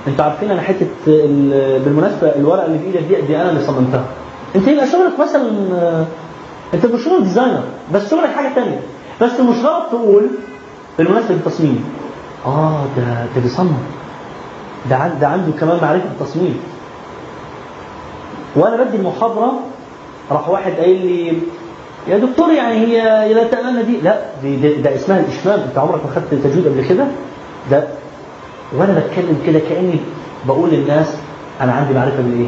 أنتوا 0.07 0.25
عارفين 0.25 0.51
أنا 0.51 0.61
حتة 0.61 0.87
ال- 1.07 1.79
بالمناسبة 1.79 2.35
الورقة 2.35 2.65
اللي 2.65 2.77
بايدك 2.77 2.99
دي 2.99 3.21
دي 3.21 3.37
أنا 3.41 3.49
اللي 3.49 3.63
صممتها. 3.63 4.05
أنت 4.55 4.67
يبقى 4.67 4.87
شغلك 4.87 5.19
مثلا 5.19 5.49
أنت 6.73 6.85
مش 6.85 7.03
شغل 7.03 7.23
ديزاينر 7.23 7.63
بس 7.93 8.09
شغلك 8.11 8.29
حاجة 8.29 8.53
تانية. 8.55 8.79
بس 9.21 9.39
مش 9.39 9.65
غلط 9.65 9.89
تقول 9.91 10.27
بالمناسبة 10.97 11.35
التصميم. 11.35 11.83
آه 12.45 12.85
ده 12.97 13.03
ده 13.35 13.41
بيصمم. 13.41 13.77
ده 14.89 15.07
ده 15.21 15.27
عنده 15.27 15.51
كمان 15.59 15.77
معرفة 15.81 16.05
التصميم 16.19 16.59
وأنا 18.55 18.83
بدي 18.83 18.97
المحاضرة 18.97 19.53
راح 20.31 20.49
واحد 20.49 20.71
قايل 20.71 21.05
لي 21.05 21.37
يا 22.07 22.17
دكتور 22.17 22.51
يعني 22.53 22.75
هي 22.75 23.33
لا 23.33 23.43
تأملنا 23.43 23.81
دي 23.81 23.97
لا 24.01 24.21
دي 24.41 24.55
ده, 24.55 24.69
ده 24.89 24.95
اسمها 24.95 25.19
الإشمام. 25.19 25.59
أنت 25.59 25.77
عمرك 25.77 26.01
ما 26.05 26.11
خدت 26.15 26.33
تجويد 26.43 26.67
قبل 26.67 26.85
كده؟ 26.89 27.05
ده 27.71 27.87
وأنا 28.77 28.99
بتكلم 28.99 29.37
كده 29.47 29.59
كأني 29.59 29.99
بقول 30.47 30.69
للناس 30.69 31.07
أنا 31.61 31.71
عندي 31.73 31.93
معرفة 31.93 32.21
بالايه؟ 32.21 32.47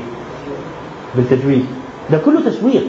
بالتجويد. 1.15 1.65
ده 2.11 2.17
كله 2.17 2.41
تسويق. 2.49 2.83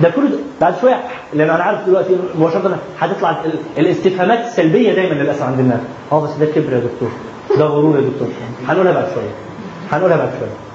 ده 0.00 0.10
كله 0.10 0.28
بعد 0.60 0.74
شوية 0.80 1.02
لأن 1.34 1.50
أنا 1.50 1.62
عارف 1.62 1.86
دلوقتي 1.86 2.16
مباشره 2.38 2.78
هتطلع 3.00 3.30
ال- 3.30 3.78
الاستفهامات 3.78 4.44
السلبيه 4.46 4.92
دايما 4.94 5.14
للأسف 5.14 5.42
عند 5.42 5.58
الناس. 5.60 5.80
آه 6.12 6.20
بس 6.22 6.30
ده 6.40 6.46
كبر 6.46 6.72
يا 6.72 6.78
دكتور. 6.80 7.08
ده 7.58 7.64
غرور 7.64 7.96
يا 7.96 8.00
دكتور. 8.00 8.28
هنقولها 8.68 8.92
بعد 8.92 9.04
شوية. 9.14 9.30
هنقولها 9.92 10.16
بعد 10.16 10.28
شوية. 10.38 10.65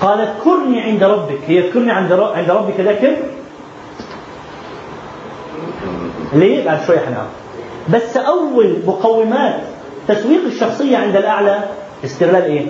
قال 0.00 0.20
اذكرني 0.20 0.80
عند 0.80 1.04
ربك. 1.04 1.38
هي 1.46 1.58
اذكرني 1.68 1.90
عند 1.92 2.12
عند 2.12 2.50
ربك 2.50 2.80
كبر 2.92 3.16
ليه؟ 6.32 6.64
بعد 6.64 6.84
شوية 6.86 6.98
هنعرف 7.08 7.28
بس 7.88 8.16
أول 8.16 8.76
مقومات 8.86 9.60
تسويق 10.08 10.44
الشخصية 10.46 10.96
عند 10.96 11.16
الأعلى 11.16 11.64
استغلال 12.04 12.42
إيه؟ 12.44 12.66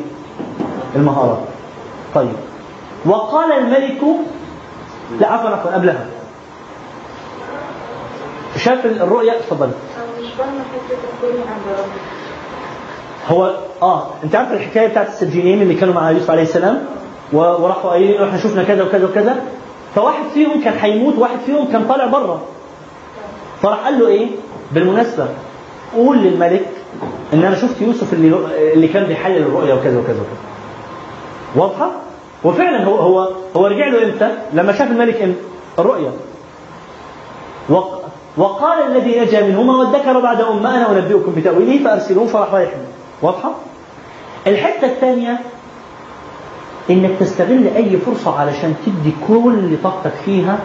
المهارات 0.97 1.39
طيب. 2.15 2.33
وقال 3.07 3.53
الملك 3.53 4.01
لا 5.21 5.33
عفوا 5.33 5.51
عفوا 5.51 5.75
قبلها. 5.75 6.07
شاف 8.57 8.87
الرؤيا؟ 8.87 9.35
ربك 9.39 9.71
هو 13.29 13.55
آه 13.83 14.07
أنت 14.25 14.35
عارف 14.35 14.53
الحكاية 14.53 14.89
بتاعت 14.89 15.09
السجينين 15.09 15.63
اللي 15.63 15.75
كانوا 15.75 15.95
مع 15.95 16.11
يوسف 16.11 16.31
عليه 16.31 16.43
السلام؟ 16.43 16.83
وراحوا 17.33 17.91
قايلين 17.91 18.21
له 18.21 18.25
إحنا 18.29 18.39
شفنا 18.39 18.63
كذا 18.63 18.83
وكذا 18.85 19.05
وكذا. 19.05 19.43
فواحد 19.95 20.25
فيهم 20.35 20.61
كان 20.65 20.75
هيموت 20.81 21.19
واحد 21.19 21.39
فيهم 21.47 21.73
كان 21.73 21.85
طالع 21.89 22.07
بره. 22.07 22.43
فراح 23.63 23.79
قال 23.85 23.99
له 23.99 24.09
إيه؟ 24.09 24.27
بالمناسبة 24.73 25.29
قول 25.97 26.19
للملك 26.19 26.67
إن 27.35 27.45
أنا 27.45 27.57
شفت 27.57 27.83
يوسف 27.83 28.13
اللي 28.13 28.37
اللي 28.73 28.89
كان 28.89 29.05
بيحلل 29.05 29.37
الرؤيا 29.43 29.75
وكذا 29.75 29.99
وكذا 30.01 30.21
وكذا. 30.21 30.37
واضحة؟ 31.57 31.91
وفعلا 32.45 32.85
هو 32.85 32.95
هو 32.97 33.29
هو 33.57 33.67
رجع 33.67 33.87
له 33.89 34.05
إمتى؟ 34.05 34.31
لما 34.53 34.73
شاف 34.73 34.91
الملك 34.91 35.23
إمتى 35.23 35.41
الرؤيا 35.79 36.13
وق- 37.71 38.01
وقال 38.37 38.79
الذي 38.97 39.21
نجا 39.21 39.47
منهما 39.47 39.77
وادكر 39.77 40.21
بعد 40.21 40.41
أمة 40.41 40.77
أنا 40.77 40.91
أنبئكم 40.99 41.33
بتأويله 41.37 41.85
فأرسلوه 41.85 42.27
فراح 42.27 42.55
رايح. 42.55 42.71
واضحة؟ 43.23 43.51
الحتة 44.47 44.87
الثانية 44.87 45.39
إنك 46.91 47.11
تستغل 47.21 47.67
أي 47.77 47.97
فرصة 47.97 48.39
علشان 48.41 48.75
تدي 48.87 49.13
كل 49.29 49.77
طاقتك 49.83 50.13
فيها 50.25 50.59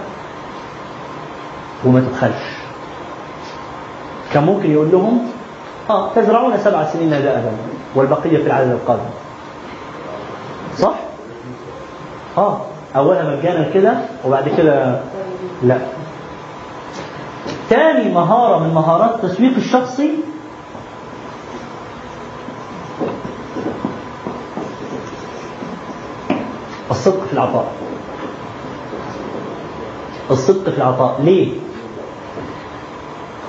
وما 1.85 1.99
تبخلش. 1.99 2.43
كان 4.33 4.43
ممكن 4.43 4.71
يقول 4.71 4.91
لهم 4.91 5.27
آه 5.89 6.13
تزرعون 6.13 6.57
سبع 6.57 6.85
سنين 6.85 7.09
دأبا 7.09 7.51
والبقية 7.95 8.37
في 8.37 8.47
العدد 8.47 8.71
القادم 8.71 9.09
صح؟ 10.77 10.95
آه 12.37 12.61
اولها 12.95 13.35
مجانا 13.35 13.69
كده 13.73 13.93
وبعد 14.25 14.49
كده 14.57 14.99
لا 15.63 15.77
تاني 17.69 18.13
مهارة 18.13 18.59
من 18.59 18.73
مهارات 18.73 19.23
التسويق 19.23 19.55
الشخصي 19.55 20.11
الصدق 26.91 27.25
في 27.25 27.33
العطاء. 27.33 27.71
الصدق 30.31 30.69
في 30.69 30.77
العطاء. 30.77 31.21
ليه؟ 31.23 31.49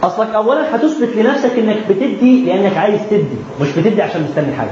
أصلك 0.02 0.34
اولا 0.34 0.76
هتثبت 0.76 1.16
لنفسك 1.16 1.52
إنك 1.58 1.76
بتدي 1.89 2.44
لأنك 2.44 2.76
عايز 2.76 3.00
تدي 3.10 3.36
مش 3.60 3.68
بتدي 3.78 4.02
عشان 4.02 4.23
مستني 4.23 4.55
حاجة. 4.56 4.70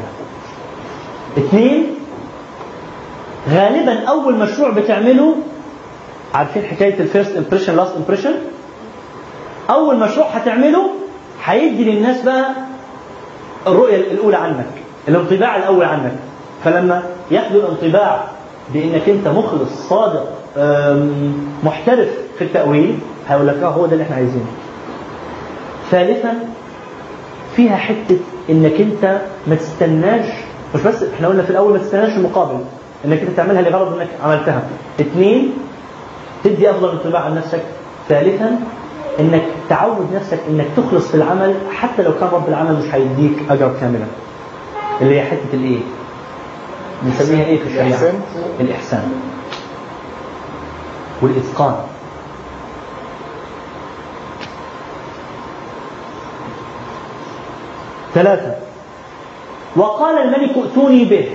اثنين 1.39 1.86
غالبا 3.51 4.05
أول 4.09 4.34
مشروع 4.39 4.70
بتعمله 4.70 5.36
عارفين 6.34 6.62
حكاية 6.65 7.01
ال 7.01 7.07
first 7.07 7.36
impression 7.36 7.77
last 7.77 7.97
impression 7.97 8.35
أول 9.70 9.99
مشروع 9.99 10.26
هتعمله 10.26 10.91
هيدي 11.44 11.84
للناس 11.84 12.23
بقى 12.23 12.51
الرؤية 13.67 13.97
الأولى 13.97 14.36
عنك 14.36 14.67
الانطباع 15.09 15.57
الأول 15.57 15.84
عنك. 15.84 16.12
فلما 16.65 17.02
ياخدوا 17.31 17.60
الانطباع 17.62 18.25
بأنك 18.73 19.09
أنت 19.09 19.28
مخلص 19.28 19.89
صادق 19.89 20.28
محترف 21.65 22.09
في 22.39 22.44
التأويل 22.44 22.99
هيقول 23.28 23.47
لك 23.49 23.57
آه 23.62 23.67
هو 23.67 23.86
ده 23.86 23.93
اللي 23.93 24.05
إحنا 24.05 24.17
عايزينه. 24.17 24.44
ثالثا 25.91 26.34
فيها 27.57 27.76
حتة 27.76 28.18
إنك 28.51 28.81
أنت 28.81 29.18
ما 29.47 29.55
تستناش 29.55 30.26
مش 30.75 30.81
بس 30.83 31.02
إحنا 31.15 31.28
قلنا 31.28 31.43
في 31.43 31.51
الأول 31.51 31.73
ما 31.73 31.78
تستناش 31.78 32.17
المقابل 32.17 32.59
إنك 33.05 33.18
أنت 33.20 33.31
تعملها 33.36 33.62
لغرض 33.62 33.97
إنك 34.01 34.09
عملتها. 34.25 34.62
اثنين 35.01 35.51
تدي 36.44 36.70
أفضل 36.70 36.91
انطباع 36.91 37.20
عن 37.20 37.34
نفسك. 37.34 37.62
ثالثا 38.09 38.59
إنك 39.20 39.43
تعود 39.68 40.07
نفسك 40.15 40.39
إنك 40.51 40.67
تخلص 40.76 41.09
في 41.09 41.15
العمل 41.15 41.55
حتى 41.75 42.02
لو 42.02 42.12
كان 42.20 42.28
رب 42.33 42.49
العمل 42.49 42.73
مش 42.78 42.94
هيديك 42.94 43.36
أجر 43.51 43.73
كاملا. 43.81 44.05
اللي 45.01 45.20
هي 45.20 45.23
حتة 45.25 45.55
الإيه؟ 45.55 45.78
بنسميها 47.03 47.45
إيه 47.45 47.59
في 47.59 47.67
الشريعة؟ 47.67 47.87
الإحسان. 47.87 48.21
الإحسان. 48.61 49.13
والإتقان. 51.23 51.75
ثلاثة. 58.15 58.55
وقال 59.77 60.19
الملك 60.19 60.57
ائتوني 60.57 61.05
به. 61.05 61.29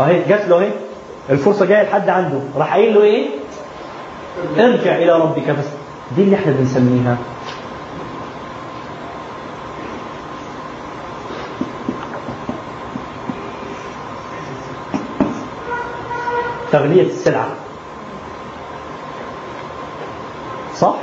أهي 0.00 0.22
جات 0.28 0.48
له 0.48 0.58
أهي. 0.60 0.70
الفرصة 1.30 1.64
جاية 1.66 1.82
لحد 1.82 2.08
عنده. 2.08 2.40
راح 2.56 2.74
قايل 2.74 2.94
له 2.94 3.02
إيه؟ 3.02 3.26
ارجع 4.58 4.96
إلى 4.96 5.12
ربك 5.12 5.50
بس. 5.50 5.64
دي 6.16 6.22
اللي 6.22 6.36
إحنا 6.36 6.52
بنسميها 6.52 7.16
تغلية 16.72 17.02
السلعة. 17.02 17.48
صح؟ 20.76 20.94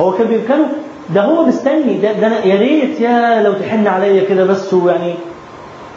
هو 0.00 0.12
كان 0.12 0.26
بإمكانه 0.26 0.66
ده 1.14 1.22
هو 1.24 1.44
مستني. 1.46 1.98
ده, 1.98 2.12
ده 2.12 2.26
أنا 2.26 2.44
يا 2.44 2.58
ريت 2.58 3.00
يا 3.00 3.42
لو 3.42 3.52
تحن 3.52 3.86
عليا 3.86 4.24
كده 4.24 4.44
بس 4.44 4.74
ويعني 4.74 5.14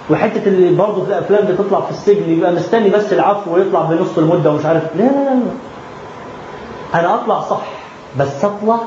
وحتة 0.09 0.47
اللي 0.47 0.75
برضه 0.75 1.03
في 1.03 1.09
الأفلام 1.09 1.45
بتطلع 1.45 1.81
في 1.81 1.91
السجن 1.91 2.29
يبقى 2.29 2.51
مستني 2.51 2.89
بس 2.89 3.13
العفو 3.13 3.55
ويطلع 3.55 3.81
بنص 3.81 4.17
المدة 4.17 4.51
ومش 4.51 4.65
عارف. 4.65 4.83
لا 4.95 5.03
لا 5.03 5.09
لا 5.09 5.39
أنا 6.99 7.15
أطلع 7.15 7.41
صح 7.41 7.61
بس 8.19 8.45
أطلع 8.45 8.79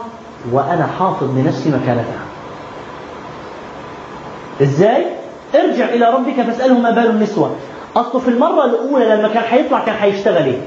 وأنا 0.52 0.86
حافظ 0.98 1.38
لنفسي 1.38 1.68
مكانتها. 1.68 2.20
إزاي؟ 4.62 5.06
ارجع 5.54 5.88
إلى 5.88 6.10
ربك 6.10 6.42
فاساله 6.46 6.78
ما 6.78 6.90
بال 6.90 7.10
النسوة. 7.10 7.50
اصله 7.96 8.20
في 8.20 8.28
المرة 8.28 8.64
الأولى 8.64 9.04
لما 9.04 9.28
كان 9.28 9.42
هيطلع 9.48 9.84
كان 9.84 9.94
هيشتغل 10.00 10.44
إيه؟ 10.44 10.60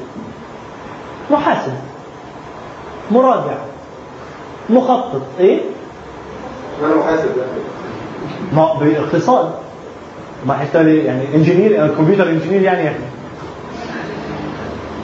محاسب. 1.32 1.74
مراجع. 3.12 3.58
مخطط. 4.70 5.22
إيه؟ 5.40 5.62
أنا 6.84 6.96
محاسب 6.96 7.30
ما 8.54 8.74
باقتصاد 8.74 9.52
ما 10.46 10.62
هيشتغل 10.62 10.88
إيه؟ 10.88 11.06
يعني 11.06 11.36
إنجينير 11.36 11.88
كمبيوتر 11.88 12.30
إنجينير 12.30 12.62
يعني 12.62 12.84
يعني 12.84 13.04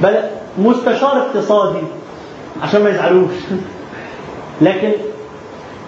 بل 0.01 0.19
مستشار 0.57 1.17
اقتصادي. 1.17 1.81
عشان 2.63 2.83
ما 2.83 2.89
يزعلوش. 2.89 3.31
لكن 4.61 4.91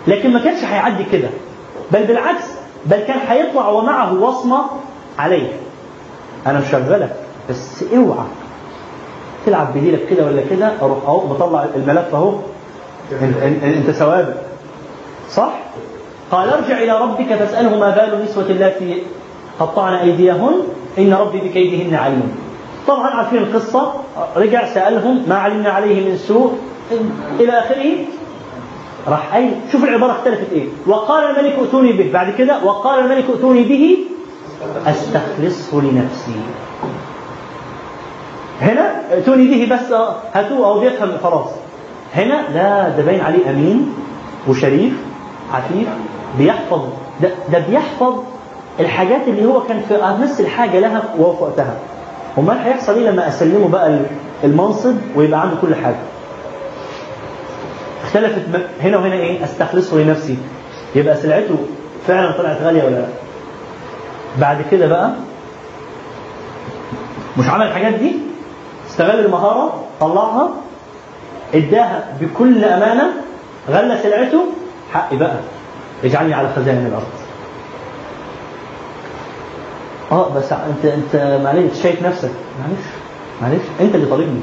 لكن 0.08 0.34
ما 0.34 0.40
كانش 0.40 0.64
هيعدي 0.64 1.04
كده. 1.04 1.30
بل 1.92 2.04
بالعكس 2.04 2.46
بل 2.86 2.98
كان 2.98 3.20
هيطلع 3.28 3.68
ومعه 3.70 4.14
وصمة 4.14 4.66
عليه. 5.20 5.61
أنا 6.48 6.60
مشغلك 6.60 7.16
بس 7.50 7.84
اوعى 7.84 8.26
تلعب 9.46 9.74
بديلك 9.78 10.06
كده 10.10 10.26
ولا 10.26 10.42
كده 10.50 10.72
أروح 10.82 10.98
أهو 11.06 11.28
بطلع 11.28 11.66
الملف 11.76 12.16
أهو. 12.16 12.34
أنت, 13.64 13.90
سوابق 13.92 14.34
صح؟ 15.32 15.54
قال 16.32 16.50
ارجع 16.50 16.78
إلى 16.78 17.02
ربك 17.02 17.36
فاسأله 17.36 17.80
ما 17.80 17.90
بال 17.90 18.14
النسوة 18.14 18.46
اللاتي 18.46 19.04
قطعن 19.60 19.94
أيديهن 19.94 20.54
إن 20.98 21.14
ربي 21.14 21.38
بكيدهن 21.38 21.96
عليم. 21.96 22.36
طبعا 22.88 23.08
عارفين 23.10 23.38
القصة. 23.44 23.94
رجع 24.36 24.66
سألهم 24.66 25.24
ما 25.30 25.36
علمنا 25.36 25.70
عليه 25.70 26.10
من 26.10 26.18
سوء؟ 26.18 26.58
إلى 27.40 27.52
آخره. 27.60 27.96
راح 29.08 29.34
قايل 29.34 29.54
شوف 29.72 29.84
العبارة 29.84 30.12
اختلفت 30.12 30.52
إيه. 30.52 30.68
وقال 30.88 31.24
الملك 31.24 31.60
ائتوني 31.60 31.92
به. 31.92 32.12
بعد 32.14 32.34
كده 32.38 32.64
وقال 32.64 33.00
الملك 33.00 33.26
ائتوني 33.30 33.64
به. 33.64 33.98
أستخلصه 34.86 35.82
لنفسي. 35.82 36.36
هنا 38.62 39.02
ائتوني 39.12 39.48
به 39.48 39.76
بس 39.76 39.92
هاتوه 40.34 40.68
أو 40.68 40.80
بيفهم 40.80 41.12
خلاص. 41.24 41.48
هنا 42.16 42.42
لا 42.54 42.90
ده 42.90 43.04
باين 43.04 43.22
عليه 43.22 43.50
أمين 43.50 43.94
وشريف 44.48 44.94
عفيف 45.54 45.88
بيحفظ. 46.38 46.82
ده, 47.22 47.30
ده 47.52 47.60
بيحفظ 47.70 48.14
الحاجات 48.80 49.22
اللي 49.28 49.46
هو 49.46 49.62
كان 49.64 49.82
في 49.88 49.96
أمس 49.96 50.42
الحاجة 50.42 50.80
لها 50.80 51.04
وهو 51.18 51.44
وقتها 51.44 51.74
أمال 52.38 52.58
هيحصل 52.58 52.94
إيه 52.96 53.10
لما 53.10 53.28
أسلمه 53.28 53.68
بقى 53.68 54.00
المنصب 54.44 54.96
ويبقى 55.16 55.42
عنده 55.42 55.56
كل 55.62 55.76
حاجة؟ 55.76 55.96
اختلفت 58.04 58.42
هنا 58.82 58.98
وهنا 58.98 59.14
إيه؟ 59.14 59.44
أستخلصه 59.44 59.98
لنفسي. 59.98 60.38
يبقى 60.96 61.16
سلعته 61.16 61.56
فعلا 62.08 62.32
طلعت 62.38 62.62
غالية 62.62 62.84
ولا 62.84 62.96
لأ؟ 62.96 63.06
بعد 64.40 64.66
كده 64.72 64.88
بقى 64.88 65.12
مش 67.38 67.50
عمل 67.50 67.66
الحاجات 67.68 67.94
دي؟ 67.94 68.16
استغل 68.90 69.20
المهارة 69.26 69.84
طلعها 70.00 70.50
اداها 71.54 72.18
بكل 72.22 72.64
أمانة 72.64 73.12
غلى 73.70 73.98
سلعته 74.04 74.44
حقي 74.94 75.18
بقى. 75.18 75.36
اجعلني 76.04 76.34
على 76.34 76.50
خزائن 76.56 76.86
الأرض. 76.86 77.08
آه 80.12 80.30
بس 80.30 80.54
انت 80.54 80.86
أنت 80.86 81.40
معلش 81.44 81.82
شايف 81.84 82.02
نفسك. 82.04 82.32
معلش 82.62 82.86
معلش. 83.42 83.62
أنت 83.82 83.96
اللي 83.96 84.06
طالبني. 84.06 84.42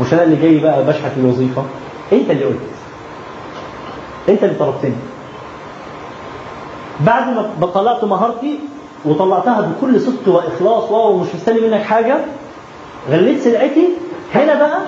مش 0.00 0.12
أنا 0.12 0.22
اللي 0.22 0.36
جاي 0.36 0.58
بقى 0.58 0.84
بشحت 0.84 1.10
الوظيفة. 1.16 1.62
أنت 2.12 2.30
اللي 2.30 2.44
قلت. 2.44 2.60
أنت 4.28 4.44
اللي 4.44 4.54
طلبتني. 4.54 4.94
بعد 7.00 7.26
ما 7.60 7.66
طلعت 7.66 8.04
مهارتي 8.04 8.58
وطلعتها 9.04 9.60
بكل 9.60 10.00
صدق 10.00 10.28
وإخلاص. 10.28 10.90
ومش 10.90 11.28
مستني 11.34 11.60
منك 11.60 11.82
حاجة. 11.82 12.18
غليت 13.10 13.40
سلعتي. 13.40 13.88
هنا 14.34 14.54
بقى 14.54 14.78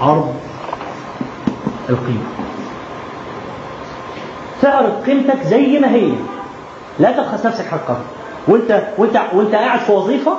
عرض 0.00 0.34
القيمة. 1.90 2.22
تعرض 4.62 5.02
قيمتك 5.06 5.42
زي 5.42 5.78
ما 5.78 5.90
هي. 5.90 6.12
لا 6.98 7.12
تبخس 7.12 7.46
نفسك 7.46 7.66
حقها. 7.66 8.00
وانت 8.48 8.82
وانت 8.98 9.20
وانت 9.34 9.54
قاعد 9.54 9.78
في 9.78 9.92
وظيفة 9.92 10.36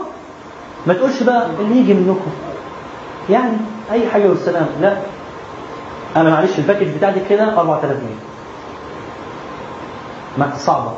ما 0.87 0.93
تقولش 0.93 1.23
بقى 1.23 1.47
اللي 1.59 1.77
يجي 1.79 1.93
منكم. 1.93 2.31
يعني 3.29 3.57
أي 3.91 4.07
حاجة 4.09 4.27
والسلام. 4.29 4.67
لا. 4.81 4.97
أنا 6.15 6.29
معلش 6.29 6.59
الباكج 6.59 6.87
بتاعتي 6.97 7.19
كده 7.29 7.59
4000 7.59 7.97
جنيه. 7.97 8.34
ما 10.38 10.51
صعبة. 10.57 10.91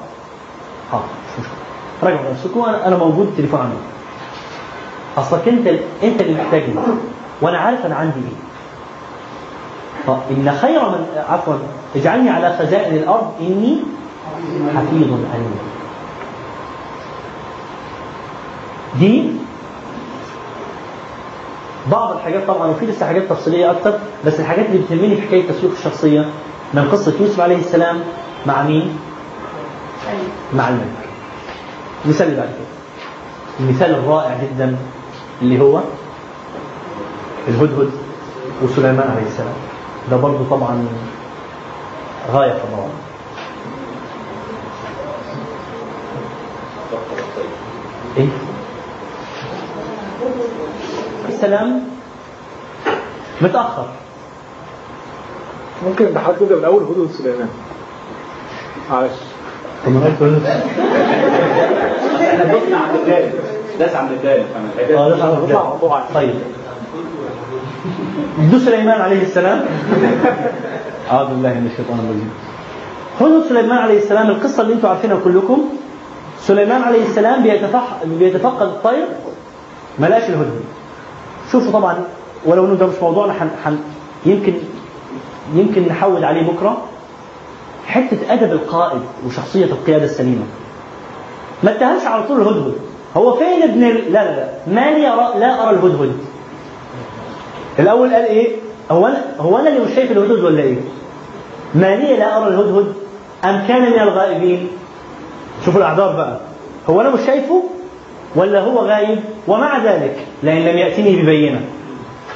حاضر 0.91 1.03
مش 1.03 1.39
مشكله 1.39 1.57
راجعوا 2.03 2.31
نفسكم 2.31 2.61
أنا 2.61 2.87
أنا 2.87 2.97
موجود 2.97 3.27
التليفون 3.27 3.59
عندي. 3.59 3.75
أصلك 5.17 5.47
أنت 5.47 5.67
أنت 6.03 6.21
اللي 6.21 6.41
محتاجني. 6.43 6.75
وأنا 7.41 7.57
عارف 7.57 7.85
أنا 7.85 7.95
عندي 7.95 8.19
إيه. 8.19 8.47
إن 10.31 10.57
خير 10.61 10.89
من 10.89 11.05
عفوا 11.29 11.53
اجعلني 11.95 12.29
على 12.29 12.57
خزائن 12.59 12.95
الأرض 12.97 13.31
إني 13.41 13.77
حفيظ 14.75 15.13
عليم. 15.33 15.57
دي 18.99 19.31
بعض 21.91 22.11
الحاجات 22.15 22.47
طبعا 22.47 22.67
وفي 22.67 22.85
لسه 22.85 23.05
حاجات 23.05 23.29
تفصيلية 23.29 23.71
أكتر 23.71 23.93
بس 24.25 24.39
الحاجات 24.39 24.65
اللي 24.65 24.77
بتهمني 24.77 25.15
في 25.15 25.21
حكاية 25.21 25.47
تسويق 25.49 25.71
الشخصية 25.77 26.25
من 26.73 26.89
قصة 26.91 27.13
يوسف 27.19 27.39
عليه 27.39 27.57
السلام 27.57 27.99
مع 28.45 28.63
مين؟ 28.63 28.99
مع 30.53 30.69
الملك. 30.69 31.07
مثال 32.05 32.27
اللي 32.27 32.37
بعد 32.39 32.49
كده. 32.49 32.67
المثال 33.59 33.91
الرائع 33.95 34.37
جدا 34.43 34.75
اللي 35.41 35.61
هو 35.61 35.79
الهدهد 37.47 37.89
وسليمان 38.63 39.11
عليه 39.17 39.27
السلام. 39.27 39.53
ده 40.11 40.17
برضه 40.17 40.49
طبعا 40.49 40.85
غاية 42.31 42.51
في 42.53 42.63
الروعة. 42.63 42.89
إيه؟ 48.17 48.27
السلام 51.29 51.83
متأخر 53.41 53.87
ممكن 55.87 56.13
نحدد 56.13 56.53
من 56.53 56.65
أول 56.65 56.83
هدوء 56.83 57.07
سليمان 57.11 57.49
معلش 58.91 59.11
دسنا 62.53 62.77
عند 62.77 62.95
الثالث 62.95 63.35
داس 63.79 63.95
عند 63.95 64.11
الثالث 64.11 64.45
أنا 64.55 64.99
آه 64.99 66.03
طيب. 66.13 66.33
دو 68.51 68.59
سليمان 68.59 69.01
عليه 69.01 69.21
السلام. 69.21 69.65
أعوذ 71.11 71.27
بالله 71.27 71.53
من 71.53 71.69
الشيطان 71.71 71.99
الرجيم. 71.99 72.29
هدى 73.21 73.49
سليمان 73.49 73.77
عليه 73.77 73.97
السلام. 73.97 74.29
القصة 74.29 74.61
اللي 74.63 74.73
أنتم 74.73 74.87
عارفينها 74.87 75.17
كلكم. 75.23 75.61
سليمان 76.41 76.81
عليه 76.81 77.03
السلام 77.05 77.43
بيتفح 77.43 77.83
بيتفقد 78.05 78.67
الطير 78.67 79.05
ما 79.99 80.07
لقاش 80.07 80.23
الهدهد 80.23 80.61
شوفوا 81.51 81.71
طبعا 81.71 81.95
ولو 82.45 82.65
إنه 82.65 82.73
ده 82.75 82.85
مش 82.85 82.95
موضوعنا 83.01 83.33
حن... 83.33 83.49
حن... 83.65 83.77
يمكن 84.25 84.53
يمكن 85.55 85.87
نحول 85.87 86.23
عليه 86.25 86.51
بكرة. 86.51 86.77
حتة 87.87 88.17
أدب 88.33 88.51
القائد 88.51 89.01
وشخصية 89.27 89.65
القيادة 89.65 90.05
السليمة. 90.05 90.43
ما 91.63 91.71
اتهمش 91.71 92.05
على 92.05 92.23
طول 92.27 92.41
الهدهد. 92.41 92.73
هو 93.17 93.33
فين 93.35 93.63
ابن. 93.63 93.81
لا 93.81 94.09
لا 94.09 94.35
لا. 94.35 94.49
مالي 94.67 95.07
أرى... 95.07 95.39
لا 95.39 95.63
أرى 95.69 95.75
الهدهد. 95.75 96.17
الأول 97.79 98.13
قال 98.13 98.25
إيه؟ 98.25 98.55
هو 98.91 99.07
أنا 99.07 99.21
هو 99.39 99.57
أنا 99.57 99.69
اللي 99.69 99.79
مش 99.79 99.95
شايف 99.95 100.11
الهدهد 100.11 100.43
ولا 100.43 100.63
إيه؟ 100.63 100.77
مالي 101.75 102.17
لا 102.17 102.37
أرى 102.37 102.47
الهدهد 102.47 102.93
أم 103.45 103.63
كان 103.67 103.81
من 103.81 103.99
الغائبين؟ 103.99 104.67
شوفوا 105.65 105.79
الأعذار 105.79 106.15
بقى. 106.15 106.39
هو 106.89 107.01
أنا 107.01 107.09
مش 107.09 107.19
شايفه 107.25 107.63
ولا 108.35 108.59
هو 108.59 108.79
غايب 108.79 109.19
ومع 109.47 109.77
ذلك 109.83 110.15
لأن 110.43 110.57
لم 110.57 110.77
يأتني 110.77 111.15
ببينة. 111.21 111.61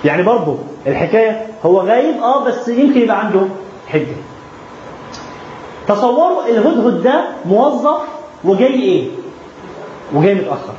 يعني 0.05 0.23
برضه 0.23 0.57
الحكاية 0.88 1.45
هو 1.65 1.80
غايب 1.81 2.15
آه 2.17 2.43
بس 2.43 2.67
يمكن 2.67 2.99
يبقى 3.01 3.19
عنده 3.19 3.41
حجة. 3.88 4.15
تصوروا 5.95 6.47
الهدهد 6.49 7.03
ده 7.03 7.23
موظف 7.45 7.99
وجاي 8.43 8.73
إيه؟ 8.73 9.07
وجاي 10.13 10.35
متأخر. 10.35 10.73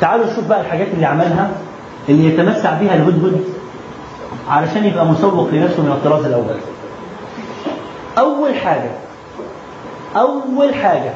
تعالوا 0.00 0.26
نشوف 0.26 0.44
بقى 0.48 0.60
الحاجات 0.60 0.86
اللي 0.94 1.06
عملها 1.06 1.50
اللي 2.08 2.26
يتمتع 2.34 2.70
بها 2.74 2.94
الهدهد 2.94 3.44
علشان 4.50 4.84
يبقى 4.84 5.06
مسوق 5.06 5.48
لنفسه 5.52 5.82
من 5.82 5.92
الطراز 5.92 6.24
الأول. 6.24 6.56
أول 8.18 8.54
حاجة 8.54 8.90
أول 10.16 10.74
حاجة 10.74 11.10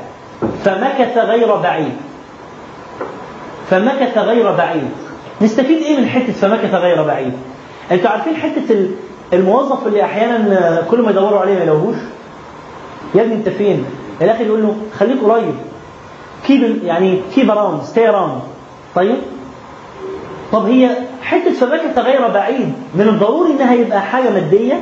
فمكث 0.65 1.19
غير 1.19 1.57
بعيد. 1.57 1.93
فمكث 3.71 4.19
غير 4.19 4.53
بعيد. 4.53 4.91
نستفيد 5.43 5.83
إيه 5.83 6.01
من 6.01 6.07
حتة 6.09 6.33
فمكث 6.33 6.75
غير 6.75 7.03
بعيد؟ 7.03 7.33
أنتوا 7.93 8.11
عارفين 8.11 8.37
حتة 8.37 8.71
ال- 8.71 8.91
الموظف 9.33 9.87
اللي 9.87 10.05
أحيانا 10.05 10.83
كل 10.91 11.03
ما 11.03 11.11
يدوروا 11.11 11.41
عليه 11.41 11.55
ما 11.55 11.63
يلاقوهوش؟ 11.63 11.97
يا 13.17 13.23
ابني 13.23 13.35
انت 13.35 13.49
فين؟ 13.49 13.85
الآخر 14.23 14.47
يقول 14.47 14.63
له 14.63 14.77
خليك 14.99 15.23
قريب. 15.23 15.55
keep 16.47 16.85
يعني 16.85 17.21
keep 17.35 17.51
around 17.51 17.83
stay 17.83 18.09
around 18.09 18.41
طيب؟ 18.95 19.17
طب 20.53 20.67
هي 20.67 20.91
حتة 21.23 21.53
فمكث 21.53 21.99
غير 21.99 22.29
بعيد 22.29 22.73
من 22.95 23.09
الضروري 23.09 23.51
إنها 23.51 23.75
يبقى 23.75 24.03
حاجة 24.03 24.31
مادية؟ 24.31 24.81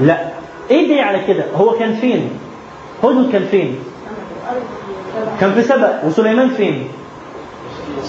لا. 0.00 0.28
إيه 0.70 0.86
دي 0.86 1.00
على 1.00 1.24
كده؟ 1.28 1.44
هو 1.56 1.70
كان 1.72 1.94
فين؟ 1.94 2.30
هدهد 3.04 3.32
كان 3.32 3.44
فين؟ 3.44 3.76
كان 5.40 5.52
في 5.52 5.62
سبأ. 5.62 6.02
وسليمان 6.06 6.48
فين؟ 6.48 6.88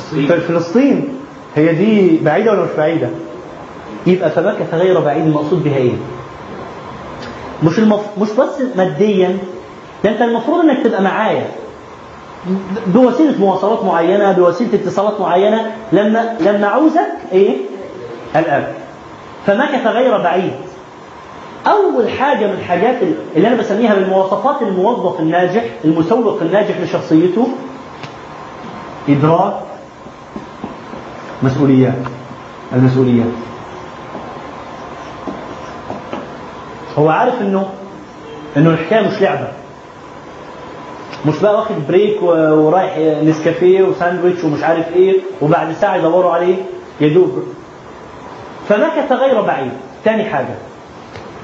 في 0.10 0.28
فلسطين. 0.28 1.08
هي 1.56 1.74
دي 1.76 2.18
بعيدة 2.24 2.52
ولا 2.52 2.62
مش 2.64 2.70
بعيدة؟ 2.78 3.10
يبقى 4.08 4.32
فمكث 4.32 4.74
غير 4.74 5.00
بعيد 5.00 5.26
المقصود 5.26 5.64
بها 5.64 5.78
إيه؟ 5.78 5.92
مش 7.64 7.80
المف... 7.80 8.00
مش 8.22 8.30
بس 8.32 8.50
ماديا 8.76 9.38
ده 10.04 10.10
انت 10.10 10.22
المفروض 10.22 10.60
انك 10.60 10.84
تبقى 10.84 11.02
معايا. 11.02 11.46
بوسيلة 12.88 13.40
مواصلات 13.40 13.84
معينة 13.84 14.32
بوسيلة 14.32 14.74
اتصالات 14.74 15.22
معينة 15.22 15.72
لما 15.92 16.38
لما 16.40 16.68
عاوزك 16.68 17.08
إيه؟ 17.32 17.58
الاب 18.36 18.74
فمكث 19.46 19.88
غير 19.88 20.18
بعيد. 20.18 20.54
أول 21.68 22.10
حاجة 22.10 22.48
من 22.48 22.54
الحاجات 22.54 22.96
اللي 23.36 23.48
أنا 23.48 23.56
بسميها 23.56 23.96
من 23.96 24.10
مواصفات 24.10 24.62
الموظف 24.62 25.20
الناجح 25.20 25.64
المسوق 25.86 26.42
الناجح 26.42 26.80
لشخصيته 26.82 27.48
إدراك 29.10 29.54
مسؤوليات. 31.44 31.94
المسؤوليات. 32.74 33.28
هو 37.00 37.10
عارف 37.10 37.42
انه 37.42 37.70
إنه 38.58 38.70
الحكاية 38.70 39.08
مش 39.08 39.22
لعبة. 39.22 39.48
مش 41.26 41.40
بقى 41.40 41.56
واخد 41.56 41.76
بريك 41.88 42.22
ورايح 42.24 42.98
نسكافيه 43.24 43.84
وساندويتش 43.84 44.44
ومش 44.44 44.64
عارف 44.64 44.94
إيه 44.96 45.20
وبعد 45.42 45.74
ساعة 45.74 45.96
يدوروا 45.96 46.32
عليه 46.32 46.56
يدوب 47.02 47.44
فمكث 48.70 49.12
غير 49.12 49.42
بعيد. 49.42 49.72
تاني 50.06 50.24
حاجة. 50.26 50.56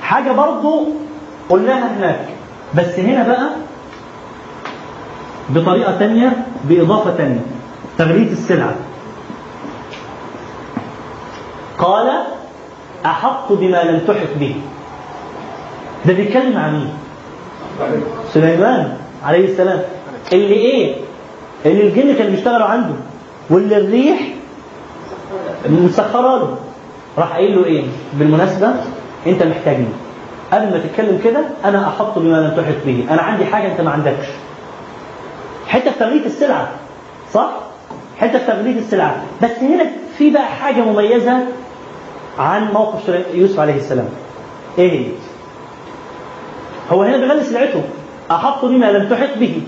حاجة 0.02 0.32
برضو 0.32 0.88
قلناها 1.50 1.98
هناك. 1.98 2.20
بس 2.76 3.00
هنا 3.00 3.28
بقى 3.28 3.50
بطريقة 5.50 5.98
تانية 6.00 6.46
بإضافة 6.64 7.16
تانية. 7.18 7.42
تغليف 7.98 8.32
السلعة. 8.32 8.76
قال 11.78 12.10
أحط 13.06 13.52
بما 13.52 13.84
لم 13.84 14.00
تحط 14.00 14.28
به. 14.40 14.56
ده 16.06 16.14
بيتكلم 16.14 16.58
عن 16.58 16.74
مين؟ 16.74 16.90
سليمان 18.34 18.98
عليه 19.26 19.46
السلام. 19.52 19.82
اللي 20.34 20.54
إيه؟ 20.54 20.96
اللي 21.66 21.84
الجن 21.84 22.16
كانوا 22.16 22.32
بيشتغلوا 22.32 22.68
عنده. 22.68 22.94
واللي 23.50 23.78
الريح 23.78 24.20
مسخرة 25.70 26.38
له. 26.38 26.56
راح 27.18 27.34
قايل 27.34 27.56
له 27.56 27.66
إيه؟ 27.66 27.84
بالمناسبة 28.14 28.74
أنت 29.28 29.44
محتاجني. 29.44 29.86
قبل 30.54 30.66
ما 30.66 30.80
تتكلم 30.80 31.20
كده 31.24 31.42
أنا 31.66 31.88
أحط 31.88 32.20
بما 32.20 32.38
لم 32.38 32.62
تحط 32.64 32.86
به. 32.86 33.06
أنا 33.12 33.22
عندي 33.22 33.46
حاجة 33.46 33.72
أنت 33.72 33.82
ما 33.82 33.92
عندكش. 33.92 34.26
حتة 35.68 35.92
في 35.92 36.00
تغليف 36.00 36.26
السلعة 36.26 36.68
صح؟ 37.34 37.50
حتة 38.20 38.40
في 38.40 38.46
تغليف 38.46 38.78
السلعة. 38.78 39.22
بس 39.44 39.52
هنا 39.62 39.86
في 40.18 40.30
بقى 40.30 40.46
حاجة 40.46 40.82
مميزة 40.82 41.40
عن 42.40 42.72
موقف 42.74 43.10
يوسف 43.34 43.60
عليه 43.60 43.76
السلام. 43.76 44.10
إيه 44.78 44.92
هي؟ 44.92 45.06
هو 46.92 47.04
هنا 47.04 47.18
بيغلي 47.18 47.44
سلعته. 47.44 47.84
أحط 48.32 48.66
بما 48.66 48.92
لم 48.92 49.10
تحط 49.10 49.38
به. 49.38 49.62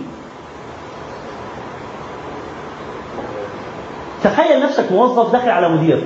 تخيل 4.24 4.64
نفسك 4.64 4.92
موظف 4.92 5.32
داخل 5.32 5.50
على 5.50 5.70
مدير. 5.70 6.04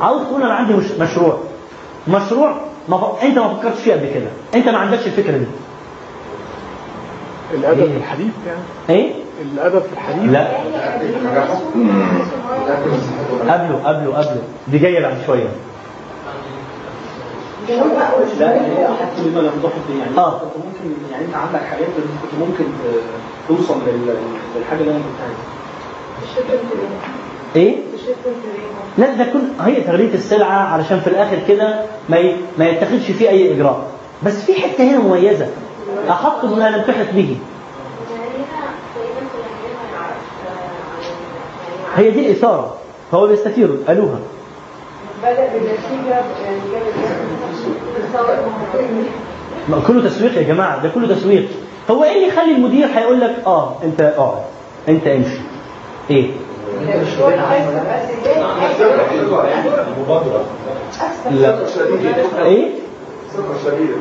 عاوز 0.00 0.22
تقول 0.22 0.42
أنا 0.42 0.54
عندي 0.54 0.74
مش 0.74 0.90
مشروع. 1.00 1.38
مشروع 2.08 2.54
ما 2.88 2.98
ف... 2.98 3.22
أنت 3.22 3.38
ما 3.38 3.54
فكرتش 3.54 3.80
فيه 3.80 3.92
قبل 3.92 4.10
كده. 4.14 4.28
أنت 4.54 4.68
ما 4.68 4.78
عندكش 4.78 5.06
الفكرة 5.06 5.36
دي. 5.38 5.46
الأدب 7.54 7.80
إيه؟ 7.80 7.88
في 7.90 7.96
الحديث 7.96 8.32
يعني. 8.46 8.60
إيه؟ 8.88 9.12
الأدب 9.42 9.78
في 9.80 9.92
الحديث. 9.92 10.30
لا. 10.30 10.48
قبله 13.52 13.80
قبله 13.84 14.16
قبله. 14.16 14.42
دي 14.68 14.78
جاية 14.78 15.02
بعد 15.02 15.16
شوية. 15.26 15.48
لا 18.40 18.54
هي 18.54 18.86
حتى 19.00 19.22
لما 19.26 19.40
لم 19.40 19.50
تحط 19.62 19.72
يعني 19.98 20.18
آه. 20.18 20.38
كنت 20.38 20.50
ممكن 20.56 21.02
يعني 21.12 21.24
انت 21.24 21.34
عندك 21.34 21.60
حاجات 21.60 21.86
اللي 21.96 22.08
كنت 22.22 22.40
ممكن 22.48 22.64
توصل 23.48 23.74
لل- 23.86 24.16
للحاجه 24.56 24.80
اللي 24.80 24.90
أنا 24.90 24.98
كنت 25.00 25.20
عايزها 25.22 25.42
إيه؟ 27.56 27.76
لا 28.98 29.14
ده 29.14 29.24
كل 29.32 29.40
هي 29.64 29.80
تغلية 29.80 30.14
السلعة 30.14 30.58
علشان 30.74 31.00
في 31.00 31.06
الآخر 31.06 31.38
كده 31.48 31.80
ما 32.08 32.16
ي... 32.16 32.36
ما 32.58 32.68
يتخذش 32.68 33.10
فيه 33.10 33.28
أي 33.28 33.54
إجراء. 33.54 33.86
بس 34.22 34.44
في 34.44 34.54
حتة 34.62 34.84
هنا 34.84 34.98
مميزة. 34.98 35.46
أحط 36.10 36.44
بما 36.44 36.70
لم 36.70 36.82
تحط 36.82 37.14
به 37.14 37.36
هي 41.96 42.10
دي 42.10 42.26
الإثارة 42.26 42.74
فهو 43.12 43.26
بيستثير 43.26 43.76
قالوها. 43.88 44.18
بدأ 45.22 45.48
بالنتيجة 45.52 46.22
ما 49.68 49.80
كله 49.86 50.08
تسويق 50.08 50.36
يا 50.38 50.42
جماعة 50.42 50.82
ده 50.82 50.88
كله 50.88 51.14
تسويق. 51.14 51.48
هو 51.90 52.04
إيه 52.04 52.12
اللي 52.16 52.28
يخلي 52.28 52.52
المدير 52.56 52.86
هيقول 52.94 53.20
لك 53.20 53.36
آه 53.46 53.76
أنت 53.84 54.00
اقعد 54.00 54.42
أنت 54.88 55.06
امشي؟ 55.06 55.38
إيه؟ 56.10 56.30
لا 61.30 61.58
إيه؟ 62.44 62.68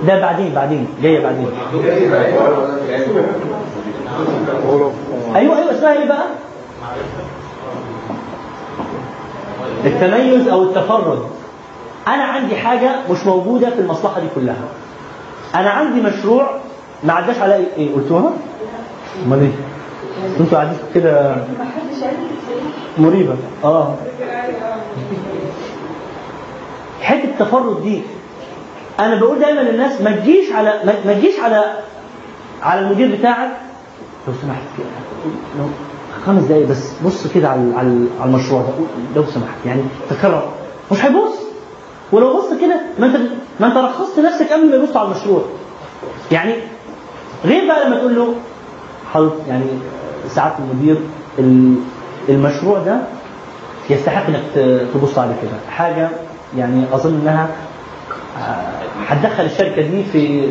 ده 0.08 0.20
بعدين 0.22 0.54
بعدين 0.54 0.88
جاية 1.04 1.24
بعدين. 1.24 1.48
أيوه 5.36 5.58
أيوه 5.58 5.72
اسمها 5.72 5.94
إيه 5.94 6.08
بقى؟ 6.08 6.26
التميز 9.86 10.48
أو 10.48 10.64
التفرد. 10.64 11.20
أنا 12.08 12.24
عندي 12.24 12.56
حاجة 12.56 12.96
مش 13.10 13.26
موجودة 13.26 13.70
في 13.70 13.80
المصلحة 13.80 14.20
دي 14.20 14.28
كلها. 14.36 14.64
أنا 15.56 15.70
عندي 15.70 16.02
مشروع 16.02 16.50
ما 17.04 17.14
عداش 17.14 17.38
على 17.40 17.56
إيه 17.78 17.96
قلتوها؟ 17.96 18.32
أمال 19.26 19.40
إيه؟ 19.40 19.52
أنتوا 20.40 20.58
قاعدين 20.58 20.78
كده. 20.96 21.36
مريبة. 22.98 23.36
آه. 23.64 23.96
حتة 27.02 27.24
التفرد 27.24 27.84
دي 27.84 28.02
أنا 29.00 29.16
بقول 29.16 29.40
دايما 29.40 29.60
للناس 29.60 30.02
ما 30.02 30.12
تجيش 30.12 30.52
على 30.52 30.74
ما 31.06 31.14
تجيش 31.14 31.40
على 31.40 31.64
على 32.64 32.80
المدير 32.82 33.16
بتاعك. 33.16 33.50
لو 34.28 34.34
سمحت 34.42 34.62
خمس 36.26 36.44
دقايق 36.44 36.68
بس 36.68 36.92
بص 37.06 37.28
كده 37.28 37.50
على 37.50 37.74
على 37.80 38.08
المشروع 38.26 38.62
ده. 38.62 38.68
لو 39.16 39.24
سمحت 39.26 39.58
يعني 39.66 39.82
تكرر. 40.10 40.50
مش 40.92 41.06
هيبص. 41.06 41.34
ولو 42.12 42.38
بص 42.38 42.54
كده 42.62 42.82
ما 43.00 43.06
انت 43.06 43.16
ما 43.60 43.68
انت 43.68 43.78
رخصت 43.78 44.20
نفسك 44.20 44.54
قبل 44.54 44.70
ما 44.70 44.76
يبص 44.76 44.98
على 44.98 45.06
المشروع. 45.08 45.42
يعني 46.32 46.54
غير 47.46 47.68
بقى 47.68 47.86
لما 47.88 47.98
تقول 47.98 48.16
له 48.16 48.34
حضرتك 49.14 49.48
يعني 49.48 49.64
سعاده 50.30 50.56
المدير 50.60 50.98
ال- 51.40 51.76
المشروع 52.30 52.80
ده 52.80 53.02
يستحق 53.90 54.26
إنك 54.28 54.42
تبص 54.94 55.18
عليه 55.18 55.34
كده. 55.42 55.72
حاجة 55.72 56.10
يعني 56.58 56.84
أظن 56.94 57.20
إنها 57.22 57.48
آه، 58.38 58.72
هتدخل 59.08 59.44
الشركة 59.46 59.82
دي 59.82 60.04
في 60.04 60.50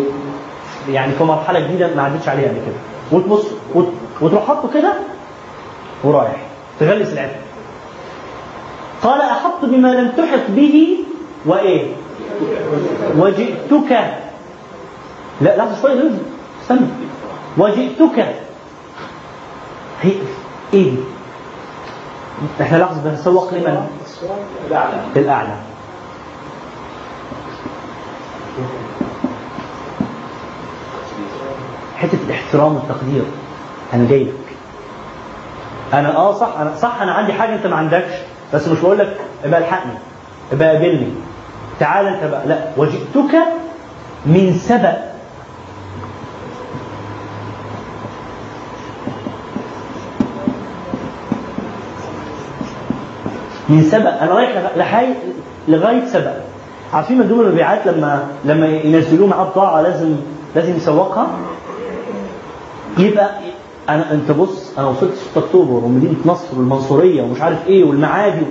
يعني 0.89 1.12
في 1.12 1.24
مرحلة 1.24 1.60
جديدة 1.60 1.94
ما 1.97 2.02
عدتش 2.02 2.28
عليها 2.28 2.48
قبل 2.48 2.56
كده. 2.66 2.74
وتبص 3.18 3.44
وت- 3.74 3.92
وتروح 4.20 4.47
حاطه 4.47 4.70
كده 4.74 4.92
ورايح. 6.04 6.36
تغلي 6.80 7.04
سلعتك 7.04 7.40
قال 9.02 9.20
أحط 9.20 9.64
بما 9.64 9.88
لم 9.88 10.08
تحط 10.08 10.40
به 10.48 10.98
وإيه؟ 11.46 11.86
وجئتك. 13.16 14.14
لا 15.40 15.56
لحظة 15.56 15.82
شوية 15.82 15.94
لازم. 15.94 16.18
استنى. 16.62 16.88
وجئتك. 17.58 18.34
هي 20.02 20.12
إيه؟ 20.74 20.92
إحنا 22.60 22.76
لحظة 22.76 23.10
بنسوق 23.10 23.54
لمن؟ 23.54 23.86
الاعلى 25.16 25.54
حتة 31.96 32.18
الاحترام 32.26 32.74
والتقدير. 32.74 33.22
أنا 33.94 34.08
جاي 34.08 34.24
لك. 34.24 34.49
أنا 35.92 36.16
آه 36.16 36.32
صح 36.32 36.58
أنا 36.60 36.76
صح 36.76 37.02
أنا 37.02 37.12
عندي 37.12 37.32
حاجة 37.32 37.54
انت 37.54 37.66
ما 37.66 37.76
عندكش 37.76 38.12
بس 38.54 38.68
مش 38.68 38.78
بقول 38.80 38.98
لك 38.98 39.16
ابقى 39.44 39.60
الحقني 39.60 39.92
ابقى 40.52 40.68
قابلني. 40.68 41.08
تعال 41.80 42.06
انت 42.06 42.24
بقى 42.24 42.46
لا 42.46 42.58
وجئتك 42.76 43.34
من 44.26 44.58
سبأ. 44.62 45.10
من 53.68 53.82
سبأ 53.82 54.22
أنا 54.22 54.32
رايح 54.34 54.70
لحي 54.76 55.06
لغاية 55.68 56.06
سبأ. 56.06 56.40
عارفين 56.94 57.18
مندوب 57.18 57.40
المبيعات 57.40 57.86
لما 57.86 58.26
لما 58.44 58.66
ينزلوه 58.66 59.28
معاه 59.28 59.44
بضاعة 59.44 59.82
لازم 59.82 60.16
لازم 60.56 60.76
يسوقها؟ 60.76 61.26
يبقى 62.98 63.30
أنا 63.94 64.12
أنت 64.12 64.30
بص 64.30 64.78
أنا 64.78 64.86
وصلت 64.86 65.14
6 65.30 65.40
أكتوبر 65.44 65.84
ومدينة 65.84 66.14
نصر 66.26 66.58
والمنصورية 66.58 67.22
ومش 67.22 67.40
عارف 67.40 67.66
إيه 67.66 67.84
والمعادي 67.84 68.42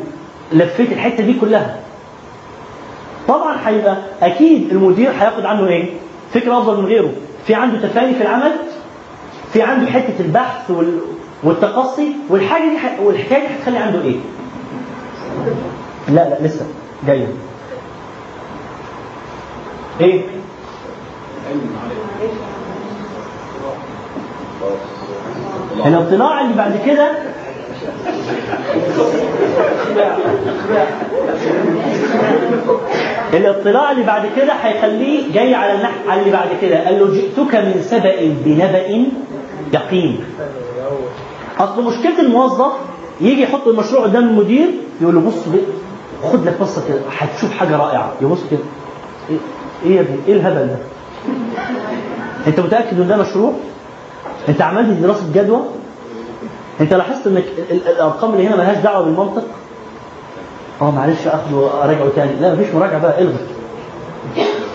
لفيت 0.53 0.91
الحتة 0.91 1.23
دي 1.23 1.33
كلها 1.33 1.79
طبعا 3.27 3.55
هيبقى 3.65 3.97
أكيد 4.21 4.69
المدير 4.71 5.11
هياخد 5.11 5.45
عنه 5.45 5.67
إيه؟ 5.67 5.89
فكرة 6.33 6.57
أفضل 6.59 6.77
من 6.81 6.85
غيره 6.85 7.11
في 7.47 7.53
عنده 7.55 7.87
تفاني 7.87 8.13
في 8.13 8.21
العمل 8.21 8.51
في 9.53 9.61
عنده 9.61 9.91
حتة 9.91 10.13
البحث 10.19 10.71
وال... 10.71 10.99
والتقصي 11.43 12.07
والحاجة 12.29 12.69
دي 12.69 12.77
ح... 12.77 12.99
والحكاية 13.03 13.47
دي 13.47 13.53
هتخلي 13.59 13.77
عنده 13.77 14.01
إيه؟ 14.01 14.15
لا 16.09 16.29
لا 16.29 16.37
لسه 16.47 16.65
جاية 17.07 17.27
إيه؟ 20.01 20.21
الاطلاع 25.85 26.41
اللي 26.41 26.53
بعد 26.53 26.79
كده 26.85 27.11
الاطلاع 33.33 33.91
اللي 33.91 34.03
بعد 34.03 34.29
كده 34.35 34.53
هيخليه 34.53 35.33
جاي 35.33 35.55
على 35.55 35.73
النحو 35.75 36.09
على 36.09 36.19
اللي 36.21 36.31
بعد 36.31 36.47
كده. 36.61 36.85
قال 36.85 36.99
له 36.99 37.13
جئتك 37.13 37.55
من 37.55 37.81
سبأ 37.81 38.15
بنبأ 38.45 39.05
يقين. 39.73 40.19
أصل 41.59 41.83
مشكلة 41.83 42.19
الموظف 42.21 42.71
يجي 43.21 43.41
يحط 43.43 43.67
المشروع 43.67 44.03
قدام 44.03 44.23
المدير 44.23 44.67
يقول 45.01 45.15
له 45.15 45.21
بص 45.21 45.35
خد 46.31 46.45
لك 46.47 46.61
بصة 46.61 46.87
كده 46.87 46.99
هتشوف 47.17 47.51
حاجة 47.51 47.77
رائعة. 47.77 48.13
يبص 48.21 48.39
كده 48.51 48.59
إيه 49.29 49.37
إيه 49.85 49.95
يا 49.95 50.01
ابني؟ 50.01 50.17
إيه 50.27 50.33
الهبل 50.33 50.67
ده؟ 50.67 50.77
أنت 52.47 52.59
متأكد 52.59 52.99
إن 53.01 53.07
ده 53.07 53.17
مشروع؟ 53.17 53.53
انت 54.49 54.61
عملت 54.61 54.99
دراسة 54.99 55.23
جدوى؟ 55.33 55.61
انت 56.81 56.93
لاحظت 56.93 57.27
انك 57.27 57.43
ال- 57.57 57.71
ال- 57.71 57.87
الارقام 57.87 58.33
اللي 58.33 58.47
هنا 58.47 58.55
ملهاش 58.55 58.77
دعوة 58.77 59.05
بالمنطق؟ 59.05 59.43
آه 60.81 60.91
معلش 60.91 61.27
اخده 61.27 61.83
اراجعه 61.83 62.09
تاني. 62.15 62.31
لا 62.41 62.53
مفيش 62.53 62.73
مراجعة 62.75 63.01
بقى 63.01 63.21
الغي. 63.21 63.37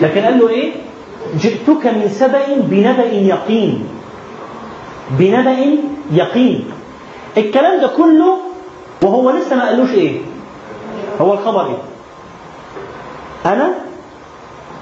لكن 0.00 0.20
قال 0.20 0.38
له 0.38 0.48
إيه؟ 0.48 0.72
جئتك 1.36 1.86
من 1.86 2.08
سبأ 2.08 2.42
بنبأ 2.56 3.04
يقين. 3.12 3.86
بنبأ 5.10 5.56
يقين. 6.12 6.64
الكلام 7.36 7.80
ده 7.80 7.86
كله 7.96 8.36
وهو 9.02 9.30
لسه 9.30 9.56
ما 9.56 9.64
قالوش 9.68 9.90
إيه؟ 9.90 10.20
هو 11.20 11.32
الخبر 11.34 11.66
إيه؟ 11.66 11.76
أنا 13.52 13.68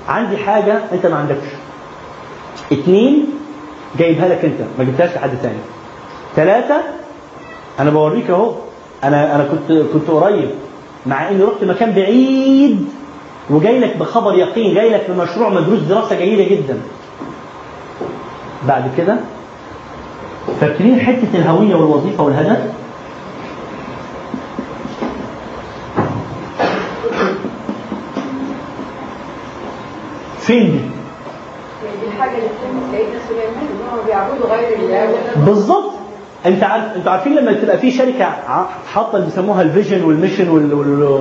عندي 0.08 0.36
حاجة 0.36 0.78
أنت 0.92 1.06
ما 1.06 1.16
عندكش. 1.16 1.46
اتنين 2.72 3.26
جايبها 3.98 4.28
لك 4.28 4.44
انت 4.44 4.60
ما 4.78 4.84
جبتهاش 4.84 5.14
لحد 5.14 5.30
تاني. 5.42 5.58
ثلاثة 6.36 6.76
أنا 7.80 7.90
بوريك 7.90 8.30
أهو. 8.30 8.54
أنا 9.04 9.34
أنا 9.34 9.44
كنت 9.44 9.82
كنت 9.92 10.10
قريب. 10.10 10.50
مع 11.06 11.28
إني 11.28 11.42
رحت 11.42 11.64
مكان 11.64 11.92
بعيد. 11.92 12.88
وجاي 13.50 13.80
لك 13.80 13.96
بخبر 13.96 14.34
يقين 14.34 14.74
جاي 14.74 14.90
لك 14.90 15.10
بمشروع 15.10 15.48
مدروس 15.48 15.80
دراسة 15.80 16.16
جيدة 16.16 16.44
جدا. 16.44 16.80
بعد 18.68 18.90
كده 18.96 19.16
فاكرين 20.60 21.00
حتة 21.00 21.28
الهوية 21.34 21.74
والوظيفة 21.74 22.24
والهدف؟ 22.24 22.60
فين 30.40 30.90
بالظبط 35.46 35.90
انت 36.46 36.62
عارف 36.64 36.84
أنتوا 36.96 37.12
عارفين 37.12 37.34
لما 37.36 37.52
تبقى 37.52 37.78
في 37.78 37.90
شركة 37.90 38.24
حاطة 38.92 39.16
اللي 39.16 39.26
بيسموها 39.26 39.62
ال 39.62 39.68
vision 39.68 40.04
وال 40.04 40.14
mission 40.14 40.48
وال 40.50 40.74
وال 40.74 41.20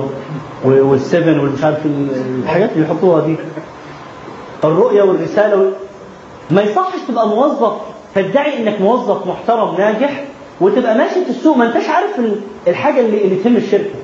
وال- 0.64 0.82
والسيفن 0.82 1.38
والمش 1.38 1.64
عارف 1.64 1.86
ال- 1.86 2.08
الحاجات 2.42 2.70
اللي 2.72 2.86
يحطوها 2.86 3.26
دي. 3.26 3.36
الرؤية 4.64 5.02
والرسالة 5.02 5.56
وال... 5.56 5.72
ما 6.50 6.62
يصحش 6.62 6.98
تبقى 7.08 7.28
موظف 7.28 7.72
تدعي 8.14 8.58
إنك 8.62 8.80
موظف 8.80 9.26
محترم 9.26 9.74
ناجح 9.78 10.24
وتبقى 10.60 10.94
ماشي 10.98 11.24
في 11.24 11.30
السوق. 11.30 11.56
ما 11.56 11.64
أنتش 11.66 11.88
عارف 11.88 12.18
ال- 12.18 12.40
الحاجة 12.68 13.00
اللي 13.00 13.24
اللي 13.24 13.36
تهم 13.36 13.56
الشركة. 13.56 13.94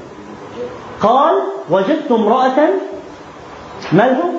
قال 1.00 1.34
وجدت 1.70 2.12
امرأة 2.12 2.68
مالهم؟ 3.92 4.30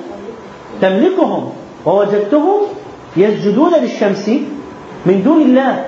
تملكهم. 0.82 1.52
ووجدتهم 1.86 2.60
يسجدون 3.16 3.72
للشمس 3.82 4.28
من 5.06 5.22
دون 5.24 5.42
الله. 5.42 5.84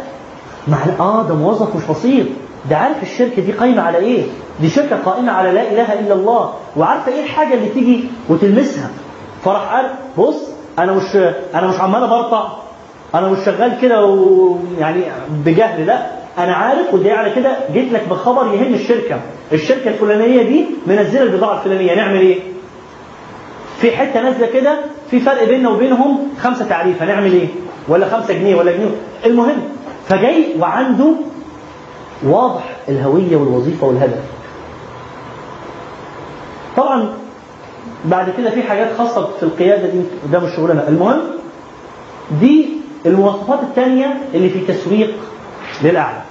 معنى 0.69 0.93
آه 1.01 1.23
ده 1.29 1.35
موظف 1.35 1.77
مش 1.77 1.83
بسيط. 1.91 2.27
ده 2.71 2.77
عارف 2.77 3.03
الشركة 3.03 3.43
دي 3.43 3.53
قايمة 3.53 3.83
على 3.83 3.99
إيه؟ 3.99 4.23
دي 4.61 4.71
شركة 4.71 4.97
قائمة 4.97 5.33
على 5.33 5.51
لا 5.53 5.73
إله 5.73 5.93
إلا 6.01 6.15
الله. 6.15 6.53
وعارفة 6.77 7.13
إيه 7.13 7.25
الحاجة 7.25 7.55
اللي 7.55 7.69
تيجي 7.69 8.05
وتلمسها؟ 8.29 8.91
فراح 9.45 9.75
قال 9.75 9.91
بص 10.19 10.37
أنا 10.79 10.93
مش 10.93 11.17
أنا 11.55 11.67
مش 11.67 11.81
عمال 11.81 12.09
برطع 12.09 12.49
أنا 13.15 13.29
مش 13.29 13.39
شغال 13.45 13.79
كده 13.83 14.05
ويعني 14.07 15.01
بجهل. 15.45 15.87
لا 15.87 16.07
أنا 16.39 16.55
عارف 16.55 16.95
ودي 16.95 17.11
على 17.11 17.31
كده 17.35 17.57
جيت 17.73 17.93
لك 17.93 18.03
بخبر 18.11 18.55
يهم 18.55 18.75
الشركة. 18.75 19.21
الشركة 19.53 19.91
الفلانية 19.91 20.43
دي 20.43 20.67
منزلة 20.87 21.23
البضاعة 21.23 21.59
الفلانية. 21.59 21.95
نعمل 21.95 22.21
إيه؟ 22.21 22.41
في 23.83 23.97
حتة 23.97 24.21
نازلة 24.21 24.47
كده 24.47 24.79
في 25.11 25.21
فرق 25.21 25.45
بيننا 25.45 25.69
وبينهم 25.71 26.19
خمسة 26.43 26.65
تعريف 26.69 27.03
هنعمل 27.03 27.33
إيه؟ 27.33 27.49
ولا 27.89 28.09
خمسة 28.09 28.35
جنيه 28.35 28.55
ولا 28.57 28.73
جنيه 28.73 28.91
المهم 29.27 29.57
فجاي 30.09 30.47
وعنده 30.61 31.13
واضح 32.25 32.63
الهوية 32.89 33.37
والوظيفة 33.37 33.87
والهدف. 33.87 34.21
طبعا 36.77 37.09
بعد 38.05 38.31
كده 38.39 38.51
في 38.51 38.63
حاجات 38.63 38.89
خاصة 38.99 39.29
في 39.37 39.43
القيادة 39.43 39.87
دي 39.89 40.01
ده 40.33 40.39
مش 40.41 40.57
شغلنا 40.57 40.89
المهم 40.89 41.21
دي 42.41 42.69
المواصفات 43.07 43.59
الثانية 43.63 44.15
اللي 44.35 44.49
في 44.49 44.61
تسويق 44.61 45.11
للأعلى. 45.83 46.23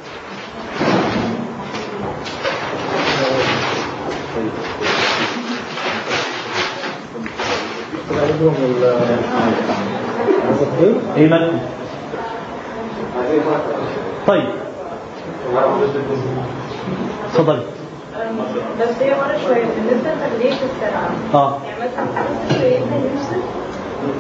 مالكم؟ 11.18 11.58
طيب. 14.28 14.46
اتفضلي 17.30 17.62
بس 18.82 18.88
هي 19.02 19.10
مرة 19.12 19.38
شوية 19.48 19.66
بالنسبة 19.66 20.10
لتغلية 20.14 20.52
السلعة. 20.54 21.10
آه. 21.34 21.58
يعني 21.68 21.78
مثلا 21.80 22.06
حد 22.18 22.26
سيدنا 22.54 22.96
يوسف 23.12 23.44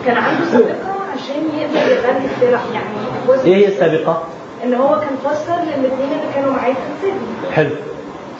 كان 0.05 0.17
عنده 0.17 0.45
سابقة 0.51 0.75
عشان 1.13 1.59
يقدر 1.59 1.91
يغلي 1.91 2.25
السلع 2.35 2.59
يعني 2.73 3.45
إيه 3.45 3.55
هي 3.55 3.67
السابقة؟ 3.67 4.23
إن 4.63 4.73
هو 4.73 4.99
كان 4.99 5.15
فسر 5.31 5.53
للاثنين 5.55 6.11
اللي 6.11 6.33
كانوا 6.35 6.53
معاه 6.53 6.73
في 6.73 6.79
السجن 7.07 7.51
حلو. 7.53 7.69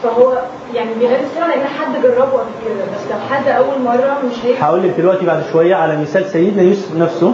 فهو 0.04 0.42
يعني 0.74 0.90
بيغلي 1.00 1.20
السلع 1.24 1.48
لأن 1.48 1.68
حد 1.68 2.02
جربه 2.04 2.22
قبل 2.32 2.52
كده 2.66 2.84
بس 2.96 3.12
لو 3.12 3.18
حد 3.36 3.48
أول 3.48 3.82
مرة 3.86 4.18
مش 4.30 4.46
هيك 4.46 4.58
هقول 4.64 4.84
لك 4.84 4.90
دلوقتي 4.98 5.26
بعد 5.26 5.44
شوية 5.52 5.76
على 5.76 6.02
مثال 6.02 6.26
سيدنا 6.30 6.62
يوسف 6.64 6.96
نفسه 6.96 7.34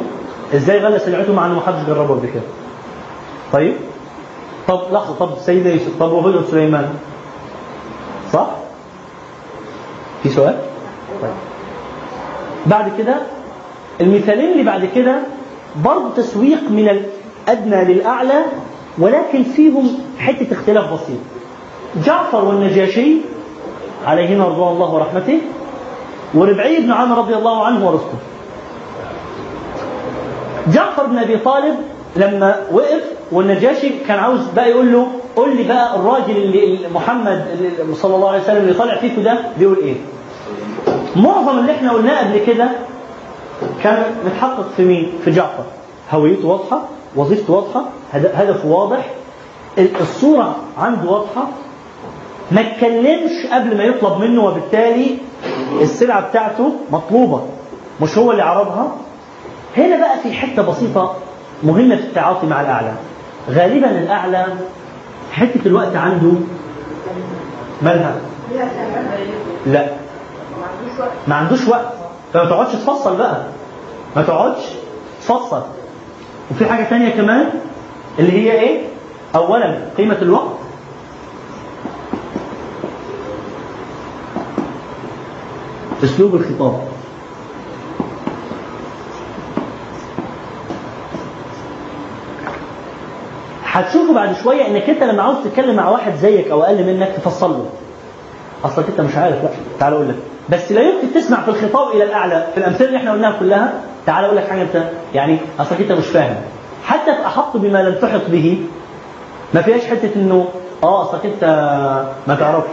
إزاي 0.56 0.80
غلى 0.80 1.00
سلعته 1.00 1.34
مع 1.34 1.46
إنه 1.46 1.56
ما 1.56 1.62
حدش 1.62 1.88
جربه 1.88 2.14
قبل 2.14 2.28
كده. 2.28 2.44
طيب؟ 3.54 3.76
طب 4.68 4.82
لحظة 4.92 5.16
طب 5.16 5.30
سيدنا 5.40 5.74
يوسف 5.74 6.00
طب 6.00 6.12
وهدى 6.12 6.38
سليمان 6.52 6.90
صح؟ 8.34 8.48
في 10.24 10.30
سؤال؟ 10.30 10.58
طيب. 11.22 11.32
بعد 12.66 12.92
كده 12.98 13.16
المثالين 14.02 14.52
اللي 14.52 14.64
بعد 14.64 14.86
كده 14.96 15.20
برضه 15.86 16.10
تسويق 16.16 16.62
من 16.70 16.90
الأدنى 17.48 17.94
للأعلى 17.94 18.42
ولكن 18.98 19.44
فيهم 19.44 20.00
حتة 20.20 20.54
اختلاف 20.54 20.94
بسيط. 20.94 21.18
جعفر 22.06 22.46
والنجاشي 22.46 23.18
عليهما 24.06 24.46
رضوان 24.46 24.74
الله 24.74 24.94
ورحمته 24.94 25.40
وربعي 26.34 26.80
بن 26.82 26.92
عامر 26.92 27.18
رضي 27.18 27.36
الله 27.36 27.66
عنه 27.66 27.86
ورسله. 27.88 28.14
جعفر 30.68 31.06
بن 31.06 31.18
أبي 31.18 31.38
طالب 31.38 31.76
لما 32.16 32.56
وقف 32.72 33.04
والنجاشي 33.32 33.90
كان 34.08 34.20
عاوز 34.20 34.40
بقى 34.56 34.70
يقول 34.70 34.94
له 34.94 35.08
قول 35.36 35.56
لي 35.58 35.64
بقى 35.64 35.96
الراجل 35.96 36.38
اللي 36.38 36.80
محمد 36.94 37.46
اللي 37.54 37.96
صلى 37.96 38.16
الله 38.16 38.30
عليه 38.30 38.42
وسلم 38.42 38.58
اللي 38.58 38.74
طالع 38.74 38.98
فيكم 38.98 39.24
ده 39.24 39.40
بيقول 39.60 39.78
إيه؟ 39.78 39.96
معظم 41.16 41.60
اللي 41.60 41.72
إحنا 41.72 41.92
قلناه 41.92 42.20
قبل 42.20 42.40
كده 42.46 42.70
كان 43.84 44.04
متحقق 44.26 44.66
في 44.78 44.86
مين؟ 44.86 45.12
في 45.26 45.32
جعفر. 45.32 45.64
هويته 46.12 46.48
واضحة، 46.48 46.82
وظيفته 47.16 47.54
واضحة، 47.54 47.82
هد- 48.14 48.32
هدفه 48.36 48.68
واضح، 48.68 49.10
ال- 49.78 50.02
الصورة 50.02 50.56
عنده 50.78 51.10
واضحة، 51.12 51.48
ما 52.52 52.62
اتكلمش 52.62 53.46
قبل 53.52 53.78
ما 53.78 53.84
يطلب 53.84 54.18
منه 54.20 54.44
وبالتالي 54.46 55.18
السلعة 55.82 56.30
بتاعته 56.30 56.72
مطلوبة 56.92 57.42
مش 58.02 58.18
هو 58.18 58.32
اللي 58.32 58.44
عرضها. 58.44 58.92
هنا 59.78 59.98
بقى 59.98 60.20
في 60.24 60.34
حتة 60.34 60.62
بسيطة 60.62 61.16
مهمة 61.64 61.96
في 61.96 62.02
التعاطي 62.02 62.48
مع 62.48 62.62
الاعلى 62.62 62.94
غالبا 63.50 63.92
الاعلى 63.92 64.46
حتة 65.32 65.60
الوقت 65.66 65.96
عنده 65.96 66.32
مالها؟ 67.82 68.16
لا. 69.66 69.88
ما 71.28 71.36
عندوش 71.36 71.68
وقت. 71.68 71.88
فما 72.34 72.46
تقعدش 72.46 72.72
تفصل 72.72 73.18
بقى. 73.18 73.44
ما 74.16 74.22
تقعدش 74.22 74.64
تفصل. 75.22 75.62
وفي 76.52 76.66
حاجة 76.66 76.84
تانية 76.84 77.10
كمان 77.10 77.50
اللي 78.20 78.32
هي 78.32 78.52
إيه؟ 78.52 78.82
اولا 79.36 79.80
قيمة 79.98 80.18
الوقت. 80.22 80.58
أسلوب 86.04 86.36
الخطاب. 86.36 86.82
هتشوفوا 93.66 94.16
بعد 94.16 94.36
شوية 94.44 94.68
إنك 94.68 94.90
أنت 94.90 95.04
لما 95.04 95.24
عاوز 95.24 95.38
تتكلم 95.46 95.76
مع 95.76 95.90
واحد 95.90 96.16
زيك 96.16 96.48
أو 96.48 96.64
أقل 96.64 96.84
منك 96.86 97.08
تفصل 97.16 97.52
له. 97.52 97.66
أصلك 98.66 98.86
أنت 98.90 99.02
مش 99.02 99.16
عارف 99.16 99.44
لا 99.44 99.50
تعال 99.80 99.94
أقول 99.94 100.10
لك. 100.10 100.16
بس 100.50 100.72
لا 100.72 100.82
يمكن 100.82 101.14
تسمع 101.14 101.42
في 101.42 101.48
الخطاب 101.50 101.92
إلى 101.96 102.04
الأعلى. 102.04 102.48
في 102.54 102.58
الأمثلة 102.58 102.88
اللي 102.88 102.98
إحنا 102.98 103.12
قلناها 103.12 103.40
كلها 103.40 103.74
تعال 104.06 104.26
أقول 104.26 104.38
لك 104.38 104.48
حاجة 104.50 104.62
أنت. 104.62 104.84
يعني 105.14 105.38
أصلك 105.60 105.82
أنت 105.82 105.92
مش 105.92 106.06
فاهم. 106.08 106.36
حتى 106.84 107.16
في 107.16 107.26
أحط 107.26 107.58
بما 107.58 107.78
لم 107.84 107.96
تحط 108.02 108.22
به 108.28 108.62
ما 109.54 109.62
فيهاش 109.62 109.86
حتة 109.86 110.10
إنه 110.16 110.48
آه 110.84 111.02
أصلك 111.02 111.26
أنت 111.26 111.44
ما 112.28 112.36
تعرفش. 112.36 112.70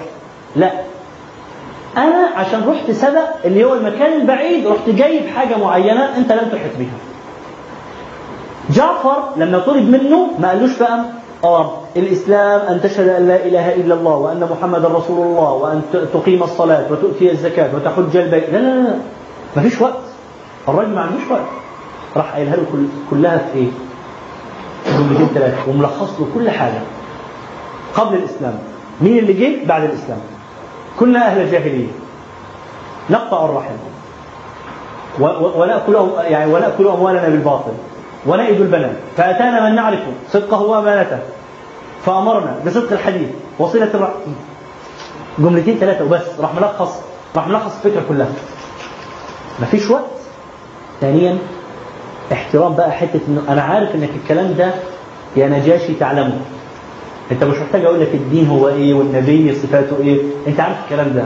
لا. 0.57 0.70
أنا 1.97 2.28
عشان 2.36 2.64
رحت 2.68 2.90
سبق 2.90 3.28
اللي 3.44 3.64
هو 3.64 3.74
المكان 3.74 4.20
البعيد 4.20 4.66
رحت 4.66 4.89
جايب 4.89 5.26
حاجة 5.26 5.56
معينة 5.56 6.16
أنت 6.16 6.32
لم 6.32 6.48
تحط 6.48 6.70
بها 6.78 6.98
جعفر 8.70 9.16
لما 9.36 9.58
طلب 9.58 9.89
منه 9.90 10.28
ما 10.39 10.48
قالوش 10.48 10.78
بقى 10.78 11.05
آه 11.44 11.73
الإسلام 11.97 12.60
أن 12.60 12.81
تشهد 12.82 13.08
أن 13.08 13.28
لا 13.28 13.47
إله 13.47 13.74
إلا 13.74 13.94
الله 13.94 14.16
وأن 14.16 14.48
محمدا 14.50 14.89
رسول 14.89 15.26
الله 15.26 15.52
وأن 15.52 15.82
تقيم 16.14 16.42
الصلاة 16.42 16.84
وتؤتي 16.92 17.31
الزكاة 17.32 17.74
وتحج 17.74 18.16
البيت. 18.16 18.50
لا 18.50 18.58
لا 18.58 18.82
لا 18.82 18.94
ما 19.56 19.62
فيش 19.62 19.81
وقت. 19.81 19.94
الراجل 20.68 20.90
ما 20.90 21.00
عندوش 21.00 21.23
وقت. 21.31 21.44
راح 22.16 22.32
قايلها 22.34 22.56
له 22.56 22.64
كل 22.73 22.84
كلها 23.10 23.39
في 23.52 23.58
إيه؟ 23.58 23.68
جملتين 24.98 25.28
ثلاثة 25.34 25.56
وملخص 25.70 26.20
له 26.20 26.26
كل 26.34 26.50
حاجة. 26.50 26.81
قبل 27.94 28.16
الإسلام. 28.16 28.58
مين 29.00 29.18
اللي 29.18 29.32
جه؟ 29.32 29.66
بعد 29.66 29.84
الإسلام. 29.84 30.18
كنا 31.00 31.26
أهل 31.26 31.40
الجاهلية 31.40 31.86
نقطع 33.10 33.44
الرحم. 33.44 33.74
و- 35.20 35.24
و- 35.24 35.62
وناكل 35.62 35.94
أم- 35.97 36.20
يعني 36.24 36.52
وناكل 36.52 36.86
أموالنا 36.89 37.28
بالباطل 37.28 37.73
ونئد 38.26 38.60
البنات. 38.60 38.97
فأتانا 39.16 39.68
من 39.68 39.74
نعرف 39.74 40.00
صدقه 40.31 40.62
وأمانته. 40.62 41.18
فأمرنا 42.05 42.56
بصدق 42.66 42.92
الحديث 42.92 43.28
وصلة 43.58 43.90
الرحم 43.94 44.12
جملتين 45.39 45.78
ثلاثة 45.78 46.05
وبس. 46.05 46.23
راح 46.40 46.55
ملخص 46.55 47.00
راح 47.36 47.48
ملخص 47.48 47.73
الفكرة 47.84 48.02
كلها. 48.08 48.28
مفيش 49.62 49.90
وقت. 49.90 50.05
ثانيا 51.00 51.39
احترام 52.32 52.74
بقى 52.74 52.92
حتة 52.92 53.20
إنه 53.28 53.42
أنا 53.48 53.62
عارف 53.62 53.94
إنك 53.94 54.10
الكلام 54.23 54.55
ده 54.55 54.70
يا 55.36 55.48
نجاشي 55.48 55.94
تعلمه. 55.94 56.39
انت 57.33 57.44
مش 57.44 57.57
محتاج 57.57 57.85
أقول 57.85 58.01
لك 58.01 58.15
الدين 58.15 58.47
هو 58.49 58.69
إيه 58.69 58.94
والنبي 58.94 59.55
صفاته 59.55 59.97
إيه. 60.01 60.20
انت 60.47 60.61
عارف 60.61 60.77
الكلام 60.85 61.12
ده. 61.15 61.25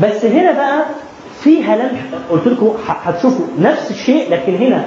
بس 0.00 0.24
هنا 0.24 0.52
بقى 0.52 0.84
فيها 1.40 1.76
لمح 1.76 2.00
قلت 2.30 2.46
لكم 2.48 2.72
هتشوفوا 2.86 3.46
نفس 3.58 3.90
الشيء 3.90 4.30
لكن 4.30 4.54
هنا 4.56 4.86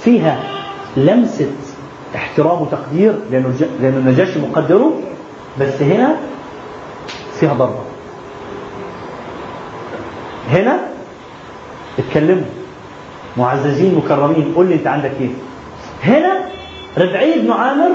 فيها 0.00 0.42
لمسة 0.96 1.46
احترام 2.14 2.62
وتقدير 2.62 3.14
لأنه 3.30 3.54
النجاشي 3.82 4.38
مقدره 4.40 4.92
بس 5.60 5.82
هنا 5.82 6.16
فيها 7.40 7.54
ضربة. 7.54 7.80
هنا 10.50 10.78
اتكلموا 11.98 12.44
معززين 13.36 13.94
مكرمين 13.94 14.52
قول 14.56 14.66
لي 14.66 14.74
انت 14.74 14.86
عندك 14.86 15.12
إيه. 15.20 15.30
هنا 16.04 16.40
ربعي 16.98 17.38
بن 17.40 17.50
عامر 17.50 17.90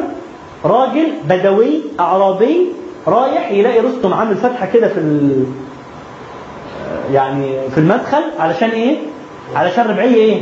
راجل 0.65 1.07
بدوي 1.29 1.81
أعرابي 1.99 2.67
رايح 3.07 3.51
يلاقي 3.51 3.79
رستم 3.79 4.13
عامل 4.13 4.35
فتحة 4.35 4.65
كده 4.65 4.87
في 4.87 4.97
ال... 4.99 5.45
يعني 7.13 7.69
في 7.69 7.77
المدخل 7.77 8.21
علشان 8.39 8.69
إيه؟ 8.69 8.97
علشان 9.55 9.85
ربعية 9.87 10.15
إيه؟ 10.15 10.41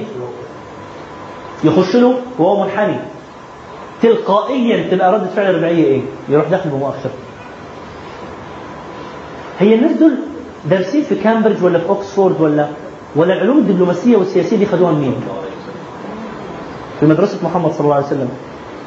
يخش 1.63 1.95
له 1.95 2.13
وهو 2.39 2.63
منحني 2.63 2.95
تلقائيا 4.01 4.89
تبقى 4.91 5.13
ردة 5.13 5.25
فعل 5.35 5.55
ربعية 5.55 5.83
إيه؟ 5.85 6.01
يروح 6.29 6.45
داخل 6.49 6.69
بمؤخر 6.69 7.09
هي 9.59 9.75
الناس 9.75 9.91
دول 9.91 10.11
دارسين 10.69 11.03
في 11.03 11.15
كامبريدج 11.15 11.63
ولا 11.63 11.79
في 11.79 11.89
اوكسفورد 11.89 12.41
ولا 12.41 12.67
ولا 13.15 13.33
العلوم 13.33 13.57
الدبلوماسية 13.57 14.17
والسياسية 14.17 14.57
دي 14.57 14.65
خدوها 14.65 14.91
منين؟ 14.91 15.15
في 16.99 17.05
مدرسة 17.05 17.37
محمد 17.43 17.71
صلى 17.71 17.81
الله 17.81 17.95
عليه 17.95 18.05
وسلم 18.05 18.29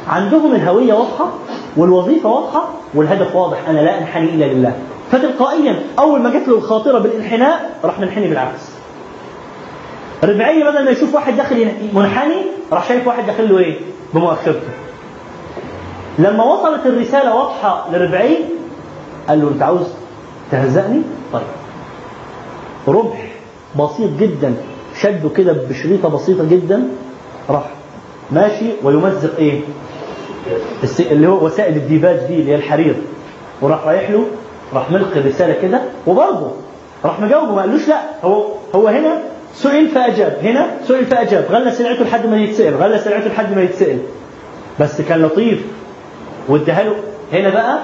عندهم 0.08 0.54
الهوية 0.54 0.92
واضحة 0.92 1.30
والوظيفة 1.76 2.28
واضحة 2.28 2.68
والهدف 2.94 3.36
واضح 3.36 3.68
أنا 3.68 3.78
لا 3.80 3.98
أنحني 3.98 4.34
إلا 4.34 4.44
لله 4.44 4.76
فتلقائيا 5.12 5.82
أول 5.98 6.20
ما 6.20 6.30
جت 6.30 6.48
له 6.48 6.54
الخاطرة 6.58 6.98
بالانحناء 6.98 7.78
راح 7.84 8.00
منحني 8.00 8.28
بالعكس 8.28 8.70
ربعيه 10.24 10.64
بدل 10.70 10.84
ما 10.84 10.90
يشوف 10.90 11.14
واحد 11.14 11.36
داخل 11.36 11.68
منحني 11.94 12.36
راح 12.72 12.88
شايف 12.88 13.06
واحد 13.06 13.26
داخل 13.26 13.48
له 13.52 13.58
إيه؟ 13.58 13.78
بمؤخرته 14.14 14.68
لما 16.18 16.44
وصلت 16.44 16.86
الرسالة 16.86 17.34
واضحة 17.36 17.86
لربعي 17.92 18.38
قال 19.28 19.40
له 19.42 19.48
أنت 19.48 19.62
عاوز 19.62 19.86
تهزقني؟ 20.50 21.02
طيب 21.32 21.42
رمح 22.88 23.28
بسيط 23.78 24.10
جدا 24.20 24.54
شده 25.00 25.28
كده 25.36 25.52
بشريطة 25.70 26.08
بسيطة 26.08 26.44
جدا 26.44 26.88
راح 27.50 27.64
ماشي 28.32 28.66
ويمزق 28.82 29.36
إيه؟ 29.38 29.60
اللي 31.00 31.28
هو 31.28 31.46
وسائل 31.46 31.76
الديباج 31.76 32.18
دي 32.18 32.34
اللي 32.34 32.50
هي 32.50 32.54
الحرير. 32.54 32.94
وراح 33.62 33.86
رايح 33.86 34.10
له 34.10 34.26
راح 34.74 34.90
ملقي 34.90 35.20
الرسالة 35.20 35.54
كده 35.62 35.80
وبرضه 36.06 36.50
راح 37.04 37.20
مجاوبه 37.20 37.54
ما 37.54 37.60
قالوش 37.60 37.88
لا. 37.88 38.00
هو 38.24 38.44
هو 38.74 38.88
هنا 38.88 39.18
سئل 39.54 39.88
فأجاب. 39.88 40.38
هنا 40.42 40.66
سئل 40.88 41.06
فأجاب. 41.06 41.44
غلى 41.50 41.70
سلعته 41.70 42.04
لحد 42.04 42.26
ما 42.26 42.36
يتسأل. 42.36 42.76
غلى 42.76 42.98
سلعته 42.98 43.28
لحد 43.28 43.56
ما 43.56 43.62
يتسأل. 43.62 43.98
بس 44.80 45.00
كان 45.00 45.22
لطيف. 45.22 45.64
واداها 46.48 46.82
له. 46.84 46.94
هنا 47.32 47.50
بقى 47.50 47.78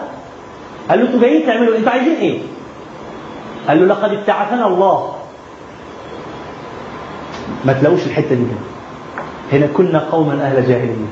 قال 0.91 0.99
له 0.99 1.07
أنتوا 1.07 1.20
جايين 1.20 1.47
تعملوا 1.47 1.73
إيه؟ 1.73 1.78
أنتوا 1.78 1.92
عايزين 1.92 2.15
إيه؟ 2.15 2.39
قال 3.68 3.81
له 3.81 3.86
لقد 3.94 4.12
ابتعثنا 4.12 4.66
الله. 4.66 5.12
ما 7.65 7.73
تلاقوش 7.73 8.07
الحتة 8.07 8.28
دي 8.34 8.42
هنا 8.42 8.76
هنا 9.52 9.66
كنا 9.66 9.99
قوما 10.12 10.33
أهل 10.33 10.68
جاهلية. 10.68 11.07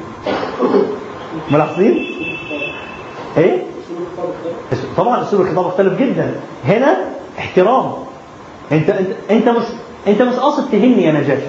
ملاحظين؟ 1.50 2.06
إيه؟ 3.36 3.62
طبعا 4.96 5.22
أسلوب 5.22 5.42
الخطاب 5.42 5.66
مختلف 5.66 5.98
جدا. 5.98 6.34
هنا 6.64 6.96
احترام. 7.38 7.92
انت 8.72 8.90
انت 8.90 9.08
أنت 9.30 9.48
مش 9.48 9.64
أنت 10.08 10.22
مش 10.22 10.34
قاصد 10.34 10.70
تهني 10.70 11.02
يا 11.04 11.12
نجاشي. 11.12 11.46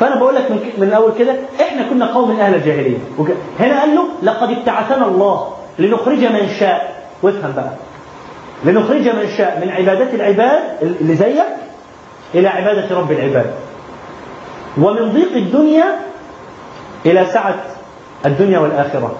فأنا 0.00 0.16
بقول 0.16 0.34
لك 0.34 0.50
من, 0.50 0.58
من 0.78 0.88
الأول 0.88 1.12
كده 1.18 1.36
إحنا 1.60 1.88
كنا 1.88 2.14
قوم 2.14 2.30
أهل 2.30 2.54
الجاهليه 2.54 2.98
هنا 3.60 3.80
قال 3.80 3.94
له 3.94 4.04
لقد 4.22 4.50
ابتعثنا 4.50 5.06
الله 5.06 5.52
لنخرج 5.78 6.24
من 6.24 6.48
شاء. 6.60 7.02
وافهم 7.22 7.52
بقى. 7.56 7.72
لنخرج 8.64 9.08
من 9.08 9.28
شاء 9.36 9.60
من 9.64 9.70
عبادات 9.72 10.14
العباد 10.14 10.60
اللي 10.82 11.16
زيك 11.16 11.42
إلى 12.34 12.48
عبادة 12.48 12.98
رب 12.98 13.12
العباد. 13.12 13.54
ومن 14.78 15.12
ضيق 15.12 15.36
الدنيا 15.36 15.84
إلى 17.06 17.26
سعة 17.26 17.64
الدنيا 18.26 18.58
والآخرة. 18.58 19.14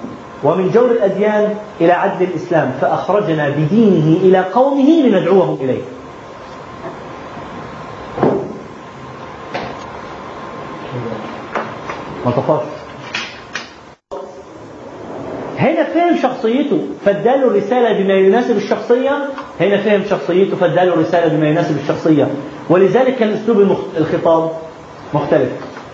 ومن 0.45 0.71
جور 0.71 0.91
الأديان 0.91 1.55
إلى 1.81 1.93
عدل 1.93 2.25
الإسلام 2.25 2.73
فأخرجنا 2.81 3.49
بدينه 3.49 4.17
إلى 4.23 4.39
قومه 4.39 4.91
لندعوهم 5.07 5.59
إليه. 5.61 5.83
ما 12.25 12.61
هنا 15.59 15.85
فهم 15.85 16.17
شخصيته 16.23 16.87
فاداله 17.05 17.47
الرسالة 17.47 18.03
بما 18.03 18.15
يناسب 18.15 18.57
الشخصية. 18.57 19.29
هنا 19.61 19.77
فهم 19.77 20.03
شخصيته 20.11 20.57
فاداله 20.57 20.95
الرسالة 20.95 21.37
بما 21.37 21.49
يناسب 21.49 21.77
الشخصية. 21.83 22.29
ولذلك 22.71 23.17
كان 23.17 23.29
أسلوب 23.29 23.77
الخطاب 23.97 24.51
مختلف. 25.15 25.49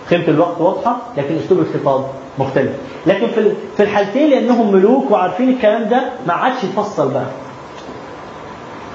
قيمة 0.09 0.27
الوقت 0.27 0.61
واضحة 0.61 0.97
لكن 1.17 1.35
أسلوب 1.35 1.59
الخطاب 1.61 2.05
مختلف. 2.39 2.71
لكن 3.07 3.27
في 3.27 3.51
في 3.77 3.83
الحالتين 3.83 4.29
لأنهم 4.29 4.71
ملوك 4.71 5.11
وعارفين 5.11 5.49
الكلام 5.49 5.89
ده 5.89 6.03
ما 6.27 6.33
عادش 6.33 6.63
يفصل 6.63 7.11
بقى. 7.11 7.25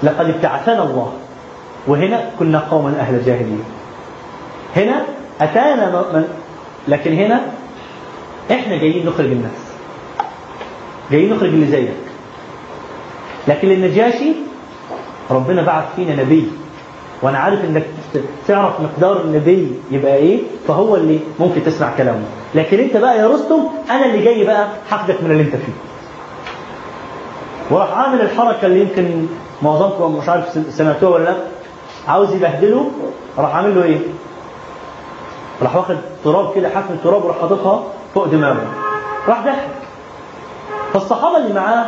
لقد 0.03 0.29
ابتعثنا 0.31 0.83
الله. 0.83 1.13
وهنا 1.87 2.31
كنا 2.39 2.59
قوما 2.71 2.89
أهل 3.01 3.25
جاهلية 3.25 3.65
هنا 4.77 5.03
أتانا 5.41 5.91
من 6.13 6.29
لكن 6.89 7.13
هنا 7.13 7.41
إحنا 8.51 8.77
جايين 8.77 9.07
نخرج 9.07 9.27
الناس. 9.27 9.73
جايين 11.11 11.33
نخرج 11.35 11.49
اللي 11.49 11.67
زيك. 11.67 11.91
لكن 13.49 13.71
النجاشي 13.71 14.33
ربنا 15.31 15.63
بعث 15.63 15.85
فينا 15.97 16.23
نبي. 16.23 16.49
وأنا 17.25 17.39
عارف 17.39 17.65
إنك 17.65 17.83
تعرف 18.49 18.81
مقدار 18.81 19.21
النبي 19.21 19.73
يبقى 19.91 20.15
إيه 20.17 20.39
فهو 20.69 20.97
اللي 20.97 21.19
ممكن 21.41 21.65
تسمع 21.65 21.91
كلامه. 21.99 22.25
لكن 22.55 22.79
أنت 22.79 22.97
بقى 22.97 23.19
يا 23.19 23.29
رستم 23.29 23.59
أنا 23.91 24.07
اللي 24.07 24.25
جاي 24.25 24.45
بقى 24.45 24.69
هاخدك 24.91 25.23
من 25.23 25.31
اللي 25.31 25.43
أنت 25.43 25.57
فيه. 25.57 25.73
وراح 27.71 27.99
عامل 27.99 28.21
الحركة 28.21 28.67
اللي 28.67 28.81
يمكن 28.81 29.27
معظمكم 29.63 30.17
مش 30.17 30.29
عارف 30.29 30.59
سمعتوها 30.71 31.13
ولا 31.15 31.25
لأ. 31.25 31.35
عاوز 32.09 32.35
يبهدله 32.35 32.91
راح 33.39 33.57
عامل 33.57 33.75
له 33.77 33.83
إيه؟ 33.85 33.99
راح 35.63 35.77
واخد 35.77 35.97
تراب 36.25 36.55
كده 36.55 36.69
حفل 36.69 36.95
تراب 37.05 37.25
وراح 37.25 37.41
حاططها 37.41 37.83
فوق 38.15 38.27
دماغه. 38.27 38.67
راح 39.29 39.45
ضحك 39.45 39.69
فالصحابة 40.93 41.37
اللي 41.37 41.55
معاه 41.55 41.87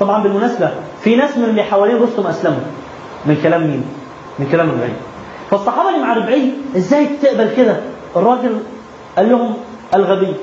طبعا 0.00 0.22
بالمناسبة 0.22 0.70
في 1.02 1.16
ناس 1.16 1.36
من 1.38 1.44
اللي 1.44 1.62
حوالين 1.62 2.02
رستم 2.02 2.26
أسلموا. 2.26 2.58
من 3.26 3.40
كلام 3.42 3.60
مين؟ 3.66 3.84
من 4.38 4.46
كلام 4.52 4.70
ربعي. 4.70 4.92
فالصحابة 5.50 5.88
اللي 5.88 6.00
مع 6.02 6.12
ربعي 6.14 6.52
إزاي 6.76 7.06
تقبل 7.22 7.54
كده؟ 7.56 7.80
الراجل 8.16 8.58
قال 9.16 9.28
لهم 9.30 9.54
الغبي. 9.94 10.34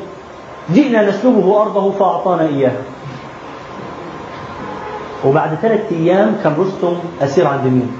جئنا 0.74 1.10
نسلبه 1.10 1.62
أرضه 1.62 1.92
فأعطانا 1.92 2.42
اياها 2.48 2.82
وبعد 5.26 5.56
ثلاث 5.62 5.92
أيام 5.92 6.36
كان 6.44 6.56
رستم 6.60 6.94
أسير 7.22 7.48
عند 7.48 7.64
مين؟ 7.64 7.92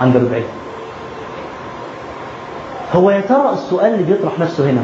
عند 0.00 0.16
ربعي. 0.16 0.42
هو 2.94 3.10
يا 3.10 3.20
ترى 3.20 3.50
السؤال 3.52 3.94
اللي 3.94 4.02
بيطرح 4.12 4.38
نفسه 4.38 4.70
هنا 4.70 4.82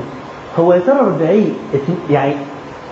هو 0.59 0.73
يا 0.73 0.79
ترى 0.79 0.99
ربعي 1.01 1.53
ات- 1.75 2.11
يعني 2.11 2.35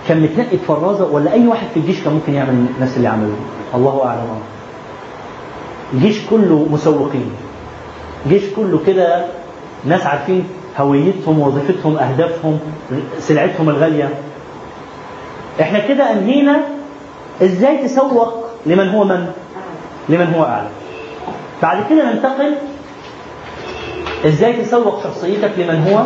كان 0.07 0.19
متنقي 0.21 0.57
فرازه 0.57 1.05
ولا 1.11 1.33
أي 1.33 1.47
واحد 1.47 1.67
في 1.73 1.79
الجيش 1.79 2.03
كان 2.03 2.13
ممكن 2.13 2.33
يعمل 2.33 2.65
نفس 2.81 2.97
اللي 2.97 3.07
عمله 3.07 3.35
الله 3.75 4.05
أعلم. 4.07 4.27
الجيش 5.93 6.25
كله 6.29 6.67
مسوقين. 6.71 7.31
جيش 8.29 8.43
كله 8.55 8.79
كده 8.87 9.25
ناس 9.85 10.05
عارفين 10.05 10.43
هويتهم 10.77 11.39
وظيفتهم 11.39 11.97
أهدافهم 11.97 12.59
سلعتهم 13.19 13.69
الغالية. 13.69 14.09
إحنا 15.61 15.79
كده 15.79 16.11
أنهينا 16.11 16.61
إزاي 17.41 17.77
تسوق 17.77 18.45
لمن 18.65 18.89
هو 18.89 19.03
من؟ 19.03 19.31
لمن 20.09 20.33
هو 20.33 20.43
أعلى. 20.43 20.67
بعد 21.61 21.89
كده 21.89 22.11
ننتقل 22.13 22.55
إزاي 24.25 24.53
تسوق 24.53 25.03
شخصيتك 25.03 25.51
لمن 25.57 25.87
هو؟ 25.87 26.03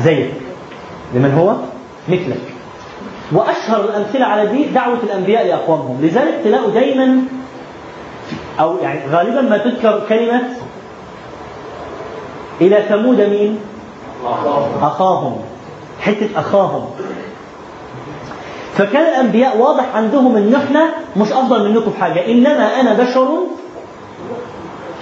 زيك. 0.00 0.30
لمن 1.14 1.34
هو؟ 1.34 1.56
مثلك. 2.08 2.53
وأشهر 3.32 3.84
الأمثلة 3.84 4.24
على 4.24 4.46
دي 4.46 4.64
دعوة 4.64 4.98
الأنبياء 5.02 5.46
لأقوامهم. 5.46 5.98
لذلك 6.02 6.40
تلاقوا 6.44 6.70
دايما 6.70 7.22
أو 8.60 8.76
يعني 8.82 9.00
غالبا 9.10 9.40
ما 9.40 9.58
تذكر 9.58 10.02
كلمة 10.08 10.42
إلى 12.60 12.82
ثمود 12.88 13.20
مين؟ 13.20 13.58
أخاهم. 14.82 15.36
حتة 16.00 16.28
أخاهم. 16.36 16.86
فكان 18.74 19.02
الأنبياء 19.02 19.58
واضح 19.58 19.84
عندهم 19.94 20.36
إن 20.36 20.54
إحنا 20.54 20.88
مش 21.16 21.32
أفضل 21.32 21.70
منكم 21.70 21.90
في 21.90 21.98
حاجة. 21.98 22.26
إنما 22.26 22.80
أنا 22.80 22.94
بشر 22.94 23.28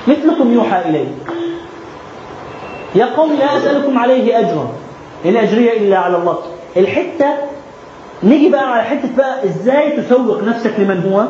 مثلكم 0.09 0.53
يوحى 0.53 0.89
إلي. 0.89 1.07
يا 2.95 3.07
قوم 3.17 3.33
لا 3.33 3.57
أسألكم 3.57 3.99
عليه 3.99 4.39
أجرا. 4.39 4.69
إن 5.27 5.37
أجري 5.37 5.77
إلا 5.77 5.99
على 5.99 6.17
الله. 6.17 6.39
الحتة 6.77 7.27
نيجي 8.25 8.49
بقى 8.49 8.73
على 8.73 8.83
حتة 8.83 9.17
بقى 9.17 9.45
إزاي 9.45 10.03
تسوق 10.03 10.43
نفسك 10.43 10.73
لمن 10.79 11.13
هو؟ 11.13 11.25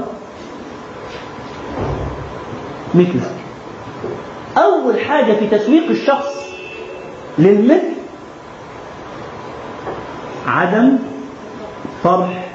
مثلك 2.95 3.31
أول 4.57 5.01
حاجة 5.01 5.33
في 5.33 5.47
تسويق 5.47 5.89
الشخص 5.91 6.35
للمثل 7.39 7.93
عدم 10.47 10.99
طرح 12.05 12.49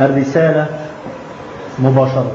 الرسالة 0.00 0.66
مباشرة. 1.78 2.32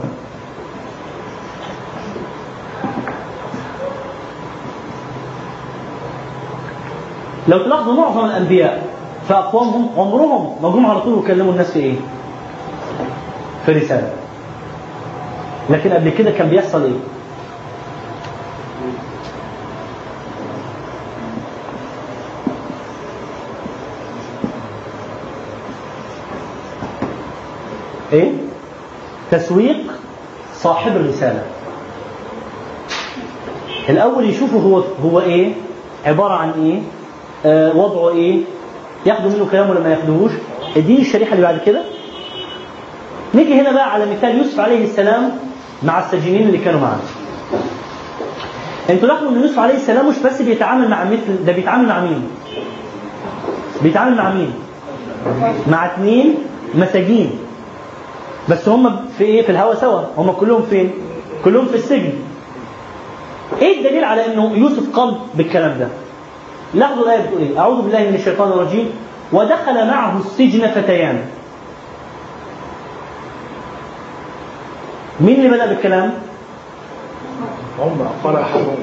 لو 7.48 7.57
تلاحظوا 7.64 7.93
معظم 7.93 8.25
الأنبياء 8.25 8.94
في 9.27 9.33
أقوامهم 9.33 9.89
عمرهم 9.97 10.55
ما 10.63 10.69
جم 10.69 10.85
على 10.85 11.01
طول 11.01 11.13
وكلموا 11.13 11.51
الناس 11.51 11.71
في 11.71 11.79
إيه؟ 11.79 11.95
في 13.65 13.71
رسالة. 13.71 14.13
لكن 15.69 15.93
قبل 15.93 16.09
كده 16.09 16.31
كان 16.31 16.49
بيحصل 16.49 16.83
إيه؟ 16.83 16.97
إيه؟ 28.13 28.31
تسويق 29.31 29.77
صاحب 30.55 30.95
الرسالة. 30.95 31.43
الأول 33.89 34.29
يشوفوا 34.29 34.61
هو 34.61 34.83
هو 35.09 35.19
إيه؟ 35.19 35.53
عبارة 36.05 36.33
عن 36.33 36.51
إيه؟ 36.51 36.81
آه 37.45 37.77
وضعه 37.77 38.09
إيه؟ 38.09 38.41
ياخدوا 39.06 39.32
منه 39.32 39.48
كلام 39.51 39.69
ولا 39.69 39.80
ما 39.80 39.90
ياخدوهوش؟ 39.92 40.32
اديني 40.77 41.01
الشريحة 41.01 41.32
اللي 41.34 41.43
بعد 41.43 41.59
كده. 41.66 41.82
نيجي 43.35 43.61
هنا 43.61 43.72
بقى 43.72 43.93
على 43.93 44.06
مثال 44.06 44.38
يوسف 44.38 44.59
عليه 44.59 44.84
السلام 44.84 45.32
مع 45.84 46.00
السجينين 46.00 46.48
اللي 46.48 46.58
كانوا 46.58 46.80
معاه. 46.80 47.00
أنتوا 48.90 49.08
لاحظوا 49.08 49.30
إن 49.30 49.42
يوسف 49.42 49.59
عليه 49.59 49.74
السلام 49.75 50.09
مش 50.09 50.16
بس 50.25 50.42
بيتعامل 50.42 50.90
مع 50.90 51.03
مثل 51.03 51.45
ده 51.45 51.51
بيتعامل 51.51 51.88
مع 51.88 52.00
مين؟ 52.00 52.27
بيتعامل 53.84 54.17
مع 54.17 54.32
مين؟ 54.32 54.53
مع 55.72 55.85
اثنين 55.85 56.35
مساجين. 56.75 57.32
بس 58.50 58.69
هم 58.69 58.95
في 59.17 59.24
إيه؟ 59.24 59.42
في 59.42 59.51
الهوا 59.51 59.75
سوا. 59.75 60.01
هم 60.17 60.32
كلهم 60.32 60.61
فين؟ 60.69 60.92
كلهم 61.45 61.66
في 61.66 61.75
السجن. 61.75 62.14
إيه 63.61 63.77
الدليل 63.77 64.03
على 64.03 64.25
إنه 64.34 64.51
يوسف 64.58 64.95
قام 64.95 65.16
بالكلام 65.35 65.80
ده؟ 65.80 65.88
لاحظوا 66.75 67.03
الايه 67.03 67.21
بتقول 67.21 67.41
إيه. 67.41 67.59
أعوذ 67.59 67.81
بالله 67.81 67.99
من 67.99 68.15
الشيطان 68.15 68.49
الرجيم. 68.51 68.91
ودخل 69.33 69.87
معه 69.87 70.17
السجن 70.17 70.67
فتيان. 70.67 71.25
مين 75.19 75.35
اللي 75.35 75.49
بدأ 75.49 75.65
بالكلام؟ 75.65 76.13
قال 78.23 78.35
أحدهم. 78.35 78.75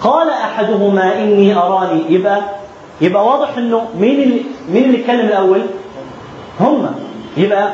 قال 0.00 0.30
أحدهما 0.30 1.14
إني 1.22 1.54
أراني. 1.56 2.12
يبقى 2.12 2.40
يبقى 3.00 3.26
واضح 3.26 3.56
إنه 3.58 3.88
مين 3.98 4.20
اللي 4.22 4.42
مين 4.68 4.84
اللي 4.84 5.00
اتكلم 5.00 5.26
الأول؟ 5.26 5.62
هم. 6.60 6.90
يبقى 7.36 7.70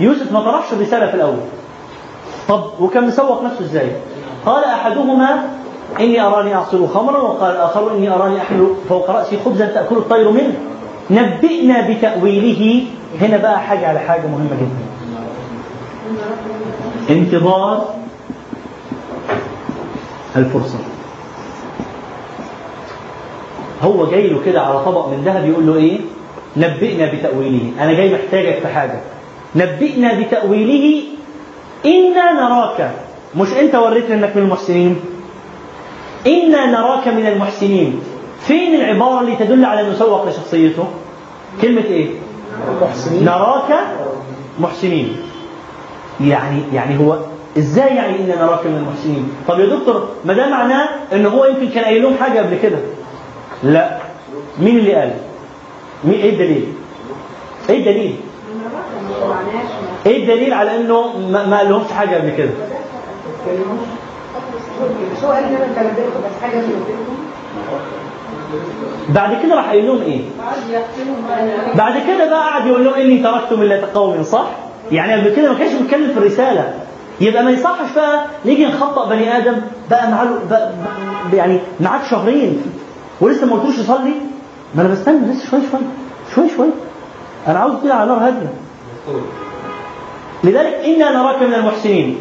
يوسف 0.00 0.32
ما 0.32 0.40
طرحش 0.40 0.72
الرسالة 0.72 1.06
في 1.06 1.14
الأول. 1.14 1.36
طب 2.48 2.64
وكان 2.80 3.06
مسوق 3.06 3.42
نفسه 3.42 3.60
إزاي؟ 3.64 3.90
قال 4.46 4.64
أحدهما 4.64 5.42
إني 6.00 6.20
أراني 6.20 6.54
أعصر 6.54 6.86
خمرا 6.86 7.20
وقال 7.20 7.50
الآخر 7.50 7.96
إني 7.96 8.10
أراني 8.10 8.38
أحمل 8.38 8.74
فوق 8.88 9.10
رأسي 9.10 9.38
خبزا 9.44 9.66
تأكل 9.66 9.96
الطير 9.96 10.30
منه. 10.30 10.54
نبئنا 11.10 11.88
بتأويله. 11.90 12.84
هنا 13.20 13.36
بقى 13.36 13.60
حاجة 13.60 13.88
على 13.88 13.98
حاجة 13.98 14.26
مهمة 14.26 14.56
جدا. 14.60 14.84
انتظار 17.10 17.94
الفرصة. 20.36 20.78
هو 23.82 24.06
جاي 24.10 24.28
له 24.28 24.40
كده 24.46 24.60
على 24.60 24.84
طبق 24.84 25.08
من 25.08 25.22
ذهب 25.24 25.48
يقول 25.48 25.66
له 25.66 25.76
إيه؟ 25.76 26.00
نبئنا 26.56 27.12
بتأويله. 27.12 27.72
أنا 27.80 27.92
جاي 27.92 28.14
محتاجك 28.14 28.58
في 28.58 28.68
حاجة. 28.68 29.00
نبئنا 29.56 30.20
بتأويله. 30.20 31.02
إنا 31.86 32.32
نراك. 32.32 32.90
مش 33.36 33.48
أنت 33.52 33.74
وريتنا 33.74 34.14
أنك 34.14 34.36
من 34.36 34.42
المحسنين. 34.42 35.00
إنا 36.26 36.66
نراك 36.66 37.08
من 37.08 37.26
المحسنين. 37.26 38.00
فين 38.40 38.74
العبارة 38.74 39.20
اللي 39.20 39.36
تدل 39.36 39.64
على 39.64 39.80
أنه 39.80 39.94
سوق 39.94 40.28
لشخصيته؟ 40.28 40.84
كلمة 41.62 41.84
إيه؟ 41.84 42.08
محسنين 42.82 43.24
نراك 43.24 43.74
محسنين. 44.60 45.16
يعني 46.20 46.62
يعني 46.72 46.98
هو 46.98 47.18
إزاي 47.58 47.96
يعني 47.96 48.16
إنا 48.24 48.44
نراك 48.44 48.66
من 48.66 48.76
المحسنين؟ 48.76 49.28
طب 49.48 49.60
يا 49.60 49.66
دكتور 49.66 50.08
ما 50.24 50.32
ده 50.32 50.48
معناه 50.50 50.88
ان 51.12 51.26
هو 51.26 51.44
يمكن 51.44 51.68
كان 51.68 51.84
قايل 51.84 52.02
لهم 52.02 52.14
حاجة 52.20 52.38
قبل 52.40 52.58
كده؟ 52.62 52.78
لا. 53.62 53.98
مين 54.60 54.78
اللي 54.78 54.94
قال؟ 54.94 55.12
مين؟ 56.04 56.14
إيه 56.20 56.30
الدليل؟ 56.30 56.64
إيه 57.70 57.78
الدليل؟ 57.78 58.16
إيه 60.06 60.22
الدليل 60.22 60.52
على 60.54 60.76
إنه 60.76 61.18
ما, 61.18 61.46
ما 61.46 61.58
قالهمش 61.58 61.92
حاجة 61.92 62.16
قبل 62.16 62.30
كده؟ 62.36 62.50
بعد 69.08 69.42
كده 69.42 69.54
راح 69.54 69.68
قايل 69.68 69.86
لهم 69.86 70.00
إيه؟ 70.02 70.20
بعد 71.74 71.94
كده 72.06 72.30
بقى 72.30 72.48
قعد 72.50 72.66
يقول 72.66 72.84
لهم 72.84 72.94
إني 72.94 73.18
تركت 73.22 73.52
ملة 73.52 73.88
قوم 73.94 74.22
صح؟ 74.22 74.46
يعني 74.92 75.12
قبل 75.14 75.34
كده 75.36 75.52
ما 75.52 75.58
كانش 75.58 75.72
بيتكلم 75.72 76.12
في 76.12 76.18
الرسالة. 76.18 76.74
يبقى 77.20 77.44
ما 77.44 77.50
يصحش 77.50 77.92
بقى 77.96 78.24
نيجي 78.44 78.66
نخطأ 78.66 79.08
بني 79.08 79.36
آدم 79.38 79.56
بقى 79.90 80.10
معاه 80.10 80.28
يعني 81.34 81.58
معاك 81.80 82.04
شهرين. 82.10 82.62
ولسه 83.20 83.46
ما 83.46 83.56
قلتوش 83.56 83.78
يصلي؟ 83.78 84.14
ما 84.74 84.82
أنا 84.82 84.88
بستنى 84.88 85.32
لسه 85.32 85.50
شوية 85.50 85.60
شوية 85.70 85.80
شوية 86.34 86.56
شوية 86.56 86.70
أنا 87.48 87.58
عاوز 87.58 87.74
كده 87.84 87.94
على 87.94 88.08
نار 88.10 88.18
هادية. 88.26 88.52
لذلك 90.44 90.74
إنا 90.74 91.10
نراك 91.10 91.42
من 91.42 91.54
المحسنين. 91.54 92.20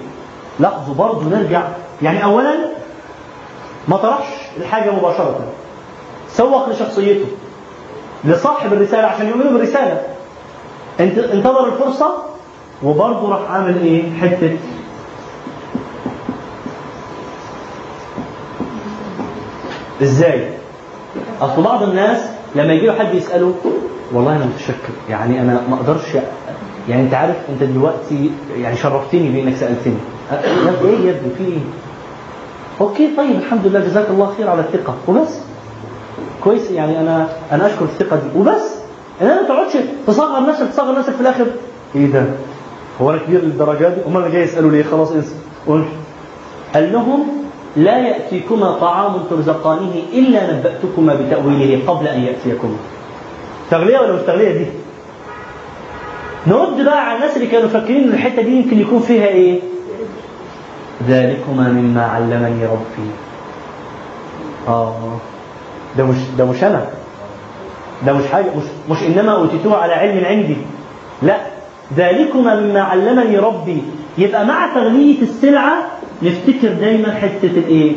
لاحظوا 0.59 0.95
برضه 0.95 1.23
نرجع 1.23 1.63
يعني 2.03 2.23
اولا 2.23 2.53
ما 3.87 3.97
طرحش 3.97 4.27
الحاجة 4.57 4.91
مباشرة. 4.91 5.39
سوق 6.29 6.69
لشخصيته 6.69 7.25
لصاحب 8.25 8.73
الرسالة 8.73 9.07
عشان 9.07 9.27
يؤمنوا 9.27 9.51
بالرسالة. 9.51 10.01
انت 10.99 11.17
انتظر 11.17 11.65
الفرصة 11.65 12.17
وبرضه 12.83 13.29
راح 13.29 13.51
عامل 13.51 13.77
إيه؟ 13.83 14.03
حتة 14.21 14.57
إزاي؟ 20.03 20.47
أصل 21.41 21.63
بعض 21.63 21.83
الناس 21.83 22.19
لما 22.55 22.73
يجي 22.73 22.85
له 22.85 22.93
حد 22.93 23.13
يسأله 23.13 23.55
والله 24.13 24.35
أنا 24.35 24.45
متشكر 24.45 24.93
يعني 25.09 25.41
أنا 25.41 25.61
ما 25.69 25.75
أقدرش 25.75 26.17
يعني 26.89 27.01
أنت 27.01 27.13
عارف 27.13 27.35
أنت 27.49 27.63
دلوقتي 27.63 28.31
يعني 28.57 28.77
شرفتني 28.77 29.29
بإنك 29.29 29.55
سألتني. 29.55 29.97
إيه 30.31 31.05
يا 31.05 31.11
ابني 31.11 31.33
في 31.37 31.43
إيه؟ 31.45 31.59
أوكي 32.81 33.15
طيب 33.17 33.31
الحمد 33.35 33.67
لله 33.67 33.79
جزاك 33.79 34.09
الله 34.09 34.33
خير 34.37 34.49
على 34.49 34.61
الثقة. 34.61 34.95
وبس. 35.07 35.39
كويس 36.43 36.71
يعني 36.71 36.99
أنا 37.01 37.27
أنا 37.51 37.67
أشكر 37.67 37.85
الثقة 37.85 38.15
دي. 38.15 38.39
وبس. 38.39 38.75
انما 39.21 39.41
ما 39.41 39.47
تقعدش 39.47 39.73
تصغر 40.07 40.45
نفسك 40.49 40.67
تصغر 40.67 40.99
نفسك 40.99 41.13
في 41.13 41.21
الآخر. 41.21 41.45
إيه 41.95 42.05
ده؟ 42.05 42.25
هو 43.01 43.09
أنا 43.09 43.17
كبير 43.27 43.41
للدرجة 43.41 43.89
دي؟ 43.89 43.95
أمال 44.07 44.21
أنا 44.21 44.31
جاي 44.33 44.43
يسألوا 44.43 44.71
ليه 44.71 44.83
خلاص 44.83 45.11
انسى. 45.11 45.35
قول 45.67 45.83
قال 46.73 46.93
لهم 46.93 47.27
لا 47.77 47.97
يأتيكما 47.97 48.71
طعام 48.71 49.13
ترزقانه 49.29 49.91
إلا 50.13 50.53
نبأتكما 50.53 51.13
بتأويله 51.13 51.87
قبل 51.87 52.07
أن 52.07 52.21
يأتيكما. 52.21 52.75
تغلية 53.71 53.99
ولا 53.99 54.11
مش 54.13 54.21
تغلية 54.27 54.57
دي؟ 54.57 54.65
نرد 56.47 56.81
بقى 56.85 57.09
على 57.09 57.15
الناس 57.15 57.35
اللي 57.37 57.47
كانوا 57.47 57.69
فاكرين 57.69 58.03
الحتة 58.13 58.41
دي 58.41 58.51
يمكن 58.51 58.79
يكون 58.79 58.99
فيها 58.99 59.27
إيه؟ 59.27 59.59
ذلكما 61.07 61.67
مما 61.69 62.05
علمني 62.05 62.65
ربي. 62.65 63.09
آه. 64.67 64.95
ده 65.97 66.03
مش 66.03 66.17
ده 66.37 66.45
مش 66.45 66.63
أنا. 66.63 66.85
ده 68.05 68.13
مش 68.13 68.23
حاجة 68.31 68.45
مش 68.57 68.63
مش 68.89 69.03
إنما 69.03 69.31
اوتيتوه 69.31 69.77
على 69.77 69.93
علم 69.93 70.25
عندي. 70.25 70.57
لا. 71.21 71.37
ذلكما 71.97 72.59
مما 72.59 72.81
علمني 72.81 73.37
ربي. 73.37 73.83
يبقى 74.17 74.45
مع 74.45 74.73
تغلية 74.75 75.21
السلعة 75.21 75.73
نفتكر 76.21 76.67
دايما 76.73 77.13
حتة 77.15 77.45
الإيه؟ 77.57 77.95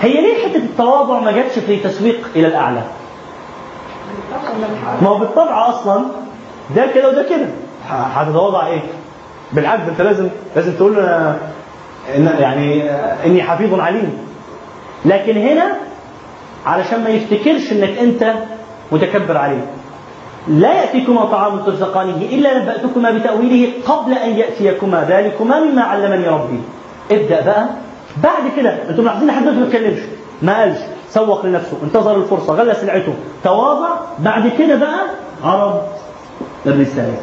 هي 0.00 0.12
ليه 0.20 0.48
حتة 0.48 0.56
التواضع 0.56 1.20
ما 1.20 1.32
جاتش 1.32 1.58
في 1.58 1.76
تسويق 1.76 2.28
إلى 2.36 2.46
الأعلى؟ 2.48 2.82
ما 5.02 5.08
هو 5.08 5.18
بالطبع 5.18 5.68
أصلا 5.68 6.04
ده 6.76 6.86
كده 6.94 7.08
وده 7.08 7.22
كده. 7.22 7.46
هتتواضع 7.88 8.66
إيه؟ 8.66 8.80
بالعكس 9.56 9.82
أنت 9.88 10.00
لازم 10.00 10.28
لازم 10.56 10.72
تقول 10.72 10.96
له 10.96 11.02
أنا- 11.06 12.16
إن 12.16 12.26
يعني 12.38 12.90
إني 13.26 13.42
حفيظ 13.42 13.80
عليم. 13.80 14.18
لكن 15.04 15.36
هنا 15.36 15.72
علشان 16.66 17.04
ما 17.04 17.08
يفتكرش 17.10 17.72
إنك 17.72 17.98
أنت 17.98 18.32
متكبر 18.92 19.36
عليه. 19.36 19.64
لا 20.48 20.72
يأتيكما 20.74 21.24
طعام 21.24 21.58
ترزقانه 21.58 22.16
إلا 22.16 22.58
نبأتكما 22.58 23.10
بتأويله 23.10 23.72
قبل 23.86 24.12
أن 24.12 24.30
يأتيكما 24.38 25.06
ذلكما 25.08 25.60
مما 25.60 25.82
علمني 25.82 26.28
ربي. 26.28 26.60
ابدأ 27.10 27.40
بقى. 27.44 27.66
بعد 28.22 28.42
كده 28.56 28.78
أنتم 28.90 29.02
ملاحظين 29.02 29.28
لحد 29.28 29.44
ما 29.44 29.66
اتكلمش 29.66 29.98
ما 30.42 30.58
قالش. 30.60 30.78
سوق 31.10 31.46
لنفسه 31.46 31.76
انتظر 31.82 32.16
الفرصة 32.16 32.54
غلى 32.54 32.74
سلعته 32.74 33.14
تواضع. 33.44 33.88
بعد 34.18 34.48
كده 34.58 34.74
بقى 34.76 35.00
عرض. 35.44 35.80
الرسالة 36.66 37.14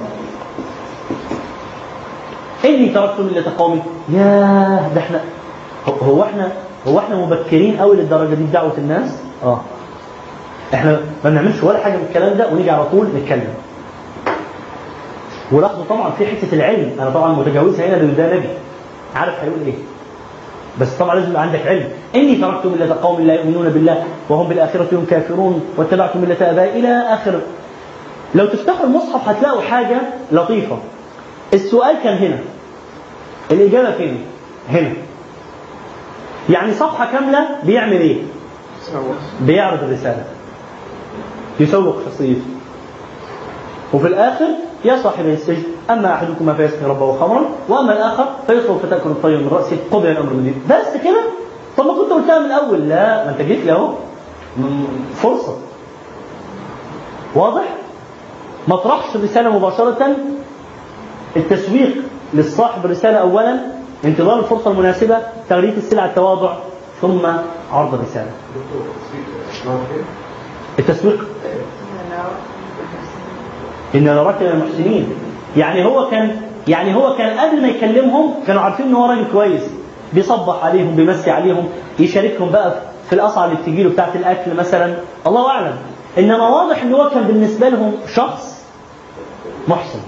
إني 2.66 2.90
تركت 2.90 3.20
ملة 3.20 3.44
قومي 3.58 3.82
ياه 4.10 4.88
ده 4.96 5.02
إحنا 5.02 5.22
هو- 5.88 6.24
إحنا 6.24 6.52
هو 6.88 7.00
إحنا 7.00 7.16
مبكرين 7.16 7.78
قوي 7.78 7.96
للدرجة 7.96 8.30
دي 8.30 8.36
في 8.36 8.52
دعوة 8.54 8.74
الناس؟ 8.78 9.18
آه. 9.44 9.62
إحنا 10.74 10.92
ما 11.24 11.30
بنعملش 11.30 11.64
ولا 11.64 11.80
حاجة 11.80 11.94
من 11.98 12.06
الكلام 12.10 12.38
ده 12.38 12.48
ونيجي 12.48 12.72
على 12.72 12.86
طول 12.86 13.08
نتكلم. 13.16 13.54
ولاحظوا 15.52 15.84
طبعا 15.90 16.12
في 16.12 16.26
حتة 16.26 16.54
العلم. 16.56 16.92
أنا 17.00 17.10
طبعا 17.10 17.34
متجاوزها 17.34 17.88
هنا 17.88 17.96
لأن 17.96 18.16
ده 18.18 18.36
نبي. 18.36 18.48
عارف 19.16 19.34
هيقول 19.44 19.60
إيه. 19.66 19.74
بس 20.82 20.90
طبعا 21.00 21.16
لازم 21.16 21.30
يبقى 21.30 21.42
عندك 21.42 21.68
علم. 21.68 21.88
إني 22.16 22.36
تركت 22.36 22.66
ملة 22.66 22.96
قوم 23.04 23.22
لا 23.22 23.34
يؤمنون 23.34 23.70
بالله 23.70 24.04
وهم 24.30 24.48
بالآخرة 24.48 24.88
هم 24.92 25.06
كافرون 25.10 25.62
واتبعت 25.78 26.16
ملة 26.16 26.38
آبائي 26.42 26.80
إلى 26.80 26.88
آخر. 27.14 27.40
لو 28.36 28.46
تفتحوا 28.46 28.86
المصحف 28.86 29.30
هتلاقوا 29.30 29.62
حاجة 29.62 29.98
لطيفة. 30.32 30.78
السؤال 31.54 31.96
كان 32.04 32.18
هنا. 32.18 32.38
الإجابة 33.52 33.92
فين؟ 33.92 34.26
هنا. 34.70 34.94
يعني 36.50 36.74
صفحة 36.74 37.12
كاملة 37.12 37.48
بيعمل 37.64 38.02
إيه؟ 38.02 38.22
بيعرض 39.42 39.84
الرسالة. 39.84 40.26
يسوق 41.60 41.96
شخصيته. 42.06 42.42
وفي 43.94 44.08
الآخر 44.08 44.46
يا 44.86 44.98
صاحب 44.98 45.26
السجن 45.26 45.64
أما 45.90 46.14
أحدكما 46.14 46.54
فيسقي 46.54 46.86
ربه 46.86 47.20
خمرا 47.20 47.42
وأما 47.70 47.94
الآخر 47.94 48.26
فيصرف 48.48 48.86
فتأكل 48.86 49.10
الطير 49.10 49.38
من 49.38 49.48
رأسه 49.52 49.78
قضي 49.92 50.12
الأمر 50.12 50.34
من 50.34 50.44
دين 50.44 50.78
بس 50.78 51.02
كده؟ 51.04 51.24
طب 51.78 51.86
ما 51.86 51.94
كنت 51.94 52.12
قلتها 52.12 52.40
من 52.40 52.46
الأول. 52.46 52.90
لا 52.90 53.26
ما 53.26 53.30
أنت 53.32 53.42
جيت 53.42 53.66
لي 53.66 53.72
أهو. 53.72 53.94
فرصة. 55.16 55.58
واضح؟ 57.36 57.64
ما 58.68 58.76
طرحش 58.76 59.16
الرسالة 59.16 59.50
مباشرة. 59.50 60.16
التسويق. 61.36 61.96
للصاحب 62.34 62.86
الرسالة 62.86 63.18
أولا 63.18 63.60
انتظار 64.06 64.40
الفرصة 64.40 64.72
المناسبة 64.72 65.18
تغليف 65.50 65.78
السلع 65.78 66.06
التواضع 66.06 66.54
ثم 67.02 67.26
عرض 67.72 67.94
الرسالة. 67.94 68.32
التسويق. 70.80 71.26
إن 73.96 74.04
نراك 74.04 74.42
من 74.42 74.48
المحسنين. 74.48 75.10
يعني 75.58 75.86
هو 75.86 76.10
كان 76.10 76.42
يعني 76.68 76.96
هو 76.96 77.16
كان 77.18 77.40
قبل 77.40 77.62
ما 77.62 77.68
يكلمهم 77.68 78.34
كانوا 78.48 78.62
عارفين 78.62 78.86
إن 78.86 78.94
هو 78.94 79.06
راجل 79.06 79.26
كويس. 79.32 79.62
بيصبح 80.14 80.64
عليهم 80.64 80.96
بيمسي 80.96 81.32
عليهم 81.32 81.70
يشاركهم 82.00 82.50
بقى 82.50 82.82
في 83.10 83.16
القصعه 83.16 83.46
اللي 83.46 83.56
بتجي 83.56 83.84
له 83.84 83.90
بتاعت 83.90 84.16
الأكل 84.16 84.54
مثلا. 84.54 84.96
الله 85.28 85.50
أعلم. 85.50 85.76
إنما 86.18 86.50
واضح 86.50 86.82
إن 86.82 86.94
هو 86.94 87.10
كان 87.10 87.24
بالنسبة 87.24 87.70
لهم 87.70 87.94
شخص 88.16 88.66
محسن. 89.68 90.00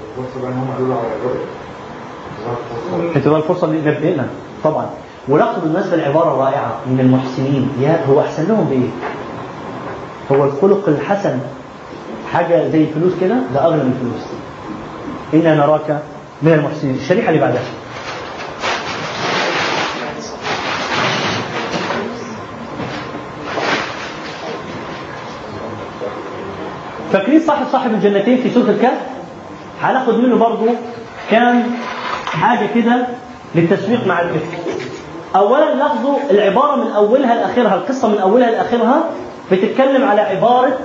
انت 3.15 3.27
بقى 3.27 3.39
الفرصة 3.39 3.67
اللي 3.67 3.91
نبهنا 3.91 4.27
طبعا. 4.63 4.89
ولقب 5.27 5.61
بالنسبة 5.63 5.95
العباره 5.95 6.33
الرائعه 6.33 6.79
من 6.87 6.99
المحسنين. 6.99 7.69
يا 7.81 8.05
هو 8.09 8.21
أحسن 8.21 8.47
لهم 8.47 8.65
بإيه؟ 8.65 8.89
هو 10.31 10.43
الخلق 10.45 10.89
الحسن. 10.89 11.39
حاجة 12.33 12.69
زي 12.69 12.81
الفلوس 12.83 13.13
كده 13.21 13.35
ده 13.53 13.65
أغلى 13.65 13.83
من 13.83 13.91
الفلوس. 13.91 14.25
إنا 15.33 15.55
نراك 15.55 15.99
من 16.41 16.53
المحسنين. 16.53 16.95
الشريحة 16.95 17.29
اللي 17.29 17.41
بعدها. 17.41 17.61
فاكرين 27.13 27.39
صاحب 27.39 27.65
صاحب 27.71 27.93
الجنتين 27.93 28.37
في 28.37 28.49
سورة 28.49 28.69
الكهف؟ 28.69 28.97
هناخد 29.81 30.13
منه 30.13 30.35
برضو 30.37 30.65
كان 31.31 31.63
حاجة 32.35 32.69
كده 32.75 33.07
للتسويق 33.55 34.07
مع 34.07 34.21
الإفك 34.21 34.59
اولا 35.35 35.75
لاحظوا 35.75 36.17
العبارة 36.31 36.75
من 36.75 36.91
أولها 36.91 37.35
لآخرها 37.35 37.75
القصة 37.75 38.07
من 38.07 38.17
أولها 38.17 38.51
لآخرها 38.51 39.03
بتتكلم 39.51 40.03
على 40.03 40.21
عبارة 40.21 40.77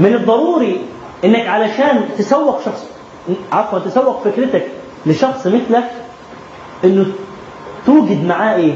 من 0.00 0.14
الضروري 0.14 0.80
إنك 1.24 1.46
علشان 1.48 2.08
تسوق 2.18 2.60
شخص 2.64 2.86
عفوا 3.52 3.78
تسوق 3.78 4.22
فكرتك 4.24 4.66
لشخص 5.06 5.46
مثلك 5.46 5.90
إنه 6.84 7.06
توجد 7.86 8.24
معاه 8.24 8.56
إيه؟ 8.56 8.74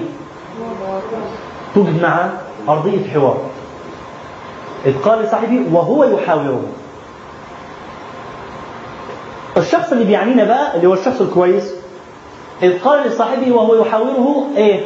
توجد 1.75 2.03
معاه 2.03 2.31
أرضية 2.69 3.11
حوار. 3.13 3.37
إذ 4.87 4.99
قال 5.03 5.23
لصاحبه 5.23 5.61
وهو 5.73 6.05
يحاوره. 6.05 6.63
الشخص 9.57 9.93
اللي 9.93 10.05
بيعنينا 10.05 10.45
بقى 10.45 10.77
اللي 10.77 10.87
هو 10.87 10.95
الشخص 10.95 11.21
الكويس 11.21 11.73
إذ 12.63 12.79
قال 12.81 13.07
لصاحبه 13.09 13.53
وهو 13.53 13.75
يحاوره 13.75 14.47
إيه؟ 14.57 14.81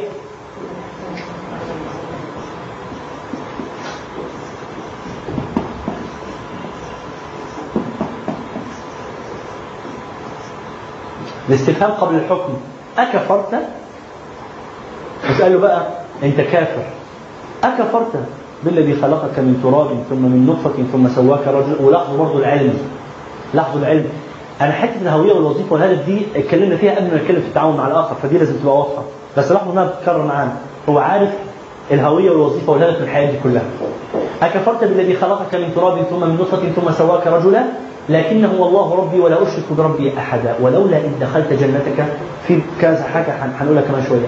الاستفهام 11.49 11.91
قبل 11.91 12.15
الحكم 12.15 12.53
أكفرت؟ 12.97 13.61
اسأله 15.29 15.47
له 15.55 15.59
بقى 15.59 15.87
أنت 16.23 16.41
كافر 16.41 16.83
أكفرت 17.63 18.25
بالذي 18.63 18.95
خلقك 19.01 19.39
من 19.39 19.59
تراب 19.63 19.87
ثم 20.09 20.21
من 20.21 20.45
نطفة 20.45 20.83
ثم 20.91 21.07
سواك 21.15 21.47
رجلا 21.47 21.81
ولاحظوا 21.81 22.17
برضه 22.17 22.39
العلم. 22.39 22.73
لاحظوا 23.53 23.81
العلم. 23.81 24.05
أنا 24.61 24.71
حتة 24.71 25.01
الهوية 25.01 25.33
والوظيفة 25.33 25.73
والهدف 25.73 26.05
دي 26.05 26.21
اتكلمنا 26.35 26.75
فيها 26.77 26.95
قبل 26.95 27.07
ما 27.07 27.15
نتكلم 27.15 27.41
في 27.41 27.47
التعاون 27.47 27.77
مع 27.77 27.87
الآخر 27.87 28.15
فدي 28.23 28.37
لازم 28.37 28.53
تبقى 28.55 28.77
واضحة. 28.77 29.03
بس 29.37 29.51
لاحظوا 29.51 29.73
إنها 29.73 29.85
بتتكرر 29.85 30.25
معانا. 30.25 30.51
هو 30.89 30.97
عارف 30.99 31.29
الهوية 31.91 32.29
والوظيفة 32.29 32.71
والهدف 32.73 32.97
من 32.97 33.03
الحياة 33.03 33.31
دي 33.31 33.37
كلها. 33.43 33.63
أكفرت 34.41 34.83
بالذي 34.83 35.15
خلقك 35.15 35.55
من 35.55 35.71
تراب 35.75 36.01
ثم 36.09 36.19
من 36.19 36.37
نطفة 36.41 36.71
ثم 36.71 36.91
سواك 36.91 37.27
رجلا؟ 37.27 37.63
لكنه 38.09 38.51
الله 38.51 38.95
ربي 38.95 39.19
ولا 39.19 39.43
أشرك 39.43 39.63
بربي 39.77 40.17
أحدا. 40.17 40.55
ولولا 40.61 40.97
إذ 40.97 41.09
دخلت 41.21 41.53
جنتك 41.53 42.05
في 42.47 42.59
كذا 42.81 43.03
حاجة 43.03 43.35
هنقولها 43.59 43.81
كمان 43.81 44.03
شوية. 44.09 44.27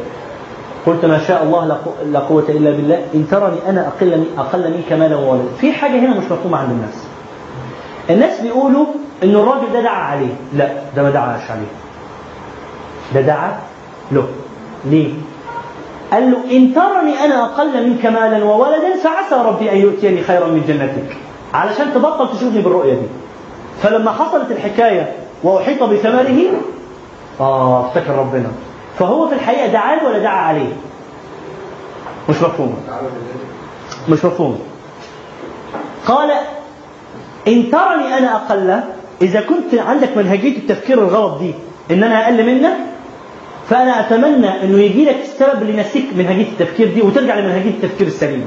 قلت 0.89 1.05
ما 1.05 1.19
شاء 1.27 1.43
الله 1.43 1.65
لا 1.65 1.73
قو- 1.75 2.05
لا 2.11 2.19
قوة 2.19 2.43
إلا 2.49 2.71
بالله. 2.71 3.01
إن 3.15 3.27
ترني 3.31 3.57
أنا 3.69 3.87
أقل 3.87 4.23
أقل 4.37 4.73
منك 4.73 4.93
مالا 4.93 5.15
وولدا 5.15 5.49
في 5.61 5.73
حاجة 5.73 5.99
هنا 5.99 6.09
مش 6.17 6.23
مفهومة 6.31 6.57
عند 6.57 6.69
الناس. 6.71 7.03
الناس 8.09 8.41
بيقولوا 8.41 8.85
إن 9.23 9.35
الراجل 9.35 9.73
ده 9.73 9.81
دعا 9.81 10.03
عليه. 10.03 10.33
لا 10.53 10.69
ده 10.95 11.03
ما 11.03 11.09
دعاش 11.09 11.51
عليه. 11.51 11.71
ده 13.15 13.21
دعا 13.21 13.57
له. 14.11 14.27
ليه؟ 14.85 15.13
قال 16.11 16.31
له 16.31 16.37
إن 16.57 16.73
ترني 16.73 17.19
أنا 17.25 17.43
أقل 17.45 17.89
منك 17.89 18.05
مالا 18.05 18.43
وولدا 18.45 18.95
فعسى 19.03 19.35
ربي 19.45 19.71
أن 19.71 19.77
يؤتيني 19.77 20.23
خيرا 20.23 20.47
من 20.47 20.63
جنتك. 20.67 21.17
علشان 21.53 21.93
تبطل 21.93 22.37
تشوفني 22.37 22.61
بالرؤية 22.61 22.93
دي. 22.93 23.07
فلما 23.81 24.11
حصلت 24.11 24.51
الحكاية 24.51 25.13
وأحيط 25.43 25.83
بثمره 25.83 26.45
آه 27.39 27.87
افتكر 27.87 28.15
ربنا. 28.15 28.51
فهو 28.99 29.27
في 29.27 29.33
الحقيقة 29.35 29.67
دعا 29.67 29.95
له 29.95 30.05
ولا 30.07 30.19
دعا 30.19 30.37
عليه؟ 30.37 30.73
مش 32.29 32.35
مفهوم. 32.35 32.75
مش 34.09 34.25
مفهوم. 34.25 34.59
قال 36.07 36.31
إن 37.47 37.71
ترني 37.71 38.17
أنا 38.17 38.35
أقل 38.35 38.79
إذا 39.21 39.41
كنت 39.41 39.79
عندك 39.79 40.17
منهجية 40.17 40.57
التفكير 40.57 40.99
الغلط 40.99 41.39
دي 41.39 41.53
إن 41.91 42.03
أنا 42.03 42.25
أقل 42.25 42.45
منك 42.45 42.77
فأنا 43.69 43.99
أتمنى 43.99 44.63
إنه 44.63 44.77
يجي 44.83 45.05
لك 45.05 45.15
السبب 45.23 45.61
اللي 45.61 45.77
ينسيك 45.77 46.05
منهجية 46.15 46.47
التفكير 46.51 46.93
دي 46.93 47.01
وترجع 47.01 47.39
لمنهجية 47.39 47.69
التفكير 47.69 48.07
السليمة 48.07 48.45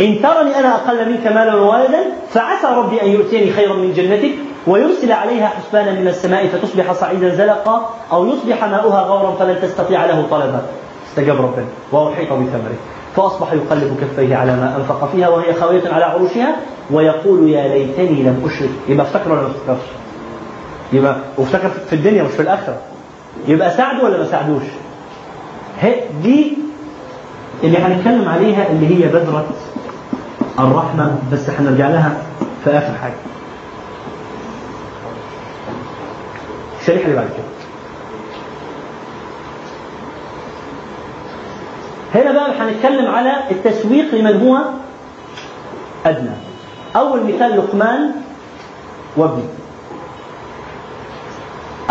إن 0.00 0.22
ترني 0.22 0.58
أنا 0.58 0.74
أقل 0.74 1.08
منك 1.12 1.26
مالا 1.26 1.54
وولدا 1.54 2.04
فعسى 2.30 2.66
ربي 2.66 3.02
أن 3.02 3.08
يؤتيني 3.08 3.52
خيرا 3.52 3.74
من 3.74 3.92
جنتك 3.92 4.32
ويرسل 4.66 5.12
عليها 5.12 5.46
حسبانا 5.48 5.92
من 6.00 6.08
السماء 6.08 6.46
فتصبح 6.48 6.92
صعيدا 6.92 7.34
زلقا 7.34 7.90
أو 8.12 8.26
يصبح 8.26 8.64
ماؤها 8.64 9.00
غورا 9.00 9.34
فلن 9.38 9.60
تستطيع 9.62 10.06
له 10.06 10.26
طلبا 10.30 10.62
استجاب 11.10 11.36
ربنا 11.36 11.64
وأحيط 11.92 12.32
بثمره 12.32 12.74
فأصبح 13.16 13.52
يقلب 13.52 13.96
كفيه 14.00 14.36
على 14.36 14.56
ما 14.56 14.76
أنفق 14.76 15.10
فيها 15.12 15.28
وهي 15.28 15.54
خاوية 15.54 15.88
على 15.92 16.04
عروشها 16.04 16.56
ويقول 16.90 17.48
يا 17.48 17.68
ليتني 17.68 18.22
لم 18.22 18.42
أشرك 18.46 18.70
يبقى 18.88 19.06
افتكر 19.06 19.32
ولا 19.32 19.42
ما 19.42 19.48
افتكرش؟ 19.48 19.86
يبقى 20.92 21.16
وافتكر 21.38 21.68
في 21.68 21.92
الدنيا 21.92 22.22
مش 22.22 22.30
في 22.30 22.42
الآخرة 22.42 22.76
يبقى 23.48 23.70
ساعده 23.70 24.04
ولا 24.04 24.18
ما 24.18 24.24
ساعدوش؟ 24.24 24.62
دي 26.22 26.58
اللي 27.64 27.78
هنتكلم 27.78 28.28
عليها 28.28 28.66
اللي 28.70 28.86
هي 29.04 29.08
بذرة 29.08 29.44
الرحمة 30.58 31.18
بس 31.32 31.50
هنرجع 31.50 31.88
لها 31.88 32.16
في 32.64 32.70
آخر 32.70 32.94
حاجة. 33.02 33.14
الشريحة 36.82 37.04
اللي 37.04 37.16
بعد 37.16 37.28
كده. 37.28 37.52
هنا 42.14 42.32
بقى 42.32 42.52
هنتكلم 42.58 43.06
على 43.10 43.32
التسويق 43.50 44.14
لمن 44.14 44.46
هو 44.48 44.58
أدنى 46.06 46.30
أول 46.96 47.20
مثال 47.24 47.56
لقمان 47.58 48.10
وابنه 49.16 49.48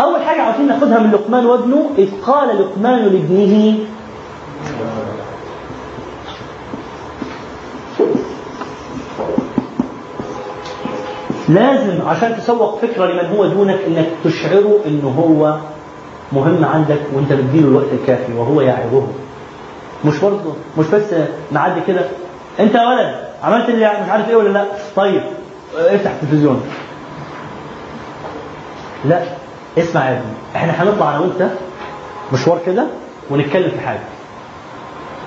أول 0.00 0.22
حاجة 0.22 0.42
عاوزين 0.42 0.66
ناخدها 0.66 0.98
من 0.98 1.10
لقمان 1.10 1.46
وابنه 1.46 1.90
إذ 1.98 2.10
قال 2.26 2.48
لقمان 2.60 2.98
لابنه 3.02 3.78
لازم 11.48 12.08
عشان 12.08 12.36
تسوق 12.36 12.78
فكرة 12.80 13.06
لمن 13.06 13.36
هو 13.36 13.46
دونك 13.46 13.78
إنك 13.86 14.06
تشعره 14.24 14.78
إنه 14.86 15.08
هو 15.18 15.56
مهم 16.32 16.64
عندك 16.64 17.00
وإنت 17.14 17.32
بتديله 17.32 17.68
الوقت 17.68 17.86
الكافي 17.92 18.32
وهو 18.32 18.60
يعظه. 18.60 19.06
مش 20.04 20.18
برضه 20.18 20.52
مش 20.78 20.86
بس 20.86 21.02
معدي 21.52 21.80
كده 21.86 22.00
أنت 22.60 22.74
يا 22.74 22.86
ولد 22.88 23.14
عملت 23.44 23.68
اللي 23.68 23.86
مش 24.04 24.08
عارف 24.10 24.28
إيه 24.28 24.36
ولا 24.36 24.48
لأ؟ 24.48 24.64
طيب 24.96 25.22
افتح 25.78 26.10
التلفزيون. 26.10 26.62
لأ 29.04 29.22
اسمع 29.78 30.10
يا 30.10 30.12
ابني 30.12 30.32
إحنا 30.56 30.82
هنطلع 30.82 31.10
أنا 31.10 31.18
وأنت 31.18 31.48
مشوار 32.32 32.58
كده 32.66 32.86
ونتكلم 33.30 33.70
في 33.70 33.80
حاجة. 33.80 34.00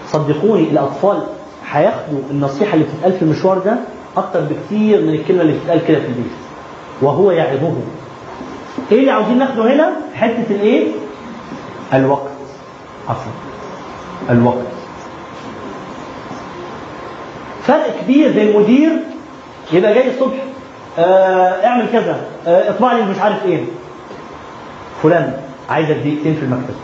صدقوني 0.07 0.63
الأطفال 0.69 1.23
هياخدوا 1.71 2.19
النصيحة 2.31 2.73
اللي 2.73 2.85
بتتقال 2.85 3.13
في 3.13 3.21
المشوار 3.21 3.57
ده 3.57 3.75
أكتر 4.17 4.39
بكتير 4.41 5.01
من 5.01 5.13
الكلمة 5.13 5.41
اللي 5.41 5.53
بتتقال 5.53 5.85
كده 5.87 5.99
في 5.99 6.05
البيت. 6.07 6.31
وهو 7.01 7.31
يعظه. 7.31 7.73
إيه 8.91 8.99
اللي 8.99 9.11
عاوزين 9.11 9.37
ناخده 9.37 9.73
هنا؟ 9.75 9.91
حتة 10.15 10.45
الإيه؟ 10.49 10.87
الوقت. 11.93 12.29
عفوا 13.09 13.31
الوقت. 14.29 14.57
فرق 17.63 17.95
كبير 18.01 18.31
بين 18.31 18.59
مدير 18.59 18.89
يبقى 19.73 19.93
جاي 19.93 20.09
الصبح 20.15 20.37
آه 20.99 21.65
اعمل 21.67 21.85
كذا 21.91 22.21
آه 22.47 22.69
اطبع 22.69 22.93
لي 22.93 23.01
مش 23.05 23.19
عارف 23.19 23.45
إيه. 23.45 23.63
فلان 25.03 25.33
عايزك 25.69 25.95
دقيقتين 25.95 26.35
في 26.35 26.43
المكتب. 26.45 26.75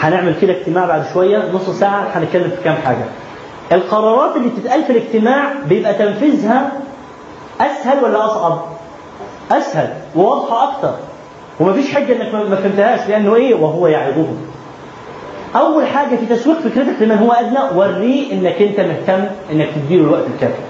هنعمل 0.00 0.34
كده 0.40 0.52
اجتماع 0.52 0.86
بعد 0.86 1.04
شوية 1.14 1.50
نص 1.52 1.70
ساعة 1.70 2.08
هنتكلم 2.14 2.50
في 2.50 2.62
كام 2.64 2.74
حاجة. 2.84 3.04
القرارات 3.72 4.36
اللي 4.36 4.48
بتتقال 4.48 4.84
في 4.84 4.90
الاجتماع 4.92 5.52
بيبقى 5.68 5.94
تنفيذها 5.94 6.72
أسهل 7.60 8.04
ولا 8.04 8.26
أصعب؟ 8.26 8.58
أسهل 9.52 9.88
وواضحة 10.16 10.68
أكتر. 10.72 10.94
ومفيش 11.60 11.94
حجة 11.94 12.12
إنك 12.22 12.34
ما 12.34 12.56
فهمتهاش 12.56 13.08
لأنه 13.08 13.34
إيه؟ 13.34 13.54
وهو 13.54 13.86
يعظه 13.86 14.26
أول 15.56 15.86
حاجة 15.86 16.16
في 16.16 16.26
تسويق 16.26 16.58
فكرتك 16.58 17.02
لمن 17.02 17.18
هو 17.18 17.32
أدنى 17.32 17.58
وريه 17.78 18.32
إنك 18.32 18.62
أنت 18.62 18.80
مهتم 18.80 19.24
إنك 19.52 19.68
تديله 19.74 20.04
الوقت 20.04 20.24
الكافي. 20.34 20.62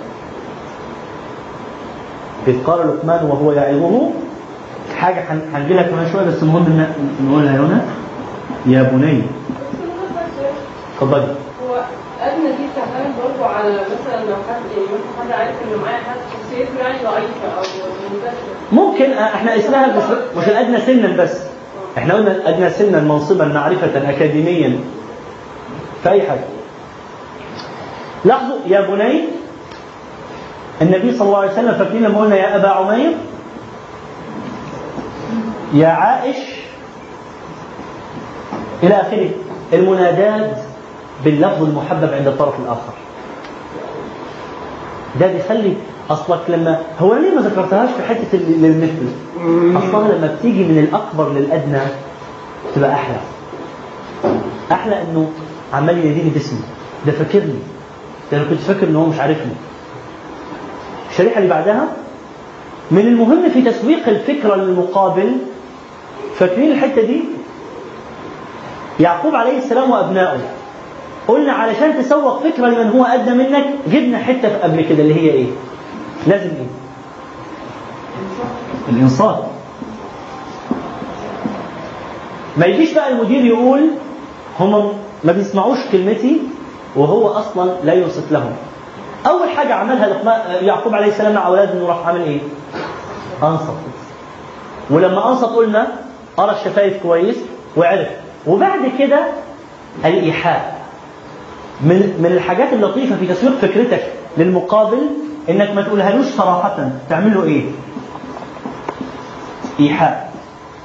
إذ 2.48 2.64
قال 2.64 2.78
لقمان 2.88 3.24
وهو 3.24 3.52
يعظه 3.52 4.10
حاجة 4.98 5.20
هن- 5.32 5.42
هنجي 5.54 5.74
لها 5.74 5.82
كمان 5.82 6.12
شوية 6.12 6.22
بس 6.24 6.42
المهم 6.42 6.86
نقولها 7.28 7.56
هنا. 7.56 7.84
يا 8.66 8.82
بني 8.82 9.22
اتفضلي 10.94 11.26
هو 12.22 12.28
أدنى 12.28 12.46
دي 12.46 12.66
بتعتمد 12.72 13.14
برضه 13.24 13.46
على 13.46 13.68
مثلا 13.72 14.24
لو 14.24 14.36
حد 14.48 14.60
يعني 14.76 14.84
مثلا 14.84 15.24
حد 15.24 15.30
عارف 15.40 15.54
إنه 15.68 15.82
معاه 15.82 15.98
حد 16.00 16.16
شخصيته 16.32 16.78
يعني 16.78 17.06
أو 17.08 17.22
منتشرة. 17.62 18.54
ممكن 18.72 19.12
آه، 19.12 19.34
إحنا 19.34 19.56
اسمها 19.58 19.86
مش, 20.36 20.48
الأدنى 20.48 20.80
سنا 20.80 21.22
بس. 21.24 21.38
إحنا 21.98 22.14
قلنا 22.14 22.30
الأدنى 22.30 22.70
سنا 22.70 23.00
منصبا 23.00 23.44
معرفة 23.44 24.10
اكاديميا. 24.10 24.80
في 26.02 26.10
اي 26.10 26.22
حاجة 26.22 26.44
لاحظوا 28.24 28.56
يا 28.66 28.80
بني 28.80 29.24
النبي 30.82 31.12
صلى 31.18 31.26
الله 31.28 31.38
عليه 31.38 31.52
وسلم 31.52 31.72
فاكرين 31.74 32.02
لما 32.02 32.20
قلنا 32.20 32.36
يا 32.36 32.56
أبا 32.56 32.68
عمير؟ 32.68 33.12
يا 35.74 35.88
عائش؟ 35.88 36.36
إلى 38.82 38.94
آخره. 38.94 39.30
المنادات 39.72 40.56
باللفظ 41.24 41.62
المحبب 41.62 42.14
عند 42.14 42.26
الطرف 42.26 42.54
الآخر. 42.60 42.92
ده 45.20 45.26
بيخلي 45.26 45.74
أصلك 46.10 46.40
لما 46.48 46.82
هو 47.00 47.14
ليه 47.14 47.34
ما 47.34 47.40
ذكرتهاش 47.42 47.88
في 47.90 48.02
حتة 48.02 48.38
للمثل 48.38 49.06
أصلها 49.78 50.12
لما 50.12 50.34
بتيجي 50.38 50.64
من 50.64 50.78
الأكبر 50.78 51.32
للأدنى 51.32 51.80
تبقى 52.74 52.92
أحلى. 52.92 53.16
أحلى 54.72 55.02
إنه 55.02 55.30
عمال 55.72 55.98
يناديني 55.98 56.30
باسمي. 56.30 56.60
ده 57.06 57.12
فاكرني. 57.12 57.58
ده 58.32 58.38
أنا 58.38 58.46
كنت 58.50 58.60
فاكر 58.60 58.86
إن 58.86 58.96
هو 58.96 59.06
مش 59.06 59.20
عارفني. 59.20 59.52
الشريحة 61.10 61.38
اللي 61.38 61.50
بعدها 61.50 61.84
من 62.90 62.98
المهم 63.00 63.48
في 63.48 63.62
تسويق 63.62 64.08
الفكرة 64.08 64.54
للمقابل 64.54 65.32
فاكرين 66.38 66.72
الحتة 66.72 67.02
دي؟ 67.02 67.22
يعقوب 69.00 69.34
عليه 69.34 69.58
السلام 69.58 69.90
وأبنائه. 69.90 70.40
قلنا 71.28 71.52
علشان 71.52 71.98
تسوق 72.02 72.42
فكرة 72.42 72.66
لمن 72.66 72.90
هو 72.90 73.04
أدنى 73.04 73.34
منك 73.34 73.64
جبنا 73.86 74.18
حتة 74.18 74.58
قبل 74.62 74.80
كده 74.82 75.02
اللي 75.02 75.14
هي 75.14 75.30
إيه؟ 75.30 75.46
لازم 76.26 76.50
إيه؟ 76.50 76.66
الانصاف 78.88 79.38
ما 82.56 82.66
يجيش 82.66 82.94
بقى 82.94 83.12
المدير 83.12 83.44
يقول 83.44 83.80
هم 84.60 84.92
ما 85.24 85.32
بيسمعوش 85.32 85.78
كلمتي 85.92 86.40
وهو 86.96 87.28
أصلا 87.28 87.70
لا 87.84 87.92
ينصت 87.94 88.32
لهم 88.32 88.52
أول 89.26 89.48
حاجة 89.50 89.74
عملها 89.74 90.06
يعقوب 90.60 90.94
عليه 90.94 91.06
السلام 91.08 91.34
مع 91.34 91.46
أولاده 91.46 91.72
إنه 91.72 91.86
راح 91.86 92.06
عامل 92.06 92.20
إيه؟ 92.20 92.40
أنصت 93.42 93.72
ولما 94.90 95.28
أنصت 95.28 95.44
قلنا 95.44 95.86
قرا 96.36 96.52
الشفايف 96.52 97.02
كويس 97.02 97.36
وعرف 97.76 98.08
وبعد 98.46 98.80
كده 98.98 99.26
الإيحاء 100.04 100.81
من 101.80 102.16
من 102.22 102.26
الحاجات 102.32 102.72
اللطيفة 102.72 103.16
في 103.16 103.26
تسويق 103.26 103.52
فكرتك 103.58 104.02
للمقابل 104.38 104.98
إنك 105.50 105.70
ما 105.74 105.82
تقولهالوش 105.82 106.26
صراحة 106.26 106.90
تعمل 107.10 107.34
له 107.34 107.42
إيه؟ 107.44 107.62
إيحاء 109.80 110.32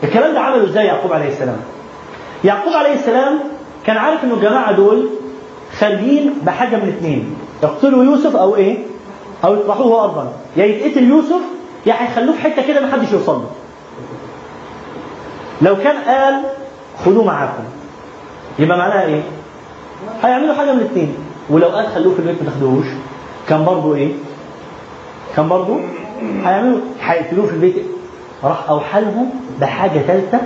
الكلام 0.03 0.33
ده 0.33 0.39
عمله 0.39 0.63
إزاي 0.65 0.85
يعقوب 0.85 1.13
عليه 1.13 1.27
السلام؟ 1.29 1.57
يعقوب 2.43 2.73
عليه 2.73 2.93
السلام 2.93 3.39
كان 3.85 3.97
عارف 3.97 4.23
إنه 4.23 4.33
الجماعة 4.33 4.71
دول 4.71 5.09
خارجين 5.79 6.33
بحاجة 6.45 6.75
من 6.75 6.87
اثنين 6.87 7.35
يقتلوا 7.63 8.03
يوسف 8.03 8.35
أو 8.35 8.55
إيه؟ 8.55 8.77
أو 9.45 9.53
يطرحوه 9.55 10.03
ارضا 10.03 10.33
يا 10.57 10.65
يتقتل 10.65 11.03
يوسف 11.03 11.41
يا 11.85 11.93
هيخلوه 12.03 12.35
في 12.35 12.41
حتة 12.41 12.67
كده 12.67 12.79
ما 12.81 12.91
حدش 12.91 13.11
يوصل 13.11 13.33
له 13.33 13.49
لو 15.61 15.75
كان 15.75 15.95
قال 16.07 16.41
خدوه 17.05 17.23
معاكم 17.23 17.63
يبقى 18.59 18.77
معناها 18.77 19.05
إيه؟ 19.05 19.21
هيعملوا 20.23 20.53
حاجة 20.55 20.73
من 20.73 20.79
الاثنين 20.79 21.15
ولو 21.49 21.67
قال 21.67 21.87
خلوه 21.87 22.13
في 22.13 22.19
البيت 22.19 22.43
ما 22.43 22.49
تاخدوهوش. 22.49 22.85
كان 23.49 23.65
برضه 23.65 23.95
إيه؟ 23.95 24.11
كان 25.35 25.49
برضه 25.49 25.77
هيعملوا 26.43 26.79
هيقتلوه 27.01 27.45
في 27.47 27.53
البيت. 27.53 27.75
راح 28.43 28.69
اوحى 28.69 29.01
لهم 29.01 29.29
بحاجة 29.61 29.99
ثالثه 29.99 30.39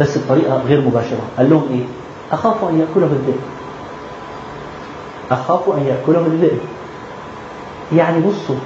بس 0.00 0.18
بطريقة 0.18 0.62
غير 0.68 0.80
مباشرة. 0.80 1.20
قال 1.38 1.50
لهم 1.50 1.68
إيه؟ 1.72 1.84
اخاف 2.32 2.64
أن 2.64 2.80
ياكله 2.80 3.06
الذئب 3.06 3.40
اخاف 5.30 5.68
أن 5.68 5.86
ياكله 5.86 6.26
الذئب 6.26 6.58
يعني 7.96 8.20
بصوا 8.20 8.56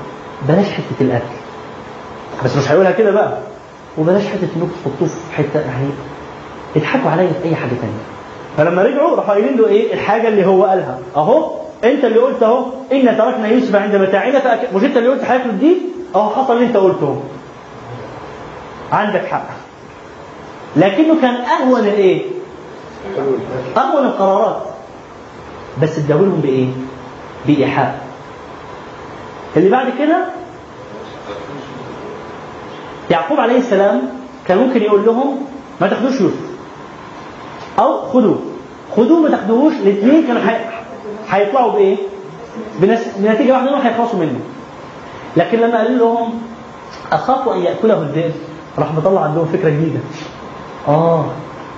بلاش 0.49 0.67
حتة 0.67 1.01
الأكل. 1.01 1.35
بس 2.45 2.57
مش 2.57 2.71
هيقولها 2.71 2.91
كده 2.91 3.11
بقى. 3.11 3.39
وبلاش 3.99 4.23
حتة 4.27 4.49
إنكم 4.57 4.71
تحطوه 4.85 5.09
في 5.09 5.37
حتة 5.37 5.61
يعني 5.61 5.87
اضحكوا 6.77 7.11
عليا 7.11 7.33
في 7.43 7.49
أي 7.49 7.57
حاجة 7.57 7.69
ثانية 7.71 8.14
فلما 8.57 8.83
رجعوا 8.83 9.17
راحوا 9.17 9.35
قايلين 9.35 9.57
له 9.57 9.69
إيه؟ 9.69 9.95
الحاجة 9.95 10.29
اللي 10.29 10.47
هو 10.47 10.65
قالها. 10.65 10.99
أهو 11.17 11.51
أنت 11.85 12.05
اللي 12.05 12.19
قلت 12.19 12.43
أهو 12.43 12.67
إن 12.93 13.17
تركنا 13.19 13.49
يوسف 13.49 13.75
عند 13.77 13.97
متاعنا 13.97 14.41
فأك... 14.41 14.75
مش 14.75 14.85
أنت 14.85 14.97
اللي 14.97 15.09
قلت 15.09 15.25
هياكلوا 15.25 15.53
الديب 15.53 15.77
أهو 16.15 16.31
حصل 16.31 16.53
اللي 16.57 16.67
أنت 16.67 16.77
قلته. 16.77 17.23
عندك 18.93 19.27
حق. 19.27 19.47
لكنه 20.77 21.21
كان 21.21 21.35
أهون 21.35 21.81
الايه 21.81 22.23
أهون 23.77 24.05
القرارات. 24.07 24.63
بس 25.83 25.99
اداهولهم 25.99 26.41
بإيه؟ 26.41 26.69
بإيحاء. 27.47 28.05
اللي 29.57 29.71
بعد 29.71 29.93
كده 29.99 30.25
يعقوب 33.11 33.41
عليه 33.41 33.59
السلام 33.59 34.03
كان 34.47 34.59
ممكن 34.59 34.83
يقول 34.83 35.05
لهم 35.07 35.45
ما 35.81 35.89
تاخدوش 35.89 36.21
يوسف. 36.21 36.54
أو 37.79 38.01
خدوه 38.13 38.39
خدوه 38.97 39.21
ما 39.21 39.29
تاخدوهوش. 39.31 39.73
الاثنين 39.75 40.27
كانوا. 40.27 40.43
هيطلعوا 41.31 41.73
بإيه؟ 41.73 41.97
بنتيجة 43.19 43.53
واحدة 43.53 43.69
إنهم 43.71 43.81
هيخلصوا 43.81 44.19
منه. 44.19 44.41
لكن 45.37 45.59
لما 45.59 45.79
قال 45.79 45.99
لهم 45.99 46.43
أخاف 47.13 47.49
أن 47.49 47.59
يأكله 47.59 48.03
الذئب 48.03 48.33
راح 48.79 48.95
مطلع 48.95 49.21
عندهم 49.21 49.45
فكرة 49.47 49.69
جديدة. 49.71 49.99
آه 50.89 51.25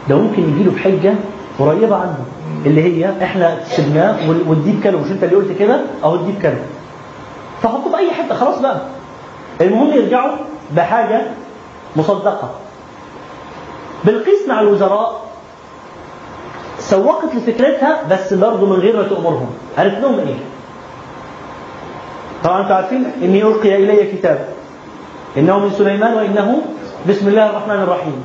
ده 0.08 0.16
ممكن 0.18 0.42
يجي 0.42 0.64
له 0.64 0.72
بحجة 0.72 1.14
قريبة 1.58 1.96
عنه. 1.96 2.18
اللي 2.66 2.82
هي 2.82 3.12
إحنا 3.22 3.58
شبناه 3.76 4.28
وال- 4.28 4.48
والديب 4.48 4.80
كانوا 4.84 5.00
مش 5.00 5.10
أنت 5.10 5.24
اللي 5.24 5.36
قلت 5.36 5.52
كده؟ 5.58 5.80
أو 6.04 6.14
الديب 6.14 6.42
كانوا 6.42 6.62
فحطوا 7.62 7.90
في 7.90 7.96
أي 7.98 8.10
حتة. 8.10 8.34
خلاص 8.34 8.58
بقى. 8.60 8.80
المهم 9.60 9.92
يرجعوا 9.92 10.36
بحاجة 10.76 11.22
مصدقة. 11.96 12.50
بالقيس 14.04 14.48
مع 14.48 14.60
الوزراء 14.60 15.25
سوقت 16.90 17.34
لفكرتها 17.34 18.02
بس 18.10 18.34
برضه 18.34 18.66
من 18.66 18.72
غير 18.80 18.96
ما 18.96 19.02
تأمرهم. 19.02 19.50
قالت 19.78 19.98
لهم 19.98 20.18
إيه؟ 20.18 20.34
طبعا 22.44 22.62
أنتم 22.62 22.72
عارفين 22.74 23.04
إني 23.22 23.42
ألقي 23.42 23.76
إلي 23.76 24.12
كتاب. 24.12 24.48
إنه 25.36 25.58
من 25.58 25.70
سليمان 25.70 26.14
وإنه 26.14 26.62
بسم 27.08 27.28
الله 27.28 27.50
الرحمن 27.50 27.74
الرحيم. 27.74 28.24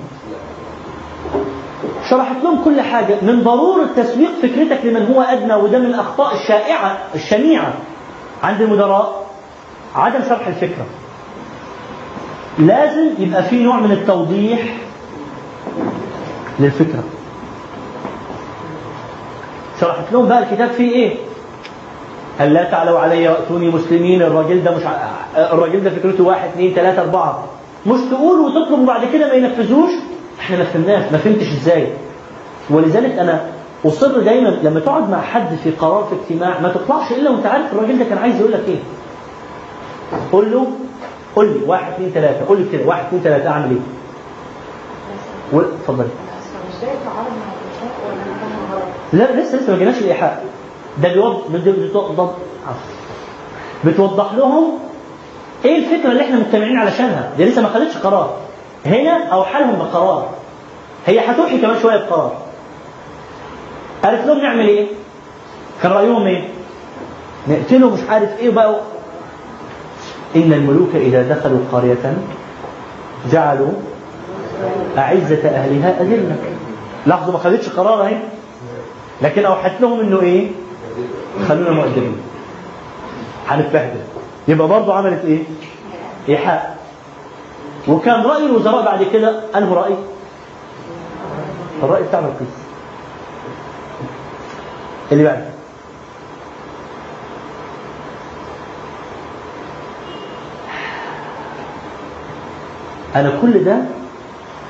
شرحت 2.10 2.36
لهم 2.44 2.64
كل 2.64 2.82
حاجة 2.82 3.16
من 3.22 3.44
ضرورة 3.44 3.86
تسويق 3.96 4.32
فكرتك 4.42 4.86
لمن 4.86 5.14
هو 5.14 5.22
أدنى 5.22 5.54
وده 5.54 5.80
من 5.80 5.86
الأخطاء 5.86 6.36
الشائعة 6.36 6.98
الشنيعة. 7.16 7.74
عند 8.44 8.62
المدراء 8.62 9.26
عدم 9.96 10.20
شرح 10.30 10.48
الفكرة. 10.48 10.86
لازم 12.60 13.10
يبقى 13.20 13.44
في 13.44 13.64
نوع 13.64 13.80
من 13.80 13.92
التوضيح 13.92 14.78
للفكرة. 16.60 17.04
شرحت 19.82 20.12
لهم 20.14 20.28
بقى 20.28 20.40
الكتاب 20.44 20.70
فيه 20.72 20.92
إيه؟ 20.92 21.16
هل 22.40 22.54
لا 22.54 22.64
تعلوا 22.72 23.00
علي 23.00 23.28
واتوني 23.28 23.70
مسلمين 23.70 24.22
الراجل 24.22 24.64
ده 24.64 24.72
مش 24.78 24.84
ع... 24.86 24.92
الراجل 25.38 25.84
ده 25.84 25.90
فكرته 25.90 26.24
واحد 26.24 26.50
اثنين 26.50 26.74
ثلاثة 26.74 27.02
أربعة. 27.02 27.44
مش 27.88 28.00
تقول 28.12 28.40
وتطلب 28.40 28.80
وبعد 28.80 29.06
كده 29.14 29.28
ما 29.28 29.34
ينفذوش؟ 29.34 29.90
إحنا 30.40 30.58
ما 30.58 30.64
فهمناش 30.64 31.12
ما 31.12 31.18
فهمتش 31.18 31.48
إزاي. 31.48 31.88
ولذلك 32.70 33.12
أنا 33.20 33.46
أصر 33.86 34.20
دايما 34.20 34.50
لما 34.50 34.80
تقعد 34.80 35.10
مع 35.10 35.22
حد 35.22 35.56
في 35.64 35.72
قرار 35.72 36.04
في 36.04 36.16
اجتماع 36.34 36.60
ما 36.60 36.70
تطلعش 36.70 37.12
إلا 37.12 37.30
وأنت 37.30 37.46
عارف 37.46 37.74
الراجل 37.74 37.98
ده 38.00 38.06
كان 38.06 38.18
عايز 38.18 38.40
يقول 38.40 38.52
لك 38.52 38.64
إيه. 38.68 38.80
قول 40.32 40.52
له 40.52 40.68
قول 41.36 41.46
لي 41.48 41.60
واحد 41.68 41.92
اثنين 41.94 42.10
ثلاثة 42.10 42.46
قول 42.46 42.58
لي 42.60 42.66
كده 42.72 42.88
واحد 42.88 43.06
اثنين 43.06 43.22
ثلاثة 43.24 43.50
أعمل 43.50 43.72
إيه؟ 43.72 45.60
اتفضلي 45.60 46.08
مش 46.08 46.76
ده 46.82 46.88
يتعارض 46.88 47.32
مع 47.40 47.52
الإنشاء 47.54 48.08
ولا 48.08 48.24
أنا 48.24 48.34
فاهمة 48.42 48.74
غلط؟ 48.76 48.84
لا 48.84 49.01
لسه 49.14 49.58
لسه 49.58 49.72
ما 49.72 49.78
جيناش 49.78 49.98
الإيحاء. 49.98 50.46
ده 51.04 51.10
بيوضح 51.14 51.48
بتوضح 51.48 52.30
بتوضح 53.86 54.34
لهم 54.34 54.80
إيه 55.66 55.78
الفكرة 55.78 56.12
اللي 56.12 56.24
إحنا 56.24 56.40
مجتمعين 56.40 56.78
علشانها؟ 56.78 57.32
دي 57.38 57.46
لسه 57.46 57.62
ما 57.62 57.68
خدتش 57.70 57.98
قرار. 57.98 58.38
هنا 58.86 59.24
أو 59.28 59.44
حالهم 59.44 59.76
بقرار. 59.80 60.30
هي 61.06 61.20
هتوحي 61.20 61.58
كمان 61.62 61.80
شوية 61.82 61.98
بقرار. 61.98 62.38
قالت 64.04 64.28
لهم 64.28 64.38
نعمل 64.42 64.68
إيه؟ 64.68 64.88
كان 65.84 65.92
رأيهم 65.92 66.26
إيه؟ 66.28 66.44
نقتله 67.48 67.90
مش 67.90 68.00
عارف 68.10 68.40
إيه 68.40 68.50
بقى. 68.50 68.76
إن 70.36 70.54
الملوك 70.54 70.96
إذا 70.96 71.36
دخلوا 71.36 71.60
قرية 71.72 72.18
جعلوا 73.32 73.72
أعزة 74.98 75.50
أهلها 75.50 76.02
أذلة. 76.02 76.36
لاحظوا 77.06 77.34
ما 77.34 77.40
خدتش 77.40 77.70
قرار 77.70 78.06
أهي. 78.06 78.18
لكن 79.22 79.46
اوحت 79.46 79.82
لهم 79.82 80.00
إنه 80.00 80.22
إيه؟ 80.22 80.52
خلونا 81.50 81.72
مؤدبين. 81.72 82.18
هنتبهدل. 83.48 84.02
يبقى 84.48 84.68
برضه 84.68 84.94
عملت 84.94 85.26
إيه؟ 85.26 85.44
إيحاء. 86.30 86.78
وكان 87.88 88.22
رأي 88.24 88.46
الوزراء 88.46 88.86
بعد 88.86 89.04
كده 89.04 89.44
أنه 89.56 89.74
رأي. 89.74 89.96
الرأي 91.84 92.04
بتاع 92.04 92.20
القيس 92.20 92.48
اللي 95.12 95.24
بعده. 95.24 95.46
أنا 103.16 103.34
كل 103.42 103.64
ده 103.64 103.78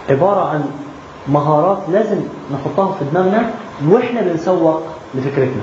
عبارة 0.10 0.50
عن 0.50 0.72
مهارات 1.27 1.77
لازم 1.91 2.17
نحطها 2.53 2.95
في 2.95 3.06
دماغنا 3.06 3.50
وإحنا 3.90 4.22
بنسوق 4.22 4.82
لفكرتنا. 5.16 5.61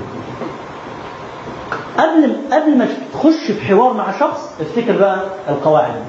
قبل 1.97 2.35
قبل 2.51 2.77
ما 2.77 2.87
تخش 3.13 3.51
في 3.51 3.67
حوار 3.67 3.93
مع 3.93 4.19
شخص 4.19 4.55
افتكر 4.61 4.97
بقى 4.97 5.23
القواعد. 5.49 6.01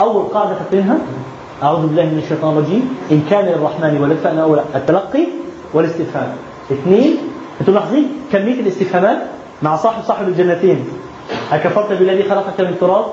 أول 0.00 0.22
قاعدة 0.22 0.54
فاكرينها 0.54 0.98
أعوذ 1.62 1.86
بالله 1.86 2.04
من 2.04 2.18
الشيطان 2.24 2.56
الرجيم. 2.56 2.96
إن 3.12 3.22
كان 3.30 3.44
للرحمن 3.44 4.00
ولد 4.00 4.16
فأنا 4.16 4.42
اول 4.42 4.60
التلقي 4.74 5.26
والاستفهام. 5.74 6.32
اثنين 6.72 7.16
أنتم 7.60 7.72
ملاحظين 7.72 8.08
كمية 8.32 8.60
الاستفهامات 8.60 9.18
مع 9.62 9.76
صاحب 9.76 10.02
صاحب 10.02 10.28
الجنتين. 10.28 10.84
اكفرت 11.52 11.92
بالذي 11.92 12.22
خلقك 12.22 12.60
من 12.60 12.74
تراب؟ 12.80 13.04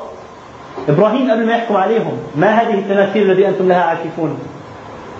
إبراهيم 0.89 1.31
قبل 1.31 1.45
ما 1.45 1.51
يحكم 1.51 1.75
عليهم 1.75 2.17
ما 2.35 2.47
هذه 2.47 2.73
التماثيل 2.73 3.31
التي 3.31 3.47
أنتم 3.47 3.67
لها 3.67 3.81
عاكفون؟ 3.83 4.37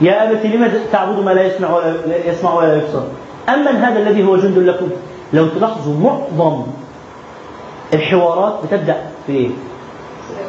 يا 0.01 0.31
أبت 0.31 0.45
لم 0.45 0.71
تعبد 0.91 1.23
ما 1.23 1.31
لا 1.31 1.43
يسمع 1.43 1.75
ولا 1.75 1.91
لا 1.91 2.25
يسمع 2.29 2.53
ولا 2.53 2.75
يبصر 2.75 3.03
أمن 3.49 3.67
هذا 3.67 3.99
الذي 3.99 4.23
هو 4.27 4.37
جند 4.37 4.57
لكم 4.57 4.87
لو 5.33 5.47
تلاحظوا 5.47 5.93
معظم 6.39 6.63
الحوارات 7.93 8.59
بتبدأ 8.65 9.05
بإيه؟ 9.27 9.49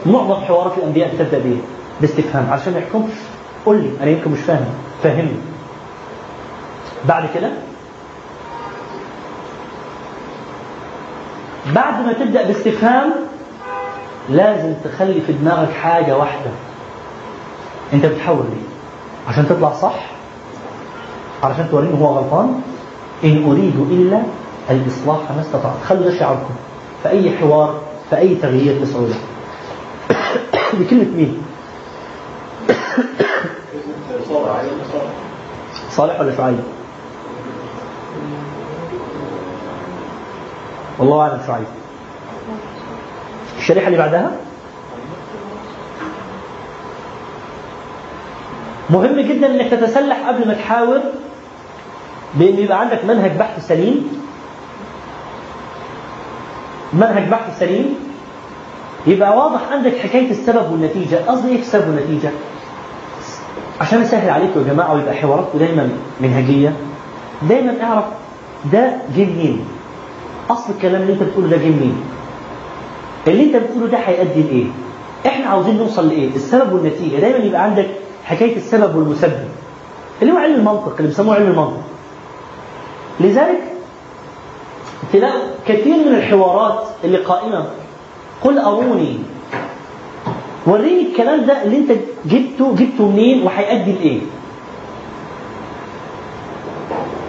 معظم 0.06 0.34
حوارات 0.44 0.78
الأنبياء 0.78 1.14
بتبدأ 1.14 1.38
بإيه؟ 1.38 1.58
باستفهام 2.00 2.46
عشان 2.50 2.72
ما 2.72 2.78
يحكمش 2.78 3.12
قل 3.66 3.76
لي 3.76 3.90
أنا 4.02 4.10
يمكن 4.10 4.30
مش 4.30 4.38
فاهم 4.38 4.66
فهمني 5.02 5.36
بعد 7.04 7.28
كده 7.34 7.50
بعد 11.74 12.06
ما 12.06 12.12
تبدأ 12.12 12.42
باستفهام 12.42 13.10
لازم 14.30 14.74
تخلي 14.84 15.20
في 15.20 15.32
دماغك 15.32 15.72
حاجة 15.72 16.16
واحدة 16.16 16.50
أنت 17.92 18.06
بتحاول 18.06 18.38
ليه؟ 18.50 18.75
عشان 19.28 19.48
تطلع 19.48 19.72
صح 19.72 19.94
علشان 21.42 21.68
توريني 21.70 22.00
هو 22.00 22.06
غلطان 22.06 22.60
إن 23.24 23.44
أريد 23.50 23.76
إلا 23.90 24.22
الإصلاح 24.70 25.18
ما 25.36 25.40
استطعت. 25.40 25.82
خلوا 25.88 26.02
ده 26.10 26.18
شعاركم 26.18 26.54
في 27.02 27.08
أي 27.08 27.30
حوار 27.38 27.80
في 28.10 28.16
أي 28.18 28.34
تغيير 28.34 28.80
تسعوا 28.84 29.06
له. 29.08 29.14
بكلمة 30.80 31.04
مين؟ 31.16 31.42
صالح 35.90 36.20
ولا 36.20 36.36
شعيب؟ 36.36 36.58
والله 40.98 41.20
أعلم 41.20 41.40
شعيب 41.46 41.66
الشريحة 43.58 43.86
اللي 43.86 43.98
بعدها؟ 43.98 44.45
مهم 48.90 49.20
جدا 49.20 49.46
إنك 49.54 49.70
تتسلح 49.70 50.28
قبل 50.28 50.48
ما 50.48 50.54
تحاور 50.54 51.00
بان 52.34 52.58
يبقى 52.58 52.80
عندك 52.80 53.04
منهج 53.04 53.30
بحث 53.38 53.66
سليم. 53.68 54.08
منهج 56.92 57.28
بحث 57.28 57.58
سليم. 57.58 57.94
يبقى 59.06 59.36
واضح 59.38 59.60
عندك 59.72 59.98
حكاية 59.98 60.30
السبب 60.30 60.72
والنتيجة 60.72 61.16
قصدي 61.16 61.48
إيه 61.48 61.58
السبب 61.60 61.88
والنتيجة؟ 61.88 62.30
عشان 63.80 64.00
أسهل 64.00 64.30
عليكم 64.30 64.60
يا 64.60 64.72
جماعة 64.72 64.94
ويبقى 64.94 65.14
حواراتكم 65.14 65.58
دايما 65.58 65.88
منهجية. 66.20 66.72
دايما 67.42 67.74
اعرف 67.82 68.04
ده 68.72 68.92
جه 69.16 69.24
منين 69.24 69.64
أصل 70.50 70.72
الكلام 70.72 71.02
اللي 71.02 71.12
أنت 71.12 71.22
بتقوله 71.22 71.48
ده 71.48 71.56
جه 71.56 71.68
منين 71.68 71.96
اللي 73.28 73.42
أنت 73.44 73.56
بتقوله 73.56 73.86
ده 73.86 73.98
هيؤدي 73.98 74.42
لإيه؟ 74.42 74.66
إحنا 75.26 75.46
عاوزين 75.46 75.76
نوصل 75.76 76.08
لإيه؟ 76.08 76.28
السبب 76.34 76.72
والنتيجة. 76.72 77.16
دايما 77.20 77.38
يبقى 77.38 77.62
عندك 77.62 77.86
حكاية 78.26 78.56
السبب 78.56 78.96
والمسبب. 78.96 79.48
اللي 80.22 80.32
هو 80.32 80.36
علم 80.36 80.54
المنطق 80.54 80.94
اللي 80.96 81.08
بيسموه 81.08 81.34
علم 81.34 81.46
المنطق. 81.46 81.82
لذلك 83.20 83.62
تلاقوا 85.12 85.40
كثير 85.66 85.96
من 85.96 86.14
الحوارات 86.14 86.84
اللي 87.04 87.18
قائمة. 87.18 87.66
قل 88.42 88.58
أروني. 88.58 89.18
وريني 90.66 91.10
الكلام 91.10 91.46
ده 91.46 91.62
اللي 91.62 91.76
انت 91.76 91.90
جبته 92.26 92.74
جبته 92.74 93.08
منين 93.08 93.42
وهيؤدي 93.42 93.92
لإيه. 93.92 94.20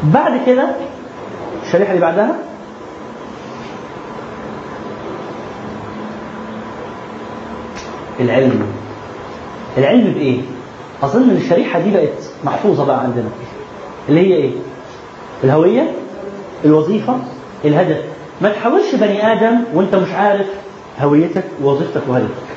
بعد 0.04 0.42
كده 0.46 0.68
الشريحة 1.66 1.90
اللي 1.90 2.02
بعدها 2.02 2.36
العلم. 8.20 8.66
العلم 9.78 10.14
بإيه؟ 10.14 10.42
أظن 11.04 11.30
ان 11.30 11.36
الشريحة 11.36 11.80
دي 11.80 11.92
بقت 11.92 12.24
محفوظة 12.44 12.86
بقى 12.86 13.00
عندنا. 13.00 13.30
اللي 14.10 14.20
هي 14.22 14.34
إيه؟ 14.36 14.52
الهوية 15.44 15.92
الوظيفة 16.66 17.18
الهدف. 17.66 18.02
ما 18.42 18.50
تحاولش 18.50 18.96
بني 18.96 19.34
آدم 19.34 19.60
وأنت 19.74 19.96
مش 19.96 20.12
عارف 20.12 20.48
هويتك 21.00 21.44
ووظيفتك 21.64 22.02
وهدفك. 22.08 22.48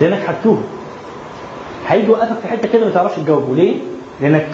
لأنك 0.00 0.22
هتوه 0.28 0.62
هيجي 1.88 2.06
يوقفك 2.06 2.38
في 2.42 2.48
حتة 2.48 2.68
كده 2.68 2.84
ما 2.84 2.90
تعرفش 2.90 3.16
تجاوبه. 3.16 3.54
ليه؟ 3.54 3.76
لأنك 4.20 4.48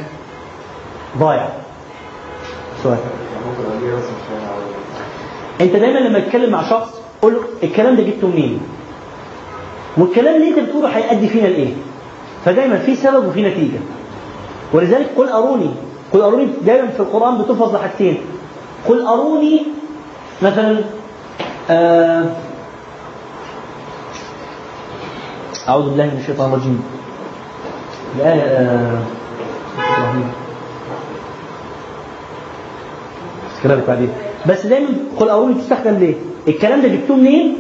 ضايع. 1.19 1.49
سؤال. 2.83 2.99
أنت 5.61 5.77
دايما 5.77 5.99
لما 5.99 6.21
تتكلم 6.21 6.51
مع 6.53 6.71
شخص 6.71 6.89
قول 7.23 7.35
له 7.35 7.41
الكلام 7.63 7.97
ده 7.97 8.03
جبته 8.03 8.27
منين؟ 8.29 8.61
والكلام 9.99 10.35
اللي 10.37 10.49
انت 10.49 10.59
بتقوله 10.59 10.89
هيؤدي 10.89 11.29
فينا 11.29 11.47
لإيه 11.47 11.75
فدايما 12.45 12.79
في 12.79 12.97
سبب 12.97 13.27
وفي 13.27 13.43
نتيجة 13.43 13.79
ولذلك 14.73 15.07
قل 15.17 15.29
أروني 15.29 15.71
قل 16.13 16.21
أروني 16.21 16.47
دايما 16.67 16.89
في 16.89 17.01
القرآن 17.01 17.39
بتلفظ 17.39 17.75
لحاجتين 17.75 18.19
قل 18.89 19.07
أروني 19.07 19.63
مثلا 20.43 20.79
آه 21.71 22.25
أعوذ 25.69 25.85
بالله 25.91 26.05
من 26.05 26.19
الشيطان 26.21 26.49
الرجيم 26.53 26.83
الآية 28.17 28.41
آه. 28.43 28.99
كلامك 33.63 33.85
بعدين 33.89 34.09
بس 34.49 34.67
دايما 34.67 34.89
قل 35.21 35.29
أروني 35.29 35.55
تستخدم 35.55 35.95
ليه؟ 35.99 36.15
الكلام 36.49 36.83
ده 36.83 36.89
جبتوه 36.89 37.17
منين؟ 37.17 37.57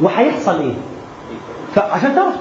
وهيحصل 0.00 0.60
إيه؟ 0.60 0.74
فعشان 1.74 2.14
تعرف 2.14 2.34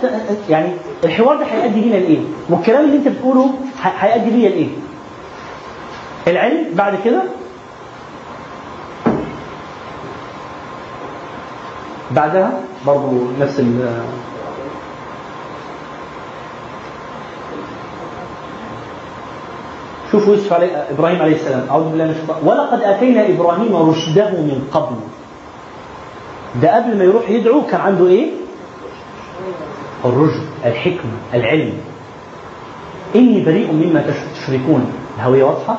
يعني 0.50 0.70
الحوار 1.04 1.36
ده 1.38 1.46
هيؤدي 1.46 1.82
بينا 1.82 1.96
لإيه؟ 1.96 2.20
والكلام 2.50 2.86
اللي 2.86 2.98
أنت 2.98 3.08
بتقوله 3.08 3.50
هيؤدي 3.82 4.30
بينا 4.30 4.48
لإيه؟ 4.48 4.68
العلم 6.28 6.66
بعد 6.74 6.94
كده 7.06 7.24
بعدها 12.12 12.52
برضو 12.86 13.18
نفس 13.40 13.60
ال 13.60 13.88
شوفوا 20.12 20.34
يوسف 20.36 20.54
عليه 20.54 20.86
إبراهيم 20.92 21.22
عليه 21.22 21.36
السلام 21.36 21.66
أعوذ 21.70 21.90
بالله 21.90 22.06
من 22.06 22.12
الشيطان 22.12 22.38
ولقد 22.46 22.82
أتينا 22.82 23.28
إبراهيم 23.30 23.76
رشده 23.76 24.30
من 24.32 24.68
قبل 24.72 24.96
ده 26.62 26.76
قبل 26.76 26.98
ما 26.98 27.04
يروح 27.04 27.30
يدعو 27.30 27.62
كان 27.62 27.82
عنده 27.82 28.08
إيه؟ 28.08 28.32
الرشد 30.06 30.44
الحكمة 30.66 31.12
العلم. 31.34 31.74
إني 33.16 33.46
بريء 33.46 33.72
مما 33.72 34.02
تش- 34.02 34.40
تشركون. 34.44 34.92
الهوية 35.18 35.44
واضحة؟ 35.44 35.78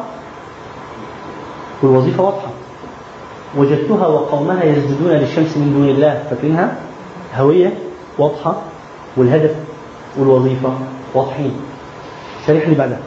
والوظيفة 1.83 2.23
واضحة. 2.23 2.49
وجدتها 3.57 4.07
وقومها 4.07 4.65
يسجدون 4.65 5.11
للشمس 5.13 5.57
من 5.57 5.73
دون 5.75 5.89
الله. 5.89 6.23
فاكرينها؟ 6.31 6.77
هوية 7.37 7.73
واضحة. 8.19 8.57
والهدف 9.17 9.55
والوظيفة 10.19 10.75
واضحين. 11.15 11.53
شريح 12.47 12.69
لي 12.69 12.75
بعدها. 12.75 12.99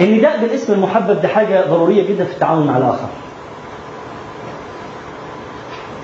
النداء 0.00 0.40
بالاسم 0.40 0.72
المحبب 0.72 1.22
ده 1.22 1.28
حاجة 1.28 1.64
ضرورية 1.70 2.08
جدا 2.08 2.24
في 2.24 2.32
التعامل 2.32 2.66
مع 2.66 2.76
الآخر. 2.76 3.08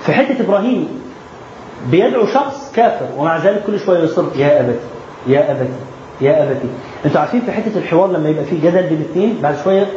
في 0.05 0.13
حتة 0.13 0.41
إبراهيم 0.41 0.87
بيدعو 1.91 2.25
شخص 2.25 2.71
كافر 2.75 3.05
ومع 3.17 3.37
ذلك 3.37 3.63
كل 3.67 3.79
شوية 3.79 3.99
يصر 4.03 4.25
يا 4.35 4.59
أبتي 4.59 4.79
يا 5.27 5.51
أبتي 5.51 5.69
يا 6.21 6.43
أبتي. 6.43 6.67
أنتوا 7.05 7.19
عارفين 7.21 7.41
في 7.41 7.51
حتة 7.51 7.77
الحوار 7.77 8.11
لما 8.11 8.29
يبقى 8.29 8.43
فيه 8.45 8.61
جدل 8.69 8.83
بين 8.83 8.97
الاثنين 9.01 9.37
بعد 9.43 9.55
شوية 9.63 9.87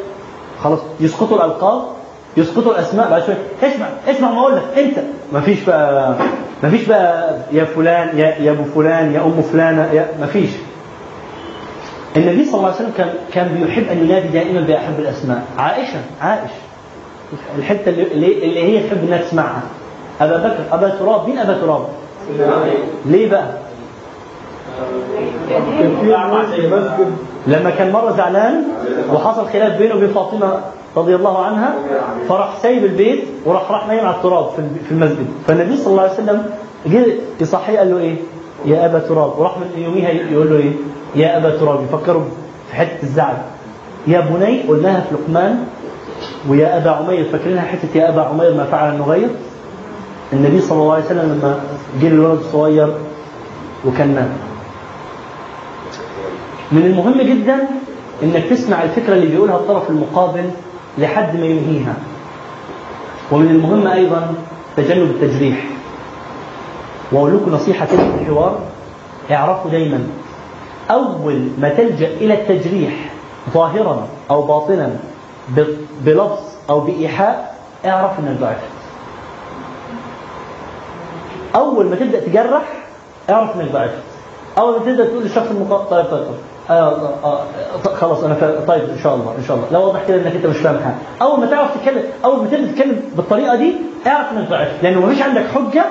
خلاص 0.62 0.78
يسقطوا 1.00 1.36
الألقاب 1.36 1.82
يسقطوا 2.36 2.72
الأسماء 2.72 3.10
بعد 3.10 3.22
شوية 3.22 3.38
اسمع 3.62 3.86
اسمع 4.08 4.30
ما 4.30 4.40
أقول 4.40 4.56
لك 4.56 4.62
أنت. 4.78 4.98
ما 5.32 5.40
فيش 5.40 5.60
بقى 5.64 6.14
ما 6.62 6.70
فيش 6.70 6.84
بقى 6.86 7.36
يا 7.52 7.64
فلان 7.64 8.18
يا 8.18 8.26
يا 8.38 8.50
أبو 8.50 8.64
فلان 8.64 9.12
يا 9.12 9.20
أم 9.20 9.42
فلانة 9.42 9.92
يا 9.92 10.08
ما 10.20 10.26
فيش. 10.26 10.50
النبي 12.16 12.44
صلى 12.44 12.54
الله 12.54 12.66
عليه 12.66 12.76
وسلم 12.76 12.92
كان 12.96 13.08
كان 13.32 13.48
بيحب 13.64 13.84
أن 13.88 13.98
ينادي 13.98 14.28
دائما 14.28 14.60
بأحب 14.60 14.98
الأسماء. 14.98 15.42
عائشة 15.58 16.00
عائش 16.20 16.50
الحتة 17.58 17.88
اللي, 17.88 18.44
اللي 18.44 18.62
هي 18.62 18.88
تحب 18.88 18.98
إنها 19.08 19.18
تسمعها. 19.18 19.62
أبا 20.20 20.36
بكر 20.36 20.64
أبا 20.72 20.88
تراب 20.88 21.28
مين 21.28 21.38
أبا 21.38 21.52
تراب؟ 21.60 21.82
ليه 23.06 23.30
بقى؟ 23.30 23.46
لما 27.46 27.70
كان 27.70 27.92
مرة 27.92 28.12
زعلان 28.16 28.64
وحصل 29.12 29.48
خلاف 29.48 29.78
بينه 29.78 29.94
وبين 29.94 30.08
فاطمة 30.08 30.60
رضي 30.96 31.14
الله 31.14 31.44
عنها 31.44 31.74
فراح 32.28 32.48
سايب 32.62 32.84
البيت 32.84 33.24
وراح 33.44 33.70
راح 33.70 33.88
نايم 33.88 34.06
على 34.06 34.16
التراب 34.16 34.50
في 34.88 34.90
المسجد 34.92 35.26
فالنبي 35.46 35.76
صلى 35.76 35.86
الله 35.90 36.02
عليه 36.02 36.12
وسلم 36.12 36.46
جه 36.86 37.06
يصحيه 37.40 37.78
قال 37.78 37.90
له 37.90 37.98
إيه؟ 37.98 38.16
يا 38.64 38.86
أبا 38.86 38.98
تراب 38.98 39.38
وراح 39.38 39.58
من 39.58 39.82
يوميها 39.82 40.10
يقول 40.10 40.50
له 40.50 40.56
إيه؟ 40.56 40.72
يا 41.14 41.36
أبا 41.36 41.50
تراب 41.50 41.80
يفكروا 41.84 42.22
في 42.70 42.76
حتة 42.76 43.02
الزعل 43.02 43.36
يا 44.06 44.20
بني 44.20 44.62
قلناها 44.62 45.00
في 45.00 45.14
لقمان 45.14 45.64
ويا 46.48 46.76
أبا 46.76 46.90
عمير 46.90 47.24
فاكرينها 47.32 47.62
حتة 47.62 47.88
يا 47.98 48.08
أبا 48.08 48.22
عمير 48.22 48.54
ما 48.54 48.64
فعل 48.64 48.92
النغير 48.94 49.28
النبي 50.32 50.60
صلى 50.60 50.82
الله 50.82 50.94
عليه 50.94 51.04
وسلم 51.04 51.38
لما 51.38 51.60
جه 52.02 52.06
الولد 52.08 52.38
الصغير 52.38 52.94
وكان 53.86 54.14
نام 54.14 54.28
من 56.72 56.82
المهم 56.86 57.22
جدا 57.22 57.56
إنك 58.22 58.44
تسمع 58.50 58.82
الفكرة 58.82 59.14
اللي 59.14 59.26
بيقولها 59.26 59.56
الطرف 59.56 59.90
المقابل 59.90 60.50
لحد 60.98 61.36
ما 61.40 61.46
ينهيها. 61.46 61.94
ومن 63.32 63.50
المهم 63.50 63.86
أيضا 63.86 64.34
تجنب 64.76 65.10
التجريح. 65.10 65.64
واقول 67.12 67.34
لكم 67.36 67.50
نصيحة 67.54 67.86
كده 67.86 67.96
في 67.96 68.22
الحوار 68.22 68.58
اعرفوا 69.30 69.70
دايما 69.70 70.06
أول 70.90 71.48
ما 71.58 71.68
تلجأ 71.68 72.06
إلى 72.06 72.34
التجريح 72.34 72.92
ظاهرا 73.54 74.08
أو 74.30 74.42
باطنا 74.42 74.96
بلفظ 76.04 76.38
أو 76.70 76.80
بإيحاء 76.80 77.58
اعرف 77.86 78.18
انك 78.18 78.40
ضعفت 78.40 78.77
أول 81.58 81.86
ما 81.86 81.96
تبدأ 81.96 82.20
تجرح 82.20 82.62
اعرف 83.30 83.56
انك 83.56 83.72
ضعفت 83.72 83.94
أول 84.58 84.72
ما 84.78 84.84
تبدأ 84.86 85.04
تقول 85.06 85.22
للشخص 85.22 85.46
المقابل 85.50 85.90
طيب 85.90 86.04
طيب 86.04 86.20
طيب. 86.24 86.34
آه 86.70 86.72
آه 87.24 87.42
آه 87.86 87.94
خلاص 87.94 88.24
أنا 88.24 88.34
طيب 88.68 88.82
إن 88.90 88.98
شاء 89.02 89.14
الله 89.14 89.34
إن 89.38 89.44
شاء 89.48 89.56
الله. 89.56 89.68
لا 89.72 89.78
واضح 89.78 90.04
كده 90.08 90.16
إنك 90.16 90.34
أنت 90.34 90.46
مش 90.46 90.56
فاهم 90.56 90.78
حاجة. 90.84 90.94
أول 91.22 91.40
ما 91.40 91.46
تعرف 91.46 91.76
تتكلم 91.76 92.02
أول 92.24 92.38
ما 92.42 92.44
تبدأ 92.50 92.72
تتكلم 92.72 93.00
بالطريقة 93.16 93.56
دي 93.56 93.74
اعرف 94.06 94.32
انك 94.32 94.48
ضعفت 94.48 94.82
لأنه 94.82 95.00
مفيش 95.06 95.22
عندك 95.22 95.44
حجة 95.54 95.84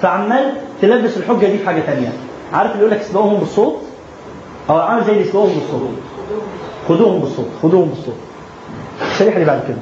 فعمال 0.00 0.52
تلبس 0.82 1.16
الحجة 1.16 1.46
دي 1.46 1.58
في 1.58 1.66
حاجة 1.66 1.80
ثانية 1.80 2.12
عارف 2.52 2.70
اللي 2.70 2.80
يقول 2.80 2.90
لك 2.92 3.00
اسبقوهم 3.00 3.34
بالصوت؟ 3.38 3.76
أو 4.70 4.76
عامل 4.76 5.04
زي 5.04 5.12
اللي 5.12 5.22
اسبقوهم 5.24 5.48
بالصوت. 5.54 5.80
خدوهم 6.88 7.18
بالصوت. 7.20 7.46
خدوهم 7.62 7.88
بالصوت. 7.88 8.14
الشريحه 9.12 9.34
اللي 9.34 9.46
بعد 9.46 9.60
كده. 9.68 9.76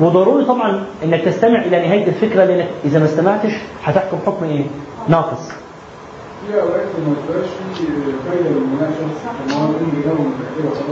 وضروري 0.00 0.44
طبعا 0.44 0.84
إنك 1.04 1.20
تستمع 1.20 1.58
إلى 1.58 1.86
نهاية 1.86 2.06
الفكرة 2.06 2.44
لأنك 2.44 2.68
إذا 2.84 2.98
ما 2.98 3.04
استمعتش 3.04 3.52
هتحكم 3.84 4.18
حكم 4.26 4.44
إيه؟ 4.44 4.64
ناقص 5.08 5.48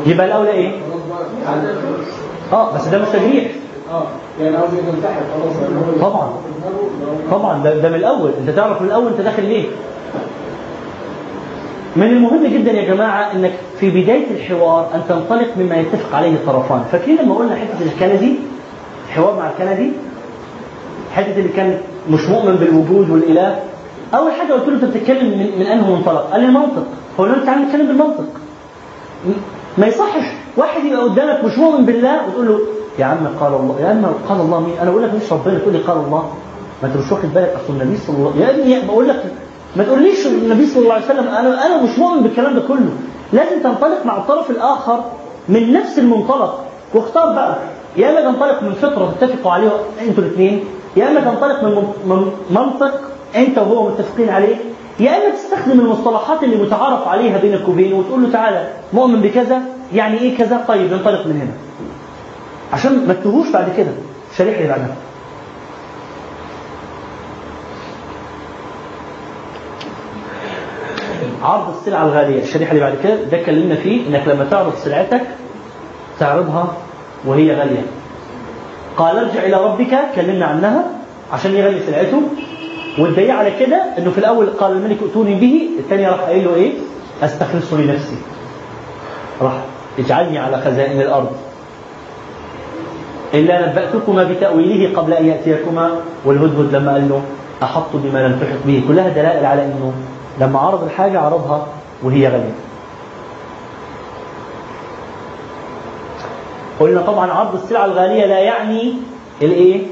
يبقى 0.07 0.27
الأولى 0.27 0.51
إيه؟ 0.51 0.73
آه 2.53 2.75
بس 2.75 2.89
ده 2.89 2.99
مش 2.99 3.09
تجريح 3.09 3.51
آه 3.93 4.07
يعني 4.41 4.57
خلاص 5.35 5.53
طبعا. 6.01 6.31
طبعا 7.31 7.63
ده, 7.63 7.77
ده 7.79 7.89
من 7.89 7.95
الأول 7.95 8.31
أنت 8.41 8.51
تعرف 8.51 8.81
من 8.83 8.87
الأول 8.89 9.07
أنت 9.13 9.21
داخل 9.21 9.45
ليه 9.45 9.65
من 11.97 12.07
المهم 12.07 12.47
جدا 12.47 12.73
يا 12.73 12.95
جماعة 12.95 13.33
إنك 13.33 13.53
في 13.81 13.91
بداية 13.91 14.31
الحوار 14.31 14.91
أن 14.95 15.03
تنطلق 15.09 15.49
مما 15.57 15.77
يتفق 15.77 16.17
عليه 16.17 16.35
الطرفان 16.35 16.83
فاكرين 16.93 17.17
لما 17.23 17.35
قلنا 17.35 17.57
حتة 17.57 17.83
الكندي 17.87 18.37
الحوار 19.17 19.37
مع 19.37 19.51
الكندي؟ 19.51 19.93
حتة 21.15 21.37
اللي 21.39 21.49
كان 21.49 21.79
مش 22.11 22.29
مؤمن 22.29 22.55
بالوجود 22.55 23.11
والإله؟ 23.11 23.59
أول 24.15 24.33
حاجة 24.33 24.53
قلت 24.53 24.69
له 24.69 24.75
أنت 24.75 24.85
بتتكلم 24.85 25.39
من, 25.39 25.59
من 25.59 25.67
أنه 25.67 25.91
منطلق. 25.97 26.31
قال 26.33 26.41
لي 26.41 26.47
المنطق 26.47 26.87
فقلت 27.19 27.39
له 27.39 27.45
تعالى 27.45 27.65
نتكلم 27.65 27.87
بالمنطق. 27.87 28.25
ما 29.79 29.87
يصحش. 29.87 30.25
واحد 30.57 30.85
يبقى 30.85 31.03
قدامك 31.03 31.45
مش 31.45 31.59
مؤمن 31.59 31.87
بالله 31.87 32.27
وتقول 32.29 32.47
له 32.49 32.59
يا 32.99 33.05
عم 33.05 33.27
قال 33.41 33.55
الله 33.55 33.81
يا 33.81 33.87
عم 33.89 34.07
قال 34.29 34.41
الله 34.41 34.61
مين؟ 34.61 34.79
أنا 34.83 34.91
أقول 34.91 35.03
لك 35.03 35.11
مش 35.15 35.33
ربنا. 35.33 35.59
تقول 35.59 35.73
لي 35.73 35.79
قال 35.79 35.97
الله. 35.97 36.31
ما 36.83 36.89
أنت 36.89 36.97
مش 36.97 37.13
واخد 37.13 37.35
بالك 37.35 37.57
أصل 37.65 37.73
النبي 37.73 37.97
صلى 37.99 38.17
الله 38.17 38.33
يا 38.37 38.51
ابني 38.51 38.87
بقول 38.87 39.09
لك 39.09 39.25
ما 39.77 39.85
تقوليش 39.85 40.27
النبي 40.27 40.67
صلى 40.67 40.83
الله 40.83 40.95
عليه 40.95 41.05
وسلم. 41.05 41.29
أنا 41.29 41.67
أنا 41.67 41.83
مش 41.83 41.99
مؤمن 41.99 42.23
بالكلام 42.23 42.55
ده 42.55 42.61
كله. 42.69 42.91
لازم 43.33 43.63
تنطلق 43.63 44.07
مع 44.07 44.17
الطرف 44.17 44.51
الآخر 44.51 45.05
من 45.49 45.73
نفس 45.73 45.99
المنطلق. 45.99 46.65
واختار 46.95 47.33
بقى. 47.33 47.57
يا 47.97 48.11
إما 48.11 48.21
تنطلق 48.33 48.63
من 48.63 48.73
فطره 48.73 49.15
تتفقوا 49.21 49.53
عليها 49.53 49.73
أنتوا 50.09 50.25
الاثنين 50.25 50.65
يا 50.97 51.09
إما 51.11 51.21
تنطلق 51.21 51.65
من 51.65 51.71
من- 51.75 52.17
من 52.17 52.33
منطق 52.51 53.01
أنت 53.37 53.59
وهو 53.59 53.89
متفقين 53.89 54.29
عليه 54.29 54.57
يا 55.01 55.11
إما 55.11 55.35
تستخدم 55.35 55.81
المصطلحات 55.81 56.43
اللي 56.43 56.57
متعارف 56.57 57.09
عليها 57.09 57.39
بينك 57.39 57.69
وبينه 57.69 57.97
وتقول 57.97 58.23
له 58.23 58.31
تعالى 58.33 58.69
مؤمن 58.93 59.21
بكذا 59.21 59.61
يعني 59.95 60.19
إيه 60.21 60.39
كذا؟ 60.39 60.65
طيب 60.69 60.93
ننطلق 60.93 61.27
من 61.27 61.33
هنا. 61.41 61.53
عشان 62.73 63.07
ما 63.09 63.15
تتوهوش 63.15 63.49
بعد 63.51 63.73
كده 63.77 63.91
الشريحه 64.33 64.57
اللي 64.59 64.69
بعدها 64.69 64.97
عرض 71.43 71.75
السلعة 71.79 72.05
الغالية 72.05 72.43
الشريحة 72.43 72.71
اللي 72.73 72.83
بعد 72.83 72.95
كده؟ 73.03 73.15
ده 73.15 73.41
اتكلمنا 73.41 73.75
فيه 73.75 74.09
إنك 74.09 74.29
لما 74.29 74.45
تعرض 74.51 74.75
سلعتك 74.75 75.21
تعرضها 76.19 76.77
وهي 77.27 77.55
غالية. 77.55 77.87
قال 78.97 79.19
ارجع 79.19 79.43
إلى 79.43 79.57
ربك 79.65 79.95
اتكلمنا 79.95 80.47
عنها 80.47 80.85
عشان 81.33 81.55
يغلي 81.55 81.81
سلعته 81.87 82.23
والدليل 82.99 83.31
على 83.31 83.51
كده 83.61 83.83
إنه 83.99 84.11
في 84.11 84.19
الأول 84.19 84.47
قال 84.47 84.73
الملك 84.73 84.97
ائتوني 85.03 85.35
به 85.35 85.69
الثاني 85.79 86.07
راح 86.09 86.21
قايل 86.21 86.45
له 86.45 86.55
إيه؟ 86.55 86.73
أستخلصه 87.23 87.77
لنفسي. 87.81 88.17
راح 89.43 89.53
اجعلني 89.99 90.39
على 90.39 90.57
خزائن 90.61 91.01
الأرض. 91.01 91.37
إلا 93.35 93.69
نبأتكما 93.69 94.25
بتأويله 94.25 94.97
قبل 94.97 95.13
أن 95.13 95.27
يأتيكما 95.27 95.91
والهدهد 96.25 96.75
لما 96.75 96.93
قال 96.93 97.09
له 97.09 97.23
أحط 97.63 97.91
بما 97.95 98.19
لم 98.19 98.39
تحط 98.41 98.59
به. 98.67 98.83
كلها 98.89 99.09
دلائل 99.09 99.47
على 99.47 99.65
أنه 99.65 99.93
لما 100.41 100.59
عرض 100.59 100.85
الحاجة 100.85 101.21
عرضها 101.21 101.67
وهي 102.03 102.29
غالية. 102.29 102.55
قلنا 106.81 107.03
طبعا 107.03 107.31
عرض 107.33 107.55
السلعة 107.55 107.85
الغالية 107.85 108.27
لا 108.27 108.39
يعني 108.39 108.95
الإيه؟ 109.43 109.83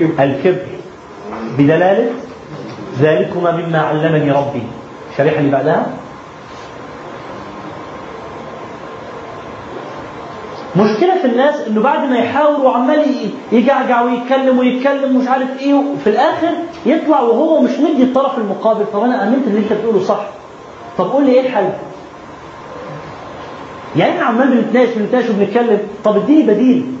الكبر. 0.00 0.66
بدلالة 1.58 2.10
ذلكما 3.00 3.50
مما 3.52 3.78
علمني 3.78 4.30
ربي. 4.30 4.62
الشريحة 5.12 5.38
اللي 5.38 5.50
بعدها. 5.50 5.86
مشكلة 10.76 11.18
في 11.22 11.24
الناس 11.26 11.54
إنه 11.68 11.80
بعد 11.82 12.08
ما 12.08 12.16
يحاول 12.18 12.60
وعمال 12.60 13.04
يجعجع 13.52 14.02
ويتكلم 14.02 14.58
ويتكلم 14.58 15.16
ومش 15.16 15.28
عارف 15.28 15.60
إيه 15.60 15.74
وفي 15.74 16.10
الآخر 16.10 16.48
يطلع 16.86 17.20
وهو 17.20 17.60
مش 17.60 17.70
مدي 17.70 18.02
الطرف 18.02 18.38
المقابل. 18.38 18.84
طب 18.92 19.02
أنا 19.02 19.22
آمنت 19.28 19.46
اللي 19.46 19.58
أنت 19.58 19.72
بتقوله 19.72 20.04
صح. 20.04 20.20
طب 20.98 21.10
قول 21.10 21.24
لي 21.26 21.32
إيه 21.32 21.40
الحل؟ 21.40 21.68
يعني 23.96 24.12
إحنا 24.12 24.24
عمال 24.24 24.62
بنتناقش 24.62 24.88
بنتناقش 24.96 25.30
وبنتكلم. 25.30 25.78
طب 26.04 26.16
اديني 26.16 26.42
بديل. 26.42 26.94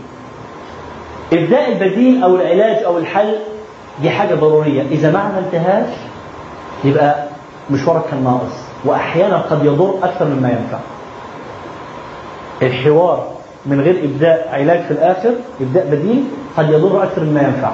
إبداء 1.32 1.72
البديل 1.72 2.22
أو 2.22 2.36
العلاج 2.36 2.84
أو 2.84 2.98
الحل 2.98 3.34
دي 4.02 4.10
حاجة 4.10 4.34
ضرورية. 4.34 4.82
إذا 4.82 5.12
ما 5.12 5.18
عملتهاش 5.18 5.88
يبقى 6.84 7.24
مشوارك 7.70 8.02
كان 8.10 8.24
ناقص. 8.24 8.54
وأحيانا 8.84 9.36
قد 9.36 9.64
يضر 9.64 9.94
أكثر 10.02 10.24
مما 10.24 10.48
ينفع. 10.48 10.78
الحوار 12.62 13.26
من 13.66 13.80
غير 13.80 14.04
إبداء 14.04 14.48
علاج 14.52 14.80
في 14.80 14.90
الآخر 14.90 15.34
إبداء 15.60 15.86
بديل 15.86 16.24
قد 16.56 16.70
يضر 16.70 17.02
أكثر 17.02 17.24
مما 17.24 17.40
ينفع. 17.40 17.70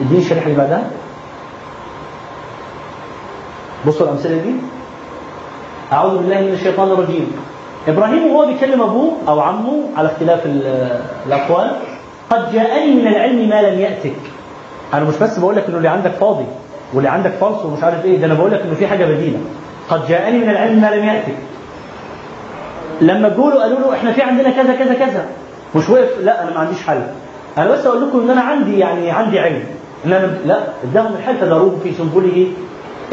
اديني 0.00 0.20
الشريحة 0.20 0.46
اللي 0.46 0.58
بعدها. 0.58 0.90
بصوا 3.86 4.06
الأمثلة 4.06 4.36
دي. 4.36 4.54
أعوذ 5.92 6.18
بالله 6.18 6.40
من 6.40 6.52
الشيطان 6.52 6.90
الرجيم. 6.90 7.32
إبراهيم 7.88 8.26
وهو 8.26 8.46
بيكلم 8.46 8.82
أبوه 8.82 9.12
أو 9.28 9.40
عمه 9.40 9.80
على 9.96 10.08
اختلاف 10.08 10.46
ال- 10.46 11.00
الأقوال. 11.26 11.70
قد 12.30 12.52
جاءني 12.52 12.94
من 12.94 13.06
العلم 13.08 13.48
ما 13.48 13.62
لم 13.62 13.80
يأتك. 13.80 14.12
أنا 14.94 15.04
مش 15.04 15.14
بس 15.16 15.38
بقول 15.38 15.56
لك 15.56 15.64
إنه 15.68 15.76
اللي 15.76 15.88
عندك 15.88 16.10
فاضي 16.10 16.44
واللي 16.94 17.08
عندك 17.08 17.30
فالص 17.30 17.64
ومش 17.64 17.82
عارف 17.84 18.04
إيه 18.04 18.18
ده 18.18 18.26
أنا 18.26 18.34
بقول 18.34 18.50
لك 18.52 18.60
إنه 18.60 18.74
في 18.74 18.86
حاجة 18.86 19.04
بديلة. 19.04 19.38
قد 19.90 20.08
جاءني 20.08 20.38
من 20.38 20.48
العلم 20.50 20.80
ما 20.80 20.94
لم 20.96 21.04
يأتك. 21.04 21.34
لما 23.00 23.28
تقولوا 23.28 23.62
قالوا 23.62 23.78
له 23.78 23.92
إحنا 23.94 24.12
في 24.12 24.22
عندنا 24.22 24.50
كذا 24.50 24.74
كذا 24.74 24.94
كذا. 24.94 25.24
مش 25.76 25.88
وقف 25.90 26.08
لا 26.20 26.42
أنا 26.42 26.50
ما 26.50 26.60
عنديش 26.60 26.82
حل. 26.82 27.00
أنا 27.58 27.70
بس 27.70 27.86
أقول 27.86 28.08
لكم 28.08 28.20
إن 28.20 28.30
أنا 28.30 28.40
عندي 28.40 28.78
يعني 28.78 29.10
عندي 29.10 29.40
علم. 29.40 29.64
إن 30.06 30.12
أنا 30.12 30.26
لا 30.46 30.58
اداهم 30.90 31.14
الحل 31.18 31.36
فذروه 31.36 31.78
في 31.82 31.92
سنبله 31.92 32.46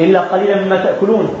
إلا 0.00 0.20
قليلا 0.20 0.60
مما 0.64 0.76
تأكلون. 0.84 1.34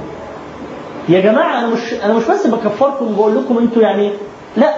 يا 1.08 1.20
جماعة 1.20 1.58
أنا 1.58 1.66
مش 1.66 1.94
أنا 2.04 2.14
مش 2.14 2.24
بس 2.24 2.46
بكفركم 2.46 3.06
وبقول 3.06 3.36
لكم 3.36 3.58
أنتوا 3.58 3.82
يعني 3.82 4.12
لا 4.56 4.74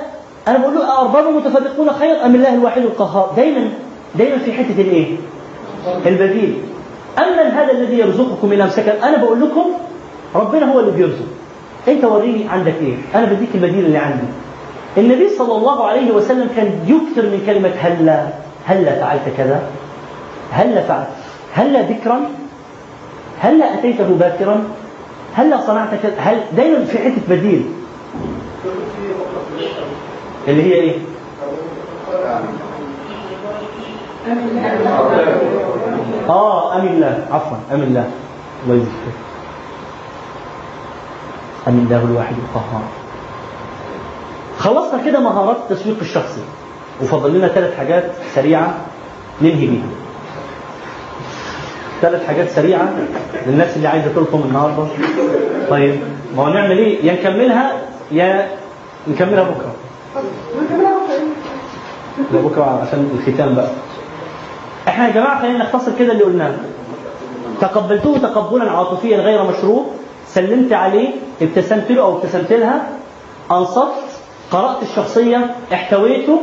أنا 0.49 0.59
بقول 0.59 0.75
له 0.75 1.01
ارباب 1.01 1.25
متفرقون 1.25 1.91
خير 1.91 2.25
أم 2.25 2.35
الله 2.35 2.55
الواحد 2.55 2.83
القهار؟ 2.83 3.33
دايما 3.37 3.69
دايما 4.15 4.39
في 4.39 4.53
حتة 4.53 4.81
الإيه؟ 4.81 5.17
البديل. 6.07 6.59
اما 7.19 7.43
هذا 7.43 7.73
الذي 7.73 7.99
يرزقكم 7.99 8.49
من 8.49 8.61
امسكا 8.61 9.09
أنا 9.09 9.17
بقول 9.17 9.41
لكم 9.41 9.65
ربنا 10.35 10.73
هو 10.73 10.81
اللي 10.81 10.91
بيرزق. 10.91 11.27
أنت 11.89 12.05
وريني 12.05 12.49
عندك 12.49 12.75
إيه؟ 12.81 12.95
أنا 13.15 13.27
بديك 13.27 13.49
البديل 13.55 13.85
اللي 13.85 13.99
عندي. 13.99 14.27
النبي 14.99 15.29
صلى 15.29 15.57
الله 15.57 15.87
عليه 15.87 16.13
وسلم 16.13 16.49
كان 16.57 16.67
يكثر 16.87 17.23
من 17.23 17.43
كلمة 17.47 17.73
هلا. 17.81 18.27
هلا 18.67 18.95
فعلت 18.95 19.23
كذا. 19.37 19.63
هلا 20.51 20.81
فعلت. 20.81 21.09
هلا 21.55 21.83
ذكرا 21.83 22.21
هلا 23.41 23.75
أتيته 23.75 24.09
باكرا. 24.21 24.65
هلا 25.35 25.67
صنعت 25.67 25.95
كذا 26.03 26.15
هل 26.19 26.41
دايما 26.57 26.85
في 26.85 26.99
حتة 26.99 27.23
بديل؟ 27.29 27.67
اللي 30.49 30.63
هي 30.63 30.73
إيه؟ 30.73 30.99
آه 36.29 36.77
امن 36.77 36.89
الله. 36.89 37.27
عفوا 37.31 37.57
امن 37.73 37.83
الله. 37.83 38.11
الله 38.65 38.75
يجزيك. 38.75 39.15
امن 41.69 41.79
الله 41.79 42.05
الواحد 42.05 42.35
القهار. 42.35 42.83
خلصنا 44.59 45.05
كده 45.05 45.21
مهارات 45.21 45.57
التسويق 45.57 45.97
الشخصي. 46.01 46.41
وفضل 47.03 47.39
لنا 47.39 47.49
ثلاث 47.49 47.77
حاجات 47.77 48.11
سريعة 48.35 48.75
ننهي 49.43 49.67
بيها. 49.67 50.04
ثلاث 52.05 52.27
حاجات 52.27 52.51
سريعة 52.51 52.89
للناس 53.47 53.77
اللي 53.77 53.89
عايزة 53.89 54.09
تلطم 54.15 54.41
النهارده. 54.45 54.87
طيب 55.71 55.95
ما 56.37 56.43
هو 56.43 56.49
نعمل 56.49 56.79
إيه؟ 56.79 57.05
يا 57.07 57.13
نكملها 57.13 57.73
يا 58.13 58.49
نكملها 59.09 59.43
بكرة. 59.43 59.75
لا 62.33 62.41
بكرة 62.41 62.81
عشان 62.83 63.11
الختام 63.19 63.55
بقى. 63.55 63.69
إحنا 64.89 65.07
يا 65.09 65.13
جماعة 65.13 65.43
خلينا 65.43 65.59
نختصر 65.59 65.93
كده 65.99 66.13
اللي 66.13 66.25
قلناه. 66.25 66.53
تقبلته 67.61 68.19
تقبلا 68.19 68.71
عاطفيا 68.71 69.17
غير 69.17 69.43
مشروط 69.45 69.85
سلمت 70.27 70.73
عليه 70.73 71.11
ابتسمت 71.43 71.91
له 71.91 72.03
أو 72.03 72.17
ابتسمت 72.17 72.53
لها 72.53 72.89
انصفت 73.51 74.05
قرأت 74.51 74.83
الشخصية 74.83 75.55
احتويته 75.73 76.41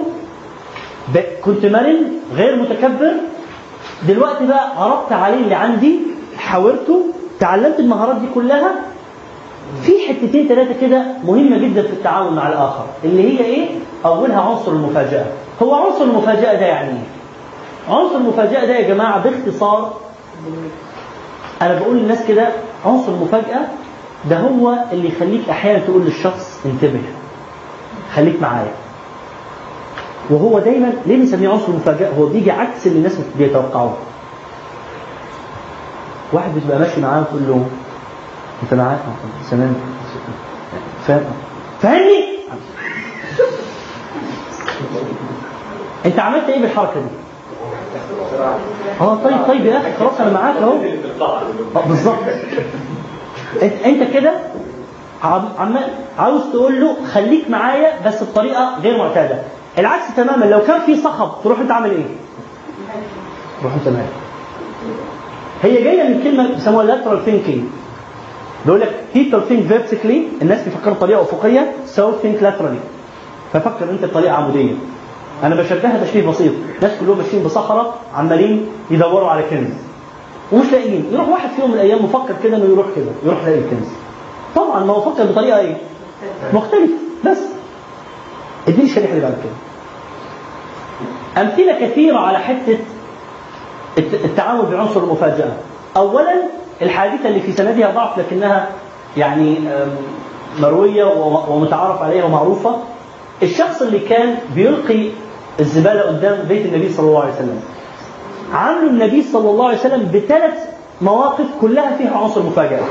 كنت 1.43 1.65
مرن 1.65 2.03
غير 2.35 2.55
متكبر 2.55 3.11
دلوقتي 4.07 4.45
بقى 4.47 4.83
عرضت 4.83 5.11
عليه 5.11 5.35
اللي 5.43 5.55
عندي 5.55 5.99
حاورته 6.37 7.05
تعلمت 7.39 7.79
المهارات 7.79 8.15
دي 8.15 8.27
كلها 8.35 8.71
في 9.83 9.91
حتتين 10.07 10.47
ثلاثة 10.47 10.81
كده 10.81 11.05
مهمة 11.25 11.57
جدا 11.57 11.81
في 11.81 11.93
التعامل 11.93 12.33
مع 12.33 12.47
الآخر 12.47 12.85
اللي 13.03 13.23
هي 13.39 13.45
إيه؟ 13.45 13.67
أولها 14.05 14.41
عنصر 14.41 14.71
المفاجأة 14.71 15.25
هو 15.63 15.75
عنصر 15.75 16.03
المفاجأة 16.03 16.53
ده 16.53 16.65
يعني 16.65 16.89
إيه؟ 16.89 17.95
عنصر 17.95 18.15
المفاجأة 18.15 18.65
ده 18.65 18.73
يا 18.75 18.87
جماعة 18.87 19.23
باختصار 19.23 19.93
أنا 21.61 21.79
بقول 21.79 21.95
للناس 21.97 22.19
كده 22.27 22.47
عنصر 22.85 23.11
المفاجأة 23.11 23.61
ده 24.29 24.39
هو 24.39 24.75
اللي 24.91 25.07
يخليك 25.07 25.49
أحيانا 25.49 25.79
تقول 25.79 26.01
للشخص 26.01 26.59
انتبه 26.65 27.01
خليك 28.15 28.41
معايا 28.41 28.71
وهو 30.29 30.59
دايما 30.59 30.93
ليه 31.05 31.17
بنسميه 31.17 31.49
عنصر 31.49 31.67
المفاجأة؟ 31.67 32.09
هو 32.19 32.25
بيجي 32.25 32.51
عكس 32.51 32.87
اللي 32.87 32.97
الناس 32.97 33.17
بيتوقعوه. 33.37 33.97
واحد 36.33 36.55
بتبقى 36.55 36.79
ماشي 36.79 37.01
معاه 37.01 37.21
وتقول 37.21 37.41
له 37.47 37.65
أنت 38.63 38.73
معاك؟ 38.73 38.99
سلام 39.49 39.73
فاهم؟ 41.07 41.23
فاهمني؟ 41.81 42.23
أنت 46.05 46.19
عملت 46.19 46.49
إيه 46.49 46.61
بالحركة 46.61 46.93
دي؟ 47.01 47.07
آه 49.01 49.15
طيب 49.23 49.37
طيب 49.47 49.65
يا 49.65 49.77
أخي 49.77 49.93
خلاص 49.99 50.21
أنا 50.21 50.31
معاك 50.33 50.55
أهو. 50.57 50.73
آه، 51.75 51.87
بالظبط. 51.87 52.17
أنت 53.85 54.13
كده 54.13 54.33
عم- 55.23 55.77
عاوز 56.19 56.41
تقول 56.53 56.81
له 56.81 56.95
خليك 57.13 57.49
معايا 57.49 57.93
بس 58.07 58.23
بطريقة 58.23 58.79
غير 58.83 58.97
معتادة. 58.97 59.35
العكس 59.77 60.15
تماما. 60.17 60.45
لو 60.45 60.59
كان 60.59 60.79
في 60.81 60.95
صخب 60.95 61.43
تروح 61.43 61.59
انت 61.59 61.71
عامل 61.71 61.91
إيه؟ 61.91 62.05
تروح 63.61 63.73
انت 63.73 63.87
مالك؟ 63.87 64.09
هي 65.63 65.83
جاية 65.83 66.03
من 66.03 66.23
كلمة 66.23 66.53
بيسموها 66.53 66.85
lateral 66.87 67.29
thinking. 67.29 67.59
بيقول 68.65 68.81
لك 68.81 69.03
people 69.15 69.49
think 69.49 69.71
vertically. 69.71 70.41
الناس 70.41 70.63
بيفكروا 70.63 70.95
بطريقة 70.95 71.21
أفقية 71.21 71.73
so 71.95 71.99
think 72.23 72.43
laterally. 72.43 72.81
ففكر 73.53 73.89
انت 73.89 74.05
بطريقة 74.05 74.33
عمودية. 74.33 74.73
أنا 75.43 75.55
بشبهها 75.55 76.03
تشبيه 76.03 76.27
بسيط. 76.27 76.53
ناس 76.81 76.91
كلهم 76.99 77.17
ماشيين 77.17 77.43
بصحراء 77.43 77.97
عمالين 78.15 78.65
يدوروا 78.91 79.29
على 79.29 79.43
كنز. 79.49 79.73
ومش 80.51 80.71
لاقيين؟ 80.71 81.05
يروح 81.11 81.29
واحد 81.29 81.49
فيهم 81.49 81.69
من 81.69 81.75
الأيام 81.75 82.05
مفكر 82.05 82.33
كده 82.43 82.57
إنه 82.57 82.65
يروح 82.65 82.85
كده 82.95 83.11
يروح 83.25 83.43
يلاقي 83.43 83.59
الكنز. 83.59 83.87
طبعا 84.55 84.83
ما 84.85 84.93
هو 84.93 85.01
فكر 85.01 85.25
بطريقة 85.25 85.59
إيه؟ 85.59 85.77
مختلفة. 86.53 86.93
بس 87.25 87.37
اديني 88.67 88.83
الشريحة 88.83 89.09
اللي 89.13 89.21
بعد 89.21 89.33
كده. 89.43 89.53
أمثلة 91.43 91.87
كثيرة 91.87 92.17
على 92.17 92.39
حتة 92.39 92.77
الت- 93.97 94.25
التعامل 94.25 94.65
بعنصر 94.65 95.03
المفاجأة. 95.03 95.51
اولا 95.97 96.35
الحادثة 96.81 97.29
اللي 97.29 97.39
في 97.39 97.51
سندها 97.51 97.91
ضعف 97.91 98.17
لكنها 98.19 98.69
يعني 99.17 99.57
مروية 100.59 101.03
ومتعارف 101.49 102.01
عليها 102.01 102.23
ومعروفة. 102.25 102.75
الشخص 103.43 103.81
اللي 103.81 103.99
كان 103.99 104.35
بيلقي 104.55 105.09
الزبالة 105.59 106.01
قدام 106.01 106.45
بيت 106.47 106.65
النبي 106.65 106.89
صلى 106.93 107.07
الله 107.07 107.21
عليه 107.21 107.33
وسلم. 107.33 107.61
عامله 108.53 108.87
النبي 108.89 109.21
صلى 109.23 109.49
الله 109.49 109.67
عليه 109.67 109.77
وسلم 109.79 110.11
بثلاث 110.13 110.53
مواقف 111.01 111.45
كلها 111.61 111.97
فيها 111.97 112.17
عنصر 112.17 112.43
مفاجأة. 112.43 112.81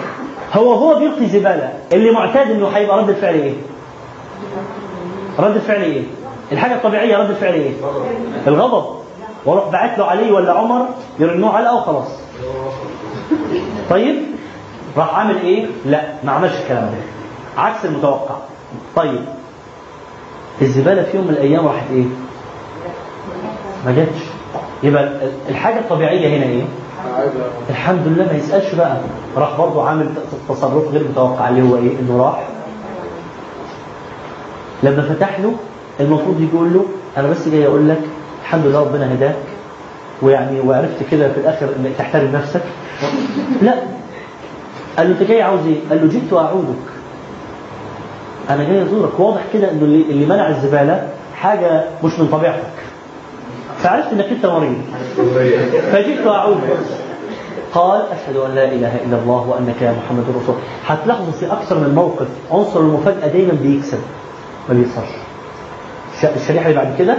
هو 0.54 0.72
هو 0.72 0.98
بيلقي 0.98 1.26
زبالة 1.26 1.72
اللي 1.92 2.10
معتاد 2.10 2.50
إنه 2.50 2.68
هيبقى 2.68 2.98
رد 2.98 3.08
الفعل 3.08 3.34
إيه؟ 3.34 3.54
رد 5.38 5.54
الفعل 5.56 5.82
إيه؟ 5.82 6.02
الحاجة 6.52 6.74
الطبيعية 6.74 7.16
رد 7.16 7.30
الفعل 7.30 7.52
إيه؟ 7.52 7.72
الغضب 8.46 8.84
وأروح 9.46 9.68
باعت 9.68 9.98
له 9.98 10.04
علي 10.04 10.30
ولا 10.30 10.52
عمر 10.52 10.86
يرنوه 11.18 11.56
علقه 11.56 11.76
وخلاص 11.76 12.08
طيب 13.90 14.16
راح 14.96 15.14
عامل 15.18 15.36
إيه؟ 15.42 15.66
لا 15.86 16.02
ما 16.24 16.32
عملش 16.32 16.52
الكلام 16.62 16.84
ده 16.84 17.62
عكس 17.62 17.84
المتوقع 17.84 18.34
طيب 18.96 19.24
الزبالة 20.62 21.02
في 21.02 21.16
يوم 21.16 21.26
من 21.26 21.30
الأيام 21.32 21.66
راحت 21.66 21.84
إيه؟ 21.92 22.04
ما 23.86 23.92
جاتش 23.92 24.18
يبقى 24.82 25.08
الحاجة 25.48 25.78
الطبيعية 25.78 26.36
هنا 26.36 26.44
إيه؟ 26.46 26.62
الحمد 27.70 28.06
لله 28.06 28.26
ما 28.26 28.32
يسألش 28.38 28.74
بقى 28.74 28.96
راح 29.36 29.56
برضه 29.58 29.88
عامل 29.88 30.08
تصرف 30.48 30.92
غير 30.92 31.04
متوقع 31.08 31.48
اللي 31.48 31.62
هو 31.62 31.76
إيه؟ 31.76 31.90
إنه 32.00 32.22
راح 32.24 32.48
لما 34.82 35.02
فتح 35.02 35.40
له 35.40 35.54
المفروض 36.00 36.40
يقول 36.52 36.72
له 36.74 36.84
أنا 37.16 37.28
بس 37.28 37.48
جاي 37.48 37.66
أقول 37.66 37.88
لك 37.88 38.00
الحمد 38.42 38.66
لله 38.66 38.80
ربنا 38.80 39.14
هداك 39.14 39.36
ويعني 40.22 40.60
وعرفت 40.60 40.96
كده 41.10 41.32
في 41.32 41.38
الآخر 41.40 41.66
إنك 41.78 41.90
تحترم 41.98 42.32
نفسك. 42.34 42.60
لا. 43.62 43.74
قال 44.98 45.06
له 45.10 45.12
أنت 45.20 45.22
جاي 45.22 45.42
عاوز 45.42 45.66
إيه؟ 45.66 45.76
قال 45.90 46.00
له 46.02 46.08
جئت 46.12 46.32
أعودك. 46.32 46.86
أنا 48.50 48.64
جاي 48.64 48.82
أزورك. 48.82 49.20
واضح 49.20 49.40
كده 49.52 49.70
إنه 49.70 49.82
اللي, 49.82 50.02
اللي 50.02 50.26
منع 50.26 50.48
الزبالة 50.48 51.08
حاجة 51.34 51.84
مش 52.04 52.18
من 52.18 52.28
طبيعتك. 52.32 52.72
فعرفت 53.78 54.12
إنك 54.12 54.24
أنت 54.24 54.46
مريض. 54.46 54.76
فجئت 55.92 56.26
أعودك. 56.26 56.76
قال 57.74 58.00
أشهد 58.12 58.36
أن 58.36 58.54
لا 58.54 58.64
إله 58.64 58.96
إلا 59.06 59.16
الله 59.22 59.48
وأنك 59.48 59.82
يا 59.82 59.92
محمد 60.04 60.24
رسول 60.42 60.54
هتلاحظوا 60.86 61.32
في 61.32 61.46
أكثر 61.52 61.78
من 61.78 61.94
موقف 61.94 62.26
عنصر 62.50 62.80
المفاجأة 62.80 63.26
دايما 63.28 63.52
بيكسب. 63.62 63.98
ما 64.68 64.84
الش- 66.14 66.36
الشريحة 66.36 66.66
اللي 66.70 66.76
بعد 66.80 66.94
كده 66.98 67.16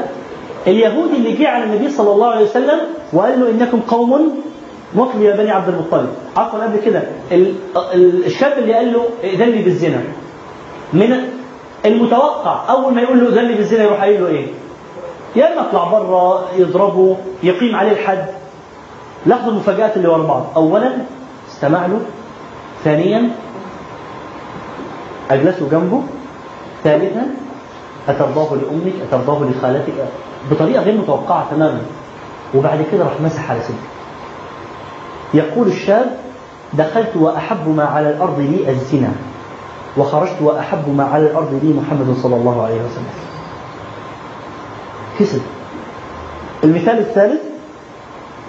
اليهودي 0.67 1.17
اللي 1.17 1.33
جه 1.35 1.47
على 1.47 1.63
النبي 1.63 1.89
صلى 1.89 2.11
الله 2.11 2.27
عليه 2.27 2.45
وسلم 2.45 2.79
وقال 3.13 3.39
له 3.39 3.49
إنكم 3.49 3.79
قوم 3.79 4.35
مطلب 4.95 5.21
يا 5.21 5.35
بني 5.35 5.51
عبد 5.51 5.69
المطلب. 5.69 6.09
عفوا 6.37 6.63
قبل 6.63 6.79
كده 6.85 7.03
ال- 7.31 7.55
ال- 7.93 8.25
الشاب 8.25 8.57
اللي 8.57 8.73
قال 8.73 8.93
له 8.93 9.05
ائذن 9.23 9.45
لي 9.49 9.61
بالزنا. 9.63 10.01
من 10.93 11.17
المتوقع 11.85 12.69
أول 12.69 12.93
ما 12.93 13.01
يقول 13.01 13.19
له 13.19 13.25
ائذن 13.29 13.45
لي 13.47 13.53
بالزنا 13.53 13.83
يروح 13.83 13.99
قايل 14.01 14.21
له 14.21 14.27
إيه؟ 14.27 14.47
يا 15.35 15.53
إما 15.53 15.61
اطلع 15.69 15.83
بره 15.83 16.45
يضربه 16.57 17.17
يقيم 17.43 17.75
عليه 17.75 17.91
الحد. 17.91 18.25
لاحظوا 19.25 19.51
المفاجآت 19.51 19.97
اللي 19.97 20.07
ورا 20.07 20.23
بعض. 20.23 20.45
اولا 20.55 20.91
استمع 21.51 21.85
له. 21.85 21.99
ثانيا 22.83 23.29
أجلسه 25.31 25.69
جنبه. 25.71 26.01
ثالثا 26.83 27.27
أترضاه 28.09 28.55
لأمك 28.55 28.93
أترضاه 29.07 29.49
لخالتك 29.49 29.93
بطريقة 30.51 30.83
غير 30.83 30.97
متوقعة 30.97 31.47
تماما. 31.51 31.81
وبعد 32.55 32.85
كده 32.91 33.03
راح 33.03 33.21
مسح 33.21 33.51
على 33.51 33.59
صدره 33.61 33.77
يقول 35.33 35.67
الشاب 35.67 36.17
دخلت 36.73 37.11
وأحب 37.15 37.69
ما 37.75 37.83
على 37.83 38.09
الأرض 38.09 38.39
لي 38.39 38.69
الزنا. 38.69 39.11
وخرجت 39.97 40.41
وأحب 40.41 40.95
ما 40.97 41.03
على 41.03 41.31
الأرض 41.31 41.59
لي 41.63 41.73
محمد 41.73 42.15
صلى 42.23 42.35
الله 42.35 42.63
عليه 42.63 42.75
وسلم. 42.75 43.05
كسب. 45.19 45.41
المثال 46.63 46.99
الثالث 46.99 47.41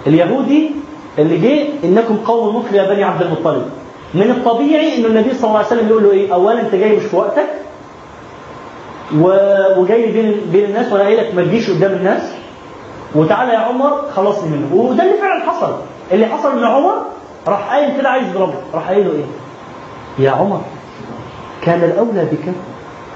اليهودي 0.07 0.71
اللي 1.19 1.37
جه 1.37 1.67
إنكم 1.83 2.17
قوم 2.17 2.55
مخل 2.55 2.75
يا 2.75 2.93
بني 2.93 3.03
عبد 3.03 3.21
المطلب. 3.21 3.65
من 4.13 4.31
الطبيعي 4.31 4.97
إن 4.97 5.05
النبي 5.05 5.33
صلى 5.33 5.47
الله 5.47 5.57
عليه 5.57 5.67
وسلم 5.67 5.89
يقول 5.89 6.03
له 6.03 6.11
إيه؟ 6.11 6.33
اولا 6.33 6.61
أنت 6.61 6.75
جاي 6.75 6.97
مش 6.97 7.03
في 7.03 7.15
وقتك 7.15 7.47
وجاي 9.77 10.11
بين 10.11 10.35
بين 10.51 10.65
الناس 10.65 10.91
وأنا 10.91 11.03
قايل 11.03 11.17
لك 11.17 11.35
ما 11.35 11.43
تجيش 11.43 11.69
قدام 11.71 11.91
الناس؟ 11.91 12.21
وتعالى 13.15 13.53
يا 13.53 13.57
عمر 13.57 14.01
خلصني 14.15 14.49
منه. 14.49 14.67
وده 14.73 15.03
اللي 15.03 15.17
فعلا 15.17 15.51
حصل. 15.51 15.75
اللي 16.11 16.25
حصل 16.25 16.57
إن 16.57 16.63
عمر 16.63 16.93
راح 17.47 17.73
قايل 17.73 17.97
كده 17.97 18.09
عايز 18.09 18.27
يضربه. 18.27 18.53
راح 18.73 18.87
قايل 18.89 19.07
له 19.07 19.13
إيه؟ 19.13 19.25
يا 20.25 20.31
عمر 20.31 20.61
كان 21.61 21.83
الأولى 21.83 22.25
بك 22.25 22.53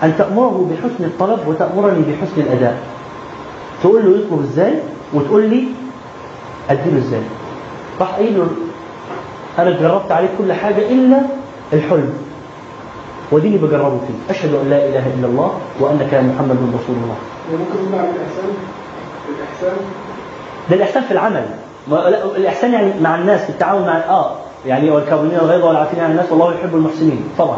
أن 0.04 0.18
تأمره 0.18 0.70
بحسن 0.72 1.04
الطلب 1.06 1.48
وتأمرني 1.48 2.02
بحسن 2.02 2.42
الأداء. 2.42 2.78
تقول 3.84 4.06
له 4.06 4.18
يطلب 4.18 4.42
إزاي؟ 4.42 4.74
وتقول 5.14 5.44
لي 5.50 5.64
أديله 6.70 6.98
إزاي. 6.98 7.22
راح 8.00 8.16
قايل 8.16 8.38
له 8.38 8.48
أنا 9.60 9.70
جربت 9.70 10.12
عليك 10.12 10.30
كل 10.38 10.54
حاجة 10.54 10.90
إلا 10.90 11.22
الحلم. 11.74 12.14
وديني 13.32 13.58
بجربه 13.58 14.00
فيه 14.08 14.34
أشهد 14.36 14.54
أن 14.54 14.70
لا 14.70 14.78
إله 14.90 15.08
إلا 15.20 15.28
الله 15.28 15.52
وانك 15.80 16.14
محمد 16.14 16.58
رسول 16.58 16.96
الله. 17.04 17.16
ممكن 17.52 17.92
نقول 17.92 18.06
الإحسان؟ 18.06 18.50
الإحسان؟ 19.30 19.78
ده 20.70 20.76
الإحسان 20.76 21.04
في 21.04 21.12
العمل. 21.12 21.46
لا، 21.92 22.26
الإحسان 22.36 22.74
يعني 22.74 23.00
مع 23.02 23.16
الناس 23.16 23.42
في 23.44 23.50
التعامل 23.50 23.82
مع 23.82 23.98
آه 23.98 24.36
يعني 24.66 24.92
والكاظمين 24.92 25.36
الغيظ 25.36 25.64
والعافين 25.66 26.00
عن 26.00 26.12
الناس 26.12 26.32
والله 26.32 26.54
يحب 26.54 26.76
المحسنين 26.76 27.24
طبعا. 27.38 27.58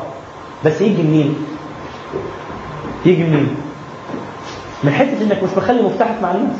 بس 0.65 0.81
يجي 0.81 1.03
منين؟ 1.03 1.35
يجي 3.05 3.23
منين؟ 3.23 3.55
من 4.83 4.91
حتة 4.91 5.21
إنك 5.21 5.43
مش 5.43 5.49
مخلي 5.57 5.81
مفتاحك 5.81 6.21
مع 6.21 6.31
الناس. 6.31 6.57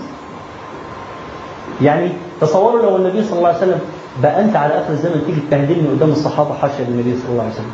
يعني 1.81 2.09
تصوروا 2.41 2.81
لو 2.81 2.95
النبي 2.95 3.23
صلى 3.23 3.37
الله 3.37 3.47
عليه 3.47 3.57
وسلم 3.57 3.79
بقى 4.23 4.41
انت 4.41 4.55
على 4.55 4.73
آخر 4.73 4.89
الزمن 4.89 5.23
تيجي 5.25 5.41
تبهدلني 5.41 5.87
قدام 5.89 6.09
الصحابة 6.11 6.53
حاشا 6.53 6.81
للنبي 6.83 7.15
صلى 7.19 7.31
الله 7.31 7.43
عليه 7.43 7.53
وسلم. 7.53 7.71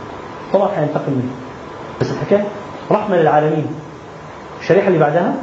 طبعا 0.54 0.70
هينتقم 0.78 1.12
منه. 1.12 1.32
بس 2.02 2.12
الحكاية 2.12 2.46
رحمة 2.92 3.16
للعالمين. 3.16 3.68
الشريحة 4.62 4.88
اللي 4.88 5.00
بعدها؟ 5.00 5.34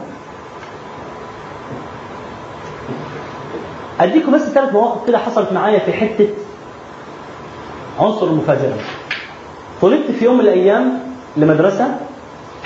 أديكم 4.01 4.33
بس 4.33 4.41
ثلاث 4.43 4.73
مواقف 4.73 5.07
كده 5.07 5.19
حصلت 5.19 5.53
معايا 5.53 5.79
في 5.79 5.93
حتة 5.93 6.29
عنصر 8.01 8.27
المفاجأة. 8.27 8.73
طلبت 9.83 10.11
في 10.19 10.25
يوم 10.25 10.35
من 10.35 10.41
الأيام 10.41 10.99
لمدرسة 11.37 11.97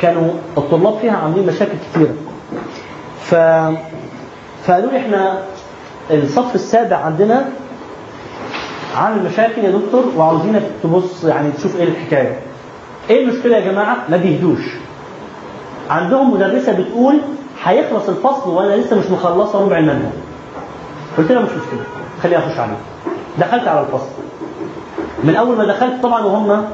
كانوا 0.01 0.31
الطلاب 0.59 0.99
فيها 0.99 1.17
عاملين 1.17 1.47
مشاكل 1.47 1.73
كثيره 1.93 2.15
ف 3.21 3.35
فقالوا 4.67 4.91
لي 4.91 4.99
إحنا 4.99 5.43
الصف 6.11 6.55
السابع 6.55 6.97
عندنا 6.97 7.49
عامل 8.97 9.25
مشاكل 9.25 9.65
يا 9.65 9.71
دكتور 9.71 10.05
وعاوزينك 10.17 10.63
تبص 10.83 11.25
يعني 11.25 11.53
تشوف 11.53 11.77
إيه 11.77 11.85
الحكاية. 11.85 12.39
إيه 13.11 13.25
المشكلة 13.25 13.57
يا 13.57 13.73
جماعة؟ 13.73 13.97
ما 14.09 14.17
بيهدوش. 14.17 14.61
عندهم 15.91 16.33
مدرسة 16.35 16.73
بتقول 16.73 17.21
هيخلص 17.65 18.09
الفصل 18.09 18.51
وأنا 18.51 18.75
لسه 18.77 18.99
مش 18.99 19.07
مخلصة 19.07 19.65
ربع 19.65 19.79
المنهج. 19.79 20.13
قلت 21.19 21.33
لها 21.33 21.43
مش 21.43 21.49
مشكلة 21.49 21.81
خليني 22.23 22.39
أخش 22.39 22.59
عليه. 22.59 22.77
دخلت 23.39 23.69
على 23.69 23.81
الفصل. 23.81 24.09
من 25.25 25.37
أول 25.37 25.57
ما 25.57 25.65
دخلت 25.65 26.03
طبعا 26.03 26.25
وهم 26.25 26.65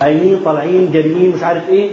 قايمين 0.00 0.40
طالعين 0.44 0.92
جاريين 0.92 1.36
مش 1.36 1.42
عارف 1.42 1.68
إيه 1.68 1.90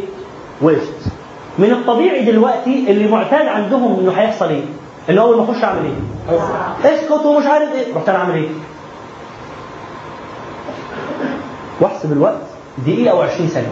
وقفت. 0.62 1.12
من 1.60 1.72
الطبيعي 1.72 2.26
دلوقتي 2.26 2.86
اللي 2.92 3.08
معتاد 3.12 3.48
عندهم 3.48 4.00
إنه 4.00 4.12
هيحصل 4.12 4.50
إيه؟ 4.50 4.64
ان 5.10 5.18
اول 5.18 5.38
ما 5.38 5.44
اخش 5.44 5.64
اعمل 5.64 5.86
إيه؟ 5.86 6.36
اسكت 6.96 7.26
ومش 7.26 7.46
عارف 7.46 7.72
إيه 7.76 7.96
رحت 7.96 8.10
أنا 8.10 8.18
اعمل 8.18 8.36
إيه؟ 8.36 8.50
واحسب 11.82 12.12
الوقت 12.12 12.42
دقيقة 12.78 13.12
أو 13.12 13.22
20 13.22 13.48
ثانية 13.48 13.68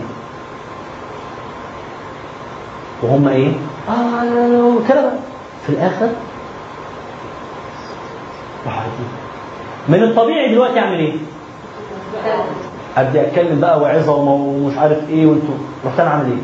وهم 3.04 3.28
إيه؟ 3.28 3.52
آه 3.90 4.76
كده 4.90 5.12
في 5.66 5.70
الآخر. 5.70 6.10
من 9.90 10.04
الطبيعي 10.04 10.52
دلوقتي 10.52 10.80
اعمل 10.80 11.00
إيه؟ 11.00 11.14
ابدأ 12.98 13.22
اتكلم 13.28 13.60
بقى 13.60 13.80
وعظة 13.82 14.12
وم- 14.16 14.64
ومش 14.64 14.78
عارف 14.78 15.10
إيه 15.10 15.26
وانتوا 15.26 15.56
رحت 15.86 16.00
أنا 16.00 16.10
عامل 16.10 16.26
إيه؟ 16.32 16.42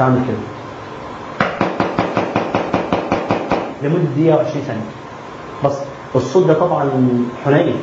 اعمل 0.00 0.20
كده 0.28 0.36
لمدة 3.82 3.98
دقيقة 4.16 4.38
و20 4.38 4.58
ثانية. 4.66 4.90
بس 5.64 5.78
الصوت 6.14 6.46
ده 6.46 6.54
طبعا 6.54 6.90
حنين. 7.44 7.74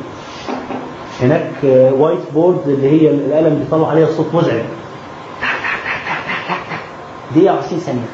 هناك 1.22 1.50
white 1.98 2.20
board 2.34 2.68
اللي 2.68 2.90
هي 3.02 3.10
القلم 3.10 3.54
بيطلع 3.64 3.88
عليها 3.88 4.06
صوت 4.06 4.34
مزعج. 4.34 4.62
دقيقة 7.36 7.60
و20 7.60 7.74
ثانية. 7.74 8.06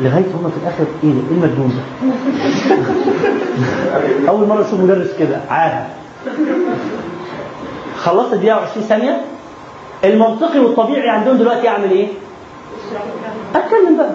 لغاية 0.00 0.24
هم 0.24 0.50
في 0.50 0.56
الآخر 0.62 0.84
إيه 1.04 1.10
ده؟ 1.10 1.16
إيه 1.30 1.36
المجنون 1.36 1.72
ده؟ 1.76 1.82
أول 4.28 4.48
مرة 4.48 4.60
أشوف 4.68 4.80
مدرس 4.80 5.08
كده. 5.18 5.40
عاهة. 5.50 5.86
خلصت 7.98 8.34
دقيقه 8.34 8.60
و20 8.66 8.78
ثانية. 8.80 9.20
المنطقي 10.04 10.58
والطبيعي 10.58 11.08
عندهم 11.08 11.36
دلوقتي 11.36 11.68
أعمل 11.68 11.90
إيه؟ 11.90 12.08
أتكلم 13.54 13.96
بقى. 13.96 14.10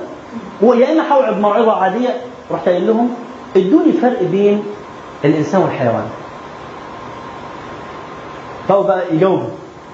ويا 0.61 0.91
إما 0.91 1.14
هوعظ 1.14 1.39
موعظه 1.39 1.72
عادية 1.72 2.09
رحت 2.52 2.69
قايل 2.69 2.88
لهم 2.88 3.10
ادوني 3.58 3.92
فرق 3.92 4.24
بين 4.24 4.64
الإنسان 5.26 5.61
والحيوان. 5.61 6.06
فهو 8.68 8.84
بقى 8.84 9.16
يجاوب 9.16 9.44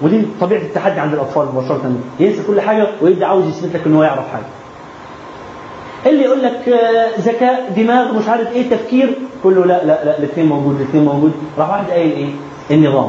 ودي 0.02 0.22
طبيعة 0.40 0.60
التحدي 0.60 1.00
عند 1.00 1.12
الأطفال. 1.14 1.46
مباشره 1.54 1.92
ينسى 2.20 2.42
كل 2.46 2.60
حاجة 2.60 2.88
ويبدا 3.02 3.26
عاوز 3.26 3.46
يثبت 3.48 3.74
لك 3.76 3.86
ان 3.86 3.94
هو 3.94 4.02
يعرف 4.02 4.28
حاجة. 4.32 4.46
اللي 6.06 6.22
يقول 6.22 6.42
لك 6.42 6.68
آه، 6.68 7.20
ذكاء 7.20 7.72
دماغ 7.76 8.18
مش 8.18 8.28
عارف 8.28 8.52
إيه 8.52 8.70
تفكير 8.70 9.18
كله 9.42 9.64
لا 9.66 9.84
لا 9.84 10.04
لا 10.04 10.18
الاثنين 10.18 10.46
موجود 10.46 10.76
الاثنين 10.80 11.04
موجود. 11.04 11.32
راح 11.58 11.70
واحد 11.70 11.90
قايل 11.90 12.12
إيه؟ 12.12 12.30
النظام 12.70 13.04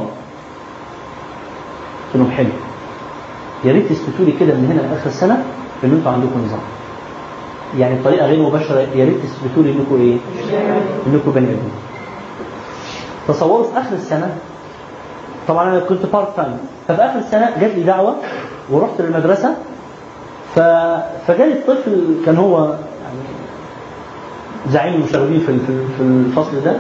قلت 2.14 2.16
لهم 2.16 2.32
حلو. 2.32 2.50
يا 3.66 3.74
ريت 3.74 3.90
تثبتوا 3.90 4.26
لي 4.26 4.32
كده 4.40 4.54
من 4.54 4.66
هنا 4.72 4.94
لآخر 4.94 5.06
السنة 5.10 5.44
ان 5.84 5.92
أنتوا 5.92 6.12
عندكم 6.12 6.44
نظام. 6.46 6.60
يعني 7.80 7.96
بطريقه 8.02 8.26
غير 8.26 8.42
مباشرة 8.42 8.80
يا 8.80 9.06
ريت 9.06 9.18
تثبتوا 9.24 9.64
لي 9.64 9.72
إنكم 9.72 10.02
إيه؟ 10.02 10.18
إنكم 11.08 11.32
بني 11.32 11.46
آدمين. 11.46 11.72
تصوروا 13.28 13.64
في 13.64 13.78
آخر 13.80 13.94
السنة 13.96 14.36
طبعا 15.48 15.70
أنا 15.70 15.80
كنت 15.80 16.06
part 16.06 16.36
time 16.36 16.58
ففي 16.88 17.02
آخر 17.02 17.20
السنة 17.20 17.50
جات 17.62 17.76
لي 17.76 17.84
دعوة 17.84 18.16
ورحت 18.70 19.02
للمدرسة 19.02 19.56
ف... 20.56 20.60
فجالي 21.28 21.54
الطفل 21.54 22.16
كان 22.26 22.38
هو 22.38 22.64
يعني 22.66 23.20
زعيم 24.70 24.94
المشاغبين 24.94 25.40
في 25.40 25.58
في 25.98 26.04
الفصل 26.04 26.62
ده 26.66 26.76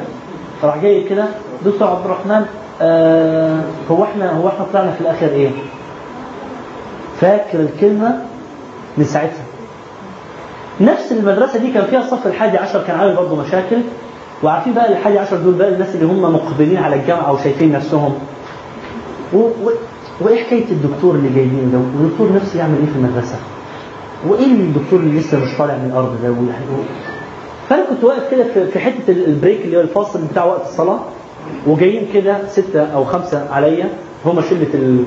فراح 0.61 0.77
جاي 0.77 1.03
كده 1.03 1.25
دكتور 1.66 1.88
عبد 1.88 2.06
الرحمن 2.06 2.45
آه 2.82 3.59
هو 3.91 4.03
إحنا 4.03 4.32
هو 4.32 4.48
إحنا 4.48 4.66
طلعنا 4.74 4.91
في 4.91 5.01
الآخر 5.01 5.27
إيه؟ 5.27 5.49
فاكر 7.22 7.59
الكلمة 7.59 8.22
من 8.98 9.03
ساعتها. 9.06 9.43
نفس 10.81 11.11
المدرسة 11.11 11.59
دي 11.59 11.72
كان 11.72 11.85
فيها 11.85 11.99
الصف 11.99 12.27
الحادي 12.27 12.57
عشر 12.57 12.83
كان 12.88 12.99
عامل 12.99 13.15
برضه 13.15 13.35
مشاكل. 13.35 13.77
وعارفين 14.43 14.73
بقى 14.73 14.91
الحادي 14.91 15.19
عشر 15.19 15.38
دول 15.38 15.53
بقى 15.53 15.69
الناس 15.69 15.95
اللي 15.95 16.06
هم 16.06 16.22
مقبلين 16.22 16.77
على 16.77 16.95
الجامعة 16.95 17.33
وشايفين 17.33 17.72
نفسهم؟ 17.72 18.14
و... 19.33 19.38
و... 19.38 19.72
وإيه 20.22 20.43
حكاية 20.43 20.65
الدكتور 20.72 21.15
اللي 21.15 21.30
جايبينه 21.30 21.72
ده 21.72 21.77
والدكتور 21.77 22.33
نفسه 22.33 22.59
يعمل 22.59 22.77
إيه 22.77 22.85
في 22.85 22.95
المدرسة؟ 22.95 23.35
وإيه 24.27 24.45
الدكتور 24.45 24.99
اللي 24.99 25.19
لسه 25.19 25.39
مش 25.39 25.57
طالع 25.57 25.73
من 25.73 25.89
الأرض 25.91 26.15
ده؟ 26.23 26.30
ويعني 26.30 26.65
فأنا 27.69 27.85
كنت 27.89 28.03
واقف 28.03 28.31
كده 28.31 28.43
في- 28.43 29.11
ال- 29.11 29.25
البريك 29.27 29.61
اللي 29.65 29.77
هو 29.77 29.81
الفاصل 29.81 30.19
بتاع 30.31 30.45
وقت 30.45 30.61
الصلاة 30.65 30.99
وجايين 31.67 32.07
كده 32.14 32.47
ستة 32.47 32.81
أو 32.93 33.03
خمسة 33.06 33.53
عليا 33.53 33.89
هم 34.25 34.41
شلة 34.41 34.67
ال- 34.73 35.03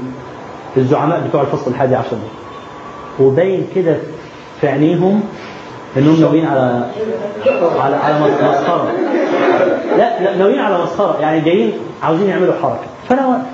الزعماء 0.77 1.27
بتوع 1.29 1.41
الفصل 1.43 1.71
الحادي 1.71 1.95
عشر 1.97 2.11
ده. 2.17 3.25
وباين 3.27 3.67
كده 3.75 3.97
في 4.61 4.69
عينيهم 4.69 5.21
إنهم 5.97 6.21
ناويين 6.21 6.47
على 6.47 6.87
على 7.81 7.97
على 7.97 8.21
مس- 8.21 8.43
مسخرة. 8.43 8.93
لا 9.99 10.37
ناويين 10.37 10.61
على 10.61 10.83
مسخرة. 10.83 11.17
يعني 11.21 11.41
جايين 11.41 11.73
عاوزين 12.03 12.29
يعملوا 12.29 12.55
حركة. 12.63 12.87
فأنا 13.09 13.27
واقف 13.27 13.47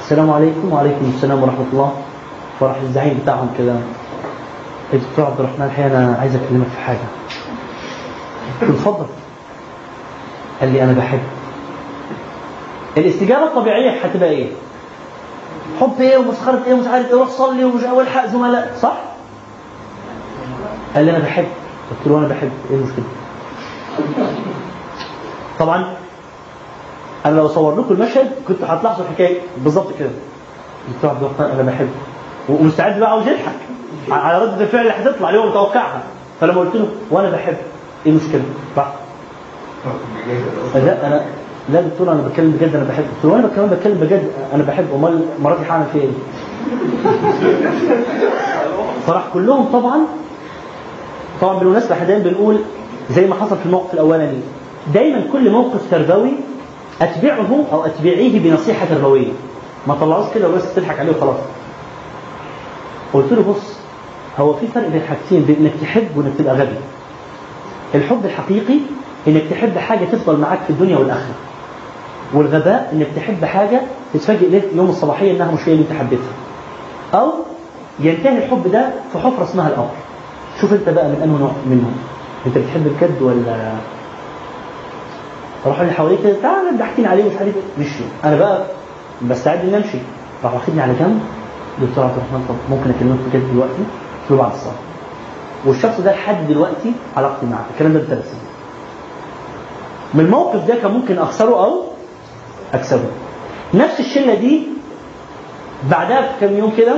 السلام 0.00 0.30
عليكم. 0.30 0.72
وعليكم 0.72 1.12
السلام 1.16 1.42
ورحمة 1.42 1.64
الله. 1.72 1.92
فراح 2.60 2.76
الزعيم 2.82 3.18
بتاعهم 3.22 3.48
كده. 3.58 3.72
يا 4.92 4.98
دكتور 5.10 5.24
عبد 5.24 5.40
الرحمن 5.40 5.66
الحقيقة 5.66 5.98
أنا 5.98 6.16
عايز 6.20 6.34
أكلمك 6.36 6.66
في 6.66 6.80
حاجة. 6.80 6.98
اتفضل. 8.62 9.06
قال 10.60 10.72
لي 10.72 10.82
أنا 10.84 10.92
بحب. 10.92 11.18
الاستجابة 12.96 13.44
الطبيعية 13.44 13.90
هتبقى 14.04 14.28
إيه؟ 14.30 14.46
حب 15.80 16.00
إيه 16.00 16.18
ومسخره 16.18 16.62
إيه 16.66 16.74
ومش 16.74 16.86
عارف 16.86 17.06
إيه 17.06 17.14
روح 17.14 17.28
صلي 17.28 17.64
ومش 17.64 17.82
والحق 17.82 18.26
زملاء. 18.26 18.74
صح؟ 18.82 18.96
قال 20.94 21.04
لي 21.04 21.10
أنا 21.10 21.18
بحب. 21.18 21.46
قلت 21.90 22.06
له 22.06 22.18
أنا 22.18 22.28
بحب. 22.28 22.50
إيه 22.70 22.76
المشكلة؟ 22.76 23.04
طبعا 25.58 25.94
أنا 27.26 27.36
لو 27.36 27.46
اصور 27.46 27.80
لكم 27.80 27.94
المشهد 27.94 28.30
كنت 28.48 28.62
هتلاحظوا 28.62 29.04
الحكاية. 29.04 29.40
بالظبط 29.58 29.88
كده. 29.98 30.10
عبد 31.04 31.22
الرحمن 31.22 31.46
أنا 31.46 31.62
بحب. 31.62 31.88
ومستعد 32.48 33.00
بقى 33.00 33.10
عاوز 33.10 33.26
يضحك. 33.28 33.54
على 34.10 34.44
ردة 34.44 34.60
الفعل 34.60 34.80
اللي 34.80 34.92
هتطلع 34.92 35.28
اللي 35.28 35.40
هو 35.40 35.48
متوقعها 35.48 36.02
فلما 36.40 36.60
قلت 36.60 36.74
له 36.74 36.88
وأنا 37.10 37.30
بحب. 37.30 37.56
إيه 38.06 38.12
المشكلة؟ 38.12 38.42
راح. 38.76 38.92
لا 40.74 41.06
أنا 41.06 41.24
لا 41.72 41.80
دكتور 41.80 42.12
أنا 42.12 42.22
بتكلم 42.28 42.50
بجد 42.50 42.74
أنا 42.74 42.84
بحب. 42.84 43.04
له 43.24 43.30
وأنا 43.30 43.48
كمان 43.56 43.68
بتكلم 43.70 43.94
بجد 43.94 44.22
أنا 44.54 44.62
بحب. 44.62 44.84
أمال 44.94 45.20
مراتي 45.42 45.62
هعمل 45.70 45.84
فيها 45.92 46.02
إيه؟ 46.02 46.10
فراح 49.06 49.24
كلهم 49.34 49.64
طبعا. 49.72 49.98
طبعا 51.40 51.58
بالمناسبة 51.58 51.94
إحنا 51.94 52.06
دايما 52.06 52.24
بنقول 52.24 52.58
زي 53.10 53.26
ما 53.26 53.34
حصل 53.34 53.56
في 53.56 53.66
الموقف 53.66 53.94
الأولاني. 53.94 54.38
دايما 54.94 55.22
كل 55.32 55.50
موقف 55.50 55.80
تربوي 55.90 56.30
أتبعه 57.02 57.64
أو 57.72 57.84
أتبعيه 57.86 58.40
بنصيحة 58.40 58.86
تربوية. 58.86 59.32
ما 59.86 59.94
طلعوش 59.94 60.26
كده 60.34 60.48
وبس 60.48 60.74
تضحك 60.74 60.98
عليه 60.98 61.10
وخلاص. 61.16 61.36
قلت 63.12 63.32
له 63.32 63.42
بص 63.42 63.74
هو 64.38 64.52
في 64.54 64.66
فرق 64.66 64.88
بين 64.88 65.02
حاجتين 65.08 65.42
بين 65.42 65.56
إنك 65.60 65.72
تحب 65.80 66.06
وإنك 66.16 66.32
تبقى 66.38 66.54
غبي. 66.54 66.76
الحب 67.94 68.24
الحقيقي 68.24 68.78
إنك 69.28 69.42
تحب 69.50 69.78
حاجة 69.78 70.04
تفضل 70.04 70.36
معاك 70.40 70.58
في 70.66 70.70
الدنيا 70.70 70.96
والآخرة. 70.98 71.34
والغباء 72.34 72.90
إنك 72.92 73.06
تحب 73.16 73.44
حاجة 73.44 73.80
تتفاجئ 74.14 74.48
ليه 74.48 74.62
يوم 74.74 74.90
الصباحية 74.90 75.32
إنها 75.36 75.52
مش 75.52 75.68
هي 75.68 75.72
اللي 75.72 75.84
أنت 75.90 75.98
حبيتها. 76.00 76.32
أو 77.14 77.32
ينتهي 78.00 78.38
الحب 78.44 78.70
ده 78.72 78.88
في 79.12 79.18
حفرة 79.18 79.44
اسمها 79.44 79.68
القبر 79.68 79.88
شوف 80.60 80.72
أنت 80.72 80.88
بقى 80.88 81.08
من 81.08 81.20
انه 81.24 81.38
نوع 81.38 81.50
منهم. 81.66 81.96
أنت 82.46 82.58
بتحب 82.58 82.86
الكد 82.86 83.22
ولا 83.22 83.72
راحوا 85.66 85.82
اللي 85.82 85.92
حواليك 85.92 86.20
تعالى 86.42 86.78
ضحكين 86.78 87.06
عليه 87.06 87.24
مش 87.24 87.36
عارف 87.40 87.54
إيه. 87.56 87.84
مشي 87.84 88.04
أنا 88.24 88.36
بقى 88.36 88.62
بستعد 89.22 89.58
إني 89.60 89.76
أمشي. 89.76 89.98
راح 90.44 90.54
واخدني 90.54 90.82
على 90.82 90.92
جنب. 91.00 91.20
دكتور 91.82 92.04
عبد 92.04 92.14
الرحمن 92.16 92.44
طب 92.48 92.54
ممكن 92.76 92.90
أكلمك 92.90 93.18
بجد 93.30 93.52
دلوقتي؟ 93.52 93.72
قلت 94.22 94.30
له 94.30 94.36
بعد 94.36 94.52
الصلاة. 94.52 94.74
والشخص 95.66 96.00
ده 96.00 96.12
لحد 96.12 96.46
دلوقتي 96.48 96.92
علاقتي 97.16 97.46
معاه 97.46 97.64
الكلام 97.74 97.92
ده 97.92 97.98
من 97.98 98.06
سنين 98.08 98.44
من 100.14 100.20
الموقف 100.20 100.66
ده 100.68 100.74
كان 100.82 100.90
ممكن 100.90 101.18
أخسره 101.18 101.64
أو 101.64 101.82
أكسبه 102.74 103.04
نفس 103.74 104.00
الشلة 104.00 104.34
دي 104.34 104.62
بعدها 105.90 106.36
بكام 106.36 106.56
يوم 106.58 106.72
كده 106.76 106.94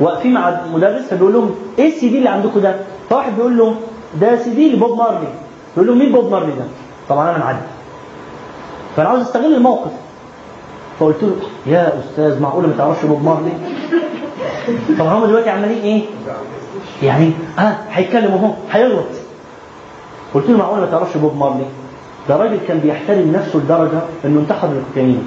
واقفين 0.00 0.32
مع 0.34 0.48
المدرس 0.48 1.02
فبيقول 1.10 1.32
لهم 1.32 1.54
إيه 1.78 1.88
السي 1.88 2.08
دي 2.08 2.18
اللي 2.18 2.28
عندكم 2.28 2.60
ده؟ 2.60 2.76
فواحد 3.10 3.36
بيقول 3.36 3.58
له 3.58 3.74
ده 4.20 4.36
سي 4.36 4.50
دي 4.50 4.72
لبوب 4.72 4.98
مارلي 4.98 5.28
بيقول 5.76 5.88
له 5.88 5.94
مين 6.04 6.12
بوب 6.12 6.30
مارلي 6.30 6.52
ده؟ 6.52 6.64
طبعا 7.08 7.30
أنا 7.30 7.38
معدي 7.38 7.58
فأنا 8.96 9.08
عاوز 9.08 9.20
أستغل 9.20 9.54
الموقف 9.54 9.90
فقلت 11.00 11.22
له 11.22 11.36
يا 11.66 12.00
أستاذ 12.00 12.40
معقولة 12.42 12.66
ما 12.68 12.74
تعرفش 12.78 13.04
بوب 13.04 13.24
مارلي؟ 13.24 13.52
طبعا 14.98 15.14
هم 15.14 15.26
دلوقتي 15.26 15.50
عمالين 15.50 15.82
إيه؟ 15.82 16.02
يعني 17.02 17.30
آه 17.58 17.76
هيتكلم 17.90 18.32
أهو 18.32 18.50
هيغلط 18.72 19.06
قلت 20.34 20.50
له 20.50 20.56
معقولة 20.58 20.80
ما 20.80 20.90
تعرفش 20.90 21.16
بوب 21.16 21.36
مارلي؟ 21.36 21.64
ده 22.28 22.36
راجل 22.36 22.58
كان 22.68 22.78
بيحترم 22.78 23.32
نفسه 23.32 23.58
لدرجة 23.58 24.00
إنه 24.24 24.40
انتحر 24.40 24.68
الكوكايين 24.68 25.24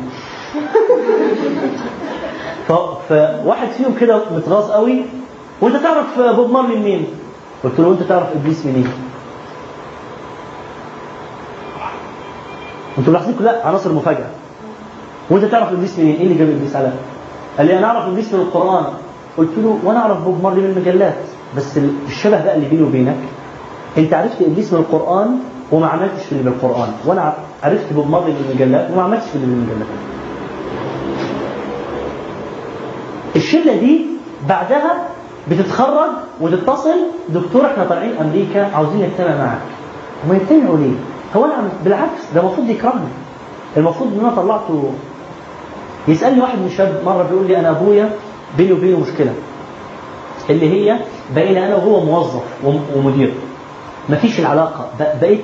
فواحد 3.10 3.68
فيهم 3.78 3.96
كده 4.00 4.22
متغاظ 4.36 4.72
قوي 4.72 5.02
وأنت 5.62 5.76
تعرف 5.76 6.20
بوب 6.36 6.52
مارلي 6.52 6.76
منين؟ 6.76 7.06
قلت 7.64 7.80
له 7.80 7.92
انت 7.92 8.04
تعرف 8.04 8.28
إبليس 8.36 8.66
منين؟ 8.66 8.88
أنتوا 12.98 13.14
ملاحظين 13.14 13.36
كلها 13.40 13.68
عناصر 13.68 13.94
مفاجأة 13.94 14.30
وأنت 15.30 15.46
تعرف 15.46 15.72
إبليس 15.72 16.00
منين؟ 16.00 16.16
إيه 16.16 16.24
اللي 16.24 16.36
جاب 16.36 16.50
إبليس 16.50 16.76
على؟ 16.76 16.92
قال 17.58 17.68
لي 17.68 17.78
أنا 17.80 17.88
أعرف 17.88 18.08
إبليس 18.08 18.34
من 18.34 18.40
القرآن 18.40 18.84
قلت 19.38 19.50
له 19.58 19.80
وأنا 19.84 20.00
أعرف 20.00 20.24
بوب 20.24 20.44
مارلي 20.44 20.62
من 20.62 20.70
المجلات 20.70 21.16
بس 21.58 21.80
الشبه 22.08 22.44
بقى 22.44 22.56
اللي 22.56 22.70
بيني 22.70 22.82
وبينك 22.84 23.16
أنت 23.98 24.14
عرفت 24.14 24.42
إبليس 24.42 24.74
من 24.74 24.80
القرآن 24.80 25.40
وما 25.72 25.88
عملتش 25.88 26.24
في 26.26 26.32
اللي 26.32 26.44
بالقران 26.44 26.90
وأنا 27.06 27.34
عرفت 27.64 27.94
بوب 27.94 28.10
مارلي 28.10 28.32
من 28.32 28.46
المجلات 28.50 28.92
وما 28.92 29.02
عملتش 29.04 29.26
في 29.26 29.36
اللي 29.36 29.46
بالمجلات 29.48 29.88
الشلة 33.36 33.76
دي 33.76 34.06
بعدها 34.50 34.94
بتتخرج 35.52 36.10
وتتصل 36.42 36.96
دكتور 37.30 37.66
إحنا 37.66 37.84
طالعين 37.86 38.12
أمريكا 38.22 38.76
عاوزين 38.76 39.02
نجتمع 39.02 39.36
معاك. 39.38 39.60
هما 40.28 40.36
يجتمعوا 40.36 40.78
ليه؟ 40.78 40.96
هو 41.36 41.44
عم- 41.44 41.70
بالعكس 41.84 42.22
ده 42.36 42.42
المفروض 42.42 42.70
يكرهني. 42.70 43.08
المفروض 43.78 44.14
إن 44.14 44.20
أنا 44.20 44.36
طلعته 44.36 44.92
يسألني 46.08 46.42
واحد 46.42 46.58
من 46.60 46.66
الشباب 46.66 47.02
مرة 47.06 47.24
بيقول 47.32 47.48
لي 47.48 47.60
أنا 47.60 47.70
أبويا 47.70 48.10
بيني 48.58 48.72
وبينه 48.74 49.00
مشكلة. 49.00 49.34
اللي 50.50 50.70
هي 50.70 50.98
بقينا 51.36 51.68
أنا 51.68 51.76
وهو 51.76 52.00
موظف 52.06 52.44
وم- 52.64 52.86
ومدير. 52.96 53.34
مفيش 54.10 54.40
العلاقة. 54.40 54.88
بقيت 55.22 55.42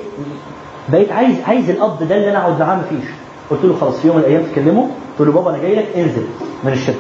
بقيت 0.90 1.12
عايز 1.12 1.36
عايز 1.48 1.70
القبض 1.70 2.04
ده 2.08 2.16
اللي 2.16 2.30
أنا 2.32 2.38
اقعد 2.40 2.60
معاه 2.60 2.76
مفيش 2.76 3.10
قلت 3.50 3.66
له 3.66 3.76
خلاص 3.82 4.00
في 4.00 4.08
يوم 4.08 4.18
من 4.18 4.24
الأيام 4.24 4.44
تكلمه 4.52 4.90
قلت 5.20 5.28
له 5.28 5.34
بابا 5.34 5.50
أنا 5.50 5.58
جاي 5.58 5.76
لك 5.76 5.88
انزل 5.96 6.24
من 6.64 6.72
الشركة. 6.72 6.98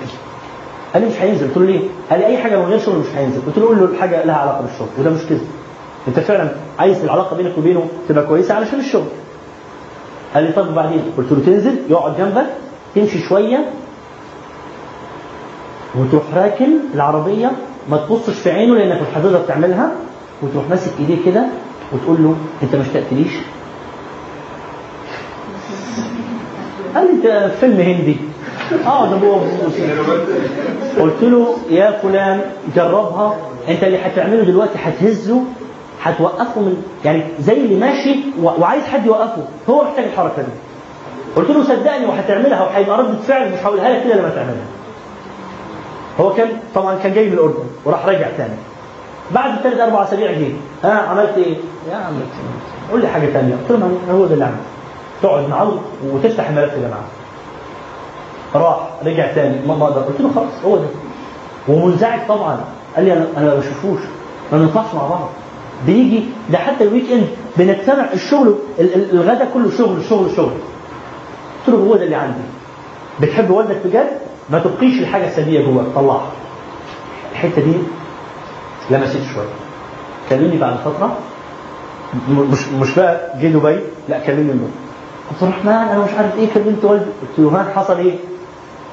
قال 0.94 1.04
لي 1.04 1.10
مش 1.10 1.22
هينزل. 1.22 1.48
قلت 1.48 1.58
له 1.58 1.66
ليه؟ 1.66 1.80
قال 2.12 2.20
لي 2.20 2.26
أي 2.26 2.38
حاجة 2.38 2.58
من 2.60 2.66
غير 2.66 2.80
شغل 2.80 3.00
مش 3.00 3.08
هينزل. 3.16 3.42
قلت 3.46 3.58
له 3.58 3.66
قول 3.66 3.80
له 3.80 4.00
حاجة 4.00 4.26
لها 4.26 4.36
علاقة 4.36 4.62
بالشغل 4.62 4.88
وده 5.00 5.10
مش 5.10 5.22
كذب. 5.30 5.48
أنت 6.08 6.20
فعلا 6.20 6.52
عايز 6.80 7.04
العلاقة 7.04 7.36
بينك 7.38 7.58
وبينه 7.58 7.88
تبقى 8.10 8.26
كويسة 8.28 8.54
علشان 8.56 8.80
الشغل. 8.80 9.08
قال 10.36 10.44
لي 10.44 10.52
طب 10.52 10.70
وبعدين 10.70 11.02
قلت 11.18 11.32
له 11.32 11.40
تنزل 11.46 11.76
يقعد 11.90 12.18
جنبك 12.18 12.46
تمشي 12.96 13.20
شوية 13.20 13.70
وتروح 15.96 16.24
راكن 16.36 16.68
العربية 16.96 17.52
ما 17.90 17.98
تبصش 17.98 18.34
في 18.40 18.52
عينه 18.52 18.76
لأنك 18.76 19.02
مش 19.02 19.08
هتقدر 19.18 19.40
تعملها 19.48 19.92
وتروح 20.44 20.64
ماسك 20.70 20.92
ايديه 21.00 21.26
كده 21.26 21.46
وتقول 21.94 22.24
له 22.24 22.36
انت 22.64 22.76
ما 22.76 22.82
اشتقتليش؟ 22.82 23.32
قال 26.96 27.06
لي 27.06 27.12
انت 27.12 27.52
فيلم 27.60 27.80
هندي. 27.80 28.18
اقعد 28.86 29.14
ابوه 29.14 29.42
قلت 31.00 31.24
له 31.24 31.58
يا 31.70 31.92
فلان 31.92 32.42
جربها. 32.76 33.36
انت 33.70 33.84
اللي 33.84 33.98
هتعمله 33.98 34.44
دلوقتي 34.44 34.74
هتهزه 34.84 35.44
هتوقفه 36.04 36.62
من 36.62 36.84
يعني 37.06 37.24
زي 37.40 37.54
اللي 37.54 37.76
ماشي 37.76 38.16
وعايز 38.42 38.84
حد 38.84 39.06
يوقفه. 39.06 39.44
هو 39.70 39.84
محتاج 39.84 40.06
الحركة 40.06 40.42
دي. 40.42 40.52
قلت 41.36 41.50
له 41.50 41.64
صدقني 41.64 42.06
وهتعملها 42.06 42.64
وهيبقى 42.64 42.98
ردة 42.98 43.18
فعل 43.28 43.52
مش 43.54 43.60
هقولها 43.60 43.90
لك 43.90 44.04
كده 44.04 44.16
لما 44.16 44.30
تعملها. 44.30 44.66
هو 46.20 46.34
كان 46.34 46.48
طبعا 46.76 46.96
كان 46.96 47.14
جاي 47.14 47.28
من 47.28 47.34
الأردن 47.34 47.64
وراح 47.86 48.06
راجع 48.06 48.28
تاني. 48.38 48.54
بعد 49.32 49.60
ثلاث 49.64 49.80
أربع 49.80 50.04
أسابيع 50.04 50.32
جه. 50.32 50.52
ها 50.84 50.92
عملت 50.94 51.38
إيه؟ 51.38 51.58
يا 51.92 51.96
عم. 51.96 52.14
قول 52.92 53.02
لي 53.02 53.08
حاجة 53.08 53.26
ثانية 53.26 53.56
قلت 53.56 53.72
له 53.80 54.00
هو 54.12 54.26
ده 54.26 54.34
اللي 54.34 54.46
عملته؟ 54.46 54.60
تقعد 55.22 55.50
معاه 55.50 55.72
وتفتح 56.06 56.50
الملف 56.50 56.74
ده 56.76 56.90
معاه 56.90 57.04
راح 58.66 58.80
رجع 59.06 59.32
تاني. 59.34 59.68
ما 59.68 59.76
بقدر. 59.76 60.02
قلت 60.02 60.22
له 60.22 60.30
خلاص 60.36 60.54
هو 60.66 60.78
ده. 60.78 60.88
ومنزعج 61.68 62.20
طبعا. 62.28 62.60
قال 62.96 63.06
لي 63.06 63.14
أنا 63.14 63.28
أنا 63.38 63.46
ما 63.46 63.56
بشوفوش. 63.56 64.00
ما 64.52 64.58
بنطلعش 64.58 64.94
مع 64.96 65.08
بعض. 65.08 65.30
بيجي 65.86 66.24
ده 66.50 66.58
حتى 66.58 66.84
الويك 66.84 67.12
إند 67.12 67.28
بنجتمع 67.58 68.06
الشغل 68.14 68.56
ال- 68.80 68.94
ال- 68.96 69.12
الغدا 69.12 69.48
كله 69.54 69.72
شغل 69.78 70.04
شغل 70.10 70.32
شغل. 70.36 70.52
قلت 71.68 71.76
له 71.76 71.76
هو 71.76 71.96
ده 71.96 72.04
اللي 72.04 72.16
عندي. 72.16 72.42
بتحب 73.22 73.50
والدك 73.50 73.78
بجد؟ 73.86 74.10
ما 74.50 74.60
تبقيش 74.60 75.00
الحاجة 75.00 75.28
السلبية 75.28 75.66
جواك. 75.66 75.86
طلعها. 75.96 76.32
الحتة 77.32 77.62
دي 77.62 77.74
لمست 78.90 79.18
شوية 79.34 79.48
كلمني 80.30 80.58
بعد 80.58 80.76
فترة. 80.76 81.16
مش 82.30 82.68
مش 82.68 82.96
بقى 82.96 83.40
جه 83.42 83.48
دبي. 83.48 83.80
لا 84.10 84.20
كلمني 84.20 84.44
من 84.54 84.72
عبد 85.32 85.44
الرحمن 85.44 85.72
أنا 85.72 86.00
مش 86.00 86.12
عارف 86.18 86.36
إيه 86.38 86.48
كلمت 86.54 86.84
والدي. 86.86 87.06
قلت 87.06 87.40
له 87.40 87.50
ها 87.62 87.74
حصل 87.76 87.98
إيه؟ 87.98 88.16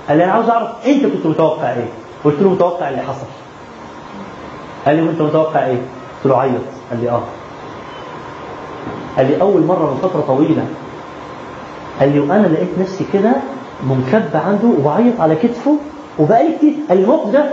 قال 0.09 0.19
لي 0.19 0.25
أنا 0.25 0.33
عاوز 0.33 0.49
أعرف 0.49 0.69
أنت 0.87 1.07
كنت 1.07 1.27
متوقع 1.27 1.73
إيه؟ 1.73 1.89
قلت 2.25 2.41
له 2.43 2.49
متوقع 2.51 2.89
اللي 2.89 3.03
حصل. 3.03 3.27
قال 4.87 4.97
لي 4.97 5.03
وأنت 5.03 5.23
متوقع 5.23 5.67
إيه؟ 5.67 5.77
قلت 6.17 6.27
له 6.27 6.41
عيط. 6.41 6.61
قال 6.91 7.01
لي 7.01 7.11
آه. 7.11 7.23
قال 9.17 9.27
لي 9.27 9.41
أول 9.41 9.63
مرة 9.63 9.91
من 9.95 10.09
فترة 10.09 10.21
طويلة. 10.21 10.65
قال 12.01 12.13
لي 12.13 12.21
وأنا 12.21 12.47
لقيت 12.47 12.79
نفسي 12.81 13.07
كده 13.13 13.33
منكب 13.91 14.31
عنده 14.35 14.69
وبعيط 14.79 15.21
على 15.21 15.35
كتفه 15.37 15.77
وبقالي 16.19 16.57
كتير. 16.57 16.73
قال 16.89 16.99
لي 16.99 17.05
الموقف 17.05 17.31
ده 17.31 17.45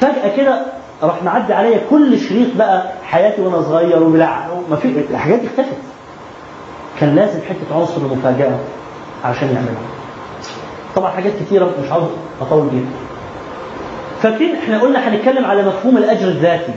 فجأة 0.00 0.36
كده 0.36 0.62
راح 1.02 1.22
معدي 1.22 1.52
عليا 1.52 1.80
كل 1.90 2.18
شريط 2.20 2.56
بقى 2.56 2.92
حياتي 3.04 3.42
وأنا 3.42 3.62
صغير 3.62 4.02
وبلع 4.02 4.46
ما 4.70 4.76
في 4.76 4.88
الحاجات 5.10 5.38
دي 5.40 5.46
اختفت 5.46 5.76
كان 7.00 7.14
لازم 7.16 7.40
حتة 7.48 7.76
عنصر 7.80 7.96
المفاجأة 7.96 8.58
عشان 9.24 9.48
يعملها 9.48 9.82
طبعا 10.96 11.10
حاجات 11.10 11.32
كتيرة 11.46 11.70
مش 11.84 11.90
عاوز 11.92 12.04
أطول 12.40 12.66
بيها 12.68 12.90
فاكرين 14.22 14.56
إحنا 14.56 14.80
قلنا 14.80 15.08
هنتكلم 15.08 15.44
على 15.44 15.62
مفهوم 15.62 15.96
الأجر 15.96 16.28
الذاتي 16.28 16.72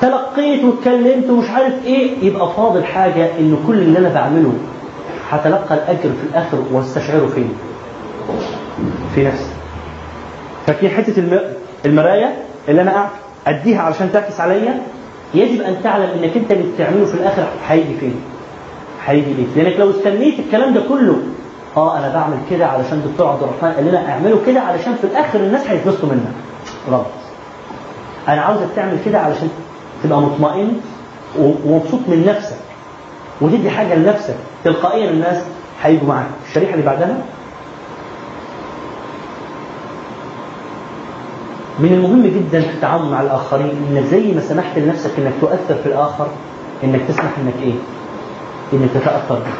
تلقيت 0.00 0.64
واتكلمت 0.64 1.30
ومش 1.30 1.50
عارف 1.50 1.72
إيه 1.84 2.24
يبقى 2.24 2.52
فاضل 2.56 2.84
حاجة 2.84 3.30
إن 3.38 3.64
كل 3.66 3.74
اللي 3.78 3.98
أنا 3.98 4.08
بعمله 4.14 4.52
هتلقى 5.30 5.74
الأجر 5.74 6.00
في 6.10 6.26
الآخر 6.30 6.58
واستشعره 6.72 7.26
فين؟ 7.26 7.54
في 9.14 9.24
نفسي. 9.24 9.50
فاكرين 10.66 10.90
حتة 10.90 11.18
الم... 11.20 11.40
المرايه 11.86 12.34
اللي 12.68 12.82
أنا 12.82 13.08
أديها 13.46 13.80
علشان 13.82 14.12
تعكس 14.12 14.40
عليا. 14.40 14.80
يجب 15.34 15.60
أن 15.62 15.76
تعلم 15.84 16.08
إنك 16.22 16.36
أنت 16.36 16.50
اللي 16.52 16.64
بتعمله 16.74 17.04
في 17.04 17.14
الآخر 17.14 17.44
هيجي 17.68 17.94
فين؟ 18.00 18.14
هيجي 19.06 19.32
ليك. 19.34 19.48
لأنك 19.56 19.80
لو 19.80 19.90
استنيت 19.90 20.38
الكلام 20.40 20.74
ده 20.74 20.80
كله 20.88 21.16
آه 21.76 21.98
أنا 21.98 22.14
بعمل 22.14 22.36
كده 22.50 22.66
علشان 22.66 23.02
دكتور 23.12 23.26
عبد 23.28 23.42
الرحمن 23.42 23.72
قال 23.72 23.86
لنا 23.86 24.10
اعمله 24.12 24.40
كده 24.46 24.60
علشان 24.60 24.94
في 24.94 25.04
الآخر 25.04 25.40
الناس 25.40 25.66
هيتبسطوا 25.66 26.08
منك. 26.08 26.32
غلط 26.90 27.06
أنا 28.28 28.40
عاوزك 28.40 28.66
تعمل 28.76 28.98
كده 29.04 29.18
علشان 29.20 29.48
تبقى 30.04 30.20
مطمئن 30.20 30.80
ومبسوط 31.38 32.00
من 32.08 32.24
نفسك 32.28 32.56
وتدي 33.40 33.70
حاجة 33.70 33.94
لنفسك 33.94 34.34
تلقائيا 34.64 35.10
الناس 35.10 35.36
هيجوا 35.82 36.08
معاك. 36.08 36.26
الشريحة 36.48 36.72
اللي 36.74 36.84
بعدها؟ 36.86 37.16
من 41.78 41.92
المهم 41.92 42.22
جدا 42.26 42.60
في 42.60 42.70
التعامل 42.74 43.10
مع 43.10 43.20
الآخرين 43.22 43.70
إنك 43.90 44.04
زي 44.04 44.32
ما 44.32 44.40
سمحت 44.40 44.78
لنفسك 44.78 45.10
إنك 45.18 45.32
تؤثر 45.40 45.74
في 45.82 45.86
الآخر 45.86 46.26
إنك 46.84 47.00
تسمح 47.08 47.30
إنك 47.38 47.54
إيه؟ 47.62 47.72
إنك 48.72 48.90
تتأثر 48.94 49.34
به. 49.34 49.52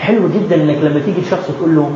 حلو 0.00 0.28
جدا 0.28 0.56
إنك 0.56 0.76
لما 0.78 1.00
تيجي 1.00 1.20
لشخص 1.20 1.46
تقول 1.58 1.76
له 1.76 1.90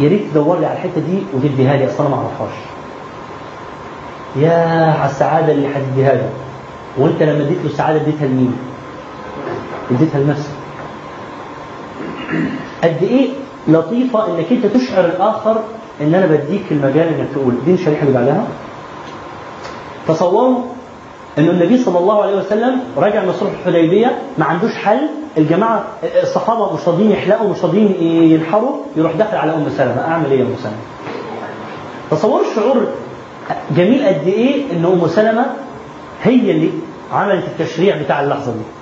يا 0.00 0.08
ريت 0.08 0.22
تدور 0.32 0.58
لي 0.58 0.66
على 0.66 0.74
الحتة 0.76 1.00
دي 1.00 1.18
وتديها 1.34 1.76
لي 1.76 1.86
أصل 1.86 2.06
أنا 2.06 2.08
ما 2.08 2.16
أعرفهاش. 2.16 2.54
يا 4.36 4.92
على 5.00 5.10
السعادة 5.10 5.52
اللي 5.52 5.68
هتديها 5.68 6.14
له. 6.14 6.30
وأنت 6.98 7.22
لما 7.22 7.44
اديت 7.44 7.58
له 7.64 7.66
السعادة 7.70 8.00
اديتها 8.00 8.26
لمين؟ 8.26 8.56
اديتها 9.90 10.20
لنفسك. 10.20 10.50
قد 12.84 12.96
إيه 13.02 13.28
لطيفة 13.68 14.26
إنك 14.26 14.46
أنت 14.52 14.66
تشعر 14.66 15.04
الآخر 15.04 15.60
إن 16.00 16.14
أنا 16.14 16.26
بديك 16.26 16.62
المجال 16.70 17.08
إنك 17.08 17.26
تقول. 17.34 17.54
دي 17.66 17.74
الشريحة 17.74 18.02
اللي 18.02 18.14
بعدها. 18.18 18.44
تصوروا 20.08 20.58
إن 21.38 21.48
النبي 21.48 21.78
صلى 21.78 21.98
الله 21.98 22.22
عليه 22.22 22.36
وسلم 22.36 22.80
راجع 22.96 23.24
من 23.24 23.32
صلح 23.32 23.50
الحديبية 23.66 24.18
ما 24.38 24.44
عندوش 24.44 24.74
حل. 24.74 24.98
الجماعة 25.38 25.84
الصحابة 26.22 26.74
مش 26.74 26.88
راضيين 26.88 27.10
يحلقوا 27.10 27.48
مش 27.50 27.64
راضيين 27.64 27.94
ينحروا 28.32 28.76
يروح 28.96 29.12
داخل 29.12 29.36
على 29.36 29.54
أم 29.54 29.66
سلمة. 29.76 30.00
أعمل 30.08 30.30
إيه 30.30 30.38
يا 30.38 30.44
أم 30.44 30.54
سلمة؟ 30.62 30.76
تصوروا 32.10 32.44
الشعور 32.50 32.86
جميل 33.76 34.06
قد 34.06 34.26
إيه 34.26 34.72
إن 34.72 34.84
أم 34.84 35.08
سلمة 35.08 35.46
هي 36.22 36.50
اللي 36.50 36.70
عملت 37.12 37.44
التشريع 37.44 38.02
بتاع 38.02 38.20
اللحظة 38.22 38.52
دي. 38.52 38.77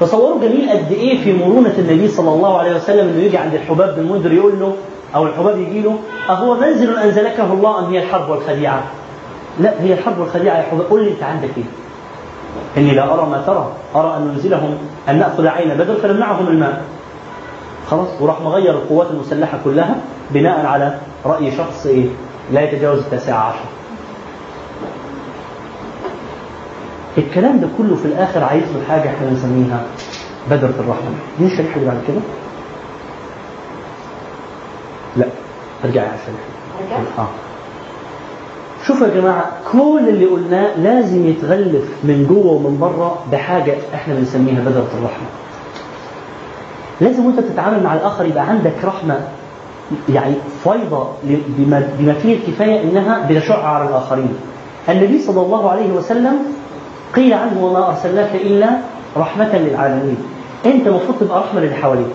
تصوروا 0.00 0.40
جميل 0.40 0.70
قد 0.70 0.92
إيه 0.92 1.24
في 1.24 1.32
مرونة 1.32 1.74
النبي 1.78 2.08
صلى 2.08 2.30
الله 2.30 2.58
عليه 2.58 2.76
وسلم 2.76 3.08
إنه 3.08 3.22
يجي 3.22 3.36
عند 3.36 3.54
الحباب 3.54 3.94
بن 3.94 4.00
المنذر 4.00 4.32
يقول 4.32 4.60
له 4.60 4.72
أو 5.14 5.26
الحباب 5.26 5.58
يجي 5.58 5.80
له 5.80 5.98
أهو 6.30 6.54
منزل 6.54 6.96
أنزلكه 6.98 7.52
الله 7.52 7.78
أم 7.78 7.84
هي 7.84 8.02
الحرب 8.02 8.30
والخديعة؟ 8.30 8.82
لا 9.60 9.82
هي 9.82 9.92
الحرب 9.92 10.18
والخديعة 10.18 10.56
يا 10.56 10.62
حباب 10.62 10.86
قول 10.90 11.04
لي 11.04 11.10
أنت 11.10 11.22
عندك 11.22 11.50
إيه؟ 11.56 11.64
إني 12.76 12.94
لا 12.94 13.14
أرى 13.14 13.26
ما 13.26 13.42
ترى 13.46 13.72
أرى 13.96 14.16
أن 14.16 14.26
ننزلهم 14.26 14.78
أن 15.08 15.18
نأخذ 15.18 15.46
عين 15.46 15.68
بدر 15.74 15.94
فنمنعهم 15.94 16.48
الماء 16.48 16.82
خلاص 17.90 18.08
وراح 18.20 18.40
مغير 18.40 18.70
القوات 18.70 19.06
المسلحة 19.10 19.58
كلها 19.64 19.96
بناء 20.30 20.66
على 20.66 20.98
رأي 21.26 21.50
شخص 21.56 21.86
إيه؟ 21.86 22.04
لا 22.52 22.60
يتجاوز 22.60 22.98
التاسعة 22.98 23.38
عشر 23.38 23.64
الكلام 27.18 27.60
ده 27.60 27.68
كله 27.78 27.96
في 27.96 28.04
الآخر 28.04 28.44
عايز 28.44 28.62
له 28.62 28.82
حاجة 28.88 29.08
إحنا 29.08 29.26
بنسميها 29.30 29.82
بدرة 30.50 30.74
الرحمة. 30.80 31.10
دي 31.38 31.46
الشريحه 31.46 31.76
اللي 31.76 31.86
بعد 31.86 31.98
كده؟ 32.08 32.20
لا 35.16 35.26
ارجعي 35.84 36.06
على 36.06 36.16
الشريحه 36.16 37.02
آه. 37.18 37.26
شوفوا 38.86 39.06
يا 39.06 39.20
جماعة 39.20 39.44
كل 39.72 40.08
اللي 40.08 40.26
قلناه 40.26 40.76
لازم 40.76 41.26
يتغلف 41.28 41.84
من 42.04 42.26
جوه 42.28 42.52
ومن 42.52 42.78
بره 42.80 43.18
بحاجة 43.32 43.74
إحنا 43.94 44.14
بنسميها 44.14 44.60
بدرة 44.60 44.88
الرحمة. 44.98 45.26
لازم 47.00 47.26
وأنت 47.26 47.40
بتتعامل 47.40 47.82
مع 47.82 47.94
الآخر 47.94 48.24
يبقى 48.26 48.44
عندك 48.48 48.72
رحمة 48.84 49.20
يعني 50.08 50.34
فيضة 50.64 51.08
بما 51.58 51.88
بما 51.98 52.12
فيه 52.12 52.36
الكفاية 52.36 52.82
إنها 52.82 53.26
بتشع 53.30 53.68
على 53.68 53.88
الآخرين. 53.88 54.34
النبي 54.88 55.18
صلى 55.22 55.40
الله 55.40 55.70
عليه 55.70 55.92
وسلم 55.92 56.36
قيل 57.16 57.32
عنه 57.34 57.64
وما 57.64 57.88
أرسلناك 57.88 58.34
إلا 58.34 58.68
رحمة 59.16 59.58
للعالمين. 59.58 60.16
أنت 60.66 60.86
المفروض 60.86 61.18
تبقى 61.20 61.40
رحمة 61.40 61.60
للي 61.60 61.74
حواليك. 61.74 62.06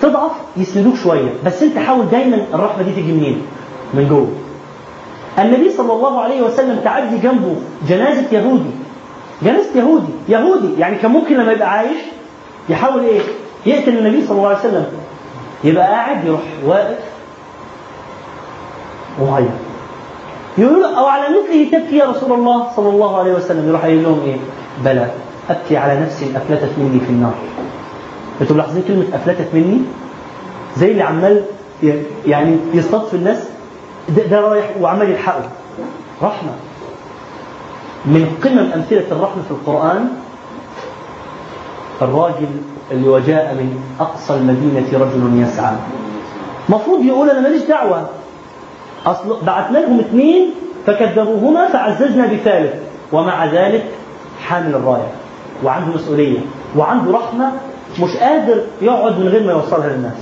تضعف 0.00 0.30
يسندوك 0.56 0.96
شوية 0.96 1.30
بس 1.46 1.62
أنت 1.62 1.78
حاول 1.78 2.06
دايما 2.10 2.46
الرحمة 2.54 2.82
دي 2.82 2.92
تيجي 2.92 3.12
منين؟ 3.12 3.42
من 3.94 4.08
جوه. 4.08 4.28
النبي 5.38 5.70
صلى 5.70 5.92
الله 5.92 6.20
عليه 6.20 6.42
وسلم 6.42 6.80
تعدي 6.84 7.18
جنبه 7.18 7.56
جنازة 7.88 8.24
يهودي. 8.32 8.70
جنازة 9.42 9.70
يهودي 9.78 10.12
يهودي. 10.28 10.80
يعني 10.80 10.96
كان 10.96 11.10
ممكن 11.10 11.36
لما 11.36 11.52
يبقى 11.52 11.70
عايش 11.70 11.98
يحاول 12.68 13.02
إيه؟ 13.04 13.20
يقتل 13.66 13.98
النبي 13.98 14.26
صلى 14.26 14.36
الله 14.36 14.48
عليه 14.48 14.58
وسلم. 14.58 14.86
يبقى 15.64 15.86
قاعد 15.86 16.24
يروح 16.24 16.40
واقف 16.64 16.98
ومعيط 19.20 19.48
يقول 20.58 20.82
له 20.82 20.98
أو 20.98 21.06
على 21.06 21.22
مثله 21.28 21.78
تبكي 21.78 21.96
يا 21.96 22.04
رسول 22.04 22.32
الله 22.32 22.66
صلى 22.76 22.88
الله 22.88 23.18
عليه 23.18 23.34
وسلم. 23.34 23.68
يروح 23.68 23.82
قايل 23.82 24.02
لهم 24.02 24.20
إيه؟ 24.26 24.36
بلى 24.84 25.10
أبكي 25.50 25.76
على 25.76 26.00
نفسي 26.00 26.36
أفلتت 26.36 26.78
مني 26.78 27.00
في 27.00 27.10
النار. 27.10 27.34
أنتوا 28.40 28.56
ملاحظين 28.56 28.82
كلمه 28.88 29.04
أفلتت 29.12 29.48
مني؟ 29.54 29.80
زي 30.76 30.90
اللي 30.90 31.02
عمال 31.02 31.44
يعني 32.26 32.56
يصطاد 32.74 33.06
في 33.06 33.14
الناس. 33.14 33.38
ده, 34.08 34.22
ده 34.22 34.40
رايح 34.40 34.70
وعمال 34.80 35.10
يلحقه. 35.10 35.48
رحمة. 36.22 36.52
من 38.06 38.36
قمم 38.44 38.72
أمثلة 38.74 39.04
الرحمة 39.10 39.42
في 39.42 39.50
القرآن 39.50 40.08
الراجل 42.02 42.48
اللي 42.90 43.08
وجاء 43.08 43.54
من 43.54 43.82
أقصى 44.00 44.34
المدينة 44.34 44.86
رجل 44.92 45.42
يسعى. 45.42 45.76
المفروض 46.68 47.04
يقول 47.04 47.30
أنا 47.30 47.40
ماليش 47.40 47.62
دعوة. 47.62 48.08
أصل 49.06 49.44
بعثنا 49.46 49.78
لهم 49.78 50.00
اثنين 50.00 50.50
فكذبوهما 50.86 51.68
فعززنا 51.68 52.26
بثالث. 52.26 52.74
ومع 53.12 53.44
ذلك 53.46 53.84
حامل 54.42 54.74
الراية 54.74 55.08
وعنده 55.64 55.94
مسؤولية 55.94 56.38
وعنده 56.76 57.12
رحمة 57.12 57.52
مش 58.00 58.16
قادر 58.16 58.60
يقعد 58.82 59.18
من 59.18 59.28
غير 59.28 59.46
ما 59.46 59.52
يوصلها 59.52 59.88
للناس. 59.88 60.16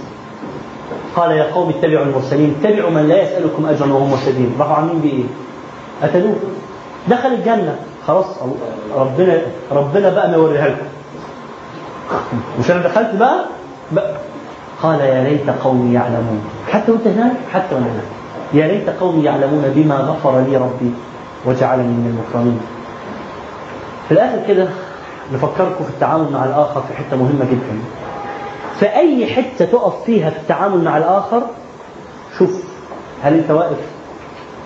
قال 1.17 1.31
يا 1.31 1.52
قوم 1.52 1.69
اتبعوا 1.69 2.05
المرسلين 2.05 2.57
اتبعوا 2.61 2.91
من 2.91 3.09
لا 3.09 3.23
يسألكم 3.23 3.67
أجرا 3.67 3.86
وهم 3.93 4.11
مهتدين 4.11 4.55
راحوا 4.59 4.75
عاملين 4.75 4.99
بيه 5.01 5.12
إيه؟ 5.12 5.25
قتلوه 6.02 6.36
دخل 7.09 7.28
الجنة. 7.28 7.77
خلاص 8.07 8.27
ربنا 8.97 9.39
ربنا 9.73 10.11
بقى 10.11 10.28
ما 10.28 10.35
يوريها 10.36 10.69
لكم. 10.69 10.86
مش 12.61 12.70
أنا 12.70 12.83
دخلت 12.83 13.15
بقى, 13.15 13.44
بقى 13.93 14.15
قال 14.83 15.01
يا 15.01 15.25
ليت 15.25 15.51
قومي 15.65 15.94
يعلمون. 15.94 16.44
حتى 16.70 16.93
وأنت 16.93 17.07
هناك؟ 17.07 17.36
حتى 17.52 17.75
وأنا 17.75 17.86
هناك. 17.86 18.22
يا 18.55 18.66
ليت 18.66 18.90
قومي 18.90 19.24
يعلمون 19.24 19.72
بما 19.76 19.94
غفر 19.97 20.40
لي 20.40 20.56
ربي 20.56 20.92
وجعلني 21.47 21.84
من 21.89 22.06
المكرمين. 22.18 22.60
في 24.08 24.14
الآخر 24.14 24.39
كده 24.48 24.68
نفكركم 25.34 25.84
في 25.84 25.90
التعامل 25.90 26.32
مع 26.32 26.44
الآخر 26.44 26.81
في 26.89 26.94
حتة 26.94 27.16
مهمة 27.16 27.44
جدا. 27.50 27.78
في 28.81 28.86
أي 28.86 29.26
حتة 29.26 29.64
تقف 29.64 30.05
فيها 30.05 30.31
في 30.31 30.36
التعامل 30.39 30.84
مع 30.84 30.97
الآخر؟ 30.97 31.42
شوف 32.39 32.64
هل 33.22 33.34
أنت 33.34 33.50
واقف 33.50 33.76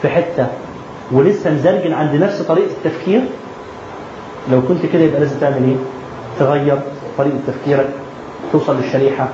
في 0.02 0.08
حتة 0.08 0.46
ولسه 1.12 1.50
مزرجن 1.54 1.92
عند 1.92 2.14
نفس 2.14 2.42
طريقة 2.42 2.70
التفكير؟ 2.70 3.20
لو 4.52 4.62
كنت 4.68 4.86
كده 4.86 5.02
يبقى 5.02 5.20
لازم 5.20 5.38
تعمل 5.40 5.64
إيه؟ 5.64 5.76
تغير 6.38 6.78
طريقة 7.18 7.36
تفكيرك 7.46 7.88
توصل 8.52 8.76
للشريحة 8.76 9.28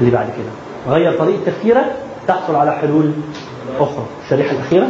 اللي 0.00 0.10
بعد 0.10 0.26
كده. 0.26 0.94
غير 0.94 1.18
طريقة 1.18 1.38
تفكيرك 1.46 1.96
تحصل 2.28 2.54
على 2.54 2.72
حلول 2.72 3.10
أخرى. 3.80 4.04
الشريحه 4.24 4.52
الأخيرة؟ 4.52 4.86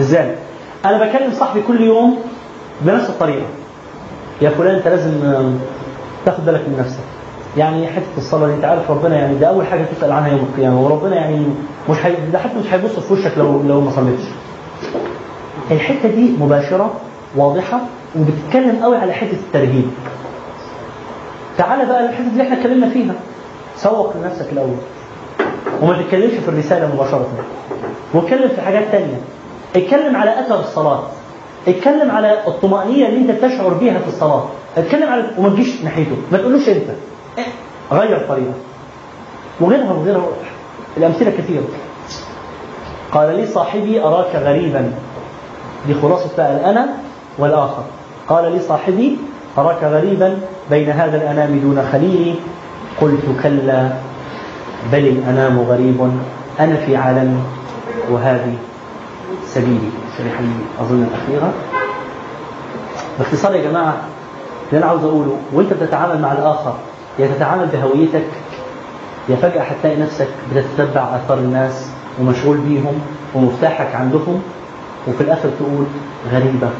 إزاي؟ 0.00 0.34
أنا 0.84 1.04
بكلم 1.04 1.32
صاحبي 1.38 1.62
كل 1.62 1.80
يوم 1.80 2.18
بنفس 2.80 3.10
الطريقة. 3.10 3.46
يا 4.42 4.50
فلان 4.50 4.74
أنت 4.74 4.88
لازم 4.88 5.12
تاخد 6.26 6.44
بالك 6.46 6.60
من 6.60 6.76
نفسك. 6.78 7.04
يعني 7.56 7.86
حتة 7.86 8.04
الصلاة 8.18 8.46
دي 8.46 8.54
أنت 8.54 8.64
عارف 8.64 8.90
ربنا 8.90 9.16
يعني 9.16 9.34
ده 9.34 9.46
أول 9.46 9.66
حاجة 9.66 9.84
تسأل 9.96 10.12
عنها 10.12 10.28
يوم 10.28 10.48
القيامة. 10.52 10.80
وربنا 10.82 11.16
يعني 11.16 11.46
مش 11.90 11.96
هي... 12.06 12.14
ده 12.32 12.38
حتى 12.38 12.54
مش 12.58 12.74
هيبص 12.74 12.98
في 12.98 13.12
وشك 13.12 13.32
لو 13.38 13.62
لو 13.62 13.80
ما 13.80 13.90
صليتش. 13.90 14.22
الحتة 15.70 16.08
دي 16.08 16.36
مباشرة 16.40 16.90
واضحة 17.36 17.80
وبتتكلم 18.16 18.82
قوي 18.82 18.96
على 18.96 19.12
حتة 19.12 19.32
الترهيب. 19.46 19.90
تعالى 21.58 21.86
بقى 21.86 22.04
الحته 22.04 22.26
اللي 22.32 22.42
إحنا 22.42 22.56
اتكلمنا 22.56 22.88
فيها. 22.90 23.14
سوق 23.76 24.16
لنفسك 24.16 24.52
الأول. 24.52 24.76
وما 25.82 26.02
تتكلمش 26.02 26.32
في 26.32 26.48
الرسالة 26.48 26.94
مباشرة. 26.94 27.26
واتكلم 28.14 28.48
في 28.48 28.60
حاجات 28.60 28.84
تانية. 28.92 29.20
اتكلم 29.76 30.16
على 30.16 30.40
أثر 30.40 30.60
الصلاة. 30.60 31.02
اتكلم 31.68 32.10
على 32.10 32.46
الطمأنينة 32.46 33.08
اللي 33.08 33.32
انت 33.32 33.44
تشعر 33.44 33.68
بيها 33.74 33.98
في 33.98 34.08
الصلاة. 34.08 34.44
اتكلم 34.76 35.08
على 35.08 35.24
وما 35.38 35.48
تجيش 35.48 35.82
ناحيته. 35.82 36.16
ما 36.32 36.38
تقولوش 36.38 36.68
انت. 36.68 36.90
آه، 37.38 37.94
غير 37.94 38.26
طريقة. 38.28 38.52
وغيرها 39.60 39.92
وغيرها. 39.92 40.26
الأمثلة 40.96 41.30
كثيرة. 41.30 41.64
قال 43.12 43.36
لي 43.36 43.46
صاحبي 43.46 44.02
أراك 44.04 44.36
غريبا. 44.36 44.92
دي 45.86 45.94
خلاصة 45.94 46.30
بقى 46.36 46.52
الأنا 46.56 46.88
والآخر. 47.38 47.82
قال 48.28 48.52
لي 48.52 48.60
صاحبي 48.60 49.16
أراك 49.60 49.84
غريبا 49.84 50.38
بين 50.70 50.90
هذا 50.90 51.16
الأنام 51.16 51.58
دون 51.58 51.88
خليلي. 51.92 52.34
قلت 53.00 53.22
كلا 53.42 53.88
بل 54.92 55.06
الأنام 55.06 55.58
غريب. 55.60 56.10
أنا 56.60 56.76
في 56.76 56.96
عالم 56.96 57.42
وهذه 58.10 58.54
سبيلي. 59.46 59.90
اللي 60.20 60.30
أظن 60.80 61.02
الأخيرة. 61.10 61.52
باختصار 63.18 63.54
يا 63.54 63.70
جماعة 63.70 63.96
اللي 64.68 64.78
أنا 64.78 64.86
عاوز 64.86 65.04
أقوله 65.04 65.36
وأنت 65.52 65.72
بتتعامل 65.72 66.22
مع 66.22 66.32
الآخر 66.32 66.74
يا 67.18 67.26
تتعامل 67.26 67.66
بهويتك 67.66 68.24
يا 69.28 69.36
فجأة 69.36 69.62
هتلاقي 69.62 69.96
نفسك 69.96 70.28
بتتبع 70.54 71.16
آثار 71.16 71.38
الناس 71.38 71.90
ومشغول 72.20 72.56
بيهم 72.56 73.00
ومفتاحك 73.34 73.94
عندهم 73.94 74.42
وفي 75.08 75.20
الآخر 75.20 75.48
تقول 75.58 75.84
غريبة. 76.32 76.70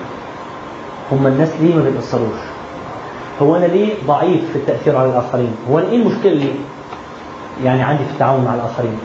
هم 1.13 1.27
الناس 1.27 1.49
ليه 1.61 1.75
ما 1.75 1.83
بيتأثروش؟ 1.83 2.39
هو 3.43 3.57
أنا 3.57 3.67
ليه 3.67 3.95
ضعيف 4.07 4.41
في 4.53 4.57
التأثير 4.59 4.97
على 4.97 5.09
الآخرين؟ 5.11 5.55
هو 5.71 5.79
أنا 5.79 5.89
إيه 5.89 5.97
المشكلة 5.97 6.33
اللي 6.33 6.51
يعني 7.65 7.83
عندي 7.83 8.05
في 8.05 8.11
التعامل 8.11 8.45
مع 8.45 8.55
الآخرين؟ 8.55 8.99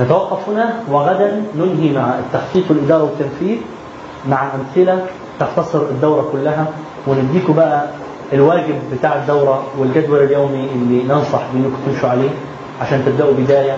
نتوقف 0.00 0.48
هنا 0.48 0.74
وغدا 0.90 1.42
ننهي 1.56 1.92
مع 1.92 2.14
التخطيط 2.18 2.70
والإدارة 2.70 3.02
والتنفيذ 3.02 3.58
مع 4.28 4.48
أمثلة 4.54 5.06
تختصر 5.40 5.78
الدورة 5.82 6.28
كلها 6.32 6.66
ونديكم 7.06 7.52
بقى 7.52 7.84
الواجب 8.32 8.74
بتاع 8.92 9.14
الدورة 9.14 9.62
والجدول 9.78 10.18
اليومي 10.22 10.68
اللي 10.74 11.02
ننصح 11.02 11.40
بأنكم 11.54 11.76
تمشوا 11.86 12.08
عليه 12.08 12.30
عشان 12.82 13.02
تبدأوا 13.06 13.32
بداية 13.38 13.76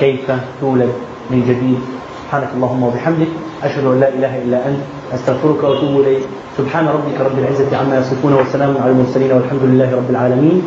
كيف 0.00 0.32
تولد 0.60 0.92
من 1.30 1.40
جديد 1.48 1.80
سبحانك 2.32 2.54
اللهم 2.56 2.82
وبحمدك 2.82 3.28
أشهد 3.62 3.84
أن 3.84 4.00
لا 4.00 4.08
إله 4.08 4.42
إلا 4.42 4.68
أنت 4.68 4.80
أستغفرك 5.14 5.64
وأتوب 5.64 6.00
إليك. 6.00 6.24
سبحان 6.58 6.88
ربك 6.88 7.20
رب 7.20 7.38
العزة 7.38 7.76
عما 7.76 7.98
يصفون 8.00 8.32
وسلام 8.32 8.76
على 8.80 8.90
المرسلين 8.90 9.32
والحمد 9.32 9.62
لله 9.62 9.96
رب 9.96 10.10
العالمين. 10.10 10.62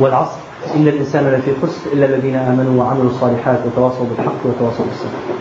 والعصر 0.00 0.38
إن 0.74 0.88
الإنسان 0.88 1.30
لفي 1.30 1.50
خسر 1.62 1.92
إلا 1.92 2.06
الذين 2.06 2.34
آمنوا 2.34 2.84
وعملوا 2.84 3.10
الصالحات 3.10 3.58
وتواصوا 3.66 4.06
بالحق 4.10 4.40
وتواصوا 4.44 4.84
بالصبر. 4.90 5.37